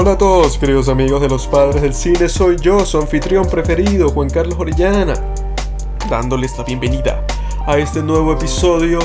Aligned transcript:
Hola 0.00 0.12
a 0.12 0.16
todos, 0.16 0.58
queridos 0.58 0.88
amigos 0.88 1.20
de 1.20 1.28
los 1.28 1.48
padres 1.48 1.82
del 1.82 1.92
cine, 1.92 2.28
soy 2.28 2.56
yo, 2.60 2.86
su 2.86 2.98
anfitrión 2.98 3.44
preferido, 3.48 4.10
Juan 4.10 4.30
Carlos 4.30 4.54
Orellana, 4.56 5.14
dándoles 6.08 6.56
la 6.56 6.62
bienvenida 6.62 7.26
a 7.66 7.76
este 7.78 8.00
nuevo 8.00 8.32
episodio 8.32 9.00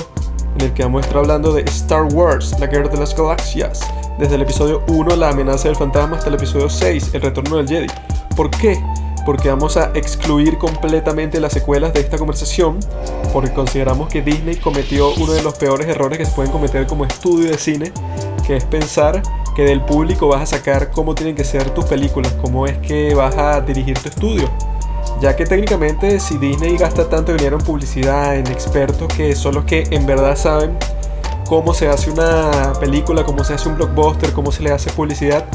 en 0.55 0.65
el 0.65 0.73
que 0.75 0.83
vamos 0.83 1.01
a 1.01 1.07
estar 1.07 1.17
hablando 1.23 1.51
de 1.51 1.61
Star 1.63 2.03
Wars, 2.13 2.55
la 2.59 2.67
guerra 2.67 2.89
de 2.89 2.97
las 2.97 3.17
galaxias, 3.17 3.79
desde 4.19 4.35
el 4.35 4.43
episodio 4.43 4.83
1, 4.87 5.15
la 5.15 5.29
amenaza 5.29 5.67
del 5.67 5.75
fantasma, 5.75 6.17
hasta 6.17 6.29
el 6.29 6.35
episodio 6.35 6.69
6, 6.69 7.09
el 7.15 7.21
retorno 7.23 7.57
del 7.57 7.67
Jedi. 7.67 7.87
¿Por 8.35 8.51
qué? 8.51 8.79
Porque 9.25 9.49
vamos 9.49 9.77
a 9.77 9.89
excluir 9.95 10.59
completamente 10.59 11.39
las 11.39 11.53
secuelas 11.53 11.91
de 11.93 12.01
esta 12.01 12.19
conversación, 12.19 12.77
porque 13.33 13.51
consideramos 13.51 14.09
que 14.09 14.21
Disney 14.21 14.57
cometió 14.57 15.11
uno 15.15 15.33
de 15.33 15.41
los 15.41 15.55
peores 15.55 15.87
errores 15.87 16.19
que 16.19 16.25
se 16.25 16.31
pueden 16.33 16.51
cometer 16.51 16.85
como 16.85 17.03
estudio 17.03 17.49
de 17.49 17.57
cine, 17.57 17.91
que 18.45 18.57
es 18.57 18.65
pensar 18.65 19.23
que 19.55 19.63
del 19.63 19.81
público 19.81 20.27
vas 20.27 20.41
a 20.41 20.57
sacar 20.57 20.91
cómo 20.91 21.15
tienen 21.15 21.35
que 21.35 21.43
ser 21.43 21.69
tus 21.71 21.85
películas, 21.85 22.33
cómo 22.41 22.65
es 22.65 22.77
que 22.79 23.13
vas 23.13 23.35
a 23.37 23.61
dirigir 23.61 23.97
tu 23.99 24.09
estudio. 24.09 24.49
Ya 25.21 25.35
que 25.35 25.45
técnicamente 25.45 26.19
si 26.19 26.37
Disney 26.37 26.77
gasta 26.77 27.07
tanto 27.07 27.33
dinero 27.33 27.57
en 27.57 27.63
publicidad, 27.63 28.35
en 28.35 28.47
expertos 28.47 29.07
que 29.13 29.35
son 29.35 29.55
los 29.55 29.65
que 29.65 29.87
en 29.91 30.05
verdad 30.05 30.35
saben 30.35 30.77
cómo 31.47 31.73
se 31.73 31.87
hace 31.87 32.09
una 32.09 32.73
película, 32.79 33.23
cómo 33.23 33.43
se 33.43 33.53
hace 33.53 33.69
un 33.69 33.75
blockbuster, 33.75 34.31
cómo 34.33 34.51
se 34.51 34.63
le 34.63 34.71
hace 34.71 34.89
publicidad, 34.91 35.45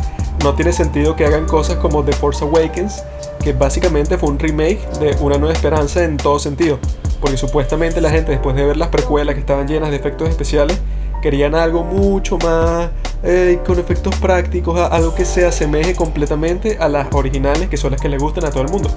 no 0.43 0.55
tiene 0.55 0.73
sentido 0.73 1.17
que 1.17 1.27
hagan 1.27 1.47
cosas 1.47 1.77
como 1.77 2.05
The 2.05 2.13
Force 2.13 2.45
Awakens, 2.45 3.03
que 3.43 3.53
básicamente 3.53 4.17
fue 4.17 4.29
un 4.29 4.39
remake 4.39 4.81
de 5.01 5.17
Una 5.21 5.39
Nueva 5.39 5.55
Esperanza 5.55 6.05
en 6.05 6.17
todo 6.17 6.39
sentido. 6.39 6.79
Porque 7.21 7.37
supuestamente 7.37 8.01
la 8.01 8.11
gente 8.11 8.31
después 8.31 8.55
de 8.55 8.65
ver 8.65 8.77
las 8.77 8.89
precuelas 8.89 9.35
que 9.35 9.41
estaban 9.41 9.67
llenas 9.67 9.91
de 9.91 9.97
efectos 9.97 10.29
especiales, 10.29 10.79
querían 11.21 11.57
algo 11.57 11.83
mucho 11.83 12.39
más 12.39 12.91
eh, 13.23 13.59
con 13.67 13.79
efectos 13.79 14.15
prácticos, 14.17 14.79
algo 14.79 15.15
que 15.15 15.25
se 15.25 15.47
asemeje 15.47 15.95
completamente 15.95 16.79
a 16.79 16.89
las 16.89 17.09
originales, 17.13 17.69
que 17.69 17.77
son 17.77 17.93
las 17.93 18.01
que 18.01 18.09
le 18.09 18.19
gustan 18.19 18.45
a 18.45 18.51
todo 18.51 18.63
el 18.63 18.71
mundo. 18.71 18.91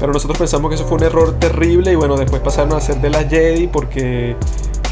Pero 0.00 0.12
nosotros 0.12 0.38
pensamos 0.38 0.68
que 0.68 0.74
eso 0.74 0.84
fue 0.84 0.98
un 0.98 1.04
error 1.04 1.38
terrible 1.38 1.92
y 1.92 1.94
bueno, 1.94 2.16
después 2.16 2.42
pasaron 2.42 2.72
a 2.72 2.78
hacer 2.78 3.00
de 3.00 3.10
las 3.10 3.28
Jedi 3.28 3.68
porque 3.68 4.36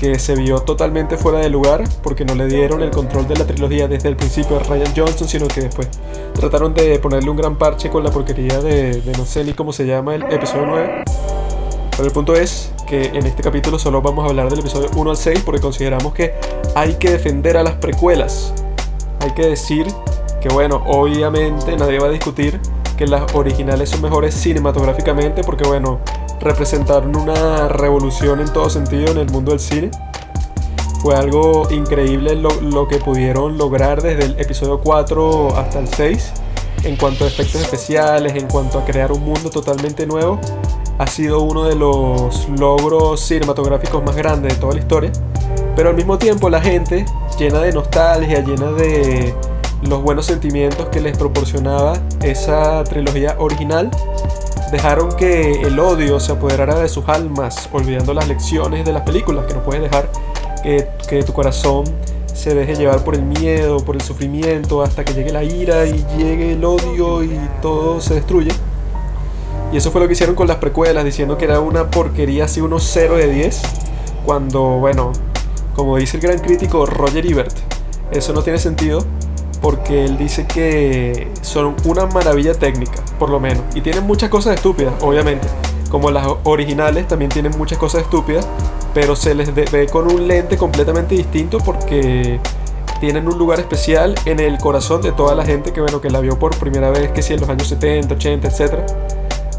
que 0.01 0.19
se 0.19 0.35
vio 0.35 0.61
totalmente 0.61 1.19
fuera 1.19 1.41
de 1.41 1.51
lugar 1.51 1.85
porque 2.03 2.25
no 2.25 2.35
le 2.35 2.47
dieron 2.47 2.81
el 2.81 2.91
control 2.91 3.29
de 3.29 3.37
la 3.37 3.45
trilogía 3.45 3.87
desde 3.87 4.09
el 4.09 4.17
principio 4.17 4.57
a 4.57 4.61
Ryan 4.61 4.95
Johnson, 4.97 5.29
sino 5.29 5.47
que 5.47 5.61
después 5.61 5.89
trataron 6.33 6.73
de 6.73 6.99
ponerle 6.99 7.29
un 7.29 7.37
gran 7.37 7.57
parche 7.57 7.91
con 7.91 8.03
la 8.03 8.11
porquería 8.11 8.61
de, 8.61 9.03
de 9.03 9.13
no 9.19 9.27
sé 9.27 9.45
ni 9.45 9.53
cómo 9.53 9.75
se 9.75 9.87
llama 9.87 10.15
el 10.15 10.23
episodio 10.23 10.67
9. 10.67 11.05
Pero 11.91 12.05
el 12.05 12.13
punto 12.13 12.35
es 12.35 12.70
que 12.91 13.05
en 13.05 13.25
este 13.25 13.41
capítulo 13.41 13.79
solo 13.79 14.03
vamos 14.03 14.25
a 14.25 14.31
hablar 14.31 14.51
del 14.51 14.59
episodio 14.59 14.91
1 14.97 15.11
al 15.11 15.17
6 15.17 15.43
porque 15.45 15.61
consideramos 15.61 16.13
que 16.13 16.35
hay 16.75 16.95
que 16.95 17.11
defender 17.11 17.57
a 17.57 17.63
las 17.63 17.75
precuelas. 17.75 18.53
Hay 19.21 19.31
que 19.31 19.47
decir 19.47 19.87
que 20.41 20.49
bueno, 20.49 20.83
obviamente 20.89 21.77
nadie 21.77 22.01
va 22.01 22.09
a 22.09 22.11
discutir 22.11 22.61
que 22.97 23.07
las 23.07 23.33
originales 23.37 23.91
son 23.91 24.03
mejores 24.03 24.35
cinematográficamente 24.35 25.45
porque 25.45 25.69
bueno, 25.69 26.01
representaron 26.41 27.15
una 27.15 27.69
revolución 27.69 28.41
en 28.41 28.53
todo 28.53 28.69
sentido 28.69 29.13
en 29.13 29.19
el 29.19 29.31
mundo 29.31 29.53
del 29.53 29.61
cine. 29.61 29.93
Fue 31.01 31.15
algo 31.15 31.69
increíble 31.71 32.35
lo, 32.35 32.51
lo 32.61 32.89
que 32.89 32.97
pudieron 32.97 33.57
lograr 33.57 34.03
desde 34.03 34.25
el 34.25 34.41
episodio 34.41 34.81
4 34.81 35.57
hasta 35.57 35.79
el 35.79 35.87
6 35.87 36.33
en 36.83 36.97
cuanto 36.97 37.25
a 37.25 37.29
efectos 37.29 37.61
especiales, 37.61 38.35
en 38.35 38.49
cuanto 38.49 38.81
a 38.81 38.85
crear 38.85 39.13
un 39.13 39.23
mundo 39.23 39.49
totalmente 39.49 40.07
nuevo 40.07 40.41
ha 41.01 41.07
sido 41.07 41.41
uno 41.41 41.65
de 41.65 41.77
los 41.77 42.47
logros 42.59 43.23
cinematográficos 43.23 44.05
más 44.05 44.15
grandes 44.15 44.53
de 44.53 44.61
toda 44.61 44.75
la 44.75 44.81
historia. 44.81 45.11
Pero 45.75 45.89
al 45.89 45.97
mismo 45.97 46.19
tiempo 46.19 46.51
la 46.51 46.61
gente, 46.61 47.07
llena 47.39 47.61
de 47.61 47.73
nostalgia, 47.73 48.41
llena 48.41 48.71
de 48.73 49.35
los 49.81 50.03
buenos 50.03 50.27
sentimientos 50.27 50.91
que 50.91 51.01
les 51.01 51.17
proporcionaba 51.17 51.95
esa 52.23 52.85
trilogía 52.85 53.35
original, 53.39 53.91
dejaron 54.73 55.11
que 55.17 55.63
el 55.63 55.81
odio 55.81 56.21
se 56.21 56.33
apoderara 56.33 56.79
de 56.79 56.89
sus 56.91 57.09
almas, 57.09 57.71
olvidando 57.73 58.13
las 58.13 58.29
lecciones 58.29 58.85
de 58.85 58.93
las 58.93 59.01
películas, 59.01 59.47
que 59.47 59.55
no 59.55 59.63
puedes 59.63 59.81
dejar 59.81 60.11
que, 60.63 60.87
que 61.09 61.23
tu 61.23 61.33
corazón 61.33 61.85
se 62.35 62.55
deje 62.55 62.77
llevar 62.77 63.03
por 63.05 63.15
el 63.15 63.23
miedo, 63.23 63.79
por 63.79 63.95
el 63.95 64.03
sufrimiento, 64.03 64.83
hasta 64.83 65.03
que 65.03 65.15
llegue 65.15 65.33
la 65.33 65.45
ira 65.45 65.87
y 65.87 66.05
llegue 66.19 66.53
el 66.53 66.63
odio 66.63 67.25
y 67.25 67.41
todo 67.63 68.03
se 68.03 68.17
destruye. 68.17 68.51
Y 69.73 69.77
eso 69.77 69.91
fue 69.91 70.01
lo 70.01 70.09
que 70.09 70.15
hicieron 70.15 70.35
con 70.35 70.49
las 70.49 70.57
precuelas, 70.57 71.05
diciendo 71.05 71.39
que 71.39 71.45
era 71.45 71.61
una 71.61 71.91
porquería 71.91 72.47
así 72.47 72.61
unos 72.61 72.83
0 72.93 73.17
de 73.17 73.29
10. 73.29 73.63
Cuando, 74.25 74.63
bueno, 74.63 75.13
como 75.75 75.97
dice 75.97 76.17
el 76.17 76.23
gran 76.23 76.39
crítico 76.39 76.87
Roger 76.87 77.25
Ebert, 77.25 77.57
eso 78.11 78.33
no 78.33 78.43
tiene 78.43 78.59
sentido 78.59 79.05
porque 79.63 80.05
él 80.05 80.19
dice 80.19 80.47
que 80.47 81.29
son 81.43 81.77
una 81.85 82.07
maravilla 82.07 82.55
técnica, 82.55 83.03
por 83.19 83.31
lo 83.31 83.39
menos. 83.39 83.63
Y 83.75 83.81
tienen 83.81 84.05
muchas 84.05 84.29
cosas 84.29 84.57
estúpidas, 84.57 84.95
obviamente. 85.03 85.47
Como 85.91 86.11
las 86.11 86.27
originales 86.45 87.07
también 87.07 87.31
tienen 87.31 87.53
muchas 87.57 87.79
cosas 87.79 88.03
estúpidas, 88.03 88.47
pero 88.95 89.15
se 89.15 89.35
les 89.35 89.55
ve 89.55 89.87
con 89.91 90.11
un 90.13 90.27
lente 90.27 90.57
completamente 90.57 91.15
distinto 91.15 91.59
porque 91.59 92.41
tienen 93.01 93.29
un 93.29 93.39
lugar 93.39 93.61
especial 93.61 94.15
en 94.25 94.41
el 94.41 94.59
corazón 94.59 95.03
de 95.03 95.13
toda 95.13 95.35
la 95.35 95.45
gente 95.45 95.73
que, 95.73 95.81
bueno, 95.81 96.01
que 96.01 96.11
la 96.11 96.21
vio 96.21 96.39
por 96.39 96.57
primera 96.59 96.91
vez, 96.91 97.11
que 97.13 97.23
si 97.23 97.35
en 97.35 97.41
los 97.41 97.49
años 97.49 97.69
70, 97.69 98.15
80, 98.15 98.49
etcétera 98.49 98.87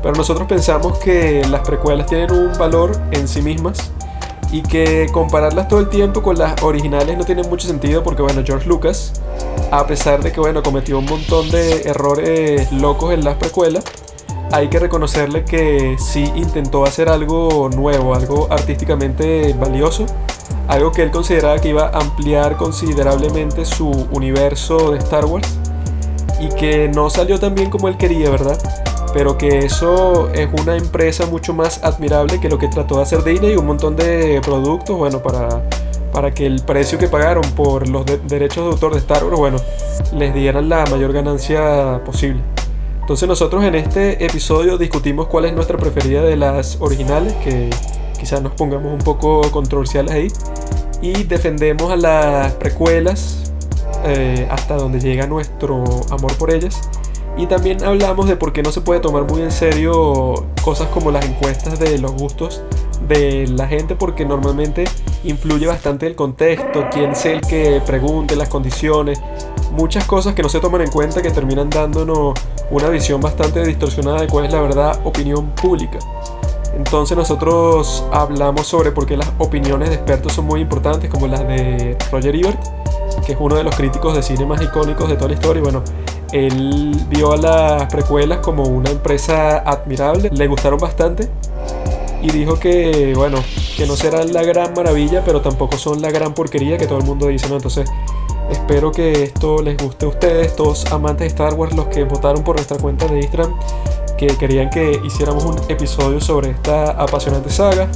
pero 0.01 0.16
nosotros 0.16 0.47
pensamos 0.47 0.97
que 1.00 1.45
las 1.50 1.62
precuelas 1.62 2.07
tienen 2.07 2.31
un 2.31 2.57
valor 2.57 3.00
en 3.12 3.28
sí 3.28 3.41
mismas 3.41 3.91
y 4.51 4.62
que 4.62 5.07
compararlas 5.13 5.67
todo 5.67 5.79
el 5.79 5.89
tiempo 5.89 6.22
con 6.22 6.38
las 6.38 6.62
originales 6.62 7.17
no 7.17 7.23
tiene 7.23 7.44
mucho 7.44 7.67
sentido 7.67 8.03
porque 8.03 8.22
bueno, 8.22 8.41
George 8.45 8.67
Lucas, 8.67 9.13
a 9.72 9.88
pesar 9.88 10.22
de 10.22 10.31
que 10.31 10.39
bueno, 10.39 10.62
cometió 10.62 11.00
un 11.00 11.06
montón 11.06 11.50
de 11.50 11.84
errores 11.84 12.72
locos 12.72 13.13
en 13.13 13.23
las 13.23 13.38
precuelas, 13.38 13.84
hay 14.51 14.67
que 14.67 14.79
reconocerle 14.79 15.45
que 15.45 15.95
sí 15.97 16.29
intentó 16.35 16.83
hacer 16.83 17.07
algo 17.07 17.69
nuevo, 17.69 18.13
algo 18.13 18.47
artísticamente 18.51 19.53
valioso, 19.53 20.06
algo 20.68 20.91
que 20.91 21.03
él 21.03 21.12
consideraba 21.12 21.59
que 21.59 21.69
iba 21.69 21.88
a 21.88 22.00
ampliar 22.00 22.57
considerablemente 22.57 23.66
su 23.66 23.89
universo 24.12 24.91
de 24.91 24.97
Star 24.97 25.23
Wars 25.25 25.47
y 26.41 26.50
que 26.50 26.89
no 26.89 27.09
salió 27.09 27.39
tan 27.39 27.56
bien 27.56 27.69
como 27.69 27.88
él 27.88 27.95
quería, 27.95 28.29
¿verdad? 28.29 28.57
Pero 29.13 29.38
que 29.38 29.59
eso 29.59 30.29
es 30.33 30.47
una 30.61 30.77
empresa 30.77 31.25
mucho 31.25 31.53
más 31.53 31.83
admirable 31.83 32.39
que 32.39 32.49
lo 32.49 32.57
que 32.57 32.67
trató 32.67 32.97
de 32.97 33.03
hacer 33.03 33.23
Disney 33.23 33.53
y 33.53 33.55
un 33.55 33.66
montón 33.66 33.95
de 33.95 34.39
productos, 34.44 34.97
bueno, 34.97 35.22
para, 35.22 35.63
para 36.13 36.33
que 36.33 36.45
el 36.45 36.61
precio 36.61 36.97
que 36.97 37.07
pagaron 37.07 37.44
por 37.51 37.88
los 37.88 38.05
derechos 38.05 38.66
de 38.66 38.71
autor 38.71 38.94
de 38.94 39.00
Star 39.00 39.23
Wars, 39.25 39.38
bueno, 39.38 39.57
les 40.13 40.33
dieran 40.33 40.69
la 40.69 40.86
mayor 40.86 41.13
ganancia 41.13 42.01
posible. 42.06 42.41
Entonces 43.01 43.27
nosotros 43.27 43.63
en 43.63 43.75
este 43.75 44.24
episodio 44.24 44.77
discutimos 44.77 45.27
cuál 45.27 45.45
es 45.45 45.53
nuestra 45.53 45.77
preferida 45.77 46.21
de 46.21 46.38
las 46.38 46.77
originales, 46.80 47.33
que 47.44 47.69
quizás 48.18 48.41
nos 48.41 48.53
pongamos 48.53 48.94
un 48.94 49.00
poco 49.00 49.41
controversiales 49.51 50.13
ahí, 50.13 50.27
y 51.01 51.24
defendemos 51.24 51.91
a 51.91 51.97
las 51.97 52.53
precuelas 52.53 53.51
eh, 54.06 54.47
hasta 54.50 54.75
donde 54.75 55.00
llega 55.00 55.27
nuestro 55.27 55.83
amor 56.12 56.33
por 56.38 56.53
ellas 56.53 56.80
y 57.38 57.45
también 57.48 57.83
hablamos 57.83 58.28
de 58.28 58.36
por 58.36 58.54
qué 58.54 58.62
no 58.62 58.72
se 58.72 58.81
puede 58.81 59.00
tomar 59.00 59.24
muy 59.24 59.42
en 59.42 59.51
serio 59.51 60.45
cosas 60.63 60.88
como 60.89 61.12
las 61.12 61.25
encuestas 61.25 61.80
de 61.80 61.98
los 61.98 62.12
gustos 62.13 62.62
de 63.07 63.48
la 63.48 63.68
gente 63.68 63.95
porque 63.95 64.25
normalmente 64.25 64.86
influye 65.24 65.68
bastante 65.68 66.07
el 66.07 66.16
contexto, 66.16 66.86
quién 66.92 67.12
es 67.12 67.25
el 67.25 67.42
que 67.42 67.81
pregunte, 67.86 68.36
las 68.36 68.50
condiciones, 68.50 69.22
muchas 69.72 70.06
cosas 70.06 70.33
que 70.33 70.44
no 70.44 70.50
se 70.50 70.60
toman 70.60 70.81
en 70.81 70.92
cuenta 70.92 71.22
que 71.22 71.31
terminan 71.31 71.69
dándonos 71.69 72.33
una 72.69 72.89
visión 72.89 73.22
bastante 73.22 73.66
distorsionada 73.66 74.22
de 74.22 74.27
cuál 74.27 74.45
es 74.45 74.54
la 74.54 74.62
verdad 74.62 75.00
opinión 75.04 75.50
pública. 75.51 76.00
Entonces 76.75 77.18
nosotros 77.18 78.06
hablamos 78.12 78.68
sobre 78.68 78.92
por 78.92 79.06
qué 79.06 79.18
las 79.18 79.30
opiniones 79.39 79.89
de 79.89 79.95
expertos 79.95 80.34
son 80.34 80.45
muy 80.45 80.62
importantes 80.62 81.10
como 81.10 81.27
las 81.27 81.45
de 81.48 81.98
Roger 82.12 82.36
Ebert, 82.36 82.60
es 83.31 83.38
uno 83.39 83.56
de 83.56 83.63
los 83.63 83.75
críticos 83.75 84.16
de 84.16 84.24
cine 84.24 84.45
más 84.45 84.62
icónicos 84.62 85.10
de 85.10 85.16
toda 85.16 85.30
la 85.30 85.33
historia 85.33 85.60
y 85.60 85.63
bueno, 85.63 85.83
él 86.31 86.95
vio 87.10 87.33
a 87.33 87.38
las 87.38 87.86
precuelas 87.88 88.39
como 88.39 88.63
una 88.63 88.89
empresa 88.89 89.60
admirable, 89.60 90.30
le 90.31 90.48
gustaron 90.48 90.80
bastante 90.80 91.30
y 92.22 92.30
dijo 92.31 92.60
que, 92.60 93.13
bueno, 93.16 93.39
que 93.75 93.86
no 93.86 93.95
serán 93.95 94.31
la 94.31 94.44
gran 94.44 94.74
maravilla, 94.74 95.24
pero 95.25 95.42
tampoco 95.42 95.78
son 95.78 96.01
la 96.01 96.12
gran 96.12 96.33
porquería 96.33 96.78
que 96.78 96.86
todo 96.86 97.00
el 97.00 97.04
mundo 97.04 97.28
dice, 97.28 97.50
¿no? 97.50 97.56
Entonces, 97.56 97.89
espero 98.51 98.92
que 98.92 99.24
esto 99.24 99.62
les 99.62 99.77
guste 99.77 100.06
a 100.06 100.10
ustedes, 100.10 100.56
todos 100.56 100.86
amantes 100.92 101.19
de 101.19 101.27
Star 101.27 101.54
Wars, 101.56 101.75
los 101.75 101.88
que 101.88 102.04
votaron 102.04 102.44
por 102.44 102.56
nuestra 102.56 102.77
cuenta 102.77 103.07
de 103.07 103.18
Instagram, 103.18 103.56
que 104.18 104.27
querían 104.27 104.69
que 104.69 105.01
hiciéramos 105.04 105.44
un 105.45 105.60
episodio 105.68 106.22
sobre 106.22 106.51
esta 106.51 106.92
apasionante 106.92 107.50
saga. 107.50 107.88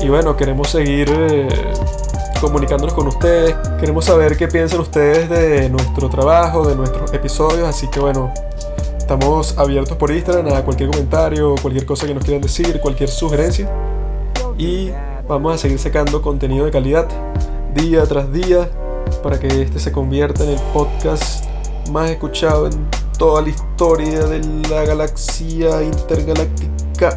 Y 0.00 0.08
bueno, 0.08 0.36
queremos 0.36 0.70
seguir... 0.70 1.10
Eh, 1.10 1.48
comunicándonos 2.42 2.92
con 2.92 3.06
ustedes. 3.06 3.54
Queremos 3.78 4.04
saber 4.04 4.36
qué 4.36 4.48
piensan 4.48 4.80
ustedes 4.80 5.30
de 5.30 5.70
nuestro 5.70 6.10
trabajo, 6.10 6.66
de 6.66 6.74
nuestros 6.74 7.14
episodios. 7.14 7.68
Así 7.68 7.88
que 7.88 8.00
bueno, 8.00 8.34
estamos 8.98 9.56
abiertos 9.56 9.96
por 9.96 10.10
Instagram 10.10 10.52
a 10.52 10.64
cualquier 10.64 10.90
comentario, 10.90 11.54
cualquier 11.62 11.86
cosa 11.86 12.06
que 12.06 12.14
nos 12.14 12.24
quieran 12.24 12.42
decir, 12.42 12.80
cualquier 12.80 13.08
sugerencia. 13.08 13.70
Y 14.58 14.90
vamos 15.28 15.54
a 15.54 15.58
seguir 15.58 15.78
sacando 15.78 16.20
contenido 16.20 16.64
de 16.64 16.72
calidad 16.72 17.06
día 17.74 18.02
tras 18.06 18.32
día 18.32 18.68
para 19.22 19.38
que 19.38 19.62
este 19.62 19.78
se 19.78 19.92
convierta 19.92 20.42
en 20.42 20.50
el 20.50 20.60
podcast 20.74 21.44
más 21.92 22.10
escuchado 22.10 22.66
en 22.66 22.88
toda 23.16 23.40
la 23.42 23.50
historia 23.50 24.26
de 24.26 24.40
la 24.68 24.84
galaxia 24.84 25.80
intergaláctica. 25.80 27.16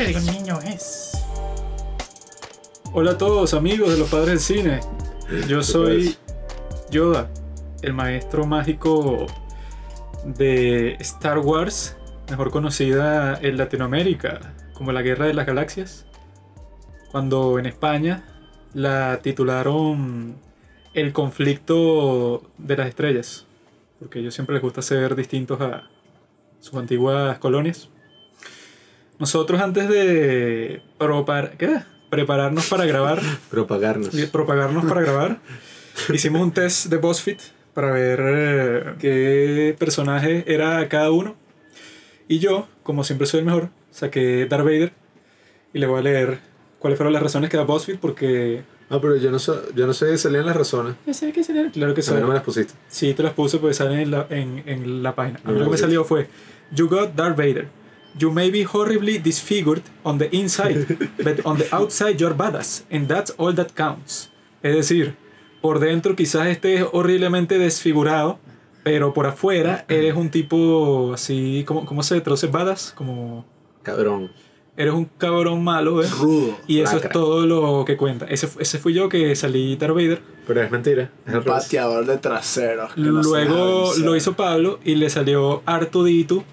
Mente 0.00 0.18
de 0.18 0.30
un 0.30 0.38
niño 0.38 0.58
es. 0.60 1.12
Hola 2.92 3.12
a 3.12 3.18
todos 3.18 3.54
amigos 3.54 3.90
de 3.90 3.98
los 3.98 4.08
padres 4.08 4.28
del 4.28 4.40
cine. 4.40 4.80
Yo 5.46 5.62
soy 5.62 6.16
Yoda, 6.90 7.30
el 7.82 7.92
maestro 7.92 8.46
mágico 8.46 9.26
de 10.24 10.92
Star 11.00 11.38
Wars, 11.38 11.96
mejor 12.30 12.50
conocida 12.50 13.38
en 13.40 13.56
Latinoamérica 13.56 14.54
como 14.72 14.92
la 14.92 15.02
Guerra 15.02 15.26
de 15.26 15.34
las 15.34 15.46
Galaxias, 15.46 16.06
cuando 17.12 17.58
en 17.58 17.66
España 17.66 18.24
la 18.72 19.20
titularon 19.22 20.36
El 20.94 21.12
conflicto 21.12 22.42
de 22.58 22.76
las 22.76 22.88
estrellas, 22.88 23.46
porque 23.98 24.18
a 24.18 24.22
ellos 24.22 24.34
siempre 24.34 24.54
les 24.54 24.62
gusta 24.62 24.82
ser 24.82 25.14
distintos 25.14 25.60
a 25.60 25.88
sus 26.60 26.74
antiguas 26.74 27.38
colonias. 27.38 27.90
Nosotros 29.20 29.60
antes 29.60 29.88
de 29.88 30.82
propar- 30.98 31.56
¿qué? 31.56 31.80
prepararnos 32.08 32.66
para 32.68 32.86
grabar, 32.86 33.20
Propagarnos. 33.50 34.08
propagarnos 34.32 34.84
para 34.86 35.00
grabar, 35.02 35.38
hicimos 36.12 36.42
un 36.42 36.50
test 36.52 36.86
de 36.86 36.96
BuzzFeed 36.96 37.38
para 37.74 37.92
ver 37.92 38.20
eh, 38.24 38.84
qué 38.98 39.76
personaje 39.78 40.44
era 40.52 40.88
cada 40.88 41.12
uno. 41.12 41.36
Y 42.26 42.38
yo, 42.40 42.66
como 42.82 43.04
siempre 43.04 43.26
soy 43.28 43.40
el 43.40 43.46
mejor, 43.46 43.68
saqué 43.92 44.46
Darth 44.46 44.64
Vader 44.64 44.92
y 45.72 45.78
le 45.78 45.86
voy 45.86 46.00
a 46.00 46.02
leer 46.02 46.38
cuáles 46.80 46.96
fueron 46.96 47.12
las 47.12 47.22
razones 47.22 47.48
que 47.50 47.56
da 47.56 47.62
BuzzFeed 47.64 47.98
porque... 47.98 48.62
No, 48.88 49.00
pero 49.00 49.14
yo 49.16 49.30
no, 49.30 49.38
sé, 49.38 49.52
yo 49.76 49.86
no 49.86 49.92
sé 49.92 50.10
si 50.16 50.24
salían 50.24 50.46
las 50.46 50.56
razones. 50.56 50.94
Ya 51.06 51.14
sé 51.14 51.30
que 51.32 51.44
sería- 51.44 51.70
Claro 51.70 51.94
que 51.94 52.00
mí 52.02 52.20
no 52.20 52.26
me 52.26 52.34
las 52.34 52.42
pusiste. 52.42 52.74
Sí, 52.88 53.14
te 53.14 53.22
las 53.22 53.34
puse 53.34 53.58
porque 53.58 53.74
salen 53.74 54.00
en 54.00 54.10
la, 54.10 54.26
en, 54.30 54.64
en 54.66 55.02
la 55.04 55.14
página. 55.14 55.38
A 55.44 55.48
mí 55.48 55.52
No, 55.54 55.58
lo 55.60 55.64
que 55.66 55.70
me 55.72 55.76
salió 55.78 56.02
fue: 56.04 56.26
You 56.72 56.88
got 56.88 57.14
Darth 57.14 57.36
Vader. 57.36 57.68
You 58.18 58.30
may 58.32 58.50
be 58.50 58.64
horribly 58.64 59.18
disfigured 59.18 59.82
on 60.04 60.18
the 60.18 60.28
inside, 60.32 60.86
but 61.22 61.44
on 61.44 61.58
the 61.58 61.66
outside 61.72 62.16
you're 62.18 62.34
badass, 62.36 62.84
and 62.90 63.06
that's 63.08 63.32
all 63.38 63.54
that 63.54 63.68
counts. 63.74 64.30
Es 64.62 64.74
decir, 64.74 65.14
por 65.60 65.78
dentro 65.78 66.16
quizás 66.16 66.48
estés 66.48 66.84
horriblemente 66.92 67.58
desfigurado, 67.58 68.38
pero 68.82 69.12
por 69.14 69.26
afuera 69.26 69.84
eres 69.88 70.14
un 70.16 70.30
tipo 70.30 71.12
así, 71.14 71.64
¿cómo, 71.66 71.86
cómo 71.86 72.02
se 72.02 72.20
traduce 72.20 72.46
badass? 72.48 72.92
Como 72.96 73.44
Cabrón. 73.82 74.30
eres 74.76 74.94
un 74.94 75.04
cabrón 75.18 75.62
malo, 75.62 76.02
¿eh? 76.02 76.08
Rudo. 76.18 76.56
Y 76.66 76.80
eso 76.80 76.96
es 76.96 77.04
lacra. 77.04 77.12
todo 77.12 77.46
lo 77.46 77.84
que 77.84 77.96
cuenta. 77.96 78.26
Ese, 78.26 78.48
ese 78.58 78.78
fui 78.78 78.92
yo 78.94 79.08
que 79.08 79.34
salí 79.36 79.76
Darth 79.76 79.94
Vader. 79.94 80.22
Pero 80.46 80.62
es 80.62 80.70
mentira. 80.70 81.10
Es 81.26 81.32
revés. 81.32 81.46
pateador 81.46 82.06
de 82.06 82.16
traseros. 82.18 82.90
Luego 82.96 83.92
lo 83.98 84.16
hizo 84.16 84.32
Pablo 84.34 84.80
y 84.84 84.94
le 84.96 85.10
salió 85.10 85.62
Artudito. 85.66 86.44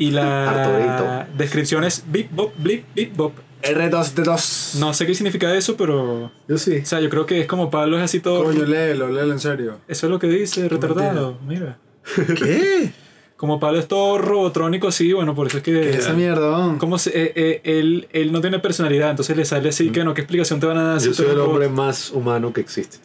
Y 0.00 0.10
la 0.12 1.26
descripción 1.36 1.84
es 1.84 2.04
bip 2.10 2.30
bop, 2.32 2.52
blip, 2.56 2.84
bip 2.94 3.14
bop. 3.16 3.34
R2D2. 3.62 4.76
No 4.78 4.94
sé 4.94 5.06
qué 5.06 5.14
significa 5.14 5.54
eso, 5.54 5.76
pero. 5.76 6.32
Yo 6.48 6.56
sí. 6.56 6.78
O 6.78 6.86
sea, 6.86 7.00
yo 7.00 7.10
creo 7.10 7.26
que 7.26 7.40
es 7.42 7.46
como 7.46 7.70
Pablo 7.70 7.98
es 7.98 8.02
así 8.04 8.20
todo. 8.20 8.44
Coño, 8.44 8.64
léelo, 8.64 9.08
léelo 9.10 9.32
en 9.32 9.40
serio. 9.40 9.78
Eso 9.86 10.06
es 10.06 10.10
lo 10.10 10.18
que 10.18 10.26
dice, 10.28 10.68
retardado. 10.68 11.36
Mira. 11.46 11.76
¿Qué? 12.38 12.92
Como 13.36 13.60
Pablo 13.60 13.78
es 13.78 13.88
todo 13.88 14.16
robotrónico 14.18 14.88
así, 14.88 15.12
bueno, 15.12 15.34
por 15.34 15.46
eso 15.48 15.58
es 15.58 15.62
que. 15.62 15.72
¿Qué 15.72 15.90
es 15.90 15.96
esa 15.96 16.14
mierda? 16.14 16.76
Como 16.78 16.98
se- 16.98 17.10
eh, 17.10 17.32
eh, 17.34 17.60
él, 17.64 18.08
él 18.12 18.32
no 18.32 18.40
tiene 18.40 18.58
personalidad, 18.58 19.10
entonces 19.10 19.36
le 19.36 19.44
sale 19.44 19.68
así 19.68 19.90
que 19.90 20.02
no, 20.04 20.14
¿qué 20.14 20.22
explicación 20.22 20.60
te 20.60 20.66
van 20.66 20.78
a 20.78 20.84
dar? 20.84 21.00
Yo 21.00 21.12
soy 21.12 21.26
el 21.26 21.36
robot? 21.36 21.48
hombre 21.50 21.68
más 21.68 22.10
humano 22.12 22.52
que 22.54 22.62
existe. 22.62 22.96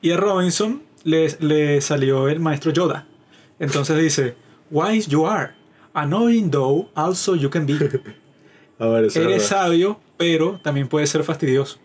Y 0.00 0.12
a 0.12 0.16
Robinson 0.16 0.82
le, 1.02 1.36
le 1.40 1.80
salió 1.80 2.28
el 2.28 2.38
maestro 2.38 2.72
Yoda. 2.72 3.06
Entonces 3.58 3.98
dice, 4.00 4.34
Wise 4.70 5.08
you 5.10 5.26
are, 5.26 5.52
annoying 6.02 6.50
though 6.50 6.88
also 6.94 7.34
you 7.34 7.50
can 7.50 7.66
be. 7.66 7.74
A 8.80 8.86
ver, 8.86 9.06
eso 9.06 9.20
Eres 9.20 9.42
es 9.42 9.48
sabio, 9.48 9.98
pero 10.16 10.60
también 10.62 10.88
puedes 10.88 11.10
ser 11.10 11.24
fastidioso. 11.24 11.78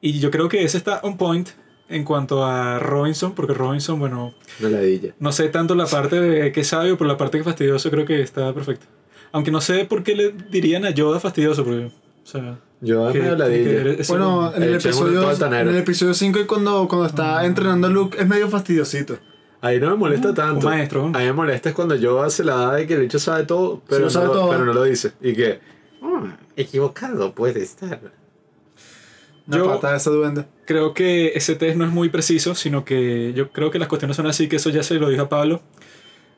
Y 0.00 0.20
yo 0.20 0.30
creo 0.30 0.48
que 0.48 0.62
ese 0.64 0.78
está 0.78 1.00
on 1.02 1.16
point 1.16 1.48
en 1.88 2.04
cuanto 2.04 2.44
a 2.44 2.78
Robinson, 2.78 3.32
porque 3.34 3.52
Robinson, 3.52 3.98
bueno, 3.98 4.32
Una 4.60 4.78
no 5.18 5.32
sé 5.32 5.48
tanto 5.48 5.74
la 5.74 5.86
parte 5.86 6.20
de 6.20 6.52
que 6.52 6.60
es 6.60 6.68
sabio, 6.68 6.96
pero 6.96 7.08
la 7.08 7.16
parte 7.16 7.32
que 7.38 7.40
es 7.40 7.44
fastidioso 7.44 7.90
creo 7.90 8.06
que 8.06 8.22
está 8.22 8.54
perfecta. 8.54 8.86
Aunque 9.32 9.50
no 9.50 9.60
sé 9.60 9.84
por 9.84 10.04
qué 10.04 10.14
le 10.14 10.32
dirían 10.50 10.84
a 10.84 10.90
Yoda 10.90 11.18
fastidioso, 11.18 11.64
porque, 11.64 11.86
o 11.86 12.26
sea, 12.26 12.60
Yo 12.80 13.08
que- 13.08 13.14
que- 13.20 13.26
una 13.26 13.36
ladilla. 13.36 13.96
Bueno, 14.08 14.42
no- 14.42 14.54
en 14.54 14.62
el, 14.62 14.74
episodio, 14.74 15.30
en 15.32 15.68
el 15.68 15.76
episodio 15.76 16.14
5 16.14 16.38
y 16.40 16.44
cuando, 16.46 16.86
cuando 16.86 17.06
está 17.06 17.44
entrenando 17.44 17.88
a 17.88 17.90
Luke 17.90 18.16
es 18.20 18.26
medio 18.26 18.48
fastidiosito. 18.48 19.18
Ahí 19.62 19.78
no 19.78 19.90
me 19.90 19.96
molesta 19.96 20.32
tanto. 20.34 20.66
un 20.66 20.72
maestro. 20.72 21.04
A 21.06 21.18
mí 21.18 21.24
me 21.24 21.32
molesta 21.32 21.68
es 21.68 21.74
cuando 21.74 21.94
yo 21.94 22.22
hace 22.22 22.44
la 22.44 22.54
da 22.56 22.74
de 22.76 22.86
que 22.86 22.94
el 22.94 23.00
bicho 23.00 23.18
sabe 23.18 23.44
todo, 23.44 23.82
pero, 23.88 24.08
sabe 24.08 24.26
no, 24.26 24.32
todo. 24.32 24.50
pero 24.50 24.64
no 24.64 24.72
lo 24.72 24.84
dice. 24.84 25.12
Y 25.20 25.34
que. 25.34 25.60
"Ah, 26.02 26.36
equivocado 26.56 27.34
puede 27.34 27.62
estar. 27.62 28.00
Una 29.46 29.56
Yo- 29.56 29.66
pata 29.66 29.90
de 29.90 29.96
esa 29.96 30.10
duende. 30.10 30.44
creo 30.66 30.94
que 30.94 31.32
ese 31.34 31.56
test 31.56 31.76
no 31.76 31.84
es 31.84 31.90
muy 31.90 32.08
preciso, 32.08 32.54
sino 32.54 32.84
que 32.84 33.32
yo 33.34 33.50
creo 33.50 33.70
que 33.70 33.78
las 33.78 33.88
cuestiones 33.88 34.16
son 34.16 34.26
así, 34.26 34.48
que 34.48 34.56
eso 34.56 34.70
ya 34.70 34.82
se 34.82 34.94
lo 34.94 35.08
dijo 35.08 35.22
a 35.22 35.28
Pablo 35.28 35.60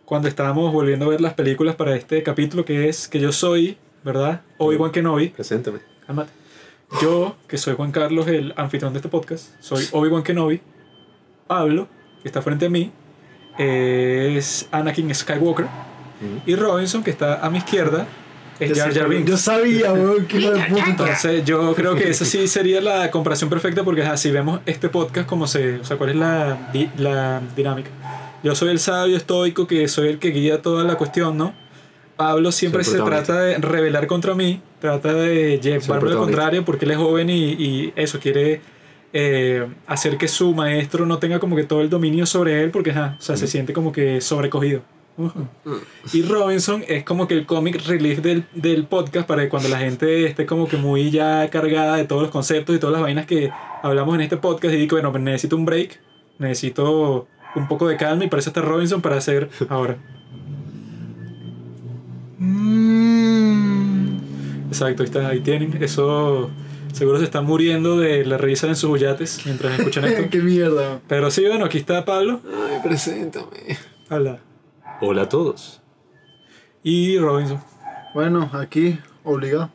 cuando 0.04 0.28
estábamos 0.28 0.72
volviendo 0.72 1.04
a 1.06 1.08
ver 1.08 1.20
las 1.20 1.34
películas 1.34 1.76
para 1.76 1.94
este 1.94 2.22
capítulo, 2.22 2.64
que 2.64 2.88
es 2.88 3.06
que 3.08 3.20
yo 3.20 3.30
soy, 3.32 3.76
¿verdad? 4.04 4.40
Obi-Wan 4.58 4.90
Kenobi. 4.90 5.28
Preséntame. 5.28 5.78
Cálmate. 6.06 6.30
Yo, 7.00 7.36
que 7.48 7.56
soy 7.56 7.74
Juan 7.74 7.92
Carlos, 7.92 8.26
el 8.28 8.52
anfitrión 8.56 8.92
de 8.92 8.98
este 8.98 9.08
podcast, 9.08 9.50
soy 9.60 9.84
Obi-Wan 9.92 10.22
Kenobi. 10.22 10.60
Pablo, 11.46 11.88
que 12.22 12.28
está 12.28 12.40
frente 12.42 12.66
a 12.66 12.70
mí, 12.70 12.92
es 13.58 14.68
Anakin 14.70 15.14
Skywalker. 15.14 15.66
Y 16.46 16.54
Robinson, 16.54 17.02
que 17.02 17.10
está 17.10 17.44
a 17.44 17.50
mi 17.50 17.58
izquierda, 17.58 18.06
es 18.60 18.78
Jar 18.78 18.94
Jar 18.94 19.08
Binks. 19.08 19.28
Yo 19.28 19.36
sabía, 19.36 19.92
weón, 19.92 20.24
que. 20.26 20.46
Entonces 20.86 21.44
yo 21.44 21.74
creo 21.74 21.96
que 21.96 22.08
esa 22.10 22.24
sí 22.24 22.46
sería 22.48 22.80
la 22.80 23.10
comparación 23.10 23.50
perfecta 23.50 23.82
porque 23.82 24.02
así 24.02 24.30
vemos 24.30 24.60
este 24.66 24.88
podcast 24.88 25.28
como 25.28 25.46
se... 25.48 25.80
O 25.80 25.84
sea, 25.84 25.96
cuál 25.96 26.10
es 26.10 26.16
la, 26.16 26.70
di- 26.72 26.90
la 26.96 27.40
dinámica. 27.56 27.90
Yo 28.44 28.54
soy 28.54 28.70
el 28.70 28.78
sabio 28.78 29.16
estoico 29.16 29.66
que 29.66 29.88
soy 29.88 30.08
el 30.08 30.18
que 30.18 30.28
guía 30.30 30.62
toda 30.62 30.84
la 30.84 30.94
cuestión, 30.96 31.36
¿no? 31.36 31.54
Pablo 32.16 32.52
siempre 32.52 32.84
se 32.84 32.98
trata 32.98 33.40
de 33.40 33.56
rebelar 33.58 34.06
contra 34.06 34.34
mí, 34.34 34.60
trata 34.80 35.12
de 35.12 35.58
llevarme 35.60 36.10
al 36.12 36.18
contrario 36.18 36.64
porque 36.64 36.84
él 36.84 36.92
es 36.92 36.96
joven 36.98 37.30
y, 37.30 37.52
y 37.52 37.92
eso, 37.96 38.20
quiere 38.20 38.60
eh, 39.12 39.66
hacer 39.86 40.16
que 40.16 40.28
su 40.28 40.54
maestro 40.54 41.06
no 41.06 41.18
tenga 41.18 41.38
como 41.38 41.56
que 41.56 41.64
todo 41.64 41.82
el 41.82 41.90
dominio 41.90 42.26
sobre 42.26 42.62
él 42.62 42.70
porque, 42.70 42.90
ajá, 42.90 43.16
o 43.18 43.22
sea, 43.22 43.36
se 43.36 43.46
siente 43.46 43.72
como 43.72 43.92
que 43.92 44.20
sobrecogido. 44.20 44.82
Ujú. 45.18 45.46
Y 46.14 46.22
Robinson 46.22 46.82
es 46.88 47.04
como 47.04 47.28
que 47.28 47.34
el 47.34 47.44
comic 47.44 47.86
relief 47.86 48.20
del, 48.20 48.46
del 48.54 48.86
podcast 48.86 49.28
para 49.28 49.42
que 49.42 49.50
cuando 49.50 49.68
la 49.68 49.78
gente 49.78 50.24
esté 50.24 50.46
como 50.46 50.66
que 50.66 50.78
muy 50.78 51.10
ya 51.10 51.50
cargada 51.50 51.96
de 51.96 52.04
todos 52.04 52.22
los 52.22 52.30
conceptos 52.30 52.74
y 52.74 52.78
todas 52.78 52.94
las 52.94 53.02
vainas 53.02 53.26
que 53.26 53.50
hablamos 53.82 54.14
en 54.14 54.22
este 54.22 54.38
podcast 54.38 54.74
y 54.74 54.78
digo, 54.78 54.96
bueno, 54.96 55.12
necesito 55.18 55.56
un 55.56 55.66
break, 55.66 56.00
necesito 56.38 57.28
un 57.54 57.68
poco 57.68 57.88
de 57.88 57.98
calma 57.98 58.24
y 58.24 58.28
para 58.28 58.40
eso 58.40 58.48
está 58.48 58.62
Robinson 58.62 59.02
para 59.02 59.18
hacer 59.18 59.50
ahora. 59.68 59.98
Mm. 62.38 63.02
Exacto, 64.68 65.02
ahí, 65.02 65.06
está, 65.06 65.28
ahí 65.28 65.40
tienen. 65.40 65.82
Eso 65.82 66.50
seguro 66.92 67.18
se 67.18 67.24
están 67.24 67.44
muriendo 67.44 67.98
de 67.98 68.24
la 68.24 68.38
risa 68.38 68.66
en 68.68 68.76
sus 68.76 68.98
yates 69.00 69.40
mientras 69.44 69.78
escuchan 69.78 70.04
esto. 70.04 70.22
Qué 70.30 70.38
mierda. 70.38 71.00
Pero 71.08 71.30
sí, 71.30 71.44
bueno, 71.46 71.64
aquí 71.64 71.78
está 71.78 72.04
Pablo. 72.04 72.40
Ay, 72.46 72.78
preséntame. 72.82 73.76
Habla. 74.08 74.38
Hola 75.00 75.22
a 75.22 75.28
todos. 75.28 75.80
Y 76.82 77.18
Robinson. 77.18 77.60
Bueno, 78.14 78.50
aquí, 78.52 78.98
obligado. 79.24 79.70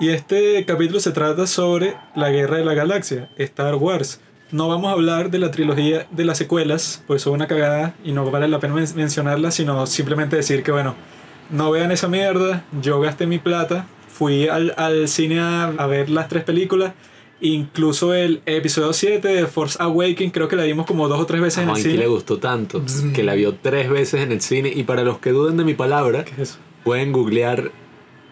Y 0.00 0.10
este 0.10 0.64
capítulo 0.64 1.00
se 1.00 1.12
trata 1.12 1.46
sobre 1.46 1.96
la 2.14 2.30
guerra 2.30 2.56
de 2.58 2.64
la 2.64 2.74
galaxia, 2.74 3.30
Star 3.38 3.76
Wars. 3.76 4.20
No 4.50 4.68
vamos 4.68 4.88
a 4.90 4.92
hablar 4.92 5.30
de 5.30 5.38
la 5.38 5.50
trilogía 5.50 6.06
de 6.10 6.24
las 6.24 6.38
secuelas, 6.38 7.02
pues 7.06 7.22
son 7.22 7.32
una 7.34 7.46
cagada 7.46 7.94
y 8.04 8.12
no 8.12 8.30
vale 8.30 8.46
la 8.48 8.58
pena 8.60 8.74
men- 8.74 8.86
mencionarlas, 8.94 9.54
sino 9.54 9.86
simplemente 9.86 10.36
decir 10.36 10.62
que, 10.62 10.70
bueno, 10.72 10.94
no 11.50 11.70
vean 11.70 11.90
esa 11.92 12.08
mierda, 12.08 12.64
yo 12.80 13.00
gasté 13.00 13.26
mi 13.26 13.38
plata, 13.38 13.86
fui 14.14 14.48
al, 14.48 14.72
al 14.76 15.08
cine 15.08 15.40
a, 15.40 15.64
a 15.64 15.86
ver 15.86 16.08
las 16.08 16.28
tres 16.28 16.44
películas 16.44 16.92
Incluso 17.40 18.14
el 18.14 18.40
episodio 18.46 18.94
7 18.94 19.28
de 19.28 19.46
Force 19.46 19.76
Awakening 19.78 20.30
creo 20.30 20.48
que 20.48 20.56
la 20.56 20.62
vimos 20.64 20.86
como 20.86 21.08
dos 21.08 21.20
o 21.20 21.26
tres 21.26 21.42
veces 21.42 21.58
A 21.58 21.62
en 21.64 21.68
el 21.70 21.76
cine. 21.76 21.98
le 21.98 22.06
gustó 22.06 22.38
tanto 22.38 22.82
que 23.14 23.22
la 23.22 23.34
vio 23.34 23.54
tres 23.54 23.90
veces 23.90 24.22
en 24.22 24.32
el 24.32 24.40
cine. 24.40 24.72
Y 24.74 24.84
para 24.84 25.02
los 25.02 25.18
que 25.18 25.30
duden 25.30 25.58
de 25.58 25.64
mi 25.64 25.74
palabra, 25.74 26.24
¿Qué 26.24 26.40
es 26.40 26.58
pueden 26.84 27.12
googlear 27.12 27.70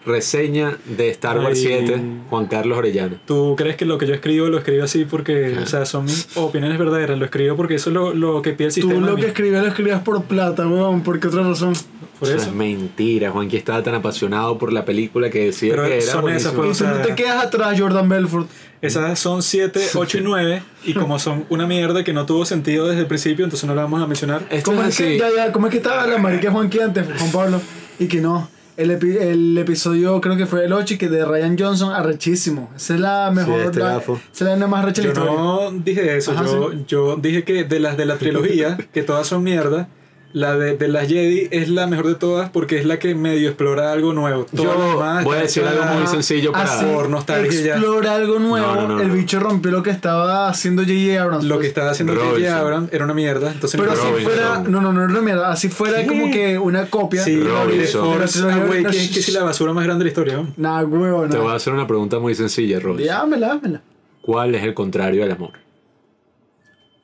reseña 0.05 0.77
de 0.85 1.09
Star 1.09 1.37
Wars 1.39 1.59
Ay. 1.59 1.83
7, 1.85 2.01
Juan 2.29 2.45
Carlos 2.47 2.77
Orellana. 2.77 3.17
¿Tú 3.25 3.55
crees 3.57 3.75
que 3.75 3.85
lo 3.85 3.97
que 3.97 4.05
yo 4.07 4.13
escribo 4.13 4.47
lo 4.47 4.57
escribo 4.57 4.83
así 4.83 5.05
porque, 5.05 5.49
Claro. 5.51 5.63
o 5.63 5.65
sea, 5.67 5.85
son 5.85 6.05
mis 6.05 6.27
opiniones 6.35 6.77
verdaderas? 6.77 7.17
Lo 7.17 7.25
escribo 7.25 7.55
porque 7.55 7.75
eso 7.75 7.89
es 7.89 7.93
lo, 7.93 8.13
lo 8.13 8.41
que 8.41 8.51
pide 8.53 8.67
el 8.67 8.73
Tú 8.73 8.81
sistema. 8.81 8.99
lo 9.05 9.11
de 9.11 9.15
que 9.17 9.21
mí. 9.23 9.27
escribías 9.27 9.61
lo 9.61 9.67
escribías 9.69 10.01
por 10.01 10.23
plata, 10.23 10.67
weón. 10.67 11.01
¿Por 11.03 11.19
qué 11.19 11.27
otra 11.27 11.43
razón? 11.43 11.73
Por 12.19 12.29
Eso 12.29 12.37
eso. 12.37 12.49
es 12.49 12.55
mentira. 12.55 13.31
Juanqui 13.31 13.57
estaba 13.57 13.81
tan 13.83 13.95
apasionado 13.95 14.57
por 14.57 14.71
la 14.71 14.85
película 14.85 15.29
que 15.29 15.45
decía 15.45 15.71
Pero 15.71 15.83
que 15.87 15.97
era 15.97 16.11
son 16.11 16.29
esas, 16.29 16.53
buenísimo. 16.55 16.89
Y 16.93 16.95
O 16.95 17.01
tú 17.01 17.09
no 17.09 17.15
te 17.15 17.15
quedas 17.23 17.43
atrás, 17.45 17.79
Jordan 17.79 18.07
Belfort. 18.07 18.47
Esas 18.81 19.17
son 19.17 19.41
7, 19.41 19.79
8 19.95 20.17
y 20.17 20.21
9. 20.21 20.63
Y 20.85 20.93
como 20.93 21.17
son 21.19 21.45
una 21.49 21.65
mierda 21.65 22.03
que 22.03 22.11
no 22.13 22.25
tuvo 22.25 22.45
sentido 22.45 22.87
desde 22.87 23.01
el 23.01 23.07
principio, 23.07 23.45
entonces 23.45 23.65
no 23.67 23.73
la 23.75 23.83
vamos 23.83 24.01
a 24.01 24.07
mencionar. 24.07 24.41
Esto 24.49 24.71
¿Cómo 24.71 24.83
es 24.83 24.89
es, 24.99 25.05
que, 25.05 25.17
ya, 25.17 25.29
ya, 25.35 25.51
¿Cómo 25.53 25.67
es 25.67 25.71
que 25.71 25.77
estaba 25.77 26.05
la 26.05 26.17
marica 26.17 26.43
de 26.43 26.49
Juanqui 26.49 26.79
antes, 26.79 27.05
Juan 27.17 27.31
Pablo? 27.31 27.61
Y 27.99 28.07
que 28.07 28.19
no. 28.21 28.49
El, 28.75 28.89
epi- 28.91 29.17
el 29.21 29.55
episodio 29.57 30.19
creo 30.19 30.35
que 30.35 30.45
fue 30.47 30.65
el 30.65 30.73
8 30.73 30.95
y 30.95 30.97
que 30.97 31.07
de 31.09 31.23
Ryan 31.25 31.55
Johnson, 31.59 31.93
arrechísimo. 31.93 32.71
Esa 32.75 32.95
es 32.95 32.99
la 32.99 33.29
mejor. 33.31 33.59
este 33.61 33.79
la, 33.79 33.97
esa 33.97 34.53
es 34.53 34.59
la 34.59 34.67
más 34.67 34.83
recha 34.85 35.01
de 35.03 35.09
la 35.09 35.13
Yo 35.13 35.21
historia. 35.21 35.41
no 35.43 35.71
dije 35.83 36.17
eso, 36.17 36.31
Ajá, 36.31 36.43
yo, 36.45 36.71
yo 36.87 37.15
dije 37.17 37.43
que 37.43 37.63
de 37.65 37.79
las 37.79 37.97
de 37.97 38.05
la 38.05 38.17
trilogía, 38.17 38.77
que 38.91 39.03
todas 39.03 39.27
son 39.27 39.43
mierda, 39.43 39.87
la 40.33 40.57
de, 40.57 40.75
de 40.75 40.87
las 40.87 41.07
Jedi 41.07 41.47
es 41.51 41.69
la 41.69 41.85
mejor 41.85 42.07
de 42.07 42.15
todas 42.15 42.49
porque 42.49 42.79
es 42.79 42.85
la 42.85 42.97
que 42.97 43.13
medio 43.13 43.49
explora 43.49 43.91
algo 43.91 44.13
nuevo. 44.13 44.45
Todas 44.45 44.75
Yo 44.75 44.89
demás 44.89 45.23
voy 45.23 45.37
a 45.37 45.41
decir 45.41 45.63
algo 45.63 45.85
muy 45.85 46.07
sencillo 46.07 46.51
para... 46.51 46.63
Así, 46.63 46.85
por 46.85 47.09
nostalgia 47.09 47.61
ya. 47.61 47.73
explora 47.75 48.15
algo 48.15 48.39
nuevo. 48.39 48.67
No, 48.67 48.81
no, 48.81 48.87
no, 48.95 49.01
el 49.01 49.09
no. 49.09 49.13
bicho 49.13 49.39
rompió 49.39 49.71
lo 49.71 49.83
que 49.83 49.91
estaba 49.91 50.49
haciendo 50.49 50.81
J.J. 50.81 51.21
Abrams. 51.21 51.43
Lo 51.45 51.55
pues. 51.55 51.61
que 51.61 51.67
estaba 51.67 51.91
haciendo 51.91 52.13
J.J. 52.13 52.31
Robinson. 52.33 52.57
Abrams 52.57 52.93
era 52.93 53.05
una 53.05 53.13
mierda. 53.13 53.51
Entonces 53.51 53.79
Pero 53.79 53.93
Robinson. 53.93 54.23
fuera. 54.23 54.59
No, 54.67 54.81
no, 54.81 54.91
no, 54.91 55.07
no, 55.07 55.21
mierda. 55.21 55.51
Así 55.51 55.69
fuera 55.69 56.01
¿Qué? 56.01 56.07
como 56.07 56.31
que 56.31 56.57
una 56.57 56.87
copia. 56.87 57.23
Sí, 57.23 57.39
Robinson. 57.39 58.19
No, 58.19 58.89
que 58.89 58.97
es 58.97 59.33
la 59.33 59.43
basura 59.43 59.71
más 59.73 59.85
grande 59.85 60.03
de 60.03 60.05
la 60.05 60.09
historia. 60.09 60.45
Nah, 60.57 60.83
huevo, 60.83 61.27
Te 61.27 61.37
voy 61.37 61.51
a 61.51 61.55
hacer 61.55 61.73
una 61.73 61.85
pregunta 61.85 62.17
muy 62.17 62.33
sencilla, 62.33 62.79
Robin. 62.79 63.05
Dámela, 63.05 63.49
dámela. 63.49 63.81
¿Cuál 64.23 64.55
es 64.55 64.63
el 64.63 64.73
contrario 64.73 65.21
del 65.21 65.31
amor? 65.31 65.51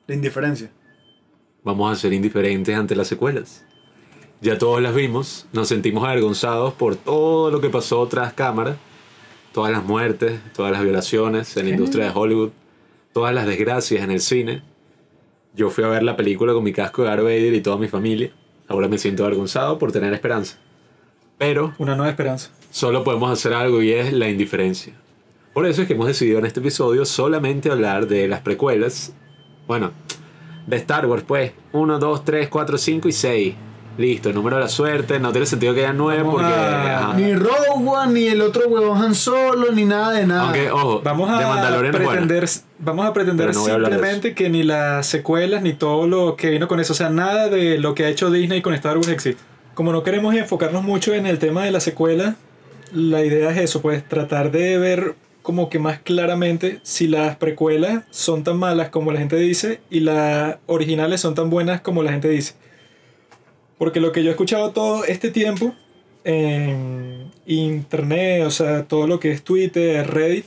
La 0.08 0.14
indiferencia. 0.16 0.70
Vamos 1.64 1.92
a 1.92 2.00
ser 2.00 2.12
indiferentes 2.12 2.74
ante 2.76 2.96
las 2.96 3.08
secuelas. 3.08 3.64
Ya 4.40 4.56
todos 4.56 4.80
las 4.80 4.94
vimos, 4.94 5.46
nos 5.52 5.68
sentimos 5.68 6.04
avergonzados 6.04 6.72
por 6.72 6.96
todo 6.96 7.50
lo 7.50 7.60
que 7.60 7.68
pasó 7.68 8.06
tras 8.08 8.32
cámara, 8.32 8.76
todas 9.52 9.70
las 9.70 9.84
muertes, 9.84 10.40
todas 10.54 10.72
las 10.72 10.82
violaciones 10.82 11.54
en 11.58 11.66
la 11.66 11.70
industria 11.72 12.06
de 12.06 12.12
Hollywood, 12.14 12.50
todas 13.12 13.34
las 13.34 13.46
desgracias 13.46 14.02
en 14.02 14.10
el 14.10 14.20
cine. 14.20 14.62
Yo 15.54 15.68
fui 15.68 15.84
a 15.84 15.88
ver 15.88 16.02
la 16.02 16.16
película 16.16 16.54
con 16.54 16.64
mi 16.64 16.72
casco 16.72 17.02
de 17.02 17.08
Darth 17.08 17.22
Vader 17.22 17.52
y 17.52 17.60
toda 17.60 17.76
mi 17.76 17.88
familia. 17.88 18.30
Ahora 18.68 18.88
me 18.88 18.96
siento 18.96 19.24
avergonzado 19.24 19.78
por 19.78 19.92
tener 19.92 20.14
esperanza. 20.14 20.56
Pero 21.36 21.74
Una 21.78 21.96
nueva 21.96 22.10
esperanza. 22.10 22.50
solo 22.70 23.04
podemos 23.04 23.30
hacer 23.30 23.52
algo 23.52 23.82
y 23.82 23.92
es 23.92 24.12
la 24.12 24.28
indiferencia. 24.28 24.94
Por 25.52 25.66
eso 25.66 25.82
es 25.82 25.88
que 25.88 25.94
hemos 25.94 26.06
decidido 26.06 26.38
en 26.38 26.46
este 26.46 26.60
episodio 26.60 27.04
solamente 27.04 27.70
hablar 27.70 28.06
de 28.06 28.28
las 28.28 28.40
precuelas. 28.40 29.12
Bueno, 29.66 29.90
de 30.70 30.76
Star 30.76 31.06
Wars, 31.06 31.24
pues. 31.26 31.52
1, 31.72 31.98
2, 31.98 32.24
3, 32.24 32.48
4, 32.48 32.78
5 32.78 33.08
y 33.08 33.12
6. 33.12 33.54
Listo, 33.98 34.28
el 34.30 34.34
número 34.34 34.56
de 34.56 34.62
la 34.62 34.68
suerte. 34.68 35.18
No 35.18 35.32
tiene 35.32 35.46
sentido 35.46 35.74
que 35.74 35.80
haya 35.80 35.92
9 35.92 36.22
Vamos 36.22 36.34
porque. 36.36 36.48
a-. 36.54 37.12
Ni 37.16 37.34
Rogue 37.34 37.86
One, 37.86 38.12
ni 38.12 38.26
el 38.28 38.40
otro 38.40 38.68
huevón 38.68 39.02
Han 39.02 39.14
Solo, 39.14 39.72
ni 39.72 39.84
nada 39.84 40.12
de 40.12 40.26
nada. 40.26 40.44
Aunque, 40.44 40.70
ojo, 40.70 41.02
Vamos 41.04 41.28
de 41.28 41.44
a 41.44 41.80
bueno. 41.80 41.90
pretender, 41.98 42.48
vamos 42.78 43.06
a 43.06 43.12
pretender 43.12 43.52
no 43.52 43.60
voy 43.60 43.70
a 43.70 43.74
simplemente 43.74 44.34
que 44.34 44.48
ni 44.48 44.62
las 44.62 45.06
secuelas 45.06 45.62
ni 45.62 45.74
todo 45.74 46.06
lo 46.06 46.36
que 46.36 46.50
vino 46.50 46.66
con 46.68 46.80
eso, 46.80 46.92
o 46.92 46.96
sea, 46.96 47.10
nada 47.10 47.48
de 47.48 47.78
lo 47.78 47.94
que 47.94 48.04
ha 48.04 48.08
hecho 48.08 48.30
Disney 48.30 48.62
con 48.62 48.72
Star 48.74 48.96
Wars 48.96 49.08
existe. 49.08 49.42
Como 49.74 49.92
no 49.92 50.02
queremos 50.02 50.34
enfocarnos 50.34 50.82
mucho 50.82 51.12
en 51.12 51.26
el 51.26 51.38
tema 51.38 51.64
de 51.64 51.70
la 51.70 51.80
secuela, 51.80 52.36
la 52.92 53.24
idea 53.24 53.50
es 53.50 53.58
eso, 53.58 53.82
pues 53.82 54.06
tratar 54.08 54.50
de 54.50 54.78
ver 54.78 55.14
como 55.42 55.68
que 55.70 55.78
más 55.78 56.00
claramente 56.00 56.80
si 56.82 57.06
las 57.06 57.36
precuelas 57.36 58.04
son 58.10 58.44
tan 58.44 58.58
malas 58.58 58.90
como 58.90 59.12
la 59.12 59.20
gente 59.20 59.36
dice 59.36 59.80
y 59.90 60.00
las 60.00 60.56
originales 60.66 61.20
son 61.20 61.34
tan 61.34 61.50
buenas 61.50 61.80
como 61.80 62.02
la 62.02 62.12
gente 62.12 62.28
dice. 62.28 62.54
Porque 63.78 64.00
lo 64.00 64.12
que 64.12 64.22
yo 64.22 64.28
he 64.28 64.32
escuchado 64.32 64.72
todo 64.72 65.04
este 65.04 65.30
tiempo 65.30 65.74
en 66.24 67.30
internet, 67.46 68.44
o 68.46 68.50
sea, 68.50 68.84
todo 68.84 69.06
lo 69.06 69.18
que 69.20 69.32
es 69.32 69.42
Twitter, 69.42 70.06
Reddit, 70.06 70.46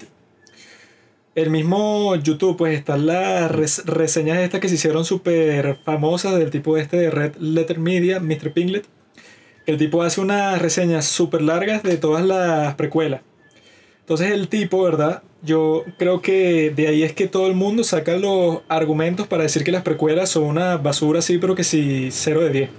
el 1.35 1.49
mismo 1.49 2.15
YouTube, 2.15 2.55
pues 2.57 2.77
están 2.77 3.07
las 3.07 3.51
res- 3.51 3.83
reseñas 3.87 4.37
estas 4.37 4.59
que 4.59 4.69
se 4.69 4.75
hicieron 4.75 5.03
súper 5.03 5.77
famosas 5.83 6.37
del 6.37 6.51
tipo 6.51 6.77
este 6.77 6.97
de 6.97 7.09
Red 7.09 7.37
Letter 7.37 7.79
Media, 7.79 8.19
Mr. 8.19 8.53
Pinglet. 8.53 8.85
El 9.65 9.77
tipo 9.77 10.03
hace 10.03 10.21
unas 10.21 10.61
reseñas 10.61 11.05
súper 11.05 11.41
largas 11.41 11.81
de 11.81 11.97
todas 11.97 12.23
las 12.23 12.75
precuelas. 12.75 13.21
Entonces 14.03 14.31
el 14.31 14.49
tipo, 14.49 14.83
¿verdad? 14.83 15.23
Yo 15.43 15.85
creo 15.97 16.21
que 16.21 16.73
de 16.75 16.87
ahí 16.87 17.03
es 17.03 17.13
que 17.13 17.27
todo 17.27 17.47
el 17.47 17.53
mundo 17.53 17.85
saca 17.85 18.17
los 18.17 18.59
argumentos 18.67 19.27
para 19.27 19.43
decir 19.43 19.63
que 19.63 19.71
las 19.71 19.83
precuelas 19.83 20.29
son 20.29 20.43
una 20.43 20.75
basura 20.75 21.19
así, 21.19 21.37
pero 21.37 21.55
que 21.55 21.63
sí, 21.63 22.09
0 22.11 22.41
de 22.41 22.49
10. 22.49 22.69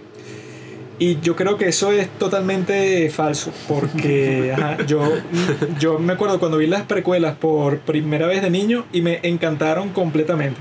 Y 0.99 1.21
yo 1.21 1.35
creo 1.35 1.57
que 1.57 1.67
eso 1.67 1.93
es 1.93 2.11
totalmente 2.19 3.09
falso, 3.09 3.53
porque 3.67 4.53
ajá, 4.57 4.85
yo, 4.87 5.01
yo 5.81 5.99
me 5.99 6.13
acuerdo 6.13 6.39
cuando 6.39 6.59
vi 6.59 6.67
las 6.67 6.83
precuelas 6.83 7.37
por 7.37 7.79
primera 7.81 8.27
vez 8.27 8.43
de 8.43 8.51
niño 8.51 8.85
y 8.93 9.01
me 9.01 9.21
encantaron 9.23 9.89
completamente. 9.89 10.61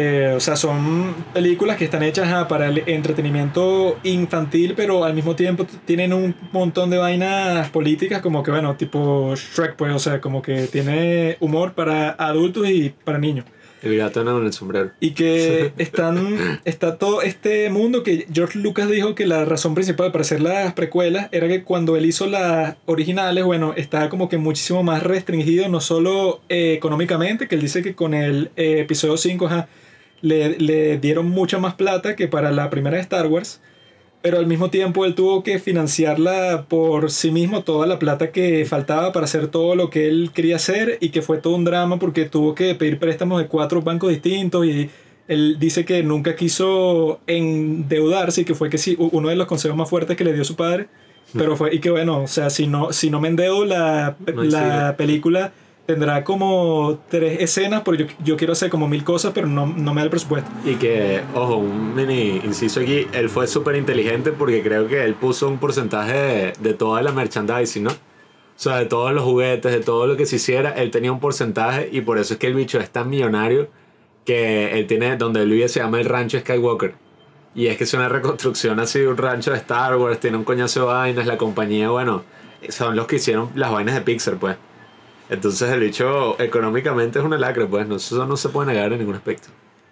Eh, 0.00 0.32
o 0.36 0.38
sea, 0.38 0.54
son 0.54 1.12
películas 1.34 1.76
que 1.76 1.84
están 1.84 2.04
hechas 2.04 2.46
para 2.46 2.68
el 2.68 2.84
entretenimiento 2.86 3.98
infantil, 4.04 4.74
pero 4.76 5.02
al 5.04 5.12
mismo 5.12 5.34
tiempo 5.34 5.66
tienen 5.86 6.12
un 6.12 6.36
montón 6.52 6.88
de 6.88 6.98
vainas 6.98 7.68
políticas, 7.70 8.22
como 8.22 8.44
que, 8.44 8.52
bueno, 8.52 8.76
tipo 8.76 9.34
Shrek, 9.34 9.74
pues, 9.74 9.92
o 9.92 9.98
sea, 9.98 10.20
como 10.20 10.40
que 10.40 10.68
tiene 10.68 11.36
humor 11.40 11.72
para 11.72 12.10
adultos 12.10 12.70
y 12.70 12.90
para 12.90 13.18
niños. 13.18 13.44
El 13.82 13.96
gato 13.96 14.20
en 14.20 14.28
el 14.28 14.52
sombrero. 14.52 14.92
Y 15.00 15.12
que 15.12 15.72
están, 15.78 16.60
está 16.64 16.96
todo 16.96 17.22
este 17.22 17.68
mundo 17.68 18.04
que 18.04 18.28
George 18.32 18.60
Lucas 18.60 18.88
dijo 18.88 19.16
que 19.16 19.26
la 19.26 19.44
razón 19.46 19.74
principal 19.74 20.12
para 20.12 20.22
hacer 20.22 20.40
las 20.40 20.74
precuelas 20.74 21.28
era 21.32 21.48
que 21.48 21.64
cuando 21.64 21.96
él 21.96 22.06
hizo 22.06 22.28
las 22.28 22.76
originales, 22.86 23.42
bueno, 23.42 23.74
estaba 23.76 24.08
como 24.08 24.28
que 24.28 24.36
muchísimo 24.36 24.84
más 24.84 25.02
restringido, 25.02 25.68
no 25.68 25.80
solo 25.80 26.40
eh, 26.48 26.74
económicamente, 26.74 27.48
que 27.48 27.56
él 27.56 27.62
dice 27.62 27.82
que 27.82 27.96
con 27.96 28.14
el 28.14 28.52
eh, 28.54 28.78
episodio 28.78 29.16
5 29.16 29.46
ajá, 29.46 29.68
le, 30.20 30.58
le 30.58 30.98
dieron 30.98 31.28
mucha 31.28 31.58
más 31.58 31.74
plata 31.74 32.16
que 32.16 32.28
para 32.28 32.50
la 32.52 32.70
primera 32.70 32.96
de 32.96 33.02
Star 33.02 33.26
Wars. 33.26 33.60
Pero 34.20 34.38
al 34.38 34.46
mismo 34.46 34.68
tiempo 34.68 35.04
él 35.04 35.14
tuvo 35.14 35.44
que 35.44 35.60
financiarla 35.60 36.66
por 36.68 37.10
sí 37.10 37.30
mismo 37.30 37.62
toda 37.62 37.86
la 37.86 38.00
plata 38.00 38.32
que 38.32 38.66
faltaba 38.66 39.12
para 39.12 39.24
hacer 39.24 39.46
todo 39.46 39.76
lo 39.76 39.90
que 39.90 40.08
él 40.08 40.30
quería 40.34 40.56
hacer 40.56 40.98
y 41.00 41.10
que 41.10 41.22
fue 41.22 41.38
todo 41.38 41.54
un 41.54 41.64
drama 41.64 42.00
porque 42.00 42.24
tuvo 42.24 42.54
que 42.54 42.74
pedir 42.74 42.98
préstamos 42.98 43.40
de 43.40 43.46
cuatro 43.46 43.80
bancos 43.80 44.10
distintos 44.10 44.66
y 44.66 44.90
él 45.28 45.58
dice 45.60 45.84
que 45.84 46.02
nunca 46.02 46.34
quiso 46.34 47.20
endeudarse 47.28 48.40
y 48.40 48.44
que 48.44 48.54
fue 48.54 48.70
que 48.70 48.78
sí, 48.78 48.96
uno 48.98 49.28
de 49.28 49.36
los 49.36 49.46
consejos 49.46 49.76
más 49.76 49.88
fuertes 49.88 50.16
que 50.16 50.24
le 50.24 50.32
dio 50.32 50.44
su 50.44 50.56
padre. 50.56 50.88
Pero 51.34 51.56
fue, 51.56 51.74
y 51.74 51.78
que 51.78 51.90
bueno, 51.90 52.22
o 52.22 52.26
sea, 52.26 52.48
si 52.48 52.66
no, 52.66 52.92
si 52.92 53.10
no 53.10 53.20
me 53.20 53.28
endeudo, 53.28 53.66
la, 53.66 54.16
No 54.34 54.42
la 54.44 54.96
película 54.96 55.52
tendrá 55.88 56.22
como 56.22 57.00
tres 57.08 57.40
escenas, 57.40 57.80
porque 57.80 58.08
yo, 58.22 58.36
quiero 58.36 58.52
hacer 58.52 58.68
como 58.68 58.86
mil 58.88 59.04
cosas, 59.04 59.32
pero 59.34 59.46
no, 59.46 59.64
no 59.64 59.94
me 59.94 60.02
da 60.02 60.04
el 60.04 60.10
presupuesto. 60.10 60.50
Y 60.66 60.74
que, 60.74 61.22
ojo, 61.34 61.56
un 61.56 61.94
mini 61.94 62.42
inciso 62.44 62.80
aquí, 62.80 63.06
él 63.14 63.30
fue 63.30 63.46
súper 63.46 63.74
inteligente 63.74 64.32
porque 64.32 64.62
creo 64.62 64.86
que 64.86 65.02
él 65.02 65.14
puso 65.14 65.48
un 65.48 65.56
porcentaje 65.56 66.12
de, 66.12 66.52
de 66.60 66.74
toda 66.74 67.00
la 67.00 67.10
merchandising, 67.12 67.84
¿no? 67.84 67.90
O 67.90 67.94
sea, 68.54 68.76
de 68.76 68.84
todos 68.84 69.14
los 69.14 69.24
juguetes, 69.24 69.72
de 69.72 69.80
todo 69.80 70.06
lo 70.06 70.18
que 70.18 70.26
se 70.26 70.36
hiciera, 70.36 70.72
él 70.72 70.90
tenía 70.90 71.10
un 71.10 71.20
porcentaje 71.20 71.88
y 71.90 72.02
por 72.02 72.18
eso 72.18 72.34
es 72.34 72.38
que 72.38 72.48
el 72.48 72.54
bicho 72.54 72.78
es 72.78 72.90
tan 72.90 73.08
millonario 73.08 73.70
que 74.26 74.78
él 74.78 74.86
tiene, 74.86 75.16
donde 75.16 75.40
él 75.40 75.48
vive 75.48 75.70
se 75.70 75.80
llama 75.80 76.00
el 76.00 76.04
rancho 76.04 76.38
Skywalker. 76.38 76.96
Y 77.54 77.68
es 77.68 77.78
que 77.78 77.84
es 77.84 77.94
una 77.94 78.10
reconstrucción 78.10 78.78
así 78.78 78.98
de 78.98 79.08
un 79.08 79.16
rancho 79.16 79.52
de 79.52 79.56
Star 79.56 79.96
Wars, 79.96 80.20
tiene 80.20 80.36
un 80.36 80.44
coñazo 80.44 80.80
de 80.80 80.86
vainas, 80.86 81.26
la 81.26 81.38
compañía, 81.38 81.88
bueno, 81.88 82.24
son 82.68 82.94
los 82.94 83.06
que 83.06 83.16
hicieron 83.16 83.48
las 83.54 83.72
vainas 83.72 83.94
de 83.94 84.02
Pixar, 84.02 84.36
pues. 84.36 84.58
Entonces 85.30 85.70
el 85.70 85.80
bicho 85.80 86.40
económicamente 86.40 87.18
es 87.18 87.24
una 87.24 87.38
lacra, 87.38 87.66
pues, 87.66 87.86
no, 87.86 87.96
eso 87.96 88.26
no 88.26 88.36
se 88.36 88.48
puede 88.48 88.72
negar 88.72 88.92
en 88.92 89.00
ningún 89.00 89.16
aspecto. 89.16 89.48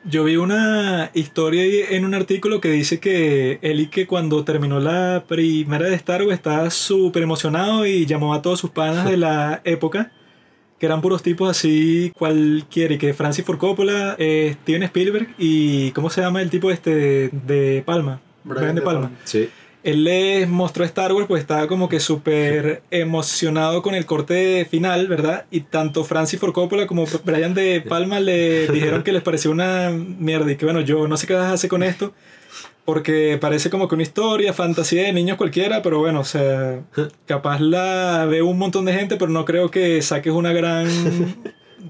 Yo 0.08 0.22
vi 0.22 0.36
una 0.36 1.10
historia 1.14 1.64
en 1.90 2.04
un 2.04 2.14
artículo 2.14 2.60
que 2.60 2.70
dice 2.70 3.00
que 3.00 3.58
y 3.60 3.86
que 3.86 4.06
cuando 4.06 4.44
terminó 4.44 4.78
la 4.78 5.24
primera 5.26 5.88
de 5.88 5.96
Star 5.96 6.22
Wars 6.22 6.34
estaba 6.34 6.70
súper 6.70 7.24
emocionado 7.24 7.84
y 7.86 8.06
llamó 8.06 8.32
a 8.32 8.40
todos 8.40 8.60
sus 8.60 8.70
panas 8.70 9.10
de 9.10 9.16
la 9.16 9.62
época, 9.64 10.12
que 10.78 10.86
eran 10.86 11.00
puros 11.00 11.24
tipos 11.24 11.50
así 11.50 12.12
cualquiera, 12.16 12.94
y 12.94 12.98
que 12.98 13.14
Francis 13.14 13.44
Ford 13.44 13.58
Coppola, 13.58 14.14
eh, 14.18 14.56
Steven 14.62 14.84
Spielberg 14.84 15.34
y 15.38 15.90
¿cómo 15.90 16.08
se 16.08 16.20
llama 16.20 16.40
el 16.40 16.50
tipo 16.50 16.70
este 16.70 16.94
de, 16.94 17.30
de 17.32 17.82
Palma? 17.84 18.20
Brian 18.44 18.60
Brian 18.60 18.74
de 18.76 18.80
De 18.80 18.84
Palma. 18.84 19.00
Palma. 19.08 19.18
Sí. 19.24 19.48
Él 19.86 20.02
les 20.02 20.48
mostró 20.48 20.84
Star 20.84 21.12
Wars, 21.12 21.28
pues 21.28 21.42
estaba 21.42 21.68
como 21.68 21.88
que 21.88 22.00
súper 22.00 22.82
emocionado 22.90 23.82
con 23.82 23.94
el 23.94 24.04
corte 24.04 24.66
final, 24.68 25.06
¿verdad? 25.06 25.46
Y 25.52 25.60
tanto 25.60 26.02
Francis 26.02 26.40
Ford 26.40 26.52
Coppola 26.52 26.88
como 26.88 27.04
Brian 27.24 27.54
De 27.54 27.80
Palma 27.82 28.18
le 28.18 28.66
dijeron 28.66 29.04
que 29.04 29.12
les 29.12 29.22
pareció 29.22 29.52
una 29.52 29.90
mierda 29.90 30.50
y 30.50 30.56
que 30.56 30.64
bueno, 30.64 30.80
yo 30.80 31.06
no 31.06 31.16
sé 31.16 31.28
qué 31.28 31.34
vas 31.34 31.44
a 31.44 31.52
hacer 31.52 31.70
con 31.70 31.84
esto, 31.84 32.12
porque 32.84 33.38
parece 33.40 33.70
como 33.70 33.86
que 33.86 33.94
una 33.94 34.02
historia, 34.02 34.52
fantasía 34.52 35.04
de 35.04 35.12
niños 35.12 35.36
cualquiera, 35.36 35.82
pero 35.82 36.00
bueno, 36.00 36.18
o 36.18 36.24
sea, 36.24 36.80
capaz 37.26 37.60
la 37.60 38.26
ve 38.28 38.42
un 38.42 38.58
montón 38.58 38.86
de 38.86 38.92
gente, 38.92 39.14
pero 39.14 39.30
no 39.30 39.44
creo 39.44 39.70
que 39.70 40.02
saques 40.02 40.32
una 40.32 40.52
gran 40.52 40.88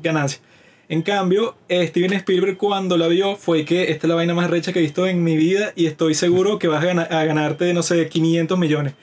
ganancia. 0.03 0.43
En 0.89 1.03
cambio, 1.03 1.57
Steven 1.69 2.13
Spielberg 2.13 2.57
cuando 2.59 2.97
la 2.97 3.09
vio 3.09 3.35
fue 3.37 3.65
que 3.65 3.91
esta 3.91 4.07
es 4.07 4.09
la 4.09 4.15
vaina 4.15 4.35
más 4.35 4.49
recha 4.51 4.73
que 4.73 4.79
he 4.79 4.83
visto 4.83 5.07
en 5.07 5.25
mi 5.25 5.37
vida 5.37 5.73
y 5.75 5.87
estoy 5.87 6.15
seguro 6.15 6.59
que 6.61 6.69
vas 6.69 6.83
a, 6.83 6.87
gana- 6.87 7.03
a 7.11 7.25
ganarte, 7.25 7.75
no 7.75 7.83
sé, 7.83 8.09
500 8.09 8.57
millones. 8.59 8.95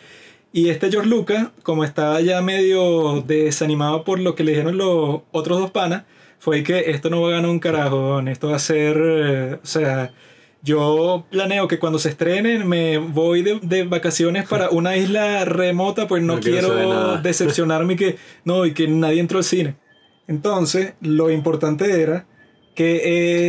Y 0.53 0.69
este 0.69 0.89
George 0.91 1.09
Lucas, 1.09 1.49
como 1.63 1.83
estaba 1.83 2.21
ya 2.21 2.41
medio 2.41 3.21
desanimado 3.27 4.03
por 4.05 4.19
lo 4.19 4.33
que 4.35 4.43
le 4.45 4.51
dijeron 4.51 4.77
los 4.77 5.21
otros 5.31 5.59
dos 5.59 5.71
panas, 5.71 6.03
fue 6.39 6.63
que 6.63 6.91
esto 6.91 7.09
no 7.09 7.21
va 7.21 7.29
a 7.29 7.31
ganar 7.33 7.49
un 7.49 7.59
carajo, 7.59 8.19
esto 8.21 8.49
va 8.49 8.55
a 8.55 8.59
ser, 8.59 8.95
eh, 9.01 9.57
o 9.61 9.65
sea, 9.65 10.13
yo 10.61 11.25
planeo 11.29 11.67
que 11.67 11.79
cuando 11.79 11.99
se 11.99 12.09
estrenen 12.09 12.67
me 12.67 12.97
voy 12.97 13.41
de, 13.41 13.59
de 13.61 13.83
vacaciones 13.83 14.47
para 14.47 14.69
una 14.69 14.95
isla 14.95 15.43
remota, 15.43 16.07
pues 16.07 16.23
no, 16.23 16.35
No 16.35 16.39
quiero 16.39 16.69
quiero 16.73 17.17
decepcionarme 17.17 17.95
que, 17.97 18.15
no, 18.45 18.65
y 18.65 18.73
que 18.73 18.87
nadie 18.87 19.19
entró 19.19 19.39
al 19.39 19.43
cine. 19.43 19.75
Entonces, 20.27 20.93
lo 21.01 21.29
importante 21.31 22.01
era 22.01 22.25
que 22.75 23.01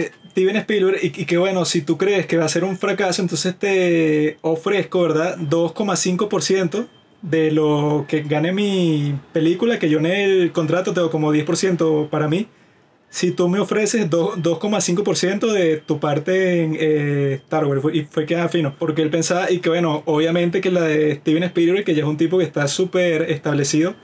eh, 0.02 0.10
Steven 0.30 0.56
Spielberg, 0.56 0.98
y, 1.02 1.10
que 1.24 1.38
bueno, 1.38 1.64
si 1.64 1.82
tú 1.82 1.96
crees 1.96 2.26
que 2.26 2.36
va 2.36 2.44
a 2.44 2.48
ser 2.48 2.64
un 2.64 2.76
fracaso, 2.76 3.22
entonces 3.22 3.56
te 3.58 4.38
ofrezco, 4.42 5.02
¿verdad? 5.02 5.38
2,5% 5.38 6.86
de 7.22 7.50
lo 7.52 8.04
que 8.08 8.22
gane 8.22 8.52
mi 8.52 9.14
película, 9.32 9.78
que 9.78 9.88
yo 9.88 9.98
en 9.98 10.06
el 10.06 10.52
contrato 10.52 10.92
tengo 10.92 11.10
como 11.10 11.32
10% 11.32 12.08
para 12.10 12.28
mí. 12.28 12.48
Si 13.08 13.30
tú 13.30 13.48
me 13.48 13.60
ofreces 13.60 14.10
do- 14.10 14.34
2,5% 14.36 15.52
de 15.52 15.76
tu 15.78 16.00
parte 16.00 16.62
en 16.64 16.76
eh, 16.78 17.40
Star 17.44 17.64
Wars, 17.66 17.82
y 17.94 18.02
fue 18.02 18.26
que 18.26 18.36
ah, 18.36 18.48
fino, 18.48 18.74
porque 18.78 19.02
él 19.02 19.10
pensaba, 19.10 19.50
y 19.50 19.60
que 19.60 19.68
bueno, 19.68 20.02
obviamente 20.06 20.60
que 20.60 20.70
la 20.72 20.82
de 20.82 21.14
Steven 21.16 21.44
Spielberg, 21.44 21.84
que 21.84 21.94
ya 21.94 22.02
es 22.02 22.08
un 22.08 22.16
tipo 22.16 22.38
que 22.38 22.44
está 22.44 22.66
súper 22.66 23.30
establecido, 23.30 23.94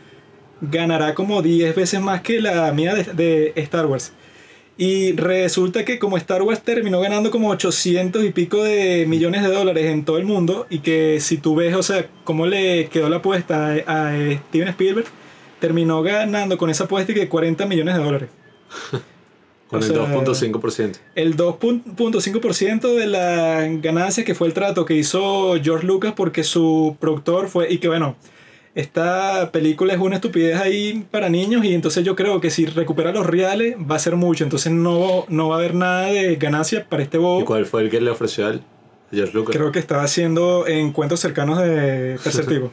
ganará 0.60 1.14
como 1.14 1.42
10 1.42 1.74
veces 1.74 2.00
más 2.00 2.20
que 2.22 2.40
la 2.40 2.72
mía 2.72 2.94
de, 2.94 3.04
de 3.04 3.52
Star 3.56 3.86
Wars. 3.86 4.12
Y 4.76 5.12
resulta 5.12 5.84
que 5.84 5.98
como 5.98 6.16
Star 6.16 6.42
Wars 6.42 6.62
terminó 6.62 7.00
ganando 7.00 7.30
como 7.30 7.50
800 7.50 8.24
y 8.24 8.30
pico 8.30 8.64
de 8.64 9.04
millones 9.06 9.42
de 9.42 9.48
dólares 9.48 9.84
en 9.86 10.06
todo 10.06 10.16
el 10.16 10.24
mundo 10.24 10.66
y 10.70 10.78
que 10.78 11.20
si 11.20 11.36
tú 11.36 11.54
ves, 11.54 11.74
o 11.74 11.82
sea, 11.82 12.08
cómo 12.24 12.46
le 12.46 12.88
quedó 12.88 13.10
la 13.10 13.16
apuesta 13.16 13.74
a, 13.86 14.08
a 14.08 14.12
Steven 14.48 14.68
Spielberg, 14.68 15.06
terminó 15.60 16.02
ganando 16.02 16.56
con 16.56 16.70
esa 16.70 16.84
apuesta 16.84 17.12
que 17.12 17.28
40 17.28 17.66
millones 17.66 17.94
de 17.96 18.02
dólares. 18.02 18.30
Con 19.68 19.80
O 19.80 19.86
el 19.86 19.92
sea, 19.92 19.98
2.5%. 19.98 20.96
El 21.14 21.36
2.5% 21.36 22.94
de 22.96 23.06
la 23.06 23.68
ganancia 23.80 24.24
que 24.24 24.34
fue 24.34 24.48
el 24.48 24.52
trato 24.52 24.84
que 24.84 24.94
hizo 24.94 25.54
George 25.62 25.86
Lucas 25.86 26.12
porque 26.16 26.42
su 26.42 26.96
productor 26.98 27.48
fue, 27.48 27.72
y 27.72 27.78
que 27.78 27.86
bueno, 27.86 28.16
esta 28.74 29.50
película 29.52 29.92
es 29.92 29.98
una 29.98 30.16
estupidez 30.16 30.60
ahí 30.60 31.04
para 31.10 31.28
niños 31.28 31.64
y 31.64 31.74
entonces 31.74 32.04
yo 32.04 32.14
creo 32.14 32.40
que 32.40 32.50
si 32.50 32.66
recupera 32.66 33.12
los 33.12 33.26
reales 33.26 33.76
va 33.78 33.96
a 33.96 33.98
ser 33.98 34.16
mucho, 34.16 34.44
entonces 34.44 34.72
no, 34.72 35.24
no 35.28 35.48
va 35.48 35.56
a 35.56 35.58
haber 35.58 35.74
nada 35.74 36.06
de 36.06 36.36
ganancia 36.36 36.86
para 36.88 37.02
este 37.02 37.16
¿Y 37.16 37.20
bobo. 37.20 37.44
cuál 37.44 37.66
fue 37.66 37.82
el 37.82 37.90
que 37.90 38.00
le 38.00 38.10
ofreció 38.10 38.46
a 38.46 38.50
él? 38.50 38.62
George 39.12 39.34
Lucas. 39.34 39.56
Creo 39.56 39.72
que 39.72 39.80
estaba 39.80 40.04
haciendo 40.04 40.68
encuentros 40.68 41.18
cercanos 41.20 41.58
de 41.58 42.18
tercer 42.22 42.46
tipo. 42.48 42.70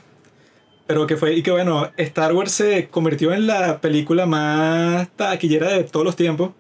Pero 0.85 1.07
que 1.07 1.17
fue, 1.17 1.33
y 1.33 1.41
que 1.41 1.51
bueno, 1.51 1.91
Star 1.97 2.33
Wars 2.33 2.51
se 2.51 2.87
convirtió 2.87 3.33
en 3.33 3.47
la 3.47 3.81
película 3.81 4.25
más 4.25 5.09
taquillera 5.15 5.69
de 5.69 5.83
todos 5.83 6.05
los 6.05 6.15
tiempos. 6.15 6.51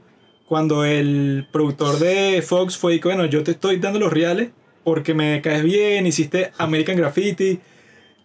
Cuando 0.47 0.83
el 0.83 1.47
productor 1.51 1.99
de 1.99 2.41
Fox 2.41 2.77
fue 2.77 2.95
y 2.95 2.99
que 2.99 3.07
bueno, 3.07 3.25
yo 3.25 3.43
te 3.43 3.51
estoy 3.51 3.77
dando 3.77 3.99
los 3.99 4.11
reales 4.11 4.49
porque 4.83 5.13
me 5.13 5.41
caes 5.41 5.63
bien, 5.63 6.07
hiciste 6.07 6.51
American 6.57 6.97
Graffiti. 6.97 7.59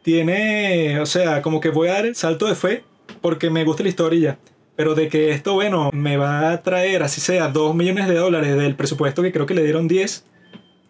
Tiene, 0.02 1.00
o 1.00 1.06
sea, 1.06 1.42
como 1.42 1.60
que 1.60 1.70
voy 1.70 1.88
a 1.88 1.92
dar 1.94 2.06
el 2.06 2.14
salto 2.16 2.46
de 2.46 2.54
fe 2.54 2.84
porque 3.20 3.50
me 3.50 3.64
gusta 3.64 3.82
la 3.82 3.88
historia 3.88 4.18
y 4.18 4.22
ya. 4.22 4.38
Pero 4.74 4.94
de 4.94 5.08
que 5.08 5.30
esto, 5.30 5.54
bueno, 5.54 5.90
me 5.92 6.16
va 6.16 6.50
a 6.50 6.62
traer, 6.62 7.02
así 7.02 7.20
sea, 7.20 7.48
2 7.48 7.74
millones 7.74 8.08
de 8.08 8.14
dólares 8.14 8.56
del 8.56 8.74
presupuesto 8.74 9.22
que 9.22 9.30
creo 9.32 9.46
que 9.46 9.54
le 9.54 9.62
dieron 9.62 9.86
10, 9.86 10.24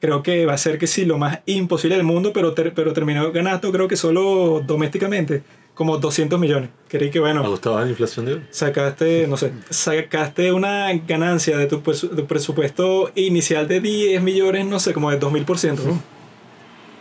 creo 0.01 0.23
que 0.23 0.47
va 0.47 0.55
a 0.55 0.59
ser 0.59 0.79
que 0.79 0.87
sí, 0.87 1.05
lo 1.05 1.19
más 1.19 1.41
imposible 1.47 1.97
del 1.97 2.05
mundo, 2.05 2.33
pero, 2.33 2.55
ter- 2.55 2.73
pero 2.75 2.93
terminó 2.93 3.31
ganando, 3.33 3.71
creo 3.71 3.87
que 3.89 3.97
solo 3.97 4.63
domésticamente, 4.67 5.43
como 5.75 5.99
200 5.99 6.39
millones. 6.41 6.71
Creí 6.89 7.11
que, 7.11 7.19
¿Me 7.21 7.27
bueno, 7.33 7.49
gustaba 7.49 7.83
la 7.83 7.91
inflación 7.91 8.25
de 8.27 8.41
sacaste, 8.51 9.27
no 9.27 9.37
sé, 9.37 9.53
sacaste 9.69 10.53
una 10.53 10.93
ganancia 11.07 11.59
de 11.59 11.67
tu, 11.67 11.83
presu- 11.83 12.15
tu 12.15 12.25
presupuesto 12.27 13.11
inicial 13.15 13.67
de 13.69 13.81
10 13.81 14.23
millones, 14.23 14.65
no 14.67 14.79
sé, 14.81 14.93
como 14.95 15.11
de 15.11 15.19
2000%. 15.19 15.83
¿no? 15.85 16.22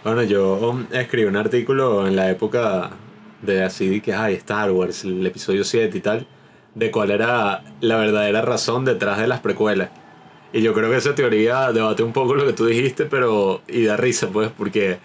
Bueno, 0.04 0.24
yo 0.24 0.80
escribí 0.92 1.28
un 1.28 1.36
artículo 1.36 2.08
en 2.08 2.16
la 2.16 2.32
época 2.32 2.90
de 3.44 3.64
así 3.64 4.02
que 4.02 4.16
hay 4.16 4.34
Star 4.34 4.72
Wars, 4.72 5.04
el 5.04 5.24
episodio 5.28 5.64
7 5.64 5.96
y 5.96 6.02
tal, 6.02 6.28
de 6.74 6.90
cuál 6.90 7.12
era 7.12 7.64
la 7.82 7.98
verdadera 7.98 8.42
razón 8.42 8.84
detrás 8.84 9.20
de 9.20 9.28
las 9.28 9.42
precuelas. 9.42 9.92
Y 10.54 10.64
yo 10.64 10.74
creo 10.74 10.90
que 10.90 10.98
esa 10.98 11.14
teoría 11.14 11.72
debate 11.72 12.02
un 12.02 12.14
poco 12.14 12.34
lo 12.34 12.48
que 12.48 12.54
tú 12.54 12.66
dijiste, 12.66 13.06
pero 13.06 13.62
y 13.68 13.84
da 13.84 13.96
risa 13.96 14.28
pues, 14.30 14.50
porque 14.50 14.98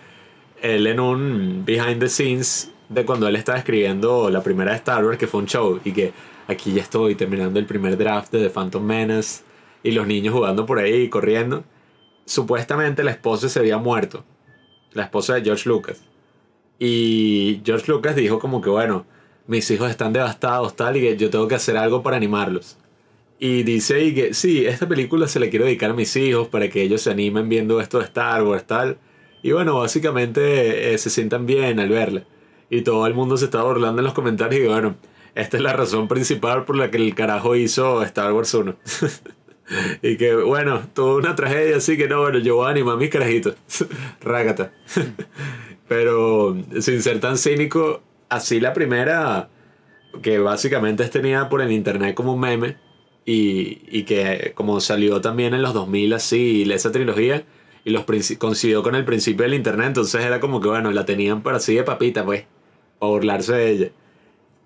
él 0.63 0.87
en 0.87 0.99
un 0.99 1.65
behind 1.67 2.01
the 2.01 2.09
scenes 2.09 2.73
de 2.89 3.05
cuando 3.05 3.29
él 3.29 3.37
estaba 3.37 3.59
escribiendo 3.59 4.31
la 4.31 4.43
primera 4.43 4.71
de 4.71 4.79
Star 4.79 5.05
Wars, 5.05 5.19
que 5.19 5.27
fue 5.27 5.41
un 5.41 5.47
show, 5.47 5.79
y 5.85 5.93
que 5.93 6.15
aquí 6.49 6.73
ya 6.73 6.81
estoy 6.81 7.17
terminando 7.17 7.59
el 7.59 7.67
primer 7.67 7.99
draft 7.99 8.33
de 8.33 8.45
The 8.45 8.51
Phantom 8.51 8.83
Menace, 8.83 9.43
y 9.83 9.91
los 9.91 10.07
niños 10.07 10.33
jugando 10.33 10.65
por 10.65 10.79
ahí, 10.79 11.11
corriendo, 11.11 11.65
supuestamente 12.25 13.05
la 13.05 13.11
esposa 13.11 13.51
se 13.51 13.59
había 13.59 13.77
muerto 13.77 14.25
la 14.97 15.05
esposa 15.05 15.35
de 15.35 15.43
George 15.43 15.69
Lucas. 15.69 16.01
Y 16.79 17.61
George 17.65 17.91
Lucas 17.91 18.17
dijo 18.17 18.39
como 18.39 18.61
que, 18.61 18.71
bueno, 18.71 19.07
mis 19.47 19.71
hijos 19.71 19.91
están 19.91 20.13
devastados, 20.13 20.75
tal, 20.77 20.97
y 20.97 21.03
que 21.03 21.17
yo 21.17 21.31
tengo 21.31 21.49
que 21.49 21.55
hacer 21.55 21.77
algo 21.77 22.03
para 22.03 22.17
animarlos. 22.17 22.77
Y 23.39 23.63
dice 23.63 23.97
ahí 23.97 24.15
que, 24.15 24.35
sí, 24.35 24.67
esta 24.67 24.89
película 24.89 25.29
se 25.29 25.41
la 25.41 25.49
quiero 25.51 25.67
dedicar 25.67 25.91
a 25.91 25.95
mis 25.95 26.17
hijos 26.17 26.49
para 26.49 26.69
que 26.69 26.83
ellos 26.83 27.03
se 27.03 27.11
animen 27.11 27.49
viendo 27.49 27.81
esto 27.81 27.99
de 27.99 28.05
Star 28.05 28.43
Wars, 28.43 28.67
tal. 28.67 28.99
Y 29.43 29.53
bueno, 29.53 29.79
básicamente 29.79 30.95
eh, 30.95 30.99
se 30.99 31.11
sientan 31.11 31.47
bien 31.47 31.79
al 31.79 31.91
verla. 31.91 32.25
Y 32.71 32.83
todo 32.83 33.07
el 33.07 33.15
mundo 33.15 33.37
se 33.37 33.45
estaba 33.45 33.65
burlando 33.65 34.01
en 34.01 34.05
los 34.05 34.15
comentarios 34.15 34.65
y 34.65 34.67
bueno, 34.67 34.97
esta 35.35 35.59
es 35.59 35.63
la 35.63 35.73
razón 35.75 36.09
principal 36.09 36.65
por 36.65 36.77
la 36.77 36.91
que 36.91 36.97
el 36.97 37.15
carajo 37.15 37.55
hizo 37.55 38.03
Star 38.03 38.33
Wars 38.33 38.53
1. 38.55 38.75
y 40.03 40.17
que 40.17 40.35
bueno, 40.35 40.83
tuvo 40.95 41.17
una 41.17 41.35
tragedia, 41.35 41.77
así 41.77 41.97
que 41.97 42.09
no, 42.09 42.21
bueno, 42.21 42.39
yo 42.39 42.57
voy 42.57 42.79
a 42.79 42.97
mis 42.97 43.11
carajitos. 43.11 43.57
Rágata. 44.21 44.73
Pero 45.89 46.57
sin 46.81 47.03
ser 47.03 47.21
tan 47.21 47.39
cínico, 47.39 48.03
así 48.29 48.59
la 48.59 48.73
primera, 48.73 49.49
que 50.23 50.39
básicamente 50.39 51.05
es 51.05 51.11
tenida 51.11 51.49
por 51.49 51.63
el 51.63 51.71
internet 51.71 52.15
como 52.15 52.35
un 52.35 52.41
meme, 52.41 52.77
y, 53.25 53.83
y 53.89 54.05
que 54.05 54.53
como 54.55 54.81
salió 54.81 55.21
también 55.21 55.55
en 55.55 55.63
los 55.63 55.75
2000 55.75 56.13
así, 56.13 56.71
esa 56.73 56.91
trilogía, 56.93 57.45
y 57.85 57.91
los 57.91 58.05
coincidió 58.39 58.83
con 58.83 58.97
el 58.97 59.05
principio 59.05 59.45
del 59.45 59.55
internet, 59.55 59.89
entonces 59.89 60.25
era 60.25 60.41
como 60.41 60.61
que 60.61 60.69
bueno, 60.69 60.91
la 60.91 61.05
tenían 61.05 61.43
para 61.43 61.59
así 61.59 61.75
de 61.77 61.85
papita, 61.85 62.25
pues, 62.25 62.45
para 62.99 63.11
burlarse 63.11 63.53
de 63.53 63.71
ella. 63.71 63.91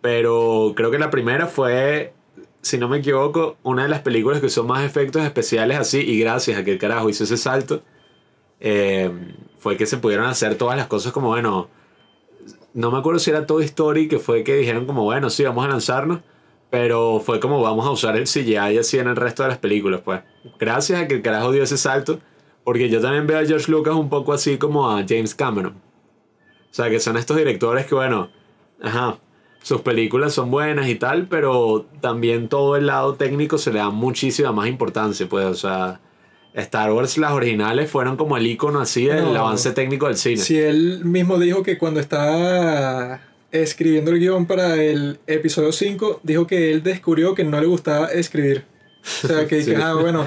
Pero 0.01 0.73
creo 0.75 0.91
que 0.91 0.99
la 0.99 1.11
primera 1.11 1.47
fue, 1.47 2.15
si 2.63 2.79
no 2.79 2.89
me 2.89 2.99
equivoco, 2.99 3.57
una 3.63 3.85
de 3.85 3.89
las 3.89 4.01
películas 4.01 4.41
que 4.41 4.49
son 4.49 4.67
más 4.67 4.85
efectos 4.85 5.23
especiales 5.23 5.79
así, 5.79 5.99
y 5.99 6.21
gracias 6.21 6.59
a 6.59 6.65
que 6.65 6.73
el 6.73 6.79
carajo 6.79 7.09
hizo 7.09 7.25
ese 7.25 7.37
salto, 7.37 7.83
eh, 8.61 9.11
fue 9.59 9.77
que 9.77 9.87
se 9.87 9.97
pudieron 9.97 10.27
hacer 10.27 10.57
todas 10.57 10.77
las 10.77 10.87
cosas 10.87 11.13
como, 11.13 11.29
bueno, 11.29 11.69
no 12.75 12.91
me 12.91 12.99
acuerdo 12.99 13.19
si 13.19 13.31
era 13.31 13.47
Toy 13.47 13.65
Story, 13.65 14.09
que 14.09 14.19
fue 14.19 14.45
que 14.45 14.57
dijeron 14.57 14.87
como, 14.87 15.05
bueno, 15.05 15.31
sí, 15.31 15.45
vamos 15.45 15.65
a 15.65 15.69
lanzarnos, 15.69 16.21
pero 16.71 17.21
fue 17.25 17.41
como 17.41 17.61
vamos 17.61 17.87
a 17.87 17.91
usar 17.91 18.17
el 18.17 18.25
CGI 18.25 18.79
así 18.79 18.99
en 18.99 19.09
el 19.09 19.17
resto 19.17 19.43
de 19.43 19.49
las 19.49 19.59
películas, 19.59 20.03
pues. 20.05 20.21
Gracias 20.59 21.01
a 21.01 21.09
que 21.09 21.15
el 21.15 21.23
carajo 21.23 21.53
dio 21.53 21.63
ese 21.63 21.77
salto, 21.77 22.21
porque 22.65 22.89
yo 22.89 23.01
también 23.01 23.27
veo 23.27 23.39
a 23.39 23.45
George 23.45 23.71
Lucas 23.71 23.95
un 23.95 24.09
poco 24.09 24.33
así 24.33 24.59
como 24.59 24.89
a 24.89 25.05
James 25.07 25.35
Cameron. 25.35 25.75
O 26.71 26.75
sea, 26.75 26.89
que 26.89 27.01
son 27.01 27.17
estos 27.17 27.37
directores 27.37 27.87
que, 27.87 27.95
bueno, 27.95 28.31
ajá, 28.81 29.19
sus 29.63 29.81
películas 29.83 30.33
son 30.33 30.51
buenas 30.51 30.89
y 30.89 30.95
tal, 30.95 31.27
pero 31.27 31.87
también 32.01 32.49
todo 32.49 32.77
el 32.77 32.87
lado 32.87 33.15
técnico 33.15 33.59
se 33.59 33.73
le 33.73 33.79
da 33.79 33.91
muchísima 33.91 34.53
más 34.53 34.69
importancia, 34.69 35.27
pues, 35.29 35.45
o 35.47 35.55
sea, 35.55 36.01
Star 36.55 36.93
Wars, 36.93 37.17
las 37.19 37.33
originales 37.33 37.91
fueron 37.91 38.17
como 38.17 38.37
el 38.37 38.47
icono 38.47 38.81
así 38.81 39.05
del 39.07 39.33
No. 39.33 39.41
avance 39.41 39.71
técnico 39.73 40.07
del 40.07 40.17
cine. 40.17 40.39
Si 40.39 40.59
él 40.59 41.05
mismo 41.05 41.39
dijo 41.39 41.63
que 41.63 41.79
cuando 41.79 42.01
estaba 42.01 43.21
escribiendo 43.53 44.11
el 44.11 44.19
guion 44.19 44.47
para 44.47 44.75
el 44.83 45.19
episodio 45.27 45.73
5, 45.73 46.21
dijo 46.23 46.47
que 46.47 46.73
él 46.73 46.83
descubrió 46.83 47.35
que 47.35 47.45
no 47.45 47.61
le 47.61 47.67
gustaba 47.67 48.07
escribir. 48.09 48.65
O 49.25 49.29
sea, 49.29 49.47
que, 49.47 49.63
Sí. 49.63 49.71
que, 49.73 49.77
ah, 49.77 49.95
bueno, 49.95 50.27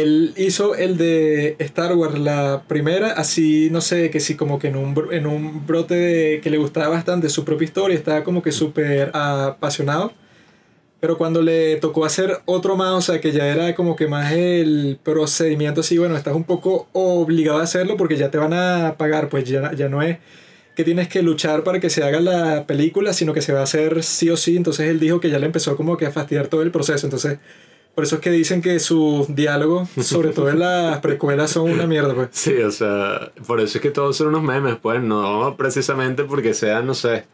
Él 0.00 0.32
hizo 0.36 0.74
el 0.74 0.96
de 0.96 1.56
Star 1.58 1.94
Wars, 1.94 2.18
la 2.18 2.62
primera, 2.66 3.12
así, 3.12 3.68
no 3.70 3.80
sé, 3.80 4.10
que 4.10 4.20
sí, 4.20 4.36
como 4.36 4.58
que 4.58 4.68
en 4.68 4.76
un, 4.76 4.94
en 5.12 5.26
un 5.26 5.66
brote 5.66 5.94
de, 5.94 6.40
que 6.40 6.50
le 6.50 6.58
gustaba 6.58 6.88
bastante 6.88 7.28
su 7.28 7.44
propia 7.44 7.66
historia, 7.66 7.96
estaba 7.96 8.24
como 8.24 8.42
que 8.42 8.52
súper 8.52 9.10
apasionado. 9.14 10.12
Pero 11.00 11.18
cuando 11.18 11.42
le 11.42 11.76
tocó 11.76 12.04
hacer 12.04 12.38
otro 12.46 12.76
más, 12.76 12.92
o 12.92 13.00
sea, 13.00 13.20
que 13.20 13.32
ya 13.32 13.48
era 13.48 13.74
como 13.74 13.96
que 13.96 14.06
más 14.06 14.32
el 14.32 14.98
procedimiento 15.02 15.80
así, 15.80 15.98
bueno, 15.98 16.16
estás 16.16 16.34
un 16.34 16.44
poco 16.44 16.88
obligado 16.92 17.58
a 17.58 17.64
hacerlo 17.64 17.96
porque 17.96 18.16
ya 18.16 18.30
te 18.30 18.38
van 18.38 18.52
a 18.54 18.94
pagar, 18.96 19.28
pues 19.28 19.44
ya, 19.44 19.72
ya 19.74 19.88
no 19.88 20.00
es 20.00 20.18
que 20.74 20.84
tienes 20.84 21.08
que 21.08 21.22
luchar 21.22 21.64
para 21.64 21.80
que 21.80 21.90
se 21.90 22.02
haga 22.02 22.20
la 22.20 22.66
película, 22.66 23.12
sino 23.12 23.34
que 23.34 23.42
se 23.42 23.52
va 23.52 23.60
a 23.60 23.64
hacer 23.64 24.02
sí 24.02 24.30
o 24.30 24.36
sí. 24.36 24.56
Entonces 24.56 24.88
él 24.88 25.00
dijo 25.00 25.20
que 25.20 25.30
ya 25.30 25.38
le 25.38 25.46
empezó 25.46 25.76
como 25.76 25.96
que 25.96 26.06
a 26.06 26.12
fastidiar 26.12 26.48
todo 26.48 26.62
el 26.62 26.70
proceso. 26.70 27.06
Entonces, 27.06 27.38
por 27.94 28.04
eso 28.04 28.16
es 28.16 28.20
que 28.22 28.30
dicen 28.30 28.62
que 28.62 28.78
sus 28.78 29.34
diálogos, 29.34 29.88
sobre 30.00 30.30
todo 30.30 30.48
en 30.50 30.58
las 30.60 30.98
precuelas, 31.02 31.50
son 31.50 31.70
una 31.70 31.86
mierda, 31.86 32.14
pues. 32.14 32.28
Sí, 32.32 32.54
o 32.58 32.70
sea, 32.70 33.32
por 33.46 33.60
eso 33.60 33.78
es 33.78 33.82
que 33.82 33.90
todos 33.90 34.16
son 34.16 34.28
unos 34.28 34.42
memes, 34.42 34.76
pues, 34.80 35.02
no 35.02 35.54
precisamente 35.58 36.24
porque 36.24 36.54
sean, 36.54 36.86
no 36.86 36.94
sé, 36.94 37.24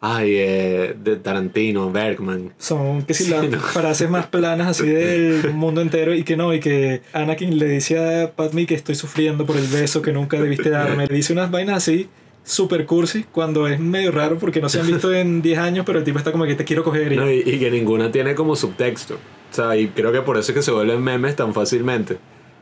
ay, 0.00 0.32
eh, 0.36 0.96
de 1.02 1.16
Tarantino, 1.16 1.92
Bergman. 1.92 2.54
Son 2.58 3.02
que 3.02 3.12
si 3.12 3.24
Sí, 3.24 3.30
las 3.30 3.48
¿no? 3.50 3.58
frases 3.60 4.08
más 4.08 4.26
planas 4.28 4.68
así 4.68 4.86
del 4.88 5.52
mundo 5.52 5.82
entero 5.82 6.14
y 6.14 6.22
que 6.24 6.36
no, 6.36 6.54
y 6.54 6.60
que 6.60 7.02
Anakin 7.12 7.58
le 7.58 7.66
dice 7.66 7.98
a 8.22 8.32
Padme 8.32 8.64
que 8.66 8.74
estoy 8.74 8.94
sufriendo 8.94 9.44
por 9.44 9.56
el 9.58 9.66
beso 9.66 10.00
que 10.00 10.12
nunca 10.12 10.40
debiste 10.40 10.70
darme. 10.70 11.06
Le 11.06 11.14
dice 11.14 11.34
unas 11.34 11.50
vainas 11.50 11.76
así, 11.76 12.08
super 12.42 12.86
cursi, 12.86 13.24
cuando 13.30 13.68
es 13.68 13.78
medio 13.78 14.10
raro 14.12 14.38
porque 14.38 14.62
no 14.62 14.70
se 14.70 14.80
han 14.80 14.86
visto 14.86 15.12
en 15.12 15.42
10 15.42 15.58
años, 15.58 15.84
pero 15.84 15.98
el 15.98 16.04
tipo 16.06 16.16
está 16.16 16.32
como 16.32 16.46
que 16.46 16.54
te 16.54 16.64
quiero 16.64 16.82
coger. 16.82 17.12
y- 17.12 17.16
No, 17.16 17.30
y, 17.30 17.40
y 17.44 17.58
que 17.58 17.70
ninguna 17.70 18.10
tiene 18.10 18.34
como 18.34 18.56
subtexto. 18.56 19.18
O 19.50 19.54
sea, 19.54 19.76
y 19.76 19.88
creo 19.88 20.12
que 20.12 20.22
por 20.22 20.38
eso 20.38 20.52
es 20.52 20.56
que 20.56 20.62
se 20.62 20.70
vuelven 20.70 21.02
memes 21.02 21.36
tan 21.36 21.54
fácilmente. 21.54 22.18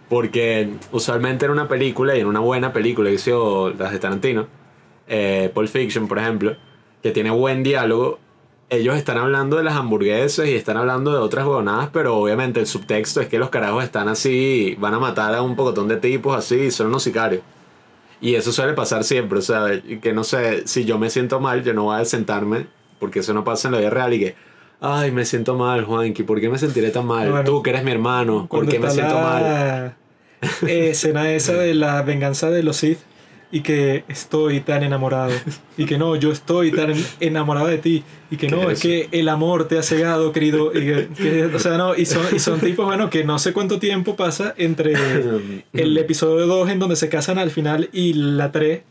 Porque 0.08 0.70
usualmente 0.90 1.44
en 1.44 1.52
una 1.52 1.68
película, 1.68 2.16
y 2.16 2.20
en 2.20 2.26
una 2.26 2.40
buena 2.40 2.72
película, 2.72 3.10
que 3.10 3.16
hizo 3.16 3.70
las 3.70 3.92
de 3.92 3.98
Tarantino, 3.98 4.46
eh, 5.06 5.50
Pulp 5.52 5.68
Fiction, 5.68 6.08
por 6.08 6.18
ejemplo, 6.18 6.56
que 7.02 7.10
tiene 7.10 7.30
buen 7.30 7.62
diálogo, 7.62 8.18
ellos 8.70 8.96
están 8.96 9.16
hablando 9.16 9.56
de 9.56 9.62
las 9.64 9.74
hamburguesas 9.76 10.46
y 10.46 10.54
están 10.54 10.76
hablando 10.76 11.12
de 11.12 11.18
otras 11.18 11.46
huevonadas, 11.46 11.88
pero 11.92 12.16
obviamente 12.16 12.60
el 12.60 12.66
subtexto 12.66 13.20
es 13.20 13.28
que 13.28 13.38
los 13.38 13.48
carajos 13.48 13.82
están 13.84 14.08
así, 14.08 14.76
van 14.78 14.94
a 14.94 14.98
matar 14.98 15.34
a 15.34 15.42
un 15.42 15.56
pocotón 15.56 15.88
de 15.88 15.96
tipos 15.96 16.36
así, 16.36 16.70
son 16.70 16.88
unos 16.88 17.02
sicarios. 17.02 17.42
Y 18.20 18.34
eso 18.34 18.52
suele 18.52 18.74
pasar 18.74 19.04
siempre, 19.04 19.38
o 19.38 19.42
sea, 19.42 19.80
que 20.02 20.12
no 20.12 20.24
sé, 20.24 20.66
si 20.66 20.84
yo 20.84 20.98
me 20.98 21.08
siento 21.08 21.40
mal, 21.40 21.62
yo 21.64 21.72
no 21.72 21.84
voy 21.84 22.00
a 22.00 22.04
sentarme, 22.04 22.66
porque 22.98 23.20
eso 23.20 23.32
no 23.32 23.44
pasa 23.44 23.68
en 23.68 23.72
la 23.72 23.78
vida 23.78 23.90
real, 23.90 24.12
y 24.12 24.18
que, 24.18 24.34
ay, 24.80 25.10
me 25.10 25.24
siento 25.24 25.54
mal, 25.56 25.84
Juanqui, 25.84 26.22
¿por 26.22 26.40
qué 26.40 26.48
me 26.48 26.58
sentiré 26.58 26.90
tan 26.90 27.06
mal? 27.06 27.30
Bueno, 27.30 27.44
Tú 27.44 27.62
que 27.62 27.70
eres 27.70 27.84
mi 27.84 27.90
hermano, 27.90 28.46
¿por 28.48 28.66
qué 28.68 28.78
me 28.78 28.90
siento 28.90 29.14
mal? 29.14 29.42
la 29.42 29.96
escena 30.68 31.32
esa 31.32 31.54
de 31.54 31.74
la 31.74 32.00
venganza 32.02 32.48
de 32.50 32.62
los 32.62 32.76
Sith 32.76 32.98
y 33.50 33.62
que 33.62 34.04
estoy 34.08 34.60
tan 34.60 34.82
enamorado 34.82 35.32
y 35.78 35.86
que 35.86 35.96
no, 35.96 36.14
yo 36.16 36.30
estoy 36.30 36.70
tan 36.70 36.92
enamorado 37.18 37.66
de 37.66 37.78
ti 37.78 38.04
y 38.30 38.36
que 38.36 38.46
no, 38.48 38.66
¿Qué 38.66 38.72
es 38.72 38.72
es 38.72 38.80
que 38.82 39.08
el 39.18 39.28
amor 39.30 39.66
te 39.68 39.78
ha 39.78 39.82
cegado, 39.82 40.32
querido. 40.32 40.70
Y 40.72 40.80
que, 40.84 41.08
que- 41.16 41.44
o 41.46 41.58
sea, 41.58 41.78
no, 41.78 41.96
y 41.96 42.04
son, 42.04 42.22
y 42.34 42.38
son 42.40 42.60
tipos, 42.60 42.84
bueno, 42.84 43.08
que 43.08 43.24
no 43.24 43.38
sé 43.38 43.54
cuánto 43.54 43.78
tiempo 43.78 44.16
pasa 44.16 44.54
entre 44.58 44.92
el 45.72 45.96
episodio 45.96 46.46
2 46.46 46.68
en 46.70 46.78
donde 46.78 46.94
se 46.96 47.08
casan 47.08 47.38
al 47.38 47.50
final 47.50 47.88
y 47.92 48.12
la 48.12 48.52
3. 48.52 48.82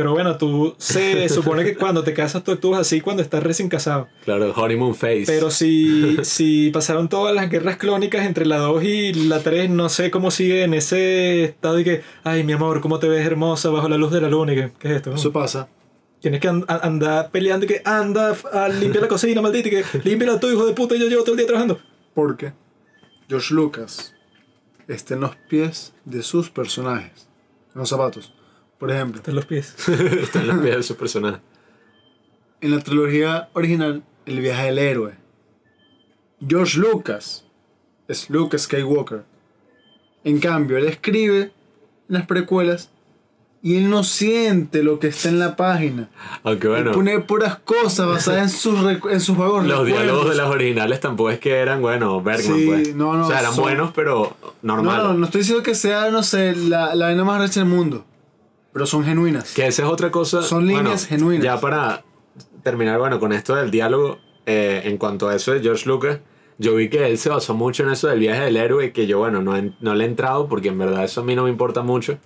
Pero 0.00 0.12
bueno, 0.12 0.36
tú 0.38 0.74
se 0.78 1.28
supone 1.28 1.62
que 1.64 1.74
cuando 1.76 2.02
te 2.02 2.14
casas 2.14 2.42
tú 2.42 2.52
actúas 2.52 2.80
así 2.80 3.00
cuando 3.00 3.22
estás 3.22 3.42
recién 3.42 3.68
casado. 3.68 4.08
Claro, 4.24 4.52
honeymoon 4.56 4.94
face. 4.94 5.24
Pero 5.26 5.50
si, 5.50 6.16
si 6.24 6.70
pasaron 6.70 7.08
todas 7.08 7.34
las 7.34 7.50
guerras 7.50 7.76
clónicas 7.76 8.24
entre 8.24 8.46
la 8.46 8.56
2 8.58 8.82
y 8.84 9.12
la 9.28 9.40
3, 9.40 9.68
no 9.70 9.88
sé 9.88 10.10
cómo 10.10 10.30
sigue 10.30 10.64
en 10.64 10.74
ese 10.74 11.44
estado 11.44 11.78
y 11.80 11.84
que, 11.84 12.02
ay, 12.24 12.44
mi 12.44 12.52
amor, 12.54 12.80
cómo 12.80 12.98
te 12.98 13.08
ves 13.08 13.26
hermosa 13.26 13.68
bajo 13.70 13.88
la 13.88 13.96
luz 13.98 14.10
de 14.10 14.20
la 14.22 14.28
luna 14.30 14.52
y 14.52 14.56
que, 14.56 14.72
¿qué 14.78 14.88
es 14.88 14.94
esto? 14.96 15.14
Eso 15.14 15.32
pasa. 15.32 15.68
Tienes 16.20 16.40
que 16.40 16.48
and- 16.48 16.64
andar 16.68 17.30
peleando 17.30 17.64
y 17.66 17.68
que 17.68 17.82
anda 17.84 18.36
a 18.52 18.68
limpiar 18.68 19.02
la 19.02 19.08
cocina, 19.08 19.40
maldita, 19.42 19.68
y 19.68 19.70
que 19.70 19.84
límpiala 20.04 20.40
tú, 20.40 20.50
hijo 20.50 20.66
de 20.66 20.72
puta, 20.72 20.94
y 20.96 20.98
yo 21.00 21.08
llevo 21.08 21.22
todo 21.22 21.32
el 21.32 21.38
día 21.38 21.46
trabajando. 21.46 21.78
Porque 22.14 22.52
George 23.28 23.54
Lucas 23.54 24.14
está 24.88 25.14
en 25.14 25.20
los 25.20 25.36
pies 25.48 25.92
de 26.04 26.22
sus 26.22 26.50
personajes. 26.50 27.28
En 27.74 27.80
los 27.80 27.88
zapatos. 27.88 28.34
Por 28.80 28.90
ejemplo, 28.90 29.18
Está 29.18 29.30
en 29.30 29.36
los 29.36 29.46
pies. 29.46 29.74
Está 29.88 30.40
en 30.40 30.48
los 30.48 30.58
pies 30.58 30.76
de 30.76 30.82
su 30.82 30.96
personaje. 30.96 31.38
en 32.60 32.70
la 32.72 32.80
trilogía 32.82 33.48
original, 33.52 34.02
El 34.26 34.40
viaje 34.40 34.64
del 34.66 34.78
héroe. 34.78 35.14
George 36.46 36.78
Lucas 36.78 37.44
es 38.08 38.28
Luke 38.30 38.58
Skywalker. 38.58 39.22
En 40.24 40.40
cambio, 40.40 40.76
él 40.78 40.86
escribe 40.86 41.40
en 41.42 41.52
las 42.08 42.26
precuelas 42.26 42.90
y 43.62 43.76
él 43.76 43.90
no 43.90 44.02
siente 44.04 44.82
lo 44.82 44.98
que 44.98 45.08
está 45.08 45.28
en 45.28 45.38
la 45.38 45.54
página. 45.56 46.08
Aunque 46.42 46.66
Él 46.68 46.72
bueno, 46.72 46.92
pone 46.92 47.20
puras 47.20 47.58
cosas 47.58 48.06
basadas 48.06 48.42
en 48.42 48.48
sus, 48.48 48.80
en 49.10 49.20
sus 49.20 49.36
vagos 49.36 49.66
los 49.66 49.86
diálogos 49.86 50.30
de 50.30 50.36
las 50.36 50.46
originales 50.46 51.00
tampoco 51.00 51.30
es 51.30 51.38
que 51.40 51.52
eran, 51.56 51.82
bueno, 51.82 52.22
Bergman, 52.22 52.58
Sí, 52.58 52.66
pues. 52.66 52.94
no, 52.94 53.14
no, 53.18 53.26
o 53.26 53.28
sea, 53.30 53.40
eran 53.40 53.52
son- 53.54 53.64
buenos, 53.64 53.92
pero 53.94 54.34
No, 54.62 54.76
normales. 54.76 55.04
no, 55.04 55.14
no 55.14 55.24
estoy 55.26 55.42
diciendo 55.42 55.62
que 55.62 55.74
sea, 55.74 56.10
no 56.10 56.22
sé, 56.22 56.56
la, 56.56 56.94
la 56.94 57.06
vaina 57.06 57.24
más 57.24 57.38
recha 57.40 57.60
del 57.60 57.68
mundo. 57.68 58.06
Pero 58.72 58.86
son 58.86 59.04
genuinas. 59.04 59.52
Que 59.54 59.66
esa 59.66 59.82
es 59.82 59.88
otra 59.88 60.10
cosa. 60.10 60.42
Son 60.42 60.66
líneas 60.66 61.06
genuinas. 61.06 61.44
Ya 61.44 61.60
para 61.60 62.04
terminar, 62.62 62.98
bueno, 62.98 63.18
con 63.18 63.32
esto 63.32 63.54
del 63.56 63.70
diálogo, 63.70 64.18
eh, 64.46 64.82
en 64.84 64.96
cuanto 64.96 65.28
a 65.28 65.34
eso 65.34 65.52
de 65.52 65.60
George 65.60 65.88
Lucas, 65.88 66.20
yo 66.58 66.74
vi 66.74 66.88
que 66.88 67.06
él 67.06 67.18
se 67.18 67.30
basó 67.30 67.54
mucho 67.54 67.82
en 67.82 67.90
eso 67.90 68.08
del 68.08 68.20
viaje 68.20 68.42
del 68.42 68.56
héroe, 68.56 68.92
que 68.92 69.06
yo, 69.06 69.18
bueno, 69.18 69.40
no, 69.42 69.54
no 69.80 69.94
le 69.94 70.04
he 70.04 70.06
entrado 70.06 70.46
porque 70.48 70.68
en 70.68 70.78
verdad 70.78 71.04
eso 71.04 71.22
a 71.22 71.24
mí 71.24 71.34
no 71.34 71.44
me 71.44 71.50
importa 71.50 71.82
mucho. 71.82 72.18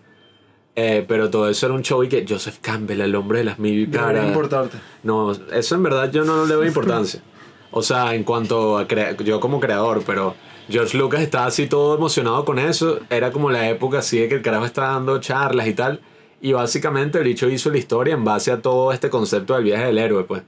Eh, 0.77 1.05
pero 1.07 1.31
todo 1.31 1.49
eso 1.49 1.67
era 1.67 1.75
un 1.77 1.83
show 1.83 2.03
y 2.03 2.09
que 2.09 2.27
Joseph 2.29 2.59
Campbell, 2.61 3.01
el 3.01 3.15
hombre 3.15 3.39
de 3.39 3.45
las 3.45 3.59
mil 3.61 3.89
caras. 3.91 4.27
importarte. 4.27 4.77
No, 5.05 5.31
eso 5.31 5.75
en 5.77 5.83
verdad 5.85 6.11
yo 6.11 6.25
no 6.25 6.47
le 6.47 6.55
doy 6.55 6.67
importancia. 6.67 7.23
O 7.71 7.81
sea, 7.83 8.15
en 8.15 8.25
cuanto 8.25 8.77
a 8.77 8.87
crea- 8.89 9.17
yo 9.17 9.39
como 9.39 9.61
creador, 9.61 10.03
pero 10.05 10.35
George 10.69 10.97
Lucas 10.99 11.21
estaba 11.23 11.47
así 11.47 11.69
todo 11.69 11.97
emocionado 11.97 12.45
con 12.45 12.59
eso. 12.59 12.99
Era 13.09 13.31
como 13.31 13.51
la 13.51 13.69
época 13.69 13.99
así 13.99 14.19
de 14.19 14.29
que 14.29 14.35
el 14.37 14.43
carajo 14.43 14.65
estaba 14.65 14.89
dando 14.95 15.19
charlas 15.21 15.69
y 15.69 15.75
tal. 15.75 16.01
Y 16.45 16.53
básicamente 16.53 17.17
el 17.17 17.25
bicho 17.25 17.49
hizo 17.49 17.71
la 17.71 17.79
historia 17.79 18.13
en 18.13 18.23
base 18.23 18.53
a 18.53 18.61
todo 18.61 18.93
este 18.93 19.09
concepto 19.09 19.55
del 19.55 19.65
viaje 19.65 19.87
del 19.87 19.97
héroe, 19.97 20.25
pues. 20.25 20.43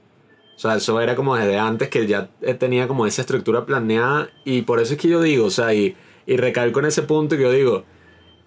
O 0.55 0.59
sea, 0.59 0.75
eso 0.75 1.01
era 1.01 1.15
como 1.15 1.35
desde 1.35 1.57
antes 1.57 1.89
que 1.89 2.05
ya 2.05 2.29
tenía 2.59 2.87
como 2.87 3.07
esa 3.07 3.21
estructura 3.21 3.65
planeada. 3.65 4.29
Y 4.45 4.61
por 4.61 4.79
eso 4.79 4.93
es 4.93 4.99
que 4.99 5.07
yo 5.07 5.23
digo, 5.23 5.47
o 5.47 5.49
sea, 5.49 5.73
y, 5.73 5.97
y 6.27 6.37
recalco 6.37 6.81
en 6.81 6.85
ese 6.85 7.01
punto 7.01 7.35
que 7.35 7.41
yo 7.41 7.51
digo, 7.51 7.83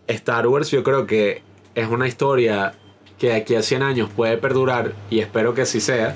Star 0.07 0.47
Wars 0.47 0.71
yo 0.71 0.85
creo 0.85 1.09
que 1.09 1.43
es 1.75 1.89
una 1.89 2.07
historia 2.07 2.75
que 3.19 3.31
de 3.31 3.35
aquí 3.35 3.57
a 3.57 3.63
100 3.63 3.83
años 3.83 4.11
puede 4.15 4.37
perdurar 4.37 4.93
y 5.11 5.19
espero 5.19 5.53
que 5.53 5.63
así 5.63 5.81
sea, 5.81 6.15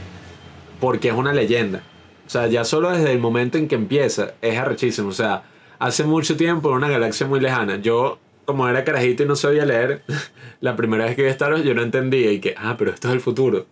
porque 0.78 1.08
es 1.08 1.14
una 1.14 1.32
leyenda. 1.32 1.82
O 2.28 2.30
sea, 2.30 2.46
ya 2.46 2.62
solo 2.62 2.92
desde 2.92 3.10
el 3.10 3.18
momento 3.18 3.58
en 3.58 3.66
que 3.66 3.74
empieza 3.74 4.34
es 4.40 4.56
arrechísimo. 4.56 5.08
O 5.08 5.12
sea, 5.12 5.42
hace 5.80 6.04
mucho 6.04 6.36
tiempo 6.36 6.70
en 6.70 6.76
una 6.76 6.88
galaxia 6.88 7.26
muy 7.26 7.40
lejana, 7.40 7.78
yo 7.78 8.20
como 8.44 8.68
era 8.68 8.84
carajito 8.84 9.22
y 9.22 9.26
no 9.26 9.36
sabía 9.36 9.64
leer, 9.64 10.02
la 10.60 10.76
primera 10.76 11.04
vez 11.04 11.16
que 11.16 11.22
vi 11.22 11.28
Star 11.28 11.52
Wars 11.52 11.64
yo 11.64 11.74
no 11.74 11.82
entendía 11.82 12.32
y 12.32 12.40
que, 12.40 12.54
ah, 12.56 12.74
pero 12.78 12.92
esto 12.92 13.08
es 13.08 13.14
el 13.14 13.20
futuro. 13.20 13.66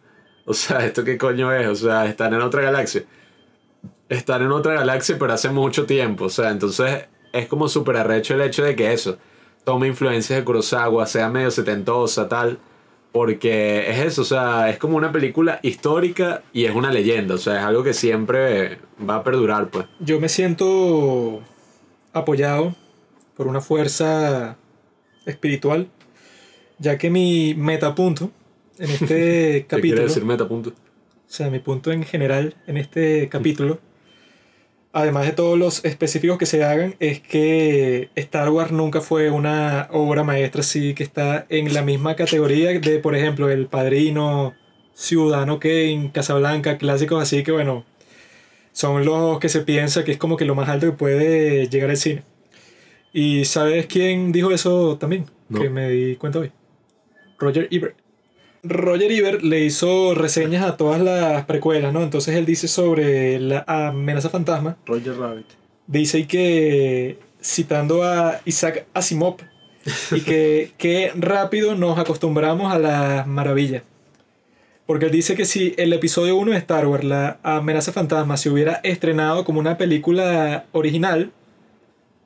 O 0.45 0.55
sea, 0.55 0.85
¿esto 0.85 1.05
qué 1.05 1.19
coño 1.19 1.53
es? 1.53 1.69
O 1.69 1.75
sea, 1.75 2.07
estar 2.07 2.33
en 2.33 2.41
otra 2.41 2.63
galaxia. 2.63 3.05
Estar 4.09 4.43
en 4.43 4.51
otra 4.51 4.75
galaxia, 4.75 5.17
pero 5.19 5.33
hace 5.33 5.49
mucho 5.51 5.87
tiempo. 5.87 6.25
O 6.25 6.31
sea, 6.31 6.51
entonces 6.51 7.07
es 7.33 7.47
como 7.47 7.69
súper 7.69 7.97
arrecho 7.97 8.35
el 8.35 8.43
hecho 8.43 8.65
de 8.65 8.75
que 8.75 8.93
eso 8.93 9.19
tome 9.65 9.87
influencias 9.87 10.39
de 10.39 10.45
Kurosawa, 10.45 11.07
sea 11.07 11.29
medio 11.29 11.51
setentosa, 11.51 12.29
tal. 12.29 12.59
Porque 13.13 13.91
es 13.91 13.99
eso, 13.99 14.23
o 14.23 14.25
sea, 14.25 14.71
es 14.71 14.79
como 14.79 14.97
una 14.97 15.13
película 15.13 15.61
histórica 15.63 16.43
y 16.53 16.65
es 16.65 16.75
una 16.75 16.91
leyenda. 16.91 17.35
O 17.35 17.39
sea, 17.39 17.59
es 17.59 17.65
algo 17.65 17.85
que 17.85 17.93
siempre 17.93 18.79
va 19.09 19.17
a 19.17 19.23
perdurar, 19.23 19.69
pues. 19.69 19.87
Yo 20.01 20.19
me 20.19 20.31
siento 20.31 21.43
apoyado 22.15 22.75
por 23.37 23.47
una 23.49 23.61
fuerza 23.61 24.57
espiritual, 25.27 25.89
ya 26.79 26.99
que 26.99 27.11
mi 27.11 27.55
metapunto 27.55 28.31
en 28.79 28.91
este 28.91 29.07
¿Qué 29.07 29.67
capítulo, 29.69 29.95
quiere 29.95 30.09
decir 30.09 30.25
metapunto? 30.25 30.71
o 30.71 31.35
sea, 31.35 31.51
mi 31.51 31.61
punto 31.61 31.93
en 31.93 32.05
general 32.05 32.55
en 32.67 32.77
este 32.77 33.29
capítulo, 33.29 33.79
además 34.93 35.27
de 35.27 35.33
todos 35.33 35.59
los 35.59 35.85
específicos 35.85 36.39
que 36.39 36.47
se 36.47 36.65
hagan, 36.65 36.95
es 37.01 37.21
que 37.21 38.11
Star 38.15 38.51
Wars 38.51 38.73
nunca 38.73 39.01
fue 39.01 39.31
una 39.31 39.89
obra 39.93 40.25
maestra 40.25 40.61
así 40.61 40.95
que 40.95 41.03
está 41.03 41.47
en 41.49 41.73
la 41.73 41.83
misma 41.83 42.17
categoría 42.17 42.79
de, 42.79 42.99
por 42.99 43.17
ejemplo, 43.17 43.49
El 43.51 43.67
Padrino, 43.67 44.55
Ciudadano 44.95 45.59
Kane, 45.59 46.11
Casablanca, 46.13 46.77
clásicos 46.77 47.23
así 47.23 47.43
que, 47.43 47.53
bueno, 47.53 47.85
son 48.73 49.05
los 49.05 49.39
que 49.39 49.49
se 49.49 49.61
piensa 49.61 50.05
que 50.05 50.13
es 50.13 50.19
como 50.19 50.37
que 50.37 50.45
lo 50.45 50.55
más 50.55 50.69
alto 50.69 50.87
que 50.87 50.93
puede 50.93 51.69
llegar 51.69 51.91
al 51.91 51.97
cine. 51.97 52.25
¿Y 53.13 53.45
sabes 53.45 53.87
quién 53.87 54.33
dijo 54.33 54.51
eso 54.51 54.97
también? 54.99 55.27
No. 55.49 55.61
Que 55.61 55.69
me 55.69 55.91
di 55.91 56.17
cuenta 56.17 56.39
hoy. 56.39 56.51
Roger 57.39 57.69
Ebert. 57.71 57.97
Roger 58.63 59.11
Ebert 59.11 59.43
le 59.43 59.65
hizo 59.65 60.15
reseñas 60.15 60.65
a 60.65 60.77
todas 60.77 61.01
las 61.01 61.45
precuelas, 61.45 61.93
¿no? 61.93 62.03
Entonces 62.03 62.37
él 62.37 62.47
dice 62.47 62.69
sobre 62.69 63.39
la 63.41 63.65
amenaza 63.67 64.31
fantasma. 64.31 64.77
Roger 64.87 65.19
Rabbit. 65.19 65.47
Dice 65.87 66.27
que 66.27 67.19
citando 67.43 68.05
a 68.05 68.41
Isaac 68.45 68.87
Asimov 68.95 69.37
y 70.13 70.21
que, 70.21 70.71
que 70.79 71.13
rápido 71.17 71.75
nos 71.75 71.99
acostumbramos 71.99 72.73
a 72.73 72.79
las 72.79 73.27
maravillas. 73.27 73.83
Porque 74.87 75.07
él 75.07 75.13
dice 75.13 75.35
que 75.35 75.45
si 75.45 75.75
el 75.77 75.93
episodio 75.93 76.37
1 76.37 76.53
de 76.53 76.59
Star 76.59 76.87
Wars, 76.87 77.05
la 77.05 77.39
amenaza 77.43 77.93
fantasma, 77.93 78.37
se 78.37 78.51
hubiera 78.51 78.75
estrenado 78.83 79.45
como 79.45 79.61
una 79.61 79.79
película 79.79 80.67
original, 80.73 81.33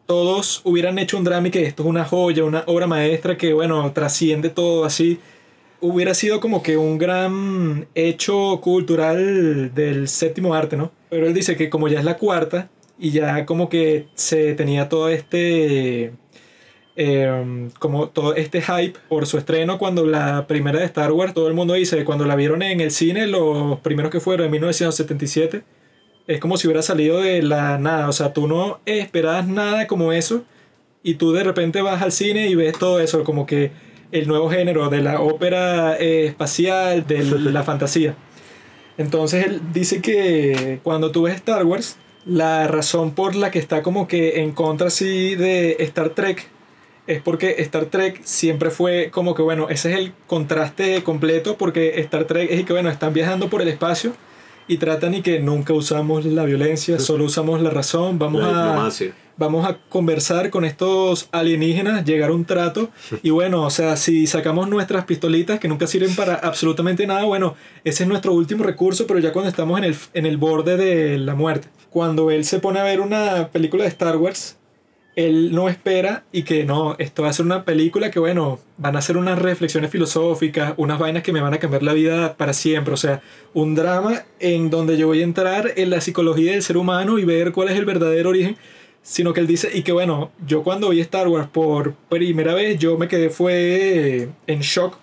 todos 0.06 0.60
hubieran 0.64 0.98
hecho 0.98 1.18
un 1.18 1.24
drama 1.24 1.48
y 1.48 1.50
que 1.50 1.64
esto 1.64 1.82
es 1.82 1.88
una 1.88 2.04
joya, 2.04 2.44
una 2.44 2.64
obra 2.66 2.86
maestra 2.86 3.36
que, 3.36 3.52
bueno, 3.52 3.92
trasciende 3.92 4.48
todo 4.50 4.84
así. 4.84 5.20
Hubiera 5.80 6.14
sido 6.14 6.40
como 6.40 6.62
que 6.62 6.76
un 6.76 6.96
gran 6.96 7.86
hecho 7.94 8.60
cultural 8.62 9.74
del 9.74 10.08
séptimo 10.08 10.54
arte, 10.54 10.76
¿no? 10.76 10.92
Pero 11.10 11.26
él 11.26 11.34
dice 11.34 11.56
que 11.56 11.68
como 11.68 11.88
ya 11.88 11.98
es 11.98 12.04
la 12.04 12.16
cuarta 12.16 12.70
y 12.98 13.10
ya 13.10 13.44
como 13.44 13.68
que 13.68 14.08
se 14.14 14.54
tenía 14.54 14.88
todo 14.88 15.08
este 15.08 16.14
eh, 16.98 17.68
como 17.78 18.08
todo 18.08 18.34
este 18.34 18.62
hype 18.62 18.98
por 19.08 19.26
su 19.26 19.36
estreno 19.36 19.76
cuando 19.78 20.06
la 20.06 20.46
primera 20.46 20.78
de 20.78 20.86
Star 20.86 21.12
Wars, 21.12 21.34
todo 21.34 21.46
el 21.46 21.52
mundo 21.52 21.74
dice, 21.74 22.04
cuando 22.04 22.24
la 22.24 22.36
vieron 22.36 22.62
en 22.62 22.80
el 22.80 22.90
cine, 22.90 23.26
los 23.26 23.80
primeros 23.80 24.10
que 24.10 24.18
fueron 24.18 24.46
en 24.46 24.52
1977, 24.52 25.62
es 26.26 26.40
como 26.40 26.56
si 26.56 26.66
hubiera 26.66 26.82
salido 26.82 27.20
de 27.20 27.42
la 27.42 27.78
nada, 27.78 28.08
o 28.08 28.12
sea, 28.12 28.32
tú 28.32 28.48
no 28.48 28.80
esperabas 28.84 29.46
nada 29.46 29.86
como 29.86 30.12
eso 30.12 30.44
y 31.02 31.14
tú 31.14 31.32
de 31.32 31.44
repente 31.44 31.82
vas 31.82 32.02
al 32.02 32.12
cine 32.12 32.48
y 32.48 32.54
ves 32.54 32.78
todo 32.78 33.00
eso, 33.00 33.22
como 33.24 33.46
que 33.46 33.70
el 34.12 34.26
nuevo 34.26 34.50
género 34.50 34.88
de 34.88 35.02
la 35.02 35.20
ópera 35.20 35.96
eh, 35.96 36.26
espacial, 36.26 37.06
de 37.06 37.24
la 37.52 37.62
fantasía. 37.62 38.16
Entonces 38.98 39.46
él 39.46 39.60
dice 39.72 40.00
que 40.00 40.80
cuando 40.82 41.12
tú 41.12 41.22
ves 41.22 41.36
Star 41.36 41.64
Wars, 41.64 41.96
la 42.24 42.66
razón 42.66 43.12
por 43.12 43.36
la 43.36 43.50
que 43.50 43.58
está 43.58 43.82
como 43.82 44.08
que 44.08 44.40
en 44.40 44.52
contra 44.52 44.88
así 44.88 45.36
de 45.36 45.76
Star 45.80 46.10
Trek 46.10 46.48
es 47.06 47.22
porque 47.22 47.56
Star 47.58 47.86
Trek 47.86 48.20
siempre 48.24 48.70
fue 48.70 49.10
como 49.12 49.34
que, 49.34 49.42
bueno, 49.42 49.68
ese 49.68 49.92
es 49.92 49.98
el 49.98 50.12
contraste 50.26 51.04
completo 51.04 51.56
porque 51.56 52.00
Star 52.00 52.24
Trek 52.24 52.50
es 52.50 52.64
que, 52.64 52.72
bueno, 52.72 52.90
están 52.90 53.12
viajando 53.12 53.48
por 53.48 53.62
el 53.62 53.68
espacio 53.68 54.12
y 54.68 54.78
tratan 54.78 55.14
y 55.14 55.22
que 55.22 55.40
nunca 55.40 55.72
usamos 55.72 56.24
la 56.24 56.44
violencia, 56.44 56.98
solo 56.98 57.24
usamos 57.24 57.60
la 57.62 57.70
razón, 57.70 58.18
vamos 58.18 58.42
La 58.42 58.86
a 58.86 58.90
vamos 59.36 59.66
a 59.66 59.78
conversar 59.88 60.50
con 60.50 60.64
estos 60.64 61.28
alienígenas, 61.32 62.04
llegar 62.04 62.30
a 62.30 62.34
un 62.34 62.44
trato. 62.44 62.90
Y 63.22 63.30
bueno, 63.30 63.62
o 63.62 63.70
sea, 63.70 63.96
si 63.96 64.26
sacamos 64.26 64.68
nuestras 64.68 65.04
pistolitas 65.04 65.58
que 65.58 65.68
nunca 65.68 65.86
sirven 65.86 66.14
para 66.14 66.34
absolutamente 66.34 67.06
nada, 67.06 67.24
bueno, 67.24 67.54
ese 67.82 68.04
es 68.04 68.08
nuestro 68.08 68.32
último 68.32 68.62
recurso, 68.62 69.06
pero 69.06 69.18
ya 69.18 69.32
cuando 69.32 69.48
estamos 69.48 69.78
en 69.78 69.84
el, 69.84 69.96
en 70.12 70.26
el 70.26 70.36
borde 70.36 70.76
de 70.76 71.18
la 71.18 71.34
muerte, 71.34 71.68
cuando 71.90 72.30
él 72.30 72.44
se 72.44 72.60
pone 72.60 72.78
a 72.78 72.84
ver 72.84 73.00
una 73.00 73.48
película 73.48 73.84
de 73.84 73.88
Star 73.88 74.16
Wars, 74.16 74.56
él 75.16 75.52
no 75.52 75.70
espera 75.70 76.24
y 76.30 76.42
que 76.42 76.64
no, 76.64 76.94
esto 76.98 77.22
va 77.22 77.30
a 77.30 77.32
ser 77.32 77.46
una 77.46 77.64
película 77.64 78.10
que 78.10 78.20
bueno, 78.20 78.60
van 78.76 78.96
a 78.96 79.00
ser 79.00 79.16
unas 79.16 79.38
reflexiones 79.38 79.90
filosóficas, 79.90 80.74
unas 80.76 80.98
vainas 80.98 81.22
que 81.22 81.32
me 81.32 81.40
van 81.40 81.54
a 81.54 81.58
cambiar 81.58 81.82
la 81.82 81.94
vida 81.94 82.36
para 82.36 82.52
siempre, 82.52 82.92
o 82.92 82.98
sea, 82.98 83.22
un 83.54 83.74
drama 83.74 84.24
en 84.38 84.68
donde 84.68 84.98
yo 84.98 85.06
voy 85.06 85.22
a 85.22 85.24
entrar 85.24 85.72
en 85.76 85.88
la 85.88 86.02
psicología 86.02 86.52
del 86.52 86.62
ser 86.62 86.76
humano 86.76 87.18
y 87.18 87.24
ver 87.24 87.52
cuál 87.52 87.70
es 87.70 87.78
el 87.78 87.86
verdadero 87.86 88.28
origen, 88.28 88.56
sino 89.02 89.32
que 89.32 89.40
él 89.40 89.46
dice, 89.46 89.70
y 89.72 89.82
que 89.82 89.92
bueno, 89.92 90.32
yo 90.46 90.62
cuando 90.62 90.90
vi 90.90 91.00
Star 91.00 91.28
Wars 91.28 91.48
por 91.50 91.94
primera 92.10 92.52
vez, 92.52 92.78
yo 92.78 92.98
me 92.98 93.08
quedé 93.08 93.30
fue 93.30 94.28
en 94.46 94.60
shock 94.60 94.98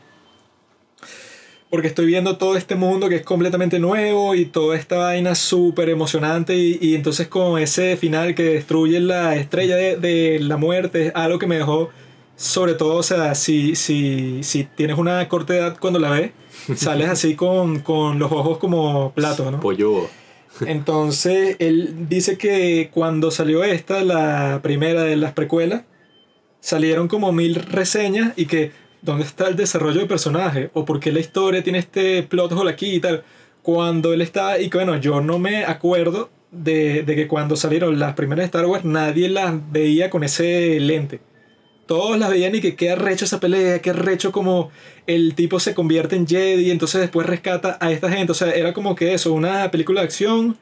porque 1.73 1.87
estoy 1.87 2.05
viendo 2.05 2.37
todo 2.37 2.55
este 2.55 2.75
mundo 2.75 3.09
que 3.09 3.15
es 3.15 3.23
completamente 3.23 3.79
nuevo 3.79 4.35
y 4.35 4.45
toda 4.45 4.77
esta 4.77 4.97
vaina 4.97 5.33
súper 5.33 5.89
emocionante 5.89 6.55
y, 6.55 6.77
y 6.79 6.93
entonces 6.93 7.27
con 7.27 7.59
ese 7.59 7.97
final 7.97 8.35
que 8.35 8.43
destruye 8.43 8.99
la 8.99 9.35
estrella 9.37 9.75
de, 9.75 9.97
de 9.97 10.39
la 10.39 10.57
muerte 10.57 11.07
es 11.07 11.15
algo 11.15 11.39
que 11.39 11.47
me 11.47 11.57
dejó 11.57 11.89
sobre 12.35 12.75
todo, 12.75 12.97
o 12.97 13.01
sea, 13.01 13.33
si, 13.33 13.75
si, 13.75 14.43
si 14.43 14.65
tienes 14.65 14.99
una 14.99 15.27
corta 15.27 15.55
edad 15.55 15.75
cuando 15.79 15.97
la 15.97 16.11
ves, 16.11 16.33
sales 16.75 17.09
así 17.09 17.33
con, 17.33 17.79
con 17.79 18.19
los 18.19 18.31
ojos 18.31 18.59
como 18.59 19.11
platos, 19.13 19.51
¿no? 19.51 19.59
Pollo. 19.59 20.07
Entonces, 20.67 21.55
él 21.57 22.07
dice 22.07 22.37
que 22.37 22.91
cuando 22.93 23.31
salió 23.31 23.63
esta, 23.63 24.03
la 24.03 24.59
primera 24.61 25.01
de 25.01 25.15
las 25.15 25.33
precuelas, 25.33 25.85
salieron 26.59 27.07
como 27.07 27.31
mil 27.31 27.55
reseñas 27.55 28.33
y 28.35 28.45
que 28.45 28.71
dónde 29.03 29.25
está 29.25 29.47
el 29.47 29.55
desarrollo 29.55 30.01
de 30.01 30.07
personaje 30.07 30.69
o 30.73 30.85
por 30.85 30.99
qué 30.99 31.11
la 31.11 31.19
historia 31.19 31.61
tiene 31.61 31.79
este 31.79 32.23
plot 32.23 32.53
hole 32.53 32.71
aquí 32.71 32.95
y 32.95 32.99
tal. 32.99 33.23
Cuando 33.61 34.13
él 34.13 34.21
está, 34.21 34.59
y 34.59 34.69
que 34.69 34.77
bueno, 34.77 34.97
yo 34.97 35.21
no 35.21 35.39
me 35.39 35.65
acuerdo 35.65 36.29
de, 36.51 37.03
de 37.03 37.15
que 37.15 37.27
cuando 37.27 37.55
salieron 37.55 37.99
las 37.99 38.13
primeras 38.13 38.45
Star 38.45 38.65
Wars 38.65 38.85
nadie 38.85 39.29
las 39.29 39.53
veía 39.71 40.09
con 40.09 40.23
ese 40.23 40.79
lente. 40.79 41.19
Todos 41.85 42.17
las 42.17 42.29
veían 42.29 42.55
y 42.55 42.61
que 42.61 42.75
qué 42.75 42.91
arrecho 42.91 43.25
esa 43.25 43.39
pelea, 43.39 43.79
qué 43.79 43.89
arrecho 43.89 44.31
como 44.31 44.71
el 45.05 45.35
tipo 45.35 45.59
se 45.59 45.73
convierte 45.73 46.15
en 46.15 46.25
Jedi 46.25 46.67
y 46.67 46.71
entonces 46.71 47.01
después 47.01 47.27
rescata 47.27 47.77
a 47.79 47.91
esta 47.91 48.09
gente. 48.09 48.31
O 48.31 48.35
sea, 48.35 48.51
era 48.51 48.73
como 48.73 48.95
que 48.95 49.13
eso, 49.13 49.33
una 49.33 49.69
película 49.69 49.99
de 50.01 50.05
acción 50.05 50.57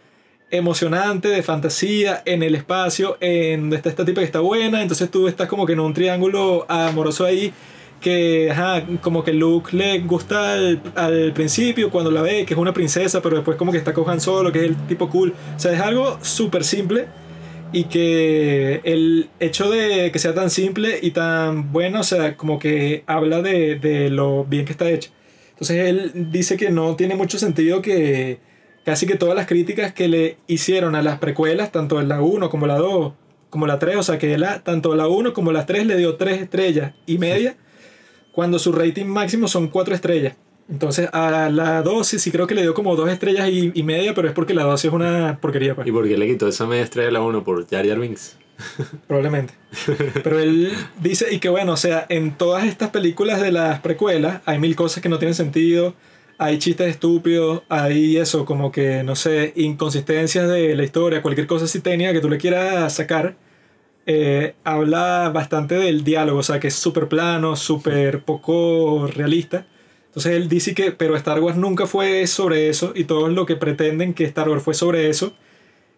emocionante, 0.49 1.29
de 1.29 1.43
fantasía, 1.43 2.23
en 2.25 2.43
el 2.43 2.55
espacio, 2.55 3.17
en 3.21 3.71
está 3.71 3.89
esta 3.89 4.03
tipa 4.03 4.19
que 4.19 4.25
está 4.25 4.41
buena, 4.41 4.81
entonces 4.81 5.09
tú 5.09 5.27
estás 5.27 5.47
como 5.47 5.65
que 5.65 5.73
en 5.73 5.79
un 5.79 5.93
triángulo 5.93 6.65
amoroso 6.69 7.23
ahí 7.23 7.53
que, 8.01 8.51
ajá, 8.51 8.83
como 9.01 9.23
que 9.23 9.31
Luke 9.31 9.75
le 9.75 9.99
gusta 9.99 10.53
al, 10.53 10.81
al 10.95 11.31
principio 11.33 11.89
cuando 11.89 12.11
la 12.11 12.21
ve, 12.21 12.45
que 12.45 12.53
es 12.53 12.59
una 12.59 12.73
princesa, 12.73 13.21
pero 13.21 13.37
después 13.37 13.55
como 13.57 13.71
que 13.71 13.77
está 13.77 13.93
con 13.93 14.09
Han 14.09 14.19
Solo, 14.19 14.51
que 14.51 14.59
es 14.59 14.65
el 14.65 14.75
tipo 14.87 15.09
cool. 15.09 15.33
O 15.55 15.59
sea, 15.59 15.71
es 15.71 15.79
algo 15.79 16.17
súper 16.21 16.65
simple 16.65 17.07
y 17.71 17.85
que 17.85 18.81
el 18.83 19.29
hecho 19.39 19.69
de 19.69 20.11
que 20.11 20.19
sea 20.19 20.33
tan 20.33 20.49
simple 20.49 20.99
y 21.01 21.11
tan 21.11 21.71
bueno, 21.71 22.01
o 22.01 22.03
sea, 22.03 22.35
como 22.35 22.59
que 22.59 23.03
habla 23.07 23.41
de, 23.41 23.75
de 23.75 24.09
lo 24.09 24.43
bien 24.43 24.65
que 24.65 24.73
está 24.73 24.89
hecho. 24.89 25.11
Entonces 25.51 25.87
él 25.87 26.11
dice 26.31 26.57
que 26.57 26.69
no 26.71 26.95
tiene 26.95 27.15
mucho 27.15 27.37
sentido 27.37 27.81
que 27.81 28.39
casi 28.83 29.05
que 29.05 29.15
todas 29.15 29.35
las 29.35 29.47
críticas 29.47 29.93
que 29.93 30.07
le 30.07 30.37
hicieron 30.47 30.95
a 30.95 31.01
las 31.01 31.19
precuelas, 31.19 31.71
tanto 31.71 32.01
en 32.01 32.09
la 32.09 32.21
1 32.21 32.49
como 32.49 32.67
la 32.67 32.77
2, 32.77 33.13
como 33.49 33.67
la 33.67 33.79
3, 33.79 33.97
o 33.97 34.03
sea 34.03 34.17
que 34.17 34.37
la, 34.37 34.63
tanto 34.63 34.95
la 34.95 35.07
1 35.07 35.33
como 35.33 35.51
la 35.51 35.65
3 35.65 35.85
le 35.85 35.97
dio 35.97 36.15
3 36.15 36.41
estrellas 36.41 36.93
y 37.05 37.17
media, 37.19 37.55
cuando 38.31 38.59
su 38.59 38.71
rating 38.71 39.05
máximo 39.05 39.47
son 39.47 39.67
4 39.67 39.95
estrellas. 39.95 40.35
Entonces 40.69 41.09
a 41.11 41.49
la 41.49 41.81
2 41.81 42.07
sí, 42.07 42.31
creo 42.31 42.47
que 42.47 42.55
le 42.55 42.61
dio 42.61 42.73
como 42.73 42.95
2 42.95 43.09
estrellas 43.09 43.49
y, 43.49 43.71
y 43.73 43.83
media, 43.83 44.13
pero 44.13 44.27
es 44.27 44.33
porque 44.33 44.53
la 44.53 44.63
2 44.63 44.85
es 44.85 44.91
una 44.91 45.39
porquería. 45.41 45.75
Pues. 45.75 45.87
¿Y 45.87 45.91
por 45.91 46.07
qué 46.07 46.17
le 46.17 46.27
quitó 46.27 46.47
esa 46.47 46.65
media 46.65 46.83
estrella 46.83 47.09
a 47.09 47.11
la 47.11 47.21
1 47.21 47.43
por 47.43 47.67
Jar 47.69 47.85
Jar 47.85 47.99
Binks? 47.99 48.37
Probablemente. 49.07 49.53
Pero 50.23 50.39
él 50.39 50.71
dice, 51.01 51.33
y 51.33 51.39
que 51.39 51.49
bueno, 51.49 51.73
o 51.73 51.77
sea, 51.77 52.05
en 52.09 52.37
todas 52.37 52.65
estas 52.65 52.89
películas 52.89 53.41
de 53.41 53.51
las 53.51 53.79
precuelas 53.79 54.41
hay 54.45 54.59
mil 54.59 54.75
cosas 54.75 55.01
que 55.01 55.09
no 55.09 55.19
tienen 55.19 55.35
sentido, 55.35 55.95
hay 56.37 56.57
chistes 56.57 56.87
estúpidos, 56.87 57.63
hay 57.69 58.17
eso, 58.17 58.45
como 58.45 58.71
que, 58.71 59.03
no 59.03 59.15
sé, 59.15 59.53
inconsistencias 59.55 60.47
de 60.49 60.75
la 60.75 60.83
historia, 60.83 61.21
cualquier 61.21 61.47
cosa 61.47 61.65
así 61.65 61.81
técnica 61.81 62.13
que 62.13 62.19
tú 62.19 62.29
le 62.29 62.37
quieras 62.37 62.93
sacar. 62.93 63.35
Eh, 64.05 64.55
habla 64.63 65.31
bastante 65.33 65.75
del 65.75 66.03
diálogo, 66.03 66.39
o 66.39 66.43
sea, 66.43 66.59
que 66.59 66.67
es 66.67 66.75
súper 66.75 67.07
plano, 67.07 67.55
súper 67.55 68.23
poco 68.23 69.07
realista. 69.07 69.65
Entonces 70.07 70.33
él 70.33 70.49
dice 70.49 70.73
que, 70.73 70.91
pero 70.91 71.15
Star 71.15 71.39
Wars 71.39 71.57
nunca 71.57 71.87
fue 71.87 72.27
sobre 72.27 72.69
eso 72.69 72.91
y 72.95 73.05
todos 73.05 73.31
lo 73.31 73.45
que 73.45 73.55
pretenden 73.55 74.13
que 74.13 74.25
Star 74.25 74.49
Wars 74.49 74.63
fue 74.63 74.73
sobre 74.73 75.09
eso 75.09 75.33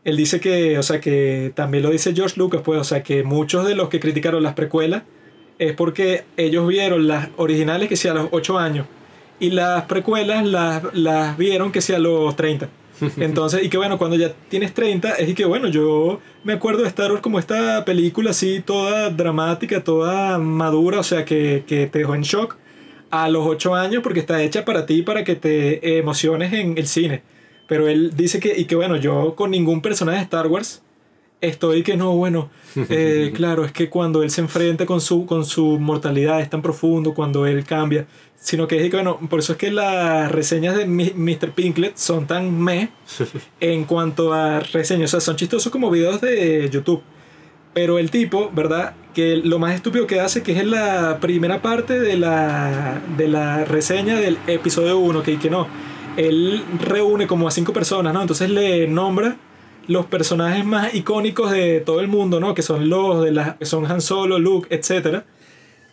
él 0.03 0.17
dice 0.17 0.39
que, 0.39 0.77
o 0.77 0.83
sea, 0.83 0.99
que 0.99 1.51
también 1.55 1.83
lo 1.83 1.89
dice 1.89 2.13
George 2.13 2.35
Lucas, 2.37 2.61
pues, 2.63 2.79
o 2.79 2.83
sea, 2.83 3.03
que 3.03 3.23
muchos 3.23 3.65
de 3.65 3.75
los 3.75 3.89
que 3.89 3.99
criticaron 3.99 4.43
las 4.43 4.53
precuelas 4.53 5.03
es 5.59 5.73
porque 5.73 6.25
ellos 6.35 6.67
vieron 6.67 7.07
las 7.07 7.29
originales 7.37 7.87
que 7.87 7.95
sea 7.95 8.11
a 8.11 8.15
los 8.15 8.27
8 8.31 8.57
años 8.57 8.85
y 9.39 9.51
las 9.51 9.83
precuelas 9.83 10.45
las, 10.45 10.83
las 10.93 11.37
vieron 11.37 11.71
que 11.71 11.81
sea 11.81 11.97
a 11.97 11.99
los 11.99 12.35
30. 12.35 12.69
Entonces, 13.17 13.63
y 13.63 13.69
que 13.69 13.77
bueno, 13.77 13.97
cuando 13.97 14.15
ya 14.15 14.33
tienes 14.49 14.73
30, 14.73 15.15
es 15.15 15.29
y 15.29 15.33
que 15.33 15.45
bueno, 15.45 15.67
yo 15.67 16.19
me 16.43 16.53
acuerdo 16.53 16.81
de 16.83 16.87
Star 16.87 17.11
Wars 17.11 17.21
como 17.21 17.39
esta 17.39 17.83
película 17.85 18.31
así, 18.31 18.61
toda 18.61 19.09
dramática, 19.09 19.83
toda 19.83 20.37
madura, 20.37 20.99
o 20.99 21.03
sea, 21.03 21.25
que, 21.25 21.63
que 21.67 21.87
te 21.87 21.99
dejó 21.99 22.15
en 22.15 22.21
shock 22.21 22.57
a 23.09 23.29
los 23.29 23.45
8 23.45 23.75
años 23.75 24.03
porque 24.03 24.19
está 24.19 24.41
hecha 24.41 24.65
para 24.65 24.85
ti, 24.85 25.01
para 25.01 25.23
que 25.23 25.35
te 25.35 25.97
emociones 25.97 26.53
en 26.53 26.77
el 26.77 26.87
cine. 26.87 27.23
Pero 27.67 27.87
él 27.87 28.11
dice 28.15 28.39
que, 28.39 28.57
y 28.57 28.65
que 28.65 28.75
bueno, 28.75 28.97
yo 28.97 29.35
con 29.35 29.51
ningún 29.51 29.81
personaje 29.81 30.17
de 30.17 30.23
Star 30.23 30.47
Wars 30.47 30.81
estoy 31.43 31.83
que 31.83 31.97
no, 31.97 32.15
bueno, 32.15 32.49
eh, 32.89 33.31
claro, 33.35 33.65
es 33.65 33.71
que 33.71 33.89
cuando 33.89 34.23
él 34.23 34.31
se 34.31 34.41
enfrenta 34.41 34.85
con 34.85 35.01
su, 35.01 35.25
con 35.25 35.45
su 35.45 35.77
mortalidad 35.79 36.41
es 36.41 36.49
tan 36.49 36.61
profundo, 36.61 37.13
cuando 37.13 37.45
él 37.45 37.63
cambia, 37.65 38.07
sino 38.35 38.67
que 38.67 38.77
es 38.77 38.89
que 38.89 38.97
bueno, 38.97 39.19
por 39.29 39.39
eso 39.39 39.53
es 39.53 39.57
que 39.57 39.71
las 39.71 40.31
reseñas 40.31 40.75
de 40.75 40.85
Mr. 40.85 41.51
Pinklet 41.51 41.97
son 41.97 42.25
tan 42.25 42.59
meh 42.59 42.89
en 43.59 43.83
cuanto 43.85 44.33
a 44.33 44.61
reseñas, 44.61 45.09
o 45.09 45.11
sea, 45.11 45.21
son 45.21 45.35
chistosos 45.35 45.71
como 45.71 45.91
videos 45.91 46.21
de 46.21 46.69
YouTube. 46.69 47.01
Pero 47.73 47.97
el 47.97 48.11
tipo, 48.11 48.51
¿verdad? 48.53 48.93
Que 49.15 49.37
lo 49.37 49.57
más 49.57 49.73
estúpido 49.73 50.05
que 50.05 50.19
hace, 50.19 50.43
que 50.43 50.51
es 50.51 50.59
en 50.59 50.69
la 50.69 51.17
primera 51.19 51.63
parte 51.63 51.99
de 51.99 52.15
la, 52.17 53.01
de 53.17 53.27
la 53.27 53.65
reseña 53.65 54.15
del 54.15 54.37
episodio 54.45 54.99
1, 54.99 55.23
que, 55.23 55.39
que 55.39 55.49
no, 55.49 55.67
él 56.15 56.63
reúne 56.79 57.25
como 57.25 57.47
a 57.47 57.51
cinco 57.51 57.73
personas, 57.73 58.13
¿no? 58.13 58.21
Entonces 58.21 58.51
le 58.51 58.87
nombra 58.87 59.37
los 59.87 60.05
personajes 60.05 60.65
más 60.65 60.93
icónicos 60.93 61.51
de 61.51 61.81
todo 61.81 61.99
el 61.99 62.07
mundo, 62.07 62.39
¿no? 62.39 62.53
Que 62.53 62.61
son 62.61 62.89
los 62.89 63.23
de 63.23 63.31
las 63.31 63.55
que 63.57 63.65
son 63.65 63.85
Han 63.85 64.01
Solo, 64.01 64.39
Luke, 64.39 64.73
etcétera. 64.75 65.25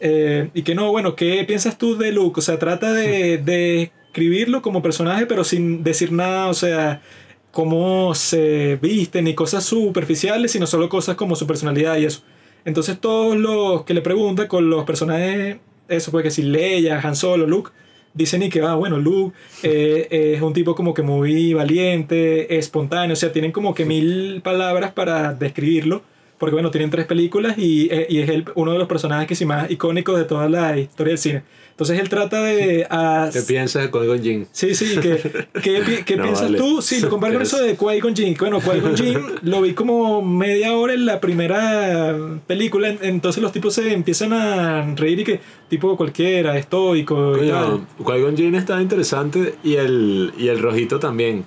Eh, 0.01 0.51
y 0.55 0.63
que 0.63 0.75
no, 0.75 0.91
bueno, 0.91 1.15
¿qué 1.15 1.45
piensas 1.45 1.77
tú 1.77 1.97
de 1.97 2.13
Luke? 2.13 2.41
O 2.41 2.43
sea, 2.43 2.59
trata 2.59 2.93
de, 2.93 3.39
de 3.45 3.93
escribirlo 4.07 4.63
como 4.63 4.83
personaje, 4.83 5.27
pero 5.27 5.45
sin 5.45 5.83
decir 5.85 6.13
nada, 6.13 6.49
o 6.49 6.55
sea, 6.55 7.03
cómo 7.51 8.15
se 8.15 8.79
viste, 8.81 9.23
ni 9.23 9.35
cosas 9.35 9.65
superficiales, 9.65 10.53
sino 10.53 10.67
solo 10.67 10.89
cosas 10.89 11.17
como 11.17 11.37
su 11.37 11.47
personalidad 11.47 11.97
y 11.99 12.07
eso. 12.07 12.23
Entonces 12.65 13.01
todos 13.01 13.37
los 13.37 13.85
que 13.85 13.95
le 13.95 14.03
preguntan 14.03 14.47
con 14.47 14.71
los 14.71 14.85
personajes, 14.85 15.59
eso 15.89 16.11
puede 16.11 16.25
que 16.25 16.31
si 16.31 16.43
Leia, 16.43 17.01
Han 17.01 17.17
Solo, 17.17 17.47
Luke, 17.47 17.71
dicen 18.15 18.43
y 18.43 18.49
que, 18.49 18.61
ah, 18.63 18.75
bueno, 18.75 18.99
Luke 18.99 19.37
eh, 19.63 20.35
es 20.35 20.43
un 20.43 20.53
tipo 20.53 20.75
como 20.75 20.95
que 20.95 21.03
muy 21.03 21.55
valiente, 21.55 22.59
espontáneo, 22.59 23.13
o 23.15 23.17
sea, 23.17 23.33
tienen 23.33 23.53
como 23.53 23.75
que 23.75 23.85
mil 23.85 24.41
palabras 24.43 24.93
para 24.93 25.35
describirlo, 25.35 26.03
porque 26.41 26.55
bueno, 26.55 26.71
tienen 26.73 26.91
tres 26.91 27.07
películas 27.07 27.57
y, 27.59 27.89
eh, 27.93 28.07
y 28.09 28.19
es 28.19 28.29
el- 28.31 28.47
uno 28.57 28.73
de 28.73 28.79
los 28.79 28.89
personajes 28.89 29.29
que 29.29 29.37
sí 29.37 29.45
más 29.45 29.71
icónicos 29.71 30.19
de 30.19 30.25
toda 30.25 30.49
la 30.49 30.77
historia 30.79 31.11
del 31.13 31.19
cine. 31.19 31.43
Entonces 31.71 31.99
él 32.01 32.09
trata 32.09 32.43
de... 32.43 32.87
ah, 32.91 33.29
¿Qué 33.33 33.41
piensas 33.43 33.83
de 33.85 33.91
Qui-Gon 33.91 34.23
Jinn? 34.23 34.47
Sí, 34.51 34.75
sí, 34.75 34.97
¿qué, 35.01 35.45
qué, 35.63 36.03
qué 36.07 36.17
No, 36.17 36.23
piensas 36.25 36.47
vale. 36.47 36.59
tú? 36.59 36.83
Sí, 36.83 37.01
lo 37.01 37.09
comparo 37.11 37.35
con 37.35 37.43
eso 37.43 37.63
de 37.63 37.77
Qui-Gon 37.77 38.15
Jinn. 38.17 38.35
Bueno, 38.39 38.61
Qui-Gon 38.61 38.97
Jinn 38.97 39.19
lo 39.43 39.61
vi 39.63 39.75
como 39.75 40.21
media 40.23 40.75
hora 40.77 40.95
en 40.95 41.05
la 41.07 41.21
primera 41.21 42.17
película, 42.47 42.89
en- 42.89 42.99
entonces 43.03 43.43
los 43.43 43.53
tipos 43.53 43.75
se 43.75 43.93
empiezan 43.93 44.33
a 44.33 44.95
reír 44.97 45.21
y 45.21 45.25
que 45.25 45.41
tipo 45.69 45.95
cualquiera, 45.97 46.57
estoico 46.59 47.37
y 47.43 47.49
tal. 47.51 47.65
Coño, 48.03 48.19
Qui-Gon 48.19 48.37
Jinn 48.37 48.55
estaba 48.55 48.81
interesante 48.83 49.55
y 49.63 49.75
el, 49.77 50.33
y 50.39 50.49
el 50.49 50.59
rojito 50.59 50.99
también. 50.99 51.45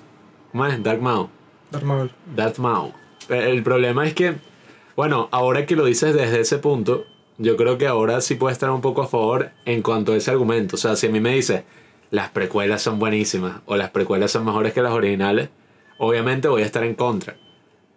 ¿Cómo 0.52 0.66
es? 0.66 0.82
Dark 0.82 1.02
Maul. 1.02 1.26
Darth 1.72 1.84
Maul. 1.84 2.10
Darth 2.36 2.58
Maul. 2.58 2.92
El 3.28 3.62
problema 3.64 4.06
es 4.06 4.14
que, 4.14 4.34
bueno, 4.96 5.28
ahora 5.32 5.66
que 5.66 5.76
lo 5.76 5.84
dices 5.84 6.14
desde 6.14 6.40
ese 6.40 6.58
punto, 6.58 7.04
yo 7.38 7.56
creo 7.56 7.78
que 7.78 7.86
ahora 7.86 8.20
sí 8.20 8.34
puede 8.36 8.52
estar 8.52 8.70
un 8.70 8.80
poco 8.80 9.02
a 9.02 9.06
favor 9.08 9.50
en 9.64 9.82
cuanto 9.82 10.12
a 10.12 10.16
ese 10.16 10.30
argumento. 10.30 10.76
O 10.76 10.78
sea, 10.78 10.96
si 10.96 11.06
a 11.06 11.10
mí 11.10 11.20
me 11.20 11.34
dices, 11.34 11.62
las 12.10 12.30
precuelas 12.30 12.82
son 12.82 12.98
buenísimas 12.98 13.60
o 13.66 13.76
las 13.76 13.90
precuelas 13.90 14.30
son 14.30 14.44
mejores 14.44 14.72
que 14.72 14.82
las 14.82 14.92
originales, 14.92 15.48
obviamente 15.98 16.48
voy 16.48 16.62
a 16.62 16.66
estar 16.66 16.84
en 16.84 16.94
contra. 16.94 17.36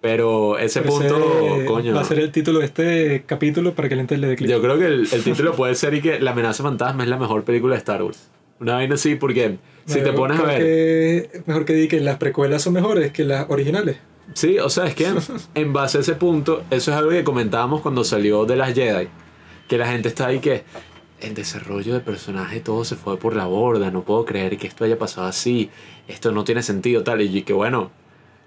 Pero 0.02 0.58
ese 0.60 0.82
Pero 0.82 0.94
punto, 0.94 1.56
ese 1.56 1.66
coño. 1.66 1.94
Va 1.96 2.02
a 2.02 2.04
ser 2.04 2.20
el 2.20 2.32
título 2.32 2.60
de 2.60 2.66
este 2.66 3.24
capítulo 3.26 3.74
para 3.74 3.90
que 3.90 3.96
la 3.96 4.02
gente 4.02 4.18
le 4.18 4.28
dé 4.28 4.36
clic. 4.36 4.50
Yo 4.50 4.62
creo 4.62 4.78
que 4.78 4.86
el, 4.86 5.08
el 5.12 5.24
título 5.24 5.54
puede 5.54 5.74
ser 5.76 5.94
y 5.96 6.02
que 6.02 6.20
La 6.20 6.32
amenaza 6.32 6.62
fantasma 6.64 7.04
es 7.04 7.10
la 7.10 7.18
mejor 7.18 7.44
película 7.44 7.74
de 7.74 7.80
Star 7.80 8.04
Wars. 8.04 8.30
Una 8.60 8.76
vaina 8.76 8.96
así, 8.96 9.16
porque 9.16 9.58
si 9.86 9.96
te 9.96 10.12
Mejor 10.12 10.16
pones 10.16 10.40
a 10.40 10.44
ver. 10.44 10.62
que- 10.62 11.42
mejor 11.48 11.66
que 11.66 11.74
di 11.74 11.88
que 11.88 12.00
las 12.00 12.18
precuelas 12.18 12.62
son 12.62 12.74
mejores 12.74 13.12
que 13.12 13.24
las 13.24 13.48
originales. 13.50 13.98
Sí, 14.38 14.60
o 14.60 14.70
sea, 14.70 14.86
es 14.86 14.94
que 14.94 15.12
en 15.56 15.74
base 15.74 15.98
a 15.98 16.02
ese 16.02 16.14
punto, 16.14 16.64
eso 16.70 16.92
es 16.92 16.98
algo 16.98 17.10
que 17.10 17.24
comentábamos 17.24 17.82
cuando 17.82 18.04
salió 18.04 18.46
de 18.46 18.56
las 18.56 18.76
Jedi. 18.76 19.08
Que 19.68 19.80
la 19.80 19.88
gente 19.88 20.10
está 20.10 20.28
ahí 20.28 20.38
que 20.38 20.64
en 21.22 21.34
desarrollo 21.34 21.96
de 21.96 22.02
personaje 22.02 22.60
todo 22.60 22.86
se 22.86 22.96
fue 22.96 23.18
por 23.18 23.36
la 23.36 23.48
borda. 23.48 23.90
No 23.90 24.04
puedo 24.04 24.26
creer 24.26 24.60
que 24.60 24.68
esto 24.68 24.84
haya 24.84 25.00
pasado 25.00 25.26
así. 25.26 25.72
Esto 26.08 26.32
no 26.32 26.44
tiene 26.44 26.62
sentido, 26.62 27.04
tal. 27.04 27.22
Y 27.22 27.42
que 27.42 27.54
bueno, 27.54 27.90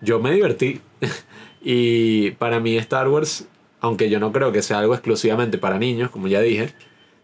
yo 0.00 0.20
me 0.20 0.30
divertí. 0.30 0.80
y 1.60 2.30
para 2.38 2.60
mí 2.60 2.76
Star 2.76 3.08
Wars, 3.08 3.48
aunque 3.80 4.08
yo 4.08 4.20
no 4.20 4.30
creo 4.30 4.52
que 4.52 4.62
sea 4.62 4.78
algo 4.78 4.94
exclusivamente 4.94 5.58
para 5.58 5.80
niños, 5.80 6.10
como 6.10 6.28
ya 6.28 6.40
dije, 6.40 6.72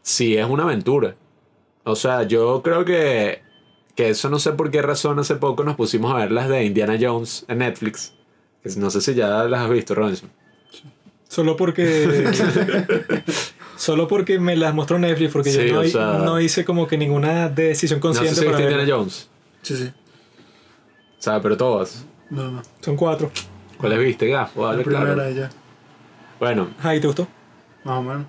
sí 0.02 0.36
es 0.36 0.44
una 0.44 0.64
aventura. 0.64 1.14
O 1.84 1.94
sea, 1.94 2.24
yo 2.24 2.62
creo 2.64 2.84
que, 2.84 3.42
que 3.94 4.08
eso 4.08 4.28
no 4.28 4.40
sé 4.40 4.54
por 4.54 4.72
qué 4.72 4.82
razón 4.82 5.20
hace 5.20 5.36
poco 5.36 5.62
nos 5.62 5.76
pusimos 5.76 6.12
a 6.12 6.16
ver 6.16 6.32
las 6.32 6.48
de 6.48 6.64
Indiana 6.64 6.98
Jones 7.00 7.44
en 7.46 7.58
Netflix. 7.58 8.15
Que 8.74 8.80
no 8.80 8.90
sé 8.90 9.00
si 9.00 9.14
ya 9.14 9.44
las 9.44 9.60
has 9.62 9.70
visto, 9.70 9.94
Robinson. 9.94 10.30
Solo 11.28 11.56
porque. 11.56 12.30
solo 13.76 14.08
porque 14.08 14.38
me 14.38 14.56
las 14.56 14.74
mostró 14.74 14.98
Netflix, 14.98 15.32
porque 15.32 15.50
Sí, 15.50 15.66
yo 15.68 15.74
no, 15.74 15.80
o 15.80 15.84
hi- 15.84 15.90
sea- 15.90 16.18
no 16.24 16.40
hice 16.40 16.64
como 16.64 16.86
que 16.86 16.96
ninguna 16.96 17.48
decisión 17.48 18.00
No 18.02 18.12
sé 18.12 18.18
consciente 18.20 18.40
si 18.40 18.46
para. 18.46 18.60
Indiana 18.62 18.84
Jones. 18.88 19.28
Sí, 19.62 19.76
sí. 19.76 19.92
O 21.18 21.22
sea, 21.22 21.40
pero 21.40 21.56
todas. 21.56 22.04
No, 22.30 22.50
no. 22.50 22.62
Son 22.80 22.96
cuatro. 22.96 23.30
¿Cuáles 23.78 23.98
viste, 23.98 24.28
Gaf? 24.28 24.56
La 24.56 24.72
primera 24.82 25.14
claro. 25.14 25.30
ya. 25.30 25.50
Bueno, 26.38 26.68
Ay, 26.82 27.00
¿te 27.00 27.06
gustó? 27.06 27.26
Más 27.84 27.98
o 27.98 28.02
menos. 28.02 28.26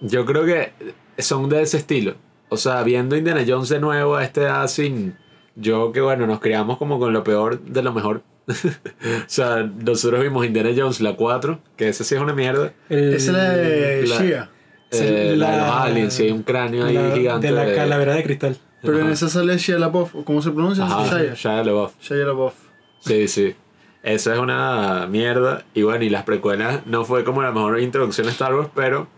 yo 0.00 0.24
creo 0.26 0.44
que 0.44 0.72
son 1.18 1.48
de 1.48 1.62
ese 1.62 1.78
estilo. 1.78 2.14
O 2.48 2.56
sea, 2.56 2.82
viendo 2.82 3.16
Indiana 3.16 3.42
Jones 3.46 3.68
de 3.68 3.80
nuevo 3.80 4.16
a 4.16 4.24
esta 4.24 4.42
edad 4.42 4.66
sin... 4.68 5.16
Yo 5.56 5.92
que 5.92 6.00
bueno, 6.00 6.26
nos 6.26 6.40
criamos 6.40 6.78
como 6.78 6.98
con 6.98 7.12
lo 7.12 7.22
peor 7.24 7.60
de 7.60 7.82
lo 7.82 7.92
mejor. 7.92 8.22
o 8.48 9.24
sea, 9.26 9.62
nosotros 9.62 10.22
vimos 10.22 10.44
Indiana 10.46 10.70
Jones 10.76 11.00
la 11.00 11.16
4, 11.16 11.60
que 11.76 11.88
esa 11.88 12.04
sí 12.04 12.14
es 12.14 12.20
una 12.20 12.34
mierda. 12.34 12.72
El- 12.88 13.14
Esa 13.14 13.30
es 13.30 13.36
la 13.36 13.50
de 13.50 14.06
la- 14.06 14.18
Shia. 14.18 14.50
Eh, 14.92 15.34
la, 15.36 15.50
de 15.50 15.56
los 15.58 15.66
la- 15.66 15.82
aliens, 15.84 16.20
hay 16.20 16.30
un 16.30 16.42
cráneo 16.42 16.84
ahí 16.86 16.94
la- 16.94 17.14
gigante. 17.14 17.46
de 17.48 17.52
la 17.52 17.74
calavera 17.74 18.14
de 18.14 18.22
cristal. 18.22 18.56
Pero 18.82 19.00
en 19.00 19.08
esa 19.10 19.28
sale 19.28 19.56
Shia 19.56 19.78
LaBeouf. 19.78 20.14
¿o 20.14 20.24
¿Cómo 20.24 20.42
se 20.42 20.50
pronuncia? 20.50 20.84
Ajá, 20.84 21.18
Shia. 21.18 21.34
Shia 21.34 21.64
LaBeouf. 21.64 21.92
Shia 22.02 22.16
LaBeouf. 22.26 22.54
Sí, 23.00 23.28
sí. 23.28 23.54
Eso 24.02 24.32
es 24.32 24.38
una 24.38 25.06
mierda. 25.08 25.64
Y 25.72 25.82
bueno, 25.82 26.04
y 26.04 26.10
las 26.10 26.24
precuelas 26.24 26.86
no 26.86 27.04
fue 27.06 27.24
como 27.24 27.42
la 27.42 27.50
mejor 27.50 27.80
introducción 27.80 28.28
a 28.28 28.30
Star 28.30 28.54
Wars, 28.54 28.68
pero 28.74 29.08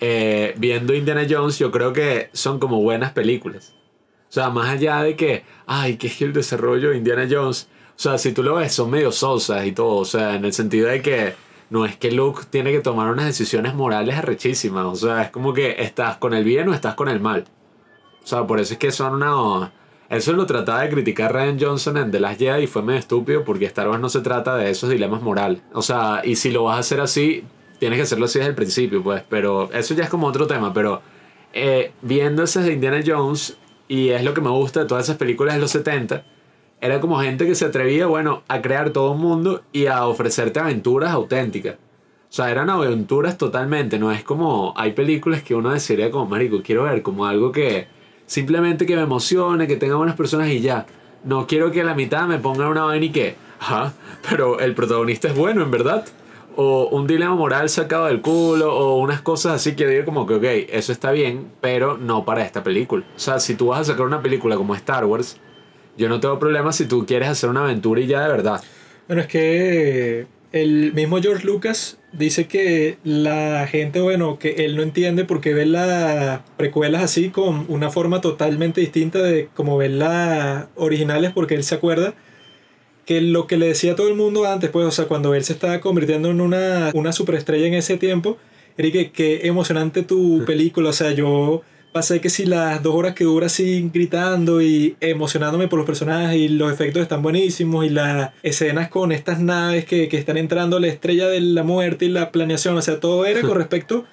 eh, 0.00 0.54
viendo 0.58 0.92
Indiana 0.92 1.24
Jones, 1.30 1.58
yo 1.58 1.70
creo 1.70 1.92
que 1.92 2.28
son 2.32 2.58
como 2.58 2.82
buenas 2.82 3.12
películas. 3.12 3.74
O 4.28 4.32
sea, 4.32 4.50
más 4.50 4.68
allá 4.70 5.02
de 5.02 5.14
que, 5.14 5.44
ay, 5.66 5.96
que 5.96 6.08
es 6.08 6.16
que 6.16 6.24
el 6.24 6.32
desarrollo 6.32 6.90
de 6.90 6.96
Indiana 6.98 7.26
Jones. 7.30 7.68
O 7.96 7.98
sea, 7.98 8.18
si 8.18 8.32
tú 8.32 8.42
lo 8.42 8.56
ves, 8.56 8.74
son 8.74 8.90
medio 8.90 9.10
sosas 9.10 9.66
y 9.66 9.72
todo. 9.72 9.96
O 9.96 10.04
sea, 10.04 10.34
en 10.34 10.44
el 10.44 10.52
sentido 10.52 10.88
de 10.88 11.00
que 11.00 11.34
no 11.70 11.86
es 11.86 11.96
que 11.96 12.10
Luke 12.10 12.42
tiene 12.50 12.70
que 12.70 12.80
tomar 12.80 13.10
unas 13.10 13.24
decisiones 13.24 13.74
morales 13.74 14.16
arrechísimas. 14.16 14.84
O 14.84 14.96
sea, 14.96 15.22
es 15.22 15.30
como 15.30 15.54
que 15.54 15.76
estás 15.78 16.18
con 16.18 16.34
el 16.34 16.44
bien 16.44 16.68
o 16.68 16.74
estás 16.74 16.94
con 16.94 17.08
el 17.08 17.20
mal. 17.20 17.44
O 18.22 18.26
sea, 18.26 18.46
por 18.46 18.60
eso 18.60 18.74
es 18.74 18.78
que 18.78 18.92
son 18.92 19.14
una... 19.14 19.72
Eso 20.08 20.32
lo 20.34 20.46
trataba 20.46 20.82
de 20.82 20.90
criticar 20.90 21.32
Ryan 21.32 21.58
Johnson 21.58 21.96
en 21.96 22.12
The 22.12 22.20
Last 22.20 22.38
Jedi 22.38 22.64
y 22.64 22.66
fue 22.68 22.82
medio 22.82 23.00
estúpido 23.00 23.44
porque 23.44 23.64
Star 23.64 23.88
Wars 23.88 24.00
no 24.00 24.08
se 24.08 24.20
trata 24.20 24.56
de 24.56 24.70
esos 24.70 24.90
dilemas 24.90 25.22
morales. 25.22 25.62
O 25.72 25.82
sea, 25.82 26.20
y 26.22 26.36
si 26.36 26.50
lo 26.50 26.64
vas 26.64 26.76
a 26.76 26.80
hacer 26.80 27.00
así, 27.00 27.44
tienes 27.80 27.96
que 27.96 28.02
hacerlo 28.02 28.26
así 28.26 28.38
desde 28.38 28.50
el 28.50 28.54
principio, 28.54 29.02
pues. 29.02 29.24
Pero 29.28 29.72
eso 29.72 29.94
ya 29.94 30.04
es 30.04 30.10
como 30.10 30.28
otro 30.28 30.46
tema. 30.46 30.72
Pero 30.72 31.02
eh, 31.52 31.92
viendo 32.02 32.44
esas 32.44 32.66
de 32.66 32.74
Indiana 32.74 33.00
Jones, 33.04 33.56
y 33.88 34.10
es 34.10 34.22
lo 34.22 34.34
que 34.34 34.40
me 34.40 34.50
gusta 34.50 34.80
de 34.80 34.86
todas 34.86 35.04
esas 35.04 35.16
películas 35.16 35.54
de 35.54 35.60
los 35.60 35.72
70, 35.72 36.24
era 36.86 37.00
como 37.00 37.20
gente 37.20 37.46
que 37.46 37.54
se 37.54 37.66
atrevía, 37.66 38.06
bueno, 38.06 38.42
a 38.48 38.62
crear 38.62 38.90
todo 38.90 39.12
un 39.12 39.20
mundo 39.20 39.62
y 39.72 39.86
a 39.86 40.06
ofrecerte 40.06 40.60
aventuras 40.60 41.10
auténticas. 41.10 41.74
O 41.74 42.32
sea, 42.36 42.50
eran 42.50 42.70
aventuras 42.70 43.38
totalmente, 43.38 43.98
no 43.98 44.10
es 44.10 44.24
como 44.24 44.74
hay 44.76 44.92
películas 44.92 45.42
que 45.42 45.54
uno 45.54 45.70
decidiría 45.70 46.10
como, 46.10 46.26
marico, 46.26 46.60
quiero 46.62 46.84
ver 46.84 47.02
como 47.02 47.26
algo 47.26 47.52
que 47.52 47.86
simplemente 48.26 48.86
que 48.86 48.96
me 48.96 49.02
emocione, 49.02 49.66
que 49.66 49.76
tenga 49.76 49.96
buenas 49.96 50.16
personas 50.16 50.48
y 50.48 50.60
ya. 50.60 50.86
No 51.24 51.46
quiero 51.46 51.70
que 51.70 51.80
a 51.80 51.84
la 51.84 51.94
mitad 51.94 52.26
me 52.26 52.38
pongan 52.38 52.68
una 52.68 52.84
vaina 52.84 53.06
y 53.06 53.10
que, 53.10 53.36
ajá, 53.58 53.94
pero 54.28 54.58
el 54.60 54.74
protagonista 54.74 55.28
es 55.28 55.36
bueno, 55.36 55.62
en 55.62 55.70
verdad. 55.70 56.04
O 56.56 56.88
un 56.88 57.06
dilema 57.06 57.34
moral 57.34 57.68
sacado 57.68 58.06
del 58.06 58.22
culo, 58.22 58.74
o 58.74 58.98
unas 58.98 59.20
cosas 59.20 59.54
así 59.54 59.76
que 59.76 59.86
digo 59.86 60.04
como 60.04 60.26
que, 60.26 60.34
ok, 60.34 60.68
eso 60.70 60.92
está 60.92 61.10
bien, 61.12 61.50
pero 61.60 61.98
no 61.98 62.24
para 62.24 62.44
esta 62.44 62.62
película. 62.62 63.04
O 63.14 63.18
sea, 63.18 63.40
si 63.40 63.54
tú 63.54 63.68
vas 63.68 63.80
a 63.80 63.92
sacar 63.92 64.06
una 64.06 64.22
película 64.22 64.56
como 64.56 64.74
Star 64.74 65.04
Wars, 65.04 65.38
yo 65.96 66.08
no 66.08 66.20
tengo 66.20 66.38
problema 66.38 66.72
si 66.72 66.86
tú 66.86 67.06
quieres 67.06 67.28
hacer 67.28 67.50
una 67.50 67.64
aventura 67.64 68.00
y 68.00 68.06
ya 68.06 68.22
de 68.22 68.28
verdad. 68.28 68.62
Bueno, 69.06 69.22
es 69.22 69.28
que 69.28 70.26
el 70.52 70.92
mismo 70.92 71.20
George 71.20 71.46
Lucas 71.46 71.98
dice 72.12 72.46
que 72.46 72.98
la 73.04 73.66
gente, 73.66 74.00
bueno, 74.00 74.38
que 74.38 74.64
él 74.64 74.76
no 74.76 74.82
entiende 74.82 75.24
porque 75.24 75.54
ve 75.54 75.66
las 75.66 76.40
precuelas 76.56 77.02
así 77.02 77.30
con 77.30 77.66
una 77.68 77.90
forma 77.90 78.20
totalmente 78.20 78.80
distinta 78.80 79.22
de 79.22 79.48
como 79.54 79.76
ver 79.76 79.92
las 79.92 80.66
originales 80.74 81.32
porque 81.32 81.54
él 81.54 81.64
se 81.64 81.74
acuerda 81.74 82.14
que 83.04 83.20
lo 83.20 83.46
que 83.46 83.56
le 83.56 83.68
decía 83.68 83.92
a 83.92 83.96
todo 83.96 84.08
el 84.08 84.14
mundo 84.14 84.46
antes, 84.46 84.68
pues, 84.70 84.84
o 84.84 84.90
sea, 84.90 85.06
cuando 85.06 85.34
él 85.34 85.44
se 85.44 85.52
estaba 85.52 85.80
convirtiendo 85.80 86.28
en 86.30 86.40
una, 86.40 86.90
una 86.92 87.12
superestrella 87.12 87.66
en 87.66 87.74
ese 87.74 87.96
tiempo, 87.96 88.36
era 88.76 88.90
que 88.90 89.12
qué 89.12 89.46
emocionante 89.46 90.02
tu 90.02 90.44
película, 90.46 90.90
o 90.90 90.92
sea, 90.92 91.12
yo 91.12 91.62
pasé 91.96 92.20
que 92.20 92.28
si 92.28 92.44
las 92.44 92.82
dos 92.82 92.94
horas 92.94 93.14
que 93.14 93.24
dura 93.24 93.46
así 93.46 93.90
gritando 93.90 94.60
y 94.60 94.96
emocionándome 95.00 95.66
por 95.66 95.78
los 95.78 95.86
personajes 95.86 96.36
y 96.36 96.50
los 96.50 96.70
efectos 96.70 97.00
están 97.00 97.22
buenísimos 97.22 97.86
y 97.86 97.88
las 97.88 98.32
escenas 98.42 98.90
con 98.90 99.12
estas 99.12 99.40
naves 99.40 99.86
que, 99.86 100.06
que 100.06 100.18
están 100.18 100.36
entrando 100.36 100.78
la 100.78 100.88
estrella 100.88 101.26
de 101.26 101.40
la 101.40 101.62
muerte 101.62 102.04
y 102.04 102.08
la 102.10 102.32
planeación, 102.32 102.76
o 102.76 102.82
sea, 102.82 103.00
todo 103.00 103.24
era 103.24 103.40
con 103.40 103.54
respecto 103.56 104.04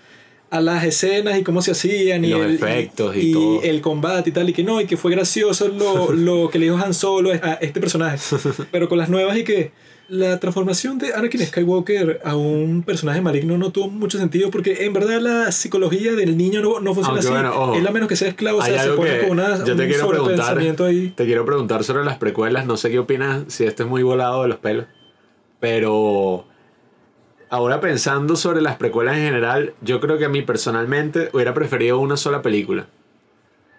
a 0.49 0.61
las 0.61 0.85
escenas 0.85 1.37
y 1.37 1.43
cómo 1.43 1.61
se 1.61 1.71
hacían 1.71 2.23
Y 2.23 2.29
y, 2.29 2.31
los 2.31 2.45
el, 2.45 2.55
efectos 2.55 3.17
y 3.17 3.33
todo. 3.33 3.61
el 3.63 3.81
combate 3.81 4.29
y 4.29 4.31
tal 4.31 4.49
y 4.49 4.53
que 4.53 4.63
no 4.63 4.79
y 4.79 4.85
que 4.85 4.95
fue 4.95 5.11
gracioso 5.11 5.67
lo, 5.67 6.13
lo 6.13 6.49
que 6.49 6.59
le 6.59 6.67
dijo 6.67 6.77
Han 6.77 6.93
Solo 6.93 7.33
a 7.33 7.55
este 7.55 7.81
personaje 7.81 8.17
pero 8.71 8.87
con 8.87 8.97
las 8.97 9.09
nuevas 9.09 9.35
y 9.35 9.43
que 9.43 9.73
la 10.13 10.39
transformación 10.39 10.99
de 10.99 11.15
Anakin 11.15 11.43
Skywalker 11.43 12.21
a 12.23 12.35
un 12.35 12.83
personaje 12.83 13.19
maligno 13.19 13.57
no 13.57 13.71
tuvo 13.71 13.89
mucho 13.89 14.19
sentido 14.19 14.51
porque 14.51 14.85
en 14.85 14.93
verdad 14.93 15.19
la 15.19 15.51
psicología 15.51 16.13
del 16.13 16.37
niño 16.37 16.61
no, 16.61 16.79
no 16.79 16.93
funciona 16.93 17.19
Aunque 17.19 17.19
así. 17.19 17.29
bueno, 17.29 17.49
ojo, 17.49 17.75
Él 17.75 17.87
a 17.87 17.91
menos 17.91 18.07
que 18.07 18.15
sea 18.15 18.27
esclavo, 18.27 18.59
o 18.59 18.61
sea, 18.61 18.83
se 18.83 18.91
pone 18.91 19.19
con 19.21 19.31
una, 19.31 19.57
yo 19.65 19.75
te 19.75 19.83
un 19.83 19.89
quiero 19.89 20.07
preguntar, 20.07 20.57
ahí. 20.59 21.13
te 21.15 21.25
quiero 21.25 21.45
preguntar 21.45 21.83
sobre 21.83 22.05
las 22.05 22.17
precuelas, 22.17 22.67
no 22.67 22.77
sé 22.77 22.91
qué 22.91 22.99
opinas, 22.99 23.45
si 23.47 23.65
esto 23.65 23.83
es 23.83 23.89
muy 23.89 24.03
volado 24.03 24.43
de 24.43 24.49
los 24.49 24.59
pelos. 24.59 24.85
Pero 25.59 26.45
ahora 27.49 27.81
pensando 27.81 28.35
sobre 28.35 28.61
las 28.61 28.75
precuelas 28.75 29.17
en 29.17 29.23
general, 29.23 29.73
yo 29.81 29.99
creo 29.99 30.19
que 30.19 30.25
a 30.25 30.29
mí 30.29 30.43
personalmente 30.43 31.29
hubiera 31.33 31.55
preferido 31.55 31.99
una 31.99 32.17
sola 32.17 32.43
película. 32.43 32.85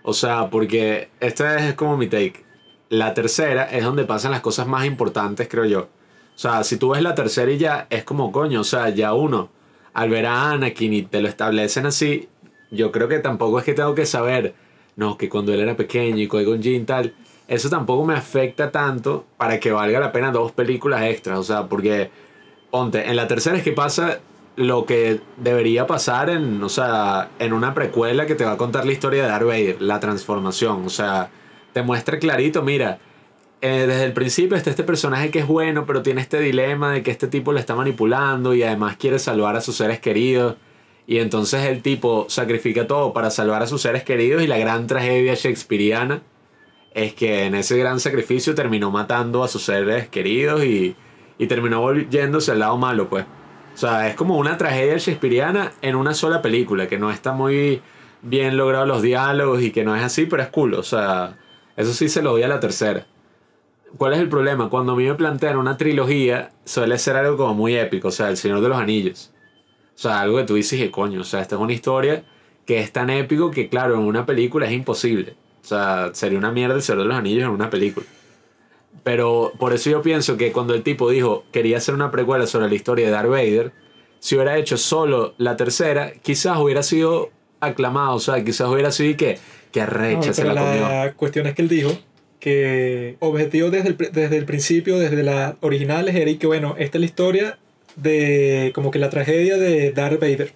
O 0.03 0.15
sea, 0.15 0.51
porque 0.51 1.11
esta 1.21 1.69
es 1.69 1.75
como 1.75 1.97
mi 1.97 2.09
take. 2.09 2.45
La 2.89 3.15
tercera 3.15 3.65
es 3.71 3.85
donde 3.85 4.05
pasan 4.05 4.33
las 4.33 4.41
cosas 4.41 4.67
más 4.67 4.85
importantes, 4.85 5.47
creo 5.49 5.65
yo. 5.65 5.89
O 6.35 6.39
sea, 6.39 6.65
si 6.65 6.77
tú 6.77 6.91
ves 6.91 7.03
la 7.03 7.15
tercera 7.15 7.51
y 7.51 7.59
ya 7.59 7.87
es 7.91 8.05
como 8.05 8.33
coño, 8.33 8.61
o 8.61 8.65
sea, 8.65 8.89
ya 8.89 9.15
uno, 9.15 9.51
al 9.93 10.11
ver 10.11 10.27
a 10.27 10.51
Anakin 10.51 10.93
y 10.93 11.03
te 11.03 11.21
lo 11.21 11.29
establecen 11.29 11.87
así, 11.87 12.29
yo 12.71 12.91
creo 12.91 13.09
que 13.09 13.21
tampoco 13.21 13.59
es 13.59 13.65
que 13.65 13.75
tengo 13.75 13.95
que 13.95 14.05
saber, 14.05 14.55
no, 14.97 15.17
que 15.17 15.29
cuando 15.29 15.53
él 15.55 15.61
era 15.61 15.77
pequeño 15.77 16.19
y 16.19 16.29
con 16.29 16.63
Jin 16.63 16.87
tal, 16.87 17.15
eso 17.47 17.71
tampoco 17.71 18.05
me 18.05 18.15
afecta 18.15 18.71
tanto 18.71 19.25
para 19.37 19.61
que 19.61 19.71
valga 19.71 20.01
la 20.01 20.13
pena 20.13 20.33
dos 20.33 20.53
películas 20.53 21.03
extras, 21.05 21.39
o 21.39 21.45
sea, 21.45 21.67
porque, 21.69 22.11
ponte, 22.71 23.09
en 23.09 23.17
la 23.17 23.29
tercera 23.29 23.57
es 23.57 23.63
que 23.63 23.73
pasa 23.73 24.19
lo 24.57 24.87
que 24.87 25.21
debería 25.37 25.87
pasar 25.87 26.31
en, 26.31 26.63
o 26.63 26.69
sea, 26.69 27.31
en 27.39 27.53
una 27.53 27.75
precuela 27.75 28.27
que 28.27 28.35
te 28.35 28.45
va 28.45 28.53
a 28.53 28.57
contar 28.57 28.87
la 28.87 28.93
historia 28.93 29.23
de 29.23 29.29
Darth 29.29 29.81
la 29.81 30.01
transformación, 30.01 30.85
o 30.87 30.91
sea, 30.91 31.31
te 31.73 31.83
muestra 31.83 32.19
clarito, 32.19 32.63
mira, 32.63 32.99
eh, 33.67 33.87
desde 33.87 34.05
el 34.05 34.13
principio 34.13 34.59
está 34.59 34.69
este 34.69 34.85
personaje 34.85 35.31
que 35.31 35.39
es 35.39 35.47
bueno, 35.47 35.87
pero 35.87 36.03
tiene 36.03 36.21
este 36.21 36.39
dilema 36.39 36.93
de 36.93 37.03
que 37.03 37.11
este 37.11 37.29
tipo 37.29 37.51
le 37.51 37.61
está 37.61 37.75
manipulando 37.75 38.53
y 38.53 38.63
además 38.63 38.99
quiere 38.99 39.19
salvar 39.19 39.57
a 39.57 39.63
sus 39.63 39.77
seres 39.77 40.01
queridos. 40.01 40.57
Y 41.07 41.17
entonces 41.17 41.65
el 41.65 41.81
tipo 41.81 42.27
sacrifica 42.29 42.87
todo 42.87 43.15
para 43.15 43.31
salvar 43.31 43.63
a 43.63 43.67
sus 43.67 43.81
seres 43.81 44.03
queridos 44.05 44.43
y 44.43 44.49
la 44.49 44.59
gran 44.59 44.87
tragedia 44.87 45.33
shakespeariana 45.33 46.21
es 46.93 47.15
que 47.15 47.47
en 47.47 47.55
ese 47.55 47.79
gran 47.79 48.01
sacrificio 48.01 48.55
terminó 48.55 48.91
matando 48.91 49.43
a 49.43 49.49
sus 49.49 49.63
seres 49.63 50.11
queridos 50.11 50.63
y, 50.63 50.95
y 51.39 51.47
terminó 51.47 51.81
volviéndose 51.81 52.53
al 52.53 52.59
lado 52.59 52.77
malo, 52.77 53.09
pues. 53.09 53.25
O 53.75 53.79
sea, 53.79 54.09
es 54.09 54.15
como 54.15 54.37
una 54.37 54.59
tragedia 54.59 54.99
shakespeariana 54.99 55.73
en 55.81 55.97
una 55.97 56.13
sola 56.13 56.43
película, 56.43 56.87
que 56.87 56.99
no 56.99 57.11
está 57.11 57.33
muy 57.33 57.81
bien 58.21 58.59
logrado 58.59 58.85
los 58.85 59.01
diálogos 59.01 59.63
y 59.63 59.71
que 59.71 59.85
no 59.85 59.97
es 59.97 60.03
así, 60.03 60.27
pero 60.27 60.43
es 60.43 60.51
cool. 60.51 60.75
O 60.75 60.83
sea, 60.83 61.39
eso 61.79 61.95
sí 61.95 62.11
se 62.11 62.21
lo 62.21 62.33
doy 62.33 62.43
a 62.43 62.49
la 62.49 62.61
tercera. 62.61 63.07
¿Cuál 63.97 64.15
es 64.15 64.19
el 64.21 64.29
problema? 64.29 64.69
Cuando 64.69 64.93
a 64.93 64.97
mí 64.97 65.05
me 65.05 65.15
plantean 65.15 65.57
una 65.57 65.77
trilogía, 65.77 66.51
suele 66.65 66.99
ser 66.99 67.17
algo 67.17 67.37
como 67.37 67.55
muy 67.55 67.77
épico, 67.77 68.09
o 68.09 68.11
sea, 68.11 68.29
El 68.29 68.37
Señor 68.37 68.61
de 68.61 68.69
los 68.69 68.79
Anillos. 68.79 69.33
O 69.95 69.99
sea, 69.99 70.21
algo 70.21 70.39
que 70.39 70.45
tú 70.45 70.55
dices 70.55 70.81
que 70.81 70.91
coño, 70.91 71.21
o 71.21 71.25
sea, 71.25 71.41
esta 71.41 71.55
es 71.55 71.61
una 71.61 71.73
historia 71.73 72.25
que 72.67 72.81
es 72.81 72.93
tan 72.93 73.11
épico 73.11 73.51
que, 73.51 73.69
claro, 73.69 73.95
en 73.95 74.01
una 74.01 74.27
película 74.27 74.67
es 74.67 74.73
imposible. 74.73 75.37
O 75.63 75.67
sea, 75.67 76.11
sería 76.13 76.39
una 76.39 76.51
mierda 76.51 76.75
El 76.75 76.83
Señor 76.83 77.03
de 77.03 77.09
los 77.09 77.17
Anillos 77.17 77.45
en 77.45 77.51
una 77.51 77.71
película. 77.71 78.07
Pero 79.03 79.53
por 79.59 79.73
eso 79.73 79.91
yo 79.91 80.03
pienso 80.03 80.37
que 80.37 80.51
cuando 80.53 80.75
el 80.75 80.83
tipo 80.83 81.11
dijo 81.11 81.45
quería 81.53 81.77
hacer 81.77 81.95
una 81.95 82.11
precuela 82.11 82.47
sobre 82.47 82.69
la 82.69 82.75
historia 82.75 83.07
de 83.07 83.13
Darth 83.13 83.29
Vader, 83.31 83.73
si 84.19 84.35
hubiera 84.37 84.57
hecho 84.57 84.77
solo 84.77 85.35
la 85.37 85.57
tercera, 85.57 86.13
quizás 86.23 86.59
hubiera 86.59 86.83
sido 86.83 87.31
aclamado, 87.61 88.15
o 88.15 88.21
sea, 88.21 88.43
quizás 88.43 88.69
hubiera 88.69 88.91
sido 88.91 89.17
que, 89.17 89.39
que 89.71 89.81
arrecha 89.83 90.29
No, 90.29 90.35
se 90.35 90.45
la 90.45 90.55
comió. 90.55 90.89
la 90.89 91.13
cuestión 91.15 91.47
es 91.47 91.55
que 91.55 91.63
él 91.63 91.69
dijo 91.69 91.91
que 92.45 93.17
objetivo 93.21 93.71
desde 93.71 93.89
el, 93.89 93.97
desde 93.97 94.37
el 94.37 94.45
principio, 94.45 94.99
desde 94.99 95.23
las 95.23 95.55
originales, 95.63 96.15
era 96.15 96.31
y 96.31 96.37
que 96.37 96.47
bueno, 96.47 96.75
esta 96.79 96.99
es 96.99 97.01
la 97.01 97.07
historia 97.07 97.59
de 97.97 98.71
como 98.75 98.91
que 98.91 98.99
la 98.99 99.09
tragedia 99.09 99.57
de 99.57 99.93
Darth 99.93 100.21
Vader. 100.21 100.53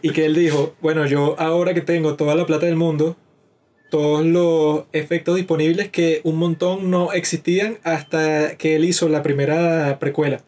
y 0.00 0.12
que 0.12 0.24
él 0.24 0.34
dijo, 0.34 0.74
bueno, 0.80 1.04
yo 1.04 1.38
ahora 1.38 1.74
que 1.74 1.82
tengo 1.82 2.14
toda 2.14 2.34
la 2.34 2.46
plata 2.46 2.64
del 2.64 2.76
mundo, 2.76 3.14
todos 3.90 4.24
los 4.24 4.84
efectos 4.94 5.36
disponibles 5.36 5.90
que 5.90 6.22
un 6.24 6.36
montón 6.36 6.90
no 6.90 7.12
existían 7.12 7.76
hasta 7.82 8.56
que 8.56 8.76
él 8.76 8.86
hizo 8.86 9.10
la 9.10 9.22
primera 9.22 9.98
precuela. 10.00 10.40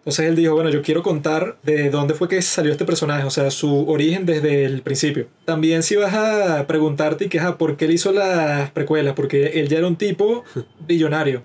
Entonces 0.00 0.26
él 0.30 0.34
dijo, 0.36 0.54
bueno, 0.54 0.70
yo 0.70 0.80
quiero 0.80 1.02
contar 1.02 1.58
de 1.62 1.90
dónde 1.90 2.14
fue 2.14 2.26
que 2.26 2.40
salió 2.40 2.72
este 2.72 2.86
personaje, 2.86 3.24
o 3.24 3.30
sea, 3.30 3.50
su 3.50 3.86
origen 3.88 4.24
desde 4.24 4.64
el 4.64 4.80
principio. 4.80 5.26
También 5.44 5.82
si 5.82 5.94
vas 5.96 6.14
a 6.14 6.66
preguntarte 6.66 7.28
que, 7.28 7.38
ajá, 7.38 7.58
¿por 7.58 7.76
qué 7.76 7.84
él 7.84 7.90
hizo 7.92 8.10
las 8.10 8.70
precuelas? 8.70 9.12
Porque 9.14 9.60
él 9.60 9.68
ya 9.68 9.76
era 9.78 9.86
un 9.86 9.96
tipo 9.96 10.42
billonario. 10.88 11.42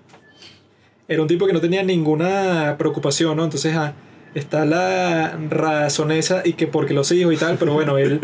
Era 1.06 1.20
un 1.22 1.28
tipo 1.28 1.46
que 1.46 1.52
no 1.52 1.60
tenía 1.60 1.82
ninguna 1.82 2.76
preocupación, 2.78 3.36
¿no? 3.36 3.44
Entonces, 3.44 3.74
ajá, 3.76 3.94
está 4.34 4.64
la 4.64 5.38
razón 5.50 6.10
esa 6.10 6.42
y 6.44 6.54
que 6.54 6.66
porque 6.66 6.94
los 6.94 7.12
hijos 7.12 7.32
y 7.34 7.36
tal, 7.36 7.56
pero 7.58 7.74
bueno, 7.74 7.96
él 7.98 8.20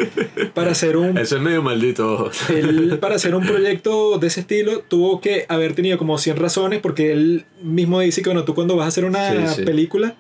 para 0.55 0.71
hacer 0.73 0.97
un 0.97 1.17
Eso 1.19 1.37
es 1.37 1.43
medio 1.43 1.63
maldito. 1.63 2.31
él 2.49 2.99
para 3.01 3.15
hacer 3.17 3.35
un 3.35 3.47
proyecto 3.47 4.19
de 4.19 4.27
ese 4.27 4.41
estilo 4.41 4.81
tuvo 4.81 5.21
que 5.21 5.45
haber 5.49 5.75
tenido 5.75 5.97
como 5.99 6.19
100 6.19 6.37
razones 6.39 6.81
porque 6.81 7.13
él 7.13 7.45
mismo 7.63 8.01
dice 8.01 8.21
que 8.23 8.29
bueno, 8.31 8.45
tú 8.45 8.55
cuando 8.55 8.77
vas 8.77 8.87
a 8.87 8.89
hacer 8.89 9.05
una 9.05 9.31
Sí, 9.49 9.61
sí. 9.61 9.63
película 9.63 10.15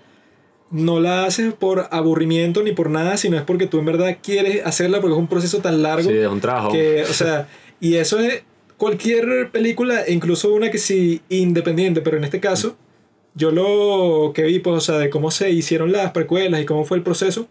no 0.72 1.00
la 1.00 1.24
haces 1.24 1.52
por 1.52 1.86
aburrimiento 1.90 2.62
ni 2.62 2.72
por 2.72 2.90
nada, 2.90 3.16
sino 3.18 3.36
es 3.36 3.42
porque 3.42 3.66
tú 3.66 3.78
en 3.78 3.84
verdad 3.84 4.16
quieres 4.22 4.66
hacerla 4.66 5.00
porque 5.00 5.14
es 5.14 5.18
un 5.18 5.28
proceso 5.28 5.58
tan 5.58 5.82
largo 5.82 6.08
Sí, 6.08 6.16
es 6.16 6.26
un 6.26 6.40
trabajo. 6.40 6.72
que, 6.72 7.02
o 7.02 7.12
sea, 7.12 7.46
y 7.78 7.96
eso 7.96 8.18
es 8.18 8.42
cualquier 8.78 9.50
película, 9.50 10.04
incluso 10.08 10.52
una 10.52 10.70
que 10.70 10.78
sí 10.78 11.20
independiente, 11.28 12.00
pero 12.00 12.16
en 12.16 12.24
este 12.24 12.40
caso 12.40 12.76
yo 13.34 13.50
lo 13.50 14.32
que 14.34 14.42
vi, 14.44 14.58
pues, 14.58 14.76
o 14.76 14.80
sea, 14.80 14.98
de 14.98 15.10
cómo 15.10 15.30
se 15.30 15.50
hicieron 15.50 15.92
las 15.92 16.12
precuelas 16.12 16.60
y 16.60 16.64
cómo 16.64 16.84
fue 16.84 16.96
el 16.96 17.02
proceso, 17.02 17.48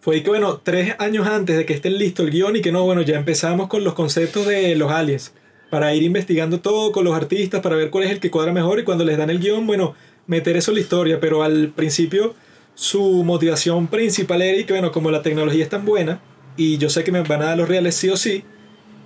fue 0.00 0.22
que, 0.22 0.30
bueno, 0.30 0.60
tres 0.62 0.94
años 0.98 1.28
antes 1.28 1.56
de 1.56 1.64
que 1.64 1.72
esté 1.72 1.88
listo 1.90 2.24
el 2.24 2.30
guion 2.30 2.56
y 2.56 2.60
que 2.60 2.72
no, 2.72 2.84
bueno, 2.84 3.02
ya 3.02 3.16
empezamos 3.16 3.68
con 3.68 3.84
los 3.84 3.94
conceptos 3.94 4.46
de 4.46 4.74
los 4.74 4.90
aliens, 4.90 5.32
para 5.70 5.94
ir 5.94 6.02
investigando 6.02 6.60
todo 6.60 6.92
con 6.92 7.04
los 7.04 7.14
artistas, 7.14 7.60
para 7.60 7.76
ver 7.76 7.90
cuál 7.90 8.04
es 8.04 8.10
el 8.10 8.20
que 8.20 8.30
cuadra 8.30 8.52
mejor 8.52 8.80
y 8.80 8.84
cuando 8.84 9.04
les 9.04 9.16
dan 9.16 9.30
el 9.30 9.38
guion, 9.38 9.66
bueno, 9.66 9.94
meter 10.26 10.56
eso 10.56 10.70
en 10.70 10.76
la 10.76 10.80
historia, 10.80 11.20
pero 11.20 11.42
al 11.42 11.68
principio 11.68 12.34
su 12.74 13.22
motivación 13.24 13.88
principal 13.88 14.42
era 14.42 14.64
que, 14.66 14.72
bueno, 14.72 14.92
como 14.92 15.10
la 15.10 15.22
tecnología 15.22 15.62
es 15.62 15.70
tan 15.70 15.84
buena 15.84 16.20
y 16.56 16.78
yo 16.78 16.88
sé 16.88 17.04
que 17.04 17.12
me 17.12 17.22
van 17.22 17.42
a 17.42 17.46
dar 17.46 17.58
los 17.58 17.68
reales 17.68 17.94
sí 17.94 18.08
o 18.08 18.16
sí, 18.16 18.44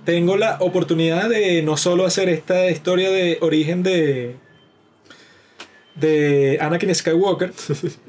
tengo 0.05 0.37
la 0.37 0.57
oportunidad 0.61 1.29
de 1.29 1.61
no 1.63 1.75
solo 1.77 2.05
hacer 2.05 2.29
esta 2.29 2.69
historia 2.69 3.09
de 3.09 3.37
origen 3.41 3.83
de 3.83 4.35
de 5.95 6.57
Anakin 6.61 6.93
Skywalker, 6.93 7.51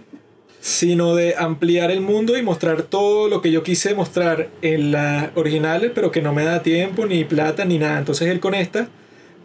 sino 0.61 1.15
de 1.15 1.35
ampliar 1.37 1.91
el 1.91 2.01
mundo 2.01 2.37
y 2.37 2.43
mostrar 2.43 2.83
todo 2.83 3.29
lo 3.29 3.41
que 3.41 3.51
yo 3.51 3.63
quise 3.63 3.95
mostrar 3.95 4.51
en 4.63 4.93
las 4.93 5.31
originales, 5.35 5.93
pero 5.95 6.11
que 6.11 6.21
no 6.21 6.33
me 6.33 6.45
da 6.45 6.63
tiempo, 6.63 7.07
ni 7.07 7.25
plata, 7.25 7.65
ni 7.65 7.79
nada. 7.79 7.99
Entonces 7.99 8.29
él 8.29 8.41
con 8.41 8.55
esta 8.55 8.89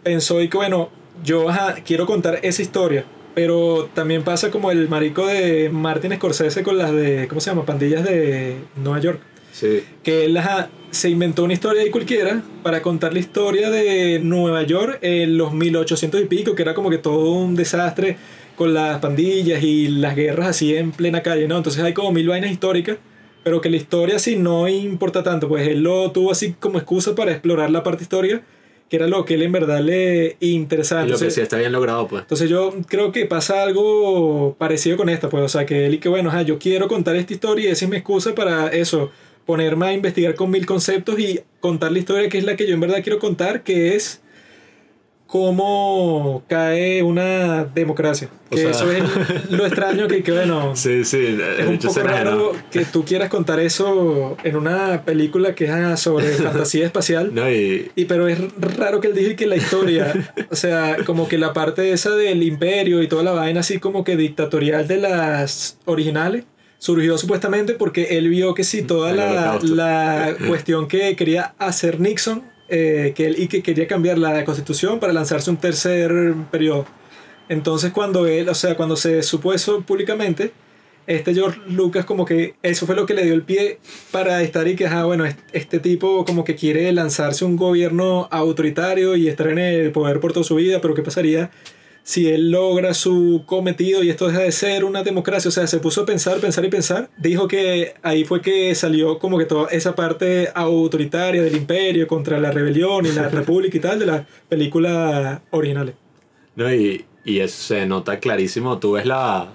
pensó 0.02 0.42
y 0.42 0.48
que 0.48 0.56
bueno, 0.56 0.90
yo 1.24 1.48
ajá, 1.48 1.76
quiero 1.84 2.06
contar 2.06 2.40
esa 2.42 2.62
historia. 2.62 3.04
Pero 3.34 3.88
también 3.94 4.22
pasa 4.22 4.50
como 4.50 4.70
el 4.70 4.88
marico 4.88 5.26
de 5.26 5.68
Martin 5.70 6.14
Scorsese 6.14 6.62
con 6.62 6.78
las 6.78 6.92
de, 6.92 7.26
¿cómo 7.28 7.40
se 7.40 7.50
llama? 7.50 7.66
Pandillas 7.66 8.04
de 8.04 8.56
Nueva 8.76 9.00
York 9.00 9.20
Sí. 9.52 9.84
que 10.02 10.24
él 10.24 10.36
ajá, 10.36 10.68
se 10.90 11.10
inventó 11.10 11.44
una 11.44 11.52
historia 11.52 11.82
ahí 11.82 11.90
cualquiera 11.90 12.42
para 12.64 12.82
contar 12.82 13.12
la 13.12 13.20
historia 13.20 13.70
de 13.70 14.18
Nueva 14.20 14.64
York 14.64 14.98
en 15.00 15.36
los 15.38 15.52
1800 15.52 16.20
y 16.22 16.24
pico, 16.24 16.56
que 16.56 16.62
era 16.62 16.74
como 16.74 16.90
que 16.90 16.98
todo 16.98 17.30
un 17.30 17.54
desastre 17.54 18.16
con 18.56 18.74
las 18.74 18.98
pandillas 18.98 19.62
y 19.62 19.86
las 19.88 20.16
guerras 20.16 20.48
así 20.48 20.74
en 20.76 20.90
plena 20.90 21.22
calle, 21.22 21.46
¿no? 21.46 21.56
Entonces 21.56 21.82
hay 21.84 21.92
como 21.92 22.10
mil 22.10 22.26
vainas 22.28 22.50
históricas, 22.50 22.98
pero 23.44 23.60
que 23.60 23.70
la 23.70 23.76
historia 23.76 24.18
sí 24.18 24.34
no 24.36 24.66
importa 24.68 25.22
tanto, 25.22 25.48
pues 25.48 25.68
él 25.68 25.82
lo 25.82 26.10
tuvo 26.10 26.32
así 26.32 26.54
como 26.58 26.78
excusa 26.78 27.14
para 27.14 27.30
explorar 27.30 27.70
la 27.70 27.82
parte 27.84 28.02
histórica, 28.02 28.42
que 28.88 28.96
era 28.96 29.06
lo 29.08 29.24
que 29.24 29.34
él 29.34 29.42
en 29.42 29.52
verdad 29.52 29.80
le 29.80 30.36
interesaba. 30.40 31.02
Y 31.02 31.04
lo 31.04 31.08
que 31.10 31.14
Entonces- 31.14 31.34
sí 31.34 31.40
está 31.40 31.56
bien 31.58 31.72
logrado, 31.72 32.06
pues. 32.06 32.22
entonces 32.22 32.48
yo 32.50 32.74
creo 32.86 33.12
que 33.12 33.26
pasa 33.26 33.62
algo 33.62 34.54
parecido 34.58 34.96
con 34.96 35.08
esta, 35.08 35.28
pues, 35.28 35.42
o 35.44 35.48
sea, 35.48 35.66
que 35.66 35.86
él 35.86 35.94
y 35.94 35.98
que 35.98 36.08
bueno, 36.08 36.30
ajá, 36.30 36.42
yo 36.42 36.58
quiero 36.58 36.86
contar 36.88 37.16
esta 37.16 37.32
historia 37.32 37.68
y 37.68 37.72
esa 37.72 37.84
es 37.86 37.90
mi 37.90 37.96
excusa 37.96 38.34
para 38.34 38.68
eso, 38.68 39.10
ponerme 39.46 39.86
a 39.86 39.92
investigar 39.92 40.34
con 40.34 40.50
mil 40.50 40.64
conceptos 40.66 41.18
y 41.18 41.40
contar 41.60 41.92
la 41.92 41.98
historia 41.98 42.28
que 42.28 42.38
es 42.38 42.44
la 42.44 42.56
que 42.56 42.66
yo 42.66 42.74
en 42.74 42.80
verdad 42.80 43.02
quiero 43.02 43.18
contar, 43.18 43.62
que 43.62 43.94
es 43.94 44.20
cómo 45.34 46.44
cae 46.48 47.02
una 47.02 47.64
democracia. 47.64 48.28
O 48.50 48.54
Que 48.54 48.62
sea- 48.62 48.70
eso 48.70 48.92
es 48.92 49.02
lo 49.50 49.66
extraño 49.66 50.06
que, 50.06 50.22
que 50.22 50.30
bueno, 50.30 50.76
Sí, 50.76 51.04
sí. 51.04 51.36
es 51.58 51.66
un 51.66 51.76
poco 51.78 52.00
raro 52.04 52.52
que 52.70 52.84
tú 52.84 53.04
quieras 53.04 53.30
contar 53.30 53.58
eso 53.58 54.36
en 54.44 54.54
una 54.54 55.02
película 55.04 55.56
que 55.56 55.64
es 55.64 55.70
ah, 55.72 55.96
sobre 55.96 56.28
fantasía 56.34 56.86
espacial. 56.86 57.32
No, 57.34 57.50
y, 57.50 57.90
Y 57.96 58.04
pero 58.04 58.28
es 58.28 58.38
raro 58.78 59.00
que 59.00 59.08
él 59.08 59.14
dije 59.16 59.34
que 59.34 59.46
la 59.48 59.56
historia, 59.56 60.12
o 60.52 60.54
sea, 60.54 60.98
como 61.04 61.26
que 61.26 61.36
la 61.36 61.52
parte 61.52 61.90
esa 61.90 62.10
del 62.14 62.44
imperio 62.44 63.02
y 63.02 63.08
toda 63.08 63.24
la 63.24 63.32
vaina 63.32 63.58
así 63.58 63.78
como 63.80 64.04
que 64.04 64.16
dictatorial 64.16 64.86
de 64.86 64.98
las 64.98 65.78
originales, 65.84 66.44
surgió 66.78 67.18
supuestamente 67.18 67.72
porque 67.74 68.18
él 68.18 68.28
vio 68.28 68.54
que 68.54 68.62
sí, 68.62 68.82
toda 68.82 69.12
la, 69.12 69.58
la 69.62 70.36
cuestión 70.46 70.86
que 70.86 71.16
quería 71.16 71.54
hacer 71.58 71.98
Nixon 71.98 72.53
eh, 72.68 73.12
que 73.14 73.26
él, 73.26 73.36
y 73.38 73.48
que 73.48 73.62
quería 73.62 73.86
cambiar 73.86 74.18
la 74.18 74.44
constitución 74.44 74.98
para 75.00 75.12
lanzarse 75.12 75.50
un 75.50 75.56
tercer 75.58 76.34
periodo. 76.50 76.86
Entonces 77.48 77.92
cuando 77.92 78.26
él, 78.26 78.48
o 78.48 78.54
sea, 78.54 78.74
cuando 78.76 78.96
se 78.96 79.22
supo 79.22 79.52
eso 79.52 79.82
públicamente, 79.82 80.52
este 81.06 81.34
George 81.34 81.60
Lucas 81.68 82.06
como 82.06 82.24
que 82.24 82.54
eso 82.62 82.86
fue 82.86 82.96
lo 82.96 83.04
que 83.04 83.12
le 83.12 83.24
dio 83.24 83.34
el 83.34 83.42
pie 83.42 83.78
para 84.10 84.42
estar 84.42 84.66
y 84.66 84.74
que, 84.74 84.86
ajá, 84.86 85.04
bueno, 85.04 85.26
est- 85.26 85.38
este 85.52 85.78
tipo 85.78 86.24
como 86.24 86.44
que 86.44 86.54
quiere 86.54 86.90
lanzarse 86.92 87.44
un 87.44 87.56
gobierno 87.56 88.26
autoritario 88.30 89.14
y 89.14 89.28
estar 89.28 89.48
en 89.48 89.58
el 89.58 89.92
poder 89.92 90.18
por 90.20 90.32
toda 90.32 90.44
su 90.44 90.54
vida, 90.54 90.80
pero 90.80 90.94
¿qué 90.94 91.02
pasaría 91.02 91.50
si 92.06 92.28
él 92.28 92.50
logra 92.50 92.92
su 92.94 93.42
cometido 93.46 94.04
y 94.04 94.10
esto 94.10 94.28
deja 94.28 94.40
de 94.40 94.52
ser 94.52 94.84
una 94.84 95.02
democracia. 95.02 95.48
O 95.48 95.52
sea, 95.52 95.66
se 95.66 95.78
puso 95.78 96.02
a 96.02 96.06
pensar, 96.06 96.38
pensar 96.38 96.64
y 96.64 96.68
pensar. 96.68 97.08
Dijo 97.16 97.48
que 97.48 97.94
ahí 98.02 98.24
fue 98.24 98.40
que 98.42 98.74
salió 98.74 99.18
como 99.18 99.38
que 99.38 99.46
toda 99.46 99.68
esa 99.70 99.94
parte 99.96 100.50
autoritaria 100.54 101.42
del 101.42 101.56
imperio 101.56 102.06
contra 102.06 102.38
la 102.38 102.50
rebelión 102.52 103.06
y 103.06 103.12
la 103.12 103.28
república 103.30 103.76
y 103.76 103.80
tal 103.80 103.98
de 103.98 104.06
las 104.06 104.26
películas 104.50 105.40
originales. 105.50 105.94
No, 106.56 106.72
y, 106.72 107.04
y 107.24 107.40
eso 107.40 107.56
se 107.74 107.86
nota 107.86 108.20
clarísimo. 108.20 108.78
Tú 108.78 108.92
ves 108.92 109.06
la. 109.06 109.54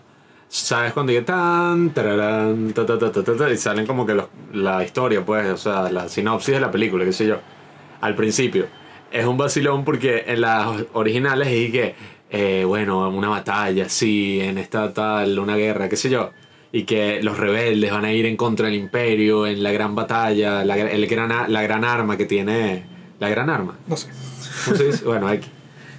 ¿Sabes 0.52 0.93
cuando 0.93 1.12
dice 1.12 1.24
tan, 1.26 1.93
tararán, 1.93 2.74
ta, 2.74 2.84
ta, 2.84 2.97
ta, 2.97 3.12
ta, 3.12 3.24
ta, 3.24 3.36
ta, 3.38 3.52
y 3.52 3.58
salen 3.58 3.86
como 3.86 4.08
que 4.08 4.16
los- 4.16 4.30
la 4.52 4.84
historia, 4.84 5.24
pues, 5.24 5.47
o 5.47 5.58
sea, 5.58 5.91
la 5.91 6.10
sinopsis 6.10 6.56
de 6.56 6.60
la 6.60 6.72
película, 6.72 7.06
qué 7.06 7.14
sé 7.14 7.28
yo, 7.28 7.38
al 8.02 8.16
principio. 8.16 8.66
Es 9.12 9.26
un 9.28 9.38
vacilón 9.38 9.86
porque 9.86 10.24
en 10.26 10.41
las 10.41 10.86
originales 10.93 11.50
es 11.50 11.72
que, 11.72 11.95
eh, 12.30 12.64
bueno, 12.66 13.10
una 13.10 13.30
batalla, 13.30 13.90
sí, 13.90 14.40
en 14.42 14.58
esta 14.58 14.94
tal, 14.94 15.40
una 15.40 15.56
guerra, 15.56 15.90
qué 15.90 15.96
sé 15.96 16.10
yo, 16.10 16.32
y 16.72 16.84
que 16.84 17.22
los 17.24 17.38
rebeldes 17.38 17.92
van 17.92 18.06
a 18.06 18.14
ir 18.14 18.26
en 18.26 18.38
contra 18.38 18.68
del 18.68 18.76
imperio 18.76 19.48
en 19.48 19.64
la 19.64 19.72
gran 19.72 19.96
batalla, 19.96 20.64
la, 20.64 20.78
el 20.78 21.08
gran, 21.08 21.52
la 21.52 21.62
gran 21.62 21.84
arma 21.84 22.18
que 22.18 22.26
tiene. 22.26 22.84
La 23.20 23.28
gran 23.28 23.50
arma. 23.50 23.78
No 23.88 23.98
sé. 23.98 24.08
¿Cómo 24.66 24.78
se 24.78 24.86
dice? 24.86 25.04
Bueno, 25.06 25.28
hay 25.28 25.42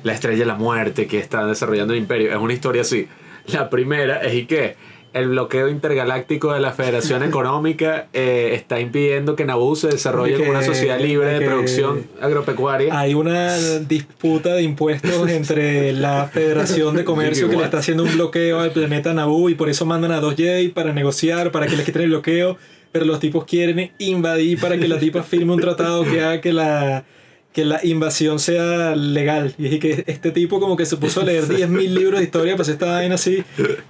la 0.02 0.12
estrella 0.12 0.38
de 0.38 0.46
la 0.46 0.54
muerte 0.54 1.06
que 1.06 1.18
está 1.18 1.44
desarrollando 1.46 1.92
el 1.92 2.00
imperio. 2.00 2.30
Es 2.30 2.38
una 2.38 2.52
historia 2.52 2.82
así. 2.82 3.08
La 3.46 3.68
primera 3.68 4.22
es 4.22 4.34
y 4.34 4.46
que 4.46 4.76
el 5.12 5.28
bloqueo 5.28 5.68
intergaláctico 5.68 6.52
de 6.52 6.60
la 6.60 6.72
Federación 6.72 7.22
Económica 7.24 8.08
eh, 8.12 8.50
está 8.54 8.80
impidiendo 8.80 9.36
que 9.36 9.44
Naboo 9.44 9.76
se 9.76 9.88
desarrolle 9.88 10.36
como 10.36 10.50
una 10.50 10.62
sociedad 10.62 11.00
libre 11.00 11.38
de 11.38 11.46
producción 11.46 12.06
agropecuaria. 12.20 12.98
Hay 12.98 13.14
una 13.14 13.56
disputa 13.80 14.54
de 14.54 14.62
impuestos 14.62 15.28
entre 15.30 15.92
la 15.92 16.26
Federación 16.32 16.96
de 16.96 17.04
Comercio 17.10 17.48
que 17.48 17.56
le 17.56 17.64
está 17.64 17.78
haciendo 17.78 18.04
un 18.04 18.12
bloqueo 18.12 18.60
al 18.60 18.72
planeta 18.72 19.12
Naboo 19.14 19.50
y 19.50 19.54
por 19.54 19.68
eso 19.68 19.86
mandan 19.86 20.12
a 20.12 20.20
dos 20.20 20.36
Jedi 20.36 20.68
para 20.68 20.92
negociar, 20.92 21.50
para 21.50 21.66
que 21.66 21.76
les 21.76 21.84
quiten 21.84 22.02
el 22.02 22.08
bloqueo, 22.10 22.56
pero 22.92 23.04
los 23.04 23.20
tipos 23.20 23.44
quieren 23.44 23.92
invadir 23.98 24.60
para 24.60 24.78
que 24.78 24.88
la 24.88 24.98
tipa 24.98 25.22
firme 25.22 25.52
un 25.52 25.60
tratado 25.60 26.04
que 26.04 26.20
haga 26.20 26.40
que 26.40 26.52
la 26.52 27.04
que 27.52 27.64
la 27.64 27.84
invasión 27.84 28.38
sea 28.38 28.94
legal. 28.94 29.54
Y 29.58 29.74
es 29.74 29.80
que 29.80 30.04
este 30.06 30.30
tipo 30.30 30.60
como 30.60 30.76
que 30.76 30.86
se 30.86 30.96
puso 30.96 31.20
a 31.20 31.24
leer 31.24 31.44
10.000 31.48 31.88
libros 31.88 32.20
de 32.20 32.24
historia, 32.24 32.56
pues 32.56 32.68
esta 32.68 32.86
vaina 32.86 33.16
así, 33.16 33.42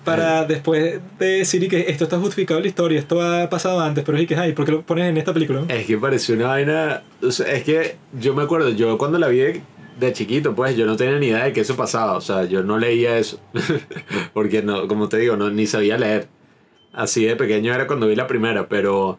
para 0.05 0.45
después 0.45 1.01
de 1.19 1.27
decir 1.27 1.63
y 1.63 1.69
que 1.69 1.87
esto 1.89 2.05
está 2.05 2.19
justificado 2.19 2.59
en 2.59 2.65
la 2.65 2.69
historia, 2.69 2.99
esto 2.99 3.21
ha 3.21 3.51
pasado 3.51 3.81
antes, 3.81 4.05
pero 4.05 4.19
es 4.19 4.27
que, 4.27 4.37
ay, 4.37 4.53
¿por 4.53 4.65
qué 4.65 4.73
lo 4.73 4.83
pones 4.83 5.09
en 5.09 5.17
esta 5.17 5.35
película? 5.35 5.65
Es 5.69 5.87
que 5.87 5.99
pareció 5.99 6.35
una 6.35 6.49
vaina. 6.49 7.03
o 7.23 7.31
sea, 7.31 7.53
es 7.53 7.63
que 7.65 7.97
yo 8.19 8.35
me 8.35 8.43
acuerdo, 8.43 8.71
yo 8.71 8.97
cuando 8.97 9.19
la 9.19 9.29
vi 9.29 9.39
de, 9.39 9.63
de 10.01 10.13
chiquito, 10.13 10.55
pues 10.55 10.77
yo 10.77 10.87
no 10.87 10.97
tenía 10.97 11.19
ni 11.19 11.27
idea 11.27 11.45
de 11.45 11.53
que 11.53 11.61
eso 11.61 11.77
pasaba. 11.77 12.17
O 12.17 12.21
sea, 12.21 12.45
yo 12.45 12.63
no 12.63 12.79
leía 12.79 13.19
eso. 13.19 13.39
Porque, 14.33 14.63
no, 14.63 14.89
como 14.89 15.09
te 15.09 15.19
digo, 15.19 15.37
no, 15.37 15.51
ni 15.51 15.67
sabía 15.67 15.99
leer. 15.99 16.29
Así 16.93 17.25
de 17.25 17.37
pequeño 17.37 17.73
era 17.73 17.87
cuando 17.87 18.09
vi 18.09 18.17
la 18.17 18.27
primera, 18.27 18.69
pero 18.69 19.19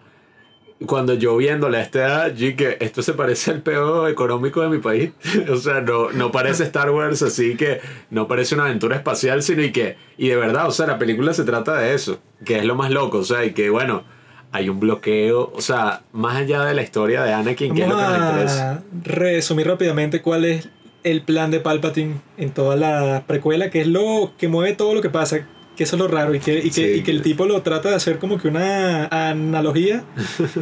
cuando 0.85 1.13
yo 1.13 1.37
viéndola 1.37 1.77
a 1.77 1.81
esta 1.81 1.99
edad, 1.99 2.35
yo 2.35 2.55
que 2.55 2.77
esto 2.79 3.01
se 3.01 3.13
parece 3.13 3.51
al 3.51 3.61
peo 3.61 4.07
económico 4.07 4.61
de 4.61 4.69
mi 4.69 4.79
país. 4.79 5.11
o 5.49 5.55
sea, 5.57 5.81
no, 5.81 6.11
no 6.11 6.31
parece 6.31 6.63
Star 6.63 6.91
Wars, 6.91 7.21
así 7.21 7.55
que 7.55 7.81
no 8.09 8.27
parece 8.27 8.55
una 8.55 8.65
aventura 8.65 8.95
espacial, 8.95 9.43
sino 9.43 9.61
y 9.61 9.71
que, 9.71 9.97
y 10.17 10.29
de 10.29 10.35
verdad, 10.35 10.67
o 10.67 10.71
sea, 10.71 10.87
la 10.87 10.97
película 10.97 11.33
se 11.33 11.43
trata 11.43 11.77
de 11.77 11.93
eso, 11.93 12.19
que 12.45 12.57
es 12.57 12.65
lo 12.65 12.75
más 12.75 12.91
loco, 12.91 13.19
o 13.19 13.23
sea, 13.23 13.45
y 13.45 13.51
que 13.51 13.69
bueno, 13.69 14.03
hay 14.51 14.69
un 14.69 14.79
bloqueo, 14.79 15.51
o 15.53 15.61
sea, 15.61 16.01
más 16.11 16.37
allá 16.37 16.65
de 16.65 16.73
la 16.73 16.81
historia 16.81 17.23
de 17.23 17.33
Anakin, 17.33 17.73
que 17.73 17.83
es 17.83 17.87
lo 17.87 17.95
que 17.95 18.01
nos 18.01 18.29
interesa. 18.29 18.83
resumir 19.03 19.67
rápidamente 19.67 20.21
cuál 20.21 20.45
es 20.45 20.69
el 21.03 21.21
plan 21.21 21.51
de 21.51 21.59
Palpatine 21.59 22.15
en 22.37 22.51
toda 22.51 22.75
la 22.75 23.23
precuela, 23.27 23.69
que 23.69 23.81
es 23.81 23.87
lo 23.87 24.33
que 24.37 24.47
mueve 24.47 24.75
todo 24.75 24.93
lo 24.93 25.01
que 25.01 25.09
pasa, 25.09 25.47
que 25.75 25.83
eso 25.85 25.95
es 25.95 25.99
lo 26.01 26.07
raro, 26.07 26.35
y 26.35 26.39
que, 26.39 26.59
y 26.59 26.63
que, 26.63 26.71
Sí. 26.71 26.83
y 26.99 27.01
que 27.01 27.11
el 27.11 27.21
tipo 27.21 27.45
lo 27.45 27.61
trata 27.61 27.89
de 27.89 27.95
hacer 27.95 28.19
como 28.19 28.37
que 28.37 28.47
una 28.49 29.05
analogía 29.07 30.03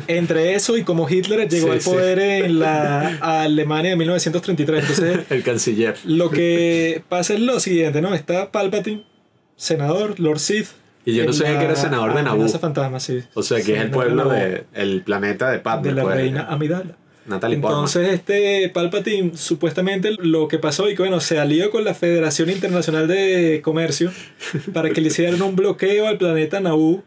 entre 0.08 0.54
eso 0.56 0.78
y 0.78 0.84
como 0.84 1.10
Hitler 1.10 1.50
llegó 1.50 1.68
Sí, 1.68 1.74
al 1.74 1.82
sí. 1.82 1.90
poder 1.90 2.20
en 2.20 2.60
la 2.60 3.18
Alemania 3.44 3.92
de 3.92 3.98
1933. 3.98 4.82
Entonces, 4.82 5.20
El 5.32 5.44
canciller. 5.44 5.96
lo 6.06 6.30
que 6.30 7.04
pasa 7.10 7.34
es 7.34 7.40
lo 7.40 7.60
siguiente, 7.60 8.02
¿no? 8.02 8.14
Está 8.14 8.52
Palpatine, 8.52 9.04
senador, 9.56 10.20
Lord 10.20 10.40
Sith. 10.40 10.68
Y 11.06 11.16
yo 11.16 11.26
no 11.26 11.34
sabía 11.34 11.58
que 11.58 11.66
era 11.66 11.76
senador 11.76 12.14
de 12.14 12.22
Naboo. 12.24 12.48
fantasma, 12.50 13.00
sí. 13.00 13.22
O 13.34 13.42
sea, 13.42 13.62
que 13.62 13.74
es 13.76 13.82
el 13.82 13.90
pueblo 13.90 14.30
de, 14.30 14.66
el 14.74 15.02
planeta 15.02 15.50
de 15.50 15.60
Padme. 15.60 15.90
de 15.90 15.96
la 15.96 16.04
pues, 16.04 16.16
reina 16.16 16.46
Amidala. 16.50 16.98
Natalie 17.30 17.58
Portman. 17.60 17.80
Entonces, 17.86 18.14
este 18.14 18.70
Palpatine, 18.74 19.32
supuestamente 19.36 20.12
lo 20.20 20.48
que 20.48 20.58
pasó 20.60 20.90
y 20.90 20.96
que 20.96 21.04
bueno, 21.04 21.20
se 21.20 21.40
alió 21.40 21.72
con 21.72 21.84
la 21.86 21.94
Federación 21.94 22.50
Internacional 22.50 23.08
de 23.08 23.62
Comercio 23.64 24.12
para 24.74 24.90
que 24.90 25.00
le 25.02 25.08
hicieran 25.08 25.42
un 25.42 25.56
bloqueo 25.56 26.08
al 26.08 26.18
planeta 26.18 26.60
Naboo 26.60 27.04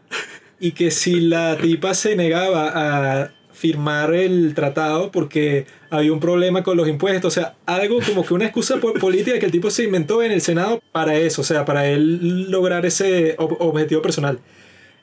y 0.59 0.71
que 0.71 0.91
si 0.91 1.19
la 1.19 1.57
tipa 1.57 1.93
se 1.93 2.15
negaba 2.15 2.71
a 3.21 3.31
firmar 3.51 4.13
el 4.13 4.53
tratado 4.55 5.11
porque 5.11 5.65
había 5.89 6.11
un 6.11 6.19
problema 6.19 6.63
con 6.63 6.75
los 6.75 6.87
impuestos, 6.87 7.37
o 7.37 7.39
sea, 7.39 7.55
algo 7.65 7.99
como 8.05 8.25
que 8.25 8.33
una 8.33 8.45
excusa 8.45 8.77
po- 8.77 8.93
política 8.95 9.37
que 9.39 9.45
el 9.45 9.51
tipo 9.51 9.69
se 9.69 9.83
inventó 9.83 10.23
en 10.23 10.31
el 10.31 10.41
Senado 10.41 10.81
para 10.91 11.15
eso, 11.15 11.41
o 11.41 11.43
sea, 11.45 11.63
para 11.63 11.87
él 11.87 12.49
lograr 12.49 12.85
ese 12.85 13.37
ob- 13.37 13.57
objetivo 13.59 14.01
personal. 14.01 14.39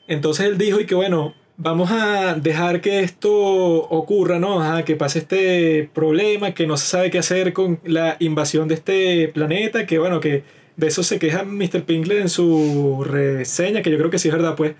Entonces 0.07 0.45
él 0.47 0.57
dijo 0.57 0.79
y 0.79 0.85
que 0.85 0.95
bueno, 0.95 1.33
vamos 1.61 1.91
a 1.91 2.33
dejar 2.33 2.81
que 2.81 3.01
esto 3.01 3.31
ocurra, 3.31 4.39
¿no? 4.39 4.61
Ajá, 4.61 4.83
que 4.83 4.95
pase 4.95 5.19
este 5.19 5.89
problema, 5.93 6.53
que 6.53 6.65
no 6.65 6.75
se 6.75 6.87
sabe 6.87 7.11
qué 7.11 7.19
hacer 7.19 7.53
con 7.53 7.79
la 7.85 8.17
invasión 8.19 8.67
de 8.67 8.75
este 8.75 9.27
planeta, 9.27 9.85
que 9.85 9.99
bueno, 9.99 10.19
que 10.19 10.43
de 10.75 10.87
eso 10.87 11.03
se 11.03 11.19
queja 11.19 11.43
Mr. 11.43 11.83
Pinkler 11.83 12.17
en 12.17 12.29
su 12.29 13.05
reseña, 13.07 13.83
que 13.83 13.91
yo 13.91 13.97
creo 13.97 14.09
que 14.09 14.17
sí 14.17 14.29
es 14.29 14.33
verdad, 14.33 14.55
pues, 14.55 14.73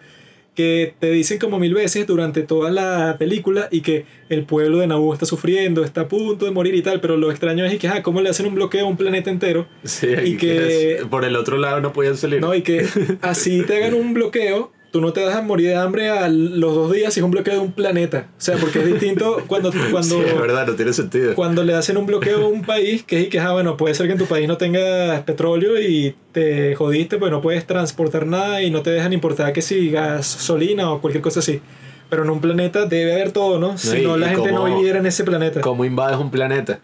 que 0.55 0.95
te 0.99 1.11
dicen 1.11 1.37
como 1.37 1.59
mil 1.59 1.73
veces 1.73 2.05
durante 2.07 2.41
toda 2.41 2.71
la 2.71 3.15
película 3.19 3.67
y 3.71 3.81
que 3.81 4.05
el 4.29 4.43
pueblo 4.43 4.79
de 4.79 4.87
Naboo 4.87 5.13
está 5.13 5.25
sufriendo, 5.25 5.83
está 5.83 6.01
a 6.01 6.07
punto 6.07 6.45
de 6.45 6.51
morir 6.51 6.73
y 6.73 6.81
tal, 6.81 6.99
pero 6.99 7.15
lo 7.15 7.29
extraño 7.29 7.63
es 7.63 7.77
que, 7.77 7.87
ah, 7.87 8.01
¿cómo 8.01 8.21
le 8.21 8.29
hacen 8.29 8.47
un 8.47 8.55
bloqueo 8.55 8.85
a 8.85 8.89
un 8.89 8.97
planeta 8.97 9.29
entero? 9.29 9.67
Sí, 9.83 10.07
y 10.25 10.35
que 10.35 11.05
por 11.09 11.25
el 11.25 11.35
otro 11.35 11.57
lado 11.57 11.79
no 11.79 11.93
podían 11.93 12.17
salir. 12.17 12.41
No, 12.41 12.55
y 12.55 12.63
que 12.63 12.85
así 13.21 13.61
te 13.61 13.77
hagan 13.77 13.93
un 13.93 14.13
bloqueo, 14.13 14.71
tú 14.91 14.99
no 14.99 15.13
te 15.13 15.25
a 15.31 15.41
morir 15.41 15.69
de 15.69 15.75
hambre 15.75 16.09
a 16.09 16.27
los 16.27 16.75
dos 16.75 16.91
días 16.91 17.13
si 17.13 17.21
es 17.21 17.23
un 17.23 17.31
bloqueo 17.31 17.53
de 17.53 17.59
un 17.61 17.71
planeta. 17.71 18.27
O 18.37 18.41
sea, 18.41 18.57
porque 18.57 18.79
es 18.79 18.85
distinto 18.85 19.41
cuando, 19.47 19.71
cuando, 19.89 20.17
sí, 20.17 20.23
es 20.25 20.39
verdad, 20.39 20.67
no 20.67 20.73
tiene 20.73 20.93
sentido. 20.93 21.33
cuando 21.33 21.63
le 21.63 21.73
hacen 21.73 21.97
un 21.97 22.05
bloqueo 22.05 22.45
a 22.45 22.47
un 22.47 22.63
país 22.63 23.03
que 23.03 23.21
es 23.21 23.29
que, 23.29 23.39
ah, 23.39 23.53
bueno, 23.53 23.77
puede 23.77 23.95
ser 23.95 24.07
que 24.07 24.13
en 24.13 24.19
tu 24.19 24.25
país 24.25 24.47
no 24.47 24.57
tengas 24.57 25.21
petróleo 25.21 25.79
y 25.81 26.13
te 26.33 26.75
jodiste, 26.75 27.17
pues 27.17 27.31
no 27.31 27.41
puedes 27.41 27.65
transportar 27.65 28.27
nada 28.27 28.61
y 28.61 28.69
no 28.69 28.81
te 28.81 28.91
dejan 28.91 29.13
importar 29.13 29.53
que 29.53 29.61
si 29.61 29.89
gasolina 29.89 30.91
o 30.91 31.01
cualquier 31.01 31.23
cosa 31.23 31.39
así. 31.39 31.61
Pero 32.09 32.23
en 32.23 32.29
un 32.29 32.41
planeta 32.41 32.85
debe 32.85 33.13
haber 33.13 33.31
todo, 33.31 33.57
¿no? 33.57 33.77
Si 33.77 34.01
no, 34.01 34.17
la 34.17 34.27
gente 34.27 34.51
no 34.51 34.65
viviera 34.65 34.99
en 34.99 35.05
ese 35.05 35.23
planeta. 35.23 35.61
¿Cómo 35.61 35.85
invades 35.85 36.17
un 36.17 36.29
planeta? 36.29 36.81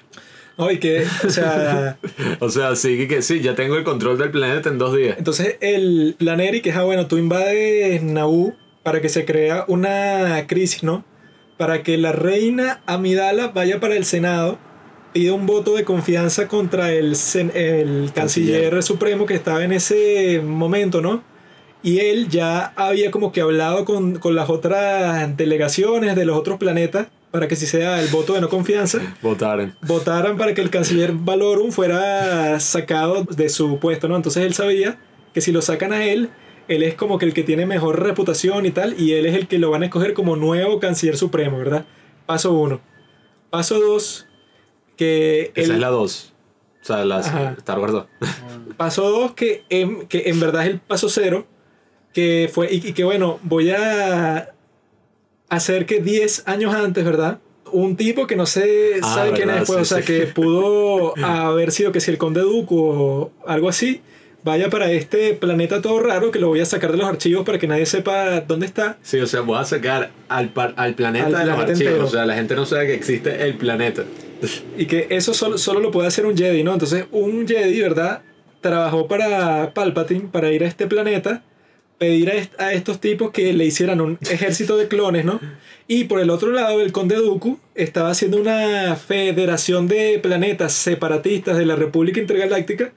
Que, 0.80 1.06
o 1.26 1.30
sea, 1.30 1.98
O 2.40 2.50
sea, 2.50 2.76
sí 2.76 3.08
que, 3.08 3.22
sí, 3.22 3.42
ya 3.42 3.56
tengo 3.56 3.76
el 3.76 3.84
control 3.84 4.18
del 4.18 4.32
planeta 4.32 4.70
en 4.70 4.78
dos 4.78 4.96
días. 4.96 5.16
Entonces 5.18 5.58
el 5.62 6.16
plan 6.18 6.40
Eric 6.40 6.66
es, 6.66 6.76
ah, 6.76 6.84
bueno, 6.84 7.08
tú 7.08 7.18
invades 7.18 8.02
Naboo 8.04 8.54
para 8.84 9.02
que 9.02 9.10
se 9.10 9.26
crea 9.26 9.66
una 9.68 10.46
crisis, 10.48 10.84
¿no? 10.84 11.04
Para 11.58 11.84
que 11.84 11.98
la 11.98 12.12
reina 12.12 12.82
Amidala 12.86 13.50
vaya 13.50 13.80
para 13.80 13.96
el 13.96 14.06
Senado, 14.06 14.58
pida 15.14 15.34
un 15.34 15.46
voto 15.46 15.76
de 15.76 15.84
confianza 15.84 16.48
contra 16.48 16.92
el, 16.92 17.14
sen- 17.16 17.52
el 17.56 18.12
canciller, 18.14 18.62
Canciller. 18.72 18.84
supremo 18.84 19.26
que 19.26 19.34
estaba 19.36 19.64
en 19.64 19.72
ese 19.74 20.42
momento, 20.44 21.02
¿no? 21.02 21.24
Y 21.84 22.00
él 22.00 22.28
ya 22.30 22.74
había 22.76 23.12
como 23.12 23.32
que 23.32 23.42
hablado 23.42 23.86
con, 23.86 24.16
con 24.20 24.36
las 24.36 24.50
otras 24.50 25.36
delegaciones 25.38 26.16
de 26.16 26.26
los 26.26 26.38
otros 26.38 26.58
planetas 26.58 27.08
para 27.32 27.48
que 27.48 27.56
si 27.56 27.66
sea 27.66 28.02
el 28.02 28.08
voto 28.10 28.34
de 28.34 28.42
no 28.42 28.50
confianza, 28.50 29.00
Votaron. 29.22 29.76
votaran 29.82 30.38
para 30.38 30.54
que 30.54 30.62
el 30.62 30.70
canciller 30.70 31.12
Valorum 31.14 31.72
fuera 31.72 32.60
sacado 32.60 33.24
de 33.24 33.50
su 33.50 33.80
puesto, 33.80 34.08
¿no? 34.08 34.16
Entonces 34.16 34.44
él 34.46 34.54
sabía 34.54 34.98
que 35.34 35.42
si 35.42 35.52
lo 35.52 35.62
sacan 35.62 35.94
a 35.94 36.06
él, 36.06 36.30
él 36.68 36.84
es 36.84 36.96
como 36.96 37.18
que 37.18 37.26
el 37.26 37.34
que 37.34 37.44
tiene 37.44 37.66
mejor 37.66 38.02
reputación 38.02 38.66
y 38.66 38.72
tal, 38.72 39.00
y 39.00 39.14
él 39.14 39.26
es 39.26 39.36
el 39.36 39.48
que 39.48 39.60
lo 39.60 39.70
van 39.72 39.84
a 39.84 39.86
escoger 39.86 40.14
como 40.14 40.36
nuevo 40.36 40.80
canciller 40.80 41.18
supremo, 41.18 41.58
¿verdad? 41.60 41.86
Paso 42.26 42.54
uno. 42.54 42.82
Paso 43.50 43.80
dos, 43.80 44.28
que 44.96 45.52
Esa 45.56 45.66
él- 45.66 45.72
es 45.72 45.80
la 45.80 45.90
dos. 45.90 46.34
O 46.82 46.86
sea, 46.88 47.04
la. 47.06 47.20
Star 47.58 47.80
Wars 47.80 47.92
2. 47.92 48.06
Paso 48.78 49.10
2, 49.10 49.34
que 49.34 49.64
en, 49.70 50.08
que 50.08 50.24
en 50.30 50.40
verdad 50.40 50.64
es 50.66 50.70
el 50.72 50.80
paso 50.80 51.10
cero, 51.10 51.46
que 52.14 52.50
fue, 52.54 52.72
y, 52.74 52.88
y 52.88 52.94
que 52.94 53.04
bueno, 53.04 53.40
voy 53.44 53.72
a 53.72 54.52
hacer 55.50 55.86
que 55.86 56.00
10 56.02 56.44
años 56.48 56.74
antes, 56.74 57.04
¿verdad? 57.06 57.40
Un 57.72 57.96
tipo 57.98 58.28
que 58.28 58.36
no 58.36 58.46
sé, 58.46 59.00
Ah, 59.02 59.14
sabe 59.16 59.32
quién 59.34 59.50
es, 59.50 59.68
pues, 59.68 59.78
sí, 59.78 59.82
o 59.82 59.86
sea, 59.86 59.98
sí. 60.00 60.06
que 60.06 60.28
pudo 60.28 61.14
haber 61.24 61.72
sido 61.72 61.92
que 61.92 62.00
si 62.00 62.12
el 62.12 62.18
conde 62.18 62.42
Dooku 62.42 62.80
o 62.80 63.32
algo 63.46 63.68
así, 63.70 64.02
vaya 64.44 64.70
para 64.70 64.90
este 64.92 65.34
planeta 65.34 65.82
todo 65.82 66.00
raro, 66.00 66.32
que 66.32 66.40
lo 66.40 66.48
voy 66.48 66.62
a 66.62 66.66
sacar 66.66 66.92
de 66.92 66.98
los 66.98 67.08
archivos 67.08 67.46
para 67.46 67.60
que 67.60 67.68
nadie 67.68 67.86
sepa 67.86 68.40
dónde 68.42 68.66
está. 68.66 68.98
Sí, 69.02 69.20
o 69.20 69.28
sea, 69.28 69.42
voy 69.42 69.58
a 69.60 69.66
sacar 69.66 70.12
al, 70.30 70.50
par- 70.50 70.74
al 70.78 70.94
planeta 70.96 71.26
Al 71.26 71.34
de 71.34 71.46
los 71.46 71.60
archivos. 71.60 71.82
entero. 71.82 72.06
O 72.06 72.10
sea, 72.10 72.26
la 72.26 72.36
gente 72.36 72.56
no 72.56 72.66
sabe 72.66 72.88
que 72.88 72.94
existe 72.94 73.44
el 73.44 73.56
planeta. 73.56 74.04
Y 74.78 74.86
que 74.86 75.08
eso 75.10 75.34
solo, 75.34 75.58
solo 75.58 75.80
lo 75.82 75.92
puede 75.92 76.08
hacer 76.08 76.26
un 76.26 76.38
Jedi, 76.38 76.64
¿no? 76.64 76.72
Entonces, 76.74 77.06
un 77.12 77.46
Jedi, 77.48 77.82
¿verdad? 77.82 78.22
trabajó 78.62 79.08
para 79.08 79.74
Palpatine 79.74 80.30
para 80.32 80.52
ir 80.52 80.64
a 80.64 80.68
este 80.68 80.88
planeta, 80.88 81.44
pedir 81.98 82.30
a, 82.30 82.34
est- 82.34 82.60
a 82.60 82.74
estos 82.74 83.00
tipos 83.00 83.32
que 83.32 83.54
le 83.54 83.66
hicieran 83.66 84.02
un 84.02 84.18
ejército 84.30 84.78
de 84.78 84.88
clones, 84.88 85.26
¿no? 85.26 85.40
Y 85.88 86.04
por 86.06 86.20
el 86.20 86.30
otro 86.30 86.52
lado, 86.52 86.82
el 86.82 86.92
conde 86.92 87.16
Dooku 87.16 87.60
estaba 87.74 88.10
haciendo 88.12 88.38
una 88.38 88.96
federación 88.96 89.88
de 89.88 90.20
planetas 90.22 90.74
separatistas 90.74 91.58
de 91.58 91.66
la 91.66 91.76
República 91.76 92.20
Intergaláctica 92.20 92.92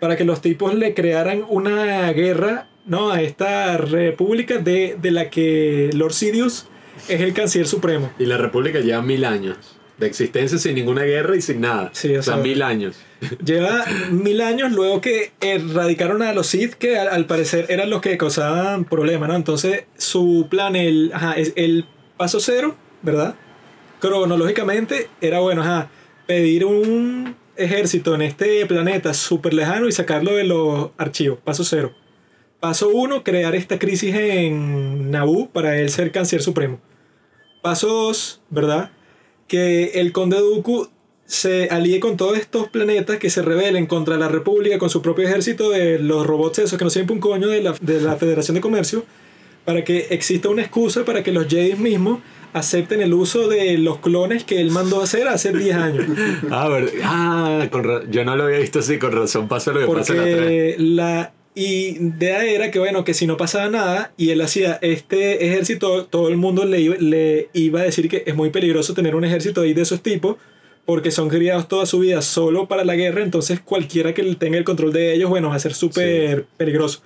para 0.00 0.16
que 0.16 0.24
los 0.24 0.40
tipos 0.42 0.74
le 0.74 0.94
crearan 0.94 1.44
una 1.48 2.12
guerra, 2.12 2.68
¿no? 2.86 3.10
A 3.12 3.22
esta 3.22 3.76
república 3.78 4.58
de, 4.58 4.96
de 5.00 5.10
la 5.12 5.30
que 5.30 5.90
Lord 5.94 6.12
Sidious 6.12 6.66
es 7.08 7.20
el 7.20 7.32
canciller 7.32 7.66
supremo. 7.68 8.10
Y 8.18 8.26
la 8.26 8.36
República 8.38 8.80
lleva 8.80 9.02
mil 9.02 9.24
años 9.24 9.56
de 10.02 10.08
existencia 10.08 10.58
sin 10.58 10.74
ninguna 10.74 11.02
guerra 11.02 11.36
y 11.36 11.42
sin 11.42 11.60
nada. 11.60 11.90
Sí, 11.92 12.14
o 12.16 12.22
sea, 12.22 12.34
sea, 12.34 12.42
mil 12.42 12.62
años. 12.62 12.96
Lleva 13.44 13.84
mil 14.10 14.40
años 14.40 14.72
luego 14.72 15.00
que 15.00 15.32
erradicaron 15.40 16.22
a 16.22 16.32
los 16.32 16.48
Sith, 16.48 16.74
que 16.74 16.98
al, 16.98 17.08
al 17.08 17.26
parecer 17.26 17.66
eran 17.68 17.88
los 17.88 18.00
que 18.00 18.18
causaban 18.18 18.84
problemas, 18.84 19.28
¿no? 19.28 19.36
Entonces, 19.36 19.84
su 19.96 20.48
plan, 20.50 20.76
el, 20.76 21.12
ajá, 21.14 21.34
es 21.34 21.52
el 21.56 21.86
paso 22.16 22.40
cero, 22.40 22.76
¿verdad? 23.02 23.36
Cronológicamente, 24.00 25.08
era 25.20 25.38
bueno, 25.38 25.62
ajá, 25.62 25.88
pedir 26.26 26.64
un 26.64 27.36
ejército 27.56 28.14
en 28.14 28.22
este 28.22 28.66
planeta 28.66 29.14
súper 29.14 29.54
lejano 29.54 29.86
y 29.86 29.92
sacarlo 29.92 30.32
de 30.32 30.44
los 30.44 30.90
archivos. 30.98 31.38
Paso 31.44 31.64
cero. 31.64 31.92
Paso 32.58 32.88
uno, 32.88 33.22
crear 33.22 33.54
esta 33.54 33.78
crisis 33.78 34.14
en 34.14 35.10
Naboo 35.10 35.50
para 35.50 35.78
él 35.78 35.90
ser 35.90 36.12
canciller 36.12 36.42
supremo. 36.42 36.80
Paso 37.60 37.88
dos, 37.88 38.42
¿verdad? 38.50 38.90
Que 39.52 40.00
el 40.00 40.12
conde 40.12 40.38
Dooku 40.38 40.88
se 41.26 41.68
alíe 41.70 42.00
con 42.00 42.16
todos 42.16 42.38
estos 42.38 42.68
planetas 42.68 43.18
que 43.18 43.28
se 43.28 43.42
rebelen 43.42 43.84
contra 43.86 44.16
la 44.16 44.28
República 44.28 44.78
con 44.78 44.88
su 44.88 45.02
propio 45.02 45.26
ejército 45.28 45.68
de 45.68 45.98
los 45.98 46.26
robots 46.26 46.58
esos 46.60 46.78
que 46.78 46.84
no 46.84 46.90
sirven 46.90 47.12
un 47.12 47.20
coño 47.20 47.48
de 47.48 47.62
la, 47.62 47.74
de 47.80 48.00
la 48.00 48.16
Federación 48.16 48.54
de 48.54 48.60
Comercio 48.62 49.04
para 49.66 49.84
que 49.84 50.06
exista 50.10 50.48
una 50.48 50.62
excusa 50.62 51.04
para 51.04 51.22
que 51.22 51.32
los 51.32 51.46
Jedi 51.48 51.74
mismos 51.74 52.20
acepten 52.54 53.02
el 53.02 53.12
uso 53.14 53.48
de 53.48 53.76
los 53.78 53.98
clones 53.98 54.44
que 54.44 54.60
él 54.60 54.70
mandó 54.70 55.00
a 55.00 55.04
hacer 55.04 55.28
hace 55.28 55.52
10 55.52 55.76
años. 55.76 56.06
Ah, 56.50 56.68
ver- 56.68 56.90
ah 57.04 57.66
con 57.70 58.10
yo 58.10 58.24
no 58.24 58.36
lo 58.36 58.44
había 58.44 58.58
visto 58.58 58.78
así, 58.78 58.98
con 58.98 59.12
razón 59.12 59.48
pasa 59.48 59.72
lo 59.72 59.80
que 59.80 59.86
pasa 60.00 60.14
en 60.14 60.18
la 60.18 60.24
3. 60.36 60.76
Porque 61.54 61.96
la 62.00 62.16
idea 62.16 62.44
era 62.44 62.70
que, 62.70 62.78
bueno, 62.78 63.04
que 63.04 63.14
si 63.14 63.26
no 63.26 63.36
pasaba 63.36 63.68
nada 63.68 64.12
y 64.16 64.30
él 64.30 64.40
hacía 64.40 64.78
este 64.82 65.46
ejército, 65.46 66.06
todo 66.06 66.28
el 66.28 66.36
mundo 66.36 66.64
le 66.64 66.80
iba, 66.80 66.96
le 66.98 67.48
iba 67.52 67.80
a 67.80 67.84
decir 67.84 68.08
que 68.08 68.22
es 68.26 68.34
muy 68.34 68.50
peligroso 68.50 68.94
tener 68.94 69.14
un 69.14 69.24
ejército 69.24 69.60
ahí 69.60 69.74
de 69.74 69.82
esos 69.82 70.02
tipos 70.02 70.36
porque 70.84 71.10
son 71.10 71.28
criados 71.28 71.68
toda 71.68 71.86
su 71.86 72.00
vida 72.00 72.22
solo 72.22 72.66
para 72.66 72.84
la 72.84 72.96
guerra, 72.96 73.22
entonces 73.22 73.60
cualquiera 73.60 74.14
que 74.14 74.22
tenga 74.34 74.58
el 74.58 74.64
control 74.64 74.92
de 74.92 75.14
ellos, 75.14 75.30
bueno, 75.30 75.48
va 75.50 75.54
a 75.54 75.60
ser 75.60 75.74
súper 75.74 76.46
peligroso. 76.56 77.02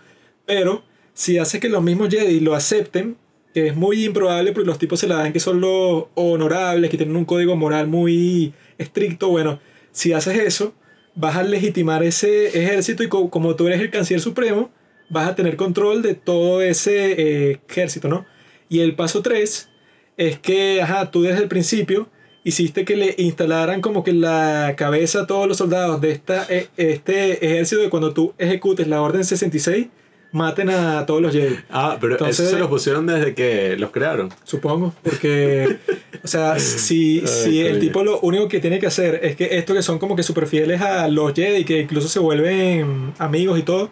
Pero 0.47 0.82
si 1.12 1.38
hace 1.38 1.61
que 1.61 1.68
los 1.68 1.82
mismos 1.82 2.09
Jedi 2.09 2.40
lo 2.40 2.55
acepten, 2.55 3.16
que 3.53 3.68
es 3.68 3.76
muy 3.76 4.05
improbable 4.05 4.53
porque 4.53 4.66
los 4.66 4.78
tipos 4.78 5.01
se 5.01 5.07
la 5.07 5.16
dan 5.16 5.32
que 5.32 5.40
son 5.40 5.61
los 5.61 6.05
honorables, 6.14 6.90
que 6.90 6.97
tienen 6.97 7.16
un 7.16 7.24
código 7.24 7.57
moral 7.57 7.86
muy 7.86 8.55
estricto, 8.78 9.28
bueno, 9.28 9.61
si 9.92 10.12
haces 10.12 10.38
eso, 10.38 10.74
vas 11.16 11.36
a 11.36 11.42
legitimar 11.42 12.04
ese 12.04 12.46
ejército 12.48 13.02
y 13.02 13.08
co- 13.08 13.28
como 13.30 13.56
tú 13.56 13.66
eres 13.66 13.80
el 13.80 13.90
canciller 13.90 14.20
supremo, 14.20 14.70
vas 15.08 15.28
a 15.28 15.34
tener 15.34 15.56
control 15.56 16.02
de 16.02 16.14
todo 16.14 16.62
ese 16.62 17.50
eh, 17.52 17.60
ejército, 17.68 18.08
¿no? 18.08 18.24
Y 18.68 18.80
el 18.80 18.94
paso 18.94 19.22
3 19.22 19.68
es 20.16 20.38
que, 20.38 20.80
ajá, 20.82 21.10
tú 21.10 21.22
desde 21.22 21.42
el 21.42 21.48
principio 21.48 22.08
hiciste 22.44 22.84
que 22.84 22.94
le 22.96 23.14
instalaran 23.18 23.80
como 23.80 24.04
que 24.04 24.12
la 24.12 24.74
cabeza 24.76 25.22
a 25.22 25.26
todos 25.26 25.48
los 25.48 25.56
soldados 25.56 26.00
de 26.00 26.12
esta, 26.12 26.46
eh, 26.48 26.68
este 26.76 27.44
ejército 27.44 27.82
de 27.82 27.90
cuando 27.90 28.12
tú 28.12 28.34
ejecutes 28.38 28.86
la 28.86 29.02
orden 29.02 29.24
66, 29.24 29.88
maten 30.37 30.70
a 30.70 31.05
todos 31.07 31.20
los 31.20 31.32
Jedi. 31.32 31.57
Ah, 31.70 31.97
pero 32.01 32.12
Entonces- 32.12 32.41
eso 32.41 32.51
se 32.55 32.59
los 32.61 32.68
pusieron 32.68 33.07
desde 33.07 33.34
que 33.34 33.76
los 33.76 33.91
crearon. 33.91 34.28
Supongo, 34.45 34.95
porque, 35.03 35.78
o 36.22 36.28
sea, 36.28 36.59
si, 36.61 37.20
Ay, 37.20 37.26
si 37.26 37.61
el 37.61 37.80
tipo 37.80 38.05
lo 38.05 38.20
único 38.20 38.47
que 38.49 38.61
tiene 38.61 38.78
que 38.78 38.87
hacer 38.87 39.20
es 39.24 39.34
que 39.37 39.57
estos 39.59 39.74
que 39.76 39.82
son 39.82 39.99
como 39.99 40.14
que 40.14 40.22
súper 40.22 40.47
fieles 40.47 40.80
a 40.80 41.09
los 41.09 41.32
Jedi, 41.34 41.64
que 41.64 41.80
incluso 41.80 42.09
se 42.09 42.18
vuelven 42.20 43.12
amigos 43.18 43.59
y 43.59 43.62
todo, 43.62 43.91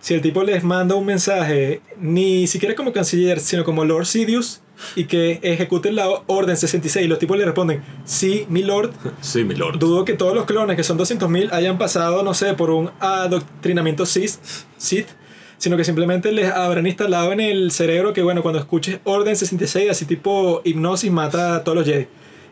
si 0.00 0.14
el 0.14 0.20
tipo 0.20 0.42
les 0.42 0.64
manda 0.64 0.96
un 0.96 1.06
mensaje, 1.06 1.80
ni 2.00 2.48
siquiera 2.48 2.74
como 2.74 2.92
canciller, 2.92 3.38
sino 3.38 3.62
como 3.62 3.84
Lord 3.84 4.06
Sidious, 4.06 4.60
y 4.96 5.04
que 5.04 5.38
ejecuten 5.42 5.94
la 5.94 6.08
orden 6.26 6.56
66, 6.56 7.06
y 7.06 7.08
los 7.08 7.20
tipos 7.20 7.38
le 7.38 7.44
responden, 7.44 7.82
sí, 8.04 8.44
mi 8.48 8.64
Lord, 8.64 8.90
Sí, 9.20 9.44
mi 9.44 9.54
lord. 9.54 9.78
dudo 9.78 10.04
que 10.04 10.14
todos 10.14 10.34
los 10.34 10.44
clones, 10.46 10.74
que 10.76 10.82
son 10.82 10.98
200.000, 10.98 11.52
hayan 11.52 11.78
pasado, 11.78 12.24
no 12.24 12.34
sé, 12.34 12.54
por 12.54 12.70
un 12.70 12.90
adoctrinamiento 12.98 14.04
Sith, 14.04 14.32
Sith, 14.76 15.06
sino 15.62 15.76
que 15.76 15.84
simplemente 15.84 16.32
les 16.32 16.50
habrán 16.50 16.88
instalado 16.88 17.30
en 17.30 17.38
el 17.38 17.70
cerebro 17.70 18.12
que, 18.12 18.20
bueno, 18.20 18.42
cuando 18.42 18.58
escuches 18.58 18.98
Orden 19.04 19.36
66, 19.36 19.90
así 19.90 20.06
tipo 20.06 20.60
hipnosis, 20.64 21.12
mata 21.12 21.54
a 21.54 21.62
todos 21.62 21.78
los 21.78 21.86
Jedi. 21.86 22.08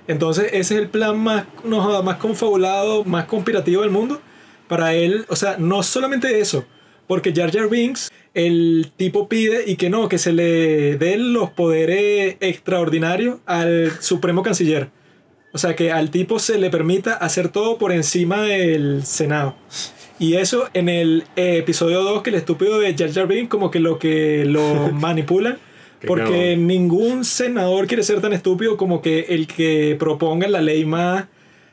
Entonces, 0.07 0.45
ese 0.53 0.75
es 0.75 0.81
el 0.83 0.89
plan 0.91 1.19
más, 1.19 1.45
no 1.65 2.05
más 2.05 2.19
confabulado, 2.19 3.03
más 3.03 3.25
conspirativo 3.25 3.83
del 3.83 3.91
mundo. 3.91 4.21
Para 4.69 4.95
él, 4.95 5.25
o 5.29 5.35
sea, 5.35 5.57
no 5.59 5.83
solamente 5.83 6.39
eso, 6.39 6.65
porque 7.09 7.33
Jar 7.35 7.51
Jar 7.51 7.69
Binks, 7.69 8.13
el 8.33 8.93
tipo 8.97 9.29
pide 9.29 9.65
y 9.69 9.75
que 9.75 9.91
no, 9.91 10.09
que 10.09 10.19
se 10.19 10.33
le 10.33 10.97
den 10.97 11.33
los 11.33 11.51
poderes 11.51 12.37
extraordinarios 12.39 13.39
al 13.45 13.91
Supremo 13.99 14.45
Canciller. 14.45 14.89
O 15.53 15.59
sea, 15.59 15.75
que 15.75 15.91
al 15.91 16.11
tipo 16.13 16.39
se 16.39 16.59
le 16.59 16.71
permita 16.71 17.15
hacer 17.15 17.49
todo 17.49 17.77
por 17.77 17.91
encima 17.91 18.43
del 18.43 19.05
Senado. 19.05 19.57
Y 20.21 20.35
eso 20.37 20.69
en 20.75 20.91
el 20.91 21.25
eh, 21.35 21.57
episodio 21.57 22.03
2, 22.03 22.23
que 22.23 22.29
el 22.29 22.37
estúpido 22.37 22.79
de 22.79 22.95
Jar 22.97 23.11
Jar 23.11 23.27
Binks 23.27 23.49
como 23.49 23.71
que 23.71 23.81
lo 23.81 23.99
que 23.99 24.45
lo 24.45 24.63
manipulan. 24.93 25.59
Porque 26.07 26.57
ningún 26.57 27.25
senador 27.25 27.87
quiere 27.87 28.03
ser 28.03 28.21
tan 28.21 28.33
estúpido 28.33 28.79
como 28.79 29.03
que 29.03 29.27
el 29.31 29.47
que 29.47 29.97
proponga 29.99 30.49
la 30.49 30.63
ley 30.63 30.87
más 30.87 31.27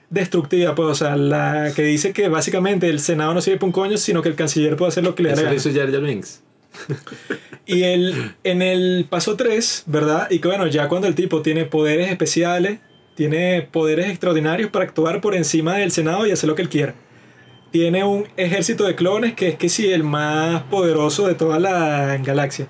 destructiva, 0.10 0.76
pues, 0.76 0.90
o 0.90 0.96
sea, 0.96 1.16
la 1.16 1.72
que 1.74 1.84
dice 1.84 2.12
que 2.12 2.28
básicamente 2.28 2.90
el 2.90 3.00
Senado 3.00 3.34
no 3.34 3.42
sirve 3.42 3.58
para 3.58 3.68
un 3.68 3.72
coño, 3.74 3.98
sino 3.98 4.22
que 4.22 4.30
el 4.30 4.36
canciller 4.36 4.76
puede 4.76 4.90
hacer 4.90 5.04
lo 5.04 5.16
que 5.16 5.24
le 5.24 5.36
la 5.36 5.54
Eso 5.54 5.70
Jar 5.74 5.92
Jar 5.92 6.02
Binks. 6.02 6.42
Y 7.70 7.84
el, 7.84 8.34
en 8.46 8.62
el 8.62 9.08
paso 9.10 9.36
3, 9.36 9.84
¿verdad? 9.88 10.32
Y 10.32 10.40
que 10.40 10.48
bueno, 10.48 10.68
ya 10.68 10.88
cuando 10.88 11.06
el 11.06 11.16
tipo 11.16 11.42
tiene 11.42 11.66
poderes 11.66 12.10
especiales, 12.10 12.80
tiene 13.16 13.62
poderes 13.62 14.08
extraordinarios 14.08 14.72
para 14.72 14.86
actuar 14.86 15.20
por 15.20 15.36
encima 15.36 15.76
del 15.76 15.92
Senado 15.92 16.26
y 16.26 16.32
hacer 16.32 16.48
lo 16.48 16.56
que 16.56 16.62
él 16.62 16.70
quiera. 16.70 16.96
Tiene 17.72 18.04
un 18.04 18.28
ejército 18.38 18.86
de 18.86 18.96
clones 18.96 19.34
que 19.34 19.50
es 19.50 19.56
que 19.56 19.70
sí, 19.70 19.88
el 19.92 20.04
más 20.04 20.64
poderoso 20.64 21.28
de 21.28 21.36
toda 21.36 21.60
la 21.60 22.18
galaxia. 22.18 22.68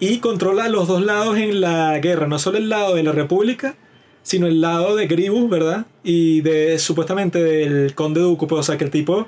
Y 0.00 0.18
controla 0.18 0.68
los 0.68 0.86
dos 0.86 1.02
lados 1.02 1.38
en 1.38 1.60
la 1.60 1.98
guerra, 1.98 2.26
no 2.26 2.38
solo 2.38 2.58
el 2.58 2.68
lado 2.68 2.94
de 2.94 3.02
la 3.02 3.12
República, 3.12 3.74
sino 4.22 4.46
el 4.46 4.60
lado 4.60 4.96
de 4.96 5.06
Gribus, 5.06 5.48
¿verdad? 5.48 5.86
Y 6.02 6.40
de 6.42 6.78
supuestamente 6.78 7.42
del 7.42 7.94
Conde 7.94 8.20
Dooku, 8.20 8.46
pues, 8.46 8.60
o 8.60 8.62
sea 8.62 8.76
que 8.76 8.84
el 8.84 8.90
tipo 8.90 9.26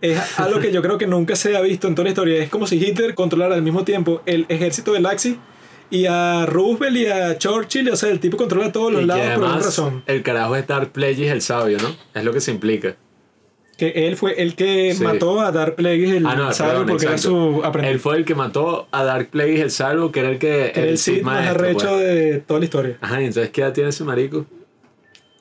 es 0.00 0.38
algo 0.38 0.60
que 0.60 0.70
yo 0.70 0.82
creo 0.82 0.98
que 0.98 1.06
nunca 1.06 1.34
se 1.34 1.56
ha 1.56 1.60
visto 1.60 1.88
en 1.88 1.94
toda 1.94 2.04
la 2.04 2.10
historia. 2.10 2.42
Es 2.42 2.50
como 2.50 2.66
si 2.66 2.76
Hitler 2.76 3.14
controlara 3.14 3.54
al 3.54 3.62
mismo 3.62 3.84
tiempo 3.84 4.22
el 4.26 4.44
ejército 4.48 4.92
del 4.92 5.06
Axis 5.06 5.36
y 5.90 6.04
a 6.06 6.44
Roosevelt 6.44 6.96
y 6.96 7.06
a 7.06 7.38
Churchill, 7.38 7.88
o 7.88 7.96
sea, 7.96 8.10
el 8.10 8.20
tipo 8.20 8.36
controla 8.36 8.70
todos 8.70 8.92
los 8.92 9.02
Y 9.02 9.06
lados 9.06 9.22
por 9.22 9.32
además 9.44 9.64
razón. 9.64 10.02
el 10.06 10.22
carajo 10.22 10.56
es 10.56 10.66
Darth 10.66 10.90
Plagueis 10.92 11.30
el 11.30 11.40
sabio, 11.40 11.78
¿no? 11.80 11.94
Es 12.12 12.24
lo 12.24 12.32
que 12.32 12.40
se 12.40 12.50
implica. 12.50 12.96
Que 13.78 14.08
él 14.08 14.16
fue 14.16 14.42
el 14.42 14.54
que 14.56 14.92
Sí. 14.94 15.02
mató 15.04 15.40
a 15.40 15.52
Darth 15.52 15.76
Plagueis 15.76 16.12
el 16.14 16.26
Ah, 16.26 16.34
no, 16.34 16.48
perdón, 16.50 16.86
porque 16.88 17.06
exacto. 17.06 17.08
era 17.10 17.18
su 17.18 17.64
aprendiz. 17.64 17.92
Él 17.92 18.00
fue 18.00 18.16
el 18.16 18.24
que 18.24 18.34
mató 18.34 18.88
a 18.90 19.04
Darth 19.04 19.28
Plagueis 19.30 19.60
el 19.60 19.70
salvo, 19.70 20.10
que 20.12 20.20
era 20.20 20.30
el 20.30 20.38
que... 20.38 20.72
era 20.74 20.82
el 20.88 20.98
Sith 20.98 21.22
más 21.22 21.46
arrecho 21.46 21.86
pues. 21.88 22.00
de 22.00 22.42
toda 22.46 22.58
la 22.60 22.64
historia. 22.64 22.98
Ajá, 23.00 23.22
y 23.22 23.26
entonces 23.26 23.50
¿qué 23.50 23.60
edad 23.62 23.72
tiene 23.72 23.90
ese 23.90 24.02
marico? 24.04 24.44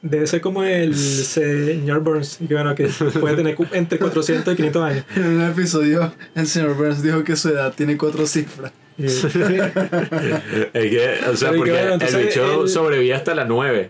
Debe 0.03 0.27
ser 0.27 0.41
como 0.41 0.63
el 0.63 0.95
señor 0.95 2.01
Burns, 2.01 2.39
y 2.39 2.45
que 2.47 2.53
bueno, 2.53 2.75
que 2.75 2.85
puede 3.19 3.35
tener 3.37 3.57
entre 3.73 3.97
400 3.97 4.53
y 4.53 4.55
500 4.55 4.83
años. 4.83 5.05
En 5.15 5.25
un 5.25 5.41
episodio, 5.49 6.13
el 6.35 6.45
señor 6.45 6.75
Burns 6.75 7.01
dijo 7.01 7.23
que 7.23 7.35
su 7.35 7.49
edad 7.49 7.73
tiene 7.75 7.97
cuatro 7.97 8.27
cifras. 8.27 8.71
Es 8.99 9.23
que, 9.23 11.19
o 11.29 11.35
sea, 11.35 11.49
Pero 11.49 11.51
y 11.51 11.53
que 11.53 11.57
porque 11.57 11.71
bueno, 11.71 11.93
el 11.95 12.25
bicho 12.25 12.91
él- 12.91 13.13
hasta 13.13 13.35
las 13.35 13.47
9. 13.47 13.89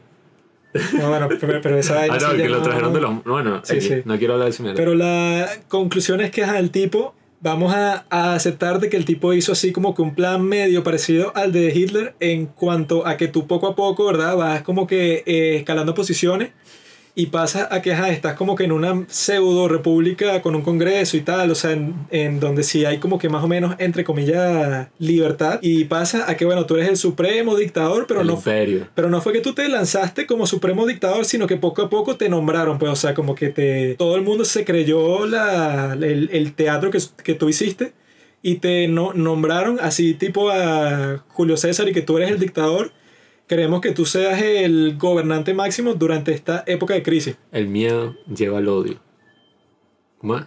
No, 0.99 1.09
bueno, 1.09 1.27
pero, 1.39 1.61
pero 1.61 1.77
esa 1.77 2.03
Ah, 2.03 2.17
no, 2.21 2.35
que 2.35 2.49
lo 2.49 2.61
trajeron 2.61 2.93
de 2.93 3.01
los... 3.01 3.23
Bueno, 3.23 3.61
Sí, 3.63 3.77
aquí, 3.77 3.87
sí. 3.87 3.93
no 4.05 4.17
quiero 4.17 4.33
hablar 4.33 4.51
de. 4.51 4.73
Pero 4.73 4.95
la 4.95 5.47
conclusión 5.67 6.21
es 6.21 6.31
que 6.31 6.41
el 6.43 6.71
tipo, 6.71 7.15
vamos 7.39 7.73
a, 7.73 8.05
a 8.09 8.33
aceptar 8.35 8.79
de 8.79 8.89
que 8.89 8.97
el 8.97 9.05
tipo 9.05 9.33
hizo 9.33 9.51
así 9.51 9.71
como 9.71 9.95
que 9.95 10.01
un 10.01 10.13
plan 10.15 10.43
medio 10.43 10.83
parecido 10.83 11.31
al 11.35 11.51
de 11.51 11.73
Hitler 11.73 12.15
en 12.19 12.47
cuanto 12.47 13.07
a 13.07 13.17
que 13.17 13.27
tú 13.27 13.47
poco 13.47 13.67
a 13.67 13.75
poco, 13.75 14.05
¿verdad? 14.05 14.35
Vas 14.35 14.61
como 14.63 14.87
que 14.87 15.23
eh, 15.25 15.57
escalando 15.57 15.93
posiciones 15.93 16.51
y 17.17 17.25
pasa 17.25 17.67
a 17.71 17.81
que 17.81 17.93
ajá, 17.93 18.09
estás 18.09 18.35
como 18.35 18.55
que 18.55 18.65
en 18.65 18.71
una 18.71 19.03
pseudo 19.07 19.67
república 19.67 20.39
con 20.43 20.53
un 20.53 20.61
congreso 20.61 21.17
y 21.17 21.21
tal, 21.21 21.49
o 21.49 21.55
sea, 21.55 21.71
en, 21.71 21.95
en 22.11 22.39
donde 22.39 22.61
sí 22.61 22.85
hay 22.85 22.99
como 22.99 23.17
que 23.17 23.27
más 23.27 23.43
o 23.43 23.47
menos, 23.47 23.73
entre 23.79 24.03
comillas, 24.03 24.89
libertad. 24.99 25.57
Y 25.63 25.85
pasa 25.85 26.29
a 26.29 26.37
que, 26.37 26.45
bueno, 26.45 26.67
tú 26.67 26.75
eres 26.75 26.89
el 26.89 26.95
supremo 26.95 27.55
dictador, 27.55 28.05
pero 28.07 28.21
el 28.21 28.27
no, 28.27 28.33
imperio. 28.33 28.87
pero 28.93 29.09
no 29.09 29.19
fue 29.19 29.33
que 29.33 29.41
tú 29.41 29.55
te 29.55 29.67
lanzaste 29.67 30.27
como 30.27 30.45
supremo 30.45 30.85
dictador, 30.85 31.25
sino 31.25 31.47
que 31.47 31.57
poco 31.57 31.81
a 31.81 31.89
poco 31.89 32.17
te 32.17 32.29
nombraron, 32.29 32.77
pues, 32.77 32.91
o 32.91 32.95
sea, 32.95 33.15
como 33.15 33.33
que 33.33 33.49
te 33.49 33.95
todo 33.95 34.15
el 34.15 34.21
mundo 34.21 34.45
se 34.45 34.63
creyó 34.63 35.25
la, 35.25 35.93
el, 35.93 36.29
el 36.31 36.53
teatro 36.53 36.91
que, 36.91 36.99
que 37.23 37.33
tú 37.33 37.49
hiciste 37.49 37.93
y 38.43 38.57
te 38.57 38.87
no, 38.87 39.13
nombraron 39.13 39.79
así 39.81 40.13
tipo 40.13 40.51
a 40.51 41.25
Julio 41.29 41.57
César 41.57 41.89
y 41.89 41.93
que 41.93 42.03
tú 42.03 42.17
eres 42.17 42.29
el 42.29 42.39
dictador. 42.39 42.91
Queremos 43.47 43.79
que 43.81 43.91
tú 43.91 44.05
seas 44.05 44.41
el 44.41 44.97
gobernante 44.97 45.53
máximo 45.53 45.93
durante 45.93 46.33
esta 46.33 46.63
época 46.67 46.93
de 46.95 47.03
crisis. 47.03 47.37
El 47.51 47.67
miedo 47.67 48.15
lleva 48.33 48.57
al 48.57 48.67
odio. 48.67 48.99
¿Cómo 50.17 50.37
es? 50.37 50.45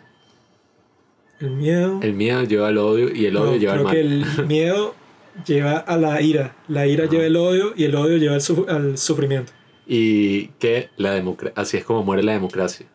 El 1.41 1.51
miedo. 1.53 2.01
El 2.03 2.13
miedo 2.13 2.43
lleva 2.45 2.69
al 2.69 2.77
odio 2.79 3.15
y 3.15 3.25
el 3.25 3.37
odio 3.37 3.53
No, 3.53 3.57
lleva 3.57 3.73
al 3.73 3.79
creo 3.79 3.85
mal. 3.85 3.95
que 3.95 4.01
el 4.43 4.47
miedo 4.47 4.95
lleva 5.47 5.79
a 5.79 5.97
la 5.97 6.21
ira. 6.21 6.57
La 6.69 6.87
ira 6.87 7.07
lleva 7.07 7.25
el 7.25 7.37
odio 7.37 7.73
y 7.75 7.85
el 7.85 7.95
odio 7.95 8.19
lleva 8.19 8.35
al, 8.35 8.43
su- 8.43 8.67
al 8.69 8.99
sufrimiento. 8.99 9.53
Y 9.87 10.49
que 10.59 10.91
la 10.99 11.13
democracia, 11.13 11.55
así 11.61 11.77
es 11.79 11.85
como 11.85 12.05
muere 12.05 12.23
la 12.23 12.33
democracia. 12.33 12.87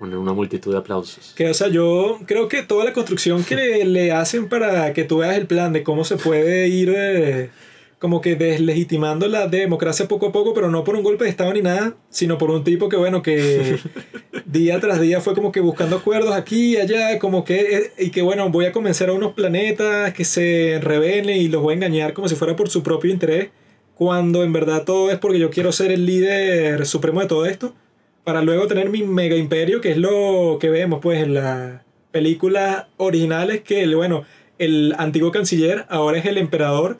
Una, 0.00 0.18
una 0.18 0.32
multitud 0.32 0.72
de 0.72 0.78
aplausos. 0.78 1.34
Que, 1.36 1.50
o 1.50 1.54
sea, 1.54 1.68
yo 1.68 2.20
creo 2.24 2.48
que 2.48 2.62
toda 2.62 2.84
la 2.84 2.92
construcción 2.94 3.44
que 3.44 3.56
le, 3.56 3.84
le 3.84 4.12
hacen 4.12 4.48
para 4.48 4.92
que 4.94 5.04
tú 5.04 5.18
veas 5.18 5.36
el 5.36 5.46
plan 5.46 5.72
de 5.74 5.82
cómo 5.82 6.04
se 6.04 6.16
puede 6.16 6.68
ir 6.68 6.92
eh, 6.96 7.50
como 7.98 8.20
que 8.20 8.36
deslegitimando 8.36 9.26
la 9.26 9.48
democracia 9.48 10.06
poco 10.06 10.28
a 10.28 10.32
poco, 10.32 10.54
pero 10.54 10.70
no 10.70 10.84
por 10.84 10.94
un 10.94 11.02
golpe 11.02 11.24
de 11.24 11.30
Estado 11.30 11.52
ni 11.52 11.62
nada, 11.62 11.94
sino 12.10 12.38
por 12.38 12.50
un 12.50 12.62
tipo 12.62 12.88
que, 12.88 12.96
bueno, 12.96 13.22
que 13.22 13.78
día 14.46 14.78
tras 14.80 15.00
día 15.00 15.20
fue 15.20 15.34
como 15.34 15.50
que 15.50 15.60
buscando 15.60 15.96
acuerdos 15.96 16.34
aquí 16.34 16.74
y 16.74 16.76
allá, 16.76 17.18
como 17.18 17.44
que, 17.44 17.76
eh, 17.76 17.92
y 17.98 18.10
que, 18.10 18.22
bueno, 18.22 18.50
voy 18.50 18.66
a 18.66 18.72
convencer 18.72 19.08
a 19.10 19.14
unos 19.14 19.32
planetas 19.32 20.12
que 20.14 20.24
se 20.24 20.78
rebelen 20.80 21.38
y 21.38 21.48
los 21.48 21.62
voy 21.62 21.72
a 21.72 21.76
engañar 21.76 22.12
como 22.12 22.28
si 22.28 22.36
fuera 22.36 22.54
por 22.54 22.70
su 22.70 22.82
propio 22.82 23.10
interés, 23.10 23.50
cuando 23.94 24.44
en 24.44 24.52
verdad 24.52 24.84
todo 24.84 25.10
es 25.10 25.18
porque 25.18 25.40
yo 25.40 25.50
quiero 25.50 25.72
ser 25.72 25.90
el 25.90 26.06
líder 26.06 26.86
supremo 26.86 27.20
de 27.20 27.26
todo 27.26 27.46
esto 27.46 27.74
para 28.22 28.42
luego 28.42 28.66
tener 28.68 28.90
mi 28.90 29.02
mega 29.02 29.36
imperio, 29.36 29.80
que 29.80 29.90
es 29.90 29.96
lo 29.96 30.58
que 30.60 30.68
vemos 30.68 31.00
pues 31.02 31.22
en 31.22 31.34
las 31.34 31.82
películas 32.12 32.86
originales, 32.96 33.62
que 33.62 33.92
bueno, 33.94 34.24
el 34.58 34.94
antiguo 34.98 35.32
canciller 35.32 35.86
ahora 35.88 36.18
es 36.18 36.26
el 36.26 36.38
emperador 36.38 36.98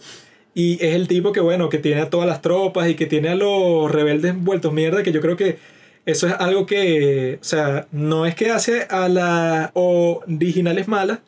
y 0.58 0.74
es 0.84 0.96
el 0.96 1.06
tipo 1.06 1.30
que 1.30 1.38
bueno, 1.38 1.68
que 1.68 1.78
tiene 1.78 2.00
a 2.00 2.10
todas 2.10 2.26
las 2.26 2.42
tropas 2.42 2.88
y 2.88 2.96
que 2.96 3.06
tiene 3.06 3.28
a 3.28 3.36
los 3.36 3.88
rebeldes 3.88 4.34
vueltos 4.36 4.72
mierda, 4.72 5.04
que 5.04 5.12
yo 5.12 5.20
creo 5.20 5.36
que 5.36 5.58
eso 6.04 6.26
es 6.26 6.34
algo 6.36 6.66
que, 6.66 7.38
o 7.40 7.44
sea, 7.44 7.86
no 7.92 8.26
es 8.26 8.34
que 8.34 8.50
hace 8.50 8.82
a 8.90 9.08
las 9.08 9.70
originales 9.74 10.88
malas, 10.88 11.20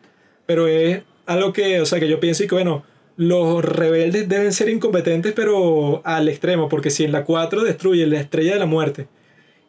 pero 0.47 0.67
es 0.67 1.03
algo 1.27 1.53
que, 1.53 1.81
o 1.81 1.87
sea, 1.87 2.01
que 2.01 2.09
yo 2.09 2.19
pienso 2.19 2.43
y 2.43 2.49
que 2.49 2.57
bueno, 2.57 2.83
los 3.17 3.65
rebeldes 3.65 4.29
deben 4.29 4.53
ser 4.53 4.69
incompetentes, 4.69 5.33
pero 5.33 6.03
al 6.05 6.29
extremo, 6.29 6.69
porque 6.69 6.91
si 6.91 7.05
en 7.05 7.13
la 7.13 7.25
4 7.25 7.63
destruye 7.63 8.05
la 8.09 8.19
estrella 8.19 8.55
de 8.55 8.59
la 8.59 8.67
muerte, 8.67 9.07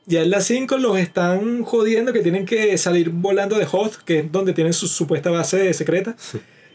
ya 0.07 0.24
en 0.24 0.32
la 0.32 0.41
5 0.41 0.80
los 0.80 0.97
están 0.97 1.62
jodiendo 1.62 2.14
que 2.14 2.22
tienen 2.22 2.47
que 2.47 2.80
salir 2.80 3.12
volando 3.12 3.59
de 3.59 3.68
Hoth, 3.72 3.97
que 4.05 4.20
es 4.22 4.32
donde 4.32 4.53
tienen 4.53 4.74
su 4.74 4.88
supuesta 4.88 5.30
base 5.30 5.72
secreta. 5.76 6.16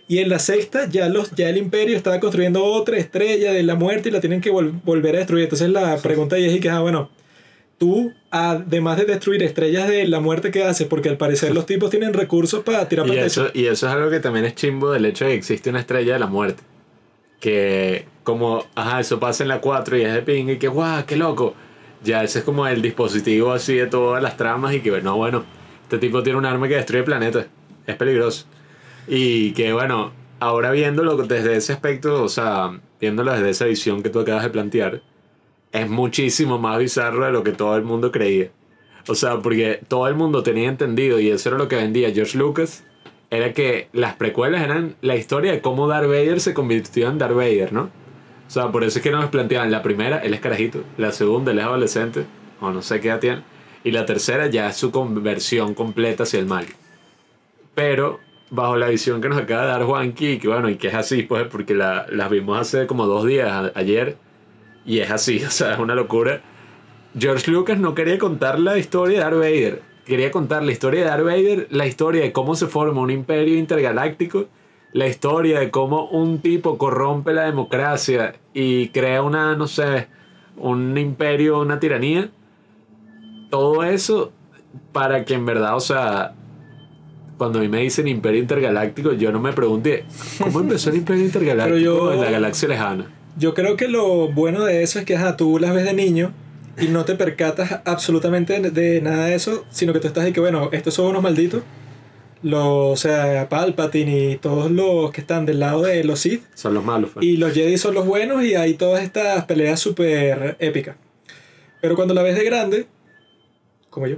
Y 0.08 0.18
en 0.18 0.28
la 0.28 0.38
sexta 0.38 0.88
ya, 0.88 1.08
los, 1.08 1.32
ya 1.32 1.48
el 1.48 1.56
imperio 1.56 1.96
estaba 1.96 2.20
construyendo 2.20 2.64
otra 2.64 2.96
estrella 2.96 3.52
de 3.52 3.62
la 3.64 3.74
muerte 3.74 4.08
y 4.08 4.12
la 4.12 4.20
tienen 4.20 4.40
que 4.40 4.52
vol- 4.52 4.80
volver 4.84 5.16
a 5.16 5.18
destruir. 5.18 5.44
Entonces 5.44 5.68
la 5.70 5.96
pregunta 5.98 6.36
es 6.38 6.54
y 6.54 6.60
que, 6.60 6.70
ah, 6.70 6.80
bueno, 6.80 7.10
tú, 7.78 8.12
además 8.30 8.98
de 8.98 9.04
destruir 9.04 9.42
estrellas 9.42 9.88
de 9.88 10.06
la 10.06 10.20
muerte, 10.20 10.52
¿qué 10.52 10.62
haces? 10.62 10.86
Porque 10.86 11.08
al 11.08 11.16
parecer 11.16 11.52
los 11.54 11.66
tipos 11.66 11.90
tienen 11.90 12.12
recursos 12.14 12.62
para 12.62 12.88
tirar 12.88 13.06
Y 13.06 13.08
para 13.10 13.20
el 13.22 13.26
eso, 13.26 13.48
y 13.52 13.66
eso 13.66 13.86
es 13.88 13.92
algo 13.92 14.08
que 14.10 14.20
también 14.20 14.44
es 14.44 14.54
chimbo 14.54 14.92
del 14.92 15.06
hecho 15.06 15.24
de 15.24 15.32
que 15.32 15.36
existe 15.38 15.70
una 15.70 15.80
estrella 15.80 16.12
de 16.14 16.20
la 16.20 16.26
muerte. 16.28 16.62
Que 17.40 18.06
como, 18.22 18.64
ajá, 18.74 19.00
eso 19.00 19.20
pasa 19.20 19.42
en 19.42 19.48
la 19.48 19.60
4 19.60 19.96
y 19.98 20.02
es 20.02 20.12
de 20.14 20.22
ping 20.22 20.48
y 20.48 20.56
que, 20.58 20.68
guau, 20.68 21.04
qué 21.04 21.16
loco. 21.16 21.54
Ya 22.04 22.22
ese 22.22 22.38
es 22.40 22.44
como 22.44 22.66
el 22.66 22.80
dispositivo 22.80 23.52
así 23.52 23.74
de 23.74 23.86
todas 23.86 24.22
las 24.22 24.36
tramas 24.36 24.74
y 24.74 24.80
que, 24.80 24.90
no, 25.02 25.16
bueno, 25.16 25.44
este 25.82 25.98
tipo 25.98 26.22
tiene 26.22 26.38
un 26.38 26.44
arma 26.46 26.68
que 26.68 26.76
destruye 26.76 27.02
planetas. 27.02 27.46
Es 27.86 27.96
peligroso. 27.96 28.46
Y 29.08 29.52
que, 29.52 29.72
bueno, 29.72 30.12
ahora 30.40 30.70
viéndolo 30.70 31.16
desde 31.16 31.56
ese 31.56 31.72
aspecto, 31.72 32.22
o 32.22 32.28
sea, 32.28 32.80
viéndolo 33.00 33.32
desde 33.32 33.50
esa 33.50 33.64
visión 33.66 34.02
que 34.02 34.10
tú 34.10 34.20
acabas 34.20 34.44
de 34.44 34.50
plantear, 34.50 35.02
es 35.72 35.88
muchísimo 35.88 36.58
más 36.58 36.78
bizarro 36.78 37.24
de 37.24 37.32
lo 37.32 37.42
que 37.42 37.52
todo 37.52 37.76
el 37.76 37.82
mundo 37.82 38.10
creía. 38.10 38.50
O 39.08 39.14
sea, 39.14 39.38
porque 39.38 39.80
todo 39.86 40.08
el 40.08 40.14
mundo 40.14 40.42
tenía 40.42 40.68
entendido, 40.68 41.20
y 41.20 41.30
eso 41.30 41.50
era 41.50 41.58
lo 41.58 41.68
que 41.68 41.76
vendía 41.76 42.12
George 42.12 42.36
Lucas, 42.36 42.84
era 43.30 43.52
que 43.52 43.88
las 43.92 44.14
precuelas 44.14 44.62
eran 44.62 44.96
la 45.00 45.16
historia 45.16 45.52
de 45.52 45.60
cómo 45.60 45.88
Darth 45.88 46.08
Vader 46.08 46.40
se 46.40 46.54
convirtió 46.54 47.08
en 47.08 47.18
Darth 47.18 47.34
Vader, 47.34 47.72
¿no? 47.72 47.90
O 48.46 48.50
sea, 48.50 48.70
por 48.70 48.84
eso 48.84 48.98
es 48.98 49.02
que 49.02 49.10
nos 49.10 49.30
planteaban 49.30 49.70
la 49.70 49.82
primera, 49.82 50.18
él 50.18 50.34
es 50.34 50.40
carajito, 50.40 50.82
la 50.96 51.12
segunda, 51.12 51.52
él 51.52 51.58
es 51.58 51.64
adolescente, 51.64 52.24
o 52.60 52.70
no 52.70 52.82
sé 52.82 53.00
qué 53.00 53.08
edad 53.08 53.20
tiene, 53.20 53.42
y 53.84 53.90
la 53.90 54.06
tercera 54.06 54.46
ya 54.46 54.68
es 54.68 54.76
su 54.76 54.90
conversión 54.90 55.74
completa 55.74 56.22
hacia 56.22 56.40
el 56.40 56.46
mal. 56.46 56.66
Pero 57.74 58.20
bajo 58.50 58.76
la 58.76 58.88
visión 58.88 59.20
que 59.20 59.28
nos 59.28 59.38
acaba 59.38 59.62
de 59.62 59.68
dar 59.68 59.82
Juanqui, 59.84 60.38
que 60.38 60.48
bueno, 60.48 60.68
y 60.68 60.76
que 60.76 60.88
es 60.88 60.94
así, 60.94 61.22
pues, 61.22 61.46
porque 61.48 61.74
la, 61.74 62.06
las 62.10 62.30
vimos 62.30 62.58
hace 62.58 62.86
como 62.86 63.06
dos 63.06 63.26
días, 63.26 63.72
ayer, 63.74 64.16
y 64.84 65.00
es 65.00 65.10
así, 65.10 65.42
o 65.46 65.50
sea, 65.50 65.74
es 65.74 65.78
una 65.78 65.94
locura. 65.94 66.40
George 67.18 67.50
Lucas 67.50 67.78
no 67.78 67.94
quería 67.94 68.18
contar 68.18 68.58
la 68.60 68.78
historia 68.78 69.18
de 69.18 69.24
Darth 69.24 69.38
Vader, 69.38 69.82
quería 70.04 70.30
contar 70.30 70.62
la 70.62 70.72
historia 70.72 71.00
de 71.00 71.06
Darth 71.06 71.24
Vader, 71.24 71.66
la 71.70 71.86
historia 71.86 72.22
de 72.22 72.32
cómo 72.32 72.54
se 72.54 72.66
forma 72.66 73.00
un 73.00 73.10
imperio 73.10 73.56
intergaláctico, 73.56 74.46
la 74.92 75.06
historia 75.06 75.60
de 75.60 75.70
cómo 75.70 76.08
un 76.08 76.40
tipo 76.40 76.78
corrompe 76.78 77.32
la 77.32 77.44
democracia 77.44 78.36
y 78.54 78.88
crea 78.88 79.22
una, 79.22 79.56
no 79.56 79.66
sé, 79.66 80.08
un 80.56 80.96
imperio, 80.96 81.60
una 81.60 81.78
tiranía. 81.80 82.30
Todo 83.50 83.82
eso 83.84 84.32
para 84.92 85.24
que 85.24 85.34
en 85.34 85.44
verdad, 85.44 85.76
o 85.76 85.80
sea, 85.80 86.34
cuando 87.38 87.58
a 87.58 87.62
mí 87.62 87.68
me 87.68 87.80
dicen 87.82 88.08
imperio 88.08 88.40
intergaláctico, 88.40 89.12
yo 89.12 89.30
no 89.32 89.40
me 89.40 89.52
pregunté, 89.52 90.04
¿cómo 90.38 90.60
empezó 90.60 90.90
el 90.90 90.96
imperio 90.96 91.24
intergaláctico 91.26 91.78
yo- 91.78 92.12
en 92.12 92.20
la 92.20 92.30
galaxia 92.30 92.68
lejana? 92.68 93.10
Yo 93.38 93.52
creo 93.54 93.76
que 93.76 93.88
lo 93.88 94.28
bueno 94.32 94.64
de 94.64 94.82
eso 94.82 94.98
es 94.98 95.04
que 95.04 95.14
ajá, 95.16 95.36
tú 95.36 95.58
las 95.58 95.74
ves 95.74 95.84
de 95.84 95.92
niño 95.92 96.32
y 96.80 96.86
no 96.88 97.04
te 97.04 97.14
percatas 97.14 97.80
absolutamente 97.84 98.58
de, 98.60 98.70
de 98.70 99.00
nada 99.02 99.26
de 99.26 99.34
eso, 99.34 99.64
sino 99.70 99.92
que 99.92 100.00
tú 100.00 100.06
estás 100.08 100.24
ahí 100.24 100.32
que, 100.32 100.40
bueno, 100.40 100.70
estos 100.72 100.94
son 100.94 101.06
unos 101.06 101.22
malditos. 101.22 101.62
Los, 102.42 102.62
o 102.64 102.96
sea, 102.96 103.48
Palpatine 103.48 104.30
y 104.32 104.36
todos 104.36 104.70
los 104.70 105.10
que 105.10 105.20
están 105.22 105.46
del 105.46 105.58
lado 105.60 105.82
de 105.82 106.04
los 106.04 106.20
Sith. 106.20 106.44
Son 106.54 106.74
los 106.74 106.84
malos. 106.84 107.10
pues. 107.14 107.24
Y 107.26 107.38
los 107.38 107.52
Jedi 107.52 107.76
son 107.78 107.94
los 107.94 108.06
buenos 108.06 108.44
y 108.44 108.54
hay 108.54 108.74
todas 108.74 109.02
estas 109.02 109.44
peleas 109.46 109.80
súper 109.80 110.56
épicas. 110.60 110.96
Pero 111.80 111.96
cuando 111.96 112.14
la 112.14 112.22
ves 112.22 112.36
de 112.36 112.44
grande, 112.44 112.86
como 113.90 114.06
yo, 114.06 114.16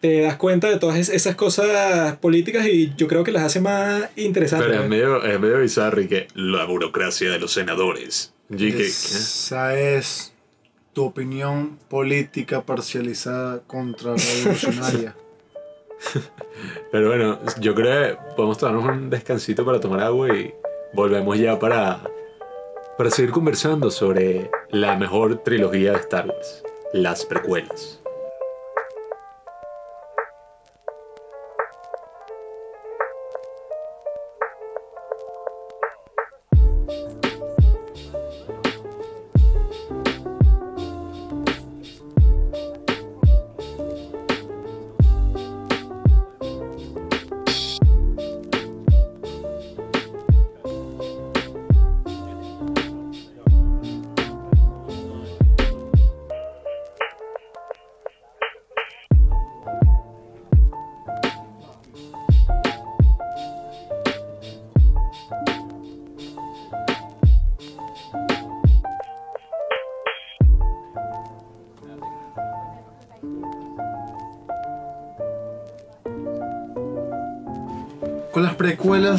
te 0.00 0.20
das 0.22 0.36
cuenta 0.36 0.68
de 0.68 0.78
todas 0.78 0.98
es- 0.98 1.08
esas 1.08 1.34
cosas 1.36 2.16
políticas 2.18 2.66
y 2.66 2.92
yo 2.96 3.08
creo 3.08 3.24
que 3.24 3.32
las 3.32 3.42
hace 3.44 3.60
más 3.60 4.04
interesantes. 4.16 4.68
Pero 4.68 4.82
es 4.82 4.88
medio, 4.88 5.22
es 5.24 5.40
medio 5.40 5.58
bizarro 5.60 6.00
y 6.00 6.08
que 6.08 6.28
la 6.34 6.64
burocracia 6.64 7.30
de 7.30 7.38
los 7.38 7.52
senadores. 7.52 8.32
Y 8.50 8.70
que- 8.72 8.76
¿qué? 8.78 8.86
Esa 8.86 9.78
es 9.78 10.32
tu 10.92 11.04
opinión 11.04 11.78
política 11.88 12.62
parcializada 12.62 13.60
contra 13.66 14.14
revolucionaria. 14.16 15.14
Pero 16.92 17.08
bueno, 17.08 17.38
yo 17.60 17.74
creo 17.74 18.08
que 18.16 18.18
podemos 18.36 18.58
tomarnos 18.58 18.84
un 18.96 19.10
descansito 19.10 19.64
para 19.64 19.80
tomar 19.80 20.00
agua 20.00 20.34
y 20.36 20.52
volvemos 20.92 21.38
ya 21.38 21.58
para, 21.58 22.02
para 22.96 23.10
seguir 23.10 23.30
conversando 23.30 23.90
sobre 23.90 24.50
la 24.70 24.96
mejor 24.96 25.42
trilogía 25.42 25.92
de 25.92 25.98
Star 25.98 26.26
Wars, 26.28 26.62
las 26.92 27.24
precuelas. 27.24 27.95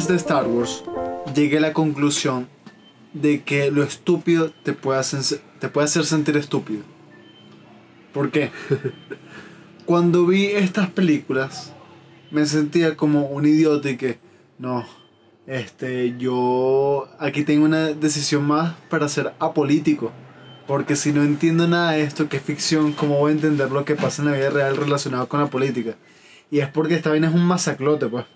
De 0.08 0.16
Star 0.16 0.46
Wars 0.46 0.84
llegué 1.34 1.58
a 1.58 1.60
la 1.60 1.72
conclusión 1.74 2.48
de 3.12 3.42
que 3.42 3.70
lo 3.70 3.82
estúpido 3.82 4.50
te 4.62 4.72
puede 4.72 4.98
hacer, 4.98 5.40
te 5.60 5.68
puede 5.68 5.84
hacer 5.84 6.04
sentir 6.04 6.36
estúpido. 6.36 6.82
¿Por 8.12 8.30
qué? 8.30 8.50
Cuando 9.84 10.26
vi 10.26 10.46
estas 10.46 10.90
películas 10.90 11.72
me 12.30 12.46
sentía 12.46 12.96
como 12.96 13.26
un 13.26 13.46
idiota 13.46 13.90
y 13.90 13.96
que 13.96 14.18
no, 14.58 14.86
este, 15.46 16.16
yo 16.18 17.08
aquí 17.18 17.44
tengo 17.44 17.66
una 17.66 17.88
decisión 17.88 18.46
más 18.46 18.76
para 18.88 19.08
ser 19.08 19.34
apolítico. 19.38 20.10
Porque 20.66 20.96
si 20.96 21.12
no 21.12 21.22
entiendo 21.22 21.66
nada 21.66 21.92
de 21.92 22.02
esto, 22.02 22.28
que 22.28 22.36
es 22.36 22.42
ficción, 22.42 22.92
¿cómo 22.92 23.18
voy 23.18 23.32
a 23.32 23.34
entender 23.34 23.70
lo 23.70 23.86
que 23.86 23.94
pasa 23.94 24.20
en 24.20 24.30
la 24.30 24.36
vida 24.36 24.50
real 24.50 24.76
relacionado 24.76 25.26
con 25.26 25.40
la 25.40 25.46
política? 25.46 25.96
Y 26.50 26.60
es 26.60 26.68
porque 26.68 26.94
esta 26.94 27.10
vaina 27.10 27.28
es 27.28 27.34
un 27.34 27.44
masaclote, 27.44 28.06
pues. 28.06 28.26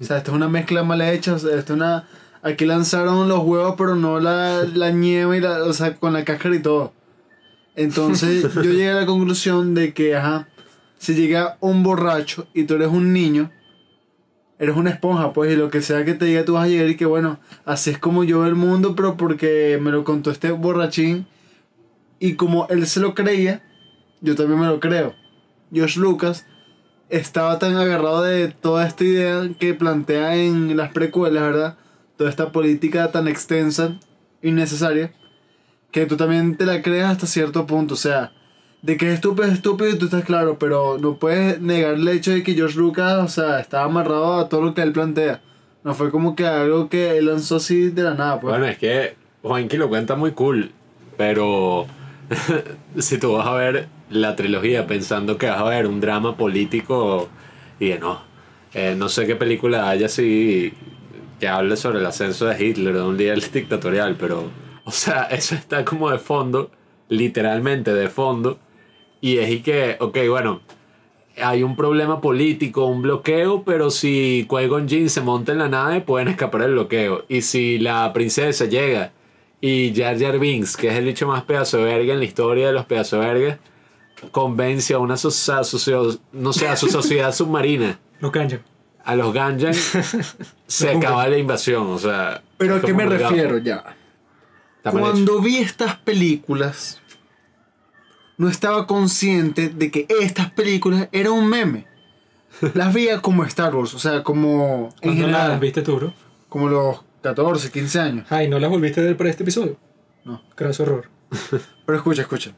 O 0.00 0.04
sea, 0.04 0.18
esto 0.18 0.32
es 0.32 0.36
una 0.36 0.48
mezcla 0.48 0.82
mal 0.82 1.00
hecha, 1.00 1.34
o 1.34 1.38
sea, 1.38 1.56
esto 1.56 1.72
es 1.72 1.76
una... 1.76 2.08
Aquí 2.42 2.66
lanzaron 2.66 3.28
los 3.28 3.40
huevos, 3.40 3.74
pero 3.78 3.96
no 3.96 4.20
la, 4.20 4.64
la 4.64 4.90
nieve, 4.90 5.38
y 5.38 5.40
la, 5.40 5.64
o 5.64 5.72
sea, 5.72 5.94
con 5.94 6.12
la 6.12 6.24
cáscara 6.24 6.54
y 6.54 6.60
todo. 6.60 6.92
Entonces 7.74 8.52
yo 8.54 8.62
llegué 8.62 8.90
a 8.90 8.94
la 8.94 9.06
conclusión 9.06 9.74
de 9.74 9.94
que, 9.94 10.14
ajá, 10.14 10.48
si 10.98 11.14
llega 11.14 11.56
un 11.60 11.82
borracho 11.82 12.46
y 12.52 12.64
tú 12.64 12.74
eres 12.74 12.88
un 12.88 13.12
niño, 13.12 13.50
eres 14.58 14.76
una 14.76 14.90
esponja, 14.90 15.32
pues, 15.32 15.52
y 15.52 15.56
lo 15.56 15.70
que 15.70 15.80
sea 15.80 16.04
que 16.04 16.14
te 16.14 16.26
diga, 16.26 16.44
tú 16.44 16.54
vas 16.54 16.64
a 16.64 16.68
llegar 16.68 16.88
y 16.88 16.96
que, 16.96 17.06
bueno, 17.06 17.38
así 17.64 17.90
es 17.90 17.98
como 17.98 18.24
yo 18.24 18.40
veo 18.40 18.48
el 18.48 18.54
mundo, 18.54 18.94
pero 18.94 19.16
porque 19.16 19.78
me 19.80 19.90
lo 19.90 20.04
contó 20.04 20.30
este 20.30 20.50
borrachín, 20.50 21.26
y 22.18 22.34
como 22.34 22.66
él 22.68 22.86
se 22.86 23.00
lo 23.00 23.14
creía, 23.14 23.62
yo 24.20 24.34
también 24.34 24.60
me 24.60 24.66
lo 24.66 24.80
creo. 24.80 25.14
George 25.72 25.98
Lucas 25.98 26.46
estaba 27.08 27.58
tan 27.58 27.76
agarrado 27.76 28.22
de 28.22 28.48
toda 28.48 28.86
esta 28.86 29.04
idea 29.04 29.48
que 29.58 29.74
plantea 29.74 30.36
en 30.36 30.76
las 30.76 30.92
precuelas, 30.92 31.42
¿verdad? 31.42 31.76
Toda 32.16 32.30
esta 32.30 32.52
política 32.52 33.10
tan 33.12 33.28
extensa, 33.28 33.98
innecesaria, 34.42 35.12
que 35.90 36.06
tú 36.06 36.16
también 36.16 36.56
te 36.56 36.66
la 36.66 36.82
creas 36.82 37.12
hasta 37.12 37.26
cierto 37.26 37.66
punto. 37.66 37.94
O 37.94 37.96
sea, 37.96 38.32
de 38.82 38.96
que 38.96 39.08
es 39.08 39.14
estúpido, 39.14 39.46
es 39.46 39.54
estúpido 39.54 39.90
y 39.90 39.98
tú 39.98 40.06
estás 40.06 40.24
claro, 40.24 40.58
pero 40.58 40.98
no 40.98 41.18
puedes 41.18 41.60
negar 41.60 41.94
el 41.94 42.08
hecho 42.08 42.32
de 42.32 42.42
que 42.42 42.54
George 42.54 42.78
Lucas, 42.78 43.24
o 43.24 43.28
sea, 43.28 43.60
estaba 43.60 43.84
amarrado 43.84 44.34
a 44.34 44.48
todo 44.48 44.62
lo 44.62 44.74
que 44.74 44.82
él 44.82 44.92
plantea. 44.92 45.40
No 45.84 45.94
fue 45.94 46.10
como 46.10 46.34
que 46.34 46.46
algo 46.46 46.88
que 46.88 47.18
él 47.18 47.26
lanzó 47.26 47.56
así 47.56 47.90
de 47.90 48.02
la 48.02 48.14
nada, 48.14 48.40
pues. 48.40 48.52
Bueno, 48.52 48.66
es 48.66 48.78
que 48.78 49.16
Juanqui 49.42 49.76
lo 49.76 49.88
cuenta 49.88 50.16
muy 50.16 50.32
cool, 50.32 50.72
pero 51.16 51.86
si 52.98 53.18
tú 53.18 53.32
vas 53.32 53.46
a 53.46 53.54
ver 53.54 53.88
la 54.14 54.36
trilogía 54.36 54.86
pensando 54.86 55.36
que 55.36 55.46
vas 55.46 55.60
a 55.60 55.64
ver 55.64 55.86
un 55.86 56.00
drama 56.00 56.36
político 56.36 57.28
y 57.80 57.88
de 57.88 57.98
no, 57.98 58.22
eh, 58.72 58.94
no 58.96 59.08
sé 59.08 59.26
qué 59.26 59.36
película 59.36 59.88
haya 59.88 60.06
así 60.06 60.72
que 61.40 61.48
hable 61.48 61.76
sobre 61.76 61.98
el 61.98 62.06
ascenso 62.06 62.46
de 62.46 62.64
Hitler, 62.64 62.94
de 62.94 63.02
un 63.02 63.16
líder 63.16 63.50
dictatorial, 63.52 64.16
pero, 64.18 64.50
o 64.84 64.90
sea, 64.90 65.24
eso 65.24 65.54
está 65.54 65.84
como 65.84 66.10
de 66.10 66.18
fondo, 66.18 66.70
literalmente 67.08 67.92
de 67.92 68.08
fondo, 68.08 68.58
y 69.20 69.38
es 69.38 69.50
y 69.50 69.60
que, 69.60 69.96
ok, 69.98 70.18
bueno, 70.28 70.60
hay 71.42 71.62
un 71.64 71.74
problema 71.74 72.20
político, 72.20 72.86
un 72.86 73.02
bloqueo, 73.02 73.64
pero 73.64 73.90
si 73.90 74.46
Qui-Gon 74.48 74.88
Jinn 74.88 75.10
se 75.10 75.20
monta 75.22 75.52
en 75.52 75.58
la 75.58 75.68
nave, 75.68 76.00
pueden 76.00 76.28
escapar 76.28 76.62
del 76.62 76.72
bloqueo. 76.72 77.24
Y 77.28 77.42
si 77.42 77.78
la 77.78 78.12
princesa 78.12 78.66
llega 78.66 79.12
y 79.60 79.92
Jar 79.96 80.18
Jar 80.18 80.38
Binks, 80.38 80.76
que 80.76 80.88
es 80.88 80.94
el 80.94 81.06
dicho 81.06 81.26
más 81.26 81.42
pedazo 81.42 81.78
de 81.78 81.84
verga 81.84 82.12
en 82.12 82.20
la 82.20 82.24
historia 82.24 82.66
de 82.68 82.72
los 82.72 82.84
pedazos 82.84 83.20
de 83.20 83.26
verga, 83.26 83.58
convence 84.30 84.94
a 84.94 84.98
una 84.98 85.16
so- 85.16 85.30
no 86.32 86.52
sé, 86.52 86.68
a 86.68 86.76
su 86.76 86.88
sociedad 86.88 87.34
submarina, 87.34 87.98
No 88.20 88.30
canjan. 88.32 88.62
a 89.04 89.14
los 89.16 89.32
Ganjan, 89.34 89.74
se 90.66 90.90
acaba 90.90 91.26
la 91.28 91.38
invasión. 91.38 91.86
O 91.88 91.98
sea, 91.98 92.42
Pero 92.58 92.76
a 92.76 92.80
qué 92.80 92.94
me 92.94 93.06
refiero 93.06 93.58
ya. 93.58 93.96
Cuando 94.90 95.40
vi 95.40 95.56
estas 95.58 95.96
películas, 95.96 97.00
no 98.36 98.48
estaba 98.48 98.86
consciente 98.86 99.68
de 99.70 99.90
que 99.90 100.06
estas 100.20 100.50
películas 100.50 101.08
eran 101.12 101.32
un 101.32 101.48
meme. 101.48 101.86
Las 102.74 102.92
veía 102.94 103.20
como 103.20 103.44
Star 103.44 103.74
Wars, 103.74 103.94
o 103.94 103.98
sea, 103.98 104.22
como 104.22 104.90
en 105.00 105.10
¿Cuándo 105.10 105.20
general, 105.26 105.48
las 105.52 105.60
viste 105.60 105.82
tú, 105.82 105.96
bro? 105.96 106.14
como 106.48 106.68
los 106.68 107.00
14, 107.22 107.70
15 107.70 107.98
años. 108.00 108.26
Ay, 108.30 108.48
¿no 108.48 108.58
las 108.58 108.70
volviste 108.70 109.00
a 109.00 109.04
ver 109.04 109.16
para 109.16 109.30
este 109.30 109.42
episodio? 109.42 109.76
No. 110.24 110.40
Craso 110.54 110.82
error. 110.84 111.08
Pero 111.86 111.96
escucha, 111.98 112.22
escucha. 112.22 112.52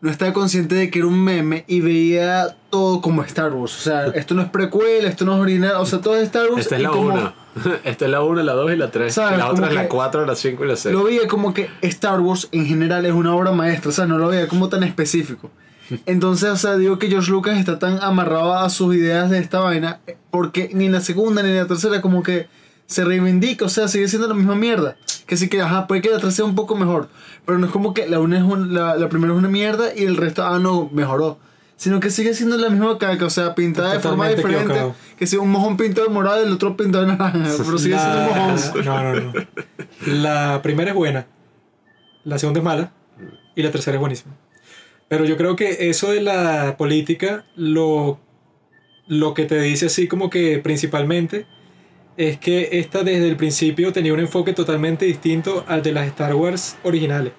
No 0.00 0.10
estaba 0.10 0.32
consciente 0.32 0.74
de 0.76 0.90
que 0.90 1.00
era 1.00 1.08
un 1.08 1.22
meme 1.24 1.64
y 1.66 1.80
veía 1.80 2.56
todo 2.70 3.00
como 3.00 3.22
Star 3.24 3.52
Wars. 3.52 3.76
O 3.76 3.80
sea, 3.80 4.06
esto 4.08 4.34
no 4.34 4.42
es 4.42 4.48
precuela, 4.48 5.08
esto 5.08 5.24
no 5.24 5.34
es 5.34 5.40
original, 5.40 5.72
o 5.78 5.86
sea, 5.86 6.00
todo 6.00 6.16
es 6.16 6.22
Star 6.24 6.48
Wars. 6.50 6.60
Esta 6.62 6.76
es 6.76 6.82
la 6.82 6.90
como- 6.90 7.14
1. 7.14 7.32
Esta 7.84 8.04
es 8.04 8.10
la 8.12 8.22
1, 8.22 8.42
la 8.44 8.52
2 8.52 8.72
y 8.72 8.76
la 8.76 8.90
3. 8.92 9.12
¿Sabes? 9.12 9.38
La 9.38 9.50
otra 9.50 9.66
es 9.68 9.74
la 9.74 9.82
que 9.82 9.88
4, 9.88 10.24
la 10.24 10.36
5 10.36 10.64
y 10.64 10.68
la 10.68 10.76
6. 10.76 10.94
Lo 10.94 11.02
veía 11.02 11.26
como 11.26 11.52
que 11.52 11.68
Star 11.82 12.20
Wars 12.20 12.48
en 12.52 12.66
general 12.66 13.04
es 13.06 13.12
una 13.12 13.34
obra 13.34 13.50
maestra, 13.50 13.88
o 13.90 13.92
sea, 13.92 14.06
no 14.06 14.18
lo 14.18 14.28
veía 14.28 14.46
como 14.46 14.68
tan 14.68 14.84
específico. 14.84 15.50
Entonces, 16.06 16.50
o 16.50 16.56
sea, 16.56 16.76
digo 16.76 17.00
que 17.00 17.08
George 17.08 17.30
Lucas 17.32 17.58
está 17.58 17.80
tan 17.80 18.00
amarrado 18.00 18.54
a 18.54 18.70
sus 18.70 18.94
ideas 18.94 19.30
de 19.30 19.38
esta 19.38 19.58
vaina, 19.58 19.98
porque 20.30 20.70
ni 20.72 20.86
en 20.86 20.92
la 20.92 21.00
segunda 21.00 21.42
ni 21.42 21.48
en 21.48 21.56
la 21.56 21.66
tercera 21.66 22.00
como 22.00 22.22
que 22.22 22.46
se 22.88 23.04
reivindica, 23.04 23.64
o 23.64 23.68
sea, 23.68 23.86
sigue 23.86 24.08
siendo 24.08 24.26
la 24.26 24.34
misma 24.34 24.56
mierda. 24.56 24.96
Que 25.26 25.36
sí 25.36 25.48
que, 25.48 25.60
ajá, 25.62 25.86
puede 25.86 26.00
que 26.02 26.08
la 26.08 26.14
tercera 26.16 26.32
sea 26.32 26.44
un 26.46 26.54
poco 26.56 26.74
mejor, 26.74 27.08
pero 27.46 27.58
no 27.58 27.66
es 27.66 27.72
como 27.72 27.92
que 27.94 28.08
la, 28.08 28.18
una 28.18 28.38
es 28.38 28.42
un- 28.42 28.72
la, 28.74 28.96
la 28.96 29.08
primera 29.08 29.32
es 29.34 29.38
una 29.38 29.48
mierda 29.48 29.94
y 29.94 30.02
el 30.04 30.16
resto, 30.16 30.44
ah, 30.44 30.58
no, 30.58 30.88
mejoró. 30.92 31.38
Sino 31.76 32.00
que 32.00 32.10
sigue 32.10 32.34
siendo 32.34 32.56
la 32.56 32.70
misma 32.70 32.98
caca, 32.98 33.24
o 33.26 33.30
sea, 33.30 33.54
pintada 33.54 33.92
de 33.92 34.00
forma 34.00 34.28
diferente. 34.28 34.62
equivocado. 34.64 34.94
Que 35.16 35.28
si 35.28 35.36
un 35.36 35.48
mojón 35.50 35.76
pintado 35.76 36.08
de 36.08 36.12
morado 36.12 36.42
y 36.42 36.46
el 36.46 36.52
otro 36.52 36.76
pintado 36.76 37.04
de 37.06 37.12
naranja, 37.12 37.38
pero 37.64 37.78
sigue 37.78 37.96
siendo 37.96 38.18
un 38.18 38.26
La- 38.26 38.34
mojón. 38.34 38.58
No, 38.84 39.02
no, 39.02 39.20
no. 39.20 39.32
La 40.06 40.60
primera 40.62 40.90
es 40.90 40.96
buena. 40.96 41.26
La 42.24 42.38
segunda 42.38 42.58
es 42.60 42.64
mala. 42.64 42.92
Y 43.54 43.62
la 43.62 43.70
tercera 43.70 43.96
es 43.96 44.00
buenísima. 44.00 44.34
Pero 45.08 45.24
yo 45.24 45.36
creo 45.36 45.56
que 45.56 45.88
eso 45.90 46.10
de 46.10 46.20
la 46.20 46.76
política, 46.78 47.44
lo, 47.54 48.18
lo 49.06 49.34
que 49.34 49.44
te 49.46 49.60
dice 49.60 49.86
así 49.86 50.08
como 50.08 50.30
que 50.30 50.58
principalmente, 50.58 51.46
es 52.18 52.36
que 52.36 52.68
esta 52.72 53.04
desde 53.04 53.28
el 53.28 53.36
principio 53.36 53.92
tenía 53.92 54.12
un 54.12 54.18
enfoque 54.18 54.52
totalmente 54.52 55.06
distinto 55.06 55.64
al 55.68 55.84
de 55.84 55.92
las 55.92 56.08
Star 56.08 56.34
Wars 56.34 56.76
originales. 56.82 57.32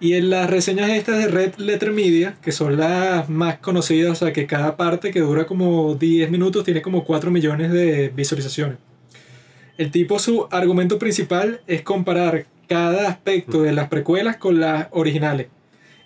Y 0.00 0.14
en 0.14 0.30
las 0.30 0.50
reseñas 0.50 0.90
estas 0.90 1.18
de 1.18 1.28
Red 1.28 1.54
Letter 1.58 1.92
Media, 1.92 2.34
que 2.42 2.50
son 2.50 2.76
las 2.76 3.28
más 3.28 3.58
conocidas, 3.58 4.10
o 4.10 4.14
sea 4.16 4.32
que 4.32 4.48
cada 4.48 4.76
parte 4.76 5.12
que 5.12 5.20
dura 5.20 5.46
como 5.46 5.94
10 5.94 6.28
minutos 6.28 6.64
tiene 6.64 6.82
como 6.82 7.04
4 7.04 7.30
millones 7.30 7.70
de 7.70 8.08
visualizaciones. 8.08 8.78
El 9.78 9.92
tipo, 9.92 10.18
su 10.18 10.48
argumento 10.50 10.98
principal 10.98 11.60
es 11.68 11.82
comparar 11.82 12.46
cada 12.66 13.08
aspecto 13.08 13.62
de 13.62 13.72
las 13.72 13.88
precuelas 13.88 14.38
con 14.38 14.58
las 14.58 14.88
originales. 14.90 15.46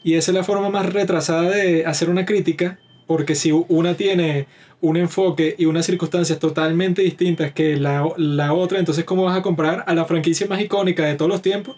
Y 0.03 0.15
esa 0.15 0.31
es 0.31 0.35
la 0.35 0.45
forma 0.45 0.69
más 0.69 0.93
retrasada 0.93 1.49
de 1.49 1.87
hacer 1.87 2.11
una 2.11 2.27
crítica, 2.27 2.79
porque 3.07 3.35
si 3.35 3.51
una 3.51 3.95
tiene 3.95 4.47
un 4.85 4.99
enfoque 4.99 5.55
y 5.59 5.65
unas 5.65 5.87
circunstancias 5.87 6.39
totalmente 6.39 7.01
distintas 7.01 7.53
que 7.53 7.77
la, 7.77 8.07
la 8.19 8.53
otra, 8.53 8.79
entonces 8.79 9.05
¿cómo 9.05 9.25
vas 9.25 9.39
a 9.39 9.41
comparar 9.41 9.83
a 9.87 9.95
la 9.95 10.05
franquicia 10.05 10.47
más 10.47 10.61
icónica 10.61 11.07
de 11.07 11.15
todos 11.15 11.31
los 11.31 11.41
tiempos 11.41 11.77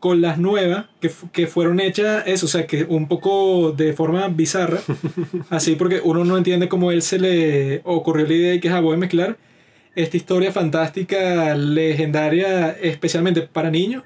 con 0.00 0.20
las 0.20 0.36
nuevas 0.36 0.86
que, 1.00 1.12
que 1.30 1.46
fueron 1.46 1.78
hechas, 1.78 2.24
eso, 2.26 2.46
o 2.46 2.48
sea, 2.48 2.66
que 2.66 2.84
un 2.84 3.06
poco 3.06 3.70
de 3.70 3.92
forma 3.92 4.26
bizarra, 4.28 4.80
así 5.50 5.76
porque 5.76 6.00
uno 6.02 6.24
no 6.24 6.36
entiende 6.36 6.68
cómo 6.68 6.90
él 6.90 7.02
se 7.02 7.20
le 7.20 7.82
ocurrió 7.84 8.26
la 8.26 8.34
idea 8.34 8.54
y 8.54 8.60
que 8.60 8.68
es 8.68 8.80
voy 8.80 8.94
a 8.94 8.98
mezclar 8.98 9.36
esta 9.94 10.16
historia 10.16 10.50
fantástica, 10.50 11.54
legendaria, 11.54 12.70
especialmente 12.70 13.42
para 13.42 13.70
niños, 13.70 14.02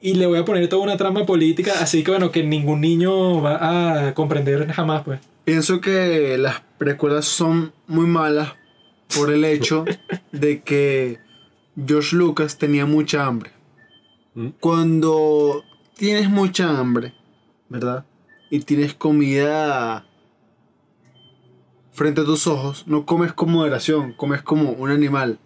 y 0.00 0.14
le 0.14 0.26
voy 0.26 0.38
a 0.38 0.44
poner 0.44 0.68
toda 0.68 0.82
una 0.82 0.96
trama 0.96 1.26
política, 1.26 1.72
así 1.80 2.04
que 2.04 2.12
bueno, 2.12 2.30
que 2.30 2.44
ningún 2.44 2.80
niño 2.80 3.42
va 3.42 4.08
a 4.08 4.14
comprender 4.14 4.70
jamás, 4.70 5.02
pues. 5.02 5.18
Pienso 5.46 5.80
que 5.80 6.36
las 6.38 6.60
precuelas 6.76 7.24
son 7.24 7.72
muy 7.86 8.08
malas 8.08 8.54
por 9.14 9.32
el 9.32 9.44
hecho 9.44 9.84
de 10.32 10.62
que 10.62 11.20
George 11.86 12.16
Lucas 12.16 12.58
tenía 12.58 12.84
mucha 12.84 13.26
hambre. 13.26 13.52
¿Mm? 14.34 14.48
Cuando 14.58 15.62
tienes 15.96 16.28
mucha 16.28 16.76
hambre, 16.76 17.14
¿verdad? 17.68 18.04
Y 18.50 18.58
tienes 18.58 18.94
comida 18.94 20.04
frente 21.92 22.22
a 22.22 22.24
tus 22.24 22.48
ojos, 22.48 22.82
no 22.88 23.06
comes 23.06 23.32
con 23.32 23.52
moderación, 23.52 24.14
comes 24.14 24.42
como 24.42 24.72
un 24.72 24.90
animal. 24.90 25.38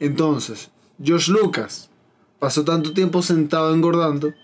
Entonces, 0.00 0.70
George 1.02 1.32
Lucas 1.32 1.88
pasó 2.38 2.62
tanto 2.62 2.92
tiempo 2.92 3.22
sentado 3.22 3.74
engordando 3.74 4.34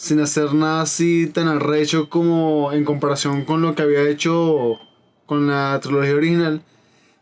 sin 0.00 0.18
hacer 0.20 0.54
nada 0.54 0.80
así 0.80 1.26
tan 1.26 1.46
arrecho 1.46 2.08
como 2.08 2.72
en 2.72 2.86
comparación 2.86 3.44
con 3.44 3.60
lo 3.60 3.74
que 3.74 3.82
había 3.82 4.08
hecho 4.08 4.78
con 5.26 5.46
la 5.46 5.78
trilogía 5.82 6.14
original, 6.14 6.62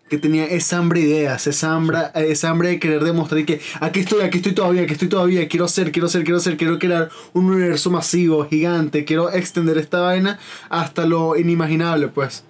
que 0.09 0.17
tenía 0.17 0.45
esa 0.45 0.79
hambre 0.79 1.01
de 1.01 1.07
ideas, 1.09 1.49
esa 1.49 1.75
hambre, 1.75 1.99
esa 2.15 2.51
hambre 2.51 2.69
de 2.69 2.79
querer 2.79 3.03
demostrar 3.03 3.45
que 3.45 3.61
aquí 3.81 3.99
estoy, 4.01 4.21
aquí 4.23 4.37
estoy 4.39 4.53
todavía, 4.53 4.83
aquí 4.83 4.93
estoy 4.93 5.09
todavía, 5.09 5.49
quiero 5.49 5.65
hacer, 5.65 5.91
quiero 5.91 6.07
hacer, 6.07 6.23
quiero 6.23 6.37
hacer, 6.37 6.57
quiero 6.57 6.79
crear 6.79 7.11
un 7.33 7.47
universo 7.47 7.91
masivo, 7.91 8.47
gigante, 8.47 9.05
quiero 9.05 9.33
extender 9.33 9.77
esta 9.77 9.99
vaina 9.99 10.39
hasta 10.69 11.05
lo 11.05 11.37
inimaginable, 11.37 12.07
pues. 12.07 12.45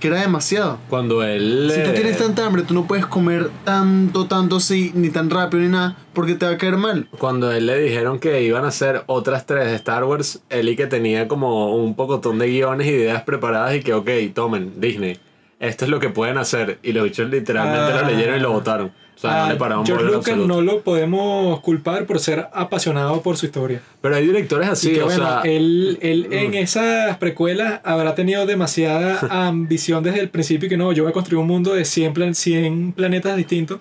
Que 0.00 0.08
era 0.08 0.20
demasiado. 0.20 0.78
Cuando 0.88 1.22
él. 1.22 1.70
Si 1.72 1.82
tú 1.82 1.90
eh, 1.90 1.92
tienes 1.92 2.18
tanta 2.18 2.44
hambre, 2.46 2.62
tú 2.62 2.74
no 2.74 2.86
puedes 2.86 3.06
comer 3.06 3.50
tanto, 3.64 4.26
tanto 4.26 4.56
así, 4.56 4.90
ni 4.94 5.10
tan 5.10 5.30
rápido 5.30 5.62
ni 5.62 5.68
nada, 5.68 5.96
porque 6.12 6.34
te 6.34 6.46
va 6.46 6.52
a 6.52 6.58
caer 6.58 6.76
mal. 6.76 7.06
Cuando 7.18 7.52
él 7.52 7.66
le 7.66 7.78
dijeron 7.78 8.18
que 8.18 8.42
iban 8.42 8.64
a 8.64 8.68
hacer 8.68 9.04
otras 9.06 9.46
tres 9.46 9.66
de 9.66 9.74
Star 9.76 10.02
Wars, 10.04 10.40
él 10.48 10.68
y 10.70 10.76
que 10.76 10.86
tenía 10.86 11.28
como 11.28 11.76
un 11.76 11.94
pocotón 11.94 12.38
de 12.38 12.48
guiones 12.48 12.86
y 12.86 12.90
ideas 12.90 13.22
preparadas 13.22 13.76
y 13.76 13.80
que, 13.80 13.92
ok, 13.94 14.08
tomen, 14.34 14.80
Disney, 14.80 15.18
esto 15.60 15.84
es 15.84 15.90
lo 15.90 16.00
que 16.00 16.08
pueden 16.08 16.38
hacer. 16.38 16.78
Y 16.82 16.92
los 16.92 17.04
bichos 17.04 17.28
literalmente 17.30 17.92
Ah. 17.92 18.00
lo 18.02 18.08
leyeron 18.08 18.36
y 18.38 18.40
lo 18.40 18.52
votaron. 18.52 18.90
Sea, 19.20 19.42
Ah, 19.44 19.46
no 19.46 19.52
le 19.52 19.58
pararon 19.58 19.84
George 19.86 20.04
Lucas 20.06 20.36
no 20.36 20.60
lo 20.62 20.80
podemos 20.80 21.60
culpar 21.60 22.06
por 22.06 22.18
ser 22.20 22.46
apasionado 22.54 23.20
por 23.20 23.36
su 23.36 23.46
historia. 23.46 23.82
Pero 24.00 24.16
hay 24.16 24.26
directores 24.26 24.68
así, 24.68 24.92
que 24.92 25.02
o 25.02 25.06
bueno, 25.06 25.24
sea. 25.24 25.42
él, 25.44 25.98
él 26.00 26.28
en 26.30 26.54
esas 26.54 27.18
precuelas 27.18 27.80
habrá 27.84 28.14
tenido 28.14 28.46
demasiada 28.46 29.18
ambición 29.48 30.02
desde 30.02 30.20
el 30.20 30.30
principio 30.30 30.68
que 30.68 30.76
no, 30.78 30.92
yo 30.92 31.02
voy 31.02 31.10
a 31.10 31.12
construir 31.12 31.38
un 31.40 31.46
mundo 31.48 31.74
de 31.74 31.84
100, 31.84 32.14
plan- 32.14 32.34
100 32.34 32.92
planetas 32.92 33.36
distintos. 33.36 33.80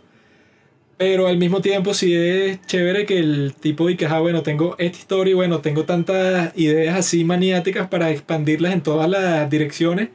Pero 0.97 1.27
al 1.27 1.37
mismo 1.37 1.61
tiempo 1.61 1.93
sí 1.93 2.13
es 2.13 2.59
chévere 2.65 3.05
que 3.05 3.19
el 3.19 3.53
tipo 3.57 3.87
diga, 3.87 4.09
ah, 4.11 4.19
bueno, 4.19 4.41
tengo 4.43 4.75
esta 4.77 4.97
historia 4.97 5.31
y 5.31 5.33
bueno, 5.35 5.59
tengo 5.59 5.85
tantas 5.85 6.51
ideas 6.57 6.97
así 6.97 7.23
maniáticas 7.23 7.87
para 7.87 8.11
expandirlas 8.11 8.73
en 8.73 8.81
todas 8.81 9.09
las 9.09 9.49
direcciones 9.49 10.09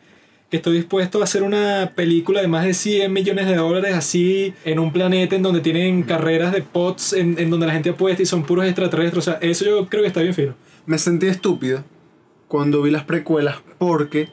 que 0.54 0.58
estoy 0.58 0.76
dispuesto 0.76 1.20
a 1.20 1.24
hacer 1.24 1.42
una 1.42 1.94
película 1.96 2.40
de 2.40 2.46
más 2.46 2.64
de 2.64 2.74
100 2.74 3.12
millones 3.12 3.48
de 3.48 3.56
dólares 3.56 3.92
así 3.92 4.54
en 4.64 4.78
un 4.78 4.92
planeta 4.92 5.34
en 5.34 5.42
donde 5.42 5.60
tienen 5.60 6.04
carreras 6.04 6.52
de 6.52 6.62
pots, 6.62 7.12
en, 7.12 7.40
en 7.40 7.50
donde 7.50 7.66
la 7.66 7.72
gente 7.72 7.90
apuesta 7.90 8.22
y 8.22 8.26
son 8.26 8.44
puros 8.44 8.64
extraterrestres. 8.64 9.18
O 9.18 9.30
sea, 9.32 9.38
eso 9.40 9.64
yo 9.64 9.88
creo 9.88 10.02
que 10.02 10.06
está 10.06 10.20
bien 10.20 10.32
fino. 10.32 10.54
Me 10.86 10.96
sentí 10.98 11.26
estúpido 11.26 11.82
cuando 12.46 12.82
vi 12.82 12.92
las 12.92 13.02
precuelas 13.02 13.56
porque 13.78 14.28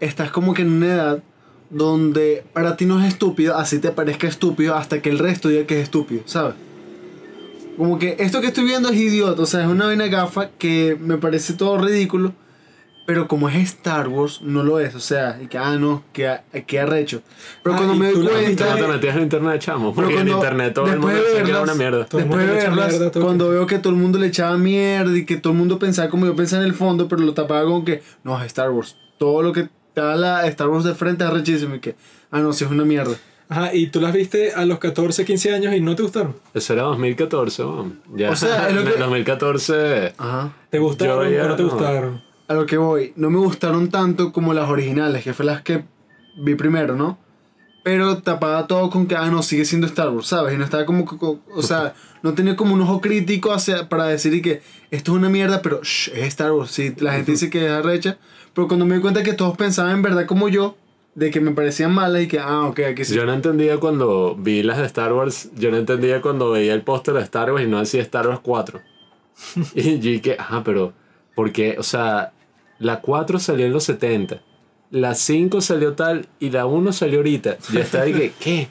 estás 0.00 0.32
como 0.32 0.52
que 0.52 0.62
en 0.62 0.72
una 0.72 0.86
edad 0.86 1.22
donde 1.70 2.42
para 2.52 2.76
ti 2.76 2.84
no 2.84 3.00
es 3.00 3.06
estúpido, 3.06 3.56
así 3.56 3.78
te 3.78 3.92
parezca 3.92 4.26
estúpido 4.26 4.74
hasta 4.74 5.00
que 5.00 5.10
el 5.10 5.20
resto 5.20 5.48
diga 5.48 5.64
que 5.64 5.76
es 5.76 5.84
estúpido, 5.84 6.22
¿sabes? 6.24 6.56
Como 7.76 8.00
que 8.00 8.16
esto 8.18 8.40
que 8.40 8.48
estoy 8.48 8.64
viendo 8.64 8.88
es 8.88 8.96
idiota, 8.96 9.40
o 9.40 9.46
sea, 9.46 9.60
es 9.60 9.68
una 9.68 9.86
vaina 9.86 10.08
gafa 10.08 10.50
que 10.58 10.96
me 11.00 11.18
parece 11.18 11.52
todo 11.52 11.78
ridículo, 11.78 12.34
pero 13.06 13.26
como 13.28 13.48
es 13.48 13.56
Star 13.56 14.08
Wars, 14.08 14.40
no 14.42 14.62
lo 14.62 14.78
es, 14.80 14.94
o 14.94 15.00
sea, 15.00 15.38
y 15.42 15.46
que, 15.46 15.58
ah, 15.58 15.76
no, 15.76 16.02
que, 16.12 16.30
que 16.66 16.80
arrecho. 16.80 17.22
Pero 17.62 17.74
Ah, 17.74 17.78
cuando 17.78 17.94
me 17.96 18.12
doy 18.12 18.26
cuenta... 18.26 18.64
¿Cómo 18.66 18.76
te 18.78 18.86
metías 18.88 19.16
en 19.16 19.22
internet, 19.24 19.60
chamo? 19.60 19.94
Porque 19.94 20.10
en 20.12 20.16
cuando- 20.18 20.32
internet 20.34 20.74
todo 20.74 20.86
el 20.86 20.98
mundo 20.98 21.08
de 21.08 21.14
decía 21.14 21.42
que 21.42 21.50
era 21.50 21.58
verlas- 21.60 21.62
una 21.64 21.74
mierda. 21.74 22.04
Todo 22.06 22.20
Después 22.20 22.46
de 22.46 22.52
verlas, 22.52 22.88
mierda 22.98 23.20
cuando 23.20 23.48
veo 23.50 23.66
que 23.66 23.78
todo 23.78 23.92
el 23.92 23.98
mundo 23.98 24.18
le 24.18 24.26
echaba 24.28 24.56
mierda 24.56 25.16
y 25.16 25.24
que 25.24 25.36
todo 25.36 25.52
el 25.52 25.58
mundo 25.58 25.78
pensaba 25.78 26.08
como 26.10 26.26
yo 26.26 26.36
pensaba 26.36 26.62
en 26.62 26.68
el 26.68 26.74
fondo, 26.74 27.08
pero 27.08 27.22
lo 27.22 27.34
tapaba 27.34 27.64
con 27.64 27.84
que 27.84 28.02
no 28.24 28.38
es 28.40 28.46
Star 28.46 28.70
Wars. 28.70 28.96
Todo 29.18 29.42
lo 29.42 29.52
que 29.52 29.68
te 29.94 30.00
la 30.00 30.46
Star 30.46 30.68
Wars 30.68 30.84
de 30.84 30.94
frente 30.94 31.24
es 31.24 31.30
rechísimo 31.30 31.74
y 31.74 31.80
que, 31.80 31.96
ah, 32.30 32.40
no, 32.40 32.52
si 32.52 32.64
es 32.64 32.70
una 32.70 32.84
mierda. 32.84 33.14
Ajá, 33.48 33.74
y 33.74 33.88
tú 33.88 34.00
las 34.00 34.14
viste 34.14 34.52
a 34.54 34.64
los 34.64 34.78
14, 34.78 35.26
15 35.26 35.52
años 35.54 35.74
y 35.74 35.80
no 35.80 35.94
te 35.94 36.02
gustaron. 36.02 36.34
Eso 36.54 36.72
era 36.72 36.82
2014, 36.84 37.62
weón. 37.64 38.00
Ya. 38.16 38.30
O 38.30 38.36
sea, 38.36 38.68
en 38.70 38.82
que- 38.84 38.92
el 38.94 38.98
2014. 38.98 40.14
Ajá. 40.16 40.52
¿Te 40.70 40.78
gustaron 40.78 41.30
ya 41.30 41.44
o 41.44 41.48
no 41.48 41.56
te 41.56 41.62
no. 41.64 41.68
gustaron? 41.68 42.22
A 42.52 42.54
lo 42.54 42.66
que 42.66 42.76
voy, 42.76 43.14
no 43.16 43.30
me 43.30 43.38
gustaron 43.38 43.88
tanto 43.88 44.30
como 44.30 44.52
las 44.52 44.68
originales, 44.68 45.24
que 45.24 45.32
fue 45.32 45.46
las 45.46 45.62
que 45.62 45.84
vi 46.36 46.54
primero, 46.54 46.96
¿no? 46.96 47.18
Pero 47.82 48.18
tapaba 48.18 48.66
todo 48.66 48.90
con 48.90 49.06
que, 49.06 49.16
ah, 49.16 49.30
no, 49.30 49.42
sigue 49.42 49.64
siendo 49.64 49.86
Star 49.86 50.10
Wars, 50.10 50.26
¿sabes? 50.26 50.52
Y 50.52 50.58
no 50.58 50.64
estaba 50.64 50.84
como, 50.84 51.06
o 51.54 51.62
sea, 51.62 51.94
no 52.22 52.34
tenía 52.34 52.54
como 52.54 52.74
un 52.74 52.82
ojo 52.82 53.00
crítico 53.00 53.54
hacia, 53.54 53.88
para 53.88 54.04
decir 54.04 54.34
y 54.34 54.42
que 54.42 54.60
esto 54.90 55.12
es 55.12 55.18
una 55.18 55.30
mierda, 55.30 55.62
pero 55.62 55.80
shh, 55.82 56.10
es 56.12 56.24
Star 56.24 56.52
Wars. 56.52 56.72
Sí, 56.72 56.94
la 56.98 57.14
gente 57.14 57.32
dice 57.32 57.48
que 57.48 57.64
es 57.64 57.70
arrecha, 57.72 58.18
pero 58.52 58.68
cuando 58.68 58.84
me 58.84 58.96
di 58.96 59.00
cuenta 59.00 59.22
que 59.22 59.32
todos 59.32 59.56
pensaban 59.56 59.92
en 59.92 60.02
verdad 60.02 60.26
como 60.26 60.50
yo, 60.50 60.76
de 61.14 61.30
que 61.30 61.40
me 61.40 61.52
parecían 61.52 61.94
malas 61.94 62.20
y 62.20 62.28
que, 62.28 62.38
ah, 62.38 62.66
ok, 62.66 62.80
aquí 62.80 63.06
sí. 63.06 63.14
Yo 63.14 63.24
no 63.24 63.32
entendía 63.32 63.78
cuando 63.78 64.36
vi 64.38 64.62
las 64.62 64.76
de 64.76 64.84
Star 64.84 65.14
Wars, 65.14 65.48
yo 65.56 65.70
no 65.70 65.78
entendía 65.78 66.20
cuando 66.20 66.50
veía 66.50 66.74
el 66.74 66.82
póster 66.82 67.14
de 67.14 67.22
Star 67.22 67.50
Wars 67.50 67.64
y 67.64 67.66
no 67.66 67.78
decía 67.78 68.02
Star 68.02 68.28
Wars 68.28 68.40
4. 68.42 68.78
y 69.74 69.98
yo 70.00 70.10
dije, 70.10 70.36
ajá, 70.38 70.62
pero, 70.62 70.92
¿por 71.34 71.50
qué? 71.50 71.76
O 71.78 71.82
sea, 71.82 72.34
la 72.82 73.00
4 73.00 73.38
salió 73.38 73.66
en 73.66 73.72
los 73.72 73.84
70, 73.84 74.42
la 74.90 75.14
5 75.14 75.60
salió 75.60 75.94
tal 75.94 76.26
y 76.38 76.50
la 76.50 76.66
1 76.66 76.92
salió 76.92 77.18
ahorita. 77.20 77.56
Yo 77.72 77.80
estaba 77.80 78.04
que, 78.04 78.32
¿qué? 78.38 78.68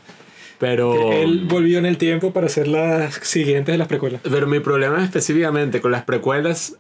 Pero... 0.59 1.12
Él 1.12 1.45
volvió 1.49 1.80
en 1.80 1.88
el 1.88 1.97
tiempo 1.97 2.32
para 2.32 2.45
hacer 2.45 2.68
las 2.68 3.16
siguientes 3.16 3.74
de 3.74 3.78
las 3.78 3.88
precuelas. 3.88 4.22
Pero 4.24 4.47
mi 4.47 4.59
problema 4.59 5.03
específicamente 5.03 5.82
con 5.82 5.91
las 5.91 6.03
precuelas, 6.03 6.78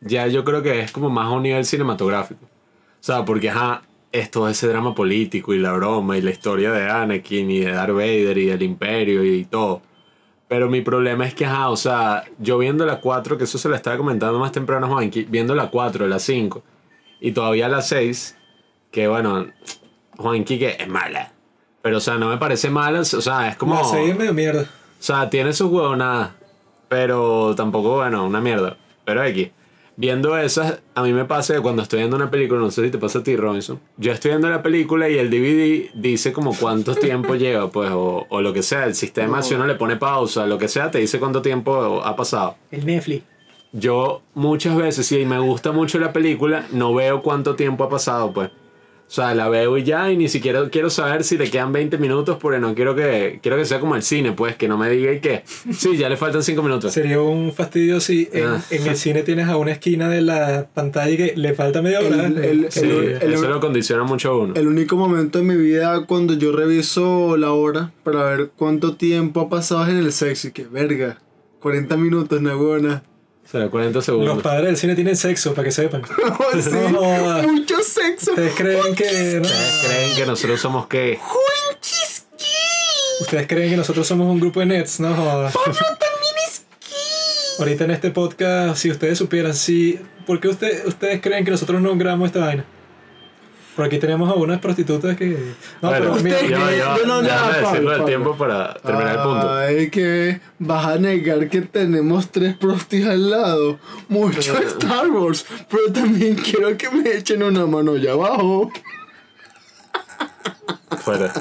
ya 0.00 0.28
yo 0.28 0.44
creo 0.44 0.62
que 0.62 0.80
es 0.80 0.92
como 0.92 1.10
más 1.10 1.26
a 1.26 1.30
un 1.30 1.42
nivel 1.42 1.64
cinematográfico. 1.64 2.44
O 2.44 3.00
sea, 3.00 3.24
porque 3.24 3.50
ajá, 3.50 3.82
es 4.12 4.30
todo 4.30 4.48
ese 4.48 4.68
drama 4.68 4.94
político 4.94 5.52
y 5.54 5.58
la 5.58 5.72
broma 5.72 6.16
y 6.16 6.22
la 6.22 6.30
historia 6.30 6.70
de 6.70 6.88
Anakin 6.88 7.50
y 7.50 7.60
de 7.60 7.72
Darth 7.72 7.94
Vader 7.94 8.38
y 8.38 8.46
del 8.46 8.62
Imperio 8.62 9.24
y 9.24 9.44
todo. 9.44 9.82
Pero 10.46 10.68
mi 10.68 10.82
problema 10.82 11.26
es 11.26 11.34
que, 11.34 11.46
ajá, 11.46 11.70
o 11.70 11.76
sea, 11.76 12.24
yo 12.38 12.58
viendo 12.58 12.86
la 12.86 13.00
4, 13.00 13.38
que 13.38 13.44
eso 13.44 13.58
se 13.58 13.68
lo 13.68 13.74
estaba 13.74 13.96
comentando 13.96 14.38
más 14.38 14.52
temprano 14.52 14.86
a 14.86 14.90
Juanqui, 14.90 15.24
viendo 15.24 15.54
la 15.56 15.68
4, 15.68 16.06
la 16.06 16.20
5 16.20 16.62
y 17.24 17.32
todavía 17.32 17.70
la 17.70 17.80
6, 17.80 18.36
que 18.90 19.08
bueno, 19.08 19.46
Juanqui 20.18 20.58
que 20.58 20.76
es 20.78 20.86
mala. 20.86 21.32
Pero, 21.80 21.96
o 21.96 22.00
sea, 22.00 22.18
no 22.18 22.28
me 22.28 22.36
parece 22.36 22.68
mala, 22.68 23.00
o 23.00 23.04
sea, 23.04 23.48
es 23.48 23.56
como... 23.56 23.76
La 23.76 23.84
serie 23.84 24.10
es 24.10 24.18
medio 24.18 24.34
mierda. 24.34 24.64
O 24.64 25.02
sea, 25.02 25.30
tiene 25.30 25.54
sus 25.54 25.72
huevonadas, 25.72 26.32
pero 26.86 27.54
tampoco, 27.56 27.94
bueno, 27.94 28.26
una 28.26 28.42
mierda. 28.42 28.76
Pero 29.06 29.22
aquí, 29.22 29.52
viendo 29.96 30.36
esas, 30.36 30.82
a 30.94 31.02
mí 31.02 31.14
me 31.14 31.24
pasa 31.24 31.54
que 31.54 31.60
cuando 31.62 31.80
estoy 31.80 32.00
viendo 32.00 32.14
una 32.14 32.30
película, 32.30 32.60
no 32.60 32.70
sé 32.70 32.84
si 32.84 32.90
te 32.90 32.98
pasa 32.98 33.20
a 33.20 33.22
ti, 33.22 33.36
Robinson, 33.36 33.80
yo 33.96 34.12
estoy 34.12 34.32
viendo 34.32 34.50
la 34.50 34.62
película 34.62 35.08
y 35.08 35.16
el 35.16 35.30
DVD 35.30 35.92
dice 35.94 36.30
como 36.30 36.54
cuánto 36.54 36.94
tiempo 36.94 37.34
lleva, 37.36 37.70
pues, 37.70 37.90
o, 37.90 38.26
o 38.28 38.42
lo 38.42 38.52
que 38.52 38.62
sea, 38.62 38.84
el 38.84 38.94
sistema, 38.94 39.42
si 39.42 39.54
uno 39.54 39.66
le 39.66 39.76
pone 39.76 39.96
pausa, 39.96 40.46
lo 40.46 40.58
que 40.58 40.68
sea, 40.68 40.90
te 40.90 40.98
dice 40.98 41.18
cuánto 41.18 41.40
tiempo 41.40 42.02
ha 42.04 42.14
pasado. 42.16 42.56
El 42.70 42.84
Netflix. 42.84 43.24
Yo 43.76 44.22
muchas 44.34 44.76
veces, 44.76 45.06
si 45.06 45.24
me 45.26 45.38
gusta 45.40 45.72
mucho 45.72 45.98
la 45.98 46.12
película, 46.12 46.66
no 46.72 46.94
veo 46.94 47.22
cuánto 47.22 47.56
tiempo 47.56 47.82
ha 47.84 47.88
pasado, 47.88 48.32
pues. 48.32 48.50
O 49.06 49.10
sea, 49.14 49.34
la 49.34 49.48
veo 49.48 49.76
y 49.76 49.82
ya, 49.84 50.10
y 50.10 50.16
ni 50.16 50.28
siquiera 50.28 50.66
quiero 50.70 50.88
saber 50.90 51.24
si 51.24 51.36
le 51.36 51.50
quedan 51.50 51.72
20 51.72 51.98
minutos, 51.98 52.38
porque 52.40 52.58
no 52.58 52.74
quiero 52.74 52.94
que, 52.94 53.38
quiero 53.42 53.56
que 53.58 53.64
sea 53.66 53.78
como 53.80 53.96
el 53.96 54.02
cine, 54.02 54.32
pues, 54.32 54.56
que 54.56 54.66
no 54.68 54.78
me 54.78 54.88
diga 54.88 55.12
y 55.12 55.20
que, 55.20 55.42
sí, 55.72 55.96
ya 55.96 56.08
le 56.08 56.16
faltan 56.16 56.42
5 56.42 56.62
minutos. 56.62 56.92
Sería 56.94 57.20
un 57.20 57.52
fastidio 57.52 58.00
si 58.00 58.28
en, 58.32 58.46
Ah. 58.46 58.62
en 58.70 58.86
el 58.86 58.96
cine 58.96 59.22
tienes 59.22 59.48
a 59.48 59.56
una 59.56 59.72
esquina 59.72 60.08
de 60.08 60.22
la 60.22 60.68
pantalla 60.72 61.10
y 61.10 61.16
que 61.16 61.32
le 61.36 61.52
falta 61.52 61.82
media 61.82 61.98
hora. 62.00 62.26
El- 62.26 62.38
el- 62.38 62.72
Sí, 62.72 62.80
el- 62.80 63.18
el- 63.22 63.32
eso 63.34 63.48
lo 63.48 63.60
condiciona 63.60 64.04
mucho 64.04 64.30
a 64.30 64.38
uno. 64.38 64.54
El 64.54 64.68
único 64.68 64.96
momento 64.96 65.38
de 65.38 65.44
mi 65.44 65.56
vida 65.56 66.06
cuando 66.06 66.32
yo 66.34 66.52
reviso 66.52 67.36
la 67.36 67.52
hora 67.52 67.92
para 68.04 68.22
ver 68.24 68.52
cuánto 68.56 68.96
tiempo 68.96 69.40
ha 69.40 69.48
pasado 69.50 69.86
en 69.88 69.98
el 69.98 70.12
sexo 70.12 70.48
y 70.48 70.52
que, 70.52 70.64
verga, 70.64 71.18
40 71.60 71.96
minutos, 71.98 72.40
no 72.40 72.56
buena. 72.56 73.02
Será 73.54 73.68
40 73.70 73.94
Los 73.98 74.04
segundos. 74.04 74.42
padres 74.42 74.66
del 74.66 74.76
cine 74.76 74.94
tienen 74.96 75.14
sexo, 75.16 75.54
para 75.54 75.64
que 75.66 75.70
sepan. 75.70 76.02
sí, 76.60 76.70
No 76.72 76.98
jodas. 76.98 77.46
mucho 77.46 77.76
sexo. 77.82 78.32
Ustedes 78.32 78.52
creen 78.56 78.94
que. 78.96 79.38
no? 79.40 79.42
¿Ustedes 79.46 79.84
creen 79.86 80.16
que 80.16 80.26
nosotros 80.26 80.60
somos 80.60 80.86
qué? 80.88 81.20
Ustedes 83.20 83.46
creen 83.46 83.70
que 83.70 83.76
nosotros 83.76 84.06
somos 84.08 84.26
un 84.26 84.40
grupo 84.40 84.58
de 84.58 84.66
nets, 84.66 84.98
no 84.98 85.14
jodas. 85.14 85.54
Ahorita 87.60 87.84
en 87.84 87.92
este 87.92 88.10
podcast, 88.10 88.76
si 88.76 88.90
ustedes 88.90 89.18
supieran, 89.18 89.54
si. 89.54 90.00
¿Por 90.26 90.40
qué 90.40 90.48
usted- 90.48 90.84
ustedes 90.86 91.20
creen 91.20 91.44
que 91.44 91.52
nosotros 91.52 91.80
no 91.80 91.94
grabamos 91.96 92.26
esta 92.26 92.40
vaina? 92.40 92.64
Por 93.74 93.84
aquí 93.86 93.98
tenemos 93.98 94.30
a 94.30 94.34
unas 94.34 94.60
prostitutas 94.60 95.16
que. 95.16 95.30
No, 95.82 95.88
bueno, 95.88 96.12
pero 96.12 96.22
mira, 96.22 96.38
creen- 96.38 96.78
ya, 96.78 96.96
yo 96.96 97.06
no, 97.06 97.22
déjame 97.22 97.58
decirlo 97.58 97.90
del 97.90 98.04
tiempo 98.04 98.36
para 98.36 98.74
terminar 98.74 99.16
el 99.16 99.22
punto. 99.22 99.52
Ay, 99.52 99.90
que 99.90 100.40
vas 100.60 100.86
a 100.86 100.96
negar 100.98 101.48
que 101.48 101.62
tenemos 101.62 102.30
tres 102.30 102.54
prostis 102.56 103.04
al 103.06 103.30
lado. 103.30 103.78
Mucho 104.08 104.40
Star 104.68 105.08
Wars, 105.08 105.44
pero 105.68 105.92
también 105.92 106.36
quiero 106.36 106.76
que 106.76 106.88
me 106.90 107.10
echen 107.16 107.42
una 107.42 107.66
mano 107.66 107.92
allá 107.94 108.12
abajo. 108.12 108.70
Fuera. 111.02 111.32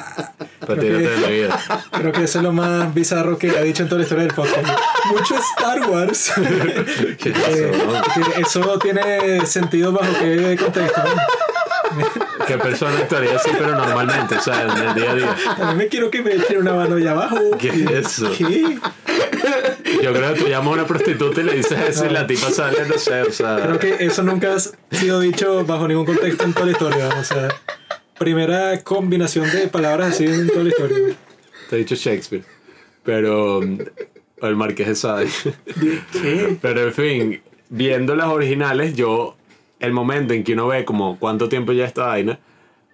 Retírate 0.62 1.10
de 1.10 1.18
la 1.20 1.28
vida. 1.28 1.60
creo 1.92 2.12
que 2.12 2.24
eso 2.24 2.40
es 2.40 2.44
lo 2.44 2.52
más 2.52 2.94
bizarro 2.94 3.38
que 3.38 3.52
ha 3.52 3.62
dicho 3.62 3.84
en 3.84 3.90
toda 3.90 4.00
la 4.00 4.04
historia 4.04 4.24
del 4.26 4.34
podcast. 4.34 4.68
Mucho 5.12 5.36
Star 5.56 5.88
Wars. 5.90 6.32
¿Qué 7.20 7.30
Eh, 7.30 7.72
eso 8.38 8.80
tiene 8.80 9.46
sentido 9.46 9.92
bajo 9.92 10.12
qué 10.20 10.58
contexto. 10.60 11.02
¿No? 12.44 12.48
¿Qué 12.48 12.58
persona 12.58 12.98
actuaría 12.98 13.36
así, 13.36 13.50
pero 13.58 13.72
normalmente? 13.76 14.36
O 14.36 14.42
sea, 14.42 14.64
en 14.64 14.88
el 14.90 14.96
día 14.96 15.12
a 15.12 15.16
día. 15.16 15.36
También 15.58 15.78
me 15.78 15.88
quiero 15.88 16.12
que 16.12 16.22
me 16.22 16.34
echen 16.36 16.58
una 16.60 16.74
mano 16.74 16.96
allá 16.96 17.12
abajo. 17.12 17.38
¿Qué 17.58 17.70
es 17.70 17.92
eso? 17.92 18.32
¿Qué? 18.38 18.78
Yo 20.02 20.14
creo 20.14 20.34
que 20.34 20.40
tú 20.42 20.48
llamas 20.48 20.68
a 20.68 20.72
una 20.72 20.88
prostituta 20.88 21.42
y 21.42 21.44
le 21.44 21.54
dices 21.56 21.78
eso 21.90 22.06
y 22.06 22.10
la 22.10 22.26
tipa 22.28 22.50
sale, 22.52 22.86
no 22.88 22.98
sé, 22.98 23.22
o 23.22 23.32
sea. 23.32 23.58
Creo 23.62 23.80
que 23.80 24.06
eso 24.06 24.24
nunca 24.24 24.56
ha 24.56 24.60
sido 24.96 25.20
dicho 25.20 25.66
bajo 25.66 25.88
ningún 25.88 26.06
contexto 26.06 26.44
en 26.44 26.54
toda 26.54 26.66
la 26.68 26.72
historia. 26.72 27.10
O 27.20 27.24
sea, 27.24 27.50
primera 28.18 28.82
combinación 28.84 29.50
de 29.52 29.68
palabras 29.68 30.14
así 30.16 30.26
en 30.26 30.48
toda 30.48 30.64
la 30.64 30.70
historia. 30.70 30.98
Te 31.70 31.76
he 31.76 31.80
dicho 31.80 31.96
Shakespeare. 31.96 32.44
Pero. 33.04 33.62
mm, 33.62 33.80
O 34.42 34.48
el 34.48 34.56
Marqués 34.56 34.88
de 34.88 34.96
Sade. 34.96 35.30
Pero 36.62 36.82
en 36.84 36.94
fin, 36.94 37.42
viendo 37.70 38.16
las 38.16 38.28
originales, 38.28 38.96
yo. 38.96 39.36
El 39.84 39.92
momento 39.92 40.34
en 40.34 40.46
que 40.46 40.54
uno 40.54 40.68
ve 40.68 40.86
como 40.86 41.20
cuánto 41.20 41.50
tiempo 41.50 41.74
ya 41.74 41.84
esta 41.84 42.06
vaina. 42.08 42.40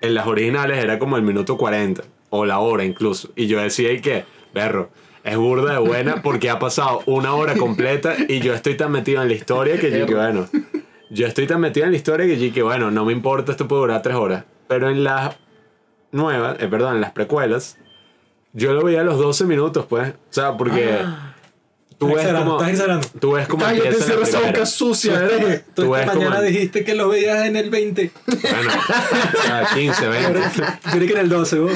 en 0.01 0.15
las 0.15 0.25
originales 0.25 0.83
era 0.83 0.97
como 0.97 1.17
el 1.17 1.23
minuto 1.23 1.55
40 1.55 2.01
o 2.31 2.45
la 2.45 2.57
hora 2.57 2.83
incluso. 2.83 3.29
Y 3.35 3.45
yo 3.45 3.61
decía, 3.61 3.91
¿y 3.91 4.01
qué? 4.01 4.25
Berro, 4.55 4.89
es 5.23 5.37
burda 5.37 5.73
de 5.73 5.79
buena 5.79 6.23
porque 6.23 6.49
ha 6.49 6.57
pasado 6.57 7.03
una 7.05 7.35
hora 7.35 7.55
completa 7.55 8.15
y 8.27 8.39
yo 8.39 8.55
estoy 8.55 8.75
tan 8.75 8.91
metido 8.91 9.21
en 9.21 9.27
la 9.27 9.35
historia 9.35 9.79
que 9.79 9.91
yo 9.91 10.07
que 10.07 10.15
bueno. 10.15 10.47
Yo 11.11 11.27
estoy 11.27 11.45
tan 11.45 11.61
metido 11.61 11.85
en 11.85 11.91
la 11.91 11.97
historia 11.97 12.25
que 12.25 12.39
yo 12.39 12.51
que 12.51 12.63
bueno, 12.63 12.89
no 12.89 13.05
me 13.05 13.13
importa, 13.13 13.51
esto 13.51 13.67
puede 13.67 13.81
durar 13.81 14.01
tres 14.01 14.15
horas. 14.15 14.45
Pero 14.67 14.89
en 14.89 15.03
las 15.03 15.37
nuevas, 16.11 16.57
eh, 16.59 16.67
perdón, 16.67 16.95
en 16.95 17.01
las 17.01 17.11
precuelas, 17.11 17.77
yo 18.53 18.73
lo 18.73 18.83
veía 18.83 19.01
a 19.01 19.03
los 19.03 19.19
12 19.19 19.45
minutos, 19.45 19.85
pues. 19.87 20.09
O 20.09 20.33
sea, 20.33 20.57
porque 20.57 20.99
tú 21.99 22.07
ves 22.07 22.15
exagerando, 22.15 22.51
como. 22.51 22.61
estás 22.61 22.69
exagerando. 22.71 23.07
Tú 23.19 23.31
ves 23.33 23.47
como. 23.47 23.65
Cállate, 23.65 23.93
cierra 23.93 24.23
esa 24.23 24.37
primera. 24.39 24.47
boca 24.51 24.65
sucia, 24.65 25.13
¿eh? 25.25 25.63
Tú 25.75 25.83
Tú 25.83 25.95
esta 25.95 26.07
ves 26.07 26.15
como- 26.17 26.29
mañana 26.29 26.41
dijiste 26.47 26.83
que 26.83 26.95
lo 26.95 27.09
veías 27.09 27.45
en 27.45 27.55
el 27.55 27.69
20. 27.69 28.11
Bueno, 28.25 28.71
sea, 29.43 29.67
15, 29.73 30.07
20. 30.07 30.39
Yo 30.39 30.91
creí 30.91 31.07
que 31.07 31.13
en 31.13 31.19
el 31.19 31.29
12, 31.29 31.59
vos. 31.59 31.71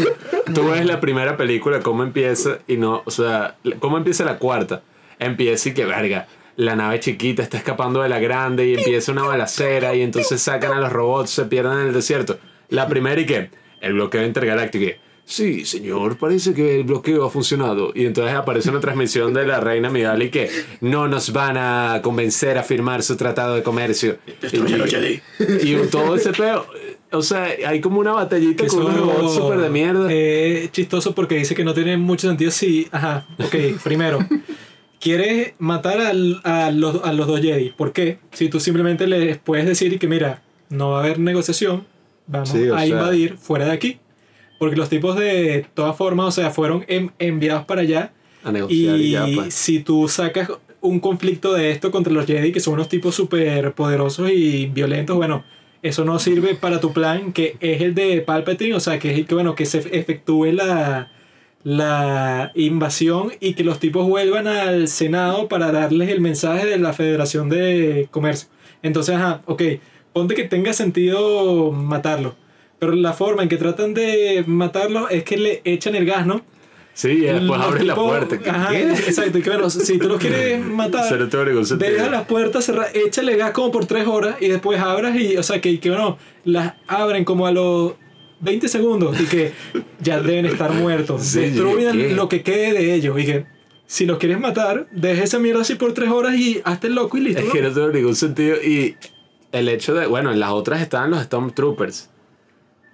Tú 0.56 0.70
ves 0.72 0.86
la 0.86 1.00
primera 1.00 1.38
película, 1.38 1.82
cómo 1.82 2.04
empieza 2.04 2.58
y 2.68 2.78
no, 2.78 3.04
o 3.06 3.12
sea, 3.12 3.58
cómo 3.80 3.98
empieza 3.98 4.24
la 4.26 4.38
cuarta. 4.40 4.82
Empieza 5.20 5.70
y 5.70 5.74
que 5.74 5.86
verga, 5.86 6.28
la 6.56 6.76
nave 6.76 7.00
chiquita 7.00 7.44
está 7.44 7.58
escapando 7.58 8.02
de 8.02 8.10
la 8.10 8.20
grande 8.20 8.68
y 8.68 8.76
empieza 8.76 9.12
una 9.12 9.24
balacera 9.24 9.94
y 9.96 10.02
entonces 10.02 10.42
sacan 10.42 10.72
a 10.74 10.80
los 10.80 10.92
robots, 10.92 11.30
se 11.30 11.46
pierden 11.46 11.80
en 11.80 11.88
el 11.88 11.94
desierto. 11.94 12.40
La 12.70 12.88
primera 12.88 13.20
y 13.22 13.26
que, 13.26 13.50
el 13.82 13.94
bloqueo 13.94 14.26
intergaláctico. 14.26 14.92
Sí, 15.26 15.66
señor, 15.66 16.18
parece 16.18 16.54
que 16.54 16.76
el 16.78 16.84
bloqueo 16.84 17.26
ha 17.26 17.30
funcionado. 17.30 17.92
Y 17.96 18.06
entonces 18.06 18.36
aparece 18.36 18.70
una 18.70 18.80
transmisión 18.82 19.34
de 19.34 19.48
la 19.48 19.60
reina 19.62 19.90
Midali 19.90 20.30
que 20.30 20.50
no 20.82 21.08
nos 21.08 21.32
van 21.32 21.58
a 21.58 22.02
convencer 22.04 22.58
a 22.58 22.64
firmar 22.64 23.04
su 23.04 23.16
tratado 23.16 23.56
de 23.56 23.64
comercio. 23.64 24.18
Y, 25.64 25.74
y 25.74 25.78
todo 25.90 26.16
ese 26.16 26.32
peo. 26.34 26.66
O 27.12 27.22
sea, 27.22 27.48
hay 27.68 27.80
como 27.80 28.00
una 28.00 28.12
batallita 28.12 28.66
con 28.68 28.80
unos 28.82 28.96
eso, 28.96 29.06
robots 29.06 29.34
súper 29.36 29.60
de 29.60 29.70
mierda. 29.70 30.08
eh, 30.10 30.70
chistoso 30.72 31.14
porque 31.16 31.36
dice 31.36 31.56
que 31.56 31.64
no 31.64 31.74
tiene 31.74 31.96
mucho 31.98 32.28
sentido 32.28 32.52
si. 32.52 32.88
Ajá, 32.92 33.26
ok, 33.40 33.56
primero. 33.84 34.20
Quieres 35.00 35.54
matar 35.60 36.00
al- 36.00 36.40
a, 36.44 36.72
los, 36.72 37.04
a 37.04 37.12
los 37.14 37.28
dos 37.28 37.42
Jedi. 37.42 37.72
¿Por 37.72 37.92
qué? 37.92 38.20
Si 38.32 38.50
tú 38.50 38.60
simplemente 38.60 39.06
les 39.06 39.38
puedes 39.38 39.66
decir 39.66 40.00
que, 40.00 40.08
mira, 40.08 40.42
no 40.70 40.92
va 40.92 41.00
a 41.00 41.04
haber 41.04 41.20
negociación, 41.20 41.86
vamos 42.26 42.50
Sí, 42.50 42.68
a 42.70 42.78
sea- 42.78 42.86
invadir 42.88 43.38
fuera 43.38 43.66
de 43.66 43.72
aquí. 43.72 44.00
Porque 44.64 44.78
los 44.78 44.88
tipos 44.88 45.18
de 45.18 45.66
todas 45.74 45.94
formas, 45.98 46.28
o 46.28 46.32
sea, 46.32 46.52
fueron 46.52 46.86
en- 46.88 47.12
enviados 47.20 47.66
para 47.66 47.82
allá. 47.82 48.14
a 48.46 48.52
negociar 48.54 48.98
y, 48.98 49.04
Y 49.08 49.12
ya, 49.12 49.26
pues. 49.36 49.54
si 49.54 49.80
tú 49.82 50.08
sacas 50.08 50.50
un 50.80 51.02
conflicto 51.02 51.54
de 51.54 51.72
esto 51.72 51.92
contra 51.92 52.14
los 52.14 52.26
Jedi, 52.26 52.54
que 52.54 52.62
son 52.62 52.76
unos 52.76 52.88
tipos 52.88 53.14
súper 53.14 53.74
poderosos 53.74 54.30
y 54.32 54.68
violentos, 54.68 55.18
bueno, 55.18 55.44
eso 55.82 56.06
no 56.06 56.18
sirve 56.18 56.56
para 56.56 56.80
tu 56.80 56.94
plan, 56.94 57.34
que 57.34 57.58
es 57.60 57.82
el 57.82 57.94
de 57.94 58.22
Palpatine, 58.22 58.74
o 58.76 58.80
sea, 58.80 59.00
que 59.00 59.12
es 59.12 59.18
el 59.18 59.26
que, 59.26 59.34
bueno, 59.36 59.54
que 59.54 59.66
se 59.66 59.80
efectúe 59.80 60.46
la, 60.54 61.12
la 61.64 62.52
invasión 62.56 63.32
y 63.40 63.54
que 63.54 63.64
los 63.64 63.80
tipos 63.80 64.08
vuelvan 64.08 64.48
al 64.48 64.88
Senado 64.88 65.48
para 65.50 65.72
darles 65.74 66.08
el 66.10 66.22
mensaje 66.22 66.66
de 66.68 66.78
la 66.78 66.94
Federación 66.94 67.50
de 67.50 68.08
Comercio. 68.12 68.48
Entonces, 68.82 69.16
ajá, 69.16 69.42
ok, 69.46 69.62
ponte 70.14 70.36
que 70.36 70.44
tenga 70.46 70.72
sentido 70.74 71.72
matarlo. 71.72 72.36
Pero 72.84 72.96
la 72.98 73.14
forma 73.14 73.44
en 73.44 73.48
que 73.48 73.56
tratan 73.56 73.94
de 73.94 74.44
matarlo 74.46 75.08
es 75.08 75.24
que 75.24 75.38
le 75.38 75.62
echan 75.64 75.96
el 75.96 76.06
gas, 76.06 76.26
¿no? 76.26 76.44
Sí, 76.94 77.08
y 77.08 77.22
después 77.22 77.48
Los 77.48 77.62
abre 77.62 77.84
la 77.86 77.96
puerta. 77.96 78.38
¿Qué? 78.38 78.50
Ajá, 78.50 78.78
exacto. 78.78 79.38
Y 79.38 79.42
que 79.42 79.50
bueno, 79.50 79.70
si 79.70 79.98
tú 79.98 80.10
los 80.10 80.20
quieres 80.20 80.60
matar, 80.66 81.18
deja 81.78 82.10
las 82.10 82.26
puertas 82.26 82.66
cerradas, 82.66 82.94
échale 82.94 83.38
gas 83.38 83.52
como 83.52 83.72
por 83.72 83.86
tres 83.86 84.06
horas 84.06 84.36
y 84.42 84.50
después 84.50 84.82
abras 84.82 85.16
y, 85.16 85.38
o 85.38 85.44
sea, 85.44 85.62
que, 85.62 85.80
que 85.80 85.90
bueno, 85.92 86.18
las 86.44 86.74
abren 86.88 87.24
como 87.24 87.48
a 87.48 87.54
los 87.54 87.94
20 88.42 88.68
segundos 88.68 89.18
y 89.18 89.28
que 89.28 89.54
ya 90.02 90.20
deben 90.20 90.46
estar 90.46 90.74
muertos. 90.74 91.24
Sí, 91.24 91.40
Destruyan 91.40 91.98
¿qué? 91.98 92.10
lo 92.10 92.28
que 92.28 92.44
quede 92.44 92.74
de 92.74 92.96
ellos 92.96 93.18
y 93.18 93.26
que 93.26 93.46
si 93.88 94.06
los 94.06 94.18
quieres 94.18 94.42
matar, 94.42 94.88
deja 94.92 95.24
esa 95.24 95.40
mierda 95.40 95.62
así 95.62 95.76
por 95.76 95.94
tres 95.94 96.10
horas 96.10 96.36
y 96.36 96.60
hazte 96.66 96.88
el 96.88 96.96
loco 96.96 97.18
y 97.18 97.22
listo. 97.22 97.40
Es 97.40 97.48
¿no? 97.48 97.54
que 97.54 97.62
no 97.62 97.72
tiene 97.72 97.94
ningún 97.94 98.16
sentido. 98.16 98.58
Y 98.62 98.98
el 99.54 99.70
hecho 99.70 99.94
de, 99.94 100.06
bueno, 100.06 100.34
en 100.34 100.42
las 100.42 100.52
otras 100.52 100.82
estaban 100.82 101.12
los 101.12 101.24
Stormtroopers. 101.24 102.10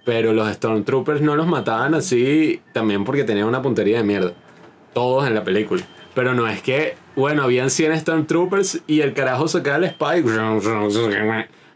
Pero 0.04 0.32
los 0.32 0.50
Stormtroopers 0.52 1.20
no 1.20 1.36
los 1.36 1.46
mataban 1.46 1.94
así 1.94 2.62
también 2.72 3.04
porque 3.04 3.24
tenían 3.24 3.46
una 3.46 3.62
puntería 3.62 3.98
de 3.98 4.04
mierda. 4.04 4.32
Todos 4.94 5.26
en 5.26 5.34
la 5.34 5.44
película. 5.44 5.82
Pero 6.14 6.34
no 6.34 6.48
es 6.48 6.62
que, 6.62 6.96
bueno, 7.16 7.42
habían 7.42 7.70
100 7.70 8.00
Stormtroopers 8.00 8.82
y 8.86 9.00
el 9.00 9.12
carajo 9.14 9.46
sacaba 9.46 9.76
el 9.76 9.84
spike. 9.84 10.26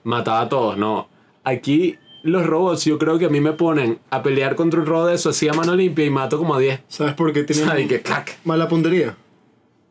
Mataba 0.02 0.40
a 0.42 0.48
todos, 0.48 0.76
no. 0.76 1.08
Aquí 1.44 1.98
los 2.24 2.46
robots 2.46 2.86
yo 2.86 2.98
creo 2.98 3.18
que 3.18 3.26
a 3.26 3.28
mí 3.28 3.40
me 3.40 3.52
ponen 3.52 3.98
a 4.10 4.22
pelear 4.22 4.56
contra 4.56 4.80
un 4.80 4.86
robot 4.86 5.08
de 5.08 5.14
eso 5.14 5.28
así 5.28 5.46
a 5.46 5.52
mano 5.52 5.76
limpia 5.76 6.06
y 6.06 6.10
mato 6.10 6.38
como 6.38 6.54
a 6.54 6.58
10. 6.58 6.80
¿Sabes 6.88 7.14
por 7.14 7.32
qué 7.32 7.44
tienen 7.44 7.66
¿Sabes? 7.66 7.86
Que 7.86 8.00
clac. 8.00 8.38
mala 8.44 8.66
puntería? 8.66 9.14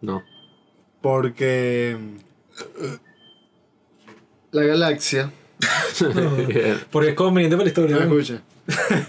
No. 0.02 0.24
Porque 1.02 1.96
la 4.52 4.64
galaxia, 4.64 5.32
Porque 6.92 7.10
es 7.10 7.16
conveniente 7.16 7.56
para 7.56 7.66
la 7.66 7.70
historia. 7.70 7.98
escucha, 7.98 8.42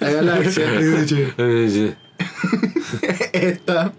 la 0.00 0.10
galaxia. 0.10 0.64
Está 3.32 3.92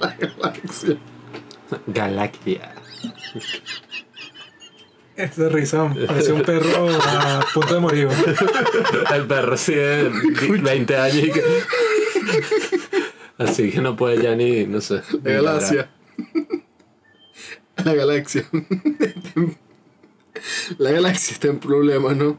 la 0.00 0.16
galaxia. 0.18 0.98
Galaxia. 1.86 2.74
Esa 5.16 5.48
risa 5.48 5.94
parece 6.06 6.32
un 6.32 6.42
perro 6.42 6.88
a 6.90 7.40
punto 7.54 7.74
de 7.74 7.80
morir. 7.80 8.08
El 9.14 9.26
perro 9.26 9.56
sí 9.56 9.74
de 9.74 10.10
20 10.62 10.96
años 10.96 11.16
y 11.16 11.30
que... 11.30 11.42
Así 13.38 13.70
que 13.70 13.80
no 13.80 13.96
puede 13.96 14.22
ya 14.22 14.34
ni, 14.34 14.66
no 14.66 14.80
sé. 14.80 15.02
la 15.22 15.32
galaxia 15.32 15.90
la 17.84 17.94
galaxia 17.94 18.46
la 20.78 20.90
galaxia 20.90 21.34
está 21.34 21.48
en 21.48 21.58
problemas 21.58 22.16
no 22.16 22.38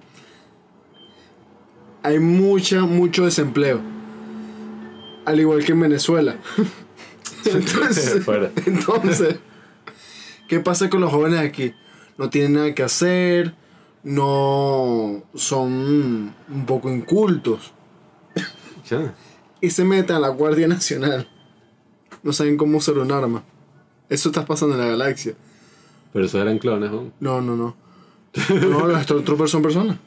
hay 2.04 2.20
mucha 2.20 2.82
mucho 2.82 3.26
desempleo 3.26 3.82
al 5.26 5.40
igual 5.40 5.64
que 5.66 5.74
en 5.74 5.82
Venezuela 5.82 6.38
entonces. 7.54 8.28
Entonces, 8.66 9.40
¿qué 10.48 10.60
pasa 10.60 10.90
con 10.90 11.02
los 11.02 11.12
jóvenes 11.12 11.40
aquí? 11.40 11.74
No 12.18 12.30
tienen 12.30 12.54
nada 12.54 12.74
que 12.74 12.84
hacer, 12.84 13.54
no 14.04 15.24
son 15.36 16.34
un 16.50 16.66
poco 16.66 16.90
incultos 16.90 17.74
y 19.60 19.70
se 19.70 19.84
meten 19.84 20.16
a 20.16 20.20
la 20.20 20.30
Guardia 20.30 20.68
Nacional. 20.68 21.28
No 22.24 22.34
saben 22.34 22.58
cómo 22.58 22.78
usar 22.78 22.98
un 22.98 23.12
arma. 23.12 23.44
Eso 24.10 24.30
está 24.30 24.46
pasando 24.46 24.76
en 24.76 24.82
la 24.82 24.88
galaxia. 24.88 25.36
Pero 26.14 26.26
esos 26.26 26.42
eran 26.42 26.58
clones, 26.60 26.92
¿no? 26.92 27.12
No, 27.20 27.42
no, 27.42 27.56
no. 27.56 27.76
No, 28.70 28.88
los 28.88 29.04
Stormtroopers 29.04 29.52
son 29.52 29.62
personas. 29.62 29.98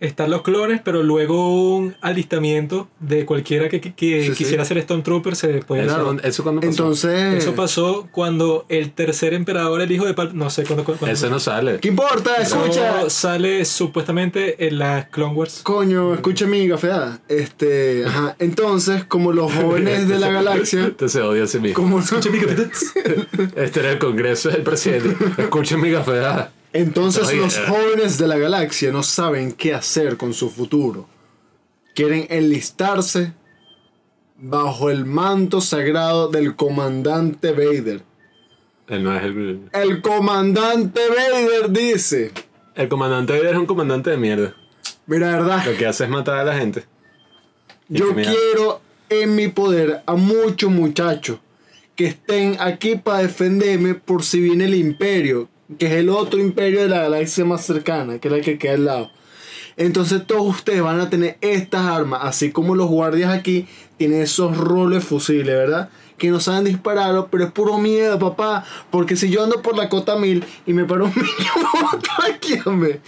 Están 0.00 0.30
los 0.30 0.42
clones, 0.42 0.80
pero 0.84 1.02
luego 1.02 1.74
un 1.76 1.96
alistamiento 2.00 2.88
de 3.00 3.26
cualquiera 3.26 3.68
que, 3.68 3.80
que- 3.80 3.94
que 3.94 4.22
Sí, 4.22 4.28
sí. 4.28 4.34
quisiera 4.36 4.64
ser 4.64 4.80
Stormtrooper 4.80 5.34
se 5.34 5.48
puede 5.62 5.82
hacer. 5.82 6.00
¿Eso 6.24 6.44
cuando 6.44 6.60
pasó? 6.60 6.70
Entonces, 6.70 7.34
Eso 7.42 7.54
pasó 7.56 8.06
cuando 8.12 8.64
el 8.68 8.92
tercer 8.92 9.34
emperador, 9.34 9.80
el 9.80 9.90
hijo 9.90 10.06
de 10.06 10.14
Pal 10.14 10.30
no 10.36 10.50
sé 10.50 10.62
cuándo. 10.64 10.84
cuándo- 10.84 11.06
Ese 11.08 11.28
no 11.28 11.40
sale. 11.40 11.78
¿qué 11.80 11.88
importa? 11.88 12.36
Escucha. 12.36 13.10
sale 13.10 13.64
supuestamente 13.64 14.68
en 14.68 14.78
las 14.78 15.06
Clone 15.08 15.34
Wars. 15.34 15.60
Coño, 15.64 16.14
escucha 16.14 16.46
mi 16.46 16.68
gafeada. 16.68 17.20
Este, 17.28 18.04
ajá. 18.06 18.36
Entonces, 18.38 19.04
como 19.04 19.32
los 19.32 19.52
jóvenes 19.52 20.06
de 20.08 20.18
la 20.20 20.30
galaxia, 20.30 20.84
Entonces 20.84 21.20
odia 21.22 21.42
a 21.42 21.46
sí 21.48 21.58
mismo. 21.58 21.74
como 21.74 21.98
Este 23.56 23.80
era 23.80 23.90
el 23.92 23.98
congreso 23.98 24.48
del 24.50 24.62
presidente. 24.62 25.16
Escuchen 25.38 25.80
mi 25.80 25.90
café. 25.90 26.18
Entonces 26.72 27.34
los 27.34 27.56
eh. 27.56 27.64
jóvenes 27.66 28.18
de 28.18 28.28
la 28.28 28.38
galaxia 28.38 28.92
no 28.92 29.02
saben 29.02 29.52
qué 29.52 29.74
hacer 29.74 30.16
con 30.16 30.34
su 30.34 30.50
futuro. 30.50 31.08
Quieren 31.94 32.26
enlistarse 32.30 33.32
bajo 34.36 34.90
el 34.90 35.04
manto 35.04 35.60
sagrado 35.60 36.28
del 36.28 36.54
comandante 36.54 37.52
Vader. 37.52 38.02
Él 38.86 39.02
no 39.04 39.16
es 39.16 39.24
el... 39.24 39.68
El 39.72 40.00
comandante 40.00 41.00
Vader 41.08 41.70
dice, 41.70 42.32
El 42.74 42.88
comandante 42.88 43.32
Vader 43.32 43.54
es 43.54 43.58
un 43.58 43.66
comandante 43.66 44.10
de 44.10 44.16
mierda. 44.16 44.54
mira, 45.06 45.32
verdad, 45.32 45.66
Lo 45.66 45.76
que 45.76 45.86
hace 45.86 46.04
es 46.04 46.10
matar 46.10 46.38
a 46.38 46.44
la 46.44 46.56
gente. 46.56 46.84
Y 47.88 47.98
yo 47.98 48.14
quiero 48.14 48.80
en 49.08 49.34
mi 49.34 49.48
poder 49.48 50.02
a 50.06 50.14
muchos 50.14 50.70
muchachos 50.70 51.38
que 51.96 52.06
estén 52.06 52.56
aquí 52.60 52.96
para 52.96 53.18
defenderme 53.18 53.94
por 53.94 54.22
si 54.22 54.40
viene 54.40 54.66
el 54.66 54.74
imperio, 54.74 55.48
que 55.78 55.86
es 55.86 55.92
el 55.92 56.08
otro 56.08 56.40
imperio 56.40 56.80
de 56.82 56.88
la 56.88 57.02
galaxia 57.02 57.44
más 57.44 57.64
cercana, 57.66 58.18
que 58.18 58.28
es 58.28 58.34
la 58.34 58.40
que 58.40 58.58
queda 58.58 58.74
al 58.74 58.84
lado. 58.84 59.10
Entonces 59.76 60.26
todos 60.26 60.42
ustedes 60.46 60.82
van 60.82 60.98
a 61.00 61.08
tener 61.10 61.38
estas 61.40 61.82
armas, 61.82 62.20
así 62.24 62.50
como 62.50 62.74
los 62.74 62.88
guardias 62.88 63.32
aquí 63.32 63.66
tienen 63.96 64.22
esos 64.22 64.56
roles 64.56 65.04
fusiles, 65.04 65.46
¿verdad? 65.46 65.90
Que 66.16 66.30
no 66.30 66.40
saben 66.40 66.64
dispararlo, 66.64 67.28
pero 67.30 67.44
es 67.44 67.52
puro 67.52 67.78
miedo, 67.78 68.18
papá. 68.18 68.64
Porque 68.90 69.14
si 69.14 69.30
yo 69.30 69.44
ando 69.44 69.62
por 69.62 69.76
la 69.76 69.88
cota 69.88 70.16
mil 70.16 70.44
y 70.66 70.72
me 70.72 70.84
paro 70.84 71.04
un 71.04 71.12
niño, 72.50 72.72
me. 72.76 72.98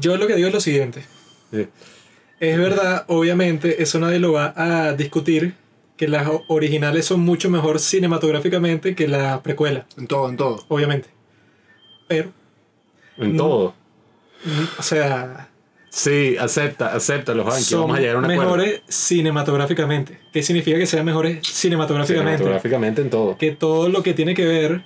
Yo 0.00 0.16
lo 0.16 0.26
que 0.26 0.34
digo 0.36 0.48
es 0.48 0.54
lo 0.54 0.60
siguiente. 0.60 1.04
Sí. 1.52 1.66
Es 2.38 2.56
verdad, 2.56 3.04
obviamente, 3.08 3.82
eso 3.82 3.98
nadie 3.98 4.18
lo 4.18 4.32
va 4.32 4.54
a 4.56 4.94
discutir, 4.94 5.56
que 5.98 6.08
las 6.08 6.26
originales 6.48 7.04
son 7.04 7.20
mucho 7.20 7.50
mejor 7.50 7.78
cinematográficamente 7.80 8.94
que 8.94 9.06
las 9.06 9.40
precuelas, 9.40 9.84
En 9.98 10.06
todo, 10.06 10.30
en 10.30 10.38
todo. 10.38 10.64
obviamente. 10.68 11.10
Pero, 12.10 12.32
En 13.18 13.36
No. 13.36 13.42
todo. 13.44 13.74
o 14.78 14.82
sea, 14.82 15.46
Sí, 15.90 16.36
acepta, 16.38 16.94
acepta 16.94 17.34
los 17.34 17.52
son 17.64 17.82
vamos 17.82 17.96
a 17.98 18.00
llegar 18.00 18.16
a 18.16 18.18
un 18.18 18.24
acuerdo. 18.24 18.42
mejores 18.42 18.82
cinematográficamente. 18.88 20.18
¿Qué 20.32 20.42
significa 20.42 20.76
que 20.78 20.86
sean 20.86 21.04
mejores 21.04 21.38
cinematográficamente? 21.46 22.38
Cinematográficamente 22.38 23.02
en 23.02 23.10
todo. 23.10 23.36
que 23.38 23.52
todo 23.52 23.88
lo 23.88 24.02
que 24.02 24.12
tiene 24.14 24.34
que 24.34 24.44
ver 24.46 24.82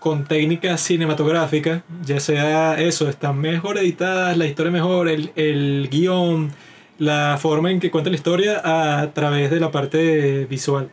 con 0.00 0.24
técnica 0.24 0.76
cinematográfica, 0.76 1.82
ya 2.04 2.20
sea 2.20 2.78
eso, 2.80 3.08
están 3.08 3.38
mejor 3.38 3.78
editadas, 3.78 4.36
la 4.36 4.46
historia 4.46 4.70
mejor, 4.72 5.08
el, 5.08 5.30
el 5.36 5.88
guion, 5.90 6.50
la 6.98 7.38
forma 7.40 7.70
en 7.70 7.80
que 7.80 7.90
cuenta 7.90 8.10
la 8.10 8.16
historia 8.16 8.60
a 8.64 9.12
través 9.14 9.50
de 9.50 9.60
la 9.60 9.70
parte 9.70 10.44
visual. 10.46 10.90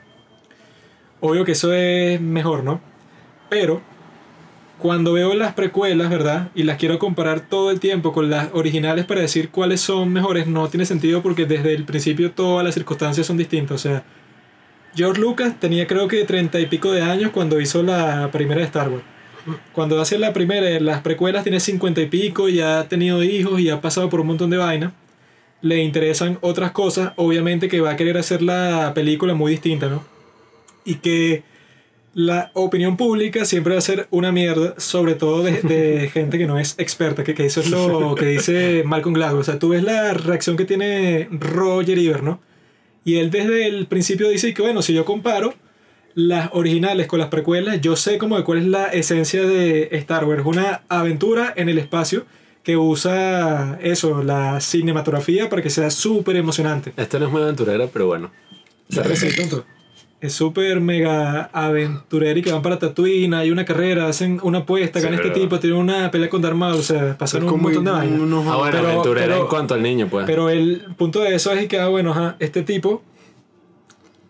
Obvio 1.22 1.44
que 1.46 1.54
eso 1.54 1.74
es 1.74 2.20
mejor, 2.22 2.64
¿no? 2.64 2.80
Pero 3.50 3.82
cuando 4.84 5.14
veo 5.14 5.34
las 5.34 5.54
precuelas, 5.54 6.10
¿verdad? 6.10 6.50
Y 6.56 6.64
las 6.64 6.78
quiero 6.78 7.00
comparar 7.00 7.40
todo 7.40 7.72
el 7.72 7.80
tiempo 7.80 8.12
con 8.12 8.30
las 8.30 8.50
originales 8.52 9.06
para 9.06 9.22
decir 9.22 9.48
cuáles 9.48 9.80
son 9.80 10.12
mejores, 10.12 10.46
no 10.46 10.68
tiene 10.68 10.86
sentido 10.86 11.22
porque 11.22 11.46
desde 11.46 11.74
el 11.74 11.86
principio 11.86 12.32
todas 12.32 12.66
las 12.66 12.74
circunstancias 12.74 13.26
son 13.26 13.38
distintas. 13.38 13.76
O 13.76 13.78
sea, 13.78 14.04
George 14.94 15.22
Lucas 15.22 15.58
tenía 15.58 15.88
creo 15.88 16.10
que 16.10 16.26
treinta 16.26 16.60
y 16.60 16.66
pico 16.66 16.92
de 16.92 17.02
años 17.02 17.32
cuando 17.32 17.62
hizo 17.62 17.82
la 17.82 18.30
primera 18.34 18.60
de 18.60 18.66
Star 18.66 18.90
Wars. 18.90 19.06
Cuando 19.72 20.02
hace 20.02 20.20
la 20.20 20.34
primera, 20.34 20.78
las 20.82 21.00
precuelas 21.00 21.44
tiene 21.44 21.62
cincuenta 21.62 22.02
y 22.02 22.08
pico, 22.08 22.50
ya 22.50 22.82
ha 22.82 22.90
tenido 22.90 23.24
hijos 23.24 23.62
y 23.62 23.70
ha 23.70 23.80
pasado 23.80 24.10
por 24.10 24.20
un 24.20 24.28
montón 24.28 24.50
de 24.50 24.58
vainas. 24.58 24.92
Le 25.62 25.82
interesan 25.82 26.40
otras 26.42 26.72
cosas, 26.72 27.14
obviamente 27.16 27.70
que 27.70 27.80
va 27.80 27.92
a 27.92 27.96
querer 27.96 28.18
hacer 28.18 28.42
la 28.42 28.92
película 28.94 29.34
muy 29.34 29.54
distinta, 29.54 29.88
¿no? 29.88 30.04
Y 30.84 30.96
que 30.96 31.44
la 32.14 32.52
opinión 32.54 32.96
pública 32.96 33.46
siempre 33.46 33.74
va 33.74 33.80
a 33.80 33.82
ser 33.82 34.08
una 34.12 34.32
mierda, 34.32 34.76
sobre 34.78 35.16
todo 35.16 35.44
de, 35.44 35.62
de 35.62 36.10
gente 36.14 36.38
que 36.38 36.46
no 36.46 36.60
es 36.60 36.76
experta, 36.78 37.24
que, 37.24 37.34
que 37.34 37.46
eso 37.46 37.62
es 37.62 37.70
lo 37.70 38.16
que 38.16 38.26
dice 38.26 38.84
Malcolm 38.86 39.16
Gladwell. 39.16 39.42
O 39.42 39.44
sea, 39.44 39.60
tú 39.60 39.70
ves 39.70 39.84
la 39.84 40.14
reacción 40.14 40.58
que 40.58 40.66
tiene 40.66 41.28
Roger 41.32 41.98
Ebert, 41.98 42.24
¿no? 42.24 42.40
Y 43.06 43.16
él 43.18 43.32
desde 43.32 43.68
el 43.68 43.88
principio 43.88 44.30
dice 44.30 44.54
que, 44.54 44.62
bueno, 44.62 44.82
si 44.82 44.94
yo 44.94 45.06
comparo 45.06 45.54
las 46.16 46.50
originales 46.54 47.08
con 47.08 47.20
las 47.20 47.30
precuelas, 47.30 47.82
yo 47.82 47.96
sé 47.96 48.18
como 48.18 48.38
de 48.38 48.44
cuál 48.44 48.60
es 48.60 48.66
la 48.66 48.86
esencia 48.86 49.44
de 49.44 49.90
Star 49.94 50.26
Wars. 50.26 50.44
Una 50.46 50.84
aventura 50.88 51.54
en 51.56 51.70
el 51.70 51.80
espacio 51.80 52.26
que 52.64 52.78
usa 52.78 53.78
eso, 53.82 54.24
la 54.24 54.62
cinematografía 54.62 55.50
para 55.50 55.62
que 55.62 55.70
sea 55.70 55.90
súper 55.90 56.38
emocionante. 56.38 56.94
Esta 56.96 57.20
no 57.20 57.26
es 57.26 57.32
muy 57.32 57.42
aventurera, 57.42 57.88
pero 57.92 58.08
bueno. 58.08 58.32
Sí, 58.90 59.36
tonto. 59.36 59.66
Es 60.24 60.32
súper 60.32 60.80
mega 60.80 61.50
aventurero 61.52 62.40
y 62.40 62.42
que 62.42 62.50
van 62.54 62.62
para 62.62 62.80
Tatooine, 62.80 63.34
hay 63.34 63.52
una 63.52 63.66
carrera, 63.66 64.08
hacen 64.08 64.40
una 64.42 64.60
apuesta, 64.60 65.00
Sí, 65.02 65.04
gana 65.06 65.18
este 65.18 65.32
tipo, 65.32 65.60
tienen 65.60 65.78
una 65.78 66.10
pelea 66.12 66.30
con 66.30 66.42
Darth 66.42 66.56
Maul, 66.56 66.76
o 66.76 66.82
sea, 66.82 67.18
pasaron 67.18 67.50
un 67.50 67.62
montón 67.62 67.84
de 67.84 67.92
vainas. 67.92 68.22
Ah, 68.48 68.56
bueno, 68.56 68.72
Pero- 68.72 68.88
aventurera 68.88 69.28
pero- 69.28 69.42
en 69.42 69.48
cuanto 69.48 69.74
al 69.74 69.82
niño, 69.84 70.08
pues. 70.10 70.26
Pero 70.26 70.50
el 70.50 70.86
punto 70.98 71.20
de 71.20 71.36
eso 71.36 71.52
es 71.52 71.68
que, 71.68 71.78
ah, 71.78 71.90
bueno, 71.90 72.12
ajá, 72.12 72.38
este 72.40 72.64
tipo, 72.64 73.02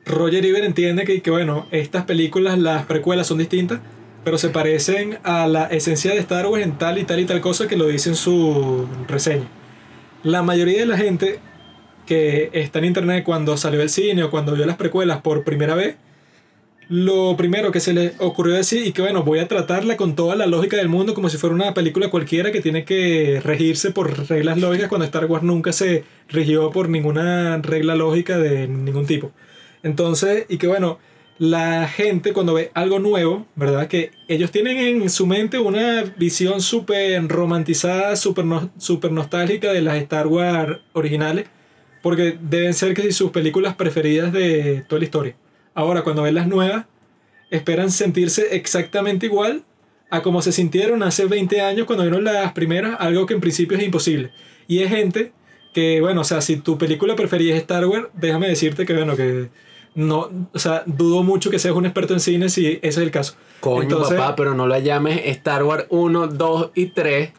Roger 0.08 0.44
Ebert 0.44 0.66
entiende 0.66 1.06
que, 1.06 1.22
que, 1.22 1.30
bueno, 1.30 1.68
estas 1.70 2.06
películas, 2.06 2.58
las 2.58 2.86
precuelas 2.88 3.28
son 3.28 3.38
distintas, 3.38 3.80
pero 4.24 4.40
se 4.40 4.50
parecen 4.50 5.20
a 5.24 5.46
la 5.46 5.66
esencia 5.66 6.10
de 6.12 6.18
Star 6.22 6.48
Wars 6.48 6.64
en 6.64 6.72
tal 6.80 6.98
y 6.98 7.04
tal 7.04 7.20
y 7.20 7.26
tal 7.26 7.40
cosa 7.40 7.68
que 7.68 7.78
lo 7.78 7.86
dice 7.86 8.10
en 8.10 8.16
su 8.16 8.88
reseña. 9.08 9.46
La 10.24 10.42
mayoría 10.42 10.80
de 10.80 10.86
la 10.88 10.98
gente 10.98 11.40
que 12.06 12.50
está 12.54 12.80
en 12.80 12.86
internet 12.86 13.24
cuando 13.24 13.58
salió 13.58 13.82
el 13.82 13.90
cine 13.90 14.24
o 14.24 14.30
cuando 14.30 14.54
vio 14.54 14.66
las 14.66 14.78
precuelas 14.78 15.22
por 15.22 15.44
primera 15.44 15.76
vez, 15.76 15.96
lo 16.90 17.38
primero 17.38 17.72
que 17.72 17.80
se 17.80 17.94
le 17.94 18.14
ocurrió 18.20 18.54
decir 18.56 18.86
y 18.86 18.92
que 18.92 19.02
bueno, 19.02 19.24
voy 19.24 19.40
a 19.40 19.48
tratarla 19.48 19.96
con 19.96 20.16
toda 20.16 20.36
la 20.36 20.48
lógica 20.48 20.76
del 20.76 20.90
mundo 20.90 21.14
como 21.14 21.30
si 21.30 21.38
fuera 21.38 21.56
una 21.56 21.74
película 21.74 22.10
cualquiera 22.10 22.52
que 22.52 22.62
tiene 22.62 22.84
que 22.84 23.42
regirse 23.44 23.92
por 23.92 24.28
reglas 24.30 24.58
lógicas 24.60 24.90
cuando 24.90 25.06
Star 25.06 25.26
Wars 25.26 25.44
nunca 25.44 25.72
se 25.72 26.04
rigió 26.28 26.72
por 26.72 26.90
ninguna 26.90 27.58
regla 27.60 27.96
lógica 27.96 28.38
de 28.38 28.68
ningún 28.68 29.06
tipo. 29.06 29.32
Entonces, 29.82 30.46
y 30.50 30.58
que 30.58 30.68
bueno, 30.68 31.00
la 31.40 31.88
gente 31.88 32.32
cuando 32.34 32.54
ve 32.54 32.70
algo 32.74 33.00
nuevo, 33.00 33.48
¿verdad? 33.56 33.88
Que 33.88 34.12
ellos 34.28 34.52
tienen 34.52 34.78
en 34.78 35.10
su 35.10 35.26
mente 35.26 35.60
una 35.60 36.04
visión 36.18 36.62
súper 36.62 37.28
romantizada, 37.28 38.16
súper 38.18 38.46
no- 38.46 38.70
súper 38.78 39.12
nostálgica 39.12 39.72
de 39.72 39.82
las 39.82 39.98
Star 39.98 40.28
Wars 40.28 40.80
originales, 40.92 41.48
porque 42.04 42.38
deben 42.40 42.76
ser 42.76 42.94
que 42.94 43.02
si 43.02 43.14
sus 43.14 43.32
películas 43.32 43.76
preferidas 43.76 44.32
de 44.32 44.84
toda 44.88 45.00
la 45.00 45.06
historia. 45.06 45.36
Ahora, 45.74 46.04
cuando 46.04 46.22
ven 46.22 46.36
las 46.36 46.48
nuevas, 46.48 46.86
esperan 47.50 47.90
sentirse 47.90 48.56
exactamente 48.56 49.26
igual 49.26 49.64
a 50.12 50.22
como 50.22 50.42
se 50.42 50.52
sintieron 50.52 51.02
hace 51.02 51.26
20 51.26 51.62
años 51.62 51.88
cuando 51.88 52.04
vieron 52.04 52.24
las 52.24 52.52
primeras, 52.52 52.98
algo 53.00 53.26
que 53.26 53.34
en 53.34 53.42
principio 53.42 53.78
es 53.78 53.84
imposible. 53.84 54.32
Y 54.68 54.84
es 54.84 54.90
gente 54.90 55.32
que, 55.74 56.02
bueno, 56.02 56.22
o 56.22 56.24
sea, 56.24 56.42
si 56.42 56.58
tu 56.58 56.78
película 56.78 57.16
preferida 57.16 57.56
es 57.56 57.62
Star 57.62 57.86
Wars, 57.88 58.10
déjame 58.14 58.50
decirte 58.50 58.86
que, 58.86 58.94
bueno, 58.94 59.16
que 59.16 59.50
no, 59.96 60.30
o 60.54 60.60
sea, 60.60 60.84
dudo 60.86 61.24
mucho 61.24 61.50
que 61.50 61.58
seas 61.58 61.74
un 61.74 61.86
experto 61.86 62.14
en 62.14 62.20
cine 62.20 62.50
si 62.50 62.68
ese 62.68 62.88
es 62.88 62.98
el 62.98 63.12
caso. 63.12 63.36
Coño, 63.62 63.84
Entonces- 63.84 64.18
papá, 64.18 64.36
pero 64.36 64.54
no 64.54 64.68
la 64.68 64.80
llames 64.80 65.22
Star 65.26 65.64
Wars 65.64 65.86
1, 65.90 66.28
2 66.28 66.72
y 66.76 66.88
3, 66.88 67.32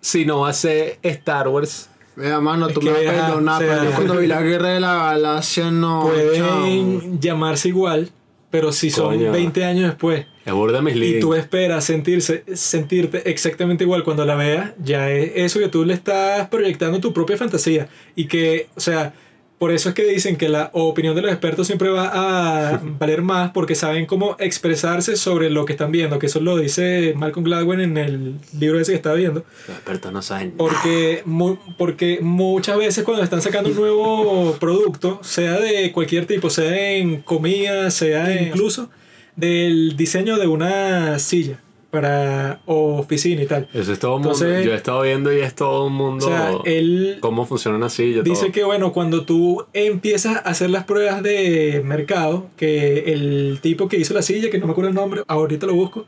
sino 0.00 0.52
ser 0.52 0.98
Star 1.02 1.48
Wars. 1.48 1.88
Vea, 2.18 2.40
mano, 2.40 2.68
tú 2.68 2.82
me 2.82 2.90
vas 2.90 3.00
a 3.00 3.26
perdonar, 3.26 3.58
pero 3.60 3.84
yo 3.84 3.90
cuando 3.92 4.16
vi 4.16 4.26
la 4.26 4.42
guerra 4.42 4.70
de 4.70 4.80
la 4.80 4.94
galaxia, 4.94 5.70
no. 5.70 6.10
chao. 6.34 6.62
Pueden 6.62 7.20
llamarse 7.20 7.68
igual, 7.68 8.10
pero 8.50 8.72
si 8.72 8.90
son 8.90 9.14
Coño. 9.14 9.30
20 9.30 9.64
años 9.64 9.84
después 9.90 10.26
Es 10.44 10.52
burda 10.52 10.82
y 10.90 11.20
tú 11.20 11.34
esperas 11.34 11.84
sentirse, 11.84 12.42
sentirte 12.54 13.30
exactamente 13.30 13.84
igual 13.84 14.02
cuando 14.02 14.24
la 14.24 14.34
veas, 14.34 14.72
ya 14.82 15.10
es 15.10 15.30
eso 15.36 15.60
que 15.60 15.68
tú 15.68 15.84
le 15.84 15.94
estás 15.94 16.48
proyectando 16.48 16.98
tu 16.98 17.12
propia 17.12 17.36
fantasía. 17.36 17.88
Y 18.16 18.26
que, 18.26 18.66
o 18.74 18.80
sea, 18.80 19.14
por 19.58 19.72
eso 19.72 19.88
es 19.88 19.94
que 19.96 20.04
dicen 20.04 20.36
que 20.36 20.48
la 20.48 20.70
opinión 20.72 21.16
de 21.16 21.22
los 21.22 21.30
expertos 21.32 21.66
siempre 21.66 21.88
va 21.90 22.10
a 22.12 22.80
valer 22.98 23.22
más 23.22 23.50
porque 23.50 23.74
saben 23.74 24.06
cómo 24.06 24.36
expresarse 24.38 25.16
sobre 25.16 25.50
lo 25.50 25.64
que 25.64 25.72
están 25.72 25.90
viendo, 25.90 26.18
que 26.18 26.26
eso 26.26 26.40
lo 26.40 26.56
dice 26.56 27.12
Malcolm 27.16 27.44
Gladwell 27.44 27.80
en 27.80 27.96
el 27.98 28.34
libro 28.58 28.78
ese 28.80 28.92
que 28.92 28.96
estaba 28.96 29.16
viendo. 29.16 29.44
Los 29.66 29.76
expertos 29.76 30.12
no 30.12 30.22
saben. 30.22 30.52
Porque, 30.56 31.22
mu- 31.24 31.56
porque 31.76 32.18
muchas 32.22 32.78
veces 32.78 33.02
cuando 33.04 33.22
están 33.24 33.42
sacando 33.42 33.70
un 33.70 33.76
nuevo 33.76 34.56
producto, 34.60 35.18
sea 35.22 35.58
de 35.58 35.90
cualquier 35.92 36.26
tipo, 36.26 36.50
sea 36.50 36.92
en 36.92 37.22
comida, 37.22 37.90
sea 37.90 38.32
en- 38.36 38.48
incluso 38.48 38.90
del 39.36 39.96
diseño 39.96 40.36
de 40.38 40.46
una 40.46 41.18
silla 41.18 41.60
para 41.90 42.60
oficina 42.66 43.42
y 43.42 43.46
tal. 43.46 43.68
Eso 43.72 43.92
es 43.92 43.98
todo 43.98 44.16
un 44.16 44.22
mundo. 44.22 44.36
Entonces- 44.38 44.64
Yo 44.66 44.72
he 44.72 44.76
estado 44.76 45.02
viendo 45.02 45.32
y 45.32 45.40
es 45.40 45.54
todo 45.54 45.86
un 45.86 45.94
mundo. 45.94 46.26
O 46.26 46.28
sea, 46.28 46.52
él 46.64 47.16
cómo 47.20 47.46
funciona 47.46 47.76
una 47.76 47.88
silla. 47.88 48.22
dice 48.22 48.42
todo. 48.42 48.52
que 48.52 48.64
bueno, 48.64 48.92
cuando 48.92 49.24
tú 49.24 49.64
empiezas 49.72 50.36
a 50.36 50.38
hacer 50.40 50.70
las 50.70 50.84
pruebas 50.84 51.22
de 51.22 51.82
mercado, 51.84 52.48
que 52.56 53.12
el 53.12 53.58
tipo 53.62 53.88
que 53.88 53.96
hizo 53.96 54.12
la 54.14 54.22
silla, 54.22 54.50
que 54.50 54.58
no 54.58 54.66
me 54.66 54.72
acuerdo 54.72 54.90
el 54.90 54.94
nombre, 54.96 55.22
ahorita 55.26 55.66
lo 55.66 55.74
busco, 55.74 56.06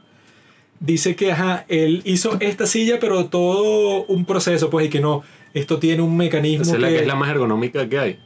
dice 0.81 1.16
que 1.16 1.32
ajá, 1.32 1.65
él 1.69 2.02
hizo 2.05 2.36
esta 2.40 2.66
silla, 2.66 2.98
pero 3.01 3.27
todo 3.27 4.05
un 4.05 4.24
proceso, 4.24 4.69
pues, 4.70 4.86
y 4.86 4.90
que 4.90 5.01
no, 5.01 5.23
esto 5.55 5.78
tiene 5.78 6.02
un 6.02 6.16
mecanismo 6.16 6.62
Esa 6.62 6.74
es 6.77 6.81
la 6.81 6.89
que, 6.89 6.94
que 6.97 7.01
es 7.02 7.07
la 7.07 7.15
más 7.15 7.31
ergonómica 7.31 7.89
que 7.89 7.98
hay. 7.98 8.19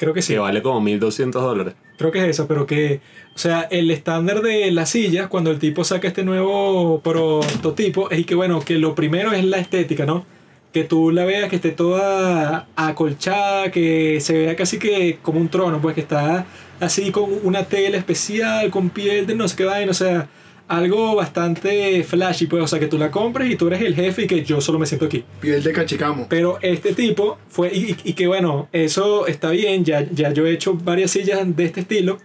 Creo 0.00 0.14
que 0.14 0.22
sí. 0.22 0.32
Que 0.32 0.38
vale 0.38 0.62
como 0.62 0.80
1200 0.80 1.42
dólares. 1.42 1.74
Creo 1.98 2.10
que 2.10 2.18
es 2.20 2.24
eso, 2.24 2.48
pero 2.48 2.66
que, 2.66 3.00
o 3.34 3.38
sea, 3.38 3.68
el 3.70 3.90
estándar 3.90 4.40
de 4.40 4.70
la 4.70 4.86
silla, 4.86 5.28
cuando 5.28 5.50
el 5.50 5.58
tipo 5.58 5.84
saca 5.84 6.08
este 6.08 6.24
nuevo 6.24 7.00
prototipo, 7.00 8.10
es 8.10 8.24
que, 8.24 8.34
bueno, 8.34 8.60
que 8.60 8.78
lo 8.78 8.94
primero 8.94 9.32
es 9.32 9.44
la 9.44 9.58
estética, 9.58 10.06
¿no? 10.06 10.24
Que 10.72 10.84
tú 10.84 11.10
la 11.10 11.24
veas 11.24 11.50
que 11.50 11.56
esté 11.56 11.72
toda 11.72 12.68
acolchada, 12.76 13.70
que 13.70 14.20
se 14.20 14.32
vea 14.32 14.56
casi 14.56 14.78
que 14.78 15.18
como 15.20 15.38
un 15.38 15.50
trono, 15.50 15.80
pues 15.82 15.94
que 15.94 16.00
está 16.00 16.46
así 16.80 17.10
con 17.10 17.28
una 17.42 17.64
tela 17.64 17.98
especial, 17.98 18.70
con 18.70 18.88
piel 18.88 19.26
de 19.26 19.34
no 19.34 19.46
sé 19.48 19.56
qué 19.56 19.64
vaina, 19.64 19.90
o 19.90 19.94
sea, 19.94 20.28
algo 20.70 21.16
bastante 21.16 22.02
flashy, 22.04 22.46
pues, 22.46 22.62
o 22.62 22.66
sea, 22.66 22.78
que 22.78 22.86
tú 22.86 22.96
la 22.96 23.10
compres 23.10 23.50
y 23.50 23.56
tú 23.56 23.66
eres 23.66 23.82
el 23.82 23.94
jefe 23.94 24.22
y 24.22 24.26
que 24.26 24.44
yo 24.44 24.60
solo 24.60 24.78
me 24.78 24.86
siento 24.86 25.06
aquí. 25.06 25.24
Piel 25.40 25.62
de 25.62 25.72
cachicamo. 25.72 26.26
Pero 26.30 26.58
este 26.62 26.94
tipo 26.94 27.38
fue, 27.48 27.74
y, 27.74 27.96
y- 28.04 28.12
que 28.14 28.26
bueno, 28.26 28.68
eso 28.72 29.26
está 29.26 29.50
bien, 29.50 29.84
ya, 29.84 30.06
ya 30.10 30.32
yo 30.32 30.46
he 30.46 30.52
hecho 30.52 30.74
varias 30.74 31.10
sillas 31.10 31.40
de 31.56 31.64
este 31.64 31.80
estilo, 31.80 32.18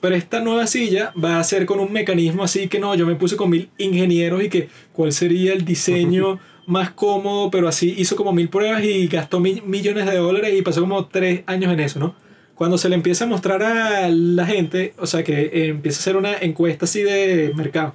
pero 0.00 0.16
esta 0.16 0.40
nueva 0.40 0.66
silla 0.66 1.12
va 1.22 1.38
a 1.38 1.44
ser 1.44 1.64
con 1.64 1.78
un 1.78 1.92
mecanismo 1.92 2.42
así 2.42 2.66
que 2.66 2.80
no, 2.80 2.94
yo 2.96 3.06
me 3.06 3.14
puse 3.14 3.36
con 3.36 3.50
mil 3.50 3.70
ingenieros 3.78 4.42
y 4.42 4.48
que 4.48 4.68
cuál 4.92 5.12
sería 5.12 5.52
el 5.52 5.64
diseño 5.64 6.40
más 6.66 6.90
cómodo, 6.90 7.50
pero 7.52 7.68
así 7.68 7.94
hizo 7.96 8.16
como 8.16 8.32
mil 8.32 8.48
pruebas 8.48 8.82
y 8.84 9.06
gastó 9.06 9.38
mi- 9.38 9.60
millones 9.64 10.06
de 10.06 10.16
dólares 10.16 10.52
y 10.58 10.62
pasó 10.62 10.80
como 10.80 11.06
tres 11.06 11.42
años 11.46 11.72
en 11.72 11.78
eso, 11.80 12.00
¿no? 12.00 12.16
Cuando 12.54 12.78
se 12.78 12.88
le 12.88 12.94
empieza 12.94 13.24
a 13.24 13.26
mostrar 13.26 13.62
a 13.62 14.08
la 14.08 14.46
gente, 14.46 14.94
o 14.98 15.06
sea 15.06 15.24
que 15.24 15.68
empieza 15.68 15.98
a 15.98 16.00
hacer 16.00 16.16
una 16.16 16.36
encuesta 16.38 16.84
así 16.84 17.02
de 17.02 17.52
mercado 17.56 17.94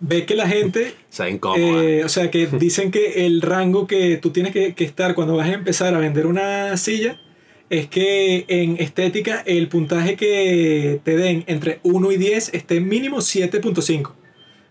ve 0.00 0.24
que 0.24 0.34
la 0.34 0.48
gente 0.48 0.94
eh, 1.56 2.02
o 2.04 2.08
sea, 2.08 2.30
que 2.30 2.46
dicen 2.58 2.90
que 2.90 3.26
el 3.26 3.42
rango 3.42 3.86
que 3.86 4.16
tú 4.16 4.30
tienes 4.30 4.52
que, 4.52 4.74
que 4.74 4.84
estar 4.84 5.14
cuando 5.14 5.36
vas 5.36 5.48
a 5.48 5.52
empezar 5.52 5.94
a 5.94 5.98
vender 5.98 6.26
una 6.26 6.76
silla 6.76 7.20
es 7.68 7.86
que 7.86 8.46
en 8.48 8.78
estética 8.80 9.42
el 9.46 9.68
puntaje 9.68 10.16
que 10.16 11.00
te 11.04 11.16
den 11.16 11.44
entre 11.46 11.78
1 11.84 12.10
y 12.10 12.16
10 12.16 12.52
esté 12.52 12.80
mínimo 12.80 13.18
7.5. 13.18 14.10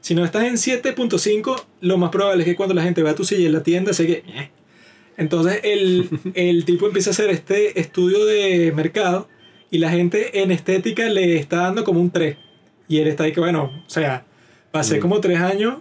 Si 0.02 0.16
no 0.16 0.26
estás 0.26 0.44
en 0.44 0.56
7.5, 0.56 1.64
lo 1.80 1.98
más 1.98 2.10
probable 2.10 2.44
es 2.44 2.50
que 2.50 2.58
cuando 2.58 2.76
la 2.76 2.84
gente 2.84 3.02
vea 3.02 3.16
tu 3.16 3.24
silla 3.24 3.46
en 3.46 3.54
la 3.54 3.64
tienda 3.64 3.94
se 3.94 4.06
que... 4.06 4.24
"Eh". 4.28 4.52
Entonces 5.20 5.60
el, 5.64 6.10
el 6.34 6.66
tipo 6.66 6.88
empieza 6.88 7.12
a 7.12 7.14
hacer 7.14 7.30
este 7.30 7.80
estudio 7.80 8.26
de 8.26 8.72
mercado 8.72 9.28
y 9.70 9.78
la 9.78 9.92
gente 9.92 10.42
en 10.42 10.52
estética 10.52 11.08
le 11.10 11.36
está 11.36 11.58
dando 11.58 11.84
como 11.84 12.00
un 12.02 12.10
3. 12.10 12.38
Y 12.88 12.98
él 12.98 13.08
está 13.08 13.26
ahí 13.26 13.34
que, 13.34 13.40
bueno, 13.40 13.72
o 13.86 13.90
sea, 13.90 14.26
pasé 14.72 14.98
Mm. 14.98 15.02
como 15.02 15.20
3 15.22 15.40
años 15.42 15.76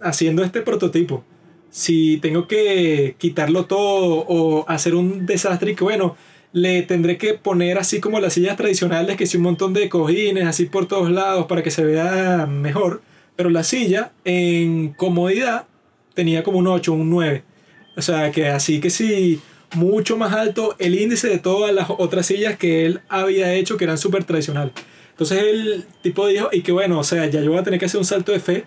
haciendo 0.00 0.42
este 0.42 0.62
prototipo. 0.62 1.24
Si 1.68 2.18
tengo 2.18 2.46
que 2.46 3.16
quitarlo 3.18 3.66
todo 3.66 4.24
o 4.28 4.64
hacer 4.68 4.94
un 4.94 5.26
desastre 5.26 5.72
y 5.72 5.74
que, 5.74 5.84
bueno, 5.84 6.16
le 6.52 6.82
tendré 6.82 7.18
que 7.18 7.34
poner 7.34 7.78
así 7.78 8.00
como 8.00 8.20
las 8.20 8.34
sillas 8.34 8.56
tradicionales, 8.56 9.16
que 9.16 9.26
sí, 9.26 9.36
un 9.38 9.42
montón 9.42 9.72
de 9.74 9.88
cojines 9.88 10.46
así 10.46 10.66
por 10.66 10.86
todos 10.86 11.10
lados 11.10 11.46
para 11.46 11.62
que 11.64 11.72
se 11.72 11.84
vea 11.84 12.46
mejor. 12.46 13.02
Pero 13.34 13.50
la 13.50 13.64
silla 13.64 14.12
en 14.24 14.92
comodidad 14.94 15.66
tenía 16.14 16.44
como 16.44 16.58
un 16.58 16.68
8, 16.68 16.92
un 16.92 17.10
9. 17.10 17.42
O 17.96 18.02
sea, 18.02 18.30
que 18.30 18.48
así 18.48 18.80
que 18.80 18.90
sí, 18.90 19.40
mucho 19.74 20.16
más 20.16 20.32
alto 20.32 20.74
el 20.78 20.98
índice 20.98 21.28
de 21.28 21.38
todas 21.38 21.74
las 21.74 21.88
otras 21.90 22.26
sillas 22.26 22.56
que 22.56 22.86
él 22.86 23.00
había 23.08 23.52
hecho 23.54 23.76
que 23.76 23.84
eran 23.84 23.98
súper 23.98 24.24
tradicionales. 24.24 24.72
Entonces 25.10 25.38
el 25.42 25.84
tipo 26.02 26.26
dijo, 26.26 26.48
y 26.52 26.62
que 26.62 26.72
bueno, 26.72 26.98
o 26.98 27.04
sea, 27.04 27.26
ya 27.26 27.40
yo 27.40 27.50
voy 27.50 27.58
a 27.58 27.62
tener 27.62 27.78
que 27.78 27.86
hacer 27.86 27.98
un 27.98 28.04
salto 28.04 28.32
de 28.32 28.40
fe, 28.40 28.64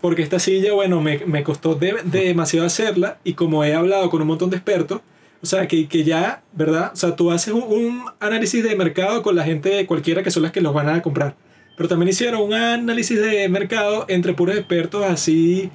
porque 0.00 0.22
esta 0.22 0.38
silla, 0.38 0.72
bueno, 0.74 1.00
me, 1.00 1.18
me 1.26 1.42
costó 1.42 1.74
de- 1.74 1.96
demasiado 2.04 2.66
hacerla, 2.66 3.18
y 3.24 3.32
como 3.34 3.64
he 3.64 3.74
hablado 3.74 4.08
con 4.10 4.22
un 4.22 4.28
montón 4.28 4.48
de 4.50 4.56
expertos, 4.56 5.00
o 5.42 5.46
sea, 5.46 5.66
que, 5.66 5.88
que 5.88 6.04
ya, 6.04 6.42
¿verdad? 6.52 6.92
O 6.92 6.96
sea, 6.96 7.16
tú 7.16 7.30
haces 7.32 7.52
un, 7.52 7.62
un 7.62 8.04
análisis 8.20 8.62
de 8.62 8.74
mercado 8.76 9.22
con 9.22 9.34
la 9.34 9.42
gente 9.44 9.84
cualquiera 9.86 10.22
que 10.22 10.30
son 10.30 10.44
las 10.44 10.52
que 10.52 10.60
los 10.60 10.72
van 10.72 10.88
a 10.88 11.02
comprar. 11.02 11.34
Pero 11.76 11.88
también 11.88 12.08
hicieron 12.08 12.42
un 12.42 12.54
análisis 12.54 13.20
de 13.20 13.48
mercado 13.48 14.04
entre 14.08 14.34
puros 14.34 14.56
expertos 14.56 15.04
así 15.04 15.70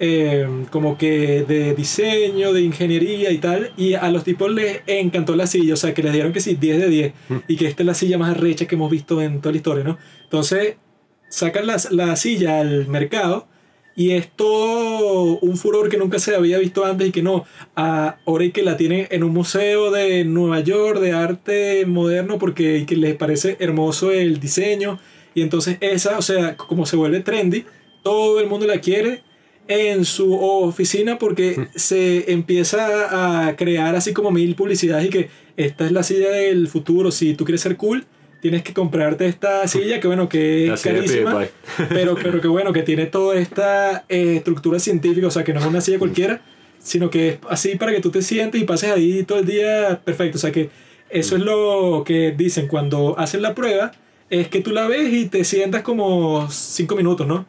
eh, 0.00 0.46
como 0.70 0.98
que 0.98 1.42
de 1.44 1.74
diseño, 1.74 2.52
de 2.52 2.62
ingeniería 2.62 3.30
y 3.30 3.38
tal, 3.38 3.72
y 3.76 3.94
a 3.94 4.10
los 4.10 4.24
tipos 4.24 4.50
les 4.52 4.80
encantó 4.86 5.36
la 5.36 5.46
silla, 5.46 5.74
o 5.74 5.76
sea, 5.76 5.94
que 5.94 6.02
les 6.02 6.12
dieron 6.12 6.32
que 6.32 6.40
sí, 6.40 6.54
10 6.54 6.78
de 6.80 6.88
10, 6.88 7.12
y 7.48 7.56
que 7.56 7.66
esta 7.66 7.82
es 7.82 7.86
la 7.86 7.94
silla 7.94 8.18
más 8.18 8.30
arrecha 8.36 8.66
que 8.66 8.74
hemos 8.74 8.90
visto 8.90 9.20
en 9.22 9.40
toda 9.40 9.52
la 9.52 9.56
historia, 9.58 9.84
¿no? 9.84 9.98
Entonces, 10.24 10.76
sacan 11.28 11.66
la, 11.66 11.76
la 11.90 12.16
silla 12.16 12.60
al 12.60 12.86
mercado 12.88 13.48
y 13.98 14.10
es 14.10 14.28
todo 14.30 15.38
un 15.38 15.56
furor 15.56 15.88
que 15.88 15.96
nunca 15.96 16.18
se 16.18 16.34
había 16.34 16.58
visto 16.58 16.84
antes 16.84 17.08
y 17.08 17.12
que 17.12 17.22
no, 17.22 17.44
a- 17.74 18.16
ahora 18.26 18.44
y 18.44 18.50
que 18.52 18.62
la 18.62 18.76
tienen 18.76 19.08
en 19.10 19.24
un 19.24 19.32
museo 19.32 19.90
de 19.90 20.24
Nueva 20.24 20.60
York 20.60 21.00
de 21.00 21.12
arte 21.12 21.86
moderno 21.86 22.38
porque 22.38 22.84
que 22.86 22.96
les 22.96 23.14
parece 23.16 23.56
hermoso 23.58 24.12
el 24.12 24.38
diseño 24.38 24.98
y 25.34 25.40
entonces 25.42 25.78
esa, 25.80 26.18
o 26.18 26.22
sea, 26.22 26.56
como 26.56 26.84
se 26.86 26.96
vuelve 26.96 27.20
trendy, 27.20 27.64
todo 28.02 28.38
el 28.38 28.46
mundo 28.48 28.66
la 28.66 28.80
quiere 28.80 29.22
en 29.68 30.04
su 30.04 30.34
oficina 30.34 31.18
porque 31.18 31.68
se 31.74 32.30
empieza 32.32 33.48
a 33.48 33.56
crear 33.56 33.96
así 33.96 34.12
como 34.12 34.30
mil 34.30 34.54
publicidades 34.54 35.06
y 35.06 35.10
que 35.10 35.28
esta 35.56 35.86
es 35.86 35.92
la 35.92 36.02
silla 36.02 36.30
del 36.30 36.68
futuro, 36.68 37.10
si 37.10 37.34
tú 37.34 37.44
quieres 37.44 37.62
ser 37.62 37.76
cool, 37.76 38.04
tienes 38.40 38.62
que 38.62 38.72
comprarte 38.72 39.26
esta 39.26 39.66
silla 39.66 39.98
que 39.98 40.06
bueno, 40.06 40.28
que 40.28 40.72
es 40.72 40.82
carísima, 40.82 41.46
pero, 41.88 42.14
pero 42.14 42.40
que 42.40 42.48
bueno, 42.48 42.72
que 42.72 42.82
tiene 42.82 43.06
toda 43.06 43.36
esta 43.36 44.04
eh, 44.08 44.36
estructura 44.36 44.78
científica, 44.78 45.26
o 45.26 45.30
sea, 45.30 45.44
que 45.44 45.52
no 45.52 45.60
es 45.60 45.66
una 45.66 45.80
silla 45.80 45.98
cualquiera, 45.98 46.42
sino 46.78 47.10
que 47.10 47.28
es 47.28 47.38
así 47.48 47.76
para 47.76 47.92
que 47.92 48.00
tú 48.00 48.10
te 48.10 48.22
sientes 48.22 48.60
y 48.60 48.64
pases 48.64 48.92
ahí 48.92 49.24
todo 49.24 49.38
el 49.38 49.46
día 49.46 50.00
perfecto, 50.04 50.38
o 50.38 50.40
sea 50.40 50.52
que 50.52 50.70
eso 51.10 51.36
es 51.36 51.42
lo 51.42 52.04
que 52.04 52.32
dicen 52.36 52.68
cuando 52.68 53.18
hacen 53.18 53.42
la 53.42 53.54
prueba, 53.54 53.92
es 54.28 54.48
que 54.48 54.60
tú 54.60 54.70
la 54.72 54.86
ves 54.86 55.12
y 55.12 55.26
te 55.26 55.44
sientas 55.44 55.82
como 55.82 56.48
cinco 56.50 56.96
minutos, 56.96 57.26
¿no? 57.26 57.46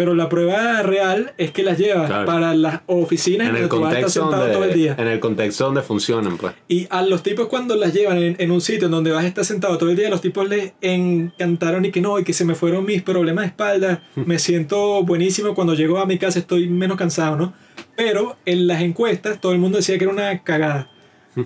Pero 0.00 0.14
la 0.14 0.30
prueba 0.30 0.80
real 0.80 1.34
es 1.36 1.50
que 1.50 1.62
las 1.62 1.76
llevas 1.76 2.06
Claro. 2.06 2.24
para 2.24 2.54
las 2.54 2.80
oficinas 2.86 3.48
en 3.48 3.52
donde 3.52 3.64
el 3.64 3.68
tú 3.68 3.80
vas 3.80 3.92
a 3.94 3.98
estar 3.98 4.02
contexto 4.04 4.20
sentado 4.30 4.50
todo 4.50 4.64
el 4.64 4.72
día. 4.72 4.88
donde, 4.94 5.02
en 5.02 5.08
el 5.12 5.20
contexto 5.20 5.64
donde 5.66 5.82
funcionan, 5.82 6.38
pues. 6.38 6.54
Y 6.68 6.86
a 6.88 7.02
los 7.02 7.22
tipos 7.22 7.48
cuando 7.48 7.76
las 7.76 7.92
llevan 7.92 8.16
en, 8.16 8.34
en 8.38 8.50
un 8.50 8.62
sitio 8.62 8.86
en 8.86 8.92
donde 8.92 9.10
vas 9.10 9.24
a 9.24 9.26
estar 9.26 9.44
sentado 9.44 9.76
todo 9.76 9.90
el 9.90 9.96
día, 9.96 10.08
los 10.08 10.22
tipos 10.22 10.48
les 10.48 10.72
encantaron 10.80 11.84
y 11.84 11.90
que 11.90 12.00
no, 12.00 12.18
y 12.18 12.24
que 12.24 12.32
se 12.32 12.46
me 12.46 12.54
fueron 12.54 12.86
mis 12.86 13.02
problemas 13.02 13.42
de 13.44 13.48
espalda, 13.48 14.02
me 14.14 14.38
siento 14.38 15.02
buenísimo, 15.04 15.54
cuando 15.54 15.74
llego 15.74 15.98
a 15.98 16.06
mi 16.06 16.16
casa 16.16 16.38
estoy 16.38 16.66
menos 16.66 16.96
cansado, 16.96 17.36
¿no? 17.36 17.52
Pero 17.94 18.38
en 18.46 18.66
las 18.68 18.80
encuestas 18.80 19.38
todo 19.38 19.52
el 19.52 19.58
mundo 19.58 19.76
decía 19.76 19.98
que 19.98 20.04
era 20.04 20.12
una 20.14 20.42
cagada. 20.42 20.88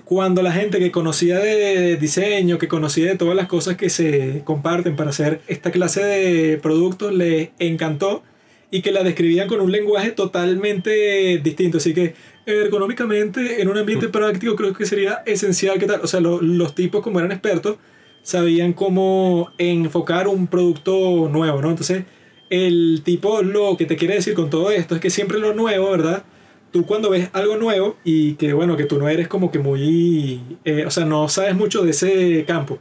Cuando 0.05 0.41
la 0.41 0.53
gente 0.53 0.79
que 0.79 0.91
conocía 0.91 1.39
de 1.39 1.97
diseño, 1.97 2.57
que 2.57 2.69
conocía 2.69 3.07
de 3.07 3.17
todas 3.17 3.35
las 3.35 3.47
cosas 3.47 3.75
que 3.75 3.89
se 3.89 4.43
comparten 4.45 4.95
para 4.95 5.09
hacer 5.09 5.41
esta 5.47 5.71
clase 5.71 6.05
de 6.05 6.57
productos, 6.57 7.13
les 7.13 7.49
encantó 7.59 8.23
y 8.71 8.81
que 8.81 8.91
la 8.91 9.03
describían 9.03 9.47
con 9.47 9.61
un 9.61 9.71
lenguaje 9.71 10.11
totalmente 10.11 11.39
distinto. 11.43 11.77
Así 11.77 11.93
que 11.93 12.13
ergonómicamente, 12.45 13.61
en 13.61 13.69
un 13.69 13.77
ambiente 13.77 14.09
práctico, 14.09 14.55
creo 14.55 14.73
que 14.73 14.85
sería 14.85 15.23
esencial 15.25 15.79
que 15.79 15.85
tal. 15.85 16.01
O 16.03 16.07
sea, 16.07 16.19
lo- 16.19 16.41
los 16.41 16.75
tipos, 16.75 17.01
como 17.01 17.19
eran 17.19 17.31
expertos, 17.31 17.77
sabían 18.23 18.73
cómo 18.73 19.51
enfocar 19.57 20.27
un 20.27 20.47
producto 20.47 21.29
nuevo, 21.31 21.61
¿no? 21.61 21.69
Entonces, 21.69 22.03
el 22.49 23.01
tipo 23.03 23.41
lo 23.41 23.77
que 23.77 23.85
te 23.85 23.95
quiere 23.95 24.15
decir 24.15 24.33
con 24.33 24.49
todo 24.49 24.71
esto 24.71 24.95
es 24.95 25.01
que 25.01 25.09
siempre 25.09 25.39
lo 25.39 25.53
nuevo, 25.53 25.91
¿verdad? 25.91 26.23
Tú 26.71 26.85
cuando 26.85 27.09
ves 27.09 27.29
algo 27.33 27.55
nuevo 27.57 27.97
y 28.03 28.33
que, 28.33 28.53
bueno, 28.53 28.75
que 28.77 28.83
tú 28.85 28.97
no 28.99 29.07
eres 29.07 29.27
como 29.27 29.51
que 29.51 29.59
muy... 29.59 30.41
eh, 30.65 30.85
o 30.85 30.91
sea, 30.91 31.05
no 31.05 31.29
sabes 31.29 31.55
mucho 31.55 31.83
de 31.83 31.91
ese 31.91 32.43
campo. 32.45 32.77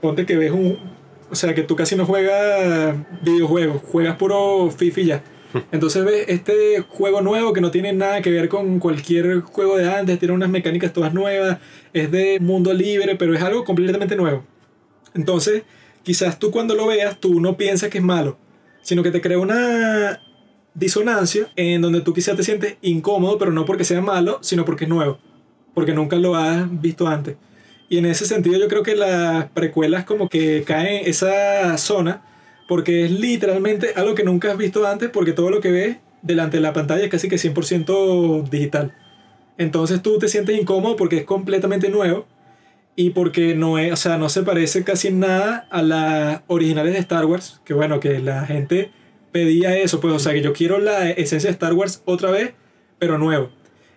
Ponte 0.00 0.24
que 0.26 0.36
ves 0.36 0.50
un... 0.52 0.78
O 1.34 1.36
sea, 1.36 1.52
que 1.52 1.64
tú 1.64 1.74
casi 1.74 1.96
no 1.96 2.06
juegas 2.06 2.94
videojuegos, 3.22 3.82
juegas 3.82 4.14
puro 4.14 4.70
FIFA 4.70 5.00
y 5.00 5.04
ya. 5.04 5.24
Entonces 5.72 6.04
ves 6.04 6.26
este 6.28 6.84
juego 6.88 7.22
nuevo 7.22 7.52
que 7.52 7.60
no 7.60 7.72
tiene 7.72 7.92
nada 7.92 8.22
que 8.22 8.30
ver 8.30 8.48
con 8.48 8.78
cualquier 8.78 9.40
juego 9.40 9.76
de 9.76 9.92
antes, 9.92 10.20
tiene 10.20 10.32
unas 10.32 10.48
mecánicas 10.48 10.92
todas 10.92 11.12
nuevas, 11.12 11.58
es 11.92 12.08
de 12.12 12.38
mundo 12.38 12.72
libre, 12.72 13.16
pero 13.16 13.34
es 13.34 13.42
algo 13.42 13.64
completamente 13.64 14.14
nuevo. 14.14 14.44
Entonces, 15.12 15.64
quizás 16.04 16.38
tú 16.38 16.52
cuando 16.52 16.76
lo 16.76 16.86
veas, 16.86 17.18
tú 17.18 17.40
no 17.40 17.56
piensas 17.56 17.90
que 17.90 17.98
es 17.98 18.04
malo, 18.04 18.38
sino 18.82 19.02
que 19.02 19.10
te 19.10 19.20
crea 19.20 19.40
una 19.40 20.20
disonancia 20.72 21.48
en 21.56 21.82
donde 21.82 22.00
tú 22.00 22.14
quizás 22.14 22.36
te 22.36 22.44
sientes 22.44 22.76
incómodo, 22.80 23.38
pero 23.38 23.50
no 23.50 23.64
porque 23.64 23.82
sea 23.82 24.00
malo, 24.00 24.38
sino 24.40 24.64
porque 24.64 24.84
es 24.84 24.88
nuevo, 24.88 25.18
porque 25.74 25.94
nunca 25.94 26.14
lo 26.14 26.36
has 26.36 26.64
visto 26.80 27.08
antes. 27.08 27.34
Y 27.94 27.98
en 27.98 28.06
ese 28.06 28.26
sentido 28.26 28.58
yo 28.58 28.66
creo 28.66 28.82
que 28.82 28.96
las 28.96 29.48
precuelas 29.50 30.04
como 30.04 30.28
que 30.28 30.64
caen 30.66 31.02
en 31.04 31.08
esa 31.08 31.78
zona, 31.78 32.24
porque 32.66 33.04
es 33.04 33.12
literalmente 33.12 33.92
algo 33.94 34.16
que 34.16 34.24
nunca 34.24 34.50
has 34.50 34.58
visto 34.58 34.84
antes, 34.84 35.10
porque 35.10 35.32
todo 35.32 35.48
lo 35.48 35.60
que 35.60 35.70
ves 35.70 35.96
delante 36.20 36.56
de 36.56 36.62
la 36.62 36.72
pantalla 36.72 37.04
es 37.04 37.08
casi 37.08 37.28
que 37.28 37.36
100% 37.36 38.48
digital. 38.48 38.92
Entonces 39.58 40.02
tú 40.02 40.18
te 40.18 40.26
sientes 40.26 40.60
incómodo 40.60 40.96
porque 40.96 41.18
es 41.18 41.24
completamente 41.24 41.88
nuevo 41.88 42.26
y 42.96 43.10
porque 43.10 43.54
no 43.54 43.78
es, 43.78 43.92
o 43.92 43.96
sea, 43.96 44.18
no 44.18 44.28
se 44.28 44.42
parece 44.42 44.82
casi 44.82 45.12
nada 45.12 45.68
a 45.70 45.80
las 45.80 46.40
originales 46.48 46.94
de 46.94 46.98
Star 46.98 47.26
Wars, 47.26 47.60
que 47.64 47.74
bueno, 47.74 48.00
que 48.00 48.18
la 48.18 48.44
gente 48.44 48.90
pedía 49.30 49.76
eso, 49.76 50.00
pues, 50.00 50.14
o 50.14 50.18
sea, 50.18 50.32
que 50.32 50.42
yo 50.42 50.52
quiero 50.52 50.80
la 50.80 51.10
esencia 51.10 51.46
de 51.46 51.52
Star 51.52 51.74
Wars 51.74 52.02
otra 52.06 52.32
vez, 52.32 52.54
pero 52.98 53.18
nuevo. 53.18 53.50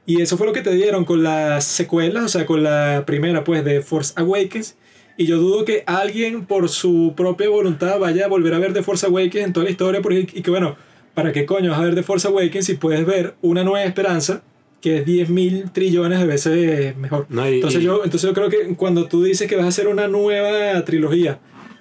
Y 0.08 0.22
eso 0.22 0.38
fue 0.38 0.48
lo 0.48 0.54
que 0.54 0.62
te 0.62 0.72
dieron 0.72 1.06
con 1.06 1.22
las 1.22 1.64
secuelas, 1.66 2.24
o 2.24 2.28
sea, 2.30 2.46
con 2.48 2.64
la 2.64 3.04
primera, 3.06 3.44
pues, 3.44 3.64
de 3.64 3.82
Force 3.82 4.14
Awakens. 4.16 4.76
Y 5.18 5.26
yo 5.28 5.38
dudo 5.38 5.66
que 5.66 5.84
alguien 5.86 6.46
por 6.46 6.70
su 6.70 7.14
propia 7.16 7.50
voluntad 7.50 8.00
vaya 8.00 8.26
a 8.26 8.28
volver 8.28 8.54
a 8.56 8.60
ver 8.60 8.74
The 8.74 8.84
Force 8.84 9.06
Awakens 9.06 9.46
en 9.48 9.54
toda 9.54 9.66
la 9.66 9.70
historia, 9.72 10.02
porque, 10.02 10.28
y 10.34 10.42
que 10.42 10.50
bueno, 10.50 10.76
¿para 11.14 11.32
qué 11.34 11.46
coño 11.46 11.72
vas 11.72 11.80
a 11.82 11.84
ver 11.84 11.94
The 11.96 12.04
Force 12.04 12.28
Awakens 12.28 12.66
si 12.66 12.76
puedes 12.76 13.06
ver 13.06 13.36
una 13.42 13.64
nueva 13.64 13.84
esperanza 13.84 14.42
que 14.80 14.98
es 15.00 15.06
10 15.06 15.30
mil 15.30 15.72
trillones 15.72 16.20
de 16.20 16.26
veces 16.26 16.96
mejor? 16.98 17.26
No, 17.30 17.50
y- 17.50 17.56
entonces, 17.56 17.82
y- 17.82 17.84
yo, 17.86 18.04
entonces 18.06 18.30
yo 18.30 18.34
creo 18.34 18.50
que 18.50 18.76
cuando 18.76 19.08
tú 19.08 19.24
dices 19.24 19.48
que 19.50 19.56
vas 19.58 19.66
a 19.66 19.70
hacer 19.70 19.88
una 19.90 20.08
nueva 20.08 20.86
trilogía 20.86 21.40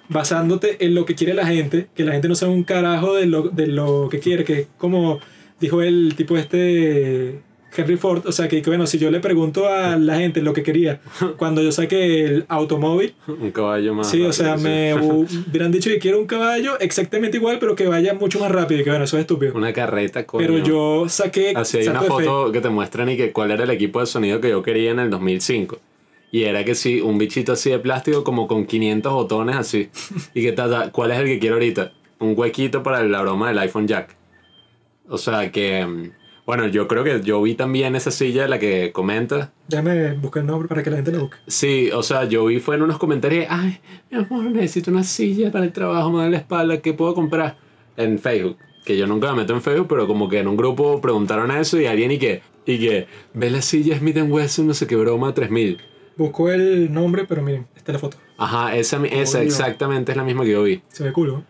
basándote 0.09 0.83
en 0.85 0.95
lo 0.95 1.05
que 1.05 1.15
quiere 1.15 1.33
la 1.33 1.45
gente, 1.45 1.87
que 1.95 2.03
la 2.03 2.13
gente 2.13 2.27
no 2.27 2.35
sabe 2.35 2.51
un 2.53 2.63
carajo 2.63 3.13
de 3.15 3.25
lo, 3.27 3.43
de 3.49 3.67
lo 3.67 4.09
que 4.09 4.19
quiere, 4.19 4.43
que 4.43 4.53
es 4.61 4.67
como 4.77 5.19
dijo 5.59 5.81
el 5.81 6.13
tipo 6.17 6.37
este 6.37 7.39
Henry 7.75 7.97
Ford, 7.97 8.25
o 8.25 8.31
sea 8.31 8.47
que, 8.47 8.61
bueno, 8.61 8.87
si 8.87 8.97
yo 8.97 9.11
le 9.11 9.19
pregunto 9.19 9.67
a 9.67 9.97
la 9.97 10.17
gente 10.17 10.41
lo 10.41 10.53
que 10.53 10.63
quería 10.63 10.99
cuando 11.37 11.61
yo 11.61 11.71
saqué 11.71 12.25
el 12.25 12.45
automóvil, 12.47 13.13
Un 13.27 13.51
caballo 13.51 13.93
más. 13.93 14.09
sí, 14.09 14.21
o 14.21 14.33
sea, 14.33 14.57
me 14.57 14.93
hubieran 15.49 15.71
dicho 15.71 15.89
que 15.89 15.99
quiero 15.99 16.19
un 16.19 16.25
caballo 16.25 16.79
exactamente 16.79 17.37
igual, 17.37 17.57
pero 17.59 17.75
que 17.75 17.87
vaya 17.87 18.13
mucho 18.13 18.39
más 18.39 18.51
rápido 18.51 18.81
y 18.81 18.83
que 18.83 18.89
bueno, 18.89 19.05
eso 19.05 19.17
es 19.17 19.21
estúpido. 19.21 19.53
Una 19.55 19.73
carreta, 19.73 20.25
coño. 20.25 20.45
Pero 20.45 20.57
yo 20.59 21.09
saqué... 21.09 21.53
Así 21.55 21.77
hay 21.77 21.87
una 21.87 22.01
foto 22.01 22.51
que 22.51 22.61
te 22.61 22.69
muestran 22.69 23.09
y 23.09 23.17
que 23.17 23.31
cuál 23.31 23.51
era 23.51 23.63
el 23.63 23.71
equipo 23.71 23.99
de 23.99 24.05
sonido 24.05 24.41
que 24.41 24.49
yo 24.49 24.63
quería 24.63 24.91
en 24.91 24.99
el 24.99 25.09
2005. 25.09 25.79
Y 26.31 26.43
era 26.43 26.63
que 26.65 26.75
sí, 26.75 26.99
un 26.99 27.17
bichito 27.17 27.53
así 27.53 27.69
de 27.69 27.79
plástico 27.79 28.23
como 28.23 28.47
con 28.47 28.65
500 28.65 29.13
botones 29.13 29.55
así. 29.55 29.89
Y 30.33 30.41
que 30.41 30.51
ta, 30.51 30.69
ta, 30.69 30.91
¿cuál 30.91 31.11
es 31.11 31.19
el 31.19 31.25
que 31.25 31.39
quiero 31.39 31.55
ahorita? 31.55 31.93
Un 32.19 32.33
huequito 32.35 32.83
para 32.83 33.03
la 33.03 33.21
broma 33.21 33.47
del 33.49 33.59
iPhone 33.59 33.87
Jack. 33.87 34.15
O 35.07 35.17
sea 35.17 35.51
que, 35.51 35.85
mm, 35.85 36.11
bueno, 36.47 36.65
yo 36.65 36.87
creo 36.87 37.03
que 37.03 37.21
yo 37.21 37.39
vi 37.43 37.53
también 37.53 37.95
esa 37.95 38.09
silla 38.09 38.41
de 38.43 38.47
la 38.47 38.57
que 38.57 38.91
comenta. 38.91 39.51
Déjame 39.67 40.13
buscar 40.13 40.41
el 40.41 40.47
nombre 40.47 40.67
para 40.67 40.81
que 40.81 40.89
la 40.89 40.95
gente 40.95 41.11
la 41.11 41.19
busque. 41.19 41.37
Sí, 41.45 41.91
o 41.93 42.01
sea, 42.01 42.23
yo 42.25 42.45
vi 42.45 42.59
fue 42.59 42.75
en 42.77 42.81
unos 42.81 42.97
comentarios, 42.97 43.45
ay, 43.49 43.79
mi 44.09 44.17
amor, 44.17 44.45
necesito 44.45 44.89
una 44.89 45.03
silla 45.03 45.51
para 45.51 45.65
el 45.65 45.71
trabajo, 45.73 46.09
me 46.09 46.15
duele 46.15 46.31
la 46.31 46.37
espalda, 46.37 46.81
¿qué 46.81 46.93
puedo 46.93 47.13
comprar? 47.13 47.57
En 47.97 48.17
Facebook, 48.17 48.57
que 48.85 48.97
yo 48.97 49.05
nunca 49.07 49.31
me 49.33 49.41
meto 49.41 49.53
en 49.53 49.61
Facebook, 49.61 49.87
pero 49.89 50.07
como 50.07 50.29
que 50.29 50.39
en 50.39 50.47
un 50.47 50.55
grupo 50.57 50.99
preguntaron 51.01 51.51
eso 51.51 51.79
y 51.79 51.85
alguien 51.85 52.11
y 52.11 52.17
que, 52.17 52.41
y 52.65 52.79
que, 52.79 53.07
ve 53.33 53.49
la 53.51 53.61
silla 53.61 53.97
Smith 53.99 54.17
Wesson, 54.27 54.65
no 54.67 54.73
sé 54.73 54.87
qué 54.87 54.95
broma, 54.95 55.33
3000. 55.33 55.77
Busco 56.15 56.49
el 56.49 56.91
nombre, 56.91 57.25
pero 57.27 57.43
miren, 57.43 57.67
esta 57.75 57.91
es 57.91 57.93
la 57.93 57.99
foto. 57.99 58.17
Ajá, 58.37 58.75
esa, 58.75 58.97
mi- 58.99 59.07
esa 59.11 59.41
exactamente 59.43 60.11
es 60.13 60.17
la 60.17 60.23
misma 60.23 60.43
que 60.45 60.51
yo 60.51 60.63
vi. 60.63 60.81
Se 60.89 61.03
ve 61.03 61.11
culo. 61.11 61.43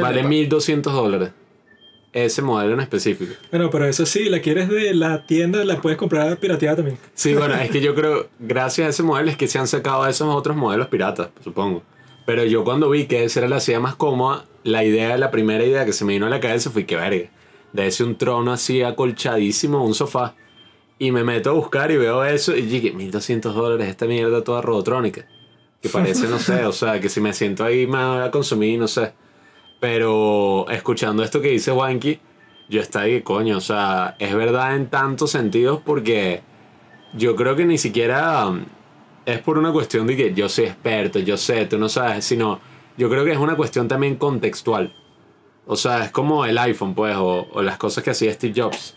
Vale 0.00 0.22
1200 0.24 0.92
dólares. 0.92 1.30
Ese 2.24 2.42
modelo 2.42 2.74
en 2.74 2.80
específico. 2.80 3.32
Bueno, 3.50 3.70
pero 3.70 3.86
eso 3.86 4.04
sí, 4.04 4.28
la 4.28 4.40
quieres 4.40 4.68
de 4.68 4.94
la 4.94 5.24
tienda, 5.26 5.64
la 5.64 5.80
puedes 5.80 5.96
comprar 5.96 6.36
pirateada 6.38 6.76
también. 6.76 6.98
Sí, 7.14 7.34
bueno, 7.34 7.54
es 7.54 7.70
que 7.70 7.80
yo 7.80 7.94
creo, 7.94 8.28
gracias 8.38 8.86
a 8.86 8.90
ese 8.90 9.02
modelo, 9.02 9.30
es 9.30 9.36
que 9.36 9.46
se 9.46 9.58
han 9.58 9.68
sacado 9.68 10.06
esos 10.06 10.34
otros 10.34 10.56
modelos 10.56 10.88
piratas, 10.88 11.28
supongo. 11.44 11.82
Pero 12.26 12.44
yo 12.44 12.64
cuando 12.64 12.90
vi 12.90 13.06
que 13.06 13.24
esa 13.24 13.40
era 13.40 13.48
la 13.48 13.60
silla 13.60 13.80
más 13.80 13.94
cómoda, 13.94 14.44
la 14.64 14.84
idea, 14.84 15.16
la 15.16 15.30
primera 15.30 15.64
idea 15.64 15.84
que 15.84 15.92
se 15.92 16.04
me 16.04 16.14
vino 16.14 16.26
a 16.26 16.30
la 16.30 16.40
cabeza 16.40 16.70
fue 16.70 16.84
que, 16.84 16.96
verga, 16.96 17.30
de 17.72 17.86
ese 17.86 18.04
un 18.04 18.16
trono 18.16 18.52
así 18.52 18.82
acolchadísimo, 18.82 19.84
un 19.84 19.94
sofá. 19.94 20.34
Y 20.98 21.12
me 21.12 21.22
meto 21.22 21.50
a 21.50 21.52
buscar 21.52 21.90
y 21.90 21.96
veo 21.96 22.24
eso 22.24 22.56
y 22.56 22.62
dije, 22.62 22.92
1200 22.92 23.54
dólares, 23.54 23.88
esta 23.88 24.06
mierda 24.06 24.42
toda 24.42 24.60
robotrónica. 24.60 25.26
Que 25.80 25.88
parece, 25.88 26.26
no 26.26 26.40
sé, 26.40 26.66
o 26.66 26.72
sea, 26.72 27.00
que 27.00 27.08
si 27.08 27.20
me 27.20 27.32
siento 27.32 27.64
ahí 27.64 27.86
me 27.86 28.04
voy 28.04 28.22
a 28.22 28.30
consumir, 28.32 28.80
no 28.80 28.88
sé. 28.88 29.12
Pero 29.80 30.66
escuchando 30.70 31.22
esto 31.22 31.40
que 31.40 31.48
dice 31.48 31.70
Wanky, 31.72 32.20
yo 32.68 32.80
estaba 32.80 33.04
ahí, 33.04 33.22
coño, 33.22 33.56
o 33.56 33.60
sea, 33.60 34.16
es 34.18 34.34
verdad 34.34 34.76
en 34.76 34.88
tantos 34.88 35.30
sentidos 35.30 35.80
porque 35.84 36.42
yo 37.14 37.36
creo 37.36 37.56
que 37.56 37.64
ni 37.64 37.78
siquiera 37.78 38.46
um, 38.46 38.64
es 39.24 39.38
por 39.40 39.56
una 39.56 39.72
cuestión 39.72 40.06
de 40.06 40.16
que 40.16 40.34
yo 40.34 40.48
soy 40.48 40.64
experto, 40.64 41.18
yo 41.18 41.36
sé, 41.36 41.66
tú 41.66 41.78
no 41.78 41.88
sabes, 41.88 42.24
sino 42.24 42.60
yo 42.96 43.08
creo 43.08 43.24
que 43.24 43.32
es 43.32 43.38
una 43.38 43.56
cuestión 43.56 43.88
también 43.88 44.16
contextual. 44.16 44.94
O 45.66 45.76
sea, 45.76 46.04
es 46.04 46.10
como 46.10 46.44
el 46.44 46.58
iPhone, 46.58 46.94
pues, 46.94 47.14
o, 47.16 47.46
o 47.52 47.62
las 47.62 47.78
cosas 47.78 48.02
que 48.02 48.10
hacía 48.10 48.32
Steve 48.32 48.54
Jobs. 48.56 48.96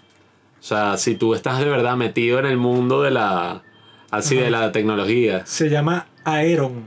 O 0.59 0.63
sea, 0.63 0.97
si 0.97 1.15
tú 1.15 1.33
estás 1.33 1.59
de 1.59 1.65
verdad 1.65 1.97
metido 1.97 2.39
en 2.39 2.45
el 2.45 2.57
mundo 2.57 3.01
de 3.01 3.11
la, 3.11 3.63
así, 4.11 4.35
de 4.35 4.51
la 4.51 4.71
tecnología, 4.71 5.45
Se 5.45 5.69
llama 5.69 6.07
Aeron. 6.23 6.85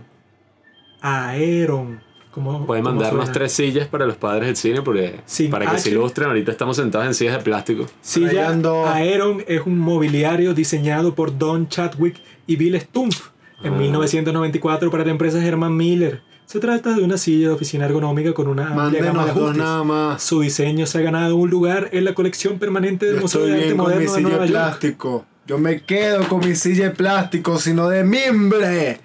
Aeron. 1.00 2.03
¿Cómo, 2.34 2.66
puedes 2.66 2.82
cómo 2.82 2.94
mandarnos 2.96 3.26
suena? 3.26 3.32
tres 3.32 3.52
sillas 3.52 3.86
para 3.86 4.06
los 4.06 4.16
padres 4.16 4.46
del 4.48 4.56
cine 4.56 4.82
porque, 4.82 5.20
Sin 5.24 5.50
para 5.50 5.66
que 5.70 5.78
se 5.78 5.88
H. 5.88 5.90
ilustren. 5.90 6.28
Ahorita 6.28 6.50
estamos 6.50 6.76
sentados 6.76 7.06
en 7.06 7.14
sillas 7.14 7.36
de 7.38 7.42
plástico. 7.44 7.86
Silla 8.02 8.30
Trayendo- 8.48 8.86
Aeron 8.86 9.44
es 9.46 9.62
un 9.64 9.78
mobiliario 9.78 10.52
diseñado 10.54 11.14
por 11.14 11.38
Don 11.38 11.68
Chadwick 11.68 12.16
y 12.46 12.56
Bill 12.56 12.80
Stumpf 12.80 13.28
en 13.62 13.74
Ah. 13.74 13.76
1994 13.78 14.90
para 14.90 15.04
la 15.04 15.10
empresa 15.12 15.44
Herman 15.44 15.76
Miller. 15.76 16.22
Se 16.46 16.58
trata 16.60 16.94
de 16.94 17.02
una 17.02 17.16
silla 17.16 17.48
de 17.48 17.54
oficina 17.54 17.86
ergonómica 17.86 18.34
con 18.34 18.48
una 18.48 18.68
amplia 18.68 19.02
gama 19.02 19.24
de 19.24 19.30
ajustes. 19.30 19.56
nada 19.56 19.82
más. 19.84 20.22
Su 20.22 20.40
diseño 20.40 20.84
se 20.86 20.98
ha 20.98 21.00
ganado 21.00 21.36
un 21.36 21.48
lugar 21.48 21.88
en 21.92 22.04
la 22.04 22.14
colección 22.14 22.58
permanente 22.58 23.06
del 23.06 23.16
Yo 23.16 23.22
Museo 23.22 23.46
de 23.46 23.52
Arte 23.54 23.74
Moderno 23.74 24.12
de 24.12 24.20
Nueva 24.20 24.36
de 24.38 24.48
York. 24.48 24.50
plástico. 24.50 25.24
Yo 25.46 25.58
me 25.58 25.82
quedo 25.82 26.26
con 26.28 26.40
mi 26.46 26.54
silla 26.54 26.84
de 26.84 26.90
plástico, 26.90 27.58
sino 27.58 27.88
de 27.88 28.02
mimbre. 28.04 29.00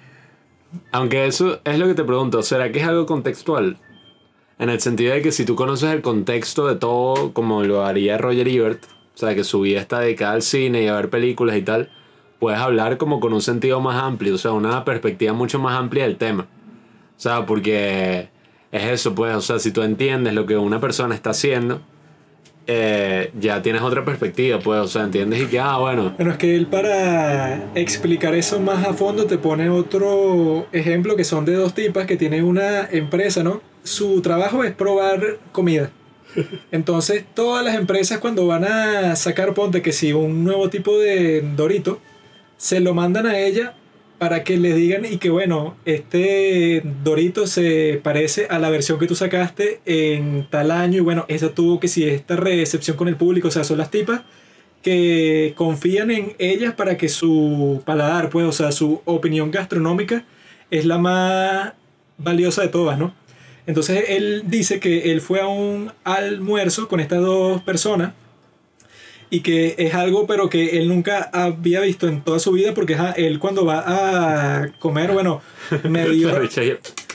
Aunque 0.92 1.26
eso 1.26 1.60
es 1.64 1.78
lo 1.78 1.86
que 1.86 1.94
te 1.94 2.04
pregunto, 2.04 2.42
¿será 2.42 2.70
que 2.70 2.80
es 2.80 2.86
algo 2.86 3.06
contextual? 3.06 3.76
En 4.58 4.68
el 4.68 4.80
sentido 4.80 5.14
de 5.14 5.22
que 5.22 5.32
si 5.32 5.44
tú 5.44 5.56
conoces 5.56 5.92
el 5.92 6.02
contexto 6.02 6.66
de 6.68 6.76
todo, 6.76 7.32
como 7.32 7.62
lo 7.62 7.84
haría 7.84 8.18
Roger 8.18 8.46
Ebert, 8.46 8.84
o 9.14 9.18
sea, 9.18 9.34
que 9.34 9.44
su 9.44 9.60
vida 9.62 9.80
está 9.80 10.00
dedicada 10.00 10.32
al 10.32 10.42
cine 10.42 10.82
y 10.82 10.86
a 10.86 10.94
ver 10.94 11.10
películas 11.10 11.56
y 11.56 11.62
tal, 11.62 11.90
puedes 12.38 12.60
hablar 12.60 12.98
como 12.98 13.20
con 13.20 13.32
un 13.32 13.42
sentido 13.42 13.80
más 13.80 14.02
amplio, 14.02 14.34
o 14.34 14.38
sea, 14.38 14.52
una 14.52 14.84
perspectiva 14.84 15.32
mucho 15.32 15.58
más 15.58 15.78
amplia 15.78 16.04
del 16.04 16.16
tema. 16.16 16.46
O 17.16 17.20
sea, 17.20 17.46
porque 17.46 18.28
es 18.72 18.84
eso, 18.84 19.14
pues, 19.14 19.34
o 19.34 19.40
sea, 19.40 19.58
si 19.58 19.72
tú 19.72 19.82
entiendes 19.82 20.34
lo 20.34 20.46
que 20.46 20.56
una 20.56 20.80
persona 20.80 21.14
está 21.14 21.30
haciendo, 21.30 21.80
eh, 22.72 23.32
ya 23.40 23.60
tienes 23.62 23.82
otra 23.82 24.04
perspectiva, 24.04 24.60
pues, 24.60 24.78
o 24.78 24.86
sea, 24.86 25.02
entiendes 25.02 25.42
y 25.42 25.46
que, 25.46 25.58
ah, 25.58 25.78
bueno, 25.78 26.14
Bueno, 26.16 26.30
es 26.30 26.38
que 26.38 26.54
él 26.54 26.68
para 26.68 27.64
explicar 27.74 28.36
eso 28.36 28.60
más 28.60 28.86
a 28.86 28.94
fondo 28.94 29.26
te 29.26 29.38
pone 29.38 29.68
otro 29.68 30.68
ejemplo 30.70 31.16
que 31.16 31.24
son 31.24 31.44
de 31.44 31.54
dos 31.54 31.74
tipas 31.74 32.06
que 32.06 32.16
tienen 32.16 32.44
una 32.44 32.88
empresa, 32.88 33.42
¿no? 33.42 33.60
Su 33.82 34.22
trabajo 34.22 34.62
es 34.62 34.72
probar 34.72 35.38
comida. 35.50 35.90
Entonces, 36.70 37.24
todas 37.34 37.64
las 37.64 37.74
empresas 37.74 38.18
cuando 38.18 38.46
van 38.46 38.62
a 38.62 39.16
sacar, 39.16 39.52
ponte 39.52 39.82
que 39.82 39.90
si 39.90 40.12
un 40.12 40.44
nuevo 40.44 40.70
tipo 40.70 40.96
de 40.96 41.42
Dorito, 41.56 41.98
se 42.56 42.78
lo 42.78 42.94
mandan 42.94 43.26
a 43.26 43.36
ella 43.36 43.74
para 44.20 44.44
que 44.44 44.58
le 44.58 44.74
digan 44.74 45.06
y 45.06 45.16
que 45.16 45.30
bueno, 45.30 45.76
este 45.86 46.82
Dorito 47.02 47.46
se 47.46 47.98
parece 48.02 48.48
a 48.50 48.58
la 48.58 48.68
versión 48.68 48.98
que 48.98 49.06
tú 49.06 49.14
sacaste 49.14 49.80
en 49.86 50.46
tal 50.50 50.72
año 50.72 50.98
y 50.98 51.00
bueno, 51.00 51.24
esa 51.28 51.54
tuvo 51.54 51.80
que 51.80 51.88
si 51.88 52.04
esta 52.04 52.36
recepción 52.36 52.98
con 52.98 53.08
el 53.08 53.16
público, 53.16 53.48
o 53.48 53.50
sea, 53.50 53.64
son 53.64 53.78
las 53.78 53.90
tipas 53.90 54.20
que 54.82 55.54
confían 55.56 56.10
en 56.10 56.34
ellas 56.38 56.74
para 56.74 56.98
que 56.98 57.08
su 57.08 57.82
paladar, 57.86 58.28
pues, 58.28 58.44
o 58.44 58.52
sea, 58.52 58.72
su 58.72 59.00
opinión 59.06 59.50
gastronómica 59.50 60.26
es 60.70 60.84
la 60.84 60.98
más 60.98 61.72
valiosa 62.18 62.60
de 62.60 62.68
todas, 62.68 62.98
¿no? 62.98 63.14
Entonces 63.66 64.04
él 64.08 64.42
dice 64.48 64.80
que 64.80 65.12
él 65.12 65.22
fue 65.22 65.40
a 65.40 65.46
un 65.46 65.92
almuerzo 66.04 66.88
con 66.88 67.00
estas 67.00 67.22
dos 67.22 67.62
personas 67.62 68.12
y 69.30 69.40
que 69.40 69.76
es 69.78 69.94
algo 69.94 70.26
pero 70.26 70.50
que 70.50 70.78
él 70.78 70.88
nunca 70.88 71.30
había 71.32 71.80
visto 71.80 72.08
en 72.08 72.20
toda 72.22 72.40
su 72.40 72.52
vida 72.52 72.74
porque 72.74 72.94
ajá, 72.94 73.12
él 73.12 73.38
cuando 73.38 73.64
va 73.64 73.84
a 73.86 74.68
comer, 74.78 75.12
bueno, 75.12 75.40
medio... 75.88 76.30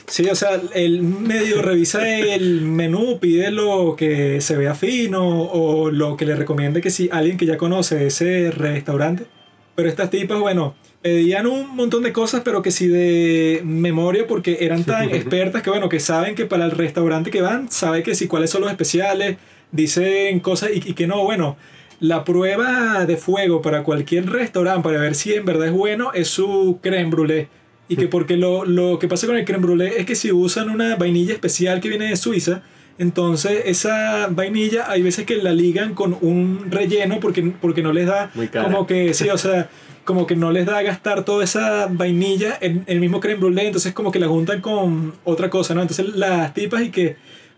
Sí, 0.08 0.28
o 0.28 0.36
sea, 0.36 0.60
él 0.74 1.02
medio 1.02 1.62
revisa 1.62 2.08
el 2.08 2.62
menú, 2.62 3.18
pide 3.18 3.50
lo 3.50 3.96
que 3.96 4.40
se 4.40 4.56
vea 4.56 4.76
fino 4.76 5.26
o 5.26 5.90
lo 5.90 6.16
que 6.16 6.24
le 6.24 6.36
recomiende 6.36 6.80
que 6.80 6.90
si 6.90 7.08
alguien 7.10 7.36
que 7.36 7.44
ya 7.44 7.56
conoce 7.56 8.06
ese 8.06 8.52
restaurante. 8.52 9.26
Pero 9.74 9.88
estas 9.88 10.10
tipas, 10.10 10.38
bueno, 10.38 10.76
pedían 11.02 11.48
un 11.48 11.74
montón 11.74 12.04
de 12.04 12.12
cosas, 12.12 12.42
pero 12.44 12.62
que 12.62 12.70
sí 12.70 12.86
de 12.86 13.62
memoria 13.64 14.28
porque 14.28 14.58
eran 14.60 14.84
tan 14.84 15.10
expertas 15.12 15.62
que, 15.62 15.70
bueno, 15.70 15.88
que 15.88 15.98
saben 15.98 16.36
que 16.36 16.46
para 16.46 16.64
el 16.66 16.70
restaurante 16.70 17.32
que 17.32 17.40
van, 17.40 17.68
sabe 17.68 18.04
que 18.04 18.14
sí 18.14 18.28
cuáles 18.28 18.50
son 18.50 18.60
los 18.60 18.70
especiales, 18.70 19.38
dicen 19.72 20.38
cosas 20.38 20.70
y, 20.72 20.88
y 20.88 20.94
que 20.94 21.08
no, 21.08 21.24
bueno. 21.24 21.56
La 22.00 22.24
prueba 22.24 23.06
de 23.06 23.16
fuego 23.16 23.62
para 23.62 23.82
cualquier 23.82 24.28
restaurante 24.28 24.82
para 24.82 25.00
ver 25.00 25.14
si 25.14 25.34
en 25.34 25.44
verdad 25.44 25.68
es 25.68 25.72
bueno 25.72 26.12
es 26.12 26.28
su 26.28 26.78
creme 26.82 27.10
brûlée. 27.10 27.48
Y 27.88 27.96
que 27.96 28.08
porque 28.08 28.36
lo, 28.36 28.64
lo 28.64 28.98
que 28.98 29.08
pasa 29.08 29.26
con 29.26 29.36
el 29.36 29.44
creme 29.44 29.64
brûlée 29.66 29.92
es 29.96 30.06
que 30.06 30.14
si 30.14 30.32
usan 30.32 30.70
una 30.70 30.96
vainilla 30.96 31.32
especial 31.32 31.80
que 31.80 31.88
viene 31.88 32.08
de 32.08 32.16
Suiza, 32.16 32.62
entonces 32.98 33.62
esa 33.66 34.28
vainilla 34.30 34.90
hay 34.90 35.02
veces 35.02 35.26
que 35.26 35.36
la 35.36 35.52
ligan 35.52 35.94
con 35.94 36.16
un 36.20 36.70
relleno 36.70 37.20
porque, 37.20 37.42
porque 37.60 37.82
no 37.82 37.92
les 37.92 38.06
da 38.06 38.30
Muy 38.34 38.48
como 38.48 38.86
que, 38.86 39.12
sí, 39.14 39.28
o 39.28 39.38
sea, 39.38 39.68
como 40.04 40.26
que 40.26 40.36
no 40.36 40.50
les 40.50 40.66
da 40.66 40.80
gastar 40.82 41.24
toda 41.24 41.44
esa 41.44 41.88
vainilla 41.90 42.56
en 42.60 42.84
el 42.86 43.00
mismo 43.00 43.20
creme 43.20 43.40
brûlée, 43.40 43.66
entonces 43.66 43.92
como 43.92 44.10
que 44.10 44.18
la 44.18 44.28
juntan 44.28 44.60
con 44.60 45.14
otra 45.24 45.50
cosa, 45.50 45.74
¿no? 45.74 45.82
Entonces 45.82 46.08
las 46.14 46.54
tipas 46.54 46.82
y 46.82 46.90
que 46.90 47.16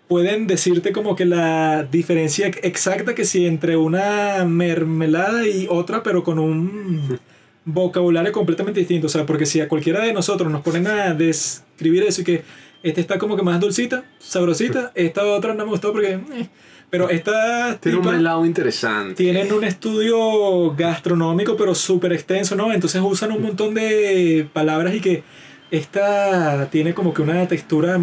pueden 0.08 0.46
decirte 0.46 0.92
como 0.92 1.14
que 1.14 1.26
la 1.26 1.84
diferencia 1.84 2.46
exacta 2.46 3.14
que 3.14 3.24
si 3.24 3.46
entre 3.46 3.76
una 3.76 4.44
mermelada 4.46 5.46
y 5.46 5.66
otra, 5.68 6.02
pero 6.02 6.24
con 6.24 6.38
un 6.38 7.18
vocabulario 7.64 8.32
completamente 8.32 8.80
distinto. 8.80 9.06
O 9.06 9.10
sea, 9.10 9.26
porque 9.26 9.46
si 9.46 9.60
a 9.60 9.68
cualquiera 9.68 10.00
de 10.04 10.12
nosotros 10.12 10.50
nos 10.50 10.62
ponen 10.62 10.86
a 10.86 11.14
describir 11.14 12.02
eso 12.04 12.22
y 12.22 12.24
que 12.24 12.42
esta 12.82 13.00
está 13.00 13.18
como 13.18 13.36
que 13.36 13.42
más 13.42 13.60
dulcita, 13.60 14.04
sabrosita, 14.18 14.92
esta 14.94 15.24
otra 15.24 15.54
no 15.54 15.64
me 15.64 15.70
gustó 15.70 15.92
porque... 15.92 16.14
eh. 16.14 16.48
Pero 16.90 17.10
esta 17.10 17.78
Tiene 17.80 17.98
un 17.98 18.14
helado 18.14 18.46
interesante. 18.46 19.14
tienen 19.14 19.52
un 19.52 19.62
estudio 19.62 20.74
gastronómico 20.74 21.54
pero 21.54 21.74
súper 21.74 22.14
extenso, 22.14 22.56
¿no? 22.56 22.72
Entonces 22.72 23.02
usan 23.04 23.30
un 23.30 23.42
montón 23.42 23.74
de 23.74 24.48
palabras 24.54 24.94
y 24.94 25.00
que 25.00 25.22
esta 25.70 26.68
tiene 26.70 26.94
como 26.94 27.12
que 27.12 27.20
una 27.20 27.46
textura 27.46 27.98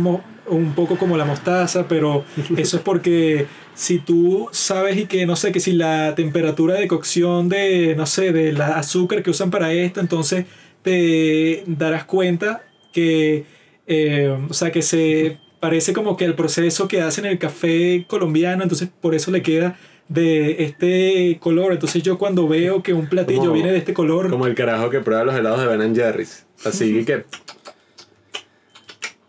un 0.48 0.74
poco 0.74 0.98
como 0.98 1.18
la 1.18 1.26
mostaza, 1.26 1.88
pero 1.88 2.24
eso 2.58 2.78
es 2.78 2.84
porque 2.84 3.48
si 3.74 4.00
tú 4.00 4.48
sabes 4.52 4.98
y 4.98 5.06
que 5.06 5.26
no 5.26 5.36
sé, 5.36 5.52
que 5.52 5.60
si 5.60 5.74
la 5.74 6.16
temperatura 6.16 6.76
de 6.76 6.88
cocción 6.88 7.50
de, 7.50 7.96
no 7.96 8.06
sé, 8.06 8.32
de 8.32 8.54
la 8.54 8.78
azúcar 8.78 9.24
que 9.24 9.30
usan 9.32 9.52
para 9.52 9.74
esto, 9.74 10.00
entonces 10.00 10.46
te 10.82 11.64
darás 11.68 12.06
cuenta 12.06 12.64
que, 12.94 13.46
eh, 13.88 14.36
o 14.50 14.54
sea, 14.54 14.72
que 14.72 14.82
se 14.82 15.38
parece 15.60 15.94
como 15.94 16.16
que 16.16 16.26
el 16.26 16.36
proceso 16.36 16.88
que 16.88 17.02
hacen 17.02 17.26
el 17.26 17.40
café 17.40 18.06
colombiano, 18.08 18.64
entonces 18.64 18.90
por 19.02 19.16
eso 19.16 19.32
le 19.32 19.42
queda 19.42 19.78
de 20.08 20.64
este 20.64 21.38
color. 21.40 21.74
Entonces 21.74 22.04
yo 22.04 22.20
cuando 22.20 22.48
veo 22.48 22.84
que 22.84 22.94
un 22.94 23.08
platillo 23.10 23.40
Como- 23.40 23.54
viene 23.54 23.72
de 23.72 23.80
este 23.80 23.94
color, 23.94 24.30
Como 24.30 24.46
el 24.46 24.54
carajo 24.54 24.92
que 24.92 25.00
prueba 25.00 25.24
los 25.24 25.34
helados 25.36 25.60
de 25.60 25.66
Ben 25.76 25.96
Jerry's. 25.96 26.46
Así 26.64 27.04
que. 27.06 27.26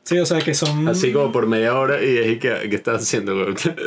Sí, 0.06 0.16
o 0.18 0.24
sea, 0.24 0.38
que 0.38 0.54
son... 0.54 0.86
Así 0.86 1.12
como 1.12 1.32
por 1.32 1.48
media 1.48 1.76
hora 1.76 2.00
y 2.00 2.16
es 2.16 2.38
que, 2.38 2.68
¿qué 2.70 2.76
estás 2.76 3.02
haciendo? 3.02 3.34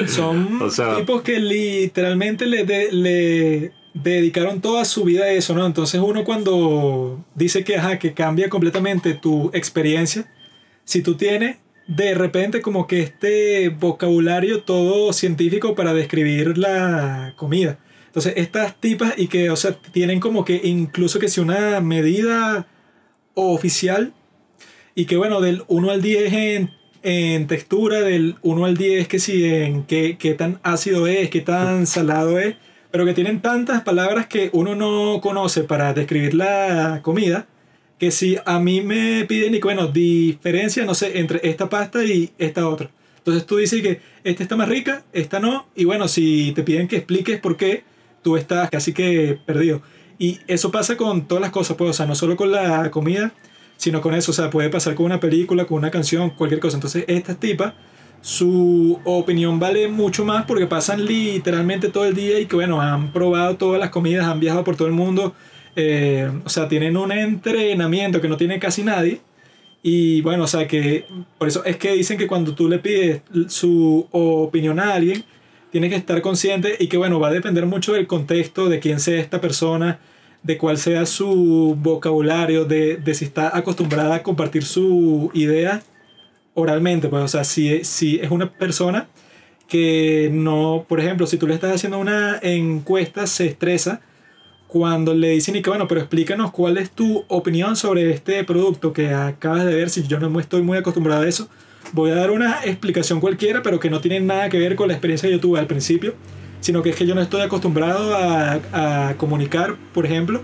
Son 0.08 0.62
O 0.62 0.70
sea- 0.70 0.98
tipos 0.98 1.22
que 1.22 1.40
literalmente 1.40 2.46
le, 2.46 2.66
de- 2.66 2.92
le 2.92 3.72
dedicaron 3.94 4.60
toda 4.60 4.84
su 4.84 5.06
vida 5.06 5.24
a 5.24 5.32
eso, 5.32 5.56
¿no? 5.56 5.66
Entonces 5.66 6.02
uno 6.04 6.26
cuando 6.26 7.24
dice 7.36 7.64
que, 7.64 7.78
ajá, 7.78 8.00
que 8.00 8.14
cambia 8.14 8.50
completamente 8.50 9.14
tu 9.14 9.50
experiencia, 9.54 10.30
si 10.84 11.02
tú 11.02 11.16
tienes 11.16 11.56
de 11.88 12.14
repente 12.16 12.62
como 12.62 12.86
que 12.86 13.00
este 13.00 13.70
vocabulario 13.70 14.64
todo 14.64 15.14
científico 15.14 15.74
para 15.74 15.94
describir 15.94 16.58
la 16.58 17.34
comida. 17.38 17.80
Entonces 18.08 18.34
estas 18.36 18.76
tipas 18.82 19.14
y 19.18 19.28
que, 19.28 19.50
o 19.52 19.56
sea, 19.56 19.72
tienen 19.94 20.20
como 20.20 20.44
que 20.44 20.60
incluso 20.66 21.18
que 21.18 21.30
si 21.30 21.40
una 21.40 21.80
medida 21.80 22.68
oficial 23.36 24.14
y 25.00 25.06
que 25.06 25.16
bueno, 25.16 25.40
del 25.40 25.64
1 25.70 25.92
al 25.92 26.02
10 26.02 26.34
en, 26.34 26.72
en 27.04 27.48
textura, 27.48 28.02
del 28.02 28.36
1 28.42 28.66
al 28.66 28.76
10 28.76 29.08
que 29.08 29.18
si 29.18 29.46
en 29.46 29.84
qué, 29.84 30.18
qué 30.20 30.34
tan 30.34 30.60
ácido 30.62 31.08
es, 31.08 31.30
qué 31.30 31.40
tan 31.40 31.88
salado 31.88 32.38
es, 32.38 32.58
pero 32.92 33.06
que 33.06 33.14
tienen 33.14 33.42
tantas 33.42 33.84
palabras 33.84 34.28
que 34.28 34.50
uno 34.52 34.76
no 34.76 35.22
conoce 35.22 35.64
para 35.64 35.94
describir 35.94 36.34
la 36.34 37.00
comida, 37.02 37.48
que 37.98 38.12
si 38.12 38.36
a 38.46 38.60
mí 38.60 38.82
me 38.82 39.24
piden, 39.24 39.56
y 39.56 39.60
que, 39.60 39.64
bueno, 39.64 39.88
diferencia, 39.88 40.84
no 40.84 40.94
sé, 40.94 41.18
entre 41.18 41.48
esta 41.50 41.70
pasta 41.70 42.04
y 42.04 42.32
esta 42.38 42.68
otra. 42.68 42.90
Entonces 43.20 43.46
tú 43.46 43.56
dices 43.56 43.82
que 43.82 44.02
esta 44.26 44.44
está 44.44 44.58
más 44.58 44.68
rica, 44.68 45.06
esta 45.14 45.40
no, 45.40 45.68
y 45.78 45.86
bueno, 45.86 46.10
si 46.10 46.52
te 46.52 46.64
piden 46.64 46.90
que 46.90 46.98
expliques 46.98 47.40
por 47.40 47.56
qué, 47.56 47.86
tú 48.22 48.36
estás 48.36 48.70
casi 48.70 48.92
que 48.92 49.40
perdido. 49.46 49.82
Y 50.18 50.40
eso 50.48 50.72
pasa 50.72 50.98
con 50.98 51.26
todas 51.26 51.42
las 51.42 51.52
cosas, 51.52 51.78
pues, 51.78 51.92
o 51.92 51.94
sea, 51.94 52.06
no 52.06 52.16
solo 52.16 52.36
con 52.36 52.52
la 52.52 52.92
comida, 52.92 53.34
sino 53.80 54.02
con 54.02 54.14
eso, 54.14 54.32
o 54.32 54.34
sea, 54.34 54.50
puede 54.50 54.70
pasar 54.70 54.94
con 54.94 55.06
una 55.06 55.22
película, 55.22 55.64
con 55.64 55.78
una 55.78 55.90
canción, 55.90 56.32
cualquier 56.32 56.60
cosa. 56.60 56.76
Entonces, 56.76 57.06
estas 57.08 57.40
tipas, 57.40 57.74
su 58.20 59.00
opinión 59.06 59.58
vale 59.58 59.88
mucho 59.88 60.26
más 60.26 60.44
porque 60.44 60.68
pasan 60.68 61.06
literalmente 61.06 61.88
todo 61.88 62.04
el 62.04 62.14
día 62.14 62.42
y 62.42 62.46
que, 62.46 62.58
bueno, 62.58 62.82
han 62.82 63.14
probado 63.14 63.56
todas 63.56 63.80
las 63.80 63.90
comidas, 63.90 64.26
han 64.28 64.42
viajado 64.42 64.66
por 64.66 64.76
todo 64.76 64.90
el 64.90 64.94
mundo, 64.94 65.34
eh, 65.78 66.30
o 66.44 66.50
sea, 66.50 66.68
tienen 66.68 66.98
un 66.98 67.14
entrenamiento 67.14 68.20
que 68.20 68.28
no 68.28 68.36
tiene 68.36 68.60
casi 68.60 68.84
nadie. 68.84 69.22
Y 69.82 70.20
bueno, 70.24 70.44
o 70.44 70.48
sea 70.48 70.68
que 70.68 71.06
por 71.38 71.48
eso 71.48 71.64
es 71.64 71.78
que 71.78 71.94
dicen 71.94 72.18
que 72.18 72.28
cuando 72.28 72.54
tú 72.54 72.68
le 72.68 72.80
pides 72.80 73.22
su 73.48 74.06
opinión 74.12 74.78
a 74.82 74.94
alguien, 74.94 75.24
tienes 75.72 75.90
que 75.90 75.96
estar 75.96 76.22
consciente 76.22 76.76
y 76.80 76.88
que 76.88 76.98
bueno, 76.98 77.18
va 77.18 77.30
a 77.30 77.32
depender 77.32 77.66
mucho 77.66 77.94
del 77.94 78.08
contexto, 78.08 78.68
de 78.68 78.82
quién 78.82 79.00
sea 79.00 79.22
esta 79.22 79.40
persona, 79.40 80.00
de 80.44 80.58
cuál 80.58 80.78
sea 80.78 81.06
su 81.06 81.76
vocabulario, 81.80 82.66
de, 82.66 82.98
de 82.98 83.14
si 83.14 83.26
está 83.26 83.56
acostumbrada 83.56 84.16
a 84.16 84.24
compartir 84.24 84.64
su 84.64 85.32
idea 85.34 85.84
oralmente. 86.54 87.08
Pues, 87.08 87.24
o 87.24 87.28
sea, 87.28 87.44
si, 87.44 87.84
si 87.84 88.20
es 88.20 88.32
una 88.32 88.52
persona 88.52 89.08
que 89.68 90.30
no, 90.32 90.86
por 90.88 91.00
ejemplo, 91.00 91.28
si 91.28 91.38
tú 91.38 91.48
le 91.48 91.54
estás 91.54 91.76
haciendo 91.76 92.00
una 92.00 92.40
encuesta, 92.42 93.28
se 93.28 93.48
estresa 93.48 94.02
cuando 94.68 95.14
le 95.14 95.30
dicen 95.30 95.56
y 95.56 95.62
que 95.62 95.70
bueno, 95.70 95.88
pero 95.88 96.02
explícanos 96.02 96.52
cuál 96.52 96.78
es 96.78 96.92
tu 96.92 97.26
opinión 97.28 97.76
sobre 97.76 98.12
este 98.12 98.44
producto 98.44 98.94
que 98.94 99.14
acabas 99.14 99.66
de 99.66 99.74
ver, 99.74 99.90
si 99.90 100.04
yo 100.04 100.20
no 100.20 100.40
estoy 100.40 100.62
muy 100.62 100.78
acostumbrado 100.78 101.24
a 101.24 101.28
eso, 101.28 101.50
voy 101.92 102.12
a 102.12 102.16
dar 102.16 102.32
una 102.32 102.64
explicación 102.64 103.20
cualquiera, 103.20 103.64
pero 103.64 103.80
que 103.80 103.90
no 103.90 104.00
tiene 104.00 104.20
nada 104.20 104.50
que 104.50 104.60
ver 104.60 104.76
con 104.76 104.88
la 104.88 104.94
experiencia 104.94 105.28
que 105.28 105.36
yo 105.36 105.42
tuve 105.42 105.60
al 105.60 105.68
principio, 105.68 106.14
sino 106.60 106.82
que 106.82 106.92
es 106.92 106.96
que 106.96 107.06
yo 107.06 107.16
no 107.16 107.22
estoy 107.22 107.42
acostumbrado 107.42 108.16
a, 108.16 109.10
a 109.10 109.18
comunicar, 109.18 109.76
por 109.94 110.06
ejemplo, 110.06 110.42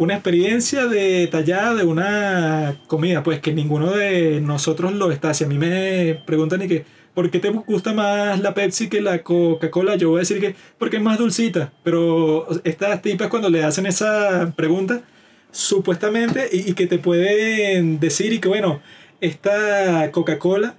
una 0.00 0.14
experiencia 0.14 0.86
detallada 0.86 1.74
de 1.74 1.84
una 1.84 2.80
comida, 2.86 3.22
pues 3.22 3.40
que 3.40 3.52
ninguno 3.52 3.92
de 3.92 4.40
nosotros 4.40 4.94
lo 4.94 5.12
está. 5.12 5.34
Si 5.34 5.44
a 5.44 5.46
mí 5.46 5.58
me 5.58 6.22
preguntan 6.24 6.62
y 6.62 6.68
que, 6.68 6.86
¿por 7.12 7.30
qué 7.30 7.38
te 7.38 7.50
gusta 7.50 7.92
más 7.92 8.40
la 8.40 8.54
Pepsi 8.54 8.88
que 8.88 9.02
la 9.02 9.22
Coca-Cola? 9.22 9.96
Yo 9.96 10.08
voy 10.08 10.20
a 10.20 10.20
decir 10.20 10.40
que 10.40 10.54
porque 10.78 10.96
es 10.96 11.02
más 11.02 11.18
dulcita. 11.18 11.74
Pero 11.84 12.48
estas 12.64 13.02
tipas 13.02 13.28
cuando 13.28 13.50
le 13.50 13.62
hacen 13.62 13.84
esa 13.84 14.50
pregunta, 14.56 15.02
supuestamente, 15.50 16.48
y, 16.50 16.72
que 16.72 16.86
te 16.86 16.96
pueden 16.96 18.00
decir 18.00 18.32
y 18.32 18.38
que 18.38 18.48
bueno, 18.48 18.80
esta 19.20 20.10
Coca-Cola 20.12 20.76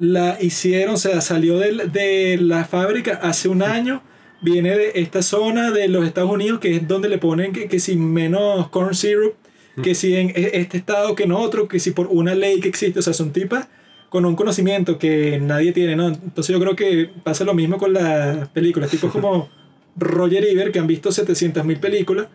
la 0.00 0.38
hicieron, 0.40 0.96
o 0.96 0.98
sea, 0.98 1.20
salió 1.20 1.56
de, 1.58 1.86
de 1.86 2.36
la 2.40 2.64
fábrica 2.64 3.20
hace 3.22 3.48
un 3.48 3.62
año, 3.62 4.02
viene 4.40 4.76
de 4.76 4.92
esta 4.96 5.22
zona 5.22 5.70
de 5.70 5.88
los 5.88 6.06
Estados 6.06 6.30
Unidos, 6.30 6.60
que 6.60 6.76
es 6.76 6.88
donde 6.88 7.08
le 7.08 7.18
ponen 7.18 7.52
que, 7.52 7.68
que 7.68 7.80
si 7.80 7.96
menos 7.96 8.68
corn 8.68 8.94
syrup, 8.94 9.34
que 9.82 9.94
si 9.94 10.16
en 10.16 10.30
e- 10.30 10.50
este 10.54 10.78
estado 10.78 11.14
que 11.14 11.24
en 11.24 11.32
otro, 11.32 11.68
que 11.68 11.80
si 11.80 11.90
por 11.90 12.06
una 12.08 12.34
ley 12.34 12.60
que 12.60 12.68
existe, 12.68 12.98
o 12.98 13.02
sea, 13.02 13.12
son 13.12 13.32
tipas 13.32 13.68
con 14.08 14.24
un 14.24 14.36
conocimiento 14.36 14.98
que 14.98 15.38
nadie 15.40 15.72
tiene, 15.72 15.96
¿no? 15.96 16.08
Entonces 16.08 16.52
yo 16.52 16.60
creo 16.60 16.76
que 16.76 17.10
pasa 17.24 17.44
lo 17.44 17.54
mismo 17.54 17.76
con 17.76 17.92
las 17.92 18.48
películas, 18.48 18.90
tipos 18.90 19.10
como 19.12 19.48
Roger 19.96 20.44
Ebert, 20.44 20.72
que 20.72 20.78
han 20.78 20.86
visto 20.86 21.10
700.000 21.10 21.80
películas, 21.80 22.28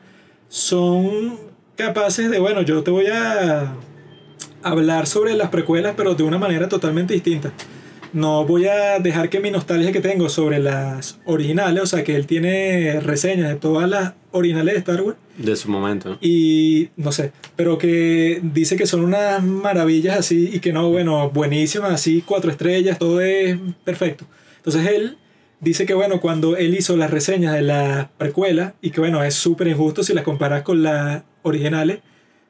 son 0.49 1.37
capaces 1.75 2.29
de, 2.29 2.39
bueno, 2.39 2.61
yo 2.61 2.83
te 2.83 2.91
voy 2.91 3.07
a 3.07 3.73
hablar 4.63 5.07
sobre 5.07 5.35
las 5.35 5.49
precuelas, 5.49 5.93
pero 5.95 6.13
de 6.13 6.23
una 6.23 6.37
manera 6.37 6.67
totalmente 6.67 7.13
distinta. 7.13 7.51
No 8.13 8.45
voy 8.45 8.67
a 8.67 8.99
dejar 8.99 9.29
que 9.29 9.39
mi 9.39 9.51
nostalgia 9.51 9.91
que 9.91 10.01
tengo 10.01 10.27
sobre 10.27 10.59
las 10.59 11.19
originales, 11.25 11.83
o 11.83 11.85
sea, 11.85 12.03
que 12.03 12.15
él 12.15 12.27
tiene 12.27 12.99
reseñas 12.99 13.47
de 13.49 13.55
todas 13.55 13.89
las 13.89 14.13
originales 14.31 14.73
de 14.73 14.79
Star 14.79 15.01
Wars, 15.01 15.17
De 15.37 15.55
su 15.55 15.69
momento. 15.69 16.17
y 16.21 16.89
no 16.97 17.11
sé, 17.11 17.31
pero 17.55 17.77
que 17.77 18.39
dice 18.43 18.75
que 18.75 18.85
son 18.85 19.01
unas 19.03 19.41
maravillas 19.43 20.17
así 20.19 20.49
y 20.53 20.59
que 20.59 20.73
no, 20.73 20.89
bueno, 20.89 21.29
buenísimas, 21.29 21.91
así 21.93 22.21
cuatro 22.25 22.51
estrellas, 22.51 22.99
todo 22.99 23.21
es 23.21 23.57
perfecto. 23.85 24.25
Entonces 24.57 24.87
él 24.87 25.17
dice 25.61 25.85
que 25.85 25.93
bueno, 25.93 26.19
cuando 26.19 26.57
él 26.57 26.75
hizo 26.75 26.97
las 26.97 27.11
reseñas 27.11 27.53
de 27.53 27.61
las 27.61 28.09
precuelas 28.17 28.73
y 28.81 28.91
que 28.91 28.99
bueno, 28.99 29.23
es 29.23 29.35
súper 29.35 29.67
injusto 29.67 30.03
si 30.03 30.13
las 30.13 30.23
comparas 30.23 30.63
con 30.63 30.83
las 30.83 31.23
originales, 31.43 31.99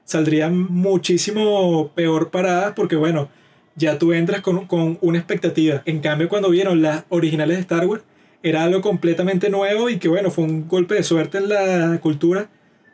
saldrían 0.05 0.57
muchísimo 0.71 1.91
peor 1.93 2.31
paradas 2.31 2.73
porque 2.75 2.95
bueno, 2.95 3.29
ya 3.75 3.97
tú 3.97 4.13
entras 4.13 4.41
con, 4.41 4.65
con 4.67 4.97
una 5.01 5.17
expectativa. 5.17 5.81
En 5.85 5.99
cambio, 5.99 6.29
cuando 6.29 6.49
vieron 6.49 6.81
las 6.81 7.05
originales 7.09 7.57
de 7.57 7.61
Star 7.61 7.85
Wars, 7.85 8.03
era 8.43 8.63
algo 8.63 8.81
completamente 8.81 9.49
nuevo 9.49 9.89
y 9.89 9.97
que 9.97 10.07
bueno, 10.07 10.31
fue 10.31 10.45
un 10.45 10.67
golpe 10.67 10.95
de 10.95 11.03
suerte 11.03 11.37
en 11.37 11.49
la 11.49 11.99
cultura, 12.01 12.49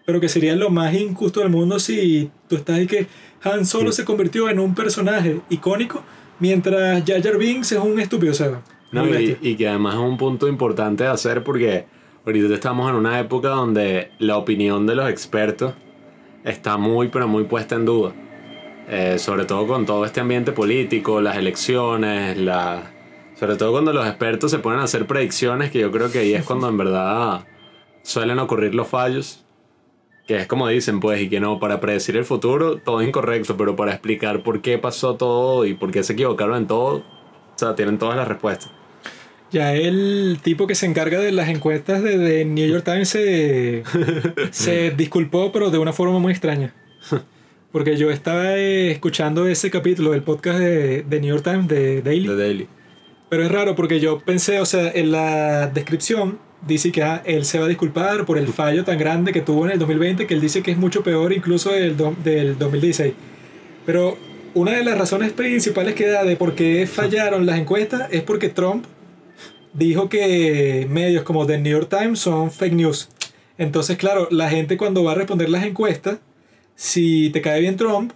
pero 0.06 0.20
que 0.20 0.30
sería 0.30 0.56
lo 0.56 0.70
más 0.70 0.94
injusto 0.94 1.40
del 1.40 1.50
mundo 1.50 1.80
si 1.80 2.30
tú 2.48 2.56
estás 2.58 2.78
ahí 2.78 2.88
que 2.88 3.08
Han 3.44 3.66
Solo 3.66 3.92
se 3.92 4.06
convirtió 4.06 4.50
en 4.50 4.60
un 4.60 4.76
personaje 4.76 5.40
icónico, 5.50 6.04
mientras 6.40 7.04
Jar 7.06 7.22
Jar 7.22 7.38
Binks 7.38 7.72
es 7.72 7.80
un 7.80 8.00
estúpido, 8.00 8.32
o 8.32 8.36
sea, 8.36 8.62
No, 8.92 9.08
y, 9.08 9.38
y 9.42 9.56
que 9.56 9.68
además 9.68 9.96
es 9.96 10.02
un 10.02 10.18
punto 10.18 10.48
importante 10.48 11.04
de 11.04 11.10
hacer 11.10 11.44
porque 11.44 11.86
ahorita 12.26 12.54
estamos 12.54 12.90
en 12.90 12.96
una 12.96 13.20
época 13.20 13.50
donde 13.50 14.12
la 14.20 14.38
opinión 14.38 14.86
de 14.86 14.96
los 14.96 15.10
expertos 15.10 15.74
está 16.44 16.78
muy, 16.78 17.08
pero 17.08 17.28
muy 17.28 17.46
puesta 17.46 17.76
en 17.76 17.86
duda. 17.86 18.14
Eh, 18.90 19.20
sobre 19.20 19.44
todo 19.44 19.68
con 19.68 19.86
todo 19.86 20.06
este 20.06 20.22
ambiente 20.22 20.54
político, 20.54 21.20
las 21.20 21.36
elecciones, 21.36 22.38
la... 22.38 22.90
sobre 23.36 23.58
todo 23.58 23.74
cuando 23.74 23.92
los 23.92 24.08
expertos 24.08 24.50
se 24.50 24.60
ponen 24.60 24.80
a 24.80 24.84
hacer 24.84 25.06
predicciones, 25.06 25.72
que 25.72 25.80
yo 25.80 25.92
creo 25.92 26.10
que 26.10 26.20
ahí 26.20 26.34
es 26.34 26.46
cuando 26.46 26.70
en 26.70 26.78
verdad 26.78 27.46
suelen 28.02 28.40
ocurrir 28.40 28.74
los 28.74 28.88
fallos. 28.88 29.44
Que 30.26 30.38
es 30.38 30.48
como 30.48 30.68
dicen, 30.68 31.00
pues, 31.00 31.22
y 31.22 31.30
que 31.30 31.40
no, 31.40 31.60
para 31.60 31.80
predecir 31.80 32.18
el 32.18 32.26
futuro 32.26 32.78
todo 32.78 33.02
es 33.02 33.08
incorrecto, 33.08 33.56
pero 33.56 33.76
para 33.76 33.92
explicar 33.92 34.44
por 34.44 34.62
qué 34.62 34.78
pasó 34.78 35.16
todo 35.16 35.66
y 35.66 35.74
por 35.74 35.92
qué 35.92 36.04
se 36.04 36.14
equivocaron 36.14 36.58
en 36.58 36.68
todo, 36.68 36.98
o 36.98 37.04
sea, 37.56 37.76
tienen 37.76 37.98
todas 37.98 38.18
las 38.18 38.28
respuestas. 38.28 38.72
Ya 39.52 39.74
el 39.74 40.40
tipo 40.44 40.68
que 40.68 40.76
se 40.76 40.86
encarga 40.86 41.20
de 41.20 41.32
las 41.32 41.48
encuestas 41.48 42.04
de, 42.04 42.18
de 42.18 42.44
New 42.44 42.68
York 42.68 42.84
Times 42.84 43.08
se, 43.08 43.84
se 44.52 44.92
disculpó, 44.92 45.54
pero 45.54 45.72
de 45.72 45.78
una 45.78 45.94
forma 45.94 46.20
muy 46.20 46.32
extraña. 46.32 46.74
Porque 47.72 47.98
yo 47.98 48.10
estaba 48.12 48.56
eh, 48.58 48.92
escuchando 48.92 49.48
ese 49.48 49.70
capítulo 49.70 50.12
del 50.12 50.24
podcast 50.24 50.60
de, 50.60 51.04
de 51.04 51.20
New 51.22 51.30
York 51.36 51.44
Times, 51.44 51.68
de 51.68 52.02
Daily. 52.02 52.28
The 52.28 52.36
Daily. 52.36 52.68
Pero 53.30 53.44
es 53.44 53.52
raro 53.52 53.76
porque 53.76 54.00
yo 54.00 54.20
pensé, 54.20 54.60
o 54.60 54.66
sea, 54.66 54.90
en 54.94 55.12
la 55.12 55.68
descripción 55.68 56.40
dice 56.66 56.92
que 56.92 57.04
ah, 57.04 57.22
él 57.26 57.44
se 57.46 57.60
va 57.60 57.66
a 57.66 57.68
disculpar 57.68 58.26
por 58.26 58.38
el 58.38 58.48
fallo 58.48 58.84
tan 58.86 58.98
grande 58.98 59.34
que 59.34 59.42
tuvo 59.42 59.66
en 59.66 59.74
el 59.74 59.80
2020, 59.80 60.26
que 60.26 60.34
él 60.34 60.42
dice 60.42 60.64
que 60.64 60.72
es 60.72 60.78
mucho 60.78 61.04
peor 61.04 61.34
incluso 61.34 61.72
del, 61.72 61.98
do- 61.98 62.16
del 62.24 62.58
2016. 62.58 63.14
Pero 63.86 64.18
una 64.54 64.72
de 64.72 64.84
las 64.84 64.98
razones 64.98 65.34
principales 65.34 65.94
que 65.94 66.08
da 66.08 66.24
de 66.24 66.36
por 66.38 66.56
qué 66.56 66.88
fallaron 66.92 67.46
las 67.46 67.60
encuestas 67.60 68.08
es 68.12 68.24
porque 68.24 68.48
Trump 68.50 68.86
dijo 69.74 70.08
que 70.10 70.88
medios 70.90 71.24
como 71.24 71.46
The 71.46 71.58
New 71.60 71.72
York 71.80 71.90
Times 71.90 72.20
son 72.20 72.50
fake 72.50 72.74
news. 72.74 73.10
Entonces, 73.58 73.98
claro, 73.98 74.30
la 74.32 74.50
gente 74.50 74.78
cuando 74.78 75.04
va 75.04 75.12
a 75.12 75.16
responder 75.16 75.50
las 75.50 75.66
encuestas, 75.66 76.20
si 76.78 77.32
te 77.32 77.42
cae 77.42 77.60
bien 77.60 77.76
Trump, 77.76 78.14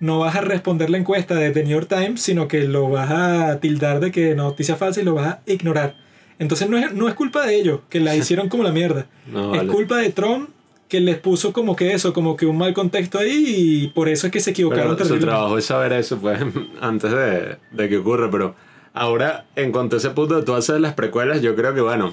no 0.00 0.18
vas 0.18 0.34
a 0.34 0.40
responder 0.40 0.90
la 0.90 0.98
encuesta 0.98 1.36
de 1.36 1.52
The 1.52 1.62
New 1.62 1.72
York 1.72 1.88
Times, 1.88 2.20
sino 2.20 2.48
que 2.48 2.64
lo 2.64 2.90
vas 2.90 3.10
a 3.10 3.60
tildar 3.60 4.00
de 4.00 4.10
que 4.10 4.34
noticia 4.34 4.74
falsa 4.76 5.00
y 5.00 5.04
lo 5.04 5.14
vas 5.14 5.26
a 5.26 5.40
ignorar. 5.46 5.94
Entonces 6.40 6.68
no 6.68 6.76
es, 6.76 6.92
no 6.92 7.08
es 7.08 7.14
culpa 7.14 7.46
de 7.46 7.54
ellos, 7.54 7.80
que 7.88 8.00
la 8.00 8.16
hicieron 8.16 8.48
como 8.48 8.64
la 8.64 8.72
mierda. 8.72 9.06
No, 9.30 9.52
es 9.54 9.60
vale. 9.60 9.72
culpa 9.72 9.98
de 9.98 10.10
Trump 10.10 10.50
que 10.88 11.00
les 11.00 11.18
puso 11.18 11.52
como 11.52 11.76
que 11.76 11.92
eso, 11.92 12.12
como 12.12 12.36
que 12.36 12.46
un 12.46 12.58
mal 12.58 12.74
contexto 12.74 13.20
ahí 13.20 13.44
y 13.46 13.88
por 13.88 14.08
eso 14.08 14.26
es 14.26 14.32
que 14.32 14.40
se 14.40 14.50
equivocaron 14.50 14.96
Pero 14.96 15.08
su 15.08 15.20
trabajo 15.20 15.56
es 15.56 15.66
saber 15.66 15.92
eso, 15.92 16.18
pues, 16.18 16.40
antes 16.80 17.12
de, 17.12 17.58
de 17.70 17.88
que 17.88 17.98
ocurra. 17.98 18.28
Pero 18.28 18.56
ahora, 18.92 19.44
en 19.54 19.70
cuanto 19.70 19.94
a 19.94 19.98
ese 19.98 20.10
punto 20.10 20.34
de 20.34 20.42
tú 20.42 20.54
hacer 20.54 20.80
las 20.80 20.94
precuelas, 20.94 21.42
yo 21.42 21.54
creo 21.54 21.74
que, 21.74 21.80
bueno, 21.80 22.12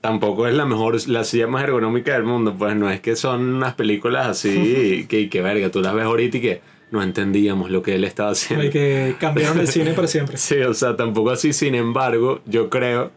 tampoco 0.00 0.46
es 0.46 0.54
la 0.54 0.64
mejor, 0.64 0.96
la 1.08 1.24
silla 1.24 1.46
más 1.46 1.64
ergonómica 1.64 2.12
del 2.12 2.24
mundo. 2.24 2.54
Pues 2.58 2.76
no 2.76 2.90
es 2.90 3.00
que 3.00 3.16
son 3.16 3.54
unas 3.54 3.74
películas 3.74 4.26
así 4.26 5.06
que, 5.08 5.28
que 5.28 5.42
verga, 5.42 5.70
tú 5.70 5.80
las 5.80 5.94
ves 5.94 6.04
ahorita 6.04 6.36
y 6.36 6.40
que 6.40 6.60
no 6.90 7.02
entendíamos 7.02 7.70
lo 7.70 7.82
que 7.82 7.94
él 7.94 8.04
estaba 8.04 8.30
haciendo. 8.30 8.64
Y 8.64 8.70
que 8.70 9.16
cambiaron 9.18 9.58
el 9.60 9.68
cine 9.68 9.92
para 9.92 10.08
siempre. 10.08 10.36
Sí, 10.38 10.56
o 10.60 10.74
sea, 10.74 10.96
tampoco 10.96 11.30
así. 11.30 11.52
Sin 11.52 11.74
embargo, 11.74 12.40
yo 12.46 12.70
creo 12.70 13.10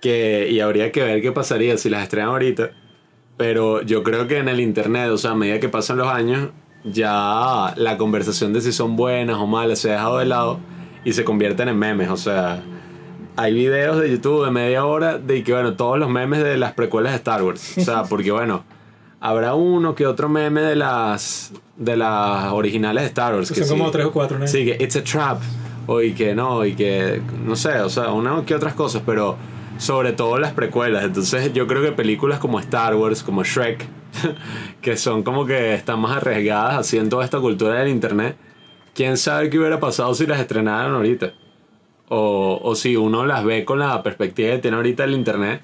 que, 0.00 0.48
y 0.50 0.60
habría 0.60 0.92
que 0.92 1.02
ver 1.02 1.20
qué 1.20 1.32
pasaría 1.32 1.76
si 1.76 1.90
las 1.90 2.02
estrenan 2.02 2.30
ahorita, 2.30 2.70
pero 3.36 3.82
yo 3.82 4.02
creo 4.02 4.26
que 4.26 4.38
en 4.38 4.48
el 4.48 4.60
internet, 4.60 5.10
o 5.10 5.18
sea, 5.18 5.32
a 5.32 5.34
medida 5.34 5.60
que 5.60 5.68
pasan 5.68 5.98
los 5.98 6.08
años, 6.08 6.50
ya 6.84 7.74
la 7.76 7.96
conversación 7.98 8.52
de 8.52 8.60
si 8.60 8.72
son 8.72 8.96
buenas 8.96 9.36
o 9.36 9.46
malas 9.46 9.80
se 9.80 9.90
ha 9.90 9.94
dejado 9.94 10.18
de 10.18 10.26
lado 10.26 10.60
y 11.04 11.12
se 11.12 11.24
convierten 11.24 11.68
en 11.68 11.78
memes, 11.78 12.08
o 12.10 12.16
sea, 12.16 12.62
hay 13.40 13.54
videos 13.54 13.98
de 13.98 14.10
YouTube 14.10 14.44
de 14.44 14.50
media 14.50 14.84
hora 14.84 15.16
de 15.16 15.42
que, 15.42 15.52
bueno, 15.52 15.72
todos 15.74 15.98
los 15.98 16.10
memes 16.10 16.44
de 16.44 16.58
las 16.58 16.74
precuelas 16.74 17.12
de 17.12 17.16
Star 17.16 17.42
Wars, 17.42 17.78
o 17.78 17.80
sea, 17.80 18.02
porque, 18.08 18.30
bueno, 18.30 18.64
habrá 19.18 19.54
uno 19.54 19.94
que 19.94 20.06
otro 20.06 20.28
meme 20.28 20.60
de 20.60 20.76
las, 20.76 21.50
de 21.78 21.96
las 21.96 22.52
originales 22.52 23.02
de 23.04 23.08
Star 23.08 23.34
Wars. 23.34 23.50
que 23.50 23.64
Son 23.64 23.78
como 23.78 23.88
sí. 23.88 23.92
tres 23.92 24.06
o 24.06 24.12
cuatro, 24.12 24.38
¿no? 24.38 24.46
Sí, 24.46 24.66
que 24.66 24.84
it's 24.84 24.96
a 24.96 25.02
trap. 25.02 25.40
O 25.86 26.02
y 26.02 26.12
que 26.12 26.34
no, 26.34 26.66
y 26.66 26.74
que 26.74 27.22
no 27.42 27.56
sé, 27.56 27.80
o 27.80 27.88
sea, 27.88 28.12
una 28.12 28.44
que 28.44 28.54
otras 28.54 28.74
cosas, 28.74 29.02
pero 29.06 29.36
sobre 29.78 30.12
todo 30.12 30.38
las 30.38 30.52
precuelas. 30.52 31.04
Entonces 31.04 31.50
yo 31.54 31.66
creo 31.66 31.82
que 31.82 31.92
películas 31.92 32.38
como 32.40 32.60
Star 32.60 32.94
Wars, 32.94 33.22
como 33.22 33.42
Shrek, 33.42 33.86
que 34.82 34.98
son 34.98 35.22
como 35.22 35.46
que 35.46 35.72
están 35.72 35.98
más 35.98 36.18
arriesgadas 36.18 36.94
toda 37.08 37.24
esta 37.24 37.40
cultura 37.40 37.76
del 37.76 37.88
internet, 37.88 38.36
quién 38.94 39.16
sabe 39.16 39.48
qué 39.48 39.58
hubiera 39.58 39.80
pasado 39.80 40.14
si 40.14 40.26
las 40.26 40.38
estrenaran 40.38 40.94
ahorita. 40.94 41.32
O, 42.10 42.60
o 42.62 42.74
si 42.74 42.96
uno 42.96 43.24
las 43.24 43.44
ve 43.44 43.64
con 43.64 43.78
la 43.78 44.02
perspectiva 44.02 44.50
que 44.50 44.58
tiene 44.58 44.76
ahorita 44.76 45.04
el 45.04 45.14
internet. 45.14 45.62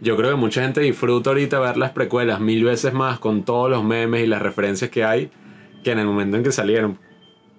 Yo 0.00 0.16
creo 0.16 0.30
que 0.30 0.36
mucha 0.36 0.62
gente 0.62 0.82
disfruta 0.82 1.30
ahorita 1.30 1.58
ver 1.58 1.78
las 1.78 1.90
precuelas 1.90 2.38
mil 2.38 2.64
veces 2.64 2.92
más 2.92 3.18
con 3.18 3.44
todos 3.44 3.70
los 3.70 3.82
memes 3.82 4.22
y 4.22 4.26
las 4.26 4.42
referencias 4.42 4.90
que 4.90 5.04
hay 5.04 5.30
que 5.82 5.92
en 5.92 5.98
el 6.00 6.06
momento 6.06 6.36
en 6.36 6.42
que 6.42 6.52
salieron. 6.52 6.98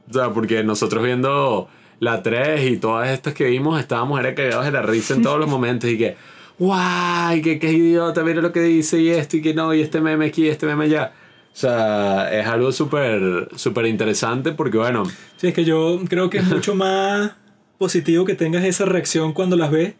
O 0.09 0.14
sea, 0.14 0.31
porque 0.31 0.64
nosotros 0.64 1.03
viendo 1.03 1.68
la 1.99 2.22
3 2.22 2.69
y 2.69 2.77
todas 2.77 3.09
estas 3.09 3.34
que 3.34 3.45
vimos 3.45 3.80
estábamos 3.80 4.19
era 4.19 4.35
cagados 4.35 4.65
de 4.65 4.72
la 4.72 4.81
risa 4.81 5.15
en 5.15 5.23
todos 5.23 5.39
los 5.39 5.49
momentos 5.49 5.89
y 5.89 5.97
que, 5.97 6.15
guay, 6.59 7.41
que, 7.41 7.57
que 7.57 7.72
idiota, 7.72 8.23
mira 8.23 8.41
lo 8.41 8.51
que 8.51 8.61
dice 8.61 8.99
y 8.99 9.09
esto 9.09 9.38
y 9.38 9.41
que 9.41 9.53
no, 9.53 9.73
y 9.73 9.81
este 9.81 10.01
meme 10.01 10.27
aquí 10.27 10.45
y 10.45 10.49
este 10.49 10.65
meme 10.65 10.85
allá. 10.85 11.14
O 11.53 11.59
sea, 11.59 12.31
es 12.38 12.45
algo 12.45 12.72
súper, 12.72 13.47
súper 13.55 13.88
interesante 13.88 14.51
porque, 14.51 14.77
bueno, 14.77 15.03
Sí, 15.38 15.47
es 15.47 15.53
que 15.53 15.65
yo 15.65 15.99
creo 16.07 16.30
que 16.30 16.38
es 16.38 16.45
mucho 16.45 16.76
más 16.76 17.31
positivo 17.78 18.26
que 18.26 18.36
tengas 18.36 18.64
esa 18.64 18.86
reacción 18.86 19.34
cuando 19.34 19.56
las 19.56 19.72
ves 19.72 19.94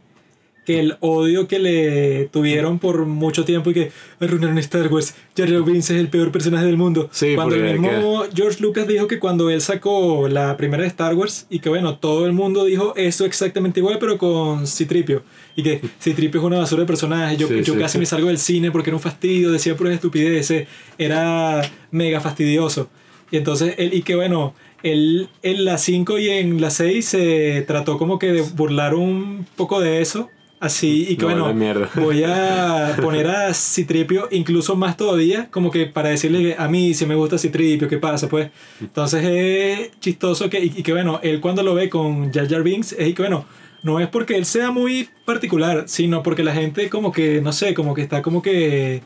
que 0.68 0.82
el 0.82 0.98
odio 1.00 1.48
que 1.48 1.60
le 1.60 2.26
tuvieron 2.26 2.78
por 2.78 3.06
mucho 3.06 3.46
tiempo 3.46 3.70
y 3.70 3.74
que 3.74 3.92
arruinaron 4.20 4.58
Star 4.58 4.92
Wars. 4.92 5.16
Jar 5.38 5.48
Binks 5.64 5.92
es 5.92 5.98
el 5.98 6.10
peor 6.10 6.30
personaje 6.30 6.66
del 6.66 6.76
mundo. 6.76 7.08
Sí, 7.14 7.36
cuando 7.36 7.56
el 7.56 7.80
mismo 7.80 8.26
George 8.36 8.62
Lucas 8.62 8.86
dijo 8.86 9.08
que 9.08 9.18
cuando 9.18 9.50
él 9.50 9.62
sacó 9.62 10.28
la 10.28 10.58
primera 10.58 10.84
de 10.84 10.90
Star 10.90 11.16
Wars 11.16 11.48
y 11.50 11.60
que 11.60 11.70
bueno, 11.70 12.00
todo 12.00 12.26
el 12.26 12.34
mundo 12.34 12.66
dijo 12.66 12.92
eso 12.98 13.24
exactamente 13.24 13.80
igual 13.80 13.98
pero 13.98 14.18
con 14.18 14.68
Citripio 14.68 15.24
y 15.56 15.64
que 15.64 15.80
Citripio 16.02 16.42
es 16.42 16.46
una 16.46 16.58
basura 16.58 16.82
de 16.82 16.88
personaje. 16.88 17.38
Yo, 17.38 17.48
Sí, 17.48 17.64
yo 17.64 17.76
sí, 17.76 17.80
casi 17.80 17.98
me 17.98 18.06
salgo 18.06 18.28
del 18.28 18.38
cine 18.38 18.70
porque 18.70 18.90
era 18.90 18.98
un 18.98 19.02
fastidio, 19.02 19.54
decía 19.54 19.78
puras 19.78 19.94
estupideces, 19.94 20.68
era 20.98 21.62
mega 21.92 22.20
fastidioso. 22.20 22.90
Y 23.32 23.38
entonces, 23.38 23.76
él, 23.78 23.94
y 23.94 24.02
que 24.02 24.16
bueno, 24.16 24.54
él 24.92 25.30
en 25.44 25.66
la 25.66 25.78
5 25.78 26.20
y 26.20 26.30
en 26.30 26.62
la 26.62 26.70
6 26.70 27.06
se 27.06 27.64
trató 27.68 27.98
como 27.98 28.20
que 28.20 28.32
de 28.32 28.42
burlar 28.42 28.96
un 28.96 29.46
poco 29.56 29.80
de 29.80 30.02
eso. 30.02 30.30
Así, 30.60 31.06
y 31.08 31.18
que 31.18 31.26
No, 31.28 31.54
bueno, 31.54 31.88
voy 31.96 32.24
a 32.24 32.98
poner 33.00 33.28
a 33.28 33.54
Citripio 33.54 34.28
incluso 34.32 34.76
más 34.76 34.98
todavía, 34.98 35.50
como 35.52 35.70
que 35.70 35.86
para 35.86 36.10
decirle 36.10 36.42
que 36.42 36.56
a 36.58 36.68
mí 36.68 36.96
si 36.96 37.06
me 37.06 37.14
gusta 37.14 37.38
Citripio, 37.38 37.88
¿qué 37.88 37.98
pasa? 37.98 38.28
Pues, 38.28 38.50
entonces 38.82 39.24
es 39.24 40.00
chistoso 40.00 40.50
que, 40.50 40.60
y, 40.60 40.74
y 40.78 40.82
que 40.82 40.94
bueno, 40.94 41.20
él 41.22 41.42
cuando 41.42 41.62
lo 41.62 41.76
ve 41.76 41.90
con 41.90 42.34
Jar 42.34 42.50
Jar 42.50 42.64
Binks, 42.64 42.94
es 42.94 43.10
y 43.10 43.14
que 43.14 43.22
bueno, 43.22 43.46
no 43.84 44.00
es 44.00 44.08
porque 44.08 44.36
él 44.36 44.46
sea 44.46 44.72
muy 44.72 45.10
particular, 45.26 45.84
sino 45.88 46.24
porque 46.24 46.44
la 46.44 46.54
gente 46.54 46.90
como 46.90 47.12
que, 47.12 47.40
no 47.42 47.54
sé, 47.54 47.74
como 47.74 47.94
que 47.94 48.02
está 48.02 48.22
como 48.24 48.42
que 48.42 49.04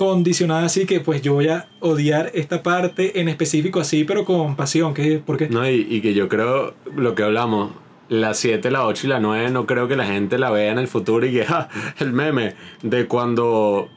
condicionada 0.00 0.64
así 0.64 0.86
que 0.86 1.00
pues 1.00 1.20
yo 1.20 1.34
voy 1.34 1.48
a 1.48 1.68
odiar 1.80 2.30
esta 2.32 2.62
parte 2.62 3.20
en 3.20 3.28
específico 3.28 3.80
así, 3.80 4.04
pero 4.04 4.24
con 4.24 4.56
pasión, 4.56 4.94
que 4.94 5.18
porque 5.18 5.50
no, 5.50 5.68
y, 5.68 5.86
y 5.90 6.00
que 6.00 6.14
yo 6.14 6.26
creo 6.26 6.72
lo 6.96 7.14
que 7.14 7.22
hablamos, 7.22 7.72
la 8.08 8.32
7, 8.32 8.70
la 8.70 8.86
8 8.86 9.06
y 9.06 9.10
la 9.10 9.20
9, 9.20 9.50
no 9.50 9.66
creo 9.66 9.88
que 9.88 9.96
la 9.96 10.06
gente 10.06 10.38
la 10.38 10.50
vea 10.50 10.72
en 10.72 10.78
el 10.78 10.88
futuro 10.88 11.26
y 11.26 11.32
que, 11.32 11.44
ja, 11.44 11.68
el 11.98 12.14
meme 12.14 12.54
de 12.82 13.06
cuando 13.06 13.90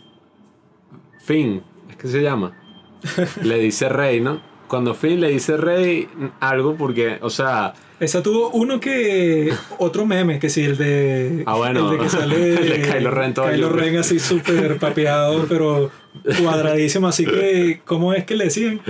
Finn, 1.23 1.63
es 1.89 1.95
que 1.95 2.09
se 2.09 2.21
llama, 2.21 2.51
le 3.41 3.59
dice 3.59 3.87
Rey, 3.87 4.19
¿no? 4.19 4.41
Cuando 4.67 4.95
Finn 4.95 5.21
le 5.21 5.29
dice 5.29 5.55
Rey 5.55 6.09
algo 6.41 6.75
porque, 6.75 7.17
o 7.21 7.29
sea, 7.29 7.75
esa 8.03 8.21
tuvo 8.23 8.49
uno 8.51 8.79
que 8.79 9.53
otro 9.77 10.05
meme, 10.05 10.39
que 10.39 10.49
sí, 10.49 10.63
el 10.63 10.77
de 10.77 11.43
Ah, 11.45 11.55
bueno. 11.55 11.91
el 11.91 11.97
de 11.97 12.03
que 12.03 12.09
sale 12.09 12.53
El 12.59 12.69
de 12.69 12.81
Kylo 12.81 13.11
Ren 13.11 13.33
todo 13.33 13.49
Kylo. 13.49 13.69
Ren 13.69 13.97
así 13.97 14.19
súper 14.19 14.77
papeado, 14.79 15.45
pero 15.47 15.89
cuadradísimo, 16.41 17.07
así 17.07 17.25
que 17.25 17.81
¿cómo 17.85 18.13
es 18.13 18.23
que 18.23 18.35
le 18.35 18.45
decían? 18.45 18.81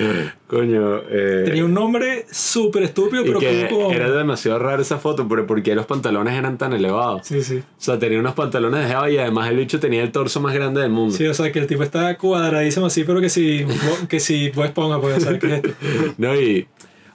coño, 0.48 1.02
eh, 1.10 1.44
Tenía 1.46 1.66
un 1.66 1.74
nombre 1.74 2.26
súper 2.30 2.84
estúpido, 2.84 3.24
y 3.24 3.28
pero 3.28 3.40
que 3.40 3.68
como 3.70 3.92
era 3.92 4.12
demasiado 4.12 4.60
raro 4.60 4.82
esa 4.82 4.98
foto, 4.98 5.28
pero 5.28 5.48
¿por 5.48 5.64
qué 5.64 5.74
los 5.74 5.86
pantalones 5.86 6.34
eran 6.36 6.58
tan 6.58 6.74
elevados? 6.74 7.22
Sí, 7.26 7.42
sí. 7.42 7.58
O 7.60 7.82
sea, 7.82 7.98
tenía 7.98 8.20
unos 8.20 8.34
pantalones 8.34 8.88
de 8.88 9.14
y 9.14 9.18
además 9.18 9.50
el 9.50 9.58
bicho 9.58 9.80
tenía 9.80 10.04
el 10.04 10.12
torso 10.12 10.42
más 10.42 10.54
grande 10.54 10.82
del 10.82 10.92
mundo. 10.92 11.16
Sí, 11.16 11.26
o 11.26 11.34
sea, 11.34 11.52
que 11.52 11.60
el 11.60 11.68
tipo 11.68 11.84
está 11.84 12.18
cuadradísimo 12.18 12.88
así, 12.88 13.04
pero 13.04 13.22
que 13.22 13.30
si, 13.30 13.66
que 14.10 14.20
si 14.20 14.50
vos 14.50 14.70
ponga, 14.72 15.00
pues, 15.00 15.24
¿sabes 15.24 15.40
qué 15.40 15.48
es 15.48 15.54
esto? 15.54 15.70
No, 16.18 16.36
y, 16.36 16.68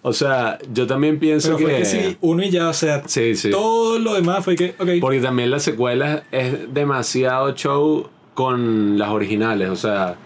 o 0.08 0.12
sea, 0.12 0.58
yo 0.72 0.86
también 0.86 1.18
pienso 1.18 1.48
Pero 1.48 1.58
fue 1.58 1.72
que... 1.72 1.78
que 1.78 1.84
sí, 1.84 2.16
uno 2.20 2.42
y 2.42 2.50
ya, 2.50 2.68
o 2.68 2.72
sea, 2.72 3.02
Sí, 3.06 3.34
sí. 3.36 3.50
todo 3.50 3.98
lo 3.98 4.14
demás 4.14 4.44
fue 4.44 4.56
que, 4.56 4.74
Porque 5.00 5.20
también 5.20 5.50
las 5.50 5.62
secuelas 5.62 6.22
es 6.32 6.72
demasiado 6.72 7.54
show 7.54 8.08
con 8.34 8.98
las 8.98 9.10
originales, 9.10 9.68
o 9.68 9.76
sea, 9.76 10.16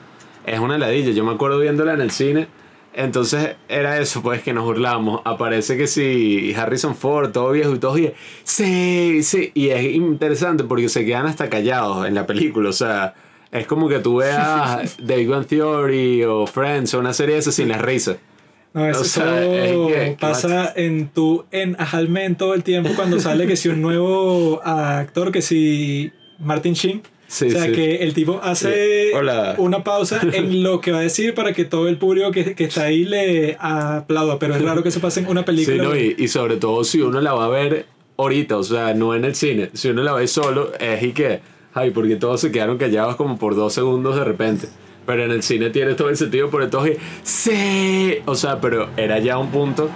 es 0.46 0.60
una 0.60 0.78
ladilla. 0.78 1.12
Yo 1.12 1.24
me 1.24 1.32
acuerdo 1.32 1.58
viéndola 1.58 1.94
en 1.94 2.00
el 2.00 2.10
cine, 2.10 2.46
entonces 2.94 3.56
era 3.68 3.98
eso, 4.00 4.22
pues 4.22 4.42
que 4.42 4.52
nos 4.52 4.64
burlábamos. 4.64 5.22
Aparece 5.24 5.76
que 5.76 5.86
si 5.86 6.54
Harrison 6.54 6.94
Ford, 6.94 7.30
todo 7.32 7.52
viejo 7.52 7.74
y 7.74 7.78
todo, 7.78 7.98
y 7.98 8.12
sí, 8.44 9.22
sí, 9.22 9.50
y 9.54 9.70
es 9.70 9.84
interesante 9.94 10.64
porque 10.64 10.88
se 10.88 11.04
quedan 11.04 11.26
hasta 11.26 11.48
callados 11.48 12.06
en 12.06 12.14
la 12.14 12.26
película, 12.26 12.68
o 12.68 12.74
sea, 12.74 13.14
es 13.50 13.66
como 13.66 13.88
que 13.88 13.98
tú 13.98 14.16
veas 14.16 14.96
The 14.96 15.16
Big 15.16 15.46
Theory 15.46 16.24
o 16.24 16.46
Friends 16.46 16.94
o 16.94 16.98
una 16.98 17.12
serie 17.12 17.34
de 17.34 17.40
esas 17.40 17.54
sin 17.54 17.68
las 17.68 17.80
risas. 17.80 18.16
No, 18.74 18.88
eso 18.88 19.00
O 19.02 19.04
sea, 19.04 19.42
es 19.44 19.70
solo 19.70 19.86
que- 19.88 19.92
que 19.94 20.16
pasa 20.18 20.72
en 20.74 21.08
tu 21.08 21.44
en 21.50 21.76
Ajalmen 21.78 22.36
todo 22.36 22.54
el 22.54 22.62
tiempo 22.62 22.90
cuando 22.96 23.20
sale 23.20 23.46
que 23.46 23.56
si 23.56 23.68
un 23.68 23.82
nuevo 23.82 24.60
actor, 24.64 25.30
que 25.30 25.42
si 25.42 26.10
Martin 26.38 26.72
Sheen. 26.74 27.02
Sí, 27.26 27.46
o 27.46 27.50
sea, 27.50 27.64
sí. 27.64 27.72
que 27.72 27.96
el 27.96 28.12
tipo 28.12 28.40
hace 28.42 29.10
Sí. 29.12 29.18
Una 29.58 29.82
pausa 29.84 30.20
en 30.34 30.62
lo 30.62 30.80
que 30.82 30.92
va 30.92 30.98
a 30.98 31.02
decir 31.02 31.34
para 31.34 31.52
que 31.54 31.64
todo 31.64 31.88
el 31.88 31.96
público 31.96 32.30
que, 32.30 32.54
que 32.54 32.64
está 32.64 32.84
ahí 32.84 33.04
le 33.04 33.56
aplauda. 33.58 34.38
Pero 34.38 34.54
es 34.56 34.62
raro 34.62 34.82
que 34.82 34.90
eso 34.90 35.00
pase 35.00 35.20
en 35.20 35.28
una 35.28 35.42
película. 35.44 35.82
no, 35.82 35.96
y, 35.96 36.14
y 36.18 36.28
sobre 36.28 36.56
todo 36.56 36.84
si 36.84 37.00
uno 37.00 37.20
la 37.22 37.32
va 37.32 37.46
a 37.46 37.48
ver 37.48 37.86
ahorita, 38.18 38.56
o 38.58 38.62
sea, 38.62 38.92
no 38.94 39.14
en 39.14 39.24
el 39.24 39.34
cine, 39.34 39.70
si 39.72 39.88
uno 39.88 40.02
la 40.02 40.12
ve 40.12 40.26
solo, 40.28 40.72
es 40.78 41.02
y 41.02 41.12
que, 41.12 41.40
ay, 41.72 41.90
porque 41.90 42.16
todos 42.16 42.40
se 42.40 42.52
quedaron 42.52 42.76
callados 42.76 43.16
como 43.16 43.38
por 43.38 43.54
dos 43.56 43.72
segundos 43.72 44.14
de 44.16 44.24
repente. 44.24 44.68
Pero 45.06 45.24
en 45.24 45.30
el 45.32 45.42
cine 45.42 45.70
tiene 45.70 45.94
todo 45.94 46.08
el 46.08 46.16
sentido, 46.16 46.48
por 46.48 46.62
y, 46.62 46.96
sí, 47.22 48.18
o 48.24 48.34
sea, 48.34 48.60
pero 48.60 48.88
era 48.96 49.18
ya 49.18 49.38
un 49.38 49.50
punto 49.50 49.90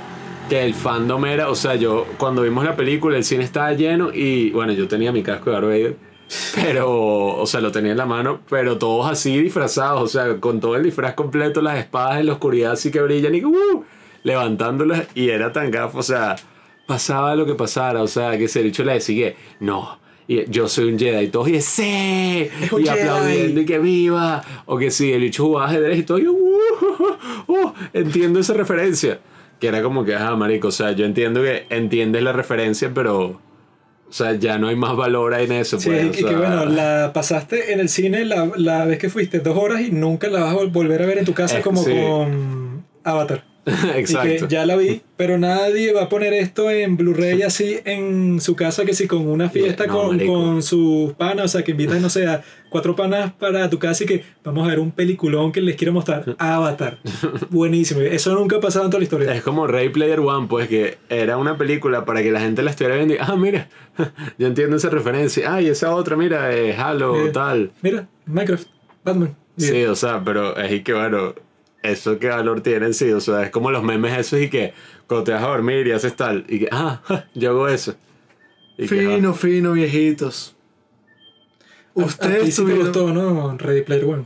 que 0.48 0.64
el 0.64 0.74
fandom 0.74 1.24
era, 1.26 1.48
o 1.48 1.54
sea, 1.54 1.74
yo 1.74 2.06
cuando 2.18 2.42
vimos 2.42 2.64
la 2.64 2.76
película, 2.76 3.16
el 3.16 3.24
cine 3.24 3.44
estaba 3.44 3.72
lleno 3.72 4.12
y, 4.12 4.50
bueno, 4.50 4.72
yo 4.72 4.88
tenía 4.88 5.12
mi 5.12 5.22
casco 5.22 5.50
de 5.50 5.82
Darth 5.82 5.96
pero, 6.54 7.36
o 7.36 7.46
sea, 7.46 7.60
lo 7.60 7.70
tenía 7.70 7.92
en 7.92 7.98
la 7.98 8.06
mano, 8.06 8.40
pero 8.48 8.78
todos 8.78 9.10
así 9.10 9.40
disfrazados, 9.40 10.02
o 10.02 10.08
sea, 10.08 10.40
con 10.40 10.60
todo 10.60 10.74
el 10.76 10.82
disfraz 10.82 11.14
completo, 11.14 11.62
las 11.62 11.78
espadas 11.78 12.18
en 12.18 12.26
la 12.26 12.32
oscuridad 12.32 12.72
así 12.72 12.90
que 12.90 13.00
brillan 13.00 13.34
y 13.34 13.44
¡uh! 13.44 13.84
levantándolas 14.24 15.06
y 15.14 15.28
era 15.28 15.52
tan 15.52 15.70
gafo, 15.70 15.98
o 15.98 16.02
sea, 16.02 16.36
pasaba 16.86 17.36
lo 17.36 17.46
que 17.46 17.54
pasara, 17.54 18.02
o 18.02 18.08
sea, 18.08 18.36
que 18.38 18.48
se 18.48 18.62
dicho 18.62 18.82
le 18.82 18.94
decía 18.94 19.34
no, 19.60 19.98
y 20.28 20.50
yo 20.50 20.66
soy 20.68 20.92
un 20.92 20.98
Jedi 20.98 21.24
y 21.26 21.28
todos 21.28 21.48
y 21.48 21.60
sí, 21.60 22.48
y 22.78 22.88
aplaudiendo 22.88 23.60
y 23.60 23.64
que 23.66 23.78
viva, 23.78 24.42
o 24.66 24.76
que 24.78 24.90
sí, 24.90 25.12
el 25.12 25.20
bicho 25.22 25.44
jugaba 25.44 25.68
ajedrez 25.68 25.98
y 25.98 26.02
todo, 26.02 26.18
y 26.18 26.24
yo, 26.24 26.32
"Uh, 26.32 27.52
uh, 27.52 27.72
entiendo 27.92 28.40
esa 28.40 28.54
referencia, 28.54 29.20
que 29.60 29.68
era 29.68 29.82
como 29.82 30.04
que, 30.04 30.14
ah, 30.14 30.34
marico, 30.36 30.68
o 30.68 30.72
sea, 30.72 30.92
yo 30.92 31.04
entiendo 31.06 31.42
que 31.42 31.66
entiendes 31.70 32.22
la 32.22 32.32
referencia, 32.32 32.90
pero 32.92 33.40
O 34.08 34.12
sea, 34.12 34.34
ya 34.34 34.56
no 34.56 34.68
hay 34.68 34.76
más 34.76 34.94
valor 34.96 35.34
en 35.34 35.50
eso. 35.50 35.80
Sí, 35.80 35.88
pues, 35.90 36.04
y 36.04 36.08
o 36.08 36.12
que 36.28 36.32
sea, 36.34 36.38
bueno, 36.38 36.64
la 36.66 37.10
pasaste 37.12 37.72
en 37.72 37.80
el 37.80 37.88
cine 37.88 38.24
la, 38.24 38.48
la 38.56 38.84
vez 38.84 38.98
que 39.00 39.10
fuiste 39.10 39.40
dos 39.40 39.58
horas 39.58 39.80
y 39.80 39.90
nunca 39.90 40.28
la 40.28 40.42
vas 40.44 40.52
a 40.54 40.56
vol- 40.58 40.70
volver 40.70 41.02
a 41.02 41.06
ver 41.06 41.18
en 41.18 41.24
tu 41.24 41.34
casa 41.34 41.58
Es- 41.58 41.64
como 41.64 41.82
sí. 41.82 41.90
con 41.90 42.84
Avatar. 43.02 43.42
Exacto. 43.66 44.28
Y 44.34 44.38
que 44.38 44.48
ya 44.48 44.64
la 44.64 44.76
vi, 44.76 45.02
pero 45.16 45.38
nadie 45.38 45.92
va 45.92 46.02
a 46.04 46.08
poner 46.08 46.32
esto 46.32 46.70
en 46.70 46.96
Blu-ray 46.96 47.42
así 47.42 47.78
en 47.84 48.40
su 48.40 48.54
casa, 48.54 48.84
que 48.84 48.94
si 48.94 49.06
con 49.08 49.26
una 49.26 49.50
fiesta 49.50 49.86
No, 49.86 49.94
con, 49.94 50.18
con 50.26 50.62
sus 50.62 51.12
panas, 51.14 51.46
o 51.46 51.48
sea, 51.48 51.64
que 51.64 51.72
invitas, 51.72 52.00
no 52.00 52.08
sé, 52.08 52.26
a 52.26 52.42
cuatro 52.70 52.94
panas 52.94 53.32
para 53.32 53.68
tu 53.68 53.78
casa 53.78 54.04
y 54.04 54.06
que 54.06 54.24
vamos 54.44 54.66
a 54.66 54.70
ver 54.70 54.78
un 54.78 54.92
peliculón 54.92 55.50
que 55.50 55.60
les 55.60 55.76
quiero 55.76 55.92
mostrar. 55.92 56.36
Avatar. 56.38 56.98
Buenísimo. 57.50 58.00
Eso 58.02 58.34
nunca 58.34 58.56
ha 58.56 58.60
pasado 58.60 58.84
en 58.84 58.90
toda 58.90 59.00
la 59.00 59.04
historia. 59.04 59.34
Es 59.34 59.42
como 59.42 59.66
Ray 59.66 59.88
Player 59.88 60.20
One, 60.20 60.46
pues 60.48 60.68
que 60.68 60.98
era 61.08 61.36
una 61.36 61.58
película 61.58 62.04
para 62.04 62.22
que 62.22 62.30
la 62.30 62.40
gente 62.40 62.62
la 62.62 62.70
estuviera 62.70 62.96
viendo 62.96 63.14
y, 63.14 63.18
ah, 63.20 63.34
mira, 63.36 63.68
yo 64.38 64.46
entiendo 64.46 64.76
esa 64.76 64.90
referencia. 64.90 65.52
Ah, 65.54 65.60
y 65.60 65.68
esa 65.68 65.94
otra, 65.94 66.16
mira, 66.16 66.54
eh, 66.54 66.74
Halo, 66.76 67.26
Eh, 67.26 67.30
tal. 67.30 67.72
Mira, 67.82 68.06
Minecraft, 68.26 68.68
Batman. 69.04 69.34
Sí, 69.56 69.84
o 69.84 69.94
sea, 69.96 70.22
pero 70.22 70.56
es 70.56 70.82
que, 70.82 70.92
bueno, 70.92 71.34
eso 71.90 72.18
qué 72.18 72.28
valor 72.28 72.60
tiene 72.60 72.86
en 72.86 72.94
sí. 72.94 73.10
O 73.12 73.20
sea, 73.20 73.42
es 73.42 73.50
como 73.50 73.70
los 73.70 73.82
memes 73.82 74.18
esos 74.18 74.40
y 74.40 74.48
que 74.48 74.72
cuando 75.06 75.24
te 75.24 75.32
vas 75.32 75.42
a 75.42 75.48
dormir 75.48 75.86
y 75.86 75.92
haces 75.92 76.14
tal, 76.16 76.44
y 76.48 76.60
que, 76.60 76.68
ah, 76.70 77.00
yo 77.34 77.50
hago 77.50 77.68
eso. 77.68 77.94
Y 78.78 78.86
que, 78.86 78.88
Fino, 78.88 79.34
fino, 79.34 79.72
viejitos. 79.72 80.54
Ustedes 81.94 82.44
sí 82.44 82.50
te 82.50 82.56
tuvieron. 82.56 82.84
gustó, 82.84 83.12
¿no? 83.12 83.56
Ready 83.56 83.82
Player 83.82 84.04
One. 84.04 84.24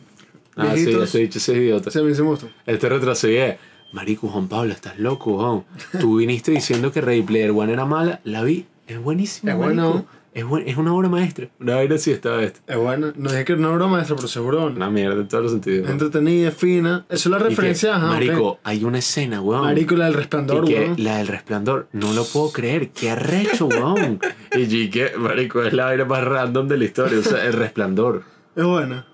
ah, 0.57 0.67
ah, 0.69 0.75
sí, 0.75 0.85
viejitos. 0.85 1.09
ese 1.09 1.19
dicho 1.19 1.39
ese 1.39 1.55
idiota. 1.55 1.91
Sí, 1.91 1.99
a 1.99 2.03
mí 2.03 2.15
se 2.15 2.23
me 2.23 2.29
gustó. 2.29 2.51
Este 2.67 2.89
retrocedió. 2.89 3.57
Marico, 3.93 4.29
Juan 4.29 4.49
Pablo, 4.49 4.73
estás 4.73 4.99
loco, 4.99 5.39
Juan. 5.39 5.65
Tú 6.01 6.19
viniste 6.19 6.53
diciendo 6.53 6.93
que 6.93 7.01
Ready 7.01 7.23
Player 7.23 7.51
One 7.51 7.73
era 7.73 7.85
mala, 7.87 8.21
la 8.25 8.43
vi, 8.45 8.67
es 8.87 9.03
buenísima. 9.03 9.53
Es 9.53 9.59
marico. 9.59 9.83
bueno. 9.83 10.20
Es, 10.33 10.45
buen- 10.45 10.69
es 10.69 10.77
una 10.77 10.95
obra 10.95 11.09
maestra. 11.09 11.49
Una 11.59 11.75
vaina 11.75 11.99
sí 11.99 12.13
estaba 12.13 12.41
esta. 12.43 12.61
Es 12.73 12.79
bueno. 12.79 13.13
No 13.17 13.31
dije 13.31 13.45
que 13.45 13.53
era 13.55 13.61
una 13.61 13.71
obra 13.73 13.87
maestra, 13.89 14.15
pero 14.15 14.29
seguro. 14.29 14.67
Una 14.67 14.89
mierda 14.89 15.21
en 15.21 15.27
todos 15.27 15.43
los 15.43 15.53
sentidos. 15.53 15.91
Entretenida, 15.91 16.53
fina. 16.53 17.05
Eso 17.09 17.29
es 17.29 17.33
la 17.33 17.39
Y 17.39 17.43
que, 17.43 17.49
referencia, 17.49 17.97
ajá. 17.97 18.07
Marico, 18.07 18.61
hay 18.63 18.85
una 18.85 18.99
escena, 18.99 19.41
weón. 19.41 19.63
Marico, 19.63 19.97
la 19.97 20.05
del 20.05 20.15
resplandor, 20.15 20.65
que 20.67 20.75
weón. 20.75 20.95
la 20.99 21.17
del 21.19 21.27
resplandor, 21.27 21.89
no 21.93 22.13
lo 22.13 22.25
puedo 22.25 22.53
creer, 22.53 22.91
qué 22.91 23.11
arrecho, 23.11 23.67
weón. 23.67 24.21
y 24.57 24.89
que, 24.91 25.11
marico, 25.19 25.63
es 25.65 25.73
la 25.73 25.87
vaina 25.87 26.05
más 26.05 26.23
random 26.25 26.69
de 26.69 26.77
la 26.79 26.85
historia, 26.85 27.19
o 27.19 27.23
sea, 27.23 27.45
el 27.45 27.53
resplandor. 27.55 28.23
Es 28.55 28.65
buena. 28.65 29.07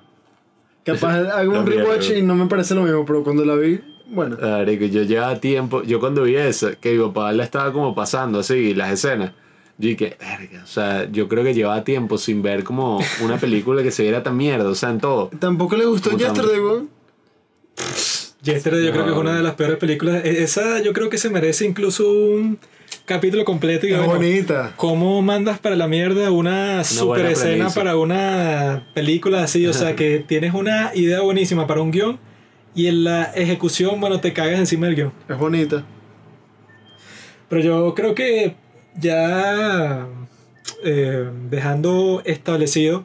Capaz 0.84 1.16
hago 1.30 1.58
un 1.58 1.66
rewatch 1.66 2.10
y 2.10 2.22
no 2.22 2.34
me 2.36 2.46
parece 2.46 2.74
lo 2.74 2.82
mismo, 2.82 3.04
pero 3.04 3.24
cuando 3.24 3.44
la 3.44 3.56
vi, 3.56 3.80
bueno. 4.08 4.36
Marico, 4.40 4.84
yo 4.84 5.02
llevaba 5.02 5.34
tiempo, 5.40 5.82
yo 5.82 5.98
cuando 5.98 6.22
vi 6.24 6.36
esa, 6.36 6.76
que 6.76 6.92
mi 6.92 7.02
papá 7.06 7.32
la 7.32 7.42
estaba 7.42 7.72
como 7.72 7.94
pasando 7.94 8.38
así, 8.40 8.72
las 8.74 8.92
escenas, 8.92 9.32
yo 9.78 9.88
dije, 9.88 10.16
verga, 10.18 10.62
o 10.64 10.66
sea, 10.66 11.10
yo 11.10 11.28
creo 11.28 11.44
que 11.44 11.52
llevaba 11.54 11.84
tiempo 11.84 12.18
sin 12.18 12.42
ver 12.42 12.64
como 12.64 13.00
una 13.22 13.36
película 13.40 13.82
que 13.82 13.90
se 13.90 14.02
viera 14.02 14.22
tan 14.22 14.36
mierda, 14.36 14.68
o 14.68 14.74
sea, 14.74 14.90
en 14.90 15.00
todo. 15.00 15.28
Tampoco 15.38 15.76
le 15.76 15.84
gustó 15.86 16.16
Yesterday, 16.16 16.58
weón. 16.60 16.88
Yesterday 18.42 18.84
yo 18.86 18.92
creo 18.92 19.04
que 19.04 19.10
es 19.10 19.16
una 19.16 19.36
de 19.36 19.42
las 19.42 19.54
peores 19.54 19.76
películas. 19.76 20.24
E- 20.24 20.42
Esa 20.42 20.80
yo 20.80 20.92
creo 20.92 21.10
que 21.10 21.18
se 21.18 21.28
merece 21.30 21.66
incluso 21.66 22.08
un 22.10 22.58
capítulo 23.04 23.44
completo. 23.44 23.86
Y 23.86 23.92
Es 23.92 23.98
bueno, 23.98 24.14
bonita. 24.14 24.72
¿Cómo 24.76 25.20
mandas 25.20 25.58
para 25.58 25.74
la 25.76 25.88
mierda 25.88 26.30
una 26.30 26.84
super 26.84 27.06
buena 27.08 27.30
escena 27.30 27.50
premisa. 27.56 27.74
para 27.80 27.96
una 27.96 28.88
película 28.94 29.42
así? 29.42 29.66
O 29.66 29.72
sea, 29.72 29.96
que 29.96 30.20
tienes 30.26 30.54
una 30.54 30.92
idea 30.94 31.20
buenísima 31.20 31.66
para 31.66 31.80
un 31.82 31.90
guion 31.90 32.18
y 32.74 32.86
en 32.86 33.04
la 33.04 33.24
ejecución, 33.24 34.00
bueno, 34.00 34.20
te 34.20 34.32
cagas 34.32 34.58
encima 34.58 34.86
del 34.86 34.94
guion. 34.96 35.12
Es 35.28 35.38
bonita. 35.38 35.84
Pero 37.48 37.62
yo 37.62 37.94
creo 37.94 38.14
que 38.14 38.54
ya 39.00 40.06
eh, 40.84 41.30
dejando 41.50 42.22
establecido 42.24 43.04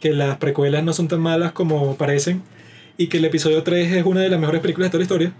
que 0.00 0.12
las 0.12 0.38
precuelas 0.38 0.82
no 0.84 0.92
son 0.92 1.08
tan 1.08 1.20
malas 1.20 1.52
como 1.52 1.96
parecen 1.96 2.42
y 2.96 3.06
que 3.06 3.18
el 3.18 3.24
episodio 3.24 3.62
3 3.62 3.92
es 3.92 4.04
una 4.04 4.20
de 4.20 4.28
las 4.28 4.40
mejores 4.40 4.60
películas 4.60 4.88
de 4.88 4.90
toda 4.90 4.98
la 4.98 5.04
historia, 5.04 5.32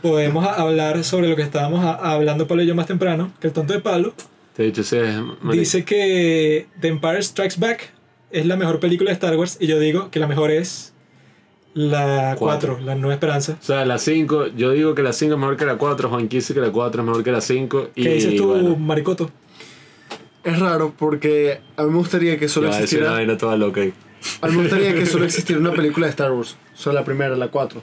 podemos 0.00 0.46
hablar 0.46 1.04
sobre 1.04 1.28
lo 1.28 1.36
que 1.36 1.42
estábamos 1.42 1.84
hablando 1.84 2.46
Pablo 2.46 2.62
y 2.62 2.66
yo 2.66 2.74
más 2.74 2.86
temprano, 2.86 3.32
que 3.40 3.46
el 3.46 3.52
tonto 3.52 3.72
de 3.72 3.80
Pablo 3.80 4.14
dice 5.52 5.84
que 5.84 6.66
The 6.80 6.88
Empire 6.88 7.22
Strikes 7.22 7.56
Back 7.58 7.92
es 8.30 8.46
la 8.46 8.56
mejor 8.56 8.80
película 8.80 9.10
de 9.10 9.14
Star 9.14 9.36
Wars 9.36 9.56
y 9.60 9.66
yo 9.66 9.78
digo 9.78 10.10
que 10.10 10.18
la 10.18 10.26
mejor 10.26 10.50
es 10.50 10.91
la 11.74 12.36
Cuatro. 12.38 12.74
4, 12.74 12.86
la 12.86 12.94
Nueva 12.94 13.14
Esperanza. 13.14 13.56
O 13.60 13.64
sea, 13.64 13.84
la 13.84 13.98
5, 13.98 14.48
yo 14.48 14.70
digo 14.72 14.94
que 14.94 15.02
la 15.02 15.12
5 15.12 15.34
es 15.34 15.38
mejor 15.38 15.56
que 15.56 15.64
la 15.64 15.76
4, 15.76 16.08
Juan 16.08 16.28
dice 16.28 16.54
que 16.54 16.60
la 16.60 16.70
4 16.70 17.02
es 17.02 17.06
mejor 17.06 17.24
que 17.24 17.32
la 17.32 17.40
5. 17.40 17.90
Y 17.94 18.02
¿Qué 18.02 18.14
dices 18.14 18.36
tú, 18.36 18.48
bueno, 18.48 18.76
Maricoto? 18.76 19.30
Es 20.44 20.58
raro 20.58 20.92
porque 20.98 21.60
a 21.76 21.84
mí 21.84 21.90
me 21.90 21.98
gustaría 21.98 22.38
que 22.38 22.48
solo 22.48 22.68
una 22.68 22.76
existiera. 22.76 23.12
vaina 23.12 23.36
toda 23.36 23.56
loca 23.56 23.80
ahí. 23.80 23.92
A 24.40 24.48
mí 24.48 24.56
me 24.56 24.62
gustaría 24.62 24.94
que 24.94 25.06
solo 25.06 25.24
existiera 25.26 25.60
una 25.60 25.72
película 25.72 26.06
de 26.06 26.10
Star 26.10 26.32
Wars. 26.32 26.56
O 26.74 26.76
sea, 26.76 26.92
la 26.92 27.04
primera, 27.04 27.36
la 27.36 27.48
4. 27.48 27.80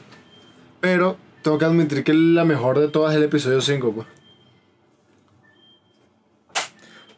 Pero 0.82 1.18
tengo 1.42 1.58
que 1.58 1.66
admitir 1.66 2.04
que 2.04 2.14
la 2.14 2.46
mejor 2.46 2.80
de 2.80 2.90
todas 2.90 3.14
es 3.14 3.18
el 3.18 3.24
episodio 3.24 3.62
5, 3.62 3.94
pues. 3.94 4.08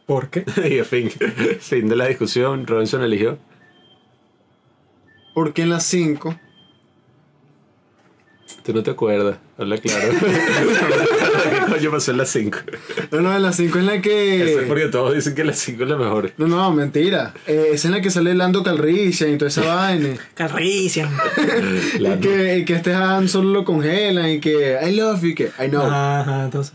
¿Por 0.06 0.30
qué? 0.30 0.46
y 0.70 0.78
en 0.78 0.86
fin, 0.86 1.10
fin 1.60 1.88
de 1.88 1.96
la 1.96 2.08
discusión, 2.08 2.68
Robinson 2.68 3.02
eligió. 3.02 3.38
Porque 5.34 5.62
en 5.64 5.70
la 5.70 5.80
5 5.80 6.36
Tú 8.64 8.74
no 8.74 8.84
te 8.84 8.92
acuerdas, 8.92 9.38
habla 9.58 9.78
claro. 9.80 10.14
¿Qué 10.20 11.72
coño 11.74 11.92
pasó 11.92 12.12
en 12.12 12.18
la 12.18 12.26
5? 12.26 12.58
No, 13.12 13.22
no, 13.22 13.36
en 13.36 13.42
la 13.42 13.52
5 13.54 13.80
es 13.80 13.86
la 13.86 14.02
que. 14.02 14.52
Eso 14.52 14.60
es 14.62 14.68
porque 14.68 14.86
todos 14.88 15.16
dicen 15.16 15.34
que 15.34 15.44
la 15.44 15.54
5 15.54 15.84
es 15.84 15.90
la 15.90 15.98
mejor. 15.98 16.32
No, 16.38 16.48
no, 16.48 16.72
mentira. 16.72 17.34
Eh, 17.48 17.70
es 17.74 17.86
en 17.86 17.92
la 17.92 18.02
que 18.02 18.12
sale 18.12 18.36
Lando 18.36 18.62
Calrissian 18.64 19.32
y 19.34 19.38
toda 19.38 19.50
esa 19.50 19.62
vaina. 19.76 20.16
Carrician. 20.36 21.10
La- 22.00 22.14
y, 22.16 22.20
que, 22.20 22.58
y 22.60 22.66
que 22.66 22.74
este 22.76 22.94
Han 22.94 23.28
solo 23.30 23.50
lo 23.50 23.66
congelan 23.66 24.30
y 24.30 24.40
que 24.40 24.78
I 24.88 24.96
love 24.96 25.22
you, 25.22 25.30
y 25.30 25.36
que 25.36 25.52
I 25.60 25.68
know. 25.70 25.84
Ajá, 25.86 26.44
entonces. 26.46 26.74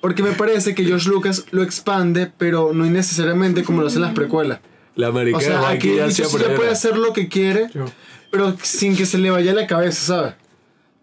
Porque 0.00 0.22
me 0.22 0.32
parece 0.32 0.74
que 0.74 0.84
George 0.84 1.08
Lucas 1.08 1.46
lo 1.50 1.62
expande, 1.62 2.30
pero 2.38 2.72
no 2.74 2.84
necesariamente 2.84 3.64
como 3.64 3.80
lo 3.80 3.88
hacen 3.88 4.02
las 4.02 4.12
precuelas. 4.12 4.60
La 4.96 5.08
americana 5.08 5.42
O 5.42 5.62
sea, 5.62 5.68
aquí 5.70 5.96
ya 5.96 6.28
prueba. 6.28 6.54
puede 6.54 6.70
hacer 6.70 6.96
lo 6.96 7.12
que 7.12 7.26
quiere, 7.28 7.68
Yo. 7.74 7.86
pero 8.30 8.54
sin 8.62 8.96
que 8.96 9.06
se 9.06 9.18
le 9.18 9.30
vaya 9.30 9.52
la 9.54 9.66
cabeza, 9.66 10.00
¿sabes? 10.06 10.34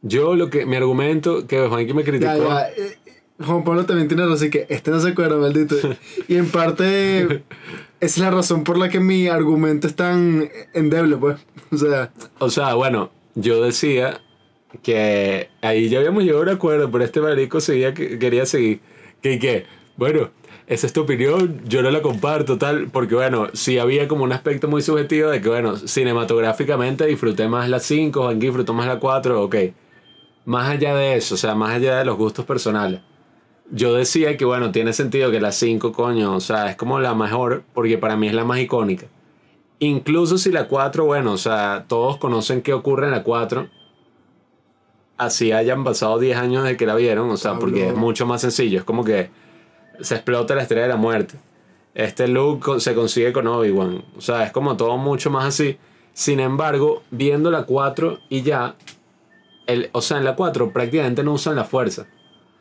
Yo 0.02 0.36
lo 0.36 0.50
que, 0.50 0.66
mi 0.66 0.76
argumento, 0.76 1.46
que 1.48 1.68
Juanqui 1.68 1.94
me 1.94 2.04
criticó. 2.04 2.32
Ya, 2.34 2.38
ya. 2.38 2.70
eh, 2.70 2.98
Juan 3.44 3.64
Pablo 3.64 3.86
también 3.86 4.08
tiene 4.08 4.26
razón, 4.26 4.50
que 4.50 4.66
este 4.70 4.92
no 4.92 5.00
se 5.00 5.10
acuerda, 5.10 5.38
maldito. 5.38 5.76
Y 6.28 6.36
en 6.36 6.50
parte, 6.50 7.24
esa 7.24 7.42
es 8.00 8.18
la 8.18 8.32
razón 8.32 8.64
por 8.64 8.78
la 8.78 8.90
que 8.90 9.00
mi 9.00 9.28
argumento 9.28 9.88
es 9.88 9.96
tan 9.96 10.50
endeble, 10.74 11.18
pues. 11.18 11.38
O 11.72 11.78
sea, 11.78 12.12
O 12.40 12.50
sea, 12.50 12.74
bueno, 12.76 13.12
yo 13.36 13.64
decía 13.64 14.22
que 14.84 15.50
ahí 15.62 15.90
ya 15.90 16.00
habíamos 16.00 16.24
llegado 16.24 16.42
a 16.42 16.44
un 16.44 16.50
acuerdo, 16.50 16.92
pero 16.92 17.04
este 17.04 17.22
marico 17.22 17.60
seguía 17.62 17.94
que 17.94 18.18
quería 18.20 18.46
seguir. 18.46 18.80
Que, 19.22 19.38
que, 19.40 19.66
bueno, 19.98 20.30
esa 20.68 20.88
es 20.88 20.94
tu 20.94 21.02
opinión, 21.02 21.62
yo 21.66 21.82
no 21.82 21.92
la 21.92 22.02
comparto, 22.02 22.58
tal, 22.58 22.88
porque 22.92 23.16
bueno, 23.16 23.48
sí 23.54 23.78
había 23.78 24.08
como 24.08 24.24
un 24.24 24.32
aspecto 24.32 24.68
muy 24.68 24.82
subjetivo 24.82 25.30
de 25.30 25.42
que, 25.42 25.50
bueno, 25.50 25.76
cinematográficamente 25.78 27.06
disfruté 27.06 27.48
más 27.48 27.70
la 27.70 27.80
5, 27.80 28.22
Juanqui 28.24 28.46
disfrutó 28.48 28.74
más 28.74 28.88
la 28.88 29.00
4, 29.00 29.44
ok. 29.44 29.56
Más 30.46 30.70
allá 30.70 30.96
de 30.96 31.16
eso, 31.16 31.36
o 31.36 31.38
sea, 31.38 31.56
más 31.56 31.74
allá 31.76 31.98
de 31.98 32.06
los 32.06 32.18
gustos 32.18 32.46
personales. 32.46 33.02
Yo 33.70 33.94
decía 33.94 34.36
que, 34.38 34.44
bueno, 34.44 34.72
tiene 34.72 34.92
sentido 34.92 35.32
que 35.32 35.40
la 35.40 35.52
5, 35.52 35.92
coño, 35.94 36.36
o 36.36 36.40
sea, 36.40 36.70
es 36.70 36.76
como 36.76 37.00
la 37.00 37.14
mejor, 37.16 37.64
porque 37.74 37.98
para 37.98 38.18
mí 38.18 38.28
es 38.28 38.34
la 38.34 38.44
más 38.44 38.60
icónica. 38.60 39.08
Incluso 39.80 40.38
si 40.38 40.52
la 40.52 40.68
4, 40.68 41.06
bueno, 41.06 41.32
o 41.32 41.38
sea, 41.38 41.86
todos 41.88 42.18
conocen 42.18 42.62
qué 42.62 42.74
ocurre 42.74 43.06
en 43.06 43.12
la 43.12 43.24
4. 43.24 43.70
Así 45.18 45.52
hayan 45.52 45.84
pasado 45.84 46.20
10 46.20 46.38
años 46.38 46.64
desde 46.64 46.78
que 46.78 46.86
la 46.86 46.96
vieron, 46.96 47.30
o 47.30 47.38
sea, 47.38 47.60
porque 47.60 47.90
es 47.90 47.96
mucho 47.96 48.26
más 48.26 48.42
sencillo. 48.42 48.80
Es 48.80 48.84
como 48.84 49.04
que 49.04 49.30
se 50.02 50.16
explota 50.16 50.56
la 50.56 50.64
estrella 50.64 50.84
de 50.84 50.90
la 50.90 50.98
muerte. 50.98 51.36
Este 51.94 52.28
Luke 52.28 52.80
se 52.80 52.96
consigue 52.96 53.32
con 53.32 53.48
Obi-Wan. 53.48 54.04
O 54.18 54.22
sea, 54.22 54.44
es 54.44 54.52
como 54.52 54.78
todo 54.78 54.98
mucho 54.98 55.30
más 55.30 55.46
así. 55.46 55.78
Sin 56.14 56.40
embargo, 56.40 57.04
viendo 57.12 57.52
la 57.52 57.64
4 57.64 58.20
y 58.30 58.42
ya, 58.42 58.76
el, 59.72 59.90
o 59.94 60.02
sea, 60.02 60.18
en 60.18 60.26
la 60.26 60.36
4 60.36 60.72
prácticamente 60.72 61.24
no 61.24 61.34
usan 61.34 61.56
la 61.56 61.64
fuerza. 61.64 62.08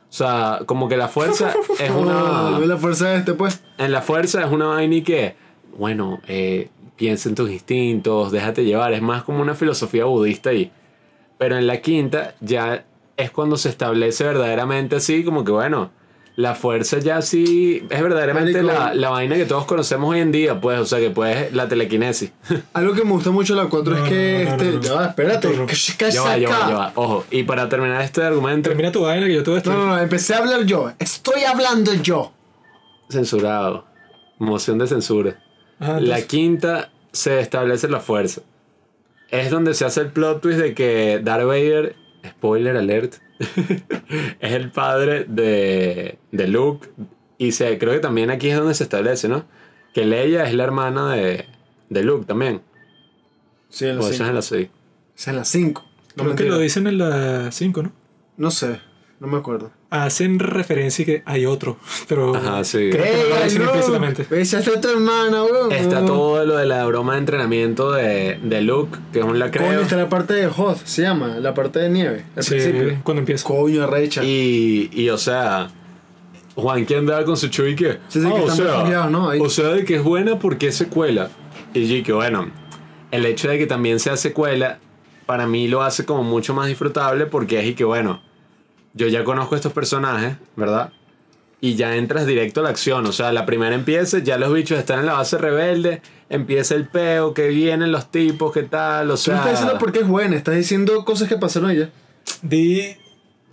O 0.09 0.13
sea, 0.13 0.61
como 0.67 0.89
que 0.89 0.97
la 0.97 1.09
fuerza 1.09 1.55
es 1.79 1.91
una... 1.91 2.57
oh, 2.57 2.61
la 2.61 2.77
fuerza 2.77 3.11
de 3.11 3.19
este, 3.19 3.35
pues. 3.35 3.63
En 3.79 3.93
la 3.93 4.03
fuerza 4.03 4.45
es 4.45 4.51
una 4.51 4.67
vaina 4.67 4.97
y 4.97 5.03
que, 5.03 5.37
bueno, 5.77 6.21
eh, 6.27 6.71
piensa 6.97 7.29
en 7.29 7.35
tus 7.35 7.51
instintos, 7.51 8.33
déjate 8.33 8.65
llevar. 8.65 8.93
Es 8.93 9.03
más 9.03 9.23
como 9.23 9.41
una 9.41 9.55
filosofía 9.55 10.05
budista 10.05 10.51
ahí. 10.51 10.73
Pero 11.39 11.57
en 11.57 11.67
la 11.67 11.81
quinta 11.81 12.35
ya 12.41 12.85
es 13.17 13.31
cuando 13.31 13.57
se 13.57 13.69
establece 13.69 14.25
verdaderamente 14.25 14.97
así, 14.97 15.25
como 15.25 15.45
que, 15.45 15.53
bueno, 15.53 15.91
la 16.37 16.55
fuerza 16.55 16.99
ya 17.01 17.21
sí 17.23 17.87
es 17.91 18.03
verdaderamente 18.03 18.63
la, 18.63 18.95
la 18.95 19.11
vaina 19.11 19.37
que 19.37 19.45
todos 19.45 19.65
conocemos 19.67 20.11
hoy 20.11 20.21
en 20.21 20.33
día, 20.33 20.61
pues, 20.61 20.79
o 20.81 20.87
sea, 20.87 20.99
que 20.99 21.11
puedes 21.11 21.53
la 21.53 21.69
telequinesis. 21.69 22.33
Algo 22.73 22.95
que 22.95 23.05
me 23.05 23.11
gusta 23.11 23.31
mucho 23.31 23.55
de 23.55 23.63
la 23.63 23.69
4 23.69 23.93
No, 23.93 24.05
es 24.05 24.09
que 24.09 24.45
no, 24.45 24.51
no, 24.51 24.53
este. 24.57 24.65
no, 24.65 24.73
no. 24.73 24.81
Ya 24.81 24.95
va, 24.95 25.07
espérate. 25.09 25.49
Que 25.67 26.11
ya 26.11 26.23
va, 26.23 26.39
ya 26.39 26.49
va, 26.49 26.69
ya 26.69 26.75
va. 26.77 26.93
Ojo, 26.95 27.25
y 27.31 27.43
para 27.43 27.69
terminar 27.69 28.01
este 28.03 28.23
argumento, 28.23 28.71
Termina 28.71 28.91
tu 28.93 29.03
vaina 29.03 29.27
que 29.27 29.35
yo 29.35 29.43
te 29.43 29.51
voy 29.51 29.61
a 29.61 29.63
No, 29.69 29.73
no, 29.77 29.87
no, 29.87 29.99
empecé 29.99 30.35
a 30.35 30.39
hablar 30.39 30.65
yo. 30.65 30.93
Estoy 30.99 31.43
hablando 31.45 31.93
yo. 31.95 32.33
censurado. 33.11 33.85
Moción 34.39 34.79
de 34.79 34.87
censura. 34.87 35.39
Ah, 35.79 35.99
La 36.01 36.23
quinta 36.23 36.91
se 37.13 37.41
establece 37.41 37.89
la 37.89 38.01
fuerza. 38.01 38.41
Es 39.29 39.51
donde 39.51 39.75
se 39.75 39.85
hace 39.85 40.01
el 40.01 40.09
plot 40.09 40.41
twist 40.41 40.59
de 40.59 40.75
que 40.75 41.21
Darth 41.23 41.45
Vader, 41.47 41.95
spoiler 42.27 42.77
alert, 42.77 43.15
es 44.41 44.53
el 44.53 44.71
padre 44.71 45.25
de, 45.29 46.19
de 46.33 46.49
Luke. 46.49 46.89
Y 47.39 47.53
se, 47.53 47.79
creo 47.79 47.93
que 47.95 48.01
también 48.01 48.31
aquí 48.31 48.51
es 48.51 48.57
donde 48.57 48.75
se 48.75 48.83
establece, 48.85 49.29
¿no? 49.29 49.45
Que 49.95 50.05
Leia 50.05 50.45
es 50.45 50.55
la 50.55 50.65
hermana 50.65 51.11
de, 51.13 51.47
de 51.89 52.05
Luke 52.05 52.27
también. 52.27 52.61
Sí, 53.71 53.87
en 53.87 53.99
O 53.99 54.03
la 54.03 54.09
eso 54.11 54.11
es 54.11 54.17
5. 54.19 54.29
en 54.29 54.35
la 54.35 54.43
6. 54.43 54.69
Es 55.17 55.29
en 55.29 55.37
la 55.37 55.45
5. 55.45 55.83
No, 55.83 55.89
Creo 55.91 56.25
que 56.25 56.29
mentira. 56.29 56.51
lo 56.51 56.59
dicen 56.59 56.87
en 56.87 56.99
la 56.99 57.51
5, 57.51 57.83
¿no? 57.83 57.93
no 58.37 58.51
sé, 58.51 58.81
no 59.21 59.27
me 59.27 59.39
acuerdo. 59.39 59.71
Hacen 59.93 60.39
referencia 60.39 61.03
y 61.03 61.07
que 61.07 61.23
hay 61.27 61.47
otro, 61.47 61.77
pero 62.09 62.37
Ajá, 62.37 62.63
sí. 62.63 62.91
creo 62.93 63.05
que 63.05 63.11
no 63.25 63.29
lo 63.29 63.37
¡Ey, 63.39 63.45
dicen 63.45 63.63
implícitamente. 63.63 64.27
Esa 64.31 64.59
es 64.61 64.81
tu 64.81 64.89
hermana, 64.89 65.43
weón. 65.43 65.73
Está 65.73 66.07
todo 66.07 66.45
lo 66.47 66.57
de 66.59 66.67
la 66.67 66.87
broma 66.87 67.15
de 67.15 67.19
entrenamiento 67.19 67.91
de, 67.91 68.39
de 68.41 68.61
Luke, 68.63 68.97
que 69.13 69.19
es 69.19 69.25
un 69.25 69.31
Coño, 69.33 69.41
lacreo. 69.41 69.81
está 69.81 69.97
la 69.97 70.09
parte 70.09 70.35
de 70.35 70.47
Hoth, 70.47 70.79
se 70.85 71.03
llama, 71.03 71.39
la 71.41 71.55
parte 71.55 71.81
de 71.81 71.91
nieve. 71.91 72.25
Al 72.37 72.45
Sí, 72.45 72.51
principio. 72.51 73.01
cuando 73.03 73.19
empieza. 73.21 73.45
Coño, 73.49 73.83
arrecha. 73.83 74.23
Y, 74.23 74.91
y 74.93 75.09
o 75.11 75.19
sea, 75.19 75.71
Juan 76.55 76.87
que 76.87 76.97
andaba 76.97 77.25
con 77.25 77.37
su 77.37 77.49
Chewie 77.49 77.75
que. 77.75 77.99
Sí, 78.09 78.21
sí, 78.21 78.23
que 78.23 78.27
ah, 78.29 78.33
o, 78.35 78.39
están 78.39 78.57
sea, 78.59 78.67
refugiados, 78.77 79.11
¿no? 79.11 79.29
Ahí. 79.31 79.41
o 79.41 79.49
sea, 79.51 79.69
de 79.71 79.85
que 79.85 79.97
es 79.97 80.05
buena 80.05 80.39
porque 80.39 80.69
es 80.69 80.77
secuela. 80.77 81.31
Y 81.75 81.87
yo 81.99 82.05
que 82.05 82.13
bueno, 82.13 82.49
el 83.11 83.27
hecho 83.27 83.49
de 83.49 83.59
que 83.59 83.67
también 83.67 83.99
sea 83.99 84.17
secuela, 84.17 84.79
para 85.27 85.49
mí 85.49 85.67
lo 85.67 85.83
hace 85.83 86.05
como 86.05 86.23
mucho 86.23 86.55
más 86.55 86.69
disfrutable 86.69 87.27
porque 87.27 87.59
es 87.59 87.67
y 87.67 87.75
que 87.75 87.83
bueno, 87.85 88.23
yo 88.95 89.09
ya 89.09 89.25
conozco 89.25 89.57
estos 89.57 89.73
personajes, 89.73 90.37
¿verdad? 90.57 90.93
Y 91.61 91.75
ya 91.75 91.97
entras 91.97 92.27
directo 92.27 92.61
a 92.61 92.65
la 92.65 92.71
acción. 92.71 93.07
O 93.07 93.13
sea, 93.13 93.33
la 93.33 93.45
primera 93.45 93.75
empieza, 93.75 94.19
ya 94.19 94.39
los 94.39 94.53
bichos 94.53 94.79
están 94.79 95.01
en 95.01 95.07
la 95.07 95.15
base 95.15 95.37
rebelde, 95.37 96.01
empieza 96.31 96.75
el 96.75 96.89
peo, 96.89 97.35
que 97.35 97.49
vienen 97.49 97.93
los 97.93 98.11
tipos, 98.11 98.53
qué 98.53 98.63
tal, 98.63 99.07
o 99.07 99.09
Tú 99.09 99.11
no 99.13 99.17
sea. 99.17 99.37
estás 99.37 99.51
diciendo 99.53 99.77
porque 99.79 99.99
es 100.01 100.09
buena, 100.09 100.37
estás 100.37 100.57
diciendo 100.57 101.05
cosas 101.05 101.29
que 101.29 101.37
pasaron 101.37 101.75
ya. 101.75 101.91
Di 102.43 102.97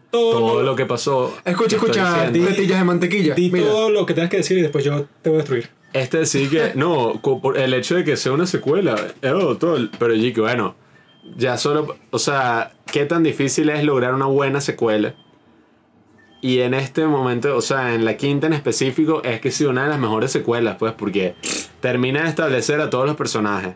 todo, 0.10 0.32
Todo 0.40 0.64
lo 0.64 0.76
que 0.76 0.86
pasó. 0.86 1.36
Escucha, 1.44 1.76
escucha, 1.76 2.32
tetillas 2.32 2.80
de 2.80 2.84
mantequilla. 2.86 3.36
di 3.36 3.52
Mira, 3.52 3.68
todo 3.68 3.90
lo 3.90 4.06
que 4.06 4.14
tengas 4.14 4.30
que 4.30 4.38
decir 4.38 4.58
y 4.58 4.62
después 4.62 4.86
yo 4.86 5.06
te 5.22 5.30
voy 5.30 5.38
a 5.38 5.40
destruir. 5.40 5.70
Este 5.92 6.26
sí 6.26 6.48
que, 6.48 6.72
no, 6.76 7.22
por 7.22 7.58
el 7.58 7.74
hecho 7.74 7.96
de 7.96 8.04
que 8.06 8.16
sea 8.16 8.32
una 8.32 8.46
secuela, 8.48 8.96
eh, 9.22 9.32
oh, 9.32 9.58
todo, 9.58 9.78
pero 10.00 10.16
sí 10.16 10.32
que 10.32 10.42
bueno, 10.42 10.76
ya 11.36 11.58
solo, 11.58 11.98
o 12.12 12.20
sea, 12.20 12.72
qué 12.86 13.06
tan 13.06 13.24
difícil 13.24 13.70
es 13.70 13.84
lograr 13.84 14.14
una 14.14 14.28
buena 14.28 14.62
secuela. 14.62 15.16
Y 16.42 16.60
en 16.60 16.74
este 16.74 17.06
momento, 17.08 17.56
o 17.56 17.62
sea, 17.62 17.96
en 17.96 18.06
la 18.06 18.16
quinta 18.16 18.48
en 18.48 18.54
específico, 18.54 19.24
es 19.24 19.42
que 19.42 19.52
sí, 19.52 19.66
una 19.66 19.84
de 19.84 19.90
las 19.90 20.00
mejores 20.00 20.32
secuelas, 20.32 20.76
pues, 20.78 20.94
porque 20.94 21.36
termina 21.80 22.24
de 22.24 22.30
establecer 22.30 22.80
a 22.80 22.90
todos 22.90 23.06
los 23.06 23.16
personajes, 23.16 23.76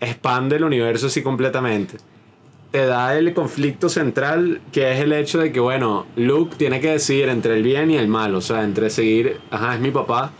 expande 0.00 0.56
el 0.56 0.64
universo 0.64 1.08
así 1.08 1.22
completamente, 1.22 1.96
te 2.70 2.86
da 2.86 3.18
el 3.18 3.34
conflicto 3.34 3.88
central, 3.88 4.60
que 4.70 4.92
es 4.92 5.00
el 5.00 5.12
hecho 5.12 5.40
de 5.40 5.50
que, 5.50 5.58
bueno, 5.58 6.06
Luke 6.16 6.54
tiene 6.56 6.80
que 6.80 6.92
decidir 6.92 7.28
entre 7.30 7.56
el 7.56 7.62
bien 7.62 7.90
y 7.90 7.96
el 7.96 8.06
mal, 8.06 8.34
o 8.34 8.40
sea, 8.40 8.62
entre 8.62 8.90
seguir, 8.90 9.40
ajá, 9.50 9.74
es 9.74 9.80
mi 9.80 9.90
papá, 9.90 10.32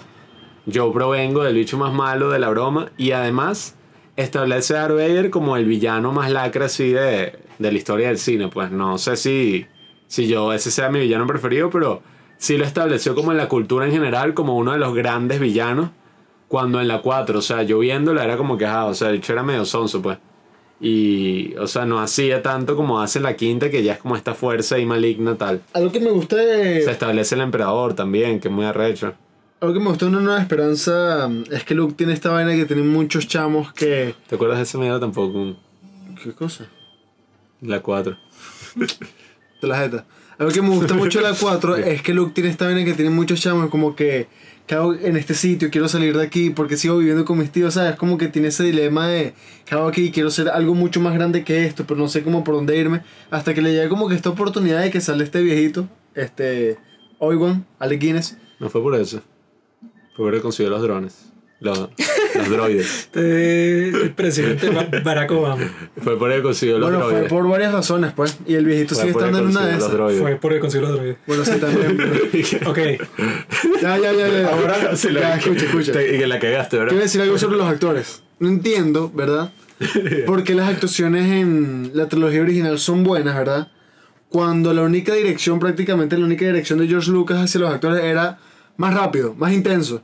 yo 0.66 0.92
provengo 0.92 1.42
del 1.42 1.54
bicho 1.54 1.78
más 1.78 1.94
malo 1.94 2.28
de 2.28 2.38
la 2.38 2.50
broma 2.50 2.92
y 2.98 3.12
además 3.12 3.74
establece 4.16 4.76
a 4.76 4.80
Darth 4.80 4.96
Vader 4.96 5.30
como 5.30 5.56
el 5.56 5.64
villano 5.64 6.12
más 6.12 6.30
lacra 6.30 6.66
así 6.66 6.90
de, 6.90 7.38
de 7.58 7.72
la 7.72 7.78
historia 7.78 8.08
del 8.08 8.18
cine. 8.18 8.48
Pues 8.48 8.70
no 8.70 8.98
sé 8.98 9.16
si, 9.16 9.66
si 10.08 10.26
yo 10.26 10.52
ese 10.52 10.70
sea 10.70 10.90
mi 10.90 10.98
villano 10.98 11.26
preferido, 11.26 11.70
pero 11.70 12.02
sí 12.38 12.56
lo 12.56 12.64
estableció 12.64 13.14
como 13.14 13.30
en 13.30 13.38
la 13.38 13.48
cultura 13.48 13.86
en 13.86 13.92
general 13.92 14.34
como 14.34 14.56
uno 14.56 14.72
de 14.72 14.78
los 14.78 14.94
grandes 14.94 15.38
villanos. 15.38 15.90
Cuando 16.48 16.80
en 16.80 16.88
la 16.88 17.02
4, 17.02 17.38
o 17.38 17.42
sea, 17.42 17.62
yo 17.62 17.78
viéndolo 17.78 18.22
era 18.22 18.38
como 18.38 18.56
que, 18.56 18.64
ah, 18.64 18.86
o 18.86 18.94
sea, 18.94 19.10
el 19.10 19.16
bicho 19.16 19.34
era 19.34 19.42
medio 19.42 19.66
sonso, 19.66 20.00
pues. 20.00 20.16
Y, 20.80 21.54
o 21.56 21.66
sea, 21.66 21.84
no 21.84 22.00
hacía 22.00 22.40
tanto 22.40 22.74
como 22.74 23.02
hace 23.02 23.18
en 23.18 23.24
la 23.24 23.36
quinta, 23.36 23.68
que 23.68 23.82
ya 23.82 23.94
es 23.94 23.98
como 23.98 24.16
esta 24.16 24.32
fuerza 24.32 24.76
ahí 24.76 24.86
maligna 24.86 25.36
tal. 25.36 25.60
algo 25.74 25.92
que 25.92 26.00
me 26.00 26.10
gusta 26.10 26.36
de... 26.36 26.80
Se 26.82 26.90
establece 26.90 27.34
el 27.34 27.42
emperador 27.42 27.92
también, 27.92 28.40
que 28.40 28.48
es 28.48 28.54
muy 28.54 28.64
arrecho. 28.64 29.12
Algo 29.60 29.74
que 29.74 29.80
me 29.80 29.88
gusta 29.88 30.06
de 30.06 30.12
una 30.12 30.20
nueva 30.20 30.40
esperanza 30.40 31.28
mm, 31.28 31.52
es 31.52 31.64
que 31.64 31.74
Luke 31.74 31.94
tiene 31.94 32.14
esta 32.14 32.30
vaina 32.30 32.54
que 32.54 32.64
tienen 32.64 32.88
muchos 32.88 33.26
chamos 33.28 33.72
que... 33.74 34.14
¿Te 34.26 34.36
acuerdas 34.36 34.58
de 34.58 34.62
ese 34.62 34.78
miedo 34.78 34.98
tampoco? 34.98 35.56
¿Qué 36.22 36.32
cosa? 36.32 36.66
La 37.60 37.80
4. 37.80 38.16
De 39.60 39.68
la 39.68 39.78
jeta. 39.78 40.06
Algo 40.38 40.52
que 40.52 40.62
me 40.62 40.68
gusta 40.68 40.94
mucho 40.94 41.18
de 41.18 41.28
la 41.28 41.34
4 41.34 41.76
es 41.78 42.02
que 42.02 42.14
Luke 42.14 42.32
tiene 42.32 42.50
esta 42.50 42.66
vaina 42.66 42.84
que 42.84 42.94
tiene 42.94 43.10
muchos 43.10 43.40
chamos 43.40 43.70
como 43.70 43.96
que... 43.96 44.28
¿Qué 44.66 44.74
hago 44.74 44.92
en 44.92 45.16
este 45.16 45.32
sitio? 45.32 45.70
Quiero 45.70 45.88
salir 45.88 46.14
de 46.14 46.22
aquí 46.22 46.50
porque 46.50 46.76
sigo 46.76 46.98
viviendo 46.98 47.24
con 47.24 47.38
mis 47.38 47.50
tíos, 47.50 47.74
¿sabes? 47.74 47.96
Como 47.96 48.18
que 48.18 48.28
tiene 48.28 48.48
ese 48.48 48.64
dilema 48.64 49.08
de... 49.08 49.32
¿Qué 49.64 49.74
hago 49.74 49.88
aquí? 49.88 50.10
Quiero 50.10 50.30
ser 50.30 50.50
algo 50.50 50.74
mucho 50.74 51.00
más 51.00 51.14
grande 51.14 51.42
que 51.42 51.64
esto, 51.64 51.84
pero 51.86 51.98
no 51.98 52.06
sé 52.08 52.22
cómo 52.22 52.44
por 52.44 52.54
dónde 52.54 52.76
irme. 52.76 53.02
Hasta 53.30 53.54
que 53.54 53.62
le 53.62 53.72
llega 53.72 53.88
como 53.88 54.08
que 54.08 54.14
esta 54.14 54.28
oportunidad 54.28 54.82
de 54.82 54.90
que 54.90 55.00
sale 55.00 55.24
este 55.24 55.42
viejito, 55.42 55.88
este... 56.14 56.76
Obi-Wan, 57.18 57.66
Alec 57.78 58.00
Guinness. 58.00 58.36
No 58.60 58.68
fue 58.68 58.82
por 58.82 58.94
eso. 58.94 59.22
Fue 60.14 60.26
porque 60.26 60.40
consiguió 60.40 60.70
los 60.70 60.82
drones. 60.82 61.27
Los, 61.60 61.88
los 62.36 62.48
droides. 62.50 62.86
Este, 63.08 63.88
el 63.88 64.12
presidente 64.14 64.70
Ba- 64.70 64.86
Barack 65.02 65.30
Obama 65.32 65.64
Fue 66.02 66.16
por 66.16 66.30
que 66.30 66.40
consiguió 66.40 66.78
los 66.78 66.88
Bueno, 66.88 67.02
fue 67.04 67.12
droides. 67.14 67.32
por 67.32 67.48
varias 67.48 67.72
razones, 67.72 68.12
pues. 68.14 68.38
Y 68.46 68.54
el 68.54 68.64
viejito 68.64 68.94
Fue 68.94 69.02
sigue 69.02 69.12
por 69.14 69.22
estando 69.22 69.40
en 69.40 69.46
una 69.48 69.66
de 69.66 69.76
esas. 69.76 69.90
droides. 69.92 70.20
fue 70.20 70.36
porque 70.36 70.60
consiguió 70.60 70.88
los 70.88 70.96
droides. 70.98 71.16
Bueno, 71.26 71.44
sí, 71.44 71.52
también. 71.58 71.98
Ok, 72.66 72.78
ya, 73.82 73.98
ya, 73.98 74.12
ya, 74.12 74.28
ya. 74.28 74.48
Ahora 74.50 74.96
sí 74.96 75.08
lo 75.10 75.20
Ya, 75.20 75.34
escucha, 75.36 75.64
escucha. 75.64 75.92
te- 75.92 76.14
Y 76.14 76.18
que 76.18 76.26
la 76.28 76.38
cagaste, 76.38 76.76
Quiero 76.76 76.84
¿verdad? 76.86 77.02
decir 77.02 77.20
algo 77.22 77.38
sobre 77.38 77.56
los 77.58 77.66
actores. 77.66 78.22
No 78.38 78.48
entiendo, 78.48 79.10
¿verdad? 79.12 79.52
Porque 80.26 80.54
las 80.54 80.68
actuaciones 80.68 81.24
en 81.32 81.90
la 81.94 82.08
trilogía 82.08 82.40
original 82.42 82.78
son 82.78 83.02
buenas, 83.02 83.36
¿verdad? 83.36 83.68
Cuando 84.28 84.72
la 84.74 84.82
única 84.82 85.14
dirección, 85.14 85.58
prácticamente 85.58 86.16
la 86.18 86.24
única 86.26 86.44
dirección 86.46 86.78
de 86.78 86.86
George 86.86 87.10
Lucas 87.10 87.38
hacia 87.38 87.60
los 87.60 87.72
actores 87.72 88.04
era 88.04 88.38
más 88.76 88.94
rápido, 88.94 89.34
más 89.34 89.52
intenso. 89.52 90.02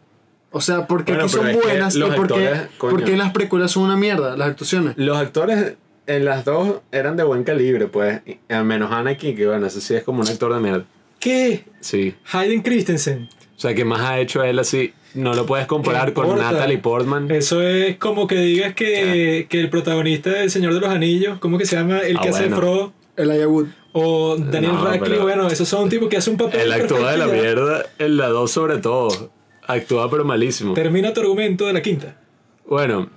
O 0.56 0.60
sea, 0.60 0.86
porque 0.86 1.12
Bueno, 1.12 1.24
aquí 1.24 1.34
son 1.34 1.52
buenas 1.52 1.96
y 1.96 1.98
los 1.98 2.14
porque, 2.14 2.48
actores, 2.48 2.68
porque 2.78 3.16
las 3.16 3.32
precuelas 3.32 3.72
son 3.72 3.82
una 3.82 3.96
mierda, 3.96 4.36
las 4.36 4.48
actuaciones. 4.48 4.94
Los 4.96 5.16
actores 5.18 5.74
en 6.06 6.24
las 6.24 6.44
dos 6.44 6.76
eran 6.92 7.16
de 7.16 7.24
buen 7.24 7.42
calibre, 7.42 7.88
pues. 7.88 8.20
Al 8.48 8.64
menos 8.64 8.92
Anakin, 8.92 9.36
que 9.36 9.46
bueno, 9.46 9.66
ese 9.66 9.80
sí 9.80 9.94
es 9.94 10.04
como 10.04 10.22
un 10.22 10.28
actor 10.28 10.54
de 10.54 10.60
mierda. 10.60 10.84
¿qué? 11.18 11.64
Sí. 11.80 12.14
Hayden 12.32 12.62
Christensen. 12.62 13.28
O 13.56 13.60
sea, 13.60 13.74
que 13.74 13.84
más 13.84 14.00
ha 14.00 14.20
hecho 14.20 14.44
él 14.44 14.58
así. 14.58 14.92
No 15.14 15.34
lo 15.34 15.46
puedes 15.46 15.66
comparar 15.66 16.08
¿Qué 16.08 16.14
con? 16.14 16.38
Natalie 16.38 16.78
Portman. 16.78 17.30
Eso 17.30 17.62
es 17.62 17.96
como 17.96 18.26
que 18.26 18.36
digas 18.36 18.74
que, 18.74 19.46
que 19.48 19.60
el 19.60 19.70
protagonista 19.70 20.30
del 20.30 20.50
Señor 20.50 20.74
de 20.74 20.80
los 20.80 20.90
Anillos, 20.90 21.38
¿cómo 21.38 21.56
que 21.58 21.66
se 21.66 21.76
llama? 21.76 21.98
El 22.00 22.18
Ah, 22.18 22.20
que 22.20 22.28
hace 22.28 22.42
bueno. 22.42 22.56
Frodo. 22.56 22.92
El 23.16 23.46
Wood. 23.46 23.66
O 23.92 24.36
Daniel 24.36 24.72
No, 24.74 24.84
Radcliffe, 24.84 25.22
bueno, 25.22 25.46
esos 25.46 25.68
son 25.68 25.88
tipos 25.88 26.08
que 26.08 26.16
hacen 26.16 26.32
un 26.32 26.38
papel. 26.38 26.60
Él 26.60 26.72
actúa 26.72 27.12
de 27.12 27.18
la 27.18 27.26
mierda 27.26 27.86
en 27.98 28.16
la 28.16 28.28
2 28.28 28.50
sobre 28.50 28.78
todo. 28.78 29.30
Actúa 29.66 30.10
pero 30.10 30.24
malísimo. 30.24 30.74
Termina 30.74 31.12
tu 31.12 31.20
argumento 31.20 31.66
de 31.66 31.72
la 31.72 31.82
quinta. 31.82 32.20
Bueno, 32.66 33.08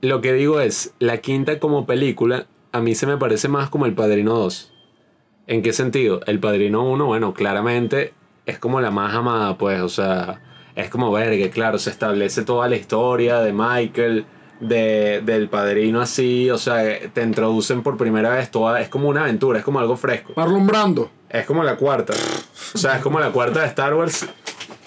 lo 0.00 0.20
que 0.20 0.32
digo 0.32 0.60
es, 0.60 0.94
la 0.98 1.18
quinta 1.18 1.58
como 1.58 1.86
película 1.86 2.46
a 2.72 2.80
mí 2.80 2.94
se 2.94 3.06
me 3.06 3.16
parece 3.16 3.48
más 3.48 3.70
como 3.70 3.86
El 3.86 3.94
Padrino 3.94 4.34
2. 4.34 4.72
¿En 5.46 5.62
qué 5.62 5.72
sentido? 5.72 6.20
El 6.26 6.40
Padrino 6.40 6.84
1, 6.84 7.06
bueno, 7.06 7.32
claramente 7.32 8.12
es 8.46 8.58
como 8.58 8.80
la 8.80 8.90
más 8.90 9.14
amada, 9.14 9.56
pues, 9.58 9.80
o 9.80 9.88
sea, 9.88 10.40
es 10.74 10.90
como 10.90 11.10
ver 11.10 11.36
que, 11.38 11.50
claro, 11.50 11.78
se 11.78 11.90
establece 11.90 12.42
toda 12.42 12.68
la 12.68 12.76
historia 12.76 13.40
de 13.40 13.52
Michael, 13.52 14.26
de, 14.60 15.22
del 15.24 15.48
Padrino 15.48 16.00
así, 16.00 16.50
o 16.50 16.58
sea, 16.58 16.82
te 17.12 17.22
introducen 17.22 17.82
por 17.82 17.96
primera 17.96 18.30
vez 18.30 18.50
toda, 18.50 18.80
es 18.80 18.88
como 18.88 19.08
una 19.08 19.22
aventura, 19.22 19.58
es 19.58 19.64
como 19.64 19.78
algo 19.78 19.96
fresco. 19.96 20.32
Marlon 20.36 20.66
Brando. 20.66 21.10
Es 21.28 21.44
como 21.44 21.62
la 21.62 21.76
cuarta. 21.76 22.14
O 22.74 22.78
sea, 22.78 22.96
es 22.96 23.02
como 23.02 23.20
la 23.20 23.30
cuarta 23.30 23.60
de 23.60 23.66
Star 23.66 23.94
Wars. 23.94 24.26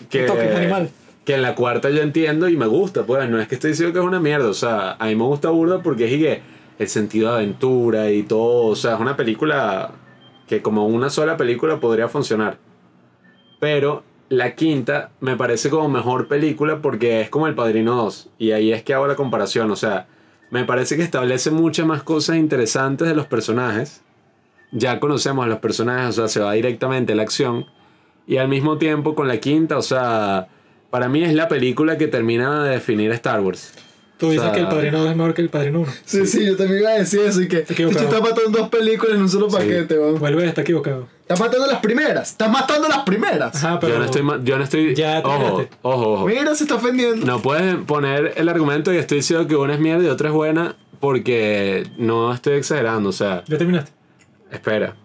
Que, 0.10 0.28
animal. 0.28 0.90
en 1.26 1.42
la 1.42 1.56
cuarta 1.56 1.90
yo 1.90 2.02
entiendo 2.02 2.50
y 2.50 2.58
me 2.58 2.66
gusta. 2.66 3.04
Pues 3.04 3.30
no 3.30 3.40
es 3.40 3.48
que 3.48 3.56
estoy 3.56 3.72
diciendo 3.72 3.94
que 3.94 4.00
es 4.00 4.06
una 4.06 4.20
mierda. 4.20 4.50
O 4.50 4.54
sea, 4.54 4.94
a 4.94 5.06
mí 5.08 5.16
me 5.16 5.24
gusta 5.24 5.50
burda 5.50 5.82
porque 5.82 6.06
es 6.06 6.14
y 6.14 6.20
que 6.20 6.42
el 6.80 6.88
sentido 6.88 7.30
de 7.30 7.36
aventura 7.36 8.12
y 8.12 8.24
todo. 8.24 8.68
O 8.68 8.76
sea, 8.76 8.96
es 8.96 9.00
una 9.00 9.16
película 9.16 9.92
que 10.48 10.62
como 10.62 10.88
una 10.88 11.10
sola 11.10 11.38
película 11.38 11.80
podría 11.80 12.08
funcionar. 12.08 12.58
Pero 13.60 14.04
la 14.30 14.56
quinta 14.56 15.12
me 15.20 15.36
parece 15.36 15.70
como 15.70 15.90
mejor 15.90 16.28
película 16.28 16.82
porque 16.82 17.22
es 17.22 17.30
como 17.30 17.48
El 17.48 17.56
Padrino 17.56 17.96
2. 17.96 18.30
Y 18.40 18.52
ahí 18.52 18.72
es 18.72 18.84
que 18.84 18.94
hago 18.94 19.08
la 19.08 19.16
comparación. 19.16 19.72
O 19.72 19.76
sea, 19.76 20.08
me 20.50 20.66
parece 20.66 20.98
que 20.98 21.04
establece 21.04 21.52
muchas 21.52 21.86
más 21.86 22.04
cosas 22.04 22.38
interesantes 22.38 23.08
de 23.08 23.16
los 23.16 23.28
personajes 23.28 24.02
ya 24.72 25.00
conocemos 25.00 25.46
a 25.46 25.48
los 25.48 25.60
personajes, 25.60 26.10
o 26.10 26.12
sea, 26.14 26.28
se 26.28 26.40
va 26.40 26.54
directamente 26.54 27.14
a 27.14 27.16
la 27.16 27.24
acción. 27.24 27.66
Y 28.32 28.38
al 28.38 28.48
mismo 28.48 28.78
tiempo 28.78 29.14
con 29.14 29.28
la 29.28 29.40
quinta, 29.42 29.78
o 29.78 29.82
sea, 29.82 30.48
para 30.90 31.10
mí 31.10 31.22
es 31.22 31.34
la 31.34 31.50
película 31.50 31.98
que 31.98 32.08
termina 32.08 32.64
de 32.64 32.70
definir 32.70 33.12
Star 33.12 33.42
Wars. 33.42 33.74
Tú 34.18 34.28
dices 34.30 34.40
O 34.40 34.44
sea, 34.46 34.54
que 34.54 34.62
el 34.62 34.68
Padrino 34.68 35.00
2 35.00 35.10
es 35.10 35.16
mejor 35.18 35.34
que 35.34 35.42
el 35.42 35.50
Padrino 35.50 35.80
1. 35.82 35.92
Sí, 36.06 36.26
sí, 36.26 36.46
yo 36.46 36.56
también 36.56 36.80
iba 36.80 36.92
a 36.92 36.94
decir 36.94 37.20
eso 37.22 37.42
y 37.42 37.50
que 37.50 37.58
Te 37.62 37.74
equivocado. 37.74 38.06
Ticho 38.06 38.16
está 38.16 38.30
matando 38.30 38.60
dos 38.60 38.70
películas 38.70 39.16
en 39.16 39.22
un 39.24 39.28
solo 39.30 39.50
paquete, 39.50 40.00
weón. 40.00 40.18
Vuelve, 40.18 40.46
está 40.48 40.62
equivocado. 40.62 41.08
Estás 41.22 41.42
matando 41.42 41.68
las 41.68 41.80
primeras. 41.82 42.30
Estás 42.32 42.50
matando 42.50 42.88
las 42.88 43.00
primeras. 43.00 43.56
Ajá, 43.56 43.80
pero. 43.82 43.94
Yo 43.96 44.00
no 44.00 44.06
estoy. 44.06 44.22
Yo 44.46 44.58
no 44.58 44.64
estoy 44.64 44.96
Ya 44.96 45.20
ojo, 45.20 45.30
terminaste. 45.38 45.70
ojo, 45.82 46.14
ojo. 46.14 46.26
Mira, 46.28 46.56
se 46.56 46.64
está 46.64 46.76
ofendiendo. 46.76 47.26
No 47.26 47.42
puedes 47.42 47.76
poner 47.86 48.34
el 48.38 48.48
argumento 48.48 48.94
y 48.94 48.98
estoy 48.98 49.18
diciendo 49.18 49.46
que 49.46 49.58
una 49.58 49.74
es 49.74 49.80
mierda 49.82 50.06
y 50.06 50.08
otra 50.08 50.30
es 50.30 50.34
buena 50.34 50.76
porque 51.02 51.86
no 51.98 52.32
estoy 52.34 52.54
exagerando. 52.54 53.10
O 53.10 53.14
sea, 53.14 53.44
Ya 53.48 53.58
terminaste. 53.58 53.92
espera. 54.52 54.96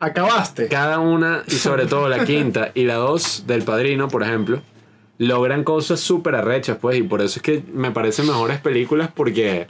Acabaste. 0.00 0.68
Cada 0.68 0.98
una, 0.98 1.42
y 1.46 1.52
sobre 1.52 1.86
todo 1.86 2.08
la 2.08 2.24
quinta 2.24 2.70
y 2.74 2.84
la 2.84 2.94
dos 2.96 3.44
del 3.46 3.62
padrino, 3.62 4.08
por 4.08 4.22
ejemplo, 4.22 4.60
logran 5.18 5.64
cosas 5.64 6.00
súper 6.00 6.34
arrechas, 6.34 6.78
pues, 6.80 6.98
y 6.98 7.02
por 7.02 7.22
eso 7.22 7.38
es 7.38 7.42
que 7.42 7.62
me 7.72 7.90
parecen 7.90 8.26
mejores 8.26 8.60
películas 8.60 9.10
porque. 9.14 9.68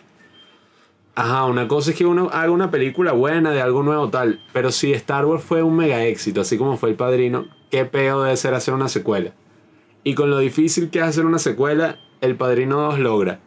Ajá, 1.14 1.44
una 1.44 1.66
cosa 1.66 1.92
es 1.92 1.96
que 1.96 2.04
uno 2.04 2.28
haga 2.30 2.50
una 2.50 2.70
película 2.70 3.12
buena 3.12 3.50
de 3.50 3.62
algo 3.62 3.82
nuevo 3.82 4.10
tal, 4.10 4.42
pero 4.52 4.70
si 4.70 4.92
Star 4.92 5.24
Wars 5.24 5.42
fue 5.42 5.62
un 5.62 5.74
mega 5.74 6.04
éxito, 6.04 6.42
así 6.42 6.58
como 6.58 6.76
fue 6.76 6.90
El 6.90 6.96
Padrino, 6.96 7.46
qué 7.70 7.86
peo 7.86 8.22
debe 8.22 8.36
ser 8.36 8.52
hacer 8.52 8.74
una 8.74 8.90
secuela. 8.90 9.30
Y 10.04 10.14
con 10.14 10.28
lo 10.28 10.38
difícil 10.38 10.90
que 10.90 10.98
es 10.98 11.06
hacer 11.06 11.24
una 11.24 11.38
secuela, 11.38 11.96
El 12.20 12.36
Padrino 12.36 12.82
2 12.82 12.98
logra 12.98 13.40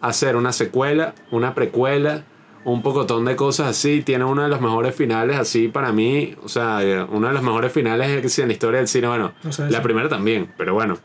hacer 0.00 0.36
una 0.36 0.52
secuela, 0.52 1.14
una 1.30 1.54
precuela, 1.54 2.24
un 2.64 2.82
pocotón 2.82 3.24
de 3.24 3.36
cosas 3.36 3.68
así. 3.68 4.02
Tiene 4.02 4.24
uno 4.24 4.42
de 4.42 4.48
los 4.48 4.60
mejores 4.60 4.94
finales 4.94 5.38
así 5.38 5.68
para 5.68 5.92
mí. 5.92 6.34
O 6.42 6.48
sea, 6.48 7.06
uno 7.10 7.28
de 7.28 7.34
los 7.34 7.42
mejores 7.42 7.72
finales 7.72 8.38
en 8.38 8.48
la 8.48 8.52
historia 8.52 8.78
del 8.78 8.88
cine. 8.88 9.08
Bueno, 9.08 9.32
la 9.68 9.82
primera 9.82 10.08
también, 10.08 10.52
pero 10.56 10.74
bueno. 10.74 10.98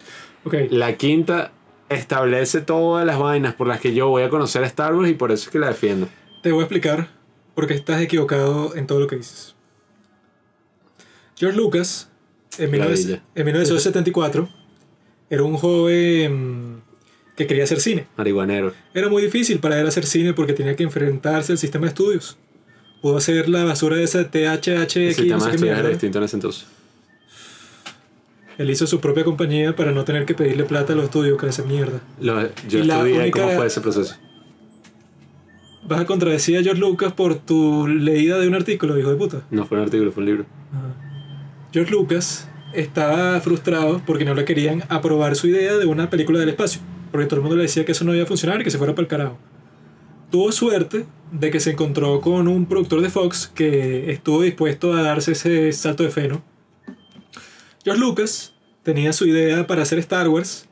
La 0.69 0.95
quinta 0.95 1.51
establece 1.89 2.61
todas 2.61 3.05
las 3.05 3.19
vainas 3.19 3.53
por 3.53 3.67
las 3.67 3.79
que 3.79 3.93
yo 3.93 4.09
voy 4.09 4.23
a 4.23 4.29
conocer 4.29 4.63
a 4.63 4.67
Star 4.67 4.95
Wars 4.95 5.09
y 5.09 5.13
por 5.13 5.31
eso 5.31 5.45
es 5.45 5.49
que 5.51 5.59
la 5.59 5.67
defiendo. 5.67 6.07
Te 6.41 6.51
voy 6.51 6.61
a 6.61 6.63
explicar 6.63 7.09
por 7.53 7.67
qué 7.67 7.73
estás 7.73 8.01
equivocado 8.01 8.75
en 8.75 8.87
todo 8.87 8.99
lo 8.99 9.07
que 9.07 9.17
dices. 9.17 9.55
George 11.35 11.57
Lucas, 11.57 12.09
en, 12.57 12.71
19 12.71 12.91
Ladilla. 12.91 13.23
en 13.35 13.45
1974, 13.45 14.49
era 15.29 15.43
un 15.43 15.57
joven 15.57 16.81
que 17.35 17.47
quería 17.47 17.63
hacer 17.65 17.79
cine. 17.81 18.07
Marihuanero. 18.17 18.73
Era 18.93 19.09
muy 19.09 19.21
difícil 19.21 19.59
para 19.59 19.79
él 19.79 19.87
hacer 19.87 20.05
cine 20.05 20.33
porque 20.33 20.53
tenía 20.53 20.75
que 20.75 20.83
enfrentarse 20.83 21.51
al 21.51 21.57
sistema 21.57 21.85
de 21.85 21.89
estudios. 21.89 22.37
Pudo 23.01 23.17
hacer 23.17 23.49
la 23.49 23.63
basura 23.65 23.97
de 23.97 24.03
esa 24.03 24.29
THH, 24.29 24.37
El 24.37 25.07
no 25.09 25.13
sistema 25.13 25.39
sé 25.39 25.45
de 25.49 25.55
estudios 25.55 25.79
era 25.79 25.89
distinto 25.89 26.17
en 26.19 26.23
ese 26.23 26.35
entonces. 26.37 26.65
Él 28.57 28.69
hizo 28.69 28.87
su 28.87 29.01
propia 29.01 29.25
compañía 29.25 29.75
para 29.75 29.91
no 29.91 30.05
tener 30.05 30.25
que 30.25 30.33
pedirle 30.33 30.63
plata 30.63 30.93
a 30.93 30.95
los 30.95 31.05
estudios 31.05 31.37
que 31.39 31.47
hacen 31.47 31.67
mierda. 31.67 31.99
Lo- 32.21 32.41
yo 32.69 32.79
Y 32.79 32.89
estudié 32.89 33.19
única- 33.19 33.41
cómo 33.41 33.51
fue 33.53 33.67
ese 33.67 33.81
proceso. 33.81 34.15
Vas 35.87 35.99
a 36.01 36.05
contradecir 36.05 36.57
a 36.57 36.63
George 36.63 36.79
Lucas 36.79 37.11
por 37.13 37.35
tu 37.35 37.85
leída 37.87 38.39
de 38.39 38.47
un 38.47 38.55
artículo, 38.55 38.97
hijo 38.97 39.11
de 39.11 39.17
puta. 39.17 39.41
No 39.51 39.65
fue 39.65 39.77
un 39.77 39.83
artículo, 39.83 40.11
fue 40.11 40.23
un 40.23 40.27
libro. 40.29 40.45
George 41.73 41.91
Lucas 41.91 42.47
estaba 42.73 43.39
frustrado 43.41 44.01
porque 44.05 44.23
no 44.25 44.33
le 44.33 44.45
querían 44.45 44.83
aprobar 44.89 45.35
su 45.35 45.47
idea 45.47 45.77
de 45.77 45.85
una 45.85 46.09
película 46.09 46.39
del 46.39 46.49
espacio. 46.49 46.81
Porque 47.15 47.27
todo 47.27 47.37
el 47.37 47.43
mundo 47.43 47.55
le 47.55 47.61
decía 47.61 47.85
que 47.85 47.93
eso 47.93 48.03
no 48.03 48.13
iba 48.13 48.25
a 48.25 48.27
funcionar 48.27 48.59
y 48.59 48.65
que 48.65 48.69
se 48.69 48.77
fuera 48.77 48.93
para 48.93 49.03
el 49.03 49.07
carajo. 49.07 49.37
Tuvo 50.31 50.51
suerte 50.51 51.05
de 51.31 51.49
que 51.49 51.61
se 51.61 51.71
encontró 51.71 52.19
con 52.19 52.49
un 52.49 52.65
productor 52.65 52.99
de 52.99 53.09
Fox 53.09 53.49
que 53.55 54.11
estuvo 54.11 54.41
dispuesto 54.41 54.91
a 54.91 55.01
darse 55.01 55.31
ese 55.31 55.71
salto 55.71 56.03
de 56.03 56.09
fe, 56.09 56.27
¿no? 56.27 56.43
George 57.85 58.01
Lucas 58.01 58.53
tenía 58.83 59.13
su 59.13 59.25
idea 59.25 59.65
para 59.65 59.83
hacer 59.83 59.97
Star 59.99 60.27
Wars. 60.27 60.67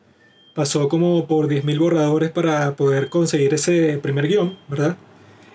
Pasó 0.53 0.90
como 0.90 1.28
por 1.28 1.48
10.000 1.48 1.80
borradores 1.80 2.30
para 2.30 2.76
poder 2.76 3.07
conseguir 3.07 3.53
ese 3.53 3.98
primer 3.99 4.28
guion, 4.28 4.57
¿verdad? 4.68 4.98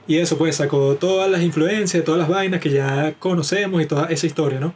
Y 0.06 0.16
eso 0.16 0.39
pues 0.39 0.56
sacó 0.56 0.94
todas 0.94 1.31
las 1.31 1.43
influencias, 1.43 2.02
todas 2.02 2.19
las 2.19 2.31
vainas 2.31 2.62
que 2.62 2.70
ya 2.70 3.12
conocemos 3.19 3.82
y 3.82 3.85
toda 3.85 4.06
esa 4.06 4.27
historia, 4.27 4.59
¿no? 4.59 4.73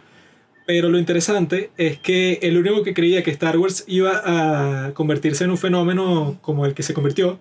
Pero 0.66 0.89
lo 0.89 0.98
interesante 0.98 1.70
es 1.76 1.98
que 1.98 2.39
el 2.43 2.56
único 2.56 2.82
que 2.82 2.94
creía 2.94 3.22
que 3.22 3.30
Star 3.30 3.59
Wars 3.59 3.84
iba 3.89 4.22
a 4.24 4.94
convertirse 4.94 5.44
en 5.44 5.51
un 5.51 5.59
fenómeno 5.59 6.39
como 6.40 6.66
el 6.66 6.74
que 6.74 6.82
se 6.82 6.94
convirtió 6.94 7.40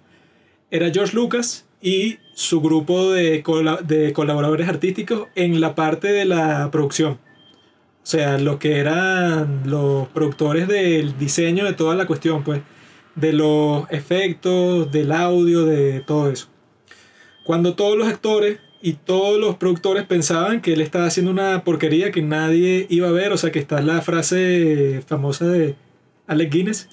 era 0.72 0.90
George 0.92 1.16
Lucas 1.16 1.68
y 1.82 2.18
su 2.34 2.62
grupo 2.62 3.12
de, 3.12 3.44
de 3.84 4.14
colaboradores 4.14 4.68
artísticos 4.68 5.28
en 5.36 5.60
la 5.60 5.76
parte 5.76 6.12
de 6.12 6.26
la 6.26 6.70
producción. 6.72 7.20
O 8.04 8.06
sea, 8.06 8.40
los 8.40 8.58
que 8.58 8.80
eran 8.80 9.64
los 9.66 10.08
productores 10.08 10.68
del 10.68 11.18
diseño 11.20 11.66
de 11.66 11.74
toda 11.74 11.96
la 11.96 12.08
cuestión, 12.08 12.44
pues, 12.44 12.62
de 13.16 13.34
los 13.34 13.86
efectos, 13.92 14.92
del 14.92 15.12
audio, 15.12 15.66
de 15.66 16.00
todo 16.00 16.32
eso. 16.32 16.48
Cuando 17.44 17.76
todos 17.76 17.98
los 17.98 18.08
actores 18.08 18.60
y 18.82 18.94
todos 18.94 19.40
los 19.40 19.58
productores 19.58 20.06
pensaban 20.06 20.62
que 20.62 20.74
él 20.74 20.82
estaba 20.82 21.06
haciendo 21.06 21.32
una 21.32 21.64
porquería 21.64 22.12
que 22.12 22.22
nadie 22.22 22.88
iba 22.90 23.08
a 23.10 23.12
ver, 23.12 23.32
o 23.32 23.38
sea, 23.38 23.52
que 23.52 23.60
está 23.60 23.82
la 23.82 24.02
frase 24.02 25.02
famosa 25.06 25.48
de 25.48 25.76
Alec 26.28 26.52
Guinness, 26.52 26.90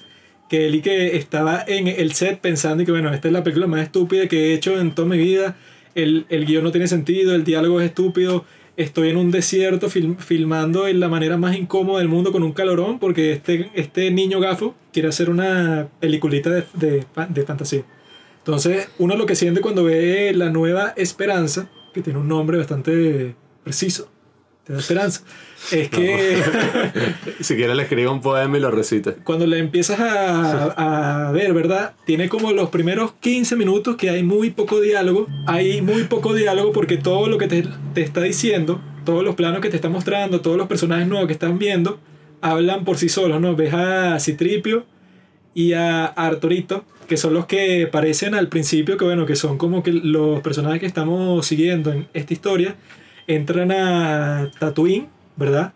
que 0.49 0.67
él 0.67 0.75
y 0.75 0.81
que 0.81 1.15
estaba 1.17 1.63
en 1.67 1.87
el 1.87 2.13
set 2.13 2.39
pensando 2.39 2.83
y 2.83 2.85
que, 2.85 2.91
bueno, 2.91 3.13
esta 3.13 3.27
es 3.27 3.33
la 3.33 3.43
película 3.43 3.67
más 3.67 3.81
estúpida 3.81 4.27
que 4.27 4.47
he 4.47 4.53
hecho 4.53 4.79
en 4.79 4.93
toda 4.95 5.07
mi 5.07 5.17
vida, 5.17 5.57
el, 5.95 6.25
el 6.29 6.45
guion 6.45 6.63
no 6.63 6.71
tiene 6.71 6.87
sentido, 6.87 7.33
el 7.35 7.43
diálogo 7.43 7.81
es 7.81 7.87
estúpido, 7.87 8.45
estoy 8.77 9.09
en 9.09 9.17
un 9.17 9.31
desierto 9.31 9.89
film- 9.89 10.17
filmando 10.17 10.87
en 10.87 10.99
la 10.99 11.09
manera 11.09 11.37
más 11.37 11.57
incómoda 11.57 11.99
del 11.99 12.07
mundo 12.07 12.31
con 12.31 12.43
un 12.43 12.53
calorón 12.53 12.97
porque 12.99 13.33
este, 13.33 13.69
este 13.73 14.09
niño 14.11 14.39
gafo 14.39 14.75
quiere 14.93 15.09
hacer 15.09 15.29
una 15.29 15.87
peliculita 15.99 16.49
de, 16.49 16.63
de, 16.73 17.05
de 17.29 17.43
fantasía. 17.43 17.83
Entonces, 18.37 18.87
uno 18.97 19.15
lo 19.17 19.25
que 19.25 19.35
siente 19.35 19.59
cuando 19.61 19.83
ve 19.83 20.31
la 20.33 20.49
nueva 20.49 20.93
Esperanza, 20.95 21.69
que 21.99 22.03
tiene 22.03 22.19
un 22.19 22.27
nombre 22.27 22.57
bastante 22.57 23.35
preciso, 23.63 24.09
te 24.63 24.73
da 24.73 24.79
esperanza, 24.79 25.21
es 25.71 25.89
que 25.95 26.37
Si 27.41 27.55
quieres 27.55 27.75
le 27.75 27.83
escribo 27.83 28.11
un 28.11 28.21
poema 28.21 28.57
y 28.57 28.61
lo 28.61 28.71
recita. 28.71 29.13
cuando 29.23 29.45
le 29.45 29.59
empiezas 29.59 29.99
a, 29.99 31.27
a 31.27 31.31
ver, 31.31 31.53
¿verdad? 31.53 31.93
Tiene 32.05 32.29
como 32.29 32.51
los 32.51 32.69
primeros 32.69 33.13
15 33.19 33.55
minutos 33.55 33.95
que 33.95 34.09
hay 34.09 34.23
muy 34.23 34.49
poco 34.51 34.79
diálogo. 34.79 35.27
Hay 35.47 35.81
muy 35.81 36.03
poco 36.03 36.33
diálogo 36.33 36.71
porque 36.71 36.97
todo 36.97 37.27
lo 37.27 37.37
que 37.37 37.47
te, 37.47 37.65
te 37.93 38.01
está 38.01 38.21
diciendo, 38.21 38.81
todos 39.05 39.23
los 39.23 39.35
planos 39.35 39.61
que 39.61 39.69
te 39.69 39.75
está 39.75 39.89
mostrando, 39.89 40.41
todos 40.41 40.57
los 40.57 40.67
personajes 40.67 41.07
nuevos 41.07 41.27
que 41.27 41.33
están 41.33 41.59
viendo, 41.59 41.99
hablan 42.41 42.85
por 42.85 42.97
sí 42.97 43.09
solos, 43.09 43.41
¿no? 43.41 43.55
Ves 43.55 43.73
a 43.73 44.19
Citripio 44.19 44.85
y 45.53 45.73
a 45.73 46.05
Arturito, 46.05 46.83
que 47.07 47.17
son 47.17 47.33
los 47.33 47.45
que 47.45 47.87
parecen 47.91 48.35
al 48.35 48.47
principio, 48.49 48.97
que 48.97 49.05
bueno, 49.05 49.25
que 49.25 49.35
son 49.35 49.57
como 49.57 49.81
que 49.83 49.91
los 49.91 50.41
personajes 50.41 50.79
que 50.79 50.85
estamos 50.85 51.45
siguiendo 51.45 51.91
en 51.91 52.07
esta 52.13 52.33
historia, 52.33 52.75
entran 53.27 53.71
a 53.71 54.51
Tatooine, 54.59 55.07
¿verdad? 55.35 55.73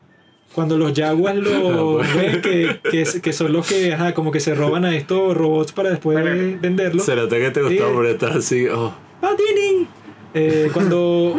Cuando 0.54 0.78
los 0.78 0.94
Jaguars 0.94 1.38
lo 1.40 1.98
ven, 2.16 2.42
que, 2.42 2.80
que, 2.92 3.04
que 3.22 3.34
son 3.34 3.52
los 3.54 3.68
que, 3.68 3.94
ajá, 3.94 4.14
como 4.14 4.32
que 4.32 4.40
se 4.40 4.54
roban 4.54 4.86
a 4.86 4.96
estos 4.96 5.36
robots 5.36 5.72
para 5.72 5.90
después 5.90 6.24
venderlos. 6.62 7.06
Se 7.06 7.16
nota 7.16 7.38
que 7.38 7.50
te 7.50 7.62
gustó, 7.62 7.88
Sí. 7.88 7.94
pero 7.96 8.08
estás 8.10 8.36
así. 8.36 8.68
Oh. 8.68 8.94
¡Patini! 9.20 9.88
Eh, 10.36 10.70
cuando 10.74 11.36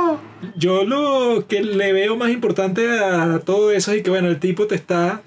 yo 0.56 0.84
lo 0.84 1.44
que 1.48 1.62
le 1.62 1.92
veo 1.92 2.16
más 2.16 2.30
importante 2.30 2.88
a 2.88 3.40
todo 3.40 3.70
eso 3.72 3.92
es 3.92 4.02
que 4.02 4.08
bueno 4.10 4.28
el 4.28 4.38
tipo 4.40 4.66
te 4.66 4.74
está 4.74 5.20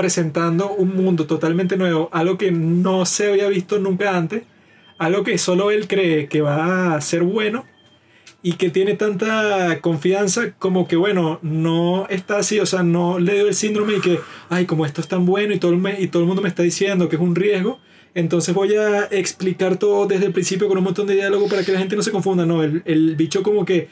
presentando 0.00 0.72
un 0.72 0.96
mundo 0.96 1.26
totalmente 1.26 1.76
nuevo 1.76 2.08
algo 2.12 2.38
que 2.38 2.50
no 2.52 3.04
se 3.04 3.28
había 3.30 3.48
visto 3.48 3.78
nunca 3.78 4.16
antes 4.16 4.44
algo 4.96 5.22
que 5.24 5.36
solo 5.36 5.70
él 5.70 5.86
cree 5.88 6.26
que 6.26 6.40
va 6.40 6.94
a 6.94 7.00
ser 7.02 7.22
bueno 7.22 7.66
y 8.42 8.54
que 8.54 8.70
tiene 8.70 8.94
tanta 8.94 9.80
confianza 9.82 10.52
como 10.58 10.88
que 10.88 10.96
bueno 10.96 11.38
no 11.42 12.06
está 12.08 12.38
así 12.38 12.58
o 12.60 12.64
sea 12.64 12.82
no 12.82 13.18
le 13.18 13.34
dio 13.34 13.48
el 13.48 13.54
síndrome 13.54 13.96
y 13.96 14.00
que 14.00 14.18
ay 14.48 14.64
como 14.64 14.86
esto 14.86 15.02
es 15.02 15.08
tan 15.08 15.26
bueno 15.26 15.52
y 15.52 15.58
todo 15.58 15.72
el, 15.72 15.76
me- 15.76 16.00
y 16.00 16.06
todo 16.08 16.22
el 16.22 16.26
mundo 16.26 16.40
me 16.40 16.48
está 16.48 16.62
diciendo 16.62 17.08
que 17.10 17.16
es 17.16 17.22
un 17.22 17.34
riesgo 17.34 17.78
entonces 18.14 18.54
voy 18.54 18.74
a 18.76 19.04
explicar 19.10 19.76
todo 19.76 20.06
desde 20.06 20.24
el 20.26 20.32
principio 20.32 20.66
con 20.68 20.78
un 20.78 20.84
montón 20.84 21.06
de 21.06 21.14
diálogo 21.14 21.46
para 21.48 21.62
que 21.64 21.72
la 21.72 21.78
gente 21.78 21.94
no 21.94 22.02
se 22.02 22.10
confunda. 22.10 22.44
No, 22.44 22.64
el, 22.64 22.82
el 22.84 23.14
bicho 23.14 23.44
como 23.44 23.64
que 23.64 23.86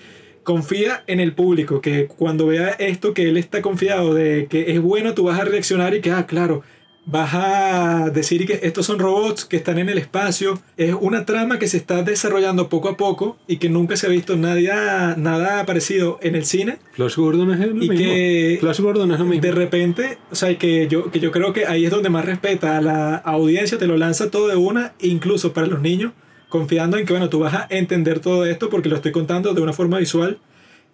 confía 0.49 1.05
en 1.07 1.21
el 1.21 1.35
público, 1.35 1.83
que 1.83 2.07
cuando 2.07 2.47
vea 2.47 2.71
esto, 2.79 3.13
que 3.13 3.29
él 3.29 3.37
está 3.37 3.61
confiado 3.61 4.15
de 4.15 4.47
que 4.49 4.73
es 4.73 4.81
bueno, 4.81 5.13
tú 5.13 5.25
vas 5.25 5.39
a 5.39 5.45
reaccionar 5.45 5.95
y 5.95 6.01
que, 6.01 6.11
ah, 6.11 6.25
claro, 6.27 6.63
vas 7.05 7.35
a 7.35 8.09
decir 8.15 8.47
que 8.47 8.61
estos 8.63 8.87
son 8.87 8.99
robots 8.99 9.45
que 9.45 9.59
están 9.59 9.79
en 9.79 9.91
el 9.91 9.99
espacio. 9.99 10.59
Es 10.79 10.95
una 10.99 11.27
trama 11.27 11.59
que 11.59 11.69
se 11.69 11.77
está 11.77 12.03
desarrollando 12.03 12.71
poco 12.71 12.89
a 12.89 12.97
poco 12.97 13.37
y 13.47 13.59
que 13.59 13.69
nunca 13.69 13.95
se 13.99 14.07
ha 14.07 14.11
visto 14.11 14.37
nadie, 14.39 14.71
nada 15.19 15.67
parecido 15.67 16.19
en 16.23 16.35
el 16.35 16.47
cine. 16.47 16.79
Flash 16.93 17.17
Gordon 17.17 17.51
es 17.53 17.61
lo 17.61 17.67
Y 17.85 17.91
mismo. 17.91 17.95
que 17.99 18.57
Flash 18.59 18.81
Gordon 18.81 19.13
es 19.13 19.19
lo 19.19 19.27
mismo. 19.27 19.43
de 19.43 19.53
repente, 19.53 20.17
o 20.31 20.35
sea, 20.35 20.57
que 20.57 20.89
yo, 20.89 21.11
que 21.11 21.21
yo 21.21 21.31
creo 21.31 21.53
que 21.53 21.67
ahí 21.67 21.85
es 21.85 21.91
donde 21.91 22.09
más 22.09 22.25
respeta 22.25 22.79
a 22.79 22.81
la 22.81 23.17
audiencia, 23.17 23.77
te 23.77 23.87
lo 23.87 23.99
lanza 23.99 24.31
todo 24.31 24.49
de 24.49 24.57
una, 24.57 24.95
incluso 24.99 25.53
para 25.53 25.67
los 25.67 25.83
niños, 25.83 26.13
confiando 26.49 26.97
en 26.97 27.05
que, 27.07 27.13
bueno, 27.13 27.29
tú 27.29 27.41
vas 27.41 27.55
a 27.55 27.67
entender 27.71 28.21
todo 28.21 28.45
esto 28.47 28.69
porque 28.71 28.89
lo 28.89 28.97
estoy 28.97 29.13
contando 29.13 29.55
de 29.55 29.61
una 29.61 29.73
forma 29.73 29.99
visual 29.99 30.39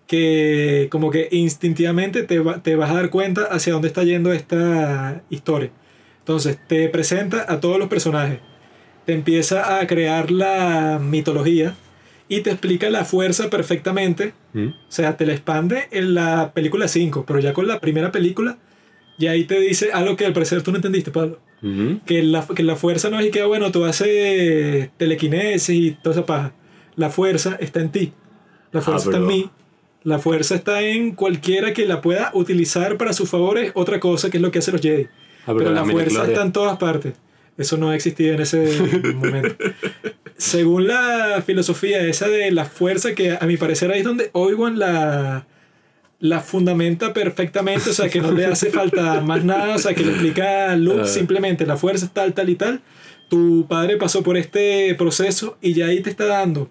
que 0.07 0.89
como 0.91 1.11
que 1.11 1.29
instintivamente 1.31 2.23
te, 2.25 2.39
va- 2.41 2.63
te 2.63 2.77
vas 2.77 2.91
a 2.91 2.95
dar 2.95 3.11
cuenta 3.11 3.45
hacia 3.45 3.73
dónde 3.73 3.89
está 3.89 4.03
yendo 4.05 4.33
esta 4.33 5.23
historia. 5.31 5.71
Entonces, 6.19 6.59
te 6.69 6.89
presenta 6.89 7.45
a 7.51 7.61
todos 7.61 7.79
los 7.79 7.89
personajes. 7.89 8.39
te 9.07 9.13
empieza 9.13 9.79
a 9.79 9.87
crear 9.87 10.31
la 10.31 10.99
mitología 10.99 11.75
y 12.27 12.41
te 12.41 12.51
explica 12.51 12.89
la 12.89 13.05
fuerza 13.05 13.51
perfectamente. 13.51 14.33
¿Mm? 14.55 14.69
O 14.69 14.75
sea, 14.89 15.17
te 15.19 15.27
la 15.27 15.33
expande 15.35 15.89
en 15.91 16.15
la 16.15 16.53
película 16.55 16.89
5, 16.89 17.25
pero 17.27 17.39
ya 17.39 17.53
con 17.53 17.67
la 17.69 17.81
primera 17.81 18.11
película, 18.11 18.57
ya 19.19 19.33
ahí 19.33 19.45
te 19.45 19.61
dice 19.61 19.91
algo 19.93 20.17
que 20.17 20.25
al 20.25 20.33
parecer 20.33 20.63
tú 20.63 20.71
no 20.71 20.79
entendiste, 20.79 21.11
Pablo. 21.11 21.39
Ujú. 21.65 22.01
Que 22.05 22.23
la, 22.23 22.47
que 22.47 22.63
la 22.63 22.77
fuerza 22.77 23.09
no 23.11 23.19
es 23.19 23.31
que, 23.31 23.43
bueno, 23.45 23.73
tú 23.73 23.85
haces 23.85 24.91
telequinesis 24.99 25.75
y 25.75 25.91
toda 25.93 26.15
esa 26.17 26.27
paja. 26.27 26.53
La 26.95 27.11
fuerza 27.11 27.57
está 27.59 27.81
en 27.81 27.91
ti. 27.91 28.13
La 28.71 28.83
fuerza 28.83 29.07
está 29.11 29.17
en 29.17 29.25
Ah, 29.25 29.27
mí. 29.27 29.51
La 30.03 30.19
fuerza 30.19 30.55
está 30.55 30.83
en 30.83 31.13
cualquiera 31.13 31.73
que 31.73 31.87
la 31.87 32.01
pueda 32.03 32.31
utilizar 32.35 32.99
para 32.99 33.13
sus 33.15 33.31
favores. 33.31 33.73
Otra 33.75 33.99
cosa 34.01 34.29
que 34.31 34.37
es 34.37 34.43
lo 34.43 34.51
que 34.51 34.59
hacen 34.59 34.73
los 34.73 34.83
Jedi. 34.83 35.05
Ah, 35.05 35.09
pero 35.47 35.59
pero 35.59 35.71
la 35.71 35.81
la 35.85 35.91
fuerza 35.91 36.27
está 36.27 36.43
en 36.43 36.53
todas 36.53 36.77
partes. 36.77 37.15
Eso 37.57 37.77
no 37.79 37.93
existía 37.93 38.35
en 38.35 38.41
ese 38.43 38.67
momento. 39.15 39.57
Según 40.37 40.89
la 40.89 41.43
filosofía 41.47 42.03
esa 42.07 42.29
de 42.29 42.51
la 42.51 42.65
fuerza, 42.65 43.15
que 43.15 43.39
a 43.41 43.47
mi 43.47 43.57
parecer 43.57 43.91
ahí 43.93 44.01
es 44.01 44.05
donde 44.05 44.31
Obi-Wan 44.33 44.79
la, 44.79 45.47
la 46.25 46.41
fundamenta 46.41 47.13
perfectamente, 47.13 47.91
o 47.91 47.93
sea, 47.93 48.09
que 48.09 48.19
no 48.19 48.33
le 48.33 48.47
hace 48.47 48.71
falta 48.71 49.21
más 49.21 49.45
nada, 49.45 49.75
o 49.75 49.79
sea, 49.79 49.95
que 49.95 50.03
le 50.03 50.13
explica 50.13 50.73
a 50.73 50.77
Luke 50.77 51.03
Ah. 51.03 51.07
simplemente 51.07 51.67
la 51.67 51.77
fuerza 51.77 52.09
tal, 52.11 52.33
tal 52.33 52.49
y 52.49 52.55
tal. 52.55 52.81
Tu 53.29 53.67
padre 53.69 53.99
pasó 53.99 54.23
por 54.23 54.39
este 54.39 54.95
proceso 54.95 55.59
y 55.61 55.75
ya 55.75 55.85
ahí 55.89 56.01
te 56.01 56.09
está 56.09 56.25
dando 56.25 56.71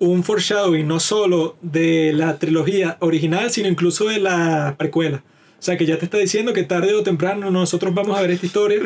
un 0.00 0.24
foreshadowing 0.24 0.88
no 0.88 0.98
solo 0.98 1.56
de 1.62 2.12
la 2.12 2.36
trilogía 2.40 2.96
original, 2.98 3.52
sino 3.52 3.68
incluso 3.68 4.06
de 4.06 4.18
la 4.18 4.74
precuela. 4.76 5.22
O 5.60 5.62
sea, 5.62 5.78
que 5.78 5.86
ya 5.86 5.96
te 5.98 6.04
está 6.04 6.18
diciendo 6.18 6.52
que 6.52 6.64
tarde 6.64 6.92
o 6.92 7.04
temprano 7.04 7.52
nosotros 7.52 7.94
vamos 7.94 8.18
a 8.18 8.20
ver 8.20 8.32
esta 8.32 8.46
historia 8.46 8.80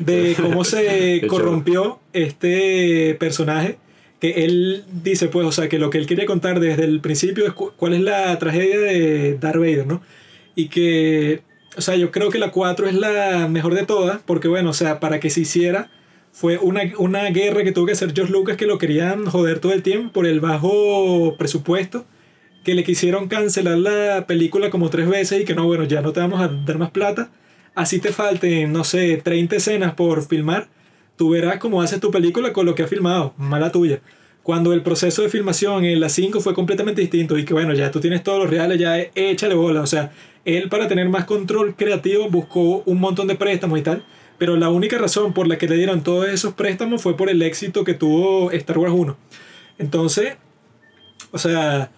de 0.00 0.34
cómo 0.40 0.64
se 0.64 1.20
corrompió 1.28 2.00
este 2.14 3.14
personaje. 3.20 3.76
Que 4.20 4.44
él 4.44 4.84
dice, 5.02 5.28
pues, 5.28 5.46
o 5.46 5.52
sea, 5.52 5.68
que 5.68 5.78
lo 5.78 5.90
que 5.90 5.98
él 5.98 6.06
quería 6.06 6.26
contar 6.26 6.58
desde 6.60 6.84
el 6.84 7.00
principio 7.00 7.46
es 7.46 7.52
cu- 7.52 7.72
cuál 7.76 7.94
es 7.94 8.00
la 8.00 8.38
tragedia 8.38 8.78
de 8.80 9.36
Darth 9.38 9.58
Vader, 9.58 9.86
¿no? 9.86 10.02
Y 10.54 10.68
que, 10.68 11.42
o 11.76 11.80
sea, 11.82 11.96
yo 11.96 12.10
creo 12.10 12.30
que 12.30 12.38
la 12.38 12.50
4 12.50 12.86
es 12.88 12.94
la 12.94 13.46
mejor 13.48 13.74
de 13.74 13.84
todas, 13.84 14.20
porque, 14.24 14.48
bueno, 14.48 14.70
o 14.70 14.74
sea, 14.74 15.00
para 15.00 15.20
que 15.20 15.28
se 15.30 15.40
hiciera, 15.42 15.90
fue 16.32 16.58
una, 16.58 16.82
una 16.98 17.24
guerra 17.30 17.62
que 17.64 17.72
tuvo 17.72 17.86
que 17.86 17.92
hacer 17.92 18.12
George 18.14 18.32
Lucas 18.32 18.56
que 18.56 18.66
lo 18.66 18.78
querían 18.78 19.26
joder 19.26 19.58
todo 19.58 19.72
el 19.72 19.82
tiempo 19.82 20.12
por 20.12 20.26
el 20.26 20.40
bajo 20.40 21.36
presupuesto 21.38 22.06
que 22.64 22.74
le 22.74 22.84
quisieron 22.84 23.28
cancelar 23.28 23.78
la 23.78 24.26
película 24.26 24.70
como 24.70 24.90
tres 24.90 25.08
veces 25.08 25.40
y 25.42 25.44
que 25.44 25.54
no, 25.54 25.66
bueno, 25.66 25.84
ya 25.84 26.00
no 26.02 26.12
te 26.12 26.20
vamos 26.20 26.40
a 26.40 26.48
dar 26.48 26.78
más 26.78 26.90
plata. 26.90 27.30
Así 27.74 28.00
te 28.00 28.12
falten, 28.12 28.72
no 28.72 28.82
sé, 28.84 29.18
30 29.22 29.56
escenas 29.56 29.94
por 29.94 30.26
filmar. 30.26 30.68
Tú 31.16 31.30
verás 31.30 31.58
cómo 31.58 31.80
haces 31.80 32.00
tu 32.00 32.10
película 32.10 32.52
con 32.52 32.66
lo 32.66 32.74
que 32.74 32.82
has 32.82 32.90
filmado. 32.90 33.34
Mala 33.36 33.72
tuya. 33.72 34.00
Cuando 34.42 34.72
el 34.72 34.82
proceso 34.82 35.22
de 35.22 35.28
filmación 35.28 35.84
en 35.84 35.98
la 35.98 36.08
5 36.08 36.40
fue 36.40 36.54
completamente 36.54 37.00
distinto 37.00 37.36
y 37.36 37.44
que 37.44 37.52
bueno, 37.52 37.74
ya 37.74 37.90
tú 37.90 38.00
tienes 38.00 38.22
todos 38.22 38.38
los 38.38 38.50
reales, 38.50 38.78
ya 38.78 38.98
échale 39.14 39.54
bola. 39.54 39.80
O 39.80 39.86
sea, 39.86 40.12
él 40.44 40.68
para 40.68 40.86
tener 40.86 41.08
más 41.08 41.24
control 41.24 41.74
creativo 41.74 42.30
buscó 42.30 42.82
un 42.86 43.00
montón 43.00 43.26
de 43.26 43.34
préstamos 43.34 43.78
y 43.78 43.82
tal. 43.82 44.04
Pero 44.38 44.56
la 44.56 44.68
única 44.68 44.98
razón 44.98 45.32
por 45.32 45.48
la 45.48 45.58
que 45.58 45.66
le 45.66 45.76
dieron 45.76 46.02
todos 46.02 46.28
esos 46.28 46.54
préstamos 46.54 47.02
fue 47.02 47.16
por 47.16 47.30
el 47.30 47.42
éxito 47.42 47.84
que 47.84 47.94
tuvo 47.94 48.50
Star 48.52 48.78
Wars 48.78 48.92
1. 48.94 49.16
Entonces, 49.78 50.36
o 51.32 51.38
sea, 51.38 51.90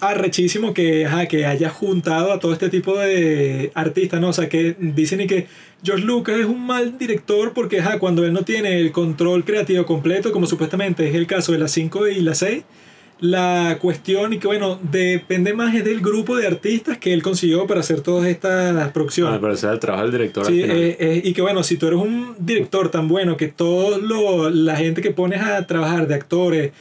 arrechísimo 0.00 0.72
que, 0.74 1.06
ajá, 1.06 1.26
que 1.26 1.46
haya 1.46 1.68
juntado 1.70 2.32
a 2.32 2.38
todo 2.40 2.52
este 2.52 2.68
tipo 2.68 2.96
de 2.98 3.70
artistas, 3.74 4.20
¿no? 4.20 4.28
O 4.28 4.32
sea, 4.32 4.48
que 4.48 4.76
dicen 4.78 5.20
y 5.20 5.26
que 5.26 5.46
George 5.82 6.04
Lucas 6.04 6.38
es 6.38 6.46
un 6.46 6.66
mal 6.66 6.98
director 6.98 7.52
porque, 7.52 7.80
ajá, 7.80 7.98
cuando 7.98 8.24
él 8.24 8.32
no 8.32 8.42
tiene 8.42 8.80
el 8.80 8.92
control 8.92 9.44
creativo 9.44 9.84
completo, 9.86 10.32
como 10.32 10.46
supuestamente 10.46 11.08
es 11.08 11.14
el 11.14 11.26
caso 11.26 11.52
de 11.52 11.58
las 11.58 11.70
5 11.72 12.08
y 12.08 12.20
las 12.20 12.38
6, 12.38 12.64
la 13.18 13.78
cuestión 13.80 14.34
y 14.34 14.38
que, 14.38 14.46
bueno, 14.46 14.78
depende 14.82 15.54
más 15.54 15.74
es 15.74 15.84
del 15.84 16.00
grupo 16.00 16.36
de 16.36 16.46
artistas 16.46 16.98
que 16.98 17.14
él 17.14 17.22
consiguió 17.22 17.66
para 17.66 17.80
hacer 17.80 18.02
todas 18.02 18.26
estas 18.28 18.90
producciones. 18.92 19.36
Ah, 19.36 19.38
pero 19.40 19.54
ese 19.54 19.66
es 19.68 19.72
el 19.72 19.78
trabajo 19.80 20.02
del 20.04 20.12
director 20.12 20.46
al 20.46 20.52
Sí, 20.52 20.60
final. 20.60 20.76
eh, 20.76 20.96
eh, 21.00 21.20
y 21.24 21.32
que 21.32 21.40
bueno, 21.40 21.62
si 21.62 21.78
tú 21.78 21.86
eres 21.86 21.98
un 21.98 22.34
director 22.38 22.90
tan 22.90 23.08
bueno 23.08 23.36
que 23.38 23.48
lo- 23.98 24.50
la 24.50 24.76
gente 24.76 25.00
que 25.00 25.12
pones 25.12 25.40
a 25.40 25.66
trabajar 25.66 26.06
de 26.06 26.14
actores, 26.14 26.72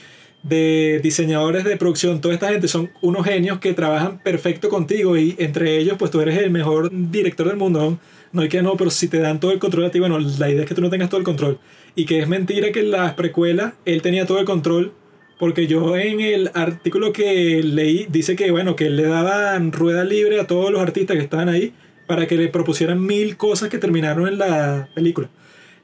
de 0.48 1.00
diseñadores 1.02 1.64
de 1.64 1.76
producción, 1.76 2.22
toda 2.22 2.36
esta 2.36 2.50
gente 2.50 2.68
son 2.68 2.92
unos 3.02 3.26
genios 3.26 3.58
que 3.58 3.74
trabajan 3.74 4.20
perfecto 4.20 4.70
contigo 4.70 5.18
y 5.18 5.36
entre 5.40 5.78
ellos 5.78 5.96
pues 5.98 6.12
tú 6.12 6.22
eres 6.22 6.38
el 6.38 6.52
mejor 6.52 6.92
director 6.92 7.48
del 7.48 7.58
mundo. 7.58 7.98
No, 8.32 8.42
hay 8.42 8.50
que 8.50 8.62
no, 8.62 8.78
pero 8.78 8.92
si 8.92 9.08
te 9.08 9.18
dan 9.20 9.40
todo 9.40 9.52
el 9.52 9.60
control 9.60 9.86
a 9.86 9.92
ti, 9.92 10.00
bueno, 10.00 10.20
la 10.20 10.50
idea 10.50 10.62
es 10.62 10.68
que 10.68 10.76
tú 10.76 10.82
no 10.82 10.92
tengas 10.92 11.10
todo 11.10 11.18
el 11.18 11.26
control. 11.26 11.58
Y 11.96 12.06
que 12.06 12.20
es 12.20 12.28
mentira 12.28 12.72
que 12.72 12.82
en 12.82 12.92
las 12.92 13.14
precuelas 13.16 13.74
él 13.86 14.04
tenía 14.04 14.28
todo 14.28 14.40
el 14.40 14.46
control. 14.46 14.94
Porque 15.40 15.66
yo 15.66 15.98
en 15.98 16.22
el 16.22 16.52
artículo 16.54 17.12
que 17.12 17.62
leí 17.64 18.06
dice 18.10 18.36
que 18.36 18.52
bueno, 18.52 18.76
que 18.76 18.90
le 18.90 19.04
daban 19.04 19.72
rueda 19.72 20.04
libre 20.04 20.40
a 20.40 20.48
todos 20.48 20.72
los 20.72 20.80
artistas 20.80 21.18
que 21.18 21.24
estaban 21.24 21.50
ahí 21.50 21.74
para 22.08 22.28
que 22.28 22.38
le 22.38 22.50
propusieran 22.50 23.04
mil 23.04 23.36
cosas 23.36 23.70
que 23.70 23.80
terminaron 23.80 24.28
en 24.28 24.38
la 24.38 24.90
película. 24.94 25.28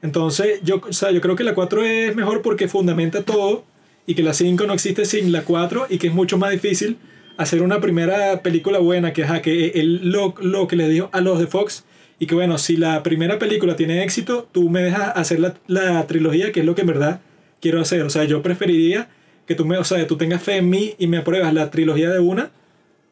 Entonces, 0.02 0.60
yo, 0.62 0.80
o 0.88 0.92
sea, 0.92 1.10
yo 1.10 1.20
creo 1.20 1.34
que 1.34 1.44
la 1.44 1.54
4 1.54 1.84
es 1.84 2.14
mejor 2.14 2.42
porque 2.42 2.68
fundamenta 2.68 3.22
todo 3.22 3.64
y 4.06 4.14
que 4.14 4.22
la 4.22 4.32
5 4.34 4.66
no 4.66 4.74
existe 4.74 5.04
sin 5.04 5.32
la 5.32 5.42
4 5.42 5.86
y 5.88 5.98
que 5.98 6.08
es 6.08 6.14
mucho 6.14 6.38
más 6.38 6.50
difícil 6.50 6.96
hacer 7.36 7.62
una 7.62 7.80
primera 7.80 8.42
película 8.42 8.78
buena 8.78 9.12
que, 9.12 9.24
ajá, 9.24 9.42
que 9.42 9.68
él 9.70 10.00
lo, 10.10 10.34
lo 10.40 10.66
que 10.66 10.76
le 10.76 10.88
dijo 10.88 11.08
a 11.12 11.20
los 11.20 11.38
de 11.38 11.46
Fox 11.46 11.84
y 12.18 12.26
que 12.26 12.34
bueno, 12.34 12.58
si 12.58 12.76
la 12.76 13.02
primera 13.02 13.38
película 13.38 13.74
tiene 13.76 14.02
éxito, 14.04 14.48
tú 14.52 14.68
me 14.68 14.82
dejas 14.82 15.12
hacer 15.16 15.40
la, 15.40 15.54
la 15.66 16.06
trilogía, 16.06 16.52
que 16.52 16.60
es 16.60 16.66
lo 16.66 16.74
que 16.74 16.82
en 16.82 16.86
verdad 16.88 17.20
quiero 17.60 17.80
hacer. 17.80 18.02
O 18.02 18.10
sea, 18.10 18.24
yo 18.24 18.42
preferiría 18.42 19.08
que 19.46 19.54
tú, 19.54 19.64
me, 19.64 19.76
o 19.78 19.84
sea, 19.84 20.06
tú 20.06 20.16
tengas 20.16 20.42
fe 20.42 20.56
en 20.58 20.70
mí 20.70 20.94
y 20.98 21.06
me 21.08 21.16
apruebas 21.18 21.52
la 21.52 21.70
trilogía 21.70 22.10
de 22.10 22.20
una 22.20 22.50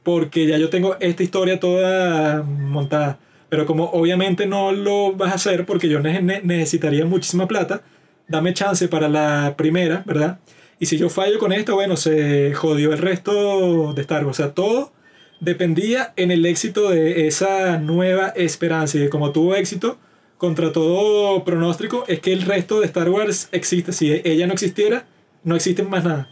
porque 0.02 0.46
ya 0.46 0.58
yo 0.58 0.70
tengo 0.70 0.96
esta 1.00 1.22
historia 1.22 1.58
toda 1.60 2.42
montada. 2.42 3.18
Pero 3.48 3.66
como 3.66 3.84
obviamente 3.86 4.46
no 4.46 4.70
lo 4.72 5.12
vas 5.12 5.32
a 5.32 5.34
hacer 5.36 5.66
porque 5.66 5.88
yo 5.88 6.00
ne- 6.00 6.40
necesitaría 6.44 7.04
muchísima 7.04 7.48
plata, 7.48 7.82
dame 8.28 8.54
chance 8.54 8.86
para 8.86 9.08
la 9.08 9.54
primera, 9.56 10.02
¿verdad? 10.06 10.38
Y 10.80 10.86
si 10.86 10.96
yo 10.96 11.10
fallo 11.10 11.38
con 11.38 11.52
esto, 11.52 11.74
bueno, 11.74 11.96
se 11.98 12.54
jodió 12.54 12.94
el 12.94 12.98
resto 12.98 13.92
de 13.92 14.00
Star 14.00 14.24
Wars. 14.24 14.40
O 14.40 14.42
sea, 14.42 14.54
todo 14.54 14.92
dependía 15.38 16.14
en 16.16 16.30
el 16.30 16.46
éxito 16.46 16.88
de 16.88 17.26
esa 17.26 17.76
nueva 17.78 18.28
esperanza. 18.28 18.96
Y 18.98 19.10
como 19.10 19.30
tuvo 19.30 19.54
éxito, 19.54 19.98
contra 20.38 20.72
todo 20.72 21.44
pronóstico, 21.44 22.04
es 22.08 22.20
que 22.20 22.32
el 22.32 22.42
resto 22.42 22.80
de 22.80 22.86
Star 22.86 23.10
Wars 23.10 23.50
existe. 23.52 23.92
Si 23.92 24.10
ella 24.24 24.46
no 24.46 24.54
existiera, 24.54 25.06
no 25.44 25.54
existe 25.54 25.82
más 25.82 26.02
nada. 26.02 26.30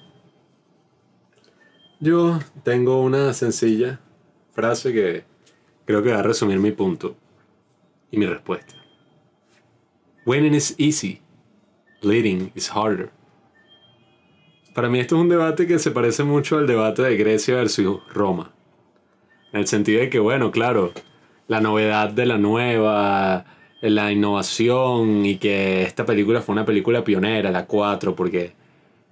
Yo 2.01 2.39
tengo 2.65 3.03
una 3.03 3.35
sencilla 3.35 4.01
frase 4.53 4.95
que 4.95 5.25
creo 5.85 6.03
que 6.03 6.12
va 6.12 6.20
a 6.20 6.23
resumir 6.23 6.59
mi 6.59 6.73
punto 6.73 7.16
y 8.11 8.16
mi 8.16 8.25
respuesta. 8.25 8.75
Winning 10.25 10.55
is 10.55 10.75
easy, 10.79 11.20
leading 12.01 12.51
is 12.55 12.70
harder. 12.70 13.11
Para 14.79 14.91
mí 14.91 15.01
esto 15.01 15.17
es 15.17 15.23
un 15.23 15.29
debate 15.29 15.67
que 15.67 15.81
se 15.81 15.91
parece 15.91 16.23
mucho 16.23 16.57
al 16.57 16.69
debate 16.69 17.03
de 17.03 17.17
Grecia 17.17 17.57
versus 17.57 17.99
Roma. 18.15 18.53
En 19.53 19.59
el 19.59 19.67
sentido 19.67 19.99
de 19.99 20.09
que, 20.09 20.21
bueno, 20.21 20.53
claro, 20.53 20.93
la 21.49 21.61
novedad 21.61 22.11
de 22.11 22.27
la 22.27 22.39
nueva, 22.39 23.45
la 23.81 24.13
innovación 24.13 25.27
y 25.27 25.39
que 25.39 25.83
esta 25.83 26.07
película 26.07 26.43
fue 26.43 26.53
una 26.53 26.65
película 26.65 27.03
pionera, 27.03 27.51
la 27.51 27.67
4, 27.67 28.15
porque 28.15 28.53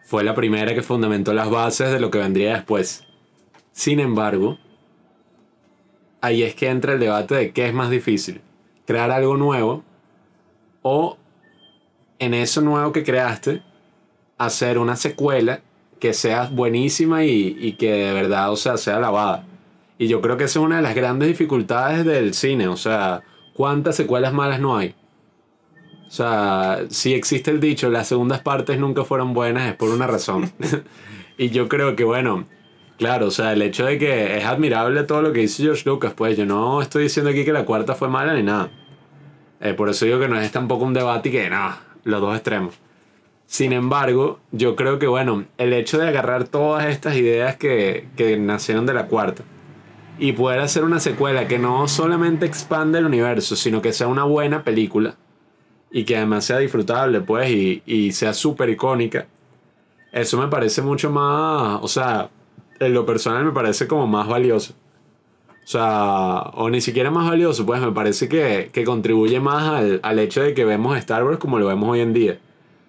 fue 0.05 0.23
la 0.23 0.37
primera 0.37 0.73
que 0.73 0.83
fundamentó 0.83 1.35
las 1.35 1.51
bases 1.51 1.91
de 1.91 1.99
lo 1.99 2.13
que 2.13 2.19
vendría 2.19 2.55
después. 2.55 3.03
Sin 3.73 3.99
embargo, 3.99 4.59
ahí 6.21 6.45
es 6.45 6.55
que 6.55 6.69
entra 6.69 6.93
el 6.93 7.01
debate 7.01 7.35
de 7.35 7.51
qué 7.51 7.67
es 7.67 7.75
más 7.75 7.91
difícil, 7.91 8.41
crear 8.87 9.11
algo 9.11 9.37
nuevo 9.37 9.83
o 10.83 11.19
en 12.21 12.35
eso 12.35 12.61
nuevo 12.61 12.93
que 12.93 13.03
creaste, 13.03 13.63
hacer 14.39 14.79
una 14.79 14.97
secuela 14.97 15.61
que 16.01 16.13
sea 16.13 16.49
buenísima 16.53 17.25
y, 17.25 17.57
y 17.59 17.73
que 17.73 17.93
de 17.93 18.13
verdad, 18.13 18.53
o 18.53 18.57
sea, 18.57 18.77
sea 18.77 18.97
alabada. 18.97 19.45
Y 19.99 20.09
yo 20.09 20.21
creo 20.21 20.37
que 20.37 20.45
esa 20.45 20.59
es 20.59 20.65
una 20.65 20.77
de 20.77 20.83
las 20.83 20.95
grandes 20.95 21.29
dificultades 21.29 22.05
del 22.05 22.35
cine, 22.35 22.69
o 22.69 22.77
sea, 22.77 23.23
¿cuántas 23.55 23.97
secuelas 23.97 24.33
malas 24.35 24.61
no 24.61 24.77
hay? 24.77 24.95
O 26.07 26.11
sea, 26.11 26.85
si 26.89 27.15
existe 27.15 27.51
el 27.51 27.61
dicho, 27.61 27.91
las 27.91 28.07
segundas 28.07 28.41
partes 28.41 28.79
nunca 28.79 29.05
fueron 29.05 29.35
buenas, 29.35 29.69
es 29.69 29.75
por 29.75 29.91
una 29.91 30.07
razón. 30.07 30.53
y 31.39 31.51
yo 31.51 31.69
creo 31.69 31.97
que, 31.97 32.05
bueno, 32.05 32.47
claro, 32.97 33.27
o 33.27 33.31
sea, 33.31 33.53
el 33.53 33.63
hecho 33.63 33.87
de 33.87 33.99
que 33.99 34.37
es 34.39 34.45
admirable 34.45 35.03
todo 35.03 35.23
lo 35.23 35.33
que 35.33 35.43
hizo 35.43 35.63
George 35.63 35.83
Lucas, 35.87 36.13
pues 36.15 36.37
yo 36.37 36.47
no 36.47 36.81
estoy 36.81 37.05
diciendo 37.05 37.31
aquí 37.31 37.45
que 37.45 37.53
la 37.53 37.65
cuarta 37.65 37.95
fue 37.95 38.09
mala 38.09 38.35
ni 38.35 38.43
nada. 38.43 38.71
Eh, 39.61 39.75
por 39.75 39.89
eso 39.89 40.05
digo 40.05 40.21
que 40.21 40.29
no 40.29 40.39
es 40.39 40.53
tampoco 40.53 40.85
un 40.85 40.95
debate 40.95 41.31
y 41.31 41.33
que, 41.33 41.51
no, 41.51 41.75
los 42.05 42.21
dos 42.21 42.37
extremos. 42.37 42.75
Sin 43.47 43.73
embargo, 43.73 44.41
yo 44.53 44.77
creo 44.77 44.99
que, 44.99 45.07
bueno, 45.07 45.45
el 45.57 45.73
hecho 45.73 45.99
de 45.99 46.09
agarrar 46.09 46.45
todas 46.49 46.87
estas 46.87 47.17
ideas 47.17 47.57
que, 47.57 48.09
que 48.17 48.37
nacieron 48.37 48.87
de 48.87 48.95
la 48.95 49.07
cuarta 49.07 49.45
y 50.19 50.33
poder 50.33 50.61
hacer 50.61 50.83
una 50.85 50.99
secuela 50.99 51.47
que 51.47 51.59
no 51.59 51.87
solamente 51.89 52.47
expande 52.47 52.99
el 52.99 53.07
universo, 53.07 53.55
sino 53.55 53.83
que 53.83 53.93
sea 53.93 54.09
una 54.09 54.25
buena 54.25 54.65
película, 54.65 55.17
y 55.91 56.05
que 56.05 56.17
además 56.17 56.45
sea 56.45 56.59
disfrutable, 56.59 57.21
pues, 57.21 57.51
y, 57.51 57.83
y 57.87 58.13
sea 58.13 58.35
súper 58.35 58.69
icónica, 58.71 59.27
eso 60.13 60.39
me 60.39 60.49
parece 60.49 60.83
mucho 60.83 61.11
más, 61.11 61.79
o 61.83 61.89
sea, 61.89 62.31
en 62.81 62.95
lo 62.95 63.07
personal 63.07 63.45
me 63.45 63.53
parece 63.53 63.87
como 63.87 64.07
más 64.07 64.27
valioso. 64.29 64.75
O 65.65 65.69
sea, 65.69 66.51
o 66.55 66.71
ni 66.71 66.81
siquiera 66.81 67.11
más 67.11 67.29
valioso, 67.29 67.67
pues 67.67 67.81
me 67.81 67.91
parece 67.93 68.29
que, 68.29 68.71
que 68.73 68.85
contribuye 68.85 69.41
más 69.41 69.69
al, 69.69 70.01
al 70.03 70.19
hecho 70.19 70.43
de 70.43 70.55
que 70.55 70.65
vemos 70.65 70.97
Star 70.99 71.25
Wars 71.25 71.39
como 71.39 71.59
lo 71.59 71.67
vemos 71.67 71.89
hoy 71.89 72.01
en 72.01 72.13
día. 72.13 72.39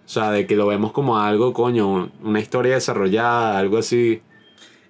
O 0.07 0.09
sea, 0.09 0.31
de 0.31 0.47
que 0.47 0.55
lo 0.55 0.65
vemos 0.65 0.93
como 0.93 1.19
algo, 1.19 1.51
coño, 1.53 1.87
un- 1.87 2.11
una 2.23 2.39
historia 2.39 2.75
desarrollada, 2.75 3.57
algo 3.59 3.77
así. 3.77 4.21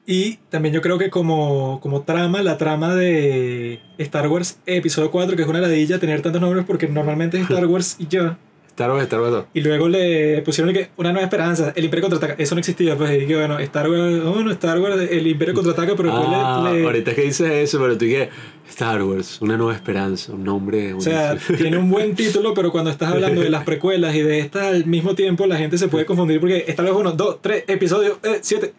Y 0.06 0.36
también 0.50 0.74
yo 0.74 0.82
creo 0.82 0.98
que 0.98 1.10
como, 1.10 1.80
como 1.82 2.04
trama, 2.04 2.42
la 2.44 2.58
trama 2.58 2.96
de 2.96 3.82
Star 3.98 4.28
Wars 4.30 4.60
Episodio 4.66 5.12
4, 5.12 5.36
que 5.36 5.42
es 5.42 5.48
una 5.48 5.60
ladilla 5.60 6.00
tener 6.00 6.22
tantos 6.22 6.40
nombres 6.42 6.64
porque 6.66 6.88
normalmente 6.88 7.38
es 7.38 7.44
Star 7.50 7.66
Wars 7.68 7.98
y 8.00 8.08
ya. 8.08 8.38
Star 8.70 8.92
Wars, 8.92 9.04
Star 9.04 9.20
Wars 9.22 9.32
2. 9.32 9.46
Y 9.56 9.62
luego 9.62 9.90
le 9.90 10.44
pusieron 10.44 10.72
que 10.72 10.92
una 10.98 11.12
nueva 11.12 11.26
esperanza, 11.26 11.74
el 11.76 11.86
Imperio 11.86 12.08
contraataca. 12.10 12.42
Eso 12.42 12.54
no 12.54 12.60
existía, 12.60 12.96
pues. 12.96 13.24
Y 13.24 13.26
que 13.26 13.36
bueno, 13.36 13.58
Star 13.58 13.90
Wars, 13.90 14.24
bueno, 14.24 14.52
Star 14.52 14.80
Wars, 14.80 15.02
el 15.10 15.26
Imperio 15.26 15.56
contraataca, 15.56 15.96
pero 15.98 16.12
Ah, 16.14 16.70
le- 16.72 16.80
le, 16.82 16.86
ahorita 16.86 17.10
es 17.10 17.16
que 17.16 17.24
dices 17.24 17.52
eso, 17.52 17.80
pero 17.80 17.94
tú 17.98 18.06
que 18.06 18.30
Star 18.70 19.02
Wars, 19.04 19.42
una 19.42 19.58
nueva 19.58 19.74
esperanza, 19.74 20.34
un 20.34 20.44
nombre. 20.44 20.94
O 20.94 21.02
sea, 21.02 21.38
tiene 21.58 21.78
un 21.78 21.90
buen 21.90 22.16
título, 22.16 22.54
pero 22.54 22.72
cuando 22.72 22.92
estás 22.92 23.12
hablando 23.12 23.42
de 23.42 23.50
las 23.50 23.64
precuelas 23.66 24.16
y 24.16 24.22
de 24.22 24.40
estas 24.40 24.68
al 24.68 24.86
mismo 24.86 25.16
tiempo, 25.16 25.46
la 25.48 25.58
gente 25.58 25.78
se 25.78 25.88
puede 25.88 26.06
confundir 26.06 26.40
porque 26.40 26.66
Star 26.68 26.86
Wars 26.86 26.98
1, 27.00 27.12
2, 27.14 27.42
3, 27.42 27.64
episodio 27.68 28.20
7. 28.42 28.74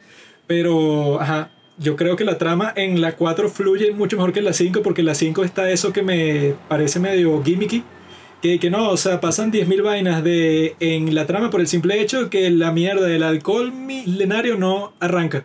Pero, 0.47 1.21
ajá, 1.21 1.51
yo 1.79 1.97
creo 1.97 2.17
que 2.17 2.25
la 2.25 2.39
trama 2.39 2.73
en 2.77 3.01
la 3.01 3.17
4 3.17 3.49
fluye 3.49 3.93
mucho 3.93 4.17
mejor 4.17 4.33
que 4.33 4.41
en 4.41 4.45
la 4.45 4.53
5 4.53 4.83
porque 4.83 5.01
en 5.01 5.07
la 5.07 5.15
5 5.15 5.45
está 5.45 5.71
eso 5.71 5.93
que 5.93 6.03
me 6.03 6.55
parece 6.69 7.01
medio 7.01 7.43
gimmicky. 7.43 7.85
Que, 8.43 8.61
que 8.61 8.71
no, 8.71 8.91
o 8.91 8.97
sea, 8.97 9.21
pasan 9.21 9.51
10.000 9.51 9.83
vainas 9.83 10.23
de, 10.23 10.77
en 10.79 11.13
la 11.13 11.27
trama 11.27 11.51
por 11.51 11.61
el 11.61 11.67
simple 11.67 12.01
hecho 12.01 12.31
que 12.31 12.51
la 12.51 12.71
mierda 12.71 13.07
del 13.07 13.25
alcohol 13.25 13.73
milenario 13.73 14.57
no 14.57 14.93
arranca. 15.01 15.45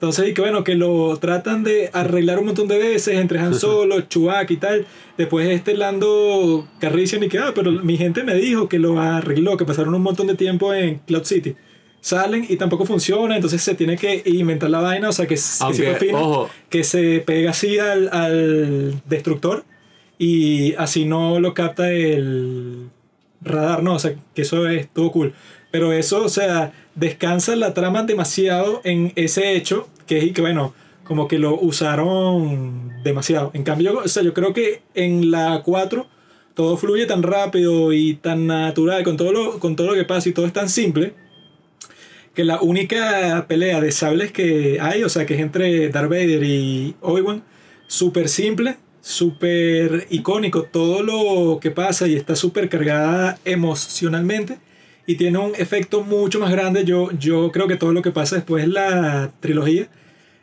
Entonces, 0.00 0.28
y 0.30 0.32
que 0.34 0.40
bueno, 0.40 0.64
que 0.64 0.76
lo 0.76 1.14
tratan 1.18 1.62
de 1.62 1.90
arreglar 1.92 2.38
un 2.38 2.46
montón 2.46 2.68
de 2.68 2.78
veces 2.78 3.18
entre 3.18 3.38
Han 3.38 3.54
Solo, 3.54 4.00
Chewbacca 4.00 4.50
y 4.50 4.56
tal. 4.56 4.86
Después 5.18 5.46
este 5.50 5.74
Lando 5.76 6.66
Carrician 6.78 7.22
y 7.22 7.28
que, 7.28 7.38
ah, 7.38 7.52
pero 7.54 7.70
mi 7.70 7.98
gente 7.98 8.24
me 8.24 8.34
dijo 8.34 8.66
que 8.66 8.78
lo 8.78 8.98
arregló, 8.98 9.58
que 9.58 9.66
pasaron 9.66 9.94
un 9.94 10.00
montón 10.00 10.26
de 10.26 10.36
tiempo 10.36 10.72
en 10.72 11.00
Cloud 11.06 11.24
City. 11.24 11.54
Salen 12.00 12.46
y 12.48 12.56
tampoco 12.56 12.86
funciona, 12.86 13.34
entonces 13.36 13.60
se 13.62 13.74
tiene 13.74 13.98
que 13.98 14.22
inventar 14.24 14.70
la 14.70 14.80
vaina, 14.80 15.10
o 15.10 15.12
sea, 15.12 15.26
que, 15.26 15.34
s- 15.34 15.62
que 15.76 15.94
fino, 15.96 16.18
ojo. 16.18 16.50
se 16.82 17.20
pega 17.20 17.50
así 17.50 17.78
al, 17.78 18.08
al 18.10 19.02
destructor 19.06 19.64
y 20.16 20.72
así 20.78 21.04
no 21.04 21.40
lo 21.40 21.52
capta 21.52 21.92
el 21.92 22.88
radar, 23.42 23.82
no, 23.82 23.96
o 23.96 23.98
sea, 23.98 24.14
que 24.34 24.40
eso 24.42 24.66
es 24.66 24.88
todo 24.88 25.12
cool. 25.12 25.34
Pero 25.70 25.92
eso, 25.92 26.24
o 26.24 26.28
sea, 26.30 26.72
descansa 26.94 27.56
la 27.56 27.74
trama 27.74 28.02
demasiado 28.02 28.80
en 28.84 29.12
ese 29.16 29.54
hecho, 29.54 29.88
que 30.06 30.18
es 30.18 30.32
que 30.32 30.40
bueno, 30.40 30.74
como 31.04 31.28
que 31.28 31.38
lo 31.38 31.58
usaron 31.58 32.92
demasiado. 33.02 33.50
En 33.54 33.64
cambio, 33.64 33.98
o 33.98 34.08
sea, 34.08 34.22
yo 34.22 34.34
creo 34.34 34.52
que 34.52 34.82
en 34.94 35.30
la 35.30 35.62
4 35.64 36.06
todo 36.54 36.76
fluye 36.76 37.06
tan 37.06 37.22
rápido 37.22 37.92
y 37.92 38.14
tan 38.14 38.46
natural, 38.46 39.02
con 39.02 39.16
todo 39.16 39.32
lo, 39.32 39.58
con 39.58 39.76
todo 39.76 39.88
lo 39.88 39.94
que 39.94 40.04
pasa 40.04 40.28
y 40.28 40.32
todo 40.32 40.46
es 40.46 40.52
tan 40.52 40.68
simple, 40.68 41.14
que 42.34 42.44
la 42.44 42.60
única 42.60 43.46
pelea 43.48 43.80
de 43.80 43.92
sables 43.92 44.30
que 44.30 44.78
hay, 44.80 45.02
o 45.02 45.08
sea, 45.08 45.26
que 45.26 45.34
es 45.34 45.40
entre 45.40 45.88
Darth 45.88 46.10
Vader 46.10 46.44
y 46.44 46.94
Obi-Wan, 47.00 47.42
súper 47.86 48.28
simple, 48.28 48.76
súper 49.00 50.06
icónico, 50.10 50.64
todo 50.64 51.02
lo 51.02 51.58
que 51.60 51.70
pasa 51.70 52.06
y 52.06 52.14
está 52.14 52.36
súper 52.36 52.68
cargada 52.68 53.38
emocionalmente 53.44 54.58
y 55.10 55.16
tiene 55.16 55.38
un 55.38 55.52
efecto 55.56 56.02
mucho 56.02 56.38
más 56.38 56.52
grande. 56.52 56.84
Yo, 56.84 57.10
yo 57.12 57.50
creo 57.52 57.66
que 57.66 57.76
todo 57.76 57.92
lo 57.92 58.02
que 58.02 58.12
pasa 58.12 58.36
después 58.36 58.64
es 58.64 58.70
la 58.70 59.32
trilogía, 59.40 59.88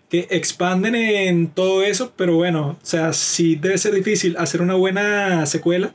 que 0.10 0.28
expanden 0.30 0.96
en 0.96 1.48
todo 1.48 1.84
eso, 1.84 2.12
pero 2.18 2.36
bueno, 2.36 2.78
o 2.82 2.86
sea, 2.86 3.14
sí 3.14 3.56
debe 3.56 3.78
ser 3.78 3.94
difícil 3.94 4.36
hacer 4.38 4.62
una 4.62 4.76
buena 4.76 5.46
secuela. 5.46 5.94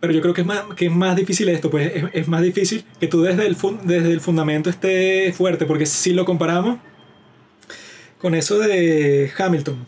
Pero 0.00 0.12
yo 0.12 0.20
creo 0.20 0.34
que 0.34 0.42
es 0.42 0.46
más, 0.46 0.64
que 0.76 0.86
es 0.86 0.92
más 0.92 1.16
difícil 1.16 1.48
esto, 1.48 1.70
pues 1.70 1.90
es, 2.12 2.28
más 2.28 2.42
difícil 2.42 2.84
que 3.00 3.08
tú 3.08 3.22
desde 3.22 3.46
el, 3.46 3.56
fun- 3.56 3.80
desde 3.84 4.12
el 4.12 4.20
fundamento 4.20 4.68
esté 4.68 5.32
fuerte, 5.32 5.64
porque 5.64 5.86
si 5.86 6.12
lo 6.12 6.24
comparamos 6.26 6.78
con 8.18 8.34
eso 8.34 8.58
de 8.58 9.32
Hamilton, 9.36 9.86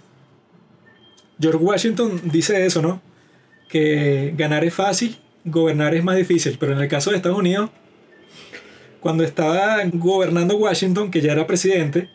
George 1.39 1.59
Washington 1.59 2.21
dice 2.25 2.65
eso, 2.65 2.81
¿no? 2.81 3.03
Que 3.69 4.33
ganar 4.39 4.65
es 4.65 4.73
fácil, 4.73 5.17
gobernar 5.45 5.95
es 5.95 6.03
más 6.03 6.17
difícil, 6.17 6.57
pero 6.59 6.73
en 6.73 6.79
el 6.79 6.89
caso 6.89 7.11
de 7.11 7.17
Estados 7.17 7.39
Unidos, 7.39 7.69
cuando 9.07 9.23
estaba 9.23 9.79
gobernando 9.93 10.57
Washington, 10.57 11.13
que 11.13 11.21
ya 11.21 11.31
era 11.31 11.47
presidente, 11.47 12.09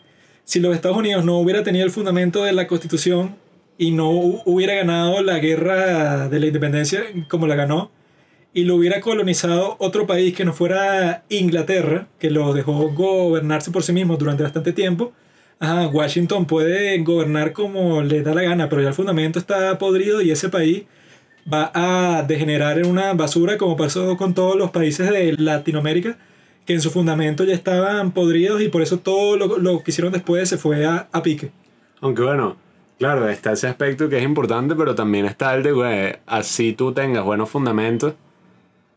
si 0.43 0.59
los 0.59 0.75
Estados 0.75 0.97
Unidos 0.97 1.23
no 1.23 1.37
hubiera 1.37 1.63
tenido 1.63 1.85
el 1.85 1.91
fundamento 1.91 2.43
de 2.43 2.51
la 2.51 2.67
Constitución 2.67 3.37
y 3.77 3.91
no 3.91 4.11
hu- 4.11 4.41
hubiera 4.43 4.73
ganado 4.75 5.23
la 5.23 5.39
guerra 5.39 6.27
de 6.27 6.37
la 6.41 6.47
independencia 6.47 7.01
como 7.29 7.47
la 7.47 7.55
ganó, 7.55 7.91
y 8.53 8.65
lo 8.65 8.75
hubiera 8.75 8.99
colonizado 8.99 9.77
otro 9.79 10.05
país 10.05 10.35
que 10.35 10.43
no 10.43 10.51
fuera 10.51 11.23
Inglaterra, 11.29 12.09
que 12.19 12.29
lo 12.29 12.51
dejó 12.51 12.89
gobernarse 12.89 13.71
por 13.71 13.83
sí 13.83 13.93
mismo 13.93 14.17
durante 14.17 14.43
bastante 14.43 14.73
tiempo, 14.73 15.13
ajá, 15.59 15.87
Washington 15.87 16.45
puede 16.45 16.97
gobernar 17.03 17.53
como 17.53 18.01
le 18.01 18.21
da 18.21 18.33
la 18.35 18.41
gana, 18.41 18.67
pero 18.67 18.81
ya 18.81 18.89
el 18.89 18.93
fundamento 18.93 19.39
está 19.39 19.77
podrido 19.77 20.21
y 20.21 20.31
ese 20.31 20.49
país 20.49 20.83
va 21.51 21.71
a 21.73 22.23
degenerar 22.23 22.79
en 22.79 22.87
una 22.87 23.13
basura 23.13 23.57
como 23.57 23.77
pasó 23.77 24.17
con 24.17 24.33
todos 24.33 24.57
los 24.57 24.71
países 24.71 25.09
de 25.09 25.31
Latinoamérica, 25.37 26.17
que 26.65 26.73
en 26.73 26.81
su 26.81 26.91
fundamento 26.91 27.43
ya 27.43 27.53
estaban 27.53 28.11
podridos 28.11 28.61
y 28.61 28.69
por 28.69 28.81
eso 28.81 28.99
todo 28.99 29.37
lo, 29.37 29.57
lo 29.57 29.83
que 29.83 29.91
hicieron 29.91 30.13
después 30.13 30.47
se 30.49 30.57
fue 30.57 30.85
a, 30.85 31.07
a 31.11 31.23
pique. 31.23 31.51
Aunque 32.01 32.21
bueno, 32.23 32.57
claro, 32.99 33.27
está 33.29 33.53
ese 33.53 33.67
aspecto 33.67 34.09
que 34.09 34.17
es 34.17 34.23
importante, 34.23 34.75
pero 34.75 34.95
también 34.95 35.25
está 35.25 35.53
el 35.55 35.63
de, 35.63 35.71
güey, 35.71 36.15
así 36.25 36.73
tú 36.73 36.93
tengas 36.93 37.23
buenos 37.23 37.49
fundamentos. 37.49 38.13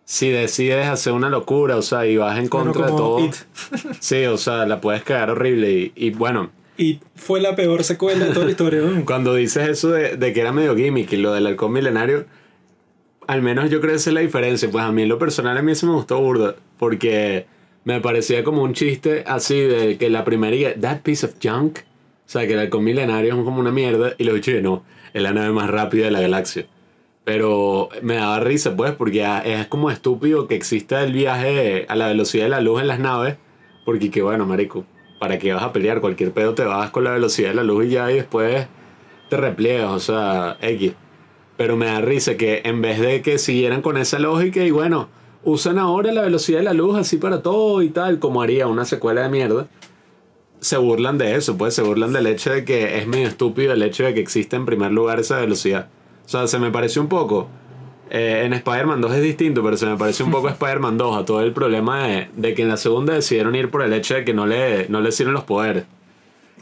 Si 0.07 0.29
decides 0.29 0.87
hacer 0.87 1.15
una 1.15 1.31
locura, 1.31 1.77
o 1.77 1.83
sea, 1.83 2.07
y 2.07 2.19
vas 2.19 2.39
en 2.39 2.51
Bueno, 2.51 2.73
contra 2.73 2.87
de 2.87 2.93
como 2.93 2.99
todo. 2.99 3.25
It. 3.25 3.35
Sí, 4.01 4.25
o 4.27 4.37
sea, 4.37 4.67
la 4.67 4.81
puedes 4.81 5.03
cagar 5.03 5.31
horrible. 5.31 5.71
Y, 5.71 5.93
y 5.97 6.11
bueno, 6.11 6.51
Y 6.77 7.01
fue 7.15 7.41
la 7.41 7.57
peor 7.57 7.85
secuela 7.85 8.27
de 8.27 8.33
toda 8.33 8.45
la 8.45 8.51
historia. 8.51 8.83
¿no? 8.83 9.05
cuando 9.07 9.35
dices 9.35 9.67
eso 9.67 9.91
de, 9.91 10.17
de 10.19 10.33
que 10.35 10.41
era 10.41 10.53
medio 10.53 10.77
gimmick 10.77 11.11
y 11.13 11.17
lo 11.17 11.33
del 11.33 11.47
halcón 11.47 11.73
milenario, 11.73 12.27
al 13.27 13.41
menos 13.41 13.71
yo 13.71 13.81
creo 13.81 13.93
que 13.93 13.97
esa 13.97 14.11
es 14.11 14.15
la 14.15 14.21
diferencia. 14.21 14.71
Pues 14.71 14.85
a 14.85 14.93
mí 14.93 15.03
en 15.03 15.09
lo 15.09 15.19
personal 15.19 15.57
a 15.57 15.63
mí 15.63 15.75
sí 15.75 15.87
me 15.87 15.93
gustó 15.93 16.21
burda, 16.21 16.55
porque 16.79 17.47
me 17.85 18.01
parecía 18.01 18.45
como 18.45 18.63
un 18.63 18.73
chiste 18.73 19.25
así 19.27 19.61
de 19.61 19.99
que 19.99 20.11
la 20.11 20.25
primera 20.25 20.75
that 20.81 21.01
piece 21.03 21.25
of 21.25 21.35
junk, 21.43 21.79
o 21.79 22.29
sea, 22.29 22.47
que 22.47 22.55
el 22.55 22.61
halcón 22.61 22.85
milenario 22.85 23.37
es 23.37 23.45
como 23.45 23.61
una 23.61 23.71
mierda 23.71 24.15
y 24.17 24.25
lo 24.25 24.35
dicho 24.35 24.51
no, 24.63 24.85
es 25.13 25.23
la 25.23 25.33
nave 25.33 25.53
más 25.53 25.71
rápida 25.71 26.07
de 26.07 26.11
la 26.11 26.21
galaxia. 26.21 26.67
Pero 27.25 27.89
me 28.03 28.17
daba 28.17 28.41
risa, 28.41 28.77
pues, 28.77 28.93
porque 28.93 29.27
es 29.45 29.67
como 29.69 29.91
estúpido 29.91 30.47
que 30.47 30.55
exista 30.55 31.03
el 31.03 31.13
viaje 31.13 31.87
a 31.89 31.97
la 31.97 32.09
velocidad 32.09 32.45
de 32.45 32.51
la 32.51 32.61
luz 32.61 32.83
en 32.83 32.89
las 32.89 32.99
naves, 32.99 33.37
porque 33.85 34.11
que 34.11 34.21
bueno, 34.23 34.45
marico, 34.47 34.85
¿para 35.19 35.39
qué 35.39 35.53
vas 35.55 35.63
a 35.63 35.73
pelear? 35.73 36.01
Cualquier 36.01 36.33
pedo 36.33 36.55
te 36.55 36.65
vas 36.65 36.91
con 36.91 37.05
la 37.05 37.13
velocidad 37.13 37.51
de 37.51 37.55
la 37.55 37.63
luz 37.63 37.87
y 37.87 37.91
ya, 37.91 38.11
y 38.11 38.17
después 38.17 38.67
te 39.31 39.37
repliegas, 39.37 39.91
o 39.91 40.01
sea, 40.01 40.59
X. 40.61 40.93
Pero 41.57 41.77
me 41.77 41.87
da 41.87 42.01
risa 42.01 42.37
que 42.37 42.63
en 42.65 42.83
vez 42.83 43.01
de 43.01 43.23
que 43.23 43.39
siguieran 43.39 43.81
con 43.81 43.97
esa 43.97 44.19
lógica 44.19 44.63
y 44.63 44.71
bueno, 44.71 45.09
usan 45.45 45.79
ahora 45.79 46.13
la 46.13 46.23
velocidad 46.23 46.59
de 46.59 46.65
la 46.65 46.73
luz 46.75 46.99
así 46.99 47.17
para 47.17 47.43
todo 47.43 47.83
y 47.83 47.89
tal, 47.91 48.19
como 48.19 48.43
haría 48.43 48.67
una 48.67 48.85
secuela 48.85 49.23
de 49.23 49.29
mierda, 49.29 49.67
se 50.61 50.77
burlan 50.79 51.19
de 51.19 51.35
eso, 51.37 51.57
pues 51.59 51.75
se 51.75 51.83
burlan 51.83 52.13
del 52.13 52.27
hecho 52.27 52.51
de 52.51 52.65
que 52.65 52.99
es 52.99 53.07
medio 53.07 53.29
estúpido 53.29 53.73
el 53.73 53.83
hecho 53.83 54.05
de 54.05 54.15
que 54.15 54.21
exista 54.21 54.57
en 54.57 54.65
primer 54.67 54.93
lugar 54.93 55.21
esa 55.21 55.39
velocidad. 55.39 55.89
O 56.25 56.29
sea, 56.29 56.47
se 56.47 56.59
me 56.59 56.71
pareció 56.71 57.03
un 57.03 57.09
poco. 57.09 57.49
eh, 58.11 58.43
en 58.45 58.53
Spider-Man 58.53 59.01
2 59.01 59.13
es 59.15 59.23
distinto, 59.23 59.63
pero 59.63 59.77
se 59.77 59.87
me 59.87 59.97
pareció 59.97 60.25
un 60.25 60.31
poco 60.33 60.49
Spider-Man 60.51 60.97
2 60.99 61.17
a 61.19 61.25
todo 61.25 61.43
el 61.43 61.53
problema 61.53 62.07
de, 62.07 62.29
de 62.37 62.55
que 62.55 62.63
en 62.63 62.69
la 62.69 62.77
segunda 62.77 63.15
decidieron 63.15 63.55
ir 63.57 63.71
por 63.71 63.83
el 63.83 63.93
hecho 63.93 64.15
de 64.15 64.25
que 64.25 64.33
no 64.35 64.47
le, 64.47 64.89
no 64.89 65.01
le 65.01 65.13
sirven 65.13 65.35
los 65.35 65.45
poderes. 65.45 65.85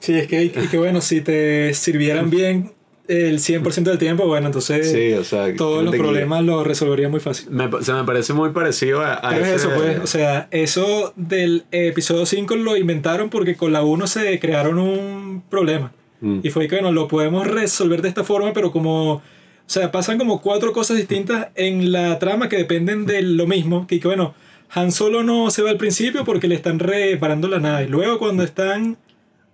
Sí, 0.00 0.14
es 0.14 0.26
que, 0.26 0.44
y 0.44 0.50
que 0.50 0.78
bueno, 0.78 1.00
si 1.00 1.20
te 1.20 1.72
sirvieran 1.74 2.30
bien 2.30 2.72
el 3.08 3.38
100% 3.40 3.90
del 3.90 3.98
tiempo, 3.98 4.26
bueno, 4.26 4.46
entonces 4.46 4.90
Sí, 4.90 5.12
o 5.14 5.24
sea, 5.24 5.54
todos 5.56 5.82
los 5.82 5.92
de 5.92 5.98
que- 5.98 6.02
problemas 6.04 6.44
los 6.44 6.66
resolvería 6.66 7.08
muy 7.08 7.20
fácil. 7.20 7.50
Me, 7.50 7.68
se 7.82 7.92
me 7.92 8.04
parece 8.04 8.32
muy 8.32 8.50
parecido 8.50 9.00
a, 9.02 9.14
a 9.14 9.30
Pero 9.30 9.44
es 9.44 9.48
ese- 9.48 9.66
eso, 9.68 9.70
pues, 9.76 9.98
o 10.00 10.06
sea, 10.06 10.48
eso 10.50 11.12
del 11.16 11.64
episodio 11.72 12.24
5 12.26 12.56
lo 12.56 12.76
inventaron 12.76 13.28
porque 13.30 13.56
con 13.56 13.72
la 13.72 13.82
1 13.82 14.06
se 14.06 14.38
crearon 14.38 14.78
un 14.78 15.42
problema. 15.50 15.92
Mm. 16.20 16.40
Y 16.44 16.50
fue 16.50 16.68
que, 16.68 16.76
bueno, 16.76 16.92
lo 16.92 17.08
podemos 17.08 17.46
resolver 17.46 18.00
de 18.02 18.08
esta 18.08 18.22
forma, 18.24 18.52
pero 18.52 18.70
como, 18.70 19.14
o 19.14 19.22
sea, 19.66 19.90
pasan 19.90 20.18
como 20.18 20.40
cuatro 20.40 20.72
cosas 20.72 20.96
distintas 20.96 21.48
en 21.56 21.90
la 21.92 22.18
trama 22.20 22.48
que 22.48 22.56
dependen 22.56 23.06
de 23.06 23.22
lo 23.22 23.46
mismo. 23.46 23.86
Que, 23.88 23.98
que, 23.98 24.06
bueno, 24.08 24.34
Han 24.74 24.90
Solo 24.92 25.22
no 25.22 25.50
se 25.50 25.60
va 25.62 25.70
al 25.70 25.76
principio 25.76 26.24
porque 26.24 26.48
le 26.48 26.54
están 26.54 26.78
reparando 26.78 27.46
la 27.48 27.58
nave. 27.58 27.88
Luego 27.88 28.18
cuando 28.18 28.42
están 28.44 28.96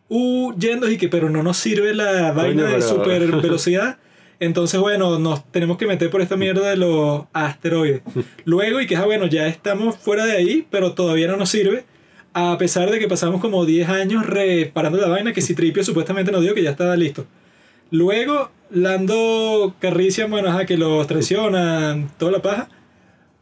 huyendo 0.09 0.91
y 0.91 0.97
que, 0.97 1.09
pero 1.09 1.31
no 1.31 1.43
nos 1.43 1.57
sirve 1.59 1.95
la 1.95 2.33
vaina 2.33 2.65
de 2.65 2.75
pero- 2.75 2.89
super 2.89 3.27
velocidad. 3.43 3.99
Entonces, 4.41 4.79
bueno, 4.79 5.19
nos 5.19 5.51
tenemos 5.51 5.79
que 5.79 5.87
meter 5.87 6.11
por 6.11 6.21
esta 6.21 6.37
mierda 6.37 6.71
de 6.71 6.77
los 6.77 7.23
asteroides. 7.33 8.03
Luego, 8.45 8.81
y 8.81 8.87
que, 8.87 8.95
ah, 8.97 9.05
bueno, 9.05 9.27
ya 9.27 9.49
estamos 9.49 9.97
fuera 9.97 10.27
de 10.27 10.33
ahí, 10.37 10.67
pero 10.71 10.93
todavía 10.93 11.27
no 11.27 11.37
nos 11.37 11.49
sirve. 11.51 11.85
A 12.35 12.57
pesar 12.57 12.89
de 12.91 13.01
que 13.01 13.09
pasamos 13.09 13.41
como 13.41 13.65
10 13.67 13.89
años 13.89 14.25
reparando 14.25 14.99
la 14.99 15.09
vaina, 15.09 15.33
que 15.33 15.41
si 15.43 15.55
Tripio 15.55 15.83
supuestamente 15.83 16.31
nos 16.31 16.43
dijo 16.43 16.55
que 16.55 16.63
ya 16.63 16.71
estaba 16.71 16.95
listo. 16.95 17.27
Luego, 17.91 18.51
Lando 18.71 19.75
Carrician, 19.81 20.31
bueno, 20.31 20.51
ajá, 20.51 20.67
que 20.67 20.77
los 20.77 21.07
traicionan, 21.09 22.11
toda 22.19 22.31
la 22.33 22.43
paja. 22.43 22.69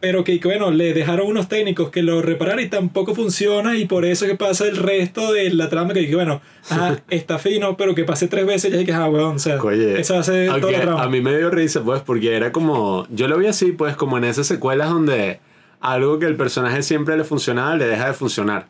Pero 0.07 0.23
que, 0.23 0.39
bueno, 0.45 0.71
le 0.71 0.95
dejaron 0.95 1.27
unos 1.27 1.49
técnicos 1.49 1.91
que 1.91 2.01
lo 2.01 2.23
repararan 2.23 2.61
y 2.61 2.69
tampoco 2.69 3.13
funciona. 3.13 3.77
Y 3.77 3.87
por 3.87 4.05
eso 4.05 4.25
que 4.25 4.37
pasa 4.37 4.65
el 4.65 4.77
resto 4.77 5.33
de 5.33 5.53
la 5.53 5.69
trama. 5.69 5.95
Que, 5.95 6.07
que 6.07 6.15
bueno, 6.15 6.41
ajá, 6.71 7.03
está 7.11 7.41
fino, 7.41 7.77
pero 7.77 7.93
que 7.97 8.05
pase 8.05 8.29
tres 8.29 8.47
veces 8.47 8.73
y 8.73 8.77
ya 8.77 8.85
que, 8.85 8.93
ah, 8.93 9.09
weón, 9.09 9.35
o 9.35 9.39
sea, 9.41 9.61
Oye, 9.61 10.01
esa 10.01 10.23
ser 10.23 10.61
toda 10.61 10.71
la 10.71 10.81
trama. 10.81 11.03
a 11.03 11.09
mí 11.09 11.21
me 11.21 11.37
dio 11.37 11.51
risa, 11.51 11.83
pues, 11.83 12.03
porque 12.03 12.37
era 12.37 12.53
como. 12.53 13.09
Yo 13.11 13.27
lo 13.27 13.37
vi 13.37 13.49
así, 13.49 13.73
pues, 13.73 13.97
como 13.97 14.17
en 14.17 14.23
esas 14.23 14.47
secuelas 14.47 14.91
donde 14.91 15.41
algo 15.81 16.21
que 16.21 16.27
el 16.27 16.37
personaje 16.37 16.85
siempre 16.85 17.17
le 17.17 17.25
funcionaba 17.25 17.75
le 17.75 17.89
deja 17.89 18.07
de 18.07 18.13
funcionar. 18.13 18.69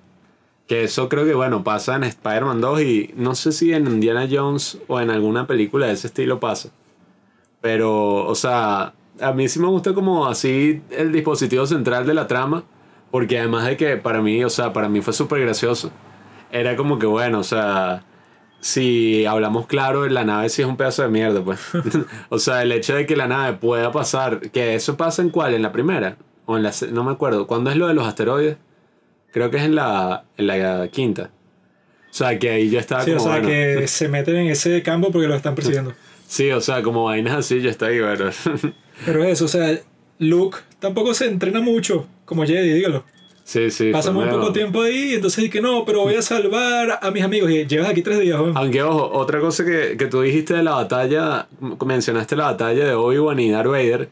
Que 0.67 0.85
eso 0.85 1.11
creo 1.11 1.27
que, 1.27 1.35
bueno, 1.35 1.65
pasa 1.65 1.97
en 1.97 2.05
Spider-Man 2.05 2.63
2 2.63 2.81
y 2.81 3.15
no 3.15 3.35
sé 3.35 3.53
si 3.53 3.75
en 3.75 3.87
Indiana 3.87 4.27
Jones 4.31 4.79
o 4.87 5.03
en 5.03 5.11
alguna 5.11 5.47
película 5.47 5.87
de 5.87 5.93
ese 5.93 6.07
estilo 6.07 6.41
pasa. 6.41 6.71
Pero, 7.61 8.25
o 8.27 8.35
sea, 8.35 8.95
a 9.21 9.33
mí 9.33 9.49
sí 9.49 9.59
me 9.59 9.69
gusta 9.69 9.95
como 9.95 10.27
así 10.27 10.83
el 10.91 11.13
dispositivo 11.13 11.67
central 11.67 12.07
de 12.07 12.15
la 12.15 12.27
trama. 12.27 12.65
Porque 13.11 13.39
además 13.39 13.67
de 13.67 13.77
que 13.77 13.97
para 13.97 14.21
mí, 14.21 14.45
o 14.45 14.51
sea, 14.51 14.73
para 14.73 14.89
mí 14.89 15.01
fue 15.01 15.13
súper 15.13 15.41
gracioso. 15.41 15.91
Era 16.51 16.77
como 16.77 16.99
que, 16.99 17.07
bueno, 17.07 17.39
o 17.39 17.45
sea, 17.45 18.03
si 18.61 19.25
hablamos 19.27 19.67
claro, 19.67 20.07
la 20.09 20.25
nave 20.25 20.49
sí 20.49 20.63
es 20.63 20.69
un 20.69 20.77
pedazo 20.77 21.03
de 21.03 21.09
mierda, 21.09 21.43
pues. 21.43 21.61
o 22.29 22.39
sea, 22.39 22.63
el 22.63 22.73
hecho 22.73 22.95
de 22.95 23.07
que 23.07 23.17
la 23.17 23.29
nave 23.29 23.57
pueda 23.57 23.93
pasar, 23.93 24.51
que 24.51 24.75
eso 24.75 24.97
pasa 24.97 25.23
en 25.23 25.31
cuál, 25.31 25.55
en 25.55 25.63
la 25.63 25.73
primera, 25.73 26.17
o 26.47 26.57
en 26.57 26.63
la, 26.63 26.73
no 26.93 27.05
me 27.05 27.13
acuerdo, 27.13 27.47
¿cuándo 27.47 27.71
es 27.71 27.77
lo 27.77 27.87
de 27.87 27.95
los 27.95 28.07
asteroides? 28.07 28.57
Creo 29.33 29.51
que 29.51 29.59
es 29.59 29.65
en 29.65 29.75
la, 29.75 30.25
en 30.37 30.47
la 30.47 30.89
quinta. 30.89 31.31
O 32.11 32.15
sea, 32.15 32.39
que 32.39 32.51
ahí 32.51 32.71
yo 32.71 32.79
estaba 32.79 33.03
Sí, 33.03 33.13
o 33.13 33.21
sea, 33.21 33.33
bueno, 33.33 33.49
que 33.49 33.87
se 33.89 34.09
meten 34.09 34.37
en 34.37 34.47
ese 34.49 34.83
campo 34.83 35.11
porque 35.11 35.29
lo 35.29 35.35
están 35.35 35.55
persiguiendo. 35.55 35.95
sí, 36.27 36.51
o 36.51 36.61
sea, 36.61 36.83
como 36.83 37.05
vainas 37.05 37.35
así, 37.35 37.61
yo 37.61 37.71
estaba 37.71 37.93
ahí, 37.93 38.01
bueno. 38.01 38.31
Pero 39.05 39.25
eso, 39.25 39.45
o 39.45 39.49
sea, 39.49 39.79
Luke 40.19 40.59
tampoco 40.79 41.15
se 41.15 41.27
entrena 41.27 41.61
mucho, 41.61 42.07
como 42.25 42.45
Jedi, 42.45 42.73
dígalo. 42.73 43.05
sí, 43.45 43.71
sí. 43.71 43.91
Pasa 43.93 44.13
fue 44.13 44.25
muy 44.25 44.35
poco 44.35 44.53
tiempo 44.53 44.83
ahí, 44.83 45.15
entonces 45.15 45.45
dije, 45.45 45.61
no, 45.61 45.85
pero 45.85 46.01
voy 46.03 46.15
a 46.15 46.23
salvar 46.23 46.99
a 47.01 47.11
mis 47.11 47.23
amigos. 47.23 47.51
Y 47.51 47.67
llevas 47.67 47.91
aquí 47.91 48.03
tres 48.03 48.19
días, 48.21 48.41
weón. 48.41 48.57
Aunque, 48.57 48.83
ojo, 48.83 49.11
otra 49.13 49.41
cosa 49.41 49.65
que, 49.65 49.97
que 49.97 50.07
tú 50.07 50.23
dijiste 50.23 50.55
de 50.55 50.63
la 50.63 50.73
batalla, 50.73 51.49
mencionaste 51.85 52.37
la 52.37 52.47
batalla 52.47 52.85
de 52.87 52.95
Obi-Wan 52.95 53.39
y 53.39 53.51
Darth 53.51 53.69
Vader. 53.69 54.09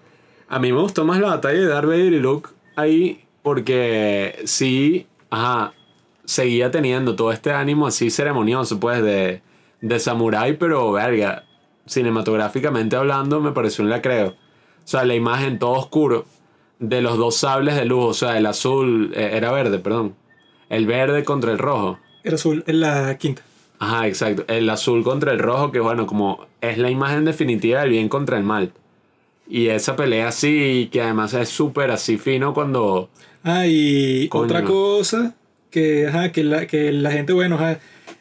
A 0.48 0.58
mí 0.58 0.72
me 0.72 0.80
gustó 0.80 1.04
más 1.04 1.20
la 1.20 1.28
batalla 1.28 1.58
de 1.58 1.66
Darth 1.66 1.86
Vader 1.86 2.12
y 2.12 2.20
Luke 2.20 2.50
ahí 2.76 3.20
porque 3.42 4.40
sí, 4.44 5.06
ajá, 5.30 5.74
seguía 6.24 6.70
teniendo 6.70 7.14
todo 7.16 7.32
este 7.32 7.52
ánimo 7.52 7.86
así 7.86 8.10
ceremonioso, 8.10 8.80
pues, 8.80 9.02
de, 9.02 9.42
de 9.80 9.98
samurái, 9.98 10.54
pero, 10.56 10.92
verga, 10.92 11.44
cinematográficamente 11.86 12.96
hablando, 12.96 13.40
me 13.40 13.52
pareció 13.52 13.84
un 13.84 13.90
lacreo. 13.90 14.34
O 14.84 14.86
sea, 14.86 15.04
la 15.04 15.14
imagen 15.14 15.58
todo 15.58 15.72
oscuro 15.72 16.26
de 16.78 17.00
los 17.00 17.16
dos 17.16 17.36
sables 17.36 17.76
de 17.76 17.84
luz, 17.84 18.04
o 18.04 18.14
sea, 18.14 18.38
el 18.38 18.46
azul, 18.46 19.12
eh, 19.14 19.30
era 19.32 19.50
verde, 19.50 19.78
perdón. 19.78 20.14
El 20.68 20.86
verde 20.86 21.24
contra 21.24 21.52
el 21.52 21.58
rojo. 21.58 21.98
Era 22.22 22.34
azul 22.34 22.64
en 22.66 22.80
la 22.80 23.16
quinta. 23.16 23.42
Ajá, 23.78 24.06
exacto. 24.06 24.44
El 24.48 24.68
azul 24.70 25.02
contra 25.02 25.32
el 25.32 25.38
rojo, 25.38 25.72
que 25.72 25.80
bueno, 25.80 26.06
como 26.06 26.46
es 26.60 26.78
la 26.78 26.90
imagen 26.90 27.24
definitiva 27.24 27.80
del 27.80 27.90
bien 27.90 28.08
contra 28.08 28.36
el 28.36 28.44
mal. 28.44 28.72
Y 29.48 29.68
esa 29.68 29.94
pelea 29.94 30.28
así, 30.28 30.88
que 30.90 31.02
además 31.02 31.34
es 31.34 31.48
súper 31.48 31.90
así 31.90 32.16
fino 32.16 32.54
cuando... 32.54 33.10
Ah, 33.42 33.66
y 33.66 34.28
Coño. 34.28 34.44
otra 34.44 34.64
cosa 34.64 35.34
que, 35.70 36.06
ajá, 36.06 36.32
que, 36.32 36.44
la, 36.44 36.66
que 36.66 36.92
la 36.92 37.10
gente, 37.10 37.34
bueno, 37.34 37.56
ajá, 37.56 37.78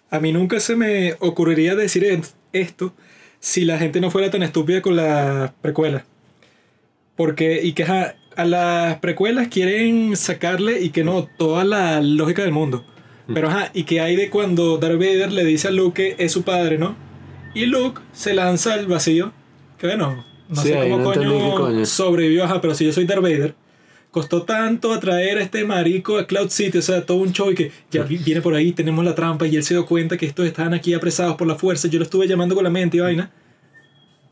a 0.10 0.19
mí 0.19 0.34
nunca 0.34 0.60
se 0.60 0.76
me 0.76 1.15
ocurriría 1.19 1.76
decir 1.76 2.22
esto 2.52 2.94
si 3.40 3.64
la 3.64 3.77
gente 3.77 4.02
no 4.02 4.11
fuera 4.11 4.30
tan 4.30 4.44
estúpida 4.44 4.81
con 4.81 4.95
las 4.95 5.52
precuelas. 5.61 6.03
Porque, 7.15 7.61
y 7.64 7.73
que 7.73 7.84
ajá, 7.84 8.15
a 8.35 8.45
las 8.45 8.98
precuelas 8.98 9.48
quieren 9.48 10.15
sacarle 10.15 10.81
y 10.81 10.90
que 10.90 11.03
no, 11.03 11.27
toda 11.38 11.64
la 11.64 12.02
lógica 12.02 12.41
del 12.41 12.52
mundo. 12.52 12.84
Pero 13.34 13.48
ajá, 13.49 13.69
y 13.73 13.84
que 13.84 14.02
hay 14.02 14.15
de 14.15 14.30
cuando 14.30 14.77
Darth 14.77 14.98
Vader 14.98 15.31
le 15.31 15.45
dice 15.45 15.69
a 15.69 15.72
Luke 15.72 16.15
que 16.18 16.23
es 16.23 16.31
su 16.31 16.44
padre, 16.44 16.77
¿no? 16.77 16.95
Y 17.53 17.68
Luke 17.68 18.02
se 18.11 18.34
lanza 18.34 18.73
al 18.73 18.88
vacío. 18.88 19.31
Que 19.77 19.88
bueno, 19.88 20.26
no 20.49 20.61
Sí, 20.61 20.69
sé 20.69 20.73
cómo 20.90 20.98
no 20.98 21.03
coño, 21.14 21.56
coño. 21.56 21.85
sobrevivió, 21.85 22.44
ajá, 22.44 22.60
pero 22.60 22.73
si 22.76 22.85
yo 22.85 22.91
soy 22.91 23.06
Darth 23.06 23.22
Vader. 23.22 23.56
Costó 24.11 24.44
tanto 24.44 24.91
atraer 24.94 25.38
a 25.40 25.41
este 25.41 25.64
marico 25.65 26.18
a 26.19 26.27
Cloud 26.27 26.49
City, 26.49 26.77
o 26.77 26.81
sea, 26.84 27.03
todo 27.06 27.18
un 27.18 27.31
show 27.31 27.49
y 27.52 27.56
que 27.56 27.72
ya 27.90 28.03
vi- 28.03 28.18
viene 28.18 28.41
por 28.41 28.53
ahí, 28.53 28.72
tenemos 28.72 29.03
la 29.03 29.15
trampa 29.15 29.48
y 29.48 29.56
él 29.56 29.64
se 29.64 29.73
dio 29.73 29.85
cuenta 29.88 30.18
que 30.18 30.26
estos 30.27 30.45
estaban 30.45 30.73
aquí 30.76 30.94
apresados 30.94 31.35
por 31.35 31.48
la 31.48 31.56
fuerza. 31.56 31.88
Yo 31.88 31.98
lo 31.98 32.03
estuve 32.06 32.27
llamando 32.27 32.53
con 32.56 32.64
la 32.64 32.69
mente 32.69 32.98
y 32.98 32.99
vaina. 32.99 33.31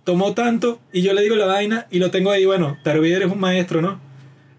Tomó 0.03 0.33
tanto 0.33 0.79
y 0.91 1.01
yo 1.01 1.13
le 1.13 1.21
digo 1.21 1.35
la 1.35 1.45
vaina 1.45 1.87
y 1.91 1.99
lo 1.99 2.09
tengo 2.11 2.31
ahí, 2.31 2.45
bueno, 2.45 2.77
Darth 2.83 2.99
Vader 2.99 3.23
es 3.23 3.31
un 3.31 3.39
maestro, 3.39 3.81
¿no? 3.81 3.99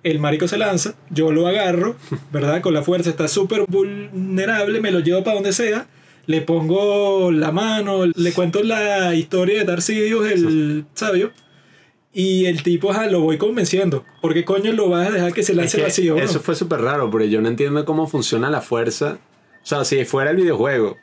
El 0.04 0.18
marico 0.18 0.48
se 0.48 0.58
lanza, 0.58 0.94
yo 1.10 1.32
lo 1.32 1.46
agarro, 1.46 1.96
¿verdad? 2.32 2.60
Con 2.60 2.74
la 2.74 2.82
fuerza, 2.82 3.10
está 3.10 3.28
súper 3.28 3.64
vulnerable, 3.68 4.80
me 4.80 4.90
lo 4.90 5.00
llevo 5.00 5.22
para 5.24 5.34
donde 5.34 5.52
sea, 5.52 5.86
le 6.26 6.40
pongo 6.42 7.32
la 7.32 7.50
mano, 7.52 8.06
le 8.06 8.32
cuento 8.32 8.62
la 8.62 9.14
historia 9.14 9.58
de 9.60 9.64
Darth 9.64 9.82
Sidious, 9.82 10.30
el 10.30 10.84
sabio, 10.94 11.32
y 12.12 12.44
el 12.46 12.62
tipo 12.62 12.90
ajá, 12.90 13.06
lo 13.06 13.20
voy 13.20 13.38
convenciendo. 13.38 14.04
¿Por 14.20 14.34
qué 14.34 14.44
coño 14.44 14.72
lo 14.72 14.88
vas 14.90 15.08
a 15.08 15.10
dejar 15.10 15.32
que 15.32 15.42
se 15.42 15.52
Es 15.52 15.56
lance 15.58 15.76
que 15.78 15.84
vacío? 15.84 16.16
eso 16.18 16.40
fue 16.40 16.54
súper 16.54 16.80
raro, 16.82 17.10
porque 17.10 17.30
yo 17.30 17.40
no 17.40 17.48
entiendo 17.48 17.84
cómo 17.84 18.06
funciona 18.06 18.50
la 18.50 18.60
fuerza. 18.60 19.18
O 19.62 19.66
sea, 19.66 19.84
si 19.84 20.04
fuera 20.04 20.30
el 20.30 20.36
videojuego, 20.36 20.96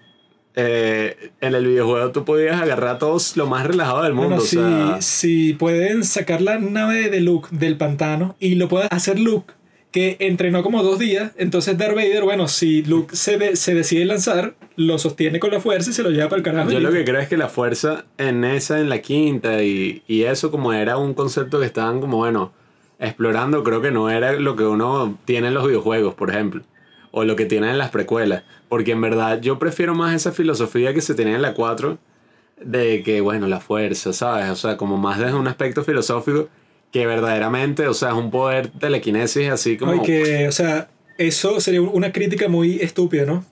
eh, 0.55 1.31
en 1.41 1.55
el 1.55 1.65
videojuego 1.65 2.11
tú 2.11 2.25
podías 2.25 2.61
agarrar 2.61 2.95
a 2.95 2.97
todos 2.97 3.37
lo 3.37 3.47
más 3.47 3.65
relajado 3.65 4.03
del 4.03 4.13
mundo. 4.13 4.37
Bueno, 4.37 4.43
o 4.43 4.45
si, 4.45 4.55
sea, 4.57 5.01
si 5.01 5.53
pueden 5.53 6.03
sacar 6.03 6.41
la 6.41 6.57
nave 6.59 7.09
de 7.09 7.21
Luke 7.21 7.49
del 7.51 7.77
pantano 7.77 8.35
y 8.39 8.55
lo 8.55 8.67
puede 8.67 8.87
hacer 8.91 9.19
Luke, 9.19 9.53
que 9.91 10.17
entrenó 10.19 10.61
como 10.61 10.83
dos 10.83 10.99
días, 10.99 11.31
entonces 11.37 11.77
Darth 11.77 11.95
Vader, 11.95 12.23
bueno, 12.23 12.47
si 12.47 12.83
Luke 12.83 13.15
se, 13.15 13.37
de- 13.37 13.55
se 13.55 13.73
decide 13.73 14.05
lanzar, 14.05 14.53
lo 14.75 14.99
sostiene 14.99 15.39
con 15.39 15.51
la 15.51 15.59
fuerza 15.59 15.89
y 15.89 15.93
se 15.93 16.03
lo 16.03 16.09
lleva 16.11 16.29
para 16.29 16.37
el 16.37 16.43
carajo. 16.43 16.69
Yo 16.69 16.79
lo 16.79 16.91
que 16.91 17.03
creo 17.03 17.19
es 17.19 17.27
que 17.27 17.37
la 17.37 17.49
fuerza 17.49 18.05
en 18.17 18.43
esa, 18.43 18.79
en 18.79 18.89
la 18.89 18.99
quinta, 19.01 19.63
y, 19.63 20.03
y 20.07 20.23
eso 20.23 20.51
como 20.51 20.73
era 20.73 20.97
un 20.97 21.13
concepto 21.15 21.59
que 21.59 21.65
estaban 21.65 22.01
como, 22.01 22.17
bueno, 22.17 22.51
explorando, 22.99 23.63
creo 23.63 23.81
que 23.81 23.91
no 23.91 24.09
era 24.09 24.33
lo 24.33 24.55
que 24.55 24.63
uno 24.63 25.17
tiene 25.25 25.47
en 25.47 25.53
los 25.53 25.65
videojuegos, 25.65 26.13
por 26.15 26.29
ejemplo, 26.29 26.61
o 27.11 27.23
lo 27.23 27.35
que 27.35 27.45
tienen 27.45 27.71
en 27.71 27.77
las 27.79 27.89
precuelas, 27.89 28.43
porque 28.69 28.91
en 28.91 29.01
verdad 29.01 29.41
yo 29.41 29.59
prefiero 29.59 29.95
más 29.95 30.15
esa 30.15 30.31
filosofía 30.31 30.93
que 30.93 31.01
se 31.01 31.15
tenía 31.15 31.35
en 31.35 31.41
la 31.41 31.53
4, 31.53 31.97
de 32.63 33.03
que, 33.03 33.21
bueno, 33.21 33.47
la 33.47 33.59
fuerza, 33.59 34.13
¿sabes? 34.13 34.49
O 34.49 34.55
sea, 34.55 34.77
como 34.77 34.97
más 34.97 35.19
desde 35.19 35.33
un 35.33 35.47
aspecto 35.47 35.83
filosófico, 35.83 36.49
que 36.91 37.05
verdaderamente, 37.05 37.87
o 37.87 37.93
sea, 37.93 38.09
es 38.09 38.15
un 38.15 38.31
poder 38.31 38.67
telequinesis 38.67 39.49
así 39.49 39.77
como... 39.77 39.95
No, 39.95 40.03
y 40.03 40.05
que, 40.05 40.47
o 40.47 40.51
sea, 40.51 40.89
eso 41.17 41.59
sería 41.59 41.81
una 41.81 42.11
crítica 42.11 42.47
muy 42.47 42.79
estúpida, 42.81 43.25
¿no? 43.25 43.45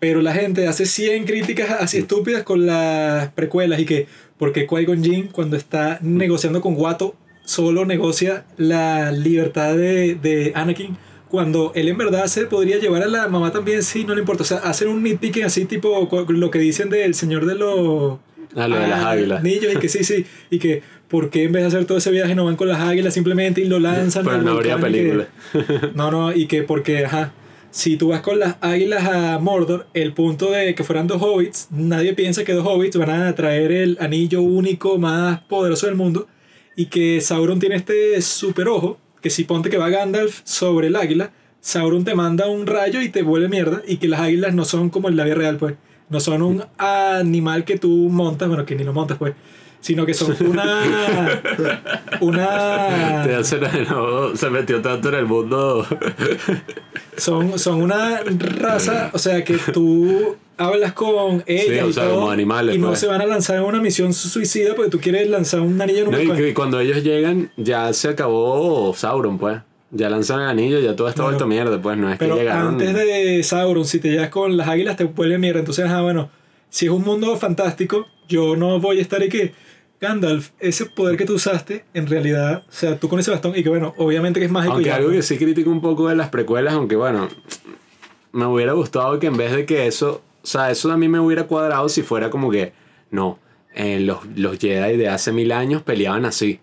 Pero 0.00 0.20
la 0.20 0.34
gente 0.34 0.66
hace 0.66 0.84
100 0.84 1.24
críticas 1.24 1.70
así 1.80 1.98
estúpidas 1.98 2.42
con 2.42 2.66
las 2.66 3.30
precuelas 3.32 3.80
y 3.80 3.86
que, 3.86 4.06
porque 4.36 4.66
Qui-Gon 4.66 5.02
Jinn, 5.02 5.28
cuando 5.28 5.56
está 5.56 5.98
negociando 6.02 6.60
con 6.60 6.76
Watto, 6.76 7.14
solo 7.44 7.84
negocia 7.84 8.44
la 8.56 9.12
libertad 9.12 9.76
de, 9.76 10.16
de 10.16 10.52
Anakin, 10.54 10.96
cuando 11.28 11.72
él 11.74 11.88
en 11.88 11.98
verdad 11.98 12.26
se 12.26 12.46
podría 12.46 12.78
llevar 12.78 13.02
a 13.02 13.06
la 13.06 13.28
mamá 13.28 13.50
también, 13.52 13.82
sí, 13.82 14.04
no 14.04 14.14
le 14.14 14.20
importa. 14.20 14.42
O 14.42 14.46
sea, 14.46 14.58
hacen 14.58 14.88
un 14.88 15.02
nitpicking 15.02 15.44
así, 15.44 15.64
tipo 15.64 16.08
lo 16.28 16.50
que 16.50 16.58
dicen 16.58 16.90
del 16.90 17.14
señor 17.14 17.46
de 17.46 17.54
los. 17.54 18.18
Ah, 18.54 18.68
lo 18.68 18.78
de 18.78 18.86
las 18.88 19.04
águilas. 19.04 19.40
Anillos, 19.40 19.74
y 19.74 19.78
que 19.78 19.88
sí, 19.88 20.04
sí. 20.04 20.24
Y 20.50 20.58
que, 20.58 20.82
¿por 21.08 21.30
qué 21.30 21.44
en 21.44 21.52
vez 21.52 21.62
de 21.62 21.68
hacer 21.68 21.86
todo 21.86 21.98
ese 21.98 22.10
viaje 22.12 22.34
no 22.34 22.44
van 22.44 22.56
con 22.56 22.68
las 22.68 22.80
águilas 22.80 23.14
simplemente 23.14 23.60
y 23.60 23.64
lo 23.64 23.80
lanzan? 23.80 24.24
Pero 24.24 24.42
no 24.42 24.52
habría 24.52 24.76
que- 24.76 24.82
película. 24.82 25.28
no, 25.94 26.10
no, 26.10 26.32
y 26.32 26.46
que 26.46 26.62
porque, 26.62 27.04
ajá, 27.04 27.32
si 27.72 27.96
tú 27.96 28.08
vas 28.08 28.20
con 28.20 28.38
las 28.38 28.54
águilas 28.60 29.04
a 29.08 29.38
Mordor, 29.40 29.88
el 29.94 30.12
punto 30.12 30.52
de 30.52 30.76
que 30.76 30.84
fueran 30.84 31.08
dos 31.08 31.20
hobbits, 31.20 31.66
nadie 31.72 32.12
piensa 32.14 32.44
que 32.44 32.52
dos 32.52 32.64
hobbits 32.64 32.96
van 32.96 33.10
a 33.10 33.34
traer 33.34 33.72
el 33.72 33.96
anillo 34.00 34.40
único 34.42 34.98
más 34.98 35.40
poderoso 35.40 35.86
del 35.86 35.96
mundo, 35.96 36.28
y 36.76 36.86
que 36.86 37.20
Sauron 37.20 37.58
tiene 37.58 37.74
este 37.74 38.22
super 38.22 38.68
ojo, 38.68 38.98
que 39.24 39.30
si 39.30 39.44
ponte 39.44 39.70
que 39.70 39.78
va 39.78 39.88
Gandalf 39.88 40.42
sobre 40.44 40.88
el 40.88 40.96
águila, 40.96 41.30
Sauron 41.62 42.04
te 42.04 42.14
manda 42.14 42.46
un 42.46 42.66
rayo 42.66 43.00
y 43.00 43.08
te 43.08 43.22
vuelve 43.22 43.48
mierda, 43.48 43.80
y 43.88 43.96
que 43.96 44.06
las 44.06 44.20
águilas 44.20 44.52
no 44.52 44.66
son 44.66 44.90
como 44.90 45.08
en 45.08 45.16
la 45.16 45.24
vida 45.24 45.34
real, 45.34 45.56
pues, 45.56 45.76
no 46.10 46.20
son 46.20 46.42
un 46.42 46.62
animal 46.76 47.64
que 47.64 47.78
tú 47.78 48.10
montas, 48.10 48.48
bueno, 48.48 48.66
que 48.66 48.74
ni 48.74 48.84
lo 48.84 48.92
montas, 48.92 49.16
pues, 49.16 49.32
sino 49.80 50.04
que 50.04 50.12
son 50.12 50.36
una... 50.46 51.40
una... 52.20 53.22
Te 53.22 53.84
no, 53.90 54.36
se 54.36 54.50
metió 54.50 54.82
tanto 54.82 55.08
en 55.08 55.14
el 55.14 55.24
mundo. 55.24 55.86
Son, 57.16 57.58
son 57.58 57.80
una 57.80 58.20
raza, 58.24 59.08
o 59.14 59.18
sea, 59.18 59.42
que 59.42 59.56
tú 59.72 60.36
hablas 60.56 60.92
con 60.92 61.42
ella 61.46 61.84
o 61.84 61.88
y 61.88 61.92
sea, 61.92 62.04
todo, 62.04 62.14
como 62.20 62.30
animales, 62.30 62.76
y 62.76 62.78
no 62.78 62.88
pues. 62.88 63.00
se 63.00 63.06
van 63.06 63.20
a 63.20 63.26
lanzar 63.26 63.56
en 63.58 63.64
una 63.64 63.80
misión 63.80 64.12
suicida 64.12 64.74
porque 64.74 64.90
tú 64.90 65.00
quieres 65.00 65.28
lanzar 65.28 65.60
un 65.60 65.80
anillo 65.80 66.00
en 66.02 66.06
un 66.08 66.12
No, 66.14 66.20
y 66.22 66.26
pues. 66.26 66.38
que 66.38 66.54
cuando 66.54 66.80
ellos 66.80 67.02
llegan, 67.02 67.50
ya 67.56 67.92
se 67.92 68.08
acabó 68.08 68.94
Sauron, 68.94 69.38
pues. 69.38 69.58
Ya 69.90 70.10
lanzan 70.10 70.40
el 70.40 70.48
anillo, 70.48 70.80
ya 70.80 70.96
todo 70.96 71.06
está 71.08 71.18
Claro. 71.22 71.30
vuelto 71.30 71.46
mierda, 71.46 71.80
pues. 71.80 71.96
No 71.96 72.10
es 72.10 72.18
Pero 72.18 72.34
que 72.34 72.40
llegaron. 72.42 72.68
antes 72.74 72.94
de 72.94 73.42
Sauron, 73.44 73.84
si 73.84 74.00
te 74.00 74.10
llevas 74.10 74.28
con 74.30 74.56
las 74.56 74.68
águilas, 74.68 74.96
te 74.96 75.04
vuelve 75.04 75.38
mierda. 75.38 75.60
Entonces, 75.60 75.86
ah, 75.88 76.02
bueno, 76.02 76.30
si 76.68 76.86
es 76.86 76.90
un 76.92 77.02
mundo 77.02 77.36
fantástico, 77.36 78.06
yo 78.28 78.56
no 78.56 78.80
voy 78.80 78.98
a 78.98 79.02
estar 79.02 79.20
ahí 79.22 79.28
que. 79.28 79.52
Gandalf, 80.00 80.50
ese 80.58 80.84
poder 80.86 81.16
que 81.16 81.24
tú 81.24 81.34
usaste, 81.34 81.84
en 81.94 82.06
realidad, 82.08 82.64
o 82.68 82.72
sea, 82.72 82.98
tú 82.98 83.08
con 83.08 83.20
ese 83.20 83.30
bastón, 83.30 83.52
y 83.56 83.62
que 83.62 83.70
bueno, 83.70 83.94
obviamente 83.96 84.38
que 84.38 84.44
es 84.46 84.52
mágico. 84.52 84.72
y 84.74 84.76
Aunque 84.76 84.88
ya, 84.90 84.96
algo 84.96 85.08
¿no? 85.08 85.14
que 85.14 85.22
sí 85.22 85.38
critico 85.38 85.70
un 85.70 85.80
poco 85.80 86.08
de 86.08 86.16
las 86.16 86.28
precuelas, 86.28 86.74
aunque 86.74 86.96
bueno, 86.96 87.28
me 88.32 88.44
hubiera 88.46 88.72
gustado 88.72 89.18
que 89.18 89.28
en 89.28 89.36
vez 89.38 89.52
de 89.52 89.64
que 89.64 89.86
eso, 89.86 90.20
o 90.44 90.46
sea, 90.46 90.70
eso 90.70 90.92
a 90.92 90.98
mí 90.98 91.08
me 91.08 91.18
hubiera 91.20 91.44
cuadrado 91.46 91.88
si 91.88 92.02
fuera 92.02 92.28
como 92.28 92.50
que, 92.50 92.74
no, 93.10 93.38
eh, 93.74 93.98
los, 93.98 94.18
los 94.36 94.58
Jedi 94.58 94.98
de 94.98 95.08
hace 95.08 95.32
mil 95.32 95.50
años 95.52 95.80
peleaban 95.80 96.26
así. 96.26 96.60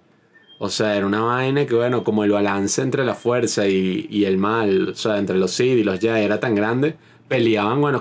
O 0.59 0.69
sea, 0.69 0.95
era 0.95 1.07
una 1.07 1.21
vaina 1.21 1.65
que, 1.65 1.73
bueno, 1.73 2.03
como 2.03 2.23
el 2.23 2.29
balance 2.29 2.79
entre 2.83 3.03
la 3.03 3.15
fuerza 3.15 3.67
y, 3.67 4.05
y 4.11 4.25
el 4.25 4.37
mal, 4.37 4.89
o 4.89 4.93
sea, 4.93 5.17
entre 5.17 5.35
los 5.35 5.51
Sith 5.51 5.79
y 5.79 5.83
los 5.83 5.99
Jedi 5.99 6.21
era 6.21 6.39
tan 6.39 6.53
grande, 6.53 6.95
peleaban, 7.27 7.81
bueno, 7.81 7.99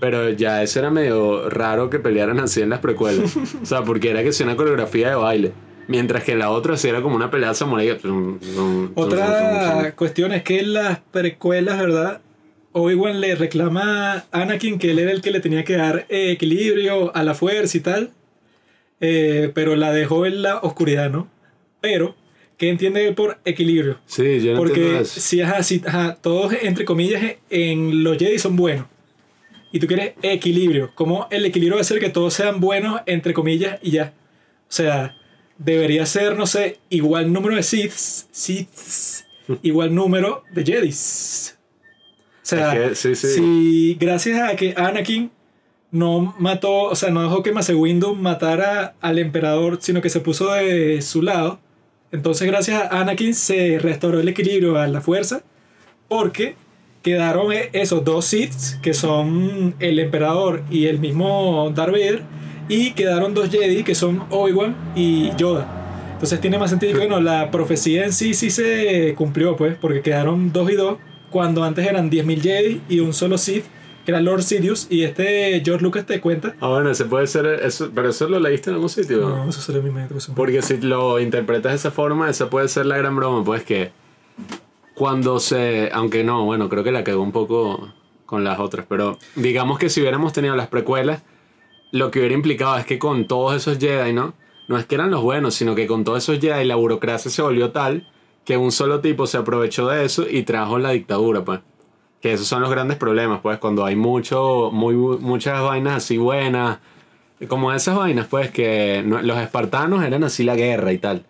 pero 0.00 0.30
ya 0.30 0.62
eso 0.62 0.78
era 0.78 0.90
medio 0.90 1.50
raro 1.50 1.90
que 1.90 1.98
pelearan 1.98 2.40
así 2.40 2.62
en 2.62 2.70
las 2.70 2.80
precuelas. 2.80 3.36
O 3.62 3.66
sea, 3.66 3.82
porque 3.82 4.10
era 4.10 4.22
que 4.22 4.32
sea 4.32 4.46
una 4.46 4.56
coreografía 4.56 5.10
de 5.10 5.16
baile. 5.16 5.52
Mientras 5.88 6.24
que 6.24 6.34
la 6.34 6.50
otra 6.50 6.78
sí 6.78 6.88
era 6.88 7.02
como 7.02 7.14
una 7.14 7.30
pelea 7.30 7.52
samurai. 7.52 7.98
Otra 8.94 9.92
cuestión 9.94 10.32
es 10.32 10.42
que 10.42 10.62
las 10.62 10.98
precuelas, 10.98 11.78
¿verdad? 11.78 12.20
Obi-Wan 12.78 13.22
le 13.22 13.34
reclama 13.34 14.26
a 14.30 14.42
Anakin 14.42 14.78
que 14.78 14.90
él 14.90 14.98
era 14.98 15.10
el 15.10 15.22
que 15.22 15.30
le 15.30 15.40
tenía 15.40 15.64
que 15.64 15.78
dar 15.78 16.04
eh, 16.10 16.32
equilibrio 16.32 17.14
a 17.16 17.22
la 17.22 17.34
fuerza 17.34 17.78
y 17.78 17.80
tal. 17.80 18.10
Eh, 19.00 19.50
pero 19.54 19.76
la 19.76 19.92
dejó 19.92 20.26
en 20.26 20.42
la 20.42 20.58
oscuridad, 20.58 21.10
¿no? 21.10 21.26
Pero, 21.80 22.14
¿qué 22.58 22.68
entiende 22.68 23.08
él 23.08 23.14
por 23.14 23.38
equilibrio? 23.46 23.98
Sí, 24.04 24.40
yo 24.40 24.52
no 24.52 24.58
entiendo 24.58 24.58
Porque 24.58 25.04
si 25.06 25.40
ajá, 25.40 25.62
si, 25.62 25.82
ajá, 25.86 26.18
todos, 26.20 26.52
entre 26.60 26.84
comillas, 26.84 27.36
en 27.48 28.04
los 28.04 28.18
Jedi 28.18 28.38
son 28.38 28.56
buenos. 28.56 28.86
Y 29.72 29.78
tú 29.78 29.86
quieres 29.86 30.12
equilibrio. 30.20 30.90
¿Cómo 30.94 31.28
el 31.30 31.46
equilibrio 31.46 31.76
va 31.76 31.80
a 31.80 31.84
ser 31.84 31.98
que 31.98 32.10
todos 32.10 32.34
sean 32.34 32.60
buenos, 32.60 33.00
entre 33.06 33.32
comillas, 33.32 33.78
y 33.82 33.92
ya? 33.92 34.12
O 34.68 34.72
sea, 34.72 35.16
debería 35.56 36.04
ser, 36.04 36.36
no 36.36 36.46
sé, 36.46 36.78
igual 36.90 37.32
número 37.32 37.56
de 37.56 37.62
Siths, 37.62 38.28
Siths 38.32 39.24
igual 39.62 39.94
número 39.94 40.44
de 40.52 40.62
Jedis. 40.62 41.55
O 42.46 42.48
sea, 42.48 42.74
Es 42.76 42.88
que, 42.90 42.94
sí, 42.94 43.14
sí. 43.16 43.26
si 43.34 43.96
gracias 43.98 44.40
a 44.40 44.54
que 44.54 44.72
Anakin 44.76 45.32
no 45.90 46.34
mató, 46.38 46.84
o 46.84 46.94
sea, 46.94 47.10
no 47.10 47.22
dejó 47.22 47.42
que 47.42 47.50
Mace 47.50 47.74
Windu 47.74 48.14
matara 48.14 48.94
al 49.00 49.18
emperador, 49.18 49.78
sino 49.80 50.00
que 50.00 50.10
se 50.10 50.20
puso 50.20 50.52
de 50.52 51.02
su 51.02 51.22
lado, 51.22 51.58
entonces 52.12 52.46
gracias 52.46 52.80
a 52.84 53.00
Anakin 53.00 53.34
se 53.34 53.80
restauró 53.80 54.20
el 54.20 54.28
equilibrio 54.28 54.76
a 54.78 54.86
la 54.86 55.00
fuerza, 55.00 55.42
porque 56.08 56.54
quedaron 57.02 57.52
e- 57.52 57.70
esos 57.72 58.04
dos 58.04 58.26
Siths, 58.26 58.78
que 58.80 58.94
son 58.94 59.74
el 59.80 59.98
emperador 59.98 60.62
y 60.70 60.86
el 60.86 61.00
mismo 61.00 61.72
Darth 61.74 61.90
Vader, 61.92 62.22
y 62.68 62.92
quedaron 62.92 63.34
dos 63.34 63.50
Jedi, 63.50 63.82
que 63.82 63.94
son 63.96 64.24
Obi-Wan 64.30 64.76
y 64.94 65.34
Yoda. 65.36 65.66
Entonces 66.12 66.40
tiene 66.40 66.58
más 66.58 66.70
sentido 66.70 66.92
que, 66.92 66.98
bueno, 66.98 67.20
la 67.20 67.50
profecía 67.50 68.04
en 68.04 68.12
sí 68.12 68.34
sí 68.34 68.50
se 68.50 69.14
cumplió, 69.16 69.56
pues, 69.56 69.76
porque 69.80 70.00
quedaron 70.00 70.52
dos 70.52 70.70
y 70.70 70.74
dos, 70.74 70.98
cuando 71.30 71.64
antes 71.64 71.86
eran 71.86 72.10
10.000 72.10 72.40
Jedi 72.40 72.80
y 72.88 73.00
un 73.00 73.12
solo 73.12 73.38
Sith, 73.38 73.64
que 74.04 74.12
era 74.12 74.20
Lord 74.20 74.42
Sidious, 74.42 74.86
y 74.88 75.02
este 75.02 75.60
George 75.64 75.82
Lucas 75.82 76.06
te 76.06 76.20
cuenta. 76.20 76.54
Ah, 76.60 76.68
bueno, 76.68 76.90
ese 76.90 77.04
puede 77.06 77.26
ser. 77.26 77.46
Eso, 77.46 77.90
pero 77.94 78.10
eso 78.10 78.28
lo 78.28 78.38
leíste 78.38 78.70
en 78.70 78.74
algún 78.74 78.88
sitio. 78.88 79.18
No, 79.28 79.48
eso 79.48 79.60
salió 79.60 79.80
en 79.80 79.86
mi 79.86 79.92
mente. 79.92 80.14
pues, 80.14 80.30
Porque 80.34 80.62
si 80.62 80.78
lo 80.78 81.18
interpretas 81.18 81.72
de 81.72 81.76
esa 81.76 81.90
forma, 81.90 82.30
esa 82.30 82.48
puede 82.48 82.68
ser 82.68 82.86
la 82.86 82.96
gran 82.96 83.16
broma. 83.16 83.44
Pues 83.44 83.64
que 83.64 83.90
cuando 84.94 85.40
se. 85.40 85.90
Aunque 85.92 86.22
no, 86.22 86.44
bueno, 86.44 86.68
creo 86.68 86.84
que 86.84 86.92
la 86.92 87.02
cagó 87.04 87.22
un 87.22 87.32
poco 87.32 87.92
con 88.26 88.44
las 88.44 88.58
otras. 88.60 88.86
Pero 88.88 89.18
digamos 89.34 89.78
que 89.78 89.90
si 89.90 90.00
hubiéramos 90.00 90.32
tenido 90.32 90.54
las 90.54 90.68
precuelas, 90.68 91.22
lo 91.90 92.10
que 92.10 92.20
hubiera 92.20 92.34
implicado 92.34 92.76
es 92.78 92.86
que 92.86 92.98
con 92.98 93.26
todos 93.26 93.56
esos 93.56 93.78
Jedi, 93.78 94.12
¿no? 94.12 94.34
No 94.68 94.78
es 94.78 94.86
que 94.86 94.94
eran 94.96 95.10
los 95.10 95.22
buenos, 95.22 95.54
sino 95.54 95.74
que 95.74 95.86
con 95.86 96.04
todos 96.04 96.22
esos 96.22 96.40
Jedi 96.40 96.64
la 96.64 96.76
burocracia 96.76 97.30
se 97.30 97.42
volvió 97.42 97.70
tal 97.70 98.08
que 98.46 98.56
un 98.56 98.72
solo 98.72 99.00
tipo 99.00 99.26
se 99.26 99.36
aprovechó 99.36 99.88
de 99.88 100.04
eso 100.06 100.24
y 100.28 100.44
trajo 100.44 100.78
la 100.78 100.90
dictadura, 100.92 101.44
pues. 101.44 101.60
Que 102.22 102.32
esos 102.32 102.46
son 102.46 102.62
los 102.62 102.70
grandes 102.70 102.96
problemas, 102.96 103.40
pues, 103.42 103.58
cuando 103.58 103.84
hay 103.84 103.96
mucho, 103.96 104.70
muy, 104.72 104.94
muchas 104.94 105.60
vainas 105.60 105.96
así 105.96 106.16
buenas, 106.16 106.78
como 107.48 107.72
esas 107.74 107.96
vainas, 107.96 108.26
pues, 108.28 108.50
que 108.50 109.02
no- 109.04 109.20
los 109.20 109.36
espartanos 109.38 110.02
eran 110.02 110.24
así 110.24 110.44
la 110.44 110.56
guerra 110.56 110.92
y 110.92 110.98
tal. 110.98 111.26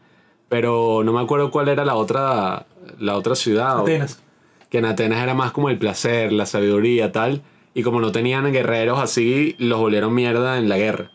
Pero 0.49 1.03
no 1.05 1.13
me 1.13 1.21
acuerdo 1.21 1.51
cuál 1.51 1.69
era 1.69 1.85
la 1.85 1.97
otra, 1.97 2.67
la 3.01 3.17
otra 3.17 3.35
ciudad. 3.35 3.79
o- 3.81 3.83
Atenas. 3.83 4.23
que 4.71 4.79
en 4.79 4.85
Atenas 4.85 5.23
era 5.23 5.33
más 5.35 5.53
como 5.53 5.71
el 5.71 5.79
placer, 5.79 6.33
la 6.33 6.45
sabiduría, 6.47 7.13
tal. 7.13 7.43
Y 7.75 7.83
como 7.83 8.01
no 8.01 8.13
tenían 8.13 8.51
guerreros 8.53 8.99
así, 8.99 9.55
los 9.59 9.79
volvieron 9.81 10.13
mierda 10.15 10.59
en 10.59 10.69
la 10.69 10.77
guerra. 10.77 11.11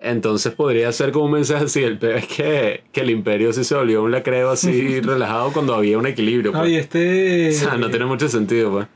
Entonces 0.00 0.54
podría 0.54 0.90
ser 0.92 1.12
como 1.12 1.26
un 1.26 1.32
mensaje 1.32 1.64
así. 1.64 1.82
El 1.82 1.98
peor 1.98 2.16
es 2.16 2.26
que, 2.26 2.84
que 2.90 3.00
el 3.02 3.10
imperio 3.10 3.52
sí 3.52 3.64
se 3.64 3.74
volvió 3.74 4.02
un 4.02 4.10
lacreo 4.10 4.50
así 4.50 5.00
relajado 5.02 5.52
cuando 5.52 5.74
había 5.74 5.98
un 5.98 6.06
equilibrio. 6.06 6.52
No, 6.52 6.60
pues. 6.60 6.70
y 6.70 6.76
este. 6.76 7.50
O 7.50 7.52
sea, 7.52 7.76
no 7.76 7.90
tiene 7.90 8.06
mucho 8.06 8.28
sentido, 8.28 8.70
pues. 8.70 8.86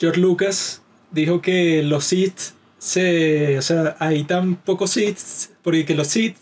George 0.00 0.20
Lucas 0.20 0.82
dijo 1.10 1.42
que 1.42 1.82
los 1.82 2.04
Sith 2.04 2.38
se. 2.78 3.58
O 3.58 3.62
sea, 3.62 3.96
hay 3.98 4.24
tan 4.24 4.56
pocos 4.56 4.90
Sith, 4.90 5.18
porque 5.62 5.84
que 5.84 5.94
los 5.94 6.08
Sith, 6.08 6.36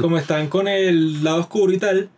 como 0.00 0.16
están 0.16 0.48
con 0.48 0.68
el 0.68 1.24
lado 1.24 1.40
oscuro 1.40 1.72
y 1.72 1.78
tal, 1.78 2.08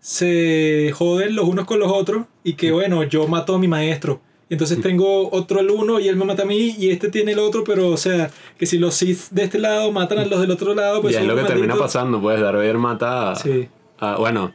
se 0.00 0.92
joden 0.94 1.34
los 1.34 1.48
unos 1.48 1.64
con 1.64 1.78
los 1.78 1.90
otros 1.90 2.26
y 2.42 2.54
que 2.54 2.72
bueno, 2.72 3.04
yo 3.04 3.26
mato 3.26 3.54
a 3.54 3.58
mi 3.58 3.68
maestro. 3.68 4.20
Entonces 4.54 4.80
tengo 4.80 5.28
otro 5.30 5.60
el 5.60 5.70
uno 5.70 6.00
y 6.00 6.08
él 6.08 6.16
me 6.16 6.24
mata 6.24 6.42
a 6.42 6.46
mí 6.46 6.74
y 6.78 6.90
este 6.90 7.10
tiene 7.10 7.32
el 7.32 7.38
otro, 7.38 7.62
pero 7.64 7.88
o 7.90 7.96
sea, 7.96 8.30
que 8.58 8.66
si 8.66 8.78
los 8.78 8.94
Sith 8.94 9.28
de 9.30 9.44
este 9.44 9.58
lado 9.58 9.92
matan 9.92 10.18
a 10.18 10.24
los 10.24 10.40
del 10.40 10.50
otro 10.50 10.74
lado, 10.74 11.02
pues 11.02 11.14
y 11.14 11.18
es 11.18 11.24
lo 11.26 11.36
que 11.36 11.42
termina 11.44 11.76
pasando, 11.76 12.20
pues. 12.20 12.40
Darth 12.40 12.56
Vader 12.56 12.78
mata 12.78 13.32
a, 13.32 13.36
Sí. 13.36 13.68
a- 13.98 14.16
Bueno, 14.16 14.52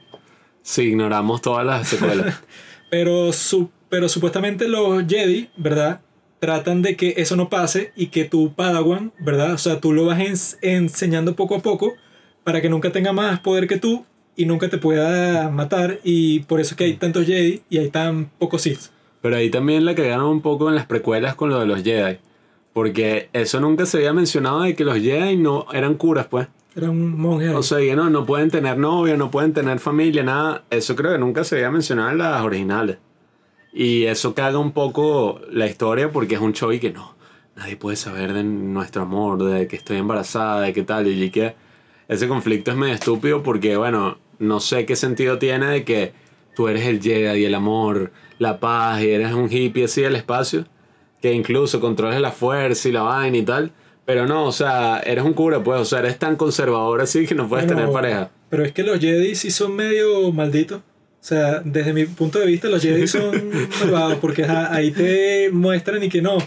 si 0.63 0.81
ignoramos 0.83 1.41
todas 1.41 1.65
las 1.65 1.87
secuelas. 1.87 2.41
Pero, 2.91 3.31
su, 3.33 3.69
pero 3.87 4.09
supuestamente 4.09 4.67
los 4.67 5.03
Jedi, 5.07 5.49
¿verdad? 5.57 6.01
Tratan 6.39 6.81
de 6.81 6.95
que 6.95 7.13
eso 7.17 7.35
no 7.35 7.47
pase 7.47 7.91
y 7.95 8.07
que 8.07 8.25
tu 8.25 8.53
Padawan, 8.53 9.11
¿verdad? 9.19 9.53
O 9.53 9.57
sea, 9.59 9.79
tú 9.79 9.93
lo 9.93 10.05
vas 10.05 10.17
ens- 10.19 10.57
enseñando 10.63 11.35
poco 11.35 11.53
a 11.55 11.59
poco 11.59 11.93
para 12.43 12.61
que 12.61 12.69
nunca 12.69 12.91
tenga 12.91 13.13
más 13.13 13.41
poder 13.41 13.67
que 13.67 13.77
tú 13.77 14.05
y 14.35 14.45
nunca 14.47 14.69
te 14.69 14.79
pueda 14.79 15.49
matar. 15.51 15.99
Y 16.03 16.39
por 16.41 16.59
eso 16.61 16.73
es 16.73 16.77
que 16.77 16.85
hay 16.85 16.93
tantos 16.95 17.27
Jedi 17.27 17.61
y 17.69 17.77
hay 17.77 17.89
tan 17.89 18.31
pocos 18.39 18.63
Sith. 18.63 18.87
Pero 19.21 19.35
ahí 19.35 19.49
también 19.49 19.85
la 19.85 19.95
cagaron 19.95 20.27
un 20.27 20.41
poco 20.41 20.69
en 20.69 20.75
las 20.75 20.85
precuelas 20.85 21.35
con 21.35 21.49
lo 21.49 21.59
de 21.59 21.65
los 21.65 21.83
Jedi. 21.83 22.17
Porque 22.73 23.29
eso 23.33 23.59
nunca 23.59 23.85
se 23.85 23.97
había 23.97 24.13
mencionado 24.13 24.61
de 24.61 24.75
que 24.75 24.85
los 24.85 24.97
Jedi 24.97 25.35
no 25.37 25.65
eran 25.73 25.95
curas, 25.95 26.27
pues. 26.27 26.47
Era 26.75 26.89
un 26.89 27.19
monje. 27.19 27.49
ahí. 27.49 27.55
O 27.55 27.63
sea, 27.63 27.79
que 27.79 27.95
no, 27.95 28.09
no 28.09 28.25
pueden 28.25 28.49
tener 28.49 28.77
novia, 28.77 29.17
no 29.17 29.31
pueden 29.31 29.53
tener 29.53 29.79
familia, 29.79 30.23
nada. 30.23 30.63
Eso 30.69 30.95
creo 30.95 31.11
que 31.11 31.17
nunca 31.17 31.43
se 31.43 31.55
había 31.55 31.71
mencionado 31.71 32.11
en 32.11 32.19
las 32.19 32.41
originales. 32.41 32.97
Y 33.73 34.05
eso 34.05 34.33
caga 34.33 34.57
un 34.57 34.71
poco 34.71 35.41
la 35.51 35.67
historia 35.67 36.11
porque 36.11 36.35
es 36.35 36.41
un 36.41 36.53
show 36.53 36.71
y 36.71 36.79
que 36.79 36.91
no, 36.91 37.15
nadie 37.55 37.75
puede 37.75 37.97
saber 37.97 38.33
de 38.33 38.43
nuestro 38.43 39.03
amor, 39.03 39.43
de 39.43 39.67
que 39.67 39.75
estoy 39.75 39.97
embarazada, 39.97 40.61
de 40.61 40.73
qué 40.73 40.83
tal. 40.83 41.07
Y 41.07 41.29
que 41.29 41.55
ese 42.07 42.27
conflicto 42.27 42.71
es 42.71 42.77
medio 42.77 42.93
estúpido 42.93 43.43
porque, 43.43 43.75
bueno, 43.75 44.17
no 44.39 44.59
sé 44.59 44.85
qué 44.85 44.95
sentido 44.95 45.37
tiene 45.37 45.67
de 45.67 45.83
que 45.83 46.13
tú 46.55 46.67
eres 46.67 46.85
el 46.85 47.01
Jedi 47.01 47.41
y 47.41 47.45
el 47.45 47.55
amor, 47.55 48.11
la 48.39 48.59
paz 48.59 49.01
y 49.03 49.09
eres 49.11 49.33
un 49.33 49.51
hippie 49.51 49.83
así 49.85 50.01
del 50.01 50.15
espacio, 50.15 50.65
que 51.21 51.31
incluso 51.33 51.79
controles 51.79 52.19
la 52.19 52.31
fuerza 52.31 52.89
y 52.89 52.91
la 52.91 53.03
vaina 53.03 53.37
y 53.37 53.43
tal. 53.43 53.71
Pero 54.05 54.25
no, 54.25 54.45
o 54.45 54.51
sea, 54.51 54.99
eres 55.05 55.23
un 55.23 55.33
cura, 55.33 55.63
pues, 55.63 55.79
o 55.81 55.85
sea, 55.85 55.99
eres 55.99 56.17
tan 56.17 56.35
conservador 56.35 56.99
así 57.01 57.27
que 57.27 57.35
no 57.35 57.47
puedes 57.47 57.67
Bueno, 57.67 57.81
tener 57.81 57.93
pareja. 57.93 58.31
Pero 58.49 58.65
es 58.65 58.71
que 58.71 58.81
los 58.81 58.99
Jedi 58.99 59.35
sí 59.35 59.51
son 59.51 59.75
medio 59.75 60.31
malditos. 60.31 60.79
O 60.79 61.23
sea, 61.23 61.59
desde 61.63 61.93
mi 61.93 62.05
punto 62.05 62.39
de 62.39 62.47
vista, 62.47 62.69
los 62.69 62.81
Jedi 62.81 63.05
son 63.07 63.51
malvados 63.81 64.15
porque 64.19 64.45
ahí 64.45 64.89
te 64.91 65.49
muestran 65.51 66.01
y 66.03 66.09
que 66.09 66.21
no. 66.23 66.37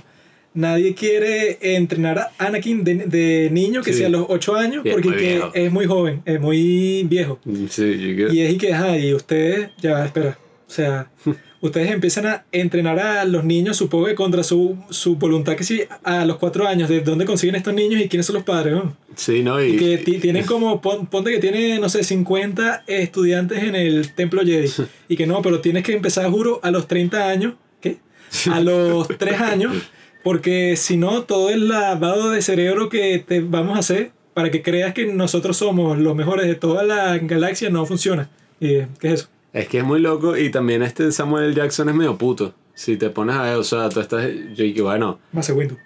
Nadie 0.55 0.95
quiere 0.95 1.59
entrenar 1.77 2.19
a 2.19 2.31
Anakin 2.39 2.83
de, 2.85 2.95
de 3.07 3.49
niño 3.53 3.83
que 3.83 3.93
Sí. 3.93 4.01
sea 4.01 4.09
a 4.09 4.11
los 4.11 4.27
8 4.29 4.55
años 4.57 4.85
Y 4.85 4.89
es 4.91 4.95
porque 4.95 5.09
muy 5.09 5.17
que 5.19 5.43
es 5.55 5.73
muy 5.73 5.87
joven, 5.87 6.21
es 6.27 6.41
muy 6.41 7.05
viejo. 7.05 7.39
Sí, 7.71 7.99
yo 7.99 8.15
creo- 8.17 8.33
Y 8.35 8.41
es 8.43 8.53
y 8.55 8.59
que, 8.59 8.75
ajá, 8.75 8.99
y 8.99 9.15
ustedes, 9.15 9.71
ya, 9.81 10.05
espera. 10.05 10.37
O 10.67 10.71
sea, 10.71 11.11
ustedes 11.63 11.91
empiezan 11.91 12.27
a 12.27 12.45
entrenar 12.53 12.99
a 13.01 13.25
los 13.25 13.45
niños, 13.45 13.79
supongo 13.79 14.05
que 14.07 14.15
contra 14.15 14.43
su, 14.43 14.77
su 14.91 15.17
voluntad, 15.17 15.55
que 15.57 15.65
sí, 15.65 15.81
a 16.05 16.27
los 16.27 16.37
4 16.37 16.69
años. 16.69 16.91
¿De 16.91 17.01
dónde 17.01 17.25
consiguen 17.25 17.55
estos 17.55 17.73
niños 17.73 18.01
y 18.03 18.09
quiénes 18.09 18.27
son 18.27 18.35
los 18.35 18.45
padres? 18.45 18.75
no? 18.75 18.95
sí, 19.17 19.43
¿no? 19.43 19.63
Y 19.63 19.69
Y, 19.75 19.77
que 19.79 19.97
ti- 19.99 20.19
tienen 20.19 20.45
como, 20.47 20.81
pon- 20.83 21.07
ponte 21.07 21.31
que 21.33 21.39
tiene, 21.39 21.79
no 21.79 21.89
sé, 21.89 22.03
50 22.05 22.85
estudiantes 22.87 23.63
en 23.63 23.75
el 23.77 24.13
templo 24.13 24.43
Jedi. 24.43 24.69
Y 25.09 25.17
que 25.17 25.27
no, 25.27 25.41
pero 25.41 25.61
tienes 25.61 25.83
que 25.85 25.95
empezar, 25.95 26.29
juro, 26.31 26.61
a 26.63 26.71
los 26.71 26.87
30 26.87 27.29
años. 27.29 27.55
¿Qué? 27.81 27.97
A 28.51 28.61
los 28.61 29.09
3 29.19 29.41
años 29.41 29.75
Porque 30.23 30.77
si 30.77 30.97
no, 30.97 31.23
todo 31.25 31.51
el 31.51 31.69
lavado 31.69 32.31
de 32.31 32.43
cerebro 32.43 32.89
que 32.89 33.19
te 33.27 33.41
vamos 33.41 33.77
a 33.77 33.81
hacer 33.81 34.13
para 34.35 34.51
que 34.51 34.63
creas 34.63 34.95
que 34.95 35.07
nosotros 35.07 35.57
somos 35.59 35.99
los 35.99 36.15
mejores 36.17 36.47
de 36.47 36.55
toda 36.55 36.83
la 36.85 37.19
galaxia 37.19 37.69
no 37.71 37.85
funciona. 37.87 38.31
¿Y 38.61 38.69
qué 39.01 39.09
es 39.09 39.13
eso? 39.15 39.29
Es 39.53 39.69
que 39.69 39.79
es 39.79 39.85
muy 39.85 40.01
loco 40.01 40.37
y 40.37 40.51
también 40.51 40.83
este 40.83 41.13
Samuel. 41.13 41.55
Jackson 41.55 41.89
es 41.89 41.95
medio 41.95 42.17
puto. 42.17 42.55
Si 42.75 42.97
te 42.97 43.11
pones 43.11 43.37
a 43.37 43.43
ver, 43.43 43.57
o 43.57 43.65
sea, 43.65 43.89
tú 43.91 44.01
estás. 44.01 44.27
Yo 44.55 44.65
dije, 44.65 44.81
bueno, 44.83 45.19
Más 45.33 45.47
segundo. 45.47 45.77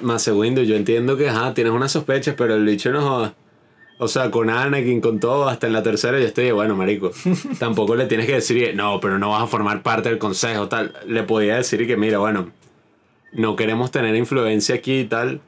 más 0.00 0.22
segundo, 0.22 0.62
yo 0.62 0.74
entiendo 0.74 1.16
que, 1.16 1.28
ajá, 1.28 1.54
tienes 1.54 1.72
unas 1.72 1.92
sospechas, 1.92 2.34
pero 2.36 2.54
el 2.56 2.64
bicho 2.64 2.90
no 2.90 3.00
joda. 3.02 3.34
O 3.98 4.08
sea, 4.08 4.32
con 4.32 4.50
Anakin, 4.50 5.00
con 5.00 5.20
todo, 5.20 5.48
hasta 5.48 5.68
en 5.68 5.72
la 5.72 5.84
tercera 5.84 6.18
yo 6.18 6.26
estoy, 6.26 6.50
bueno, 6.50 6.74
marico, 6.74 7.12
tampoco 7.60 7.94
le 7.94 8.06
tienes 8.06 8.26
que 8.26 8.32
decir, 8.34 8.74
no, 8.74 8.98
pero 9.00 9.18
no 9.20 9.30
vas 9.30 9.44
a 9.44 9.46
formar 9.46 9.82
parte 9.82 10.08
del 10.08 10.18
consejo, 10.18 10.66
tal. 10.68 10.92
Le 11.06 11.22
podía 11.22 11.54
decir 11.56 11.86
que, 11.86 11.96
mira, 11.96 12.18
bueno, 12.18 12.50
no 13.32 13.54
queremos 13.54 13.92
tener 13.92 14.16
influencia 14.16 14.74
aquí 14.74 15.00
y 15.00 15.04
tal. 15.04 15.40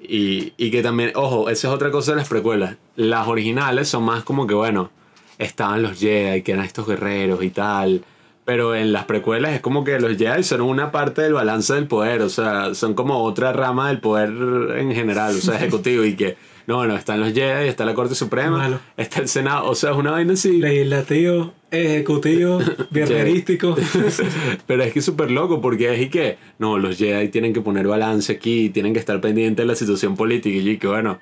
Y, 0.00 0.52
y 0.56 0.70
que 0.70 0.82
también, 0.82 1.10
ojo, 1.16 1.48
esa 1.50 1.66
es 1.68 1.74
otra 1.74 1.90
cosa 1.90 2.12
de 2.12 2.18
las 2.18 2.28
precuelas. 2.28 2.76
Las 2.94 3.26
originales 3.26 3.88
son 3.88 4.04
más 4.04 4.22
como 4.22 4.46
que, 4.46 4.54
bueno, 4.54 4.90
estaban 5.38 5.82
los 5.82 5.98
Jedi, 5.98 6.42
que 6.42 6.52
eran 6.52 6.64
estos 6.64 6.86
guerreros 6.86 7.42
y 7.42 7.50
tal. 7.50 8.04
Pero 8.44 8.76
en 8.76 8.92
las 8.92 9.06
precuelas 9.06 9.54
es 9.54 9.60
como 9.60 9.82
que 9.82 9.98
los 9.98 10.16
Jedi 10.16 10.44
son 10.44 10.60
una 10.60 10.92
parte 10.92 11.20
del 11.20 11.32
balance 11.32 11.74
del 11.74 11.88
poder, 11.88 12.22
o 12.22 12.28
sea, 12.28 12.76
son 12.76 12.94
como 12.94 13.24
otra 13.24 13.52
rama 13.52 13.88
del 13.88 13.98
poder 13.98 14.30
en 14.78 14.94
general, 14.94 15.34
o 15.36 15.40
sea, 15.40 15.56
ejecutivo. 15.56 16.04
Y 16.04 16.14
que, 16.14 16.36
no, 16.68 16.76
bueno, 16.76 16.94
están 16.94 17.18
los 17.18 17.32
Jedi, 17.32 17.68
está 17.68 17.84
la 17.84 17.94
Corte 17.94 18.14
Suprema, 18.14 18.58
Malo. 18.58 18.78
está 18.96 19.20
el 19.20 19.28
Senado, 19.28 19.68
o 19.68 19.74
sea, 19.74 19.90
es 19.90 19.96
una 19.96 20.12
vaina 20.12 20.34
así. 20.34 20.58
Legislativo, 20.58 21.54
ejecutivo, 21.72 22.60
guerrerístico. 22.92 23.74
Pero 24.68 24.82
es 24.84 24.92
que 24.92 25.00
es 25.00 25.04
súper 25.04 25.32
loco 25.32 25.60
porque 25.60 25.92
es 25.92 26.02
y 26.02 26.08
que, 26.08 26.38
no, 26.60 26.78
los 26.78 26.98
Jedi 26.98 27.28
tienen 27.30 27.52
que 27.52 27.62
poner 27.62 27.88
balance 27.88 28.32
aquí, 28.32 28.70
tienen 28.70 28.92
que 28.92 29.00
estar 29.00 29.20
pendientes 29.20 29.64
de 29.64 29.66
la 29.66 29.74
situación 29.74 30.16
política 30.16 30.56
y 30.56 30.78
que, 30.78 30.86
bueno, 30.86 31.18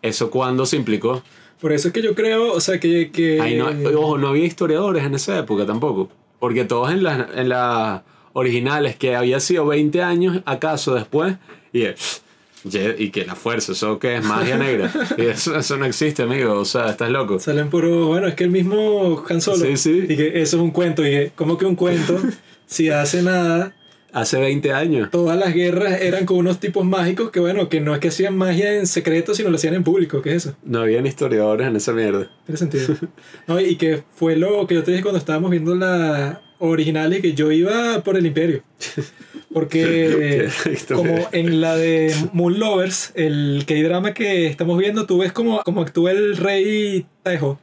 ¿eso 0.00 0.30
cuándo 0.30 0.64
se 0.64 0.76
implicó? 0.76 1.24
Por 1.60 1.72
eso 1.72 1.88
es 1.88 1.94
que 1.94 2.02
yo 2.02 2.14
creo, 2.14 2.52
o 2.52 2.60
sea, 2.60 2.78
que... 2.78 3.10
que 3.10 3.40
Ahí 3.40 3.56
no, 3.56 3.68
ojo, 3.98 4.18
no 4.18 4.28
había 4.28 4.44
historiadores 4.44 5.04
en 5.04 5.14
esa 5.14 5.38
época 5.38 5.66
tampoco. 5.66 6.08
Porque 6.38 6.64
todos 6.64 6.92
en 6.92 7.02
las 7.02 7.26
en 7.34 7.48
las 7.48 8.02
originales, 8.32 8.96
que 8.96 9.16
había 9.16 9.40
sido 9.40 9.66
20 9.66 10.02
años 10.02 10.40
acaso 10.44 10.94
después, 10.94 11.36
y, 11.72 11.84
y 12.98 13.10
que 13.10 13.24
la 13.24 13.34
fuerza, 13.34 13.72
eso 13.72 13.98
que 13.98 14.16
es 14.16 14.24
magia 14.24 14.56
negra. 14.58 14.92
Y 15.16 15.22
eso, 15.22 15.56
eso 15.56 15.76
no 15.76 15.84
existe, 15.84 16.22
amigo. 16.22 16.54
O 16.54 16.64
sea, 16.64 16.90
estás 16.90 17.10
loco. 17.10 17.38
Salen 17.38 17.70
puro, 17.70 18.06
bueno, 18.06 18.28
es 18.28 18.34
que 18.34 18.44
el 18.44 18.50
mismo 18.50 19.24
Han 19.28 19.40
Solo. 19.40 19.64
Sí, 19.64 19.76
sí. 19.76 20.06
Y 20.08 20.16
que 20.16 20.40
eso 20.40 20.56
es 20.56 20.62
un 20.62 20.70
cuento. 20.70 21.04
Y 21.04 21.10
que, 21.10 21.32
¿cómo 21.34 21.58
que 21.58 21.66
un 21.66 21.76
cuento? 21.76 22.20
si 22.66 22.90
hace 22.90 23.22
nada, 23.22 23.74
Hace 24.18 24.40
20 24.40 24.72
años. 24.72 25.10
todas 25.12 25.38
las 25.38 25.54
guerras 25.54 26.00
eran 26.00 26.26
con 26.26 26.38
unos 26.38 26.58
tipos 26.58 26.84
mágicos 26.84 27.30
que, 27.30 27.38
bueno, 27.38 27.68
que 27.68 27.80
no 27.80 27.94
es 27.94 28.00
que 28.00 28.08
hacían 28.08 28.36
magia 28.36 28.74
en 28.74 28.88
secreto, 28.88 29.32
sino 29.32 29.48
lo 29.48 29.54
hacían 29.54 29.74
en 29.74 29.84
público. 29.84 30.22
¿Qué 30.22 30.30
es 30.34 30.46
eso? 30.46 30.56
No 30.64 30.80
habían 30.80 31.06
historiadores 31.06 31.68
en 31.68 31.76
esa 31.76 31.92
mierda. 31.92 32.28
Tiene 32.44 32.58
sentido. 32.58 32.96
No, 33.46 33.60
y 33.60 33.76
que 33.76 34.02
fue 34.14 34.34
lo 34.34 34.66
que 34.66 34.74
yo 34.74 34.82
te 34.82 34.90
dije 34.90 35.02
cuando 35.02 35.18
estábamos 35.18 35.52
viendo 35.52 35.74
la 35.76 36.42
original 36.58 37.14
y 37.14 37.20
que 37.20 37.34
yo 37.34 37.52
iba 37.52 38.02
por 38.02 38.16
el 38.16 38.26
imperio. 38.26 38.62
Porque 39.52 40.48
como 40.92 41.28
en 41.30 41.60
la 41.60 41.76
de 41.76 42.12
Moon 42.32 42.58
Lovers, 42.58 43.12
el 43.14 43.62
K-drama 43.66 44.14
que 44.14 44.46
estamos 44.46 44.76
viendo, 44.78 45.06
tú 45.06 45.18
ves 45.18 45.32
como, 45.32 45.62
como 45.62 45.82
actúa 45.82 46.10
el 46.10 46.36
rey 46.36 47.06
Taeho. 47.22 47.58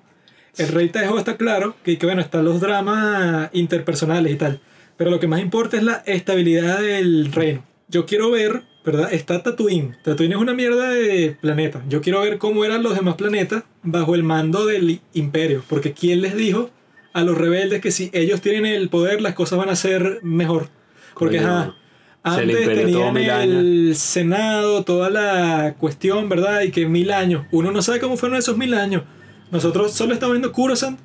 El 0.58 0.70
rey 0.70 0.88
Taeho 0.88 1.18
está 1.18 1.36
claro 1.36 1.76
que, 1.84 1.98
que 1.98 2.06
bueno, 2.06 2.22
están 2.22 2.46
los 2.46 2.62
dramas 2.62 3.50
interpersonales 3.52 4.32
y 4.32 4.36
tal. 4.38 4.62
Pero 4.98 5.12
lo 5.12 5.20
que 5.20 5.28
más 5.28 5.42
importa 5.42 5.78
es 5.78 5.84
la 5.84 6.04
estabilidad 6.06 6.80
del 6.80 7.32
reino. 7.32 7.64
Yo 7.88 8.06
quiero 8.06 8.32
ver, 8.32 8.64
¿verdad? 8.84 9.14
Está 9.14 9.44
Tatooine. 9.44 9.98
Tatooine 10.04 10.34
es 10.34 10.40
una 10.40 10.54
mierda 10.54 10.90
de 10.90 11.38
planeta. 11.40 11.84
Yo 11.90 12.02
quiero 12.02 12.22
ver 12.22 12.38
cómo 12.38 12.66
eran 12.66 12.82
los 12.82 12.96
demás 12.96 13.16
planetas 13.16 13.64
bajo 13.84 14.16
el 14.16 14.24
mando 14.24 14.66
del 14.66 15.02
imperio. 15.14 15.64
Porque 15.68 15.94
¿quién 15.94 16.22
les 16.22 16.36
dijo 16.36 16.70
a 17.14 17.24
los 17.24 17.38
rebeldes 17.38 17.82
que 17.82 17.92
si 17.92 18.10
ellos 18.14 18.42
tienen 18.42 18.66
el 18.66 18.90
poder 18.90 19.22
las 19.22 19.36
cosas 19.36 19.60
van 19.60 19.70
a 19.70 19.76
ser 19.76 20.20
mejor? 20.24 20.70
Porque, 21.14 21.40
ajá, 21.40 21.76
antes 22.24 22.66
tenían 22.66 23.18
el 23.18 23.96
Senado, 23.96 24.84
toda 24.84 25.12
la 25.12 25.76
cuestión, 25.78 26.28
¿verdad? 26.28 26.62
Y 26.62 26.72
que 26.72 26.88
mil 26.88 27.12
años. 27.12 27.46
Uno 27.52 27.72
no 27.72 27.84
sabe 27.84 28.00
cómo 28.00 28.18
fueron 28.18 28.38
esos 28.38 28.58
mil 28.58 28.74
años. 28.74 29.04
Nosotros 29.52 29.94
solo 29.94 30.14
estamos 30.14 30.34
viendo 30.34 30.52
Coruscant, 30.52 31.00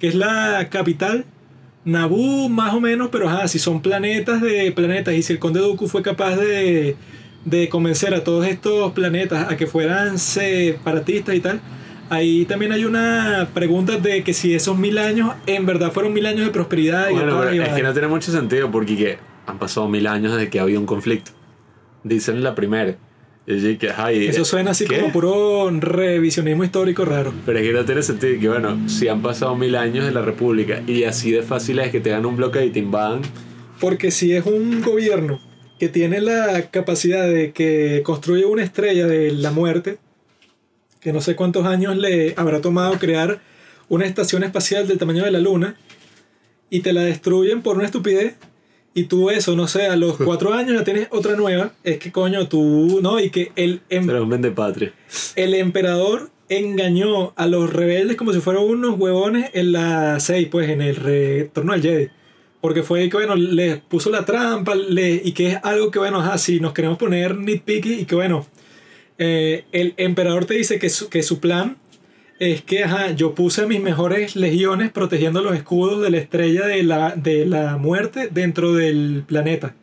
que 0.00 0.08
es 0.08 0.16
la 0.16 0.68
capital. 0.70 1.24
Naboo, 1.84 2.48
más 2.48 2.74
o 2.74 2.80
menos, 2.80 3.08
pero 3.12 3.28
ajá, 3.28 3.46
si 3.48 3.58
son 3.58 3.82
planetas 3.82 4.40
de 4.40 4.72
planetas 4.72 5.14
y 5.14 5.22
si 5.22 5.34
el 5.34 5.38
conde 5.38 5.60
Dooku 5.60 5.86
fue 5.86 6.02
capaz 6.02 6.36
de, 6.36 6.96
de 7.44 7.68
convencer 7.68 8.14
a 8.14 8.24
todos 8.24 8.46
estos 8.46 8.92
planetas 8.92 9.50
a 9.50 9.56
que 9.56 9.66
fueran 9.66 10.18
separatistas 10.18 11.34
y 11.34 11.40
tal, 11.40 11.60
ahí 12.08 12.44
también 12.46 12.72
hay 12.72 12.84
una 12.84 13.48
pregunta 13.52 13.98
de 13.98 14.24
que 14.24 14.32
si 14.32 14.54
esos 14.54 14.78
mil 14.78 14.98
años 14.98 15.32
en 15.46 15.66
verdad 15.66 15.92
fueron 15.92 16.12
mil 16.12 16.26
años 16.26 16.46
de 16.46 16.52
prosperidad 16.52 17.10
y 17.10 17.14
Bueno, 17.14 17.38
pero 17.40 17.52
la 17.52 17.66
es 17.66 17.74
que 17.74 17.82
no 17.82 17.92
tiene 17.92 18.08
mucho 18.08 18.32
sentido 18.32 18.70
porque 18.70 18.96
que 18.96 19.18
han 19.46 19.58
pasado 19.58 19.88
mil 19.88 20.06
años 20.06 20.32
desde 20.32 20.48
que 20.48 20.60
había 20.60 20.78
un 20.78 20.86
conflicto. 20.86 21.32
Dicen 22.02 22.42
la 22.42 22.54
primera. 22.54 22.96
Y 23.46 23.60
yo 23.60 23.78
que, 23.78 23.90
ay, 23.90 24.26
Eso 24.26 24.44
suena 24.44 24.70
así 24.70 24.86
¿qué? 24.86 25.00
como 25.00 25.12
puro 25.12 25.70
revisionismo 25.70 26.64
histórico 26.64 27.04
raro. 27.04 27.32
Pero 27.44 27.58
es 27.58 27.66
que 27.66 27.72
no 27.72 27.84
tiene 27.84 28.02
sentido 28.02 28.40
que, 28.40 28.48
bueno, 28.48 28.88
si 28.88 29.08
han 29.08 29.20
pasado 29.20 29.54
mil 29.54 29.76
años 29.76 30.06
de 30.06 30.12
la 30.12 30.22
República 30.22 30.82
y 30.86 31.04
así 31.04 31.30
de 31.30 31.42
fácil 31.42 31.78
es 31.78 31.90
que 31.90 32.00
te 32.00 32.12
hagan 32.12 32.24
un 32.24 32.36
bloqueo 32.36 32.62
y 32.62 32.70
te 32.70 32.78
invadan, 32.78 33.20
Porque 33.80 34.10
si 34.10 34.32
es 34.32 34.46
un 34.46 34.80
gobierno 34.80 35.40
que 35.78 35.88
tiene 35.88 36.20
la 36.20 36.70
capacidad 36.70 37.28
de 37.28 37.52
que 37.52 38.02
construye 38.02 38.46
una 38.46 38.62
estrella 38.62 39.06
de 39.06 39.32
la 39.32 39.50
muerte, 39.50 39.98
que 41.00 41.12
no 41.12 41.20
sé 41.20 41.36
cuántos 41.36 41.66
años 41.66 41.96
le 41.96 42.32
habrá 42.36 42.62
tomado 42.62 42.98
crear 42.98 43.40
una 43.90 44.06
estación 44.06 44.42
espacial 44.42 44.88
del 44.88 44.96
tamaño 44.96 45.24
de 45.24 45.30
la 45.30 45.40
luna, 45.40 45.76
y 46.70 46.80
te 46.80 46.94
la 46.94 47.02
destruyen 47.02 47.60
por 47.60 47.76
una 47.76 47.84
estupidez, 47.84 48.36
y 48.94 49.04
tú 49.04 49.28
eso, 49.30 49.56
no 49.56 49.66
sé, 49.68 49.86
a 49.86 49.96
los 49.96 50.16
cuatro 50.24 50.52
años 50.54 50.72
ya 50.78 50.84
tienes 50.84 51.08
otra 51.10 51.34
nueva, 51.36 51.72
es 51.82 51.98
que 51.98 52.12
coño, 52.12 52.48
tú, 52.48 53.00
¿no? 53.02 53.18
Y 53.20 53.30
que 53.30 53.52
el, 53.56 53.80
em- 53.90 54.06
patria. 54.54 54.92
el 55.36 55.54
emperador 55.54 56.30
engañó 56.48 57.32
a 57.36 57.46
los 57.46 57.72
rebeldes 57.72 58.16
como 58.16 58.32
si 58.32 58.40
fueran 58.40 58.64
unos 58.64 58.98
huevones 58.98 59.50
en 59.54 59.72
la 59.72 60.20
6, 60.20 60.48
pues 60.50 60.68
en 60.70 60.82
el 60.82 60.96
retorno 60.96 61.72
al 61.72 61.82
Jedi. 61.82 62.08
Porque 62.60 62.82
fue 62.82 63.08
que, 63.10 63.16
bueno, 63.16 63.34
les 63.34 63.78
puso 63.80 64.10
la 64.10 64.24
trampa 64.24 64.74
le- 64.74 65.20
y 65.24 65.32
que 65.32 65.48
es 65.48 65.58
algo 65.62 65.90
que, 65.90 65.98
bueno, 65.98 66.38
si 66.38 66.60
nos 66.60 66.72
queremos 66.72 66.96
poner 66.98 67.36
nitpicky 67.36 67.92
y 67.94 68.04
que, 68.04 68.14
bueno, 68.14 68.46
eh, 69.18 69.64
el 69.72 69.94
emperador 69.96 70.44
te 70.44 70.54
dice 70.54 70.78
que 70.78 70.88
su, 70.88 71.08
que 71.08 71.22
su 71.22 71.40
plan 71.40 71.76
es 72.38 72.62
que, 72.62 72.84
ajá, 72.84 73.12
yo 73.12 73.34
puse 73.34 73.62
a 73.62 73.66
mis 73.66 73.80
mejores 73.80 74.34
legiones 74.36 74.90
protegiendo 74.90 75.40
los 75.42 75.54
escudos 75.54 76.02
de 76.02 76.10
la 76.10 76.18
estrella 76.18 76.66
de 76.66 76.82
la, 76.82 77.14
de 77.16 77.46
la 77.46 77.76
muerte 77.76 78.28
dentro 78.32 78.72
del 78.74 79.22
planeta. 79.26 79.74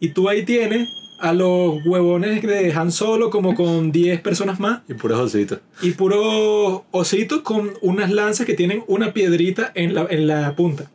Y 0.00 0.10
tú 0.10 0.28
ahí 0.28 0.44
tienes 0.44 0.88
a 1.18 1.34
los 1.34 1.84
huevones 1.84 2.40
de 2.42 2.72
Han 2.72 2.90
Solo 2.90 3.28
como 3.28 3.54
con 3.54 3.92
10 3.92 4.20
personas 4.22 4.58
más 4.58 4.80
Y 4.88 4.94
puros 4.94 5.18
ositos. 5.20 5.58
y 5.82 5.90
puros 5.90 6.82
ositos 6.90 7.40
con 7.42 7.72
unas 7.82 8.10
lanzas 8.10 8.46
que 8.46 8.54
tienen 8.54 8.82
una 8.86 9.12
piedrita 9.12 9.70
en 9.74 9.94
la, 9.94 10.06
en 10.08 10.26
la 10.26 10.56
punta, 10.56 10.90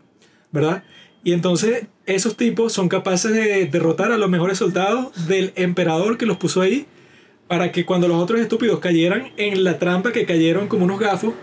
¿verdad? 0.52 0.84
Y 1.24 1.34
entonces 1.34 1.86
esos 2.08 2.36
tipos 2.38 2.74
son 2.74 2.90
capaces 2.90 3.32
de 3.32 3.66
derrotar 3.68 4.12
a 4.12 4.18
los 4.18 4.30
mejores 4.30 4.58
soldados 4.58 5.28
del 5.28 5.54
emperador 5.56 6.18
que 6.18 6.26
los 6.26 6.38
puso 6.38 6.62
ahí 6.62 6.88
para 7.48 7.72
que 7.72 7.86
cuando 7.86 8.08
los 8.08 8.18
otros 8.22 8.40
estúpidos 8.40 8.80
cayeran 8.80 9.32
en 9.38 9.64
la 9.64 9.78
trampa 9.80 10.12
que 10.12 10.26
cayeron 10.26 10.68
como 10.68 10.86
unos 10.86 11.00
gafos, 11.00 11.34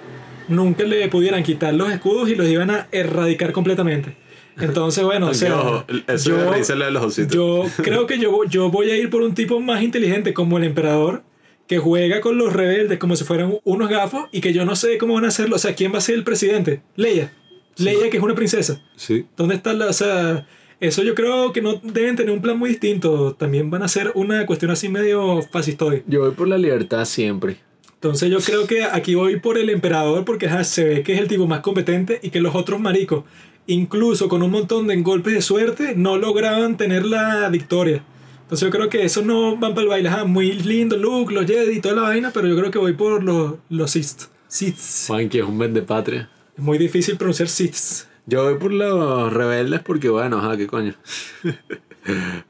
nunca 0.49 0.85
le 0.85 1.09
pudieran 1.09 1.43
quitar 1.43 1.73
los 1.75 1.91
escudos 1.93 2.29
y 2.29 2.35
los 2.35 2.49
iban 2.49 2.71
a 2.71 2.89
erradicar 2.93 3.53
completamente. 3.53 4.17
Entonces, 4.61 5.03
bueno, 5.05 5.29
o 5.29 5.35
sea, 5.35 5.59
ojo, 5.59 5.85
eso 6.09 6.31
yo- 6.31 6.85
de 6.85 6.91
los 6.91 7.03
ositos. 7.05 7.33
yo 7.33 7.65
creo 7.83 8.07
que 8.07 8.19
yo, 8.19 8.45
yo 8.45 8.71
voy 8.71 8.91
a 8.91 8.97
ir 8.97 9.09
por 9.11 9.23
un 9.23 9.35
tipo 9.35 9.61
más 9.61 9.83
inteligente 9.83 10.35
como 10.35 10.59
el 10.59 10.65
emperador 10.65 11.23
que 11.69 11.79
juega 11.79 12.21
con 12.21 12.37
los 12.37 12.53
rebeldes 12.53 12.99
como 12.99 13.17
si 13.17 13.25
fueran 13.25 13.55
unos 13.65 13.89
gafos 13.89 14.25
y 14.33 14.41
que 14.41 14.53
yo 14.53 14.65
no 14.65 14.77
sé 14.77 14.99
cómo 14.99 15.15
van 15.15 15.25
a 15.25 15.29
hacerlo. 15.29 15.57
O 15.57 15.59
sea, 15.59 15.75
¿quién 15.75 15.93
va 15.95 15.99
a 15.99 16.03
ser 16.03 16.17
el 16.17 16.25
presidente? 16.25 16.83
Leia. 16.97 17.33
Leia, 17.79 18.11
que 18.11 18.19
es 18.19 18.23
una 18.23 18.35
princesa. 18.35 18.83
Sí. 18.97 19.25
¿Dónde 19.37 19.55
está 19.55 19.73
la.? 19.73 19.87
O 19.87 19.93
sea, 19.95 20.47
eso 20.83 21.05
yo 21.05 21.15
creo 21.15 21.53
que 21.53 21.63
no 21.63 21.81
deben 21.81 22.17
tener 22.17 22.35
un 22.35 22.43
plan 22.43 22.59
muy 22.59 22.71
distinto. 22.71 23.35
También 23.35 23.71
van 23.71 23.85
a 23.85 23.89
ser 23.89 24.11
una 24.17 24.45
cuestión 24.47 24.73
así 24.73 24.89
medio 24.89 25.41
fascistoide. 25.43 26.03
Yo 26.09 26.23
voy 26.23 26.33
por 26.33 26.49
la 26.49 26.59
libertad 26.59 27.05
siempre. 27.05 27.59
Entonces 27.95 28.29
yo 28.29 28.41
creo 28.41 28.67
que 28.67 28.83
aquí 28.83 29.15
voy 29.15 29.39
por 29.39 29.59
el 29.59 29.71
emperador 29.71 30.25
porque 30.25 30.49
ajá, 30.49 30.65
se 30.65 30.83
ve 30.83 31.03
que 31.05 31.13
es 31.15 31.21
el 31.21 31.29
tipo 31.29 31.47
más 31.47 31.61
competente 31.61 32.19
y 32.21 32.31
que 32.31 32.41
los 32.41 32.57
otros 32.57 32.81
maricos, 32.81 33.23
incluso 33.69 34.29
con 34.29 34.43
un 34.43 34.51
montón 34.51 34.89
de 34.89 35.01
golpes 35.03 35.35
de 35.35 35.41
suerte, 35.41 35.95
no 35.95 36.19
lograban 36.19 36.77
tener 36.77 37.07
la 37.07 37.49
victoria. 37.49 38.03
Entonces 38.43 38.67
yo 38.67 38.73
creo 38.73 38.89
que 38.89 39.05
esos 39.05 39.25
no 39.25 39.57
van 39.57 39.75
para 39.75 39.83
el 39.83 39.89
baile. 39.89 40.09
Ajá, 40.09 40.25
muy 40.25 40.51
lindo 40.51 40.97
Luke, 40.97 41.33
los 41.33 41.47
Jedi 41.47 41.77
y 41.77 41.81
toda 41.81 41.95
la 41.95 42.03
vaina, 42.03 42.33
pero 42.35 42.49
yo 42.49 42.57
creo 42.57 42.73
que 42.73 42.79
voy 42.79 42.95
por 42.95 43.23
los, 43.23 43.55
los 43.71 43.93
Sith. 43.93 44.23
Siths. 44.49 45.05
Juan, 45.07 45.29
que 45.29 45.39
es 45.39 45.45
un 45.45 45.57
vende 45.61 45.83
patria. 45.83 46.29
Es 46.57 46.63
muy 46.63 46.77
difícil 46.77 47.17
pronunciar 47.17 47.49
Siths. 47.49 48.09
Yo 48.27 48.45
voy 48.45 48.55
por 48.59 48.73
los 48.73 49.33
rebeldes 49.33 49.81
porque, 49.81 50.09
bueno, 50.09 50.39
ajá, 50.39 50.57
qué 50.57 50.67
coño. 50.67 50.95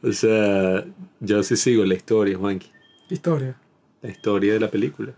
O 0.03 0.13
sea, 0.13 0.83
yo 1.21 1.43
sí 1.43 1.57
sigo 1.57 1.85
la 1.85 1.93
historia, 1.93 2.39
Juanqui. 2.39 2.71
Historia. 3.11 3.55
La 4.01 4.11
historia 4.11 4.55
de 4.55 4.61
la 4.61 4.71
película. 4.71 5.13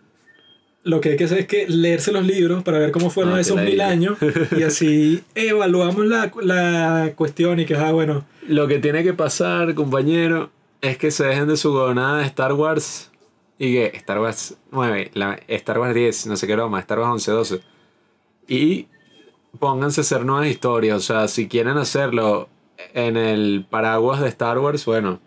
Lo 0.83 1.01
que 1.01 1.11
hay 1.11 1.17
que 1.17 1.25
hacer 1.25 1.39
es 1.39 1.47
que 1.47 1.69
leerse 1.69 2.13
los 2.13 2.27
libros 2.27 2.63
para 2.63 2.79
ver 2.79 2.91
cómo 2.91 3.11
fueron 3.11 3.35
Ah, 3.35 3.41
esos 3.41 3.61
mil 3.61 3.81
años 3.81 4.19
y 4.57 4.63
así 4.65 5.23
evaluamos 5.35 6.05
la, 6.07 6.31
la 6.43 7.13
cuestión 7.15 7.61
y 7.61 7.65
que, 7.65 7.77
ah, 7.77 7.93
bueno, 7.93 8.27
Lo 8.49 8.67
que 8.67 8.81
tiene 8.81 9.03
que 9.03 9.15
pasar, 9.15 9.75
compañero, 9.75 10.51
es 10.83 10.99
que 10.99 11.11
se 11.11 11.25
dejen 11.25 11.47
de 11.47 11.57
su 11.57 11.73
gobernada 11.73 12.19
de 12.19 12.25
Star 12.25 12.53
Wars 12.53 13.11
y 13.59 13.73
que 13.73 13.87
Star 13.95 14.19
Wars 14.19 14.57
9, 14.73 15.13
la, 15.15 15.39
Star 15.49 15.79
Wars 15.79 15.95
10, 15.95 16.27
no 16.27 16.37
sé 16.37 16.47
qué 16.47 16.55
broma, 16.55 16.81
Star 16.81 16.99
Wars 16.99 17.13
11, 17.13 17.31
12. 17.31 17.61
Y 18.49 18.89
pónganse 19.59 20.01
a 20.01 20.03
hacer 20.03 20.25
nuevas 20.25 20.49
historias. 20.49 20.97
O 20.97 21.01
sea, 21.01 21.29
si 21.29 21.49
quieren 21.49 21.77
hacerlo 21.77 22.49
en 22.93 23.17
el 23.17 23.67
paraguas 23.69 24.21
de 24.21 24.29
Star 24.29 24.59
Wars, 24.59 24.85
bueno, 24.85 25.21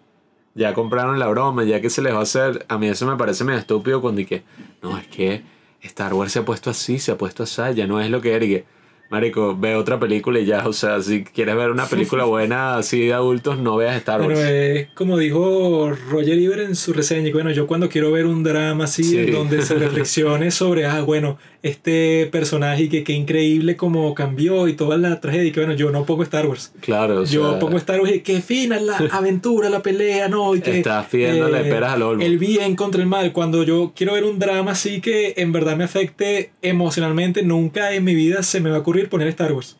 ya 0.55 0.73
compraron 0.73 1.19
la 1.19 1.27
broma, 1.27 1.63
ya 1.63 1.81
que 1.81 1.89
se 1.89 2.01
les 2.01 2.13
va 2.13 2.19
a 2.19 2.23
hacer. 2.23 2.65
A 2.67 2.77
mí 2.77 2.87
eso 2.87 3.05
me 3.05 3.15
parece 3.15 3.43
medio 3.43 3.59
estúpido 3.59 4.01
cuando 4.01 4.19
dije, 4.19 4.43
no, 4.81 4.97
es 4.97 5.07
que 5.07 5.43
Star 5.81 6.13
Wars 6.13 6.31
se 6.31 6.39
ha 6.39 6.45
puesto 6.45 6.69
así, 6.69 6.99
se 6.99 7.11
ha 7.11 7.17
puesto 7.17 7.43
así, 7.43 7.61
ya 7.75 7.87
no 7.87 8.01
es 8.01 8.09
lo 8.09 8.21
que 8.21 8.33
era. 8.33 8.45
Y 8.45 8.63
Marico, 9.09 9.55
ve 9.55 9.75
otra 9.75 9.97
película 9.99 10.37
y 10.39 10.45
ya, 10.45 10.67
o 10.67 10.73
sea, 10.73 11.01
si 11.01 11.23
quieres 11.23 11.55
ver 11.55 11.71
una 11.71 11.85
película 11.89 12.25
buena 12.25 12.75
así 12.75 13.05
de 13.05 13.13
adultos, 13.13 13.57
no 13.57 13.77
veas 13.77 13.95
Star 13.97 14.21
Wars. 14.21 14.37
Es 14.39 14.89
como 14.95 15.17
dijo 15.17 15.91
Roger 16.09 16.37
Ebert 16.37 16.61
en 16.63 16.75
su 16.75 16.91
reseña, 16.91 17.25
que 17.27 17.33
bueno, 17.33 17.51
yo 17.51 17.67
cuando 17.67 17.87
quiero 17.87 18.11
ver 18.11 18.25
un 18.25 18.43
drama 18.43 18.83
así, 18.85 19.03
Sí. 19.03 19.31
donde 19.31 19.61
se 19.61 19.75
reflexione 19.79 20.51
sobre, 20.51 20.85
ah, 20.87 21.01
bueno, 21.03 21.37
este 21.67 22.27
personaje 22.31 22.83
y 22.83 22.89
que 22.89 23.03
qué 23.03 23.13
increíble 23.13 23.75
como 23.75 24.13
cambió 24.15 24.67
y 24.67 24.73
toda 24.73 24.97
la 24.97 25.21
tragedia, 25.21 25.45
y 25.45 25.51
que 25.51 25.59
bueno, 25.59 25.75
yo 25.75 25.91
no 25.91 26.05
pongo 26.05 26.23
Star 26.23 26.47
Wars. 26.47 26.73
Claro, 26.81 27.21
o 27.21 27.23
yo 27.25 27.51
sea, 27.51 27.59
pongo 27.59 27.77
Star 27.77 28.01
Wars 28.01 28.15
y 28.15 28.19
qué 28.21 28.41
fina 28.41 28.79
la 28.79 28.97
aventura, 29.11 29.69
la 29.69 29.81
pelea, 29.81 30.27
¿no? 30.27 30.55
Y 30.55 30.61
que, 30.61 30.71
eh, 30.71 30.77
Estás 30.77 31.07
pidiéndole 31.07 31.63
peras 31.65 31.93
al 31.93 32.01
olmo. 32.01 32.23
El 32.23 32.37
bien 32.37 32.75
contra 32.75 33.01
el 33.01 33.07
mal. 33.07 33.31
Cuando 33.31 33.63
yo 33.63 33.93
quiero 33.95 34.13
ver 34.13 34.23
un 34.23 34.39
drama 34.39 34.71
así 34.71 35.01
que 35.01 35.33
en 35.37 35.51
verdad 35.51 35.77
me 35.77 35.83
afecte 35.83 36.51
emocionalmente, 36.61 37.43
nunca 37.43 37.93
en 37.93 38.03
mi 38.03 38.15
vida 38.15 38.43
se 38.43 38.61
me 38.61 38.69
va 38.69 38.77
a 38.77 38.79
ocurrir 38.79 39.09
poner 39.09 39.27
Star 39.27 39.53
Wars. 39.53 39.77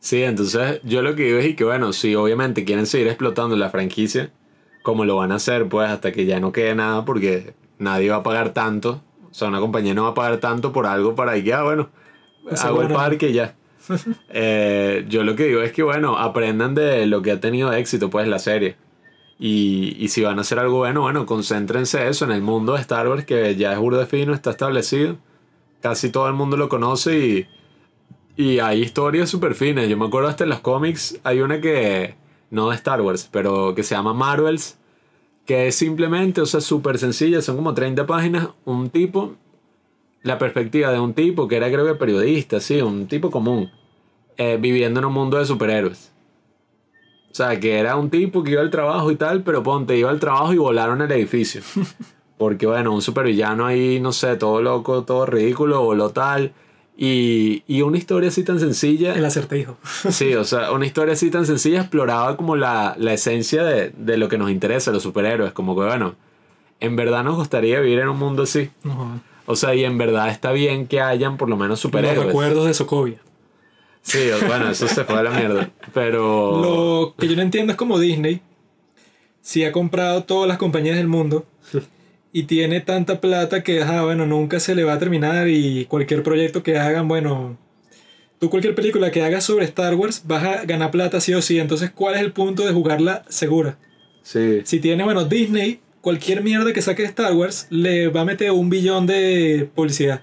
Sí, 0.00 0.22
entonces 0.22 0.80
yo 0.82 1.02
lo 1.02 1.14
que 1.14 1.24
digo 1.24 1.38
es 1.38 1.54
que 1.54 1.64
bueno, 1.64 1.92
si 1.92 2.14
obviamente 2.14 2.64
quieren 2.64 2.86
seguir 2.86 3.08
explotando 3.08 3.54
la 3.56 3.68
franquicia, 3.68 4.30
como 4.82 5.04
lo 5.04 5.16
van 5.16 5.30
a 5.32 5.36
hacer, 5.36 5.68
pues 5.68 5.90
hasta 5.90 6.10
que 6.10 6.24
ya 6.24 6.40
no 6.40 6.52
quede 6.52 6.74
nada, 6.74 7.04
porque 7.04 7.54
nadie 7.78 8.10
va 8.10 8.16
a 8.16 8.22
pagar 8.22 8.54
tanto. 8.54 9.02
O 9.30 9.34
sea, 9.34 9.48
una 9.48 9.60
compañía 9.60 9.94
no 9.94 10.04
va 10.04 10.10
a 10.10 10.14
pagar 10.14 10.38
tanto 10.38 10.72
por 10.72 10.86
algo 10.86 11.14
para 11.14 11.40
que, 11.42 11.52
ah, 11.52 11.62
bueno, 11.62 11.88
hago 12.62 12.82
el 12.82 12.88
parque 12.88 13.30
y 13.30 13.34
ya. 13.34 13.54
Eh, 14.28 15.04
yo 15.08 15.24
lo 15.24 15.34
que 15.34 15.46
digo 15.46 15.62
es 15.62 15.72
que, 15.72 15.82
bueno, 15.82 16.16
aprendan 16.16 16.74
de 16.74 17.06
lo 17.06 17.22
que 17.22 17.32
ha 17.32 17.40
tenido 17.40 17.72
éxito, 17.72 18.08
pues, 18.08 18.28
la 18.28 18.38
serie. 18.38 18.76
Y, 19.38 19.96
y 19.98 20.08
si 20.08 20.22
van 20.22 20.38
a 20.38 20.42
hacer 20.42 20.58
algo 20.58 20.78
bueno, 20.78 21.00
bueno, 21.00 21.26
concéntrense 21.26 22.06
eso 22.06 22.24
en 22.26 22.30
el 22.30 22.42
mundo 22.42 22.74
de 22.74 22.80
Star 22.80 23.08
Wars, 23.08 23.24
que 23.24 23.56
ya 23.56 23.72
es 23.72 23.78
burda 23.78 24.06
fino, 24.06 24.34
está 24.34 24.50
establecido. 24.50 25.16
Casi 25.80 26.10
todo 26.10 26.28
el 26.28 26.34
mundo 26.34 26.56
lo 26.56 26.68
conoce 26.68 27.18
y, 27.18 27.46
y 28.36 28.58
hay 28.58 28.82
historias 28.82 29.30
súper 29.30 29.54
finas. 29.54 29.88
Yo 29.88 29.96
me 29.96 30.06
acuerdo 30.06 30.28
hasta 30.28 30.44
en 30.44 30.50
los 30.50 30.60
cómics, 30.60 31.18
hay 31.24 31.40
una 31.40 31.60
que, 31.60 32.14
no 32.50 32.70
de 32.70 32.76
Star 32.76 33.00
Wars, 33.00 33.28
pero 33.30 33.74
que 33.74 33.82
se 33.82 33.94
llama 33.94 34.12
Marvels, 34.12 34.78
que 35.50 35.66
es 35.66 35.74
simplemente, 35.74 36.40
o 36.40 36.46
sea, 36.46 36.60
súper 36.60 36.96
sencilla, 36.96 37.42
son 37.42 37.56
como 37.56 37.74
30 37.74 38.06
páginas, 38.06 38.50
un 38.64 38.88
tipo, 38.88 39.34
la 40.22 40.38
perspectiva 40.38 40.92
de 40.92 41.00
un 41.00 41.12
tipo 41.12 41.48
que 41.48 41.56
era 41.56 41.66
creo 41.66 41.84
que 41.84 41.96
periodista, 41.96 42.60
sí, 42.60 42.80
un 42.80 43.08
tipo 43.08 43.32
común, 43.32 43.68
eh, 44.36 44.58
viviendo 44.60 45.00
en 45.00 45.06
un 45.06 45.12
mundo 45.12 45.38
de 45.38 45.46
superhéroes. 45.46 46.12
O 47.32 47.34
sea, 47.34 47.58
que 47.58 47.80
era 47.80 47.96
un 47.96 48.10
tipo 48.10 48.44
que 48.44 48.52
iba 48.52 48.60
al 48.60 48.70
trabajo 48.70 49.10
y 49.10 49.16
tal, 49.16 49.42
pero 49.42 49.60
ponte, 49.60 49.98
iba 49.98 50.08
al 50.08 50.20
trabajo 50.20 50.52
y 50.52 50.58
volaron 50.58 51.02
el 51.02 51.10
edificio. 51.10 51.62
Porque 52.38 52.68
bueno, 52.68 52.94
un 52.94 53.02
supervillano 53.02 53.66
ahí, 53.66 53.98
no 53.98 54.12
sé, 54.12 54.36
todo 54.36 54.62
loco, 54.62 55.02
todo 55.02 55.26
ridículo, 55.26 55.82
voló 55.82 56.10
tal. 56.10 56.52
Y, 57.02 57.62
y 57.66 57.80
una 57.80 57.96
historia 57.96 58.28
así 58.28 58.44
tan 58.44 58.60
sencilla. 58.60 59.14
El 59.14 59.24
acertijo. 59.24 59.78
Sí, 60.10 60.34
o 60.34 60.44
sea, 60.44 60.70
una 60.72 60.84
historia 60.84 61.14
así 61.14 61.30
tan 61.30 61.46
sencilla 61.46 61.80
exploraba 61.80 62.36
como 62.36 62.56
la, 62.56 62.94
la 62.98 63.14
esencia 63.14 63.64
de, 63.64 63.90
de 63.96 64.18
lo 64.18 64.28
que 64.28 64.36
nos 64.36 64.50
interesa, 64.50 64.90
los 64.92 65.02
superhéroes. 65.02 65.52
Como 65.54 65.74
que, 65.74 65.86
bueno, 65.86 66.14
en 66.78 66.96
verdad 66.96 67.24
nos 67.24 67.36
gustaría 67.36 67.80
vivir 67.80 68.00
en 68.00 68.08
un 68.10 68.18
mundo 68.18 68.42
así. 68.42 68.68
O 69.46 69.56
sea, 69.56 69.74
y 69.74 69.84
en 69.84 69.96
verdad 69.96 70.28
está 70.28 70.52
bien 70.52 70.86
que 70.86 71.00
hayan 71.00 71.38
por 71.38 71.48
lo 71.48 71.56
menos 71.56 71.70
Los 71.70 71.80
superhéroes. 71.80 72.26
recuerdos 72.26 72.66
de 72.66 72.74
Sokovia. 72.74 73.18
Sí, 74.02 74.18
bueno, 74.46 74.70
eso 74.70 74.86
se 74.86 75.04
fue 75.04 75.16
a 75.18 75.22
la 75.22 75.30
mierda. 75.30 75.70
Pero. 75.94 76.60
Lo 76.62 77.14
que 77.18 77.28
yo 77.28 77.36
no 77.36 77.42
entiendo 77.42 77.72
es 77.72 77.76
como 77.78 77.98
Disney, 77.98 78.42
si 79.40 79.64
ha 79.64 79.72
comprado 79.72 80.24
todas 80.24 80.46
las 80.48 80.58
compañías 80.58 80.96
del 80.98 81.08
mundo 81.08 81.46
y 82.32 82.44
tiene 82.44 82.80
tanta 82.80 83.20
plata 83.20 83.62
que, 83.62 83.82
ah, 83.82 84.04
bueno, 84.04 84.26
nunca 84.26 84.60
se 84.60 84.74
le 84.74 84.84
va 84.84 84.94
a 84.94 84.98
terminar 84.98 85.48
y 85.48 85.86
cualquier 85.86 86.22
proyecto 86.22 86.62
que 86.62 86.78
hagan, 86.78 87.08
bueno, 87.08 87.58
tú 88.38 88.50
cualquier 88.50 88.74
película 88.74 89.10
que 89.10 89.22
hagas 89.22 89.44
sobre 89.44 89.64
Star 89.64 89.94
Wars 89.94 90.22
vas 90.26 90.44
a 90.44 90.64
ganar 90.64 90.90
plata 90.90 91.20
sí 91.20 91.34
o 91.34 91.42
sí. 91.42 91.58
Entonces, 91.58 91.90
¿cuál 91.90 92.14
es 92.14 92.20
el 92.20 92.32
punto 92.32 92.66
de 92.66 92.72
jugarla 92.72 93.24
segura? 93.28 93.78
Sí. 94.22 94.60
Si 94.64 94.80
tiene, 94.80 95.04
bueno, 95.04 95.24
Disney, 95.24 95.80
cualquier 96.00 96.42
mierda 96.42 96.72
que 96.72 96.82
saque 96.82 97.02
de 97.02 97.08
Star 97.08 97.34
Wars 97.34 97.66
le 97.70 98.08
va 98.08 98.22
a 98.22 98.24
meter 98.24 98.50
un 98.52 98.70
billón 98.70 99.06
de 99.06 99.68
publicidad. 99.74 100.22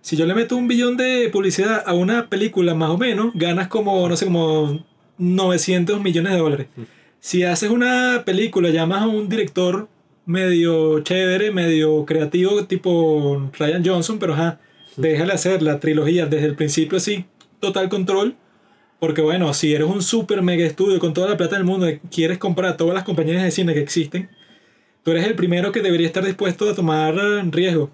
Si 0.00 0.16
yo 0.16 0.26
le 0.26 0.34
meto 0.34 0.56
un 0.56 0.66
billón 0.66 0.96
de 0.96 1.28
publicidad 1.32 1.84
a 1.86 1.94
una 1.94 2.28
película 2.28 2.74
más 2.74 2.90
o 2.90 2.98
menos, 2.98 3.32
ganas 3.34 3.68
como, 3.68 4.08
no 4.08 4.16
sé, 4.16 4.24
como 4.24 4.84
900 5.18 6.00
millones 6.00 6.32
de 6.32 6.38
dólares. 6.38 6.66
Si 7.20 7.44
haces 7.44 7.70
una 7.70 8.24
película, 8.24 8.70
llamas 8.70 9.02
a 9.02 9.06
un 9.06 9.28
director 9.28 9.88
medio 10.32 11.00
chévere, 11.00 11.52
medio 11.52 12.04
creativo, 12.04 12.64
tipo 12.64 13.50
Ryan 13.58 13.84
Johnson, 13.84 14.18
pero 14.18 14.32
ajá, 14.32 14.58
déjale 14.96 15.32
hacer 15.32 15.62
la 15.62 15.78
trilogía 15.78 16.26
desde 16.26 16.46
el 16.46 16.56
principio 16.56 16.98
así, 16.98 17.26
total 17.60 17.88
control. 17.88 18.34
Porque 18.98 19.20
bueno, 19.20 19.52
si 19.52 19.74
eres 19.74 19.88
un 19.88 20.00
super 20.02 20.42
mega 20.42 20.64
estudio 20.64 20.98
con 20.98 21.12
toda 21.12 21.28
la 21.28 21.36
plata 21.36 21.56
del 21.56 21.64
mundo, 21.64 21.86
quieres 22.10 22.38
comprar 22.38 22.76
todas 22.76 22.94
las 22.94 23.04
compañías 23.04 23.42
de 23.42 23.50
cine 23.50 23.74
que 23.74 23.80
existen, 23.80 24.30
tú 25.02 25.10
eres 25.10 25.26
el 25.26 25.34
primero 25.34 25.72
que 25.72 25.80
debería 25.80 26.06
estar 26.06 26.24
dispuesto 26.24 26.68
a 26.68 26.74
tomar 26.74 27.14
riesgo. 27.50 27.90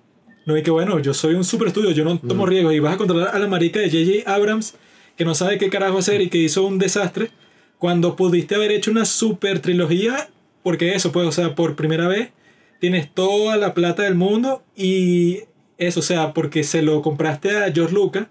No 0.46 0.56
y 0.56 0.62
que 0.62 0.70
bueno, 0.70 0.98
yo 0.98 1.12
soy 1.12 1.34
un 1.34 1.44
super 1.44 1.68
estudio, 1.68 1.90
yo 1.90 2.04
no 2.04 2.18
tomo 2.18 2.46
riesgo 2.46 2.72
y 2.72 2.78
vas 2.78 2.94
a 2.94 2.98
controlar 2.98 3.34
a 3.34 3.38
la 3.38 3.48
marica 3.48 3.80
de 3.80 3.90
JJ 3.90 4.26
Abrams 4.26 4.76
que 5.16 5.24
no 5.24 5.34
sabe 5.34 5.58
qué 5.58 5.68
carajo 5.68 5.98
hacer 5.98 6.20
y 6.22 6.30
que 6.30 6.38
hizo 6.38 6.64
un 6.64 6.78
desastre 6.78 7.30
cuando 7.78 8.16
pudiste 8.16 8.54
haber 8.54 8.70
hecho 8.70 8.90
una 8.90 9.04
super 9.04 9.60
trilogía 9.60 10.28
porque 10.62 10.94
eso 10.94 11.12
pues, 11.12 11.26
o 11.26 11.32
sea, 11.32 11.54
por 11.54 11.76
primera 11.76 12.08
vez 12.08 12.30
tienes 12.78 13.12
toda 13.12 13.56
la 13.56 13.74
plata 13.74 14.02
del 14.02 14.14
mundo 14.14 14.62
y 14.76 15.40
eso, 15.78 16.00
o 16.00 16.02
sea, 16.02 16.34
porque 16.34 16.64
se 16.64 16.82
lo 16.82 17.02
compraste 17.02 17.56
a 17.56 17.72
George 17.72 17.94
Lucas 17.94 18.26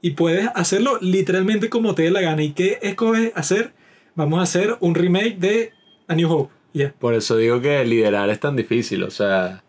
y 0.00 0.10
puedes 0.10 0.48
hacerlo 0.54 0.98
literalmente 1.00 1.68
como 1.68 1.94
te 1.94 2.02
dé 2.02 2.10
la 2.10 2.20
gana. 2.20 2.42
¿Y 2.42 2.52
qué 2.52 2.78
escoges 2.82 3.32
hacer? 3.34 3.72
Vamos 4.14 4.40
a 4.40 4.42
hacer 4.42 4.76
un 4.80 4.94
remake 4.94 5.38
de 5.38 5.72
A 6.08 6.14
New 6.14 6.30
Hope. 6.30 6.52
Ya. 6.74 6.92
Por 6.98 7.14
eso 7.14 7.36
digo 7.36 7.60
que 7.60 7.84
liderar 7.84 8.28
es 8.30 8.40
tan 8.40 8.56
difícil. 8.56 9.02
O 9.04 9.10
sea, 9.10 9.62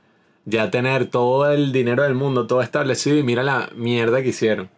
ya 0.46 0.72
tener 0.72 1.06
todo 1.06 1.52
el 1.52 1.72
dinero 1.72 2.04
del 2.04 2.16
mundo, 2.16 2.48
todo 2.48 2.62
establecido 2.62 3.18
y 3.18 3.24
mira 3.24 3.44
la 3.44 3.70
mierda 3.76 4.22
que 4.22 4.30
hicieron. 4.30 4.70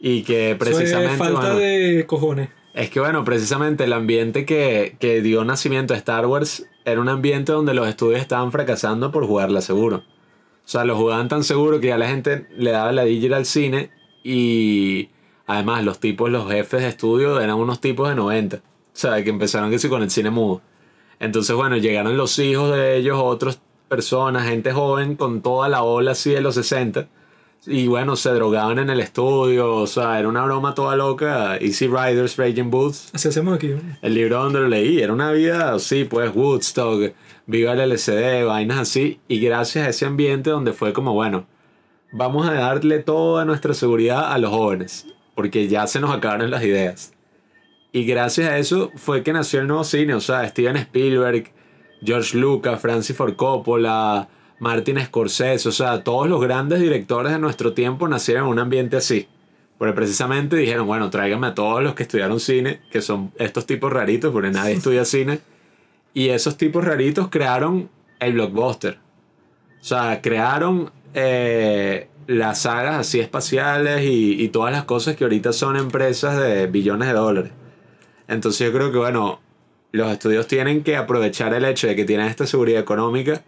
Y 0.00 0.22
que 0.22 0.50
Eso 0.50 0.52
es 0.52 0.58
precisamente. 0.58 1.16
falta 1.16 1.54
bueno, 1.54 1.58
de 1.58 2.04
cojones. 2.06 2.48
Es 2.74 2.90
que 2.90 3.00
bueno, 3.00 3.24
precisamente 3.24 3.84
el 3.84 3.92
ambiente 3.92 4.44
que, 4.44 4.96
que 4.98 5.22
dio 5.22 5.44
nacimiento 5.44 5.94
a 5.94 5.96
Star 5.96 6.26
Wars 6.26 6.66
era 6.86 7.00
un 7.00 7.08
ambiente 7.08 7.50
donde 7.50 7.74
los 7.74 7.88
estudios 7.88 8.20
estaban 8.20 8.52
fracasando 8.52 9.10
por 9.10 9.26
jugarla 9.26 9.60
seguro. 9.60 9.96
O 9.96 10.68
sea, 10.68 10.84
lo 10.84 10.96
jugaban 10.96 11.28
tan 11.28 11.42
seguro 11.42 11.80
que 11.80 11.88
ya 11.88 11.98
la 11.98 12.08
gente 12.08 12.46
le 12.56 12.70
daba 12.70 12.92
la 12.92 13.06
ir 13.06 13.34
al 13.34 13.44
cine 13.44 13.90
y 14.22 15.10
además 15.48 15.84
los 15.84 15.98
tipos, 15.98 16.30
los 16.30 16.48
jefes 16.48 16.82
de 16.82 16.88
estudio 16.88 17.40
eran 17.40 17.56
unos 17.56 17.80
tipos 17.80 18.08
de 18.08 18.14
90. 18.14 18.56
O 18.58 18.60
sea, 18.92 19.22
que 19.24 19.30
empezaron 19.30 19.70
que 19.70 19.88
con 19.88 20.02
el 20.02 20.10
cine 20.10 20.30
mudo. 20.30 20.62
Entonces, 21.18 21.56
bueno, 21.56 21.76
llegaron 21.76 22.16
los 22.16 22.38
hijos 22.38 22.72
de 22.72 22.96
ellos, 22.96 23.18
otras 23.20 23.60
personas, 23.88 24.46
gente 24.46 24.72
joven 24.72 25.16
con 25.16 25.42
toda 25.42 25.68
la 25.68 25.82
ola 25.82 26.12
así 26.12 26.30
de 26.30 26.40
los 26.40 26.54
60. 26.54 27.08
Y 27.66 27.88
bueno, 27.88 28.14
se 28.14 28.30
drogaban 28.30 28.78
en 28.78 28.90
el 28.90 29.00
estudio, 29.00 29.74
o 29.74 29.86
sea, 29.88 30.18
era 30.18 30.28
una 30.28 30.44
broma 30.44 30.74
toda 30.74 30.94
loca. 30.94 31.56
Easy 31.56 31.88
Riders, 31.88 32.36
Raging 32.36 32.70
Boots. 32.70 33.10
Así 33.12 33.28
hacemos 33.28 33.56
aquí. 33.56 33.74
El 34.02 34.14
libro 34.14 34.42
donde 34.42 34.60
lo 34.60 34.68
leí, 34.68 35.00
era 35.00 35.12
una 35.12 35.32
vida 35.32 35.74
así, 35.74 36.04
pues 36.04 36.34
Woodstock, 36.34 37.12
viva 37.46 37.72
el 37.72 37.80
LCD, 37.80 38.46
vainas 38.46 38.78
así. 38.78 39.20
Y 39.26 39.40
gracias 39.40 39.86
a 39.86 39.90
ese 39.90 40.06
ambiente 40.06 40.50
donde 40.50 40.72
fue 40.72 40.92
como, 40.92 41.12
bueno, 41.12 41.46
vamos 42.12 42.48
a 42.48 42.54
darle 42.54 43.00
toda 43.00 43.44
nuestra 43.44 43.74
seguridad 43.74 44.32
a 44.32 44.38
los 44.38 44.50
jóvenes, 44.50 45.06
porque 45.34 45.66
ya 45.66 45.86
se 45.88 45.98
nos 45.98 46.14
acabaron 46.14 46.50
las 46.50 46.62
ideas. 46.62 47.14
Y 47.90 48.04
gracias 48.04 48.48
a 48.48 48.58
eso 48.58 48.92
fue 48.94 49.22
que 49.22 49.32
nació 49.32 49.60
el 49.60 49.66
nuevo 49.66 49.82
cine, 49.82 50.14
o 50.14 50.20
sea, 50.20 50.46
Steven 50.48 50.76
Spielberg, 50.76 51.50
George 52.04 52.36
Lucas, 52.36 52.80
Francis 52.80 53.16
Ford 53.16 53.34
Coppola, 53.34 54.28
Martin 54.58 55.04
Scorsese, 55.04 55.68
o 55.68 55.72
sea, 55.72 56.02
todos 56.02 56.28
los 56.28 56.40
grandes 56.40 56.80
directores 56.80 57.32
de 57.32 57.38
nuestro 57.38 57.72
tiempo 57.72 58.08
nacieron 58.08 58.44
en 58.44 58.50
un 58.52 58.58
ambiente 58.58 58.96
así. 58.96 59.28
Porque 59.78 59.92
precisamente 59.92 60.56
dijeron, 60.56 60.86
bueno, 60.86 61.10
tráigame 61.10 61.48
a 61.48 61.54
todos 61.54 61.82
los 61.82 61.94
que 61.94 62.04
estudiaron 62.04 62.40
cine, 62.40 62.80
que 62.90 63.02
son 63.02 63.32
estos 63.36 63.66
tipos 63.66 63.92
raritos, 63.92 64.32
porque 64.32 64.50
nadie 64.50 64.74
estudia 64.76 65.04
cine. 65.04 65.40
Y 66.14 66.30
esos 66.30 66.56
tipos 66.56 66.84
raritos 66.84 67.28
crearon 67.28 67.90
el 68.18 68.32
blockbuster. 68.32 68.98
O 69.80 69.84
sea, 69.84 70.22
crearon 70.22 70.90
eh, 71.12 72.08
las 72.26 72.62
sagas 72.62 72.96
así 72.96 73.20
espaciales 73.20 74.02
y, 74.02 74.42
y 74.42 74.48
todas 74.48 74.72
las 74.72 74.84
cosas 74.84 75.16
que 75.16 75.24
ahorita 75.24 75.52
son 75.52 75.76
empresas 75.76 76.40
de 76.40 76.66
billones 76.66 77.08
de 77.08 77.14
dólares. 77.14 77.52
Entonces 78.28 78.66
yo 78.66 78.72
creo 78.72 78.90
que, 78.90 78.98
bueno, 78.98 79.40
los 79.92 80.10
estudios 80.10 80.46
tienen 80.46 80.82
que 80.82 80.96
aprovechar 80.96 81.54
el 81.54 81.64
hecho 81.64 81.86
de 81.86 81.96
que 81.96 82.04
tienen 82.04 82.26
esta 82.26 82.46
seguridad 82.46 82.80
económica, 82.80 83.42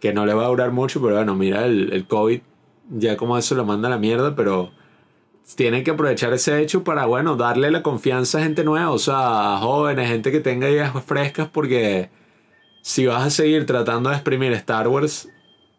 que 0.00 0.12
no 0.12 0.26
le 0.26 0.34
va 0.34 0.44
a 0.44 0.48
durar 0.48 0.70
mucho, 0.70 1.00
pero 1.00 1.16
bueno, 1.16 1.34
mira, 1.34 1.64
el, 1.66 1.92
el 1.92 2.06
COVID 2.06 2.40
ya 2.90 3.16
como 3.16 3.36
eso 3.36 3.54
lo 3.54 3.64
manda 3.64 3.88
a 3.88 3.90
la 3.90 3.98
mierda, 3.98 4.34
pero 4.34 4.70
tienen 5.56 5.84
que 5.84 5.92
aprovechar 5.92 6.32
ese 6.32 6.60
hecho 6.60 6.84
para, 6.84 7.06
bueno, 7.06 7.36
darle 7.36 7.70
la 7.70 7.82
confianza 7.82 8.38
a 8.38 8.42
gente 8.42 8.64
nueva, 8.64 8.90
o 8.90 8.98
sea, 8.98 9.56
a 9.56 9.58
jóvenes, 9.58 10.08
gente 10.08 10.30
que 10.30 10.40
tenga 10.40 10.68
ideas 10.68 10.92
frescas, 11.04 11.48
porque 11.48 12.10
si 12.82 13.06
vas 13.06 13.26
a 13.26 13.30
seguir 13.30 13.66
tratando 13.66 14.10
de 14.10 14.16
exprimir 14.16 14.52
Star 14.52 14.88
Wars, 14.88 15.28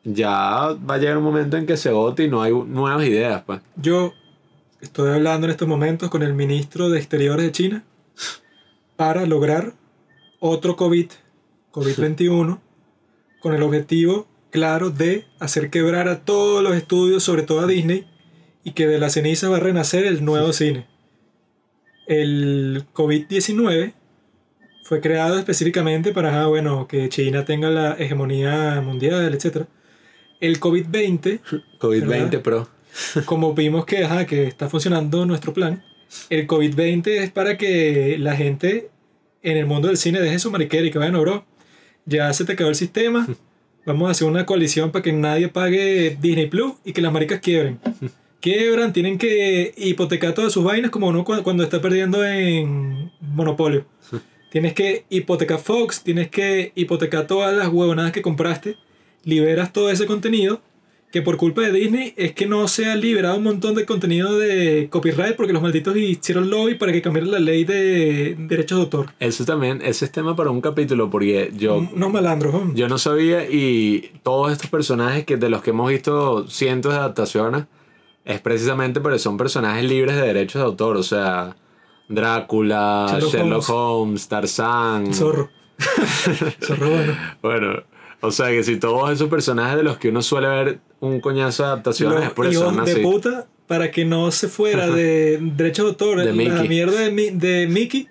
ya 0.04 0.74
va 0.74 0.96
a 0.96 0.98
llegar 0.98 1.18
un 1.18 1.24
momento 1.24 1.58
en 1.58 1.66
que 1.66 1.78
se 1.78 1.90
agote 1.90 2.24
y 2.24 2.30
no 2.30 2.42
hay 2.42 2.52
nuevas 2.52 3.06
ideas, 3.06 3.44
pues. 3.46 3.62
Yo 3.76 4.14
estoy 4.82 5.12
hablando 5.12 5.46
en 5.46 5.52
estos 5.52 5.68
momentos 5.68 6.10
con 6.10 6.24
el 6.24 6.34
ministro 6.34 6.90
de 6.90 6.98
Exteriores 6.98 7.46
de 7.46 7.52
China 7.52 7.84
para 8.96 9.26
lograr 9.26 9.74
otro 10.40 10.76
COVID, 10.76 11.10
COVID-21, 11.72 12.60
con 13.40 13.54
el 13.54 13.64
objetivo 13.64 14.28
claro 14.52 14.90
de 14.90 15.26
hacer 15.40 15.70
quebrar 15.70 16.08
a 16.08 16.22
todos 16.22 16.64
los 16.64 16.76
estudios, 16.76 17.24
sobre 17.24 17.44
todo 17.44 17.62
a 17.62 17.68
Disney, 17.68 18.08
y 18.64 18.72
que 18.72 18.88
de 18.88 19.00
la 19.00 19.10
ceniza 19.10 19.50
va 19.50 19.58
a 19.58 19.62
renacer 19.62 20.06
el 20.06 20.26
nuevo 20.26 20.54
cine. 20.54 20.86
El 22.08 22.86
COVID-19 22.94 23.94
fue 24.84 25.02
creado 25.02 25.38
específicamente 25.38 26.12
para, 26.12 26.42
ah, 26.42 26.48
bueno, 26.48 26.88
que 26.88 27.10
China 27.10 27.46
tenga 27.46 27.70
la 27.70 27.94
hegemonía 27.94 28.82
mundial, 28.82 29.34
etc. 29.34 29.68
El 30.40 30.60
COVID-20 30.60 31.42
COVID-20 31.80 32.08
¿Verdad? 32.08 32.42
Pro. 32.42 32.68
como 33.26 33.54
vimos 33.56 33.86
que, 33.86 34.04
ajá, 34.04 34.26
que 34.26 34.44
está 34.44 34.68
funcionando 34.68 35.26
nuestro 35.26 35.54
plan, 35.54 35.84
el 36.30 36.48
COVID-20 36.48 37.08
es 37.08 37.32
para 37.32 37.58
que 37.58 38.18
la 38.18 38.36
gente 38.36 38.90
en 39.44 39.58
el 39.58 39.68
mundo 39.68 39.88
del 39.88 39.98
cine 39.98 40.20
deje 40.20 40.40
su 40.40 40.52
mariquera 40.52 40.88
y 40.88 40.92
que, 40.92 40.98
bueno, 40.98 41.22
bro, 41.22 41.46
ya 42.10 42.34
se 42.34 42.44
te 42.46 42.56
quedó 42.56 42.70
el 42.70 42.76
sistema, 42.76 43.28
vamos 43.86 44.08
a 44.08 44.12
hacer 44.12 44.28
una 44.28 44.46
coalición 44.46 44.92
para 44.92 45.04
que 45.04 45.14
nadie 45.14 45.48
pague 45.48 46.18
Disney 46.20 46.48
Plus 46.48 46.74
y 46.84 46.92
que 46.94 47.02
las 47.02 47.14
maricas 47.14 47.40
quiebren. 47.40 47.80
Quiebran, 48.42 48.94
tienen 48.94 49.18
que 49.18 49.74
hipotecar 49.76 50.34
todas 50.34 50.54
sus 50.54 50.64
vainas 50.64 50.92
como 50.92 51.08
uno 51.10 51.26
cu- 51.26 51.44
cuando 51.44 51.62
está 51.62 51.82
perdiendo 51.82 52.26
en 52.26 53.12
Monopolio. 53.20 53.86
Tienes 54.52 54.74
que 54.74 55.04
hipotecar 55.10 55.60
Fox, 55.60 56.02
tienes 56.04 56.30
que 56.30 56.72
hipotecar 56.74 57.28
todas 57.28 57.56
las 57.56 57.68
huevonadas 57.68 58.12
que 58.14 58.22
compraste, 58.22 58.78
liberas 59.26 59.74
todo 59.74 59.92
ese 59.92 60.06
contenido 60.08 60.62
que 61.12 61.22
por 61.24 61.38
culpa 61.38 61.62
de 61.62 61.72
Disney 61.72 62.14
es 62.18 62.34
que 62.34 62.46
no 62.46 62.68
se 62.68 62.86
ha 62.86 62.96
liberado 62.96 63.38
un 63.38 63.44
montón 63.44 63.74
de 63.74 63.86
contenido 63.86 64.38
de 64.38 64.90
copyright 64.92 65.36
porque 65.36 65.54
los 65.54 65.62
malditos 65.62 65.98
hicieron 65.98 66.50
lobby 66.52 66.76
para 66.76 66.92
que 66.92 67.02
cambiara 67.02 67.28
la 67.28 67.40
ley 67.40 67.64
de 67.64 68.36
derechos 68.38 68.78
de 68.78 68.84
autor. 68.84 69.08
Eso 69.20 69.44
también, 69.44 69.82
ese 69.84 70.06
es 70.06 70.12
tema 70.12 70.36
para 70.36 70.52
un 70.52 70.62
capítulo, 70.62 71.10
porque 71.10 71.52
yo, 71.56 71.78
Unos 71.78 72.12
malandros, 72.14 72.54
hombre. 72.54 72.80
yo 72.80 72.88
no 72.88 72.98
sabía 73.00 73.50
y 73.50 74.12
todos 74.22 74.52
estos 74.52 74.70
personajes 74.70 75.26
que 75.26 75.38
de 75.38 75.50
los 75.50 75.64
que 75.64 75.72
hemos 75.72 75.90
visto 75.90 76.48
cientos 76.48 76.94
de 76.94 77.00
adaptaciones 77.00 77.66
es 78.26 78.40
precisamente 78.42 79.02
porque 79.02 79.18
son 79.18 79.38
personajes 79.38 79.84
libres 79.86 80.16
de 80.16 80.22
derechos 80.22 80.62
de 80.62 80.66
autor, 80.68 80.98
o 80.98 81.04
sea, 81.04 81.56
Drácula, 82.08 83.08
Sherlock 83.10 83.32
Sherlock, 83.32 83.70
Holmes, 83.70 84.28
Tarzán. 84.28 85.14
Zorro. 85.14 85.50
Zorro, 86.62 86.90
bueno. 86.90 87.14
Bueno, 87.42 87.84
o 88.22 88.32
sea 88.32 88.48
que 88.50 88.64
si 88.64 88.78
todos 88.78 89.12
esos 89.12 89.30
personajes 89.30 89.78
de 89.78 89.84
los 89.84 89.98
que 89.98 90.10
uno 90.10 90.22
suele 90.22 90.48
ver 90.48 90.80
un 91.00 91.20
coñazo 91.22 91.64
de 91.64 91.70
adaptaciones 91.70 92.24
es 92.24 92.32
por 92.32 92.48
eso 92.48 92.72
de 92.72 92.92
así. 92.92 93.02
puta 93.02 93.48
para 93.68 93.92
que 93.92 94.04
no 94.04 94.32
se 94.32 94.48
fuera 94.48 94.88
de 94.88 95.38
derechos 95.42 95.86
de 95.86 95.90
autor 95.90 96.20
De 96.20 96.26
la 96.26 96.64
mierda 96.64 97.00
de, 97.02 97.12
Mi- 97.12 97.30
de 97.30 97.68
Mickey 97.68 98.08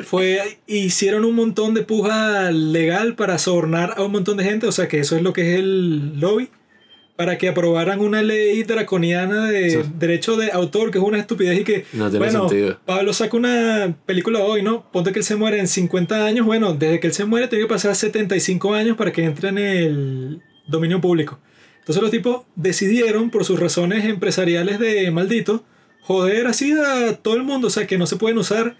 fue 0.00 0.58
hicieron 0.66 1.24
un 1.24 1.34
montón 1.34 1.74
de 1.74 1.82
puja 1.82 2.50
legal 2.50 3.14
para 3.14 3.38
sobornar 3.38 3.94
a 3.96 4.02
un 4.02 4.12
montón 4.12 4.36
de 4.36 4.44
gente 4.44 4.66
o 4.66 4.72
sea 4.72 4.88
que 4.88 4.98
eso 5.00 5.16
es 5.16 5.22
lo 5.22 5.32
que 5.32 5.52
es 5.54 5.58
el 5.60 6.18
lobby 6.20 6.50
para 7.16 7.38
que 7.38 7.48
aprobaran 7.48 8.00
una 8.00 8.22
ley 8.22 8.62
draconiana 8.62 9.46
de 9.46 9.70
Sí. 9.70 9.78
derecho 9.98 10.36
de 10.36 10.52
autor 10.52 10.90
que 10.90 10.98
es 10.98 11.04
una 11.04 11.18
estupidez 11.18 11.60
y 11.60 11.64
que 11.64 11.84
No 11.92 12.10
tiene 12.10 12.26
bueno 12.26 12.48
sentido. 12.48 12.78
Pablo 12.84 13.12
saca 13.12 13.36
una 13.36 13.96
película 14.06 14.40
hoy 14.40 14.62
no 14.62 14.90
ponte 14.92 15.12
que 15.12 15.20
él 15.20 15.24
se 15.24 15.36
muere 15.36 15.58
en 15.58 15.66
50 15.68 16.26
años 16.26 16.44
bueno 16.46 16.74
desde 16.74 17.00
que 17.00 17.06
él 17.06 17.12
se 17.14 17.24
muere 17.24 17.48
tiene 17.48 17.64
que 17.64 17.68
pasar 17.70 17.94
75 17.94 18.74
años 18.74 18.96
para 18.96 19.12
que 19.12 19.24
entre 19.24 19.48
en 19.48 19.58
el 19.58 20.42
dominio 20.68 21.00
público 21.00 21.38
entonces 21.78 22.02
los 22.02 22.10
tipos 22.10 22.42
decidieron, 22.56 23.30
por 23.30 23.44
sus 23.44 23.60
razones 23.60 24.04
empresariales 24.06 24.80
de 24.80 25.08
maldito, 25.12 25.62
joder 26.00 26.48
así 26.48 26.72
a 26.72 27.14
todo 27.22 27.36
el 27.36 27.44
mundo. 27.44 27.68
O 27.68 27.70
sea, 27.70 27.86
que 27.86 27.96
no 27.96 28.06
se 28.06 28.16
pueden 28.16 28.38
usar 28.38 28.76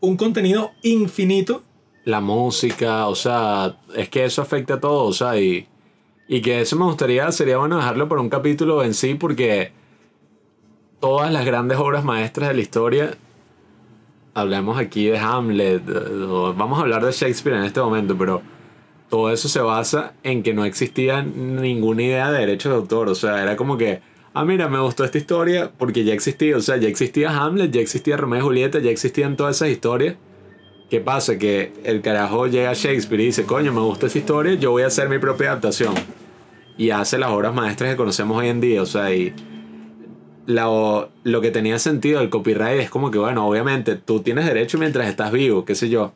un 0.00 0.16
contenido 0.16 0.72
infinito. 0.82 1.62
La 2.04 2.20
música, 2.20 3.06
o 3.06 3.14
sea, 3.14 3.76
es 3.94 4.08
que 4.08 4.24
eso 4.24 4.42
afecta 4.42 4.74
a 4.74 4.80
todo, 4.80 5.04
o 5.04 5.12
sea, 5.12 5.38
y, 5.38 5.68
y 6.32 6.42
que 6.42 6.60
eso 6.60 6.76
me 6.76 6.84
gustaría, 6.84 7.32
sería 7.32 7.58
bueno 7.58 7.76
dejarlo 7.76 8.06
por 8.06 8.20
un 8.20 8.28
capítulo 8.28 8.84
en 8.84 8.94
sí, 8.94 9.14
porque 9.14 9.72
todas 11.00 11.32
las 11.32 11.44
grandes 11.44 11.76
obras 11.76 12.04
maestras 12.04 12.50
de 12.50 12.54
la 12.54 12.60
historia, 12.60 13.16
hablemos 14.32 14.78
aquí 14.78 15.06
de 15.06 15.18
Hamlet, 15.18 15.82
vamos 16.56 16.78
a 16.78 16.82
hablar 16.82 17.04
de 17.04 17.10
Shakespeare 17.10 17.56
en 17.56 17.64
este 17.64 17.80
momento, 17.80 18.16
pero 18.16 18.42
todo 19.08 19.32
eso 19.32 19.48
se 19.48 19.60
basa 19.60 20.12
en 20.22 20.44
que 20.44 20.54
no 20.54 20.64
existía 20.64 21.20
ninguna 21.20 22.04
idea 22.04 22.30
de 22.30 22.38
derechos 22.38 22.70
de 22.70 22.78
autor, 22.78 23.08
o 23.08 23.16
sea, 23.16 23.42
era 23.42 23.56
como 23.56 23.76
que, 23.76 24.00
ah, 24.32 24.44
mira, 24.44 24.68
me 24.68 24.78
gustó 24.78 25.02
esta 25.02 25.18
historia 25.18 25.72
porque 25.76 26.04
ya 26.04 26.14
existía, 26.14 26.56
o 26.56 26.60
sea, 26.60 26.76
ya 26.76 26.86
existía 26.86 27.36
Hamlet, 27.36 27.72
ya 27.72 27.80
existía 27.80 28.16
Romeo 28.16 28.38
y 28.38 28.42
Julieta, 28.42 28.78
ya 28.78 28.92
existían 28.92 29.36
todas 29.36 29.56
esas 29.56 29.70
historias. 29.70 30.14
¿Qué 30.90 31.00
pasa? 31.00 31.38
Que 31.38 31.72
el 31.84 32.02
carajo 32.02 32.48
llega 32.48 32.70
a 32.70 32.74
Shakespeare 32.74 33.22
y 33.22 33.26
dice, 33.26 33.44
coño, 33.44 33.72
me 33.72 33.80
gusta 33.80 34.06
esta 34.06 34.18
historia, 34.18 34.54
yo 34.54 34.72
voy 34.72 34.82
a 34.82 34.88
hacer 34.88 35.08
mi 35.08 35.18
propia 35.18 35.50
adaptación. 35.50 35.94
Y 36.76 36.90
hace 36.90 37.16
las 37.16 37.30
obras 37.30 37.54
maestras 37.54 37.90
que 37.90 37.96
conocemos 37.96 38.36
hoy 38.36 38.48
en 38.48 38.60
día, 38.60 38.82
o 38.82 38.86
sea, 38.86 39.14
y 39.14 39.32
lo 40.46 41.40
que 41.40 41.52
tenía 41.52 41.78
sentido 41.78 42.18
del 42.18 42.28
copyright 42.28 42.80
es 42.80 42.90
como 42.90 43.12
que, 43.12 43.18
bueno, 43.18 43.46
obviamente 43.46 43.94
tú 43.94 44.20
tienes 44.20 44.46
derecho 44.46 44.78
mientras 44.78 45.06
estás 45.06 45.30
vivo, 45.30 45.64
qué 45.64 45.76
sé 45.76 45.88
yo. 45.88 46.12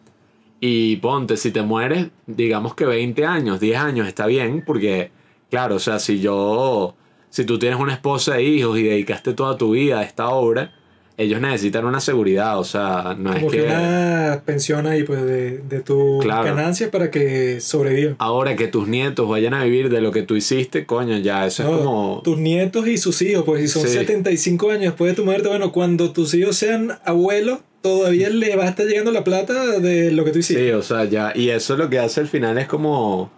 Y 0.58 0.96
ponte, 0.96 1.36
si 1.36 1.52
te 1.52 1.62
mueres, 1.62 2.08
digamos 2.26 2.74
que 2.74 2.84
20 2.84 3.24
años, 3.26 3.60
10 3.60 3.78
años 3.78 4.08
está 4.08 4.26
bien, 4.26 4.64
porque, 4.66 5.12
claro, 5.50 5.76
o 5.76 5.78
sea, 5.78 6.00
si 6.00 6.18
yo, 6.18 6.96
si 7.30 7.44
tú 7.44 7.60
tienes 7.60 7.78
una 7.78 7.92
esposa 7.92 8.38
e 8.38 8.42
hijos 8.42 8.76
y 8.76 8.82
dedicaste 8.82 9.34
toda 9.34 9.56
tu 9.56 9.70
vida 9.72 10.00
a 10.00 10.02
esta 10.02 10.30
obra, 10.30 10.72
ellos 11.16 11.40
necesitan 11.40 11.84
una 11.84 12.00
seguridad, 12.00 12.58
o 12.58 12.64
sea, 12.64 13.14
no 13.16 13.32
Como 13.34 13.46
es 13.46 13.52
que 13.52 13.58
que... 13.60 13.66
una 13.66 14.42
pensión 14.44 14.86
ahí, 14.86 15.04
pues, 15.04 15.22
de, 15.24 15.58
de 15.58 15.80
tu 15.80 16.18
Claro. 16.20 16.44
ganancia 16.44 16.90
para 16.90 17.10
que 17.10 17.60
sobrevivan. 17.60 18.16
Ahora 18.18 18.56
que 18.56 18.66
tus 18.66 18.88
nietos 18.88 19.28
vayan 19.28 19.54
a 19.54 19.62
vivir 19.64 19.90
de 19.90 20.00
lo 20.00 20.10
que 20.10 20.22
tú 20.22 20.34
hiciste, 20.34 20.86
coño, 20.86 21.16
ya 21.18 21.46
eso 21.46 21.62
No, 21.62 21.70
es 21.70 21.76
como... 21.84 22.20
Tus 22.24 22.38
nietos 22.38 22.88
y 22.88 22.98
sus 22.98 23.22
hijos, 23.22 23.44
pues 23.44 23.60
si 23.62 23.68
son 23.68 23.82
Sí. 23.88 23.90
75 23.98 24.70
años 24.70 24.82
después 24.84 25.12
de 25.12 25.16
tu 25.16 25.24
muerte, 25.24 25.48
bueno, 25.48 25.70
cuando 25.70 26.10
tus 26.12 26.34
hijos 26.34 26.56
sean 26.56 26.98
abuelos, 27.04 27.60
todavía 27.80 28.28
le 28.30 28.56
va 28.56 28.64
a 28.64 28.68
estar 28.70 28.86
llegando 28.86 29.12
la 29.12 29.22
plata 29.22 29.78
de 29.78 30.10
lo 30.10 30.24
que 30.24 30.32
tú 30.32 30.38
hiciste. 30.40 30.64
Sí, 30.66 30.70
o 30.72 30.82
sea, 30.82 31.04
ya. 31.04 31.32
Y 31.36 31.50
eso 31.50 31.76
lo 31.76 31.88
que 31.90 31.98
hace 32.00 32.20
al 32.22 32.28
final 32.28 32.58
es 32.58 32.66
como 32.66 33.30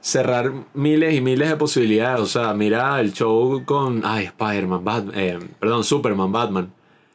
cerrar 0.00 0.52
miles 0.74 1.14
y 1.14 1.20
miles 1.20 1.48
de 1.48 1.56
posibilidades. 1.56 2.20
O 2.20 2.26
sea, 2.26 2.52
mira 2.54 3.00
el 3.00 3.12
show 3.12 3.62
con. 3.64 4.02
Ay, 4.04 4.26
Spider-Man, 4.26 4.84
Bat- 4.84 5.12
eh, 5.14 5.38
perdón, 5.60 5.84
Superman, 5.84 6.30
Batman. 6.32 6.72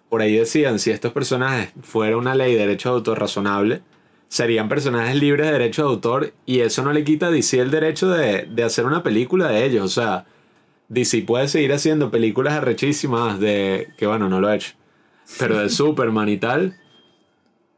Por 0.10 0.22
ahí 0.22 0.36
decían: 0.36 0.80
si 0.80 0.92
estos 0.92 1.12
personajes 1.14 1.72
fuera 1.82 2.18
una 2.18 2.36
ley 2.36 2.54
de 2.54 2.60
derecho 2.62 2.90
de 2.90 2.96
autor 2.96 3.20
razonable, 3.20 3.82
serían 4.28 4.70
personajes 4.70 5.16
libres 5.16 5.48
de 5.48 5.54
derecho 5.54 5.84
de 5.84 5.90
autor. 5.90 6.34
Y 6.46 6.60
eso 6.60 6.84
no 6.84 6.92
le 6.94 7.04
quita 7.04 7.28
a 7.28 7.32
DC 7.32 7.60
el 7.60 7.72
derecho 7.72 8.10
de, 8.10 8.48
de 8.50 8.64
hacer 8.64 8.86
una 8.86 9.04
película 9.04 9.50
de 9.50 9.66
ellos. 9.66 9.86
O 9.86 10.02
sea, 10.02 10.26
DC 10.90 11.22
puede 11.24 11.48
seguir 11.48 11.72
haciendo 11.74 12.10
películas 12.12 12.54
arrechísimas 12.54 13.40
de. 13.40 13.88
que 13.98 14.08
bueno, 14.08 14.30
no 14.30 14.42
lo 14.42 14.48
ha 14.48 14.56
hecho. 14.56 14.74
Pero 15.38 15.60
de 15.60 15.70
Superman 15.70 16.30
y 16.30 16.38
tal. 16.38 16.76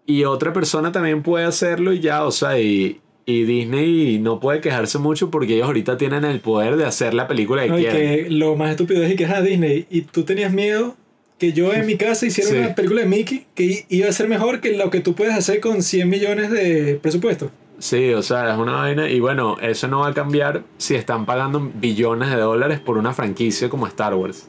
Y 0.06 0.24
otra 0.26 0.52
persona 0.54 0.92
también 0.92 1.24
puede 1.24 1.46
hacerlo 1.46 1.94
y 1.94 2.00
ya, 2.00 2.26
o 2.26 2.32
sea, 2.32 2.60
y, 2.60 3.00
y 3.26 3.44
Disney 3.44 4.20
no 4.20 4.40
puede 4.40 4.60
quejarse 4.60 4.98
mucho 4.98 5.30
porque 5.30 5.54
ellos 5.56 5.68
ahorita 5.68 5.96
tienen 5.98 6.26
el 6.26 6.40
poder 6.42 6.76
de 6.76 6.86
hacer 6.86 7.14
la 7.14 7.28
película 7.28 7.64
que 7.64 7.70
No, 7.70 7.80
y 7.80 7.84
quieran. 7.84 8.10
que 8.10 8.28
lo 8.30 8.56
más 8.56 8.72
estúpido 8.72 9.04
es 9.04 9.16
que 9.16 9.24
es 9.26 9.30
a 9.30 9.42
Disney 9.42 9.86
y 9.90 10.02
tú 10.02 10.24
tenías 10.24 10.52
miedo 10.52 10.98
que 11.42 11.54
yo 11.54 11.74
en 11.74 11.88
mi 11.88 11.98
casa 11.98 12.28
hiciera 12.28 12.52
Sí. 12.52 12.56
una 12.56 12.76
película 12.76 13.02
de 13.02 13.08
Mickey 13.08 13.48
que 13.56 13.86
iba 13.90 14.08
a 14.08 14.12
ser 14.12 14.30
mejor 14.30 14.62
que 14.62 14.78
lo 14.78 14.92
que 14.92 15.00
tú 15.00 15.16
puedes 15.16 15.34
hacer 15.34 15.60
con 15.60 15.82
100 15.82 16.08
millones 16.08 16.52
de 16.52 17.00
presupuesto. 17.02 17.50
Sí, 17.80 18.14
o 18.14 18.22
sea, 18.22 18.54
es 18.54 18.60
una 18.60 18.74
vaina. 18.74 19.10
Y 19.10 19.20
bueno, 19.20 19.58
eso 19.60 19.88
no 19.88 20.02
va 20.02 20.10
a 20.10 20.14
cambiar 20.14 20.62
si 20.78 20.94
están 20.94 21.26
pagando 21.26 21.72
billones 21.74 22.30
de 22.30 22.36
dólares 22.36 22.80
por 22.80 23.00
una 23.00 23.12
franquicia 23.12 23.70
como 23.70 23.88
Star 23.88 24.14
Wars. 24.14 24.48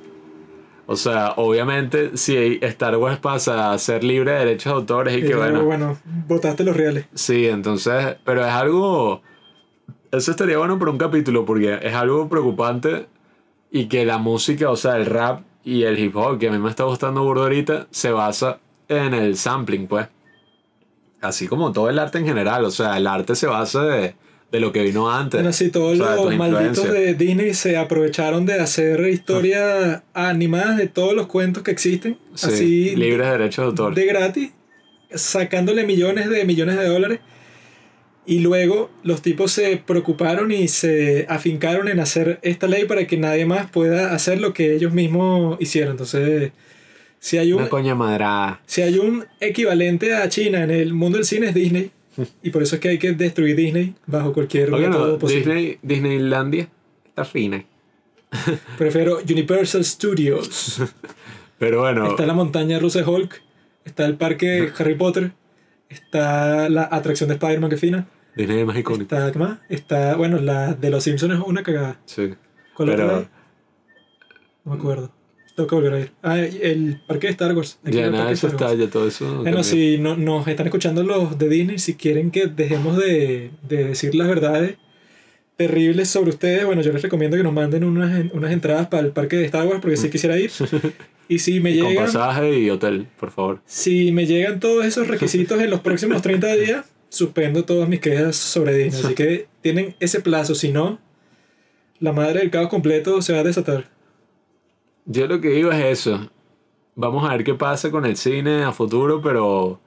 O 0.84 0.96
sea, 0.96 1.32
obviamente, 1.36 2.14
si 2.18 2.58
Star 2.60 2.94
Wars 2.98 3.18
pasa 3.20 3.72
a 3.72 3.78
ser 3.78 4.04
libre 4.04 4.32
de 4.32 4.38
derechos 4.40 4.64
de 4.74 4.78
autores 4.78 5.14
y 5.16 5.20
Y 5.20 5.22
que 5.22 5.34
bueno, 5.34 5.64
bueno, 5.64 5.98
votaste 6.28 6.62
los 6.62 6.76
reales. 6.76 7.06
Sí, 7.14 7.46
entonces, 7.46 8.16
pero 8.26 8.42
es 8.42 8.52
algo, 8.52 9.22
eso 10.10 10.30
estaría 10.30 10.58
bueno 10.58 10.78
por 10.78 10.90
un 10.90 10.98
capítulo 10.98 11.46
porque 11.46 11.78
es 11.80 11.94
algo 11.94 12.28
preocupante 12.28 13.06
y 13.70 13.86
que 13.86 14.04
la 14.04 14.18
música, 14.18 14.70
o 14.70 14.76
sea, 14.76 14.96
el 14.98 15.06
rap 15.06 15.40
y 15.64 15.84
el 15.84 15.98
hip 15.98 16.16
hop 16.16 16.38
que 16.38 16.48
a 16.48 16.50
mí 16.50 16.58
me 16.58 16.70
está 16.70 16.84
gustando 16.84 17.22
burdo 17.22 17.42
ahorita, 17.42 17.88
se 17.90 18.10
basa 18.10 18.58
en 18.88 19.14
el 19.14 19.36
sampling, 19.36 19.86
pues. 19.86 20.08
Así 21.20 21.46
como 21.46 21.72
todo 21.72 21.88
el 21.88 21.98
arte 21.98 22.18
en 22.18 22.26
general, 22.26 22.64
o 22.64 22.70
sea, 22.70 22.96
el 22.96 23.06
arte 23.06 23.36
se 23.36 23.46
basa 23.46 23.84
de, 23.84 24.14
de 24.50 24.60
lo 24.60 24.72
que 24.72 24.82
vino 24.82 25.10
antes. 25.10 25.40
Bueno, 25.40 25.52
sí, 25.52 25.70
todos 25.70 25.98
o 25.98 26.04
sea, 26.04 26.16
de 26.16 26.24
los 26.24 26.36
malditos 26.36 26.90
de 26.90 27.14
Disney 27.14 27.54
se 27.54 27.76
aprovecharon 27.76 28.44
de 28.44 28.54
hacer 28.54 29.00
historias 29.08 30.02
animadas 30.14 30.76
de 30.76 30.88
todos 30.88 31.14
los 31.14 31.26
cuentos 31.26 31.62
que 31.62 31.70
existen. 31.70 32.18
Sí, 32.34 32.46
así 32.46 32.96
libres 32.96 33.26
de 33.26 33.32
derechos 33.32 33.64
de 33.64 33.66
autor. 33.68 33.94
de 33.94 34.04
gratis, 34.04 34.50
sacándole 35.14 35.84
millones 35.84 36.28
de 36.28 36.44
millones 36.44 36.76
de 36.76 36.88
dólares. 36.88 37.20
Y 38.24 38.38
luego 38.38 38.90
los 39.02 39.20
tipos 39.20 39.50
se 39.50 39.76
preocuparon 39.78 40.52
y 40.52 40.68
se 40.68 41.26
afincaron 41.28 41.88
en 41.88 41.98
hacer 41.98 42.38
esta 42.42 42.68
ley 42.68 42.84
para 42.84 43.06
que 43.06 43.16
nadie 43.16 43.46
más 43.46 43.70
pueda 43.70 44.14
hacer 44.14 44.40
lo 44.40 44.52
que 44.52 44.74
ellos 44.76 44.92
mismos 44.92 45.56
hicieron. 45.60 45.92
Entonces, 45.92 46.52
si 47.18 47.38
hay 47.38 47.52
un, 47.52 47.62
Una 47.62 47.68
coña 47.68 47.94
madrada. 47.94 48.60
si 48.66 48.82
hay 48.82 48.98
un 48.98 49.24
equivalente 49.40 50.14
a 50.14 50.28
China 50.28 50.62
en 50.62 50.70
el 50.70 50.94
mundo 50.94 51.18
del 51.18 51.24
cine 51.26 51.48
es 51.48 51.54
Disney. 51.54 51.90
Y 52.42 52.50
por 52.50 52.62
eso 52.62 52.76
es 52.76 52.80
que 52.80 52.90
hay 52.90 52.98
que 52.98 53.12
destruir 53.12 53.56
Disney 53.56 53.94
bajo 54.06 54.32
cualquier 54.32 54.72
Oye, 54.72 54.86
método 54.86 55.12
no, 55.12 55.18
posible. 55.18 55.54
Disney, 55.54 55.78
Disneylandia 55.82 56.68
está 57.06 57.24
fina. 57.24 57.64
Prefiero 58.78 59.18
Universal 59.18 59.84
Studios. 59.84 60.80
Pero 61.58 61.80
bueno, 61.80 62.10
Está 62.10 62.26
la 62.26 62.34
montaña 62.34 62.78
rusa 62.78 63.08
Hulk. 63.08 63.40
Está 63.84 64.04
el 64.06 64.16
parque 64.16 64.70
Harry 64.78 64.94
Potter. 64.94 65.32
Está 65.92 66.68
la 66.68 66.88
atracción 66.90 67.28
de 67.28 67.34
Spider-Man 67.34 67.70
que 67.70 67.76
fina. 67.76 68.08
Disney 68.34 68.60
es 68.60 68.66
más 68.66 68.76
icónico. 68.76 69.14
Está, 69.14 69.30
¿qué 69.30 69.38
más? 69.38 69.58
Está, 69.68 70.16
bueno, 70.16 70.38
la 70.38 70.72
de 70.72 70.90
los 70.90 71.04
Simpsons 71.04 71.34
es 71.34 71.40
una 71.40 71.62
cagada. 71.62 72.00
Sí. 72.06 72.34
¿Cuál 72.74 72.88
Pero-? 72.88 73.28
No 74.64 74.72
me 74.72 74.78
acuerdo. 74.78 75.12
Tengo 75.54 75.68
que 75.68 75.74
volver 75.74 75.92
a 75.92 76.00
ir. 76.00 76.12
Ah, 76.22 76.38
el 76.38 77.02
parque 77.06 77.26
de 77.26 77.32
Star 77.32 77.54
Wars. 77.54 77.78
Ya 77.84 78.10
nada 78.10 78.30
eso 78.30 78.46
está, 78.46 78.72
ya 78.72 78.88
todo 78.88 79.06
eso. 79.06 79.42
Bueno, 79.42 79.62
si 79.62 79.98
no, 79.98 80.16
nos 80.16 80.48
están 80.48 80.66
escuchando 80.66 81.02
los 81.02 81.38
de 81.38 81.48
Disney, 81.50 81.78
si 81.78 81.94
quieren 81.94 82.30
que 82.30 82.46
dejemos 82.46 82.96
de, 82.96 83.50
de 83.68 83.84
decir 83.84 84.14
las 84.14 84.28
verdades 84.28 84.76
terribles 85.66 86.08
sobre 86.08 86.30
ustedes, 86.30 86.64
bueno, 86.66 86.82
yo 86.82 86.92
les 86.92 87.02
recomiendo 87.02 87.36
que 87.36 87.42
nos 87.42 87.52
manden 87.52 87.84
unas, 87.84 88.24
unas 88.32 88.52
entradas 88.52 88.88
para 88.88 89.06
el 89.06 89.12
parque 89.12 89.36
de 89.36 89.44
Star 89.44 89.66
Wars 89.66 89.80
porque 89.80 89.96
sí 89.96 90.10
quisiera 90.10 90.38
ir. 90.38 90.50
Y 91.28 91.38
si 91.38 91.60
me 91.60 91.78
Con 91.78 91.88
llegan, 91.88 92.04
pasaje 92.06 92.58
y 92.58 92.68
hotel, 92.68 93.06
por 93.18 93.30
favor. 93.30 93.60
si 93.64 94.12
me 94.12 94.26
llegan 94.26 94.60
todos 94.60 94.84
esos 94.84 95.08
requisitos 95.08 95.62
en 95.62 95.70
los 95.70 95.80
próximos 95.88 96.20
30 96.20 96.56
días, 96.56 96.84
suspendo 97.08 97.64
todas 97.64 97.88
mis 97.88 98.00
quejas 98.00 98.36
sobre 98.36 98.74
Disney. 98.74 99.04
Así 99.04 99.14
que 99.14 99.46
tienen 99.62 99.94
ese 100.00 100.20
plazo, 100.20 100.54
si 100.54 100.72
no, 100.72 100.98
la 102.00 102.12
madre 102.12 102.40
del 102.40 102.50
caos 102.50 102.68
completo 102.68 103.22
se 103.22 103.32
va 103.32 103.38
a 103.38 103.44
desatar. 103.44 103.88
Yo 105.06 105.26
lo 105.26 105.40
que 105.40 105.50
digo 105.50 105.70
es 105.70 106.00
eso. 106.00 106.30
Vamos 106.96 107.24
a 107.24 107.34
ver 107.34 107.44
qué 107.44 107.54
pasa 107.54 107.90
con 107.90 108.04
el 108.04 108.16
cine 108.16 108.64
a 108.64 108.72
futuro, 108.72 109.22
pero 109.22 109.80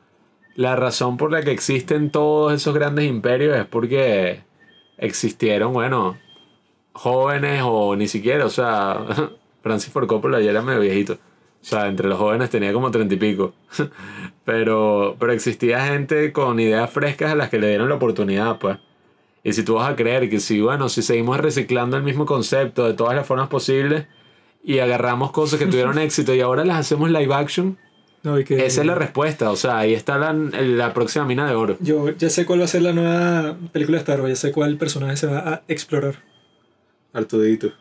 la 0.55 0.75
razón 0.75 1.17
por 1.17 1.31
la 1.31 1.43
que 1.43 1.51
existen 1.51 2.09
todos 2.09 2.53
esos 2.53 2.73
grandes 2.73 3.05
imperios 3.05 3.55
es 3.55 3.65
porque 3.65 4.39
existieron, 4.98 5.74
bueno, 5.74 6.17
jóvenes 6.93 7.61
o 7.65 7.95
ni 7.95 8.07
siquiera, 8.07 8.45
o 8.45 8.49
sea, 8.49 9.06
Francis 9.64 9.91
Ford 9.91 10.07
Coppola 10.07 10.40
ya 10.41 10.51
era 10.51 10.61
medio 10.61 10.80
viejito. 10.80 11.14
O 11.14 11.67
sea, 11.67 11.88
entre 11.88 12.07
los 12.07 12.19
jóvenes 12.19 12.51
tenía 12.51 12.72
como 12.74 12.91
treinta 12.91 13.15
y 13.15 13.17
pico. 13.17 13.53
Pero, 14.45 15.15
pero 15.17 15.32
existía 15.32 15.88
gente 15.88 16.32
con 16.32 16.59
ideas 16.59 16.88
frescas 16.91 17.32
a 17.32 17.35
las 17.35 17.49
que 17.49 17.57
le 17.57 17.67
dieron 17.67 17.90
la 17.90 17.95
oportunidad, 17.95 18.59
pues. 18.59 18.77
Y 19.43 19.53
si 19.53 19.64
tú 19.64 19.74
vas 19.74 19.91
a 19.91 19.95
creer 19.95 20.30
que 20.30 20.40
si, 20.40 20.61
bueno, 20.61 20.88
si 20.88 21.01
seguimos 21.01 21.40
reciclando 21.40 21.98
el 21.98 22.03
mismo 22.03 22.27
concepto 22.27 22.85
de 22.85 22.93
todas 22.93 23.15
las 23.15 23.25
formas 23.25 23.48
posibles 23.48 24.06
y 24.64 24.77
agarramos 24.77 25.32
cosas 25.32 25.57
que 25.57 25.65
tuvieron 25.65 25.98
éxito 25.99 26.35
y 26.35 26.41
ahora 26.41 26.64
las 26.64 26.77
hacemos 26.77 27.09
live 27.09 27.33
action, 27.33 27.80
No, 28.25 28.39
y 28.39 28.43
que- 28.43 28.65
esa 28.65 28.81
es 28.81 28.87
la 28.87 28.95
respuesta. 28.95 29.51
O 29.51 29.55
sea, 29.55 29.77
ahí 29.77 29.93
está 29.93 30.17
la, 30.17 30.33
la 30.33 30.93
próxima 30.93 31.25
mina 31.25 31.47
de 31.47 31.55
oro. 31.55 31.77
Yo 31.79 32.09
ya 32.09 32.29
sé 32.29 32.45
cuál 32.45 32.59
va 32.59 32.65
a 32.65 32.67
ser 32.67 32.81
la 32.81 32.91
nueva 32.91 33.55
película 33.71 33.97
de 33.97 34.01
Star 34.01 34.19
Wars, 34.19 34.31
ya 34.31 34.35
sé 34.47 34.51
cuál 34.51 34.77
personaje 34.77 35.15
se 35.15 35.27
va 35.27 35.39
a 35.47 35.61
explorar. 35.67 36.15
Artudito. 37.13 37.71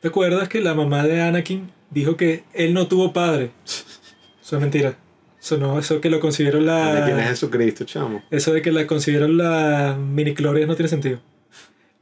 ¿Te 0.00 0.08
acuerdas 0.08 0.48
que 0.48 0.60
la 0.60 0.74
mamá 0.74 1.04
de 1.04 1.20
Anakin 1.22 1.70
dijo 1.90 2.16
que 2.16 2.42
él 2.54 2.74
no 2.74 2.88
tuvo 2.88 3.12
padre? 3.12 3.50
Eso 3.64 4.56
es 4.56 4.60
mentira. 4.60 4.96
Eso 5.40 5.58
no, 5.58 5.78
eso 5.78 6.00
que 6.00 6.08
lo 6.08 6.18
considero 6.20 6.60
la... 6.60 7.02
¿Quién 7.04 7.18
es 7.18 7.28
Jesucristo, 7.28 7.84
chamo? 7.84 8.22
Eso 8.30 8.52
de 8.52 8.62
que 8.62 8.72
la 8.72 8.86
considero 8.86 9.28
la 9.28 9.96
minicloria 9.98 10.66
no 10.66 10.74
tiene 10.76 10.88
sentido. 10.88 11.20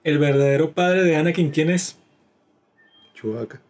El 0.04 0.18
verdadero 0.18 0.72
padre 0.72 1.02
de 1.02 1.16
Anakin, 1.16 1.50
¿quién 1.50 1.70
es? 1.70 1.96
Chubaca. 3.14 3.60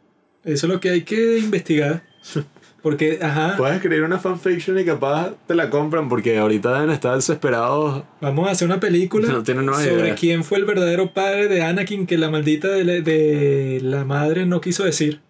Eso 0.44 0.66
es 0.66 0.72
lo 0.72 0.80
que 0.80 0.90
hay 0.90 1.02
que 1.02 1.38
investigar. 1.38 2.02
Porque, 2.82 3.18
ajá, 3.20 3.56
Puedes 3.58 3.76
escribir 3.76 4.02
una 4.04 4.18
fanfiction 4.18 4.78
y 4.78 4.84
capaz 4.84 5.32
te 5.46 5.54
la 5.54 5.68
compran 5.68 6.08
porque 6.08 6.38
ahorita 6.38 6.72
deben 6.74 6.90
estar 6.90 7.14
desesperados. 7.14 8.04
vamos 8.20 8.48
a 8.48 8.52
hacer 8.52 8.66
una 8.66 8.80
película 8.80 9.28
No 9.28 9.44
sobre 9.44 10.00
idea. 10.02 10.14
quién 10.14 10.44
fue 10.44 10.58
el 10.58 10.64
verdadero 10.64 11.12
padre 11.12 11.48
de 11.48 11.62
Anakin 11.62 12.06
que 12.06 12.16
la 12.16 12.30
maldita 12.30 12.68
de 12.68 12.84
la, 12.84 12.92
de 13.00 13.80
la 13.82 14.04
madre 14.04 14.46
no 14.46 14.60
quiso 14.60 14.84
decir. 14.84 15.20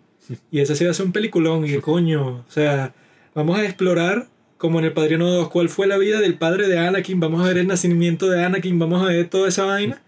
Y 0.52 0.60
ese 0.60 0.76
sí 0.76 0.84
va 0.84 0.92
a 0.92 0.94
ser 0.94 1.06
un 1.06 1.12
peliculón. 1.12 1.66
Y 1.66 1.76
coño, 1.78 2.44
o 2.46 2.50
sea, 2.50 2.94
vamos 3.34 3.58
a 3.58 3.64
explorar, 3.64 4.28
como 4.58 4.78
en 4.78 4.84
El 4.84 4.92
Padrino 4.92 5.28
2, 5.28 5.48
cuál 5.48 5.68
fue 5.68 5.88
la 5.88 5.98
vida 5.98 6.20
del 6.20 6.34
padre 6.34 6.68
de 6.68 6.78
Anakin. 6.78 7.18
Vamos 7.18 7.42
a 7.42 7.48
ver 7.48 7.58
el 7.58 7.66
nacimiento 7.66 8.28
de 8.28 8.44
Anakin, 8.44 8.78
vamos 8.78 9.02
a 9.02 9.06
ver 9.06 9.28
toda 9.28 9.48
esa 9.48 9.64
vaina. 9.64 10.02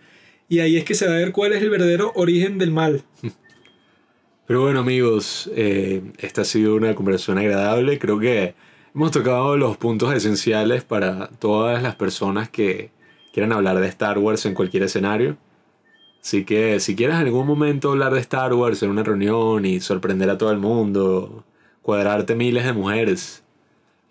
Y 0.48 0.60
ahí 0.60 0.76
es 0.76 0.84
que 0.84 0.94
se 0.94 1.08
va 1.08 1.14
a 1.14 1.16
ver 1.18 1.32
cuál 1.32 1.54
es 1.54 1.62
el 1.62 1.70
verdadero 1.70 2.12
origen 2.14 2.58
del 2.58 2.70
mal. 2.70 3.02
Pero 4.46 4.62
bueno 4.62 4.80
amigos, 4.80 5.50
eh, 5.54 6.02
esta 6.18 6.42
ha 6.42 6.44
sido 6.44 6.74
una 6.74 6.94
conversación 6.94 7.38
agradable. 7.38 7.98
Creo 7.98 8.18
que 8.18 8.54
hemos 8.94 9.10
tocado 9.12 9.56
los 9.56 9.76
puntos 9.76 10.12
esenciales 10.14 10.82
para 10.84 11.28
todas 11.38 11.82
las 11.82 11.94
personas 11.94 12.48
que 12.50 12.90
quieran 13.32 13.52
hablar 13.52 13.78
de 13.80 13.88
Star 13.88 14.18
Wars 14.18 14.44
en 14.46 14.54
cualquier 14.54 14.82
escenario. 14.84 15.36
Así 16.22 16.44
que 16.44 16.80
si 16.80 16.94
quieres 16.96 17.16
en 17.16 17.22
algún 17.22 17.46
momento 17.46 17.90
hablar 17.92 18.14
de 18.14 18.20
Star 18.20 18.52
Wars 18.54 18.82
en 18.82 18.90
una 18.90 19.02
reunión 19.02 19.64
y 19.64 19.80
sorprender 19.80 20.30
a 20.30 20.38
todo 20.38 20.50
el 20.52 20.58
mundo, 20.58 21.44
cuadrarte 21.82 22.34
miles 22.34 22.64
de 22.64 22.72
mujeres 22.72 23.41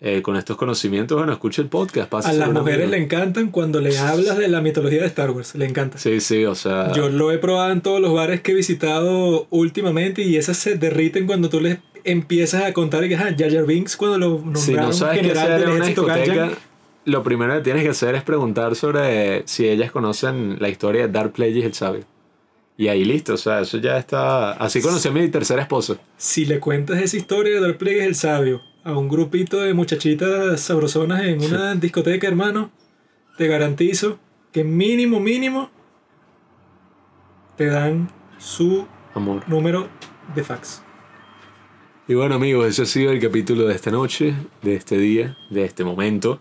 eh, 0.04 0.20
con 0.20 0.36
estos 0.36 0.56
conocimientos, 0.56 1.16
bueno, 1.16 1.32
escucha 1.32 1.62
el 1.62 1.68
podcast. 1.68 2.12
A 2.12 2.32
las 2.32 2.50
mujeres 2.50 2.90
le 2.90 2.96
encantan 2.96 3.52
cuando 3.52 3.80
le 3.80 3.96
hablas 3.96 4.36
de 4.36 4.48
la 4.48 4.60
mitología 4.60 5.02
de 5.02 5.06
Star 5.06 5.30
Wars. 5.30 5.54
Le 5.54 5.64
encanta. 5.64 5.96
Sí, 5.96 6.18
sí, 6.18 6.44
o 6.44 6.56
sea... 6.56 6.90
Yo 6.92 7.08
lo 7.08 7.30
he 7.30 7.38
probado 7.38 7.70
en 7.70 7.82
todos 7.82 8.00
los 8.00 8.12
bares 8.12 8.40
que 8.40 8.50
he 8.50 8.54
visitado 8.56 9.46
últimamente 9.50 10.22
y 10.22 10.36
esas 10.36 10.56
se 10.56 10.74
derriten 10.74 11.28
cuando 11.28 11.48
tú 11.48 11.60
les 11.60 11.78
empiezas 12.02 12.64
a 12.64 12.72
contar 12.72 13.06
que 13.06 13.16
Jar 13.16 13.36
Jar 13.38 13.64
Binks 13.64 13.96
cuando 13.96 14.18
lo 14.18 14.30
nombraron 14.38 14.60
Si 14.60 14.74
no 14.74 14.92
sabes 14.92 15.20
general 15.20 15.52
hacer 15.52 15.60
del 15.60 15.76
una 15.76 15.86
discoteca, 15.86 16.50
lo 17.04 17.22
primero 17.22 17.54
que 17.54 17.60
tienes 17.60 17.84
que 17.84 17.90
hacer 17.90 18.16
es 18.16 18.24
preguntar 18.24 18.74
sobre 18.74 19.46
si 19.46 19.68
ellas 19.68 19.92
conocen 19.92 20.56
la 20.58 20.68
historia 20.68 21.02
de 21.02 21.12
Dark 21.12 21.32
Plagueis 21.32 21.64
el 21.64 21.74
sabio. 21.74 22.02
Y 22.76 22.88
ahí 22.88 23.04
listo, 23.04 23.34
o 23.34 23.36
sea, 23.36 23.60
eso 23.60 23.78
ya 23.78 23.98
está... 23.98 24.50
Así 24.54 24.82
conocí 24.82 25.06
a 25.06 25.12
mi 25.12 25.28
tercera 25.28 25.62
esposa. 25.62 25.94
Si 26.16 26.44
le 26.44 26.58
cuentas 26.58 27.00
esa 27.00 27.16
historia 27.16 27.54
de 27.54 27.60
Dark 27.60 27.78
Plagueis 27.78 28.02
el 28.02 28.16
sabio 28.16 28.71
a 28.84 28.96
un 28.96 29.08
grupito 29.08 29.60
de 29.60 29.74
muchachitas 29.74 30.60
sabrosonas 30.60 31.24
en 31.24 31.42
una 31.42 31.74
discoteca, 31.74 32.26
hermano, 32.26 32.70
te 33.38 33.46
garantizo 33.46 34.18
que 34.52 34.64
mínimo, 34.64 35.20
mínimo, 35.20 35.70
te 37.56 37.66
dan 37.66 38.10
su 38.38 38.86
Amor. 39.14 39.48
número 39.48 39.88
de 40.34 40.42
fax. 40.44 40.82
Y 42.08 42.14
bueno 42.14 42.34
amigos, 42.34 42.66
ese 42.66 42.82
ha 42.82 42.86
sido 42.86 43.12
el 43.12 43.20
capítulo 43.20 43.66
de 43.66 43.74
esta 43.74 43.90
noche, 43.90 44.34
de 44.62 44.74
este 44.74 44.98
día, 44.98 45.36
de 45.50 45.64
este 45.64 45.84
momento. 45.84 46.40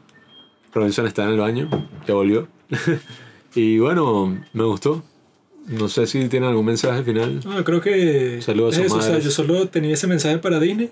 Robinson 0.74 1.06
está 1.06 1.24
en 1.24 1.32
el 1.32 1.38
baño, 1.40 1.70
ya 2.08 2.14
volvió. 2.14 2.48
y 3.56 3.78
bueno, 3.78 4.44
me 4.54 4.64
gustó. 4.64 5.04
No 5.68 5.88
sé 5.90 6.08
si 6.08 6.28
tiene 6.28 6.48
algún 6.48 6.66
mensaje 6.66 7.04
final. 7.04 7.42
No, 7.46 7.64
creo 7.64 7.82
que 7.82 8.42
Saludos 8.42 8.78
a 8.78 8.82
o 8.82 8.90
sea, 8.90 8.98
madres. 8.98 9.24
yo 9.24 9.32
solo 9.32 9.68
tenía 9.68 9.94
ese 9.94 10.08
mensaje 10.08 10.40
para 10.40 10.60
Disney. 10.60 10.90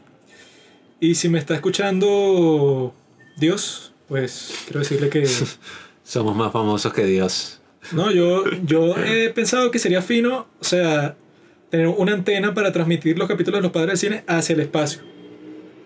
Y 1.00 1.16
si 1.16 1.30
me 1.30 1.40
está 1.40 1.56
escuchando 1.56 2.94
Dios, 3.38 3.94
pues 4.08 4.54
quiero 4.66 4.80
decirle 4.80 5.10
que 5.10 5.26
Somos 6.04 6.36
más 6.36 6.52
famosos 6.52 6.92
que 6.94 7.06
Dios. 7.06 7.62
no, 7.92 8.12
yo 8.12 8.44
yo 8.66 8.96
he 8.98 9.30
pensado 9.30 9.70
que 9.72 9.80
sería 9.80 10.02
fino, 10.02 10.48
o 10.60 10.64
sea, 10.64 11.16
tener 11.70 11.88
una 11.88 12.14
antena 12.14 12.54
para 12.54 12.72
transmitir 12.72 13.18
los 13.18 13.28
capítulos 13.28 13.60
de 13.60 13.64
los 13.64 13.72
padres 13.72 14.02
del 14.02 14.10
cine 14.12 14.24
hacia 14.28 14.54
el 14.54 14.60
espacio. 14.62 15.02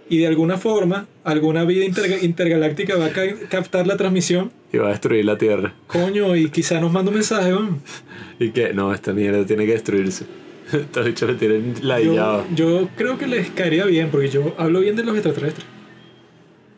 Y 0.10 0.18
de 0.20 0.28
alguna 0.28 0.58
forma, 0.58 1.08
alguna 1.24 1.64
vida 1.66 1.86
interga- 1.86 2.22
intergaláctica 2.22 2.96
va 2.98 3.06
a 3.06 3.10
ca- 3.12 3.36
captar 3.50 3.88
la 3.88 3.98
transmisión. 3.98 4.52
Y 4.72 4.78
va 4.78 4.88
a 4.88 4.92
destruir 4.92 5.26
la 5.26 5.38
Tierra. 5.38 5.74
Coño, 5.88 6.36
y 6.36 6.50
quizá 6.50 6.80
nos 6.80 6.92
manda 6.92 7.10
un 7.10 7.16
mensaje, 7.16 7.54
weón. 7.54 7.82
Y 8.40 8.50
que 8.52 8.74
no, 8.74 8.94
esta 8.94 9.14
mierda 9.14 9.46
tiene 9.46 9.66
que 9.66 9.74
destruirse. 9.74 10.26
Estos 10.74 11.06
bichos 11.06 11.30
me 11.30 11.36
tienen 11.36 11.76
Yo, 11.76 11.84
ladillado. 11.84 12.46
yo 12.56 12.90
creo 12.96 13.18
que 13.18 13.28
les 13.28 13.50
caería 13.52 13.86
bien, 13.86 14.10
porque 14.10 14.30
yo 14.30 14.54
hablo 14.58 14.80
bien 14.80 14.96
de 14.96 15.04
los 15.04 15.14
extraterrestres. 15.16 15.66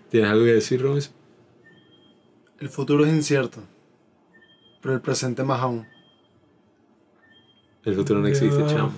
¿Tienes 0.09 0.29
algo 0.29 0.45
que 0.45 0.53
decir, 0.53 0.81
Robinson? 0.81 1.13
El 2.59 2.69
futuro 2.69 3.05
es 3.05 3.13
incierto, 3.13 3.61
pero 4.81 4.93
el 4.95 5.01
presente 5.01 5.43
más 5.43 5.61
aún. 5.61 5.85
El 7.83 7.95
futuro 7.95 8.19
no 8.19 8.27
existe, 8.27 8.57
Yo- 8.59 8.67
chamo. 8.67 8.93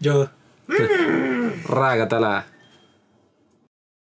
Yoda. 0.00 0.32
Rágatala. 1.68 2.46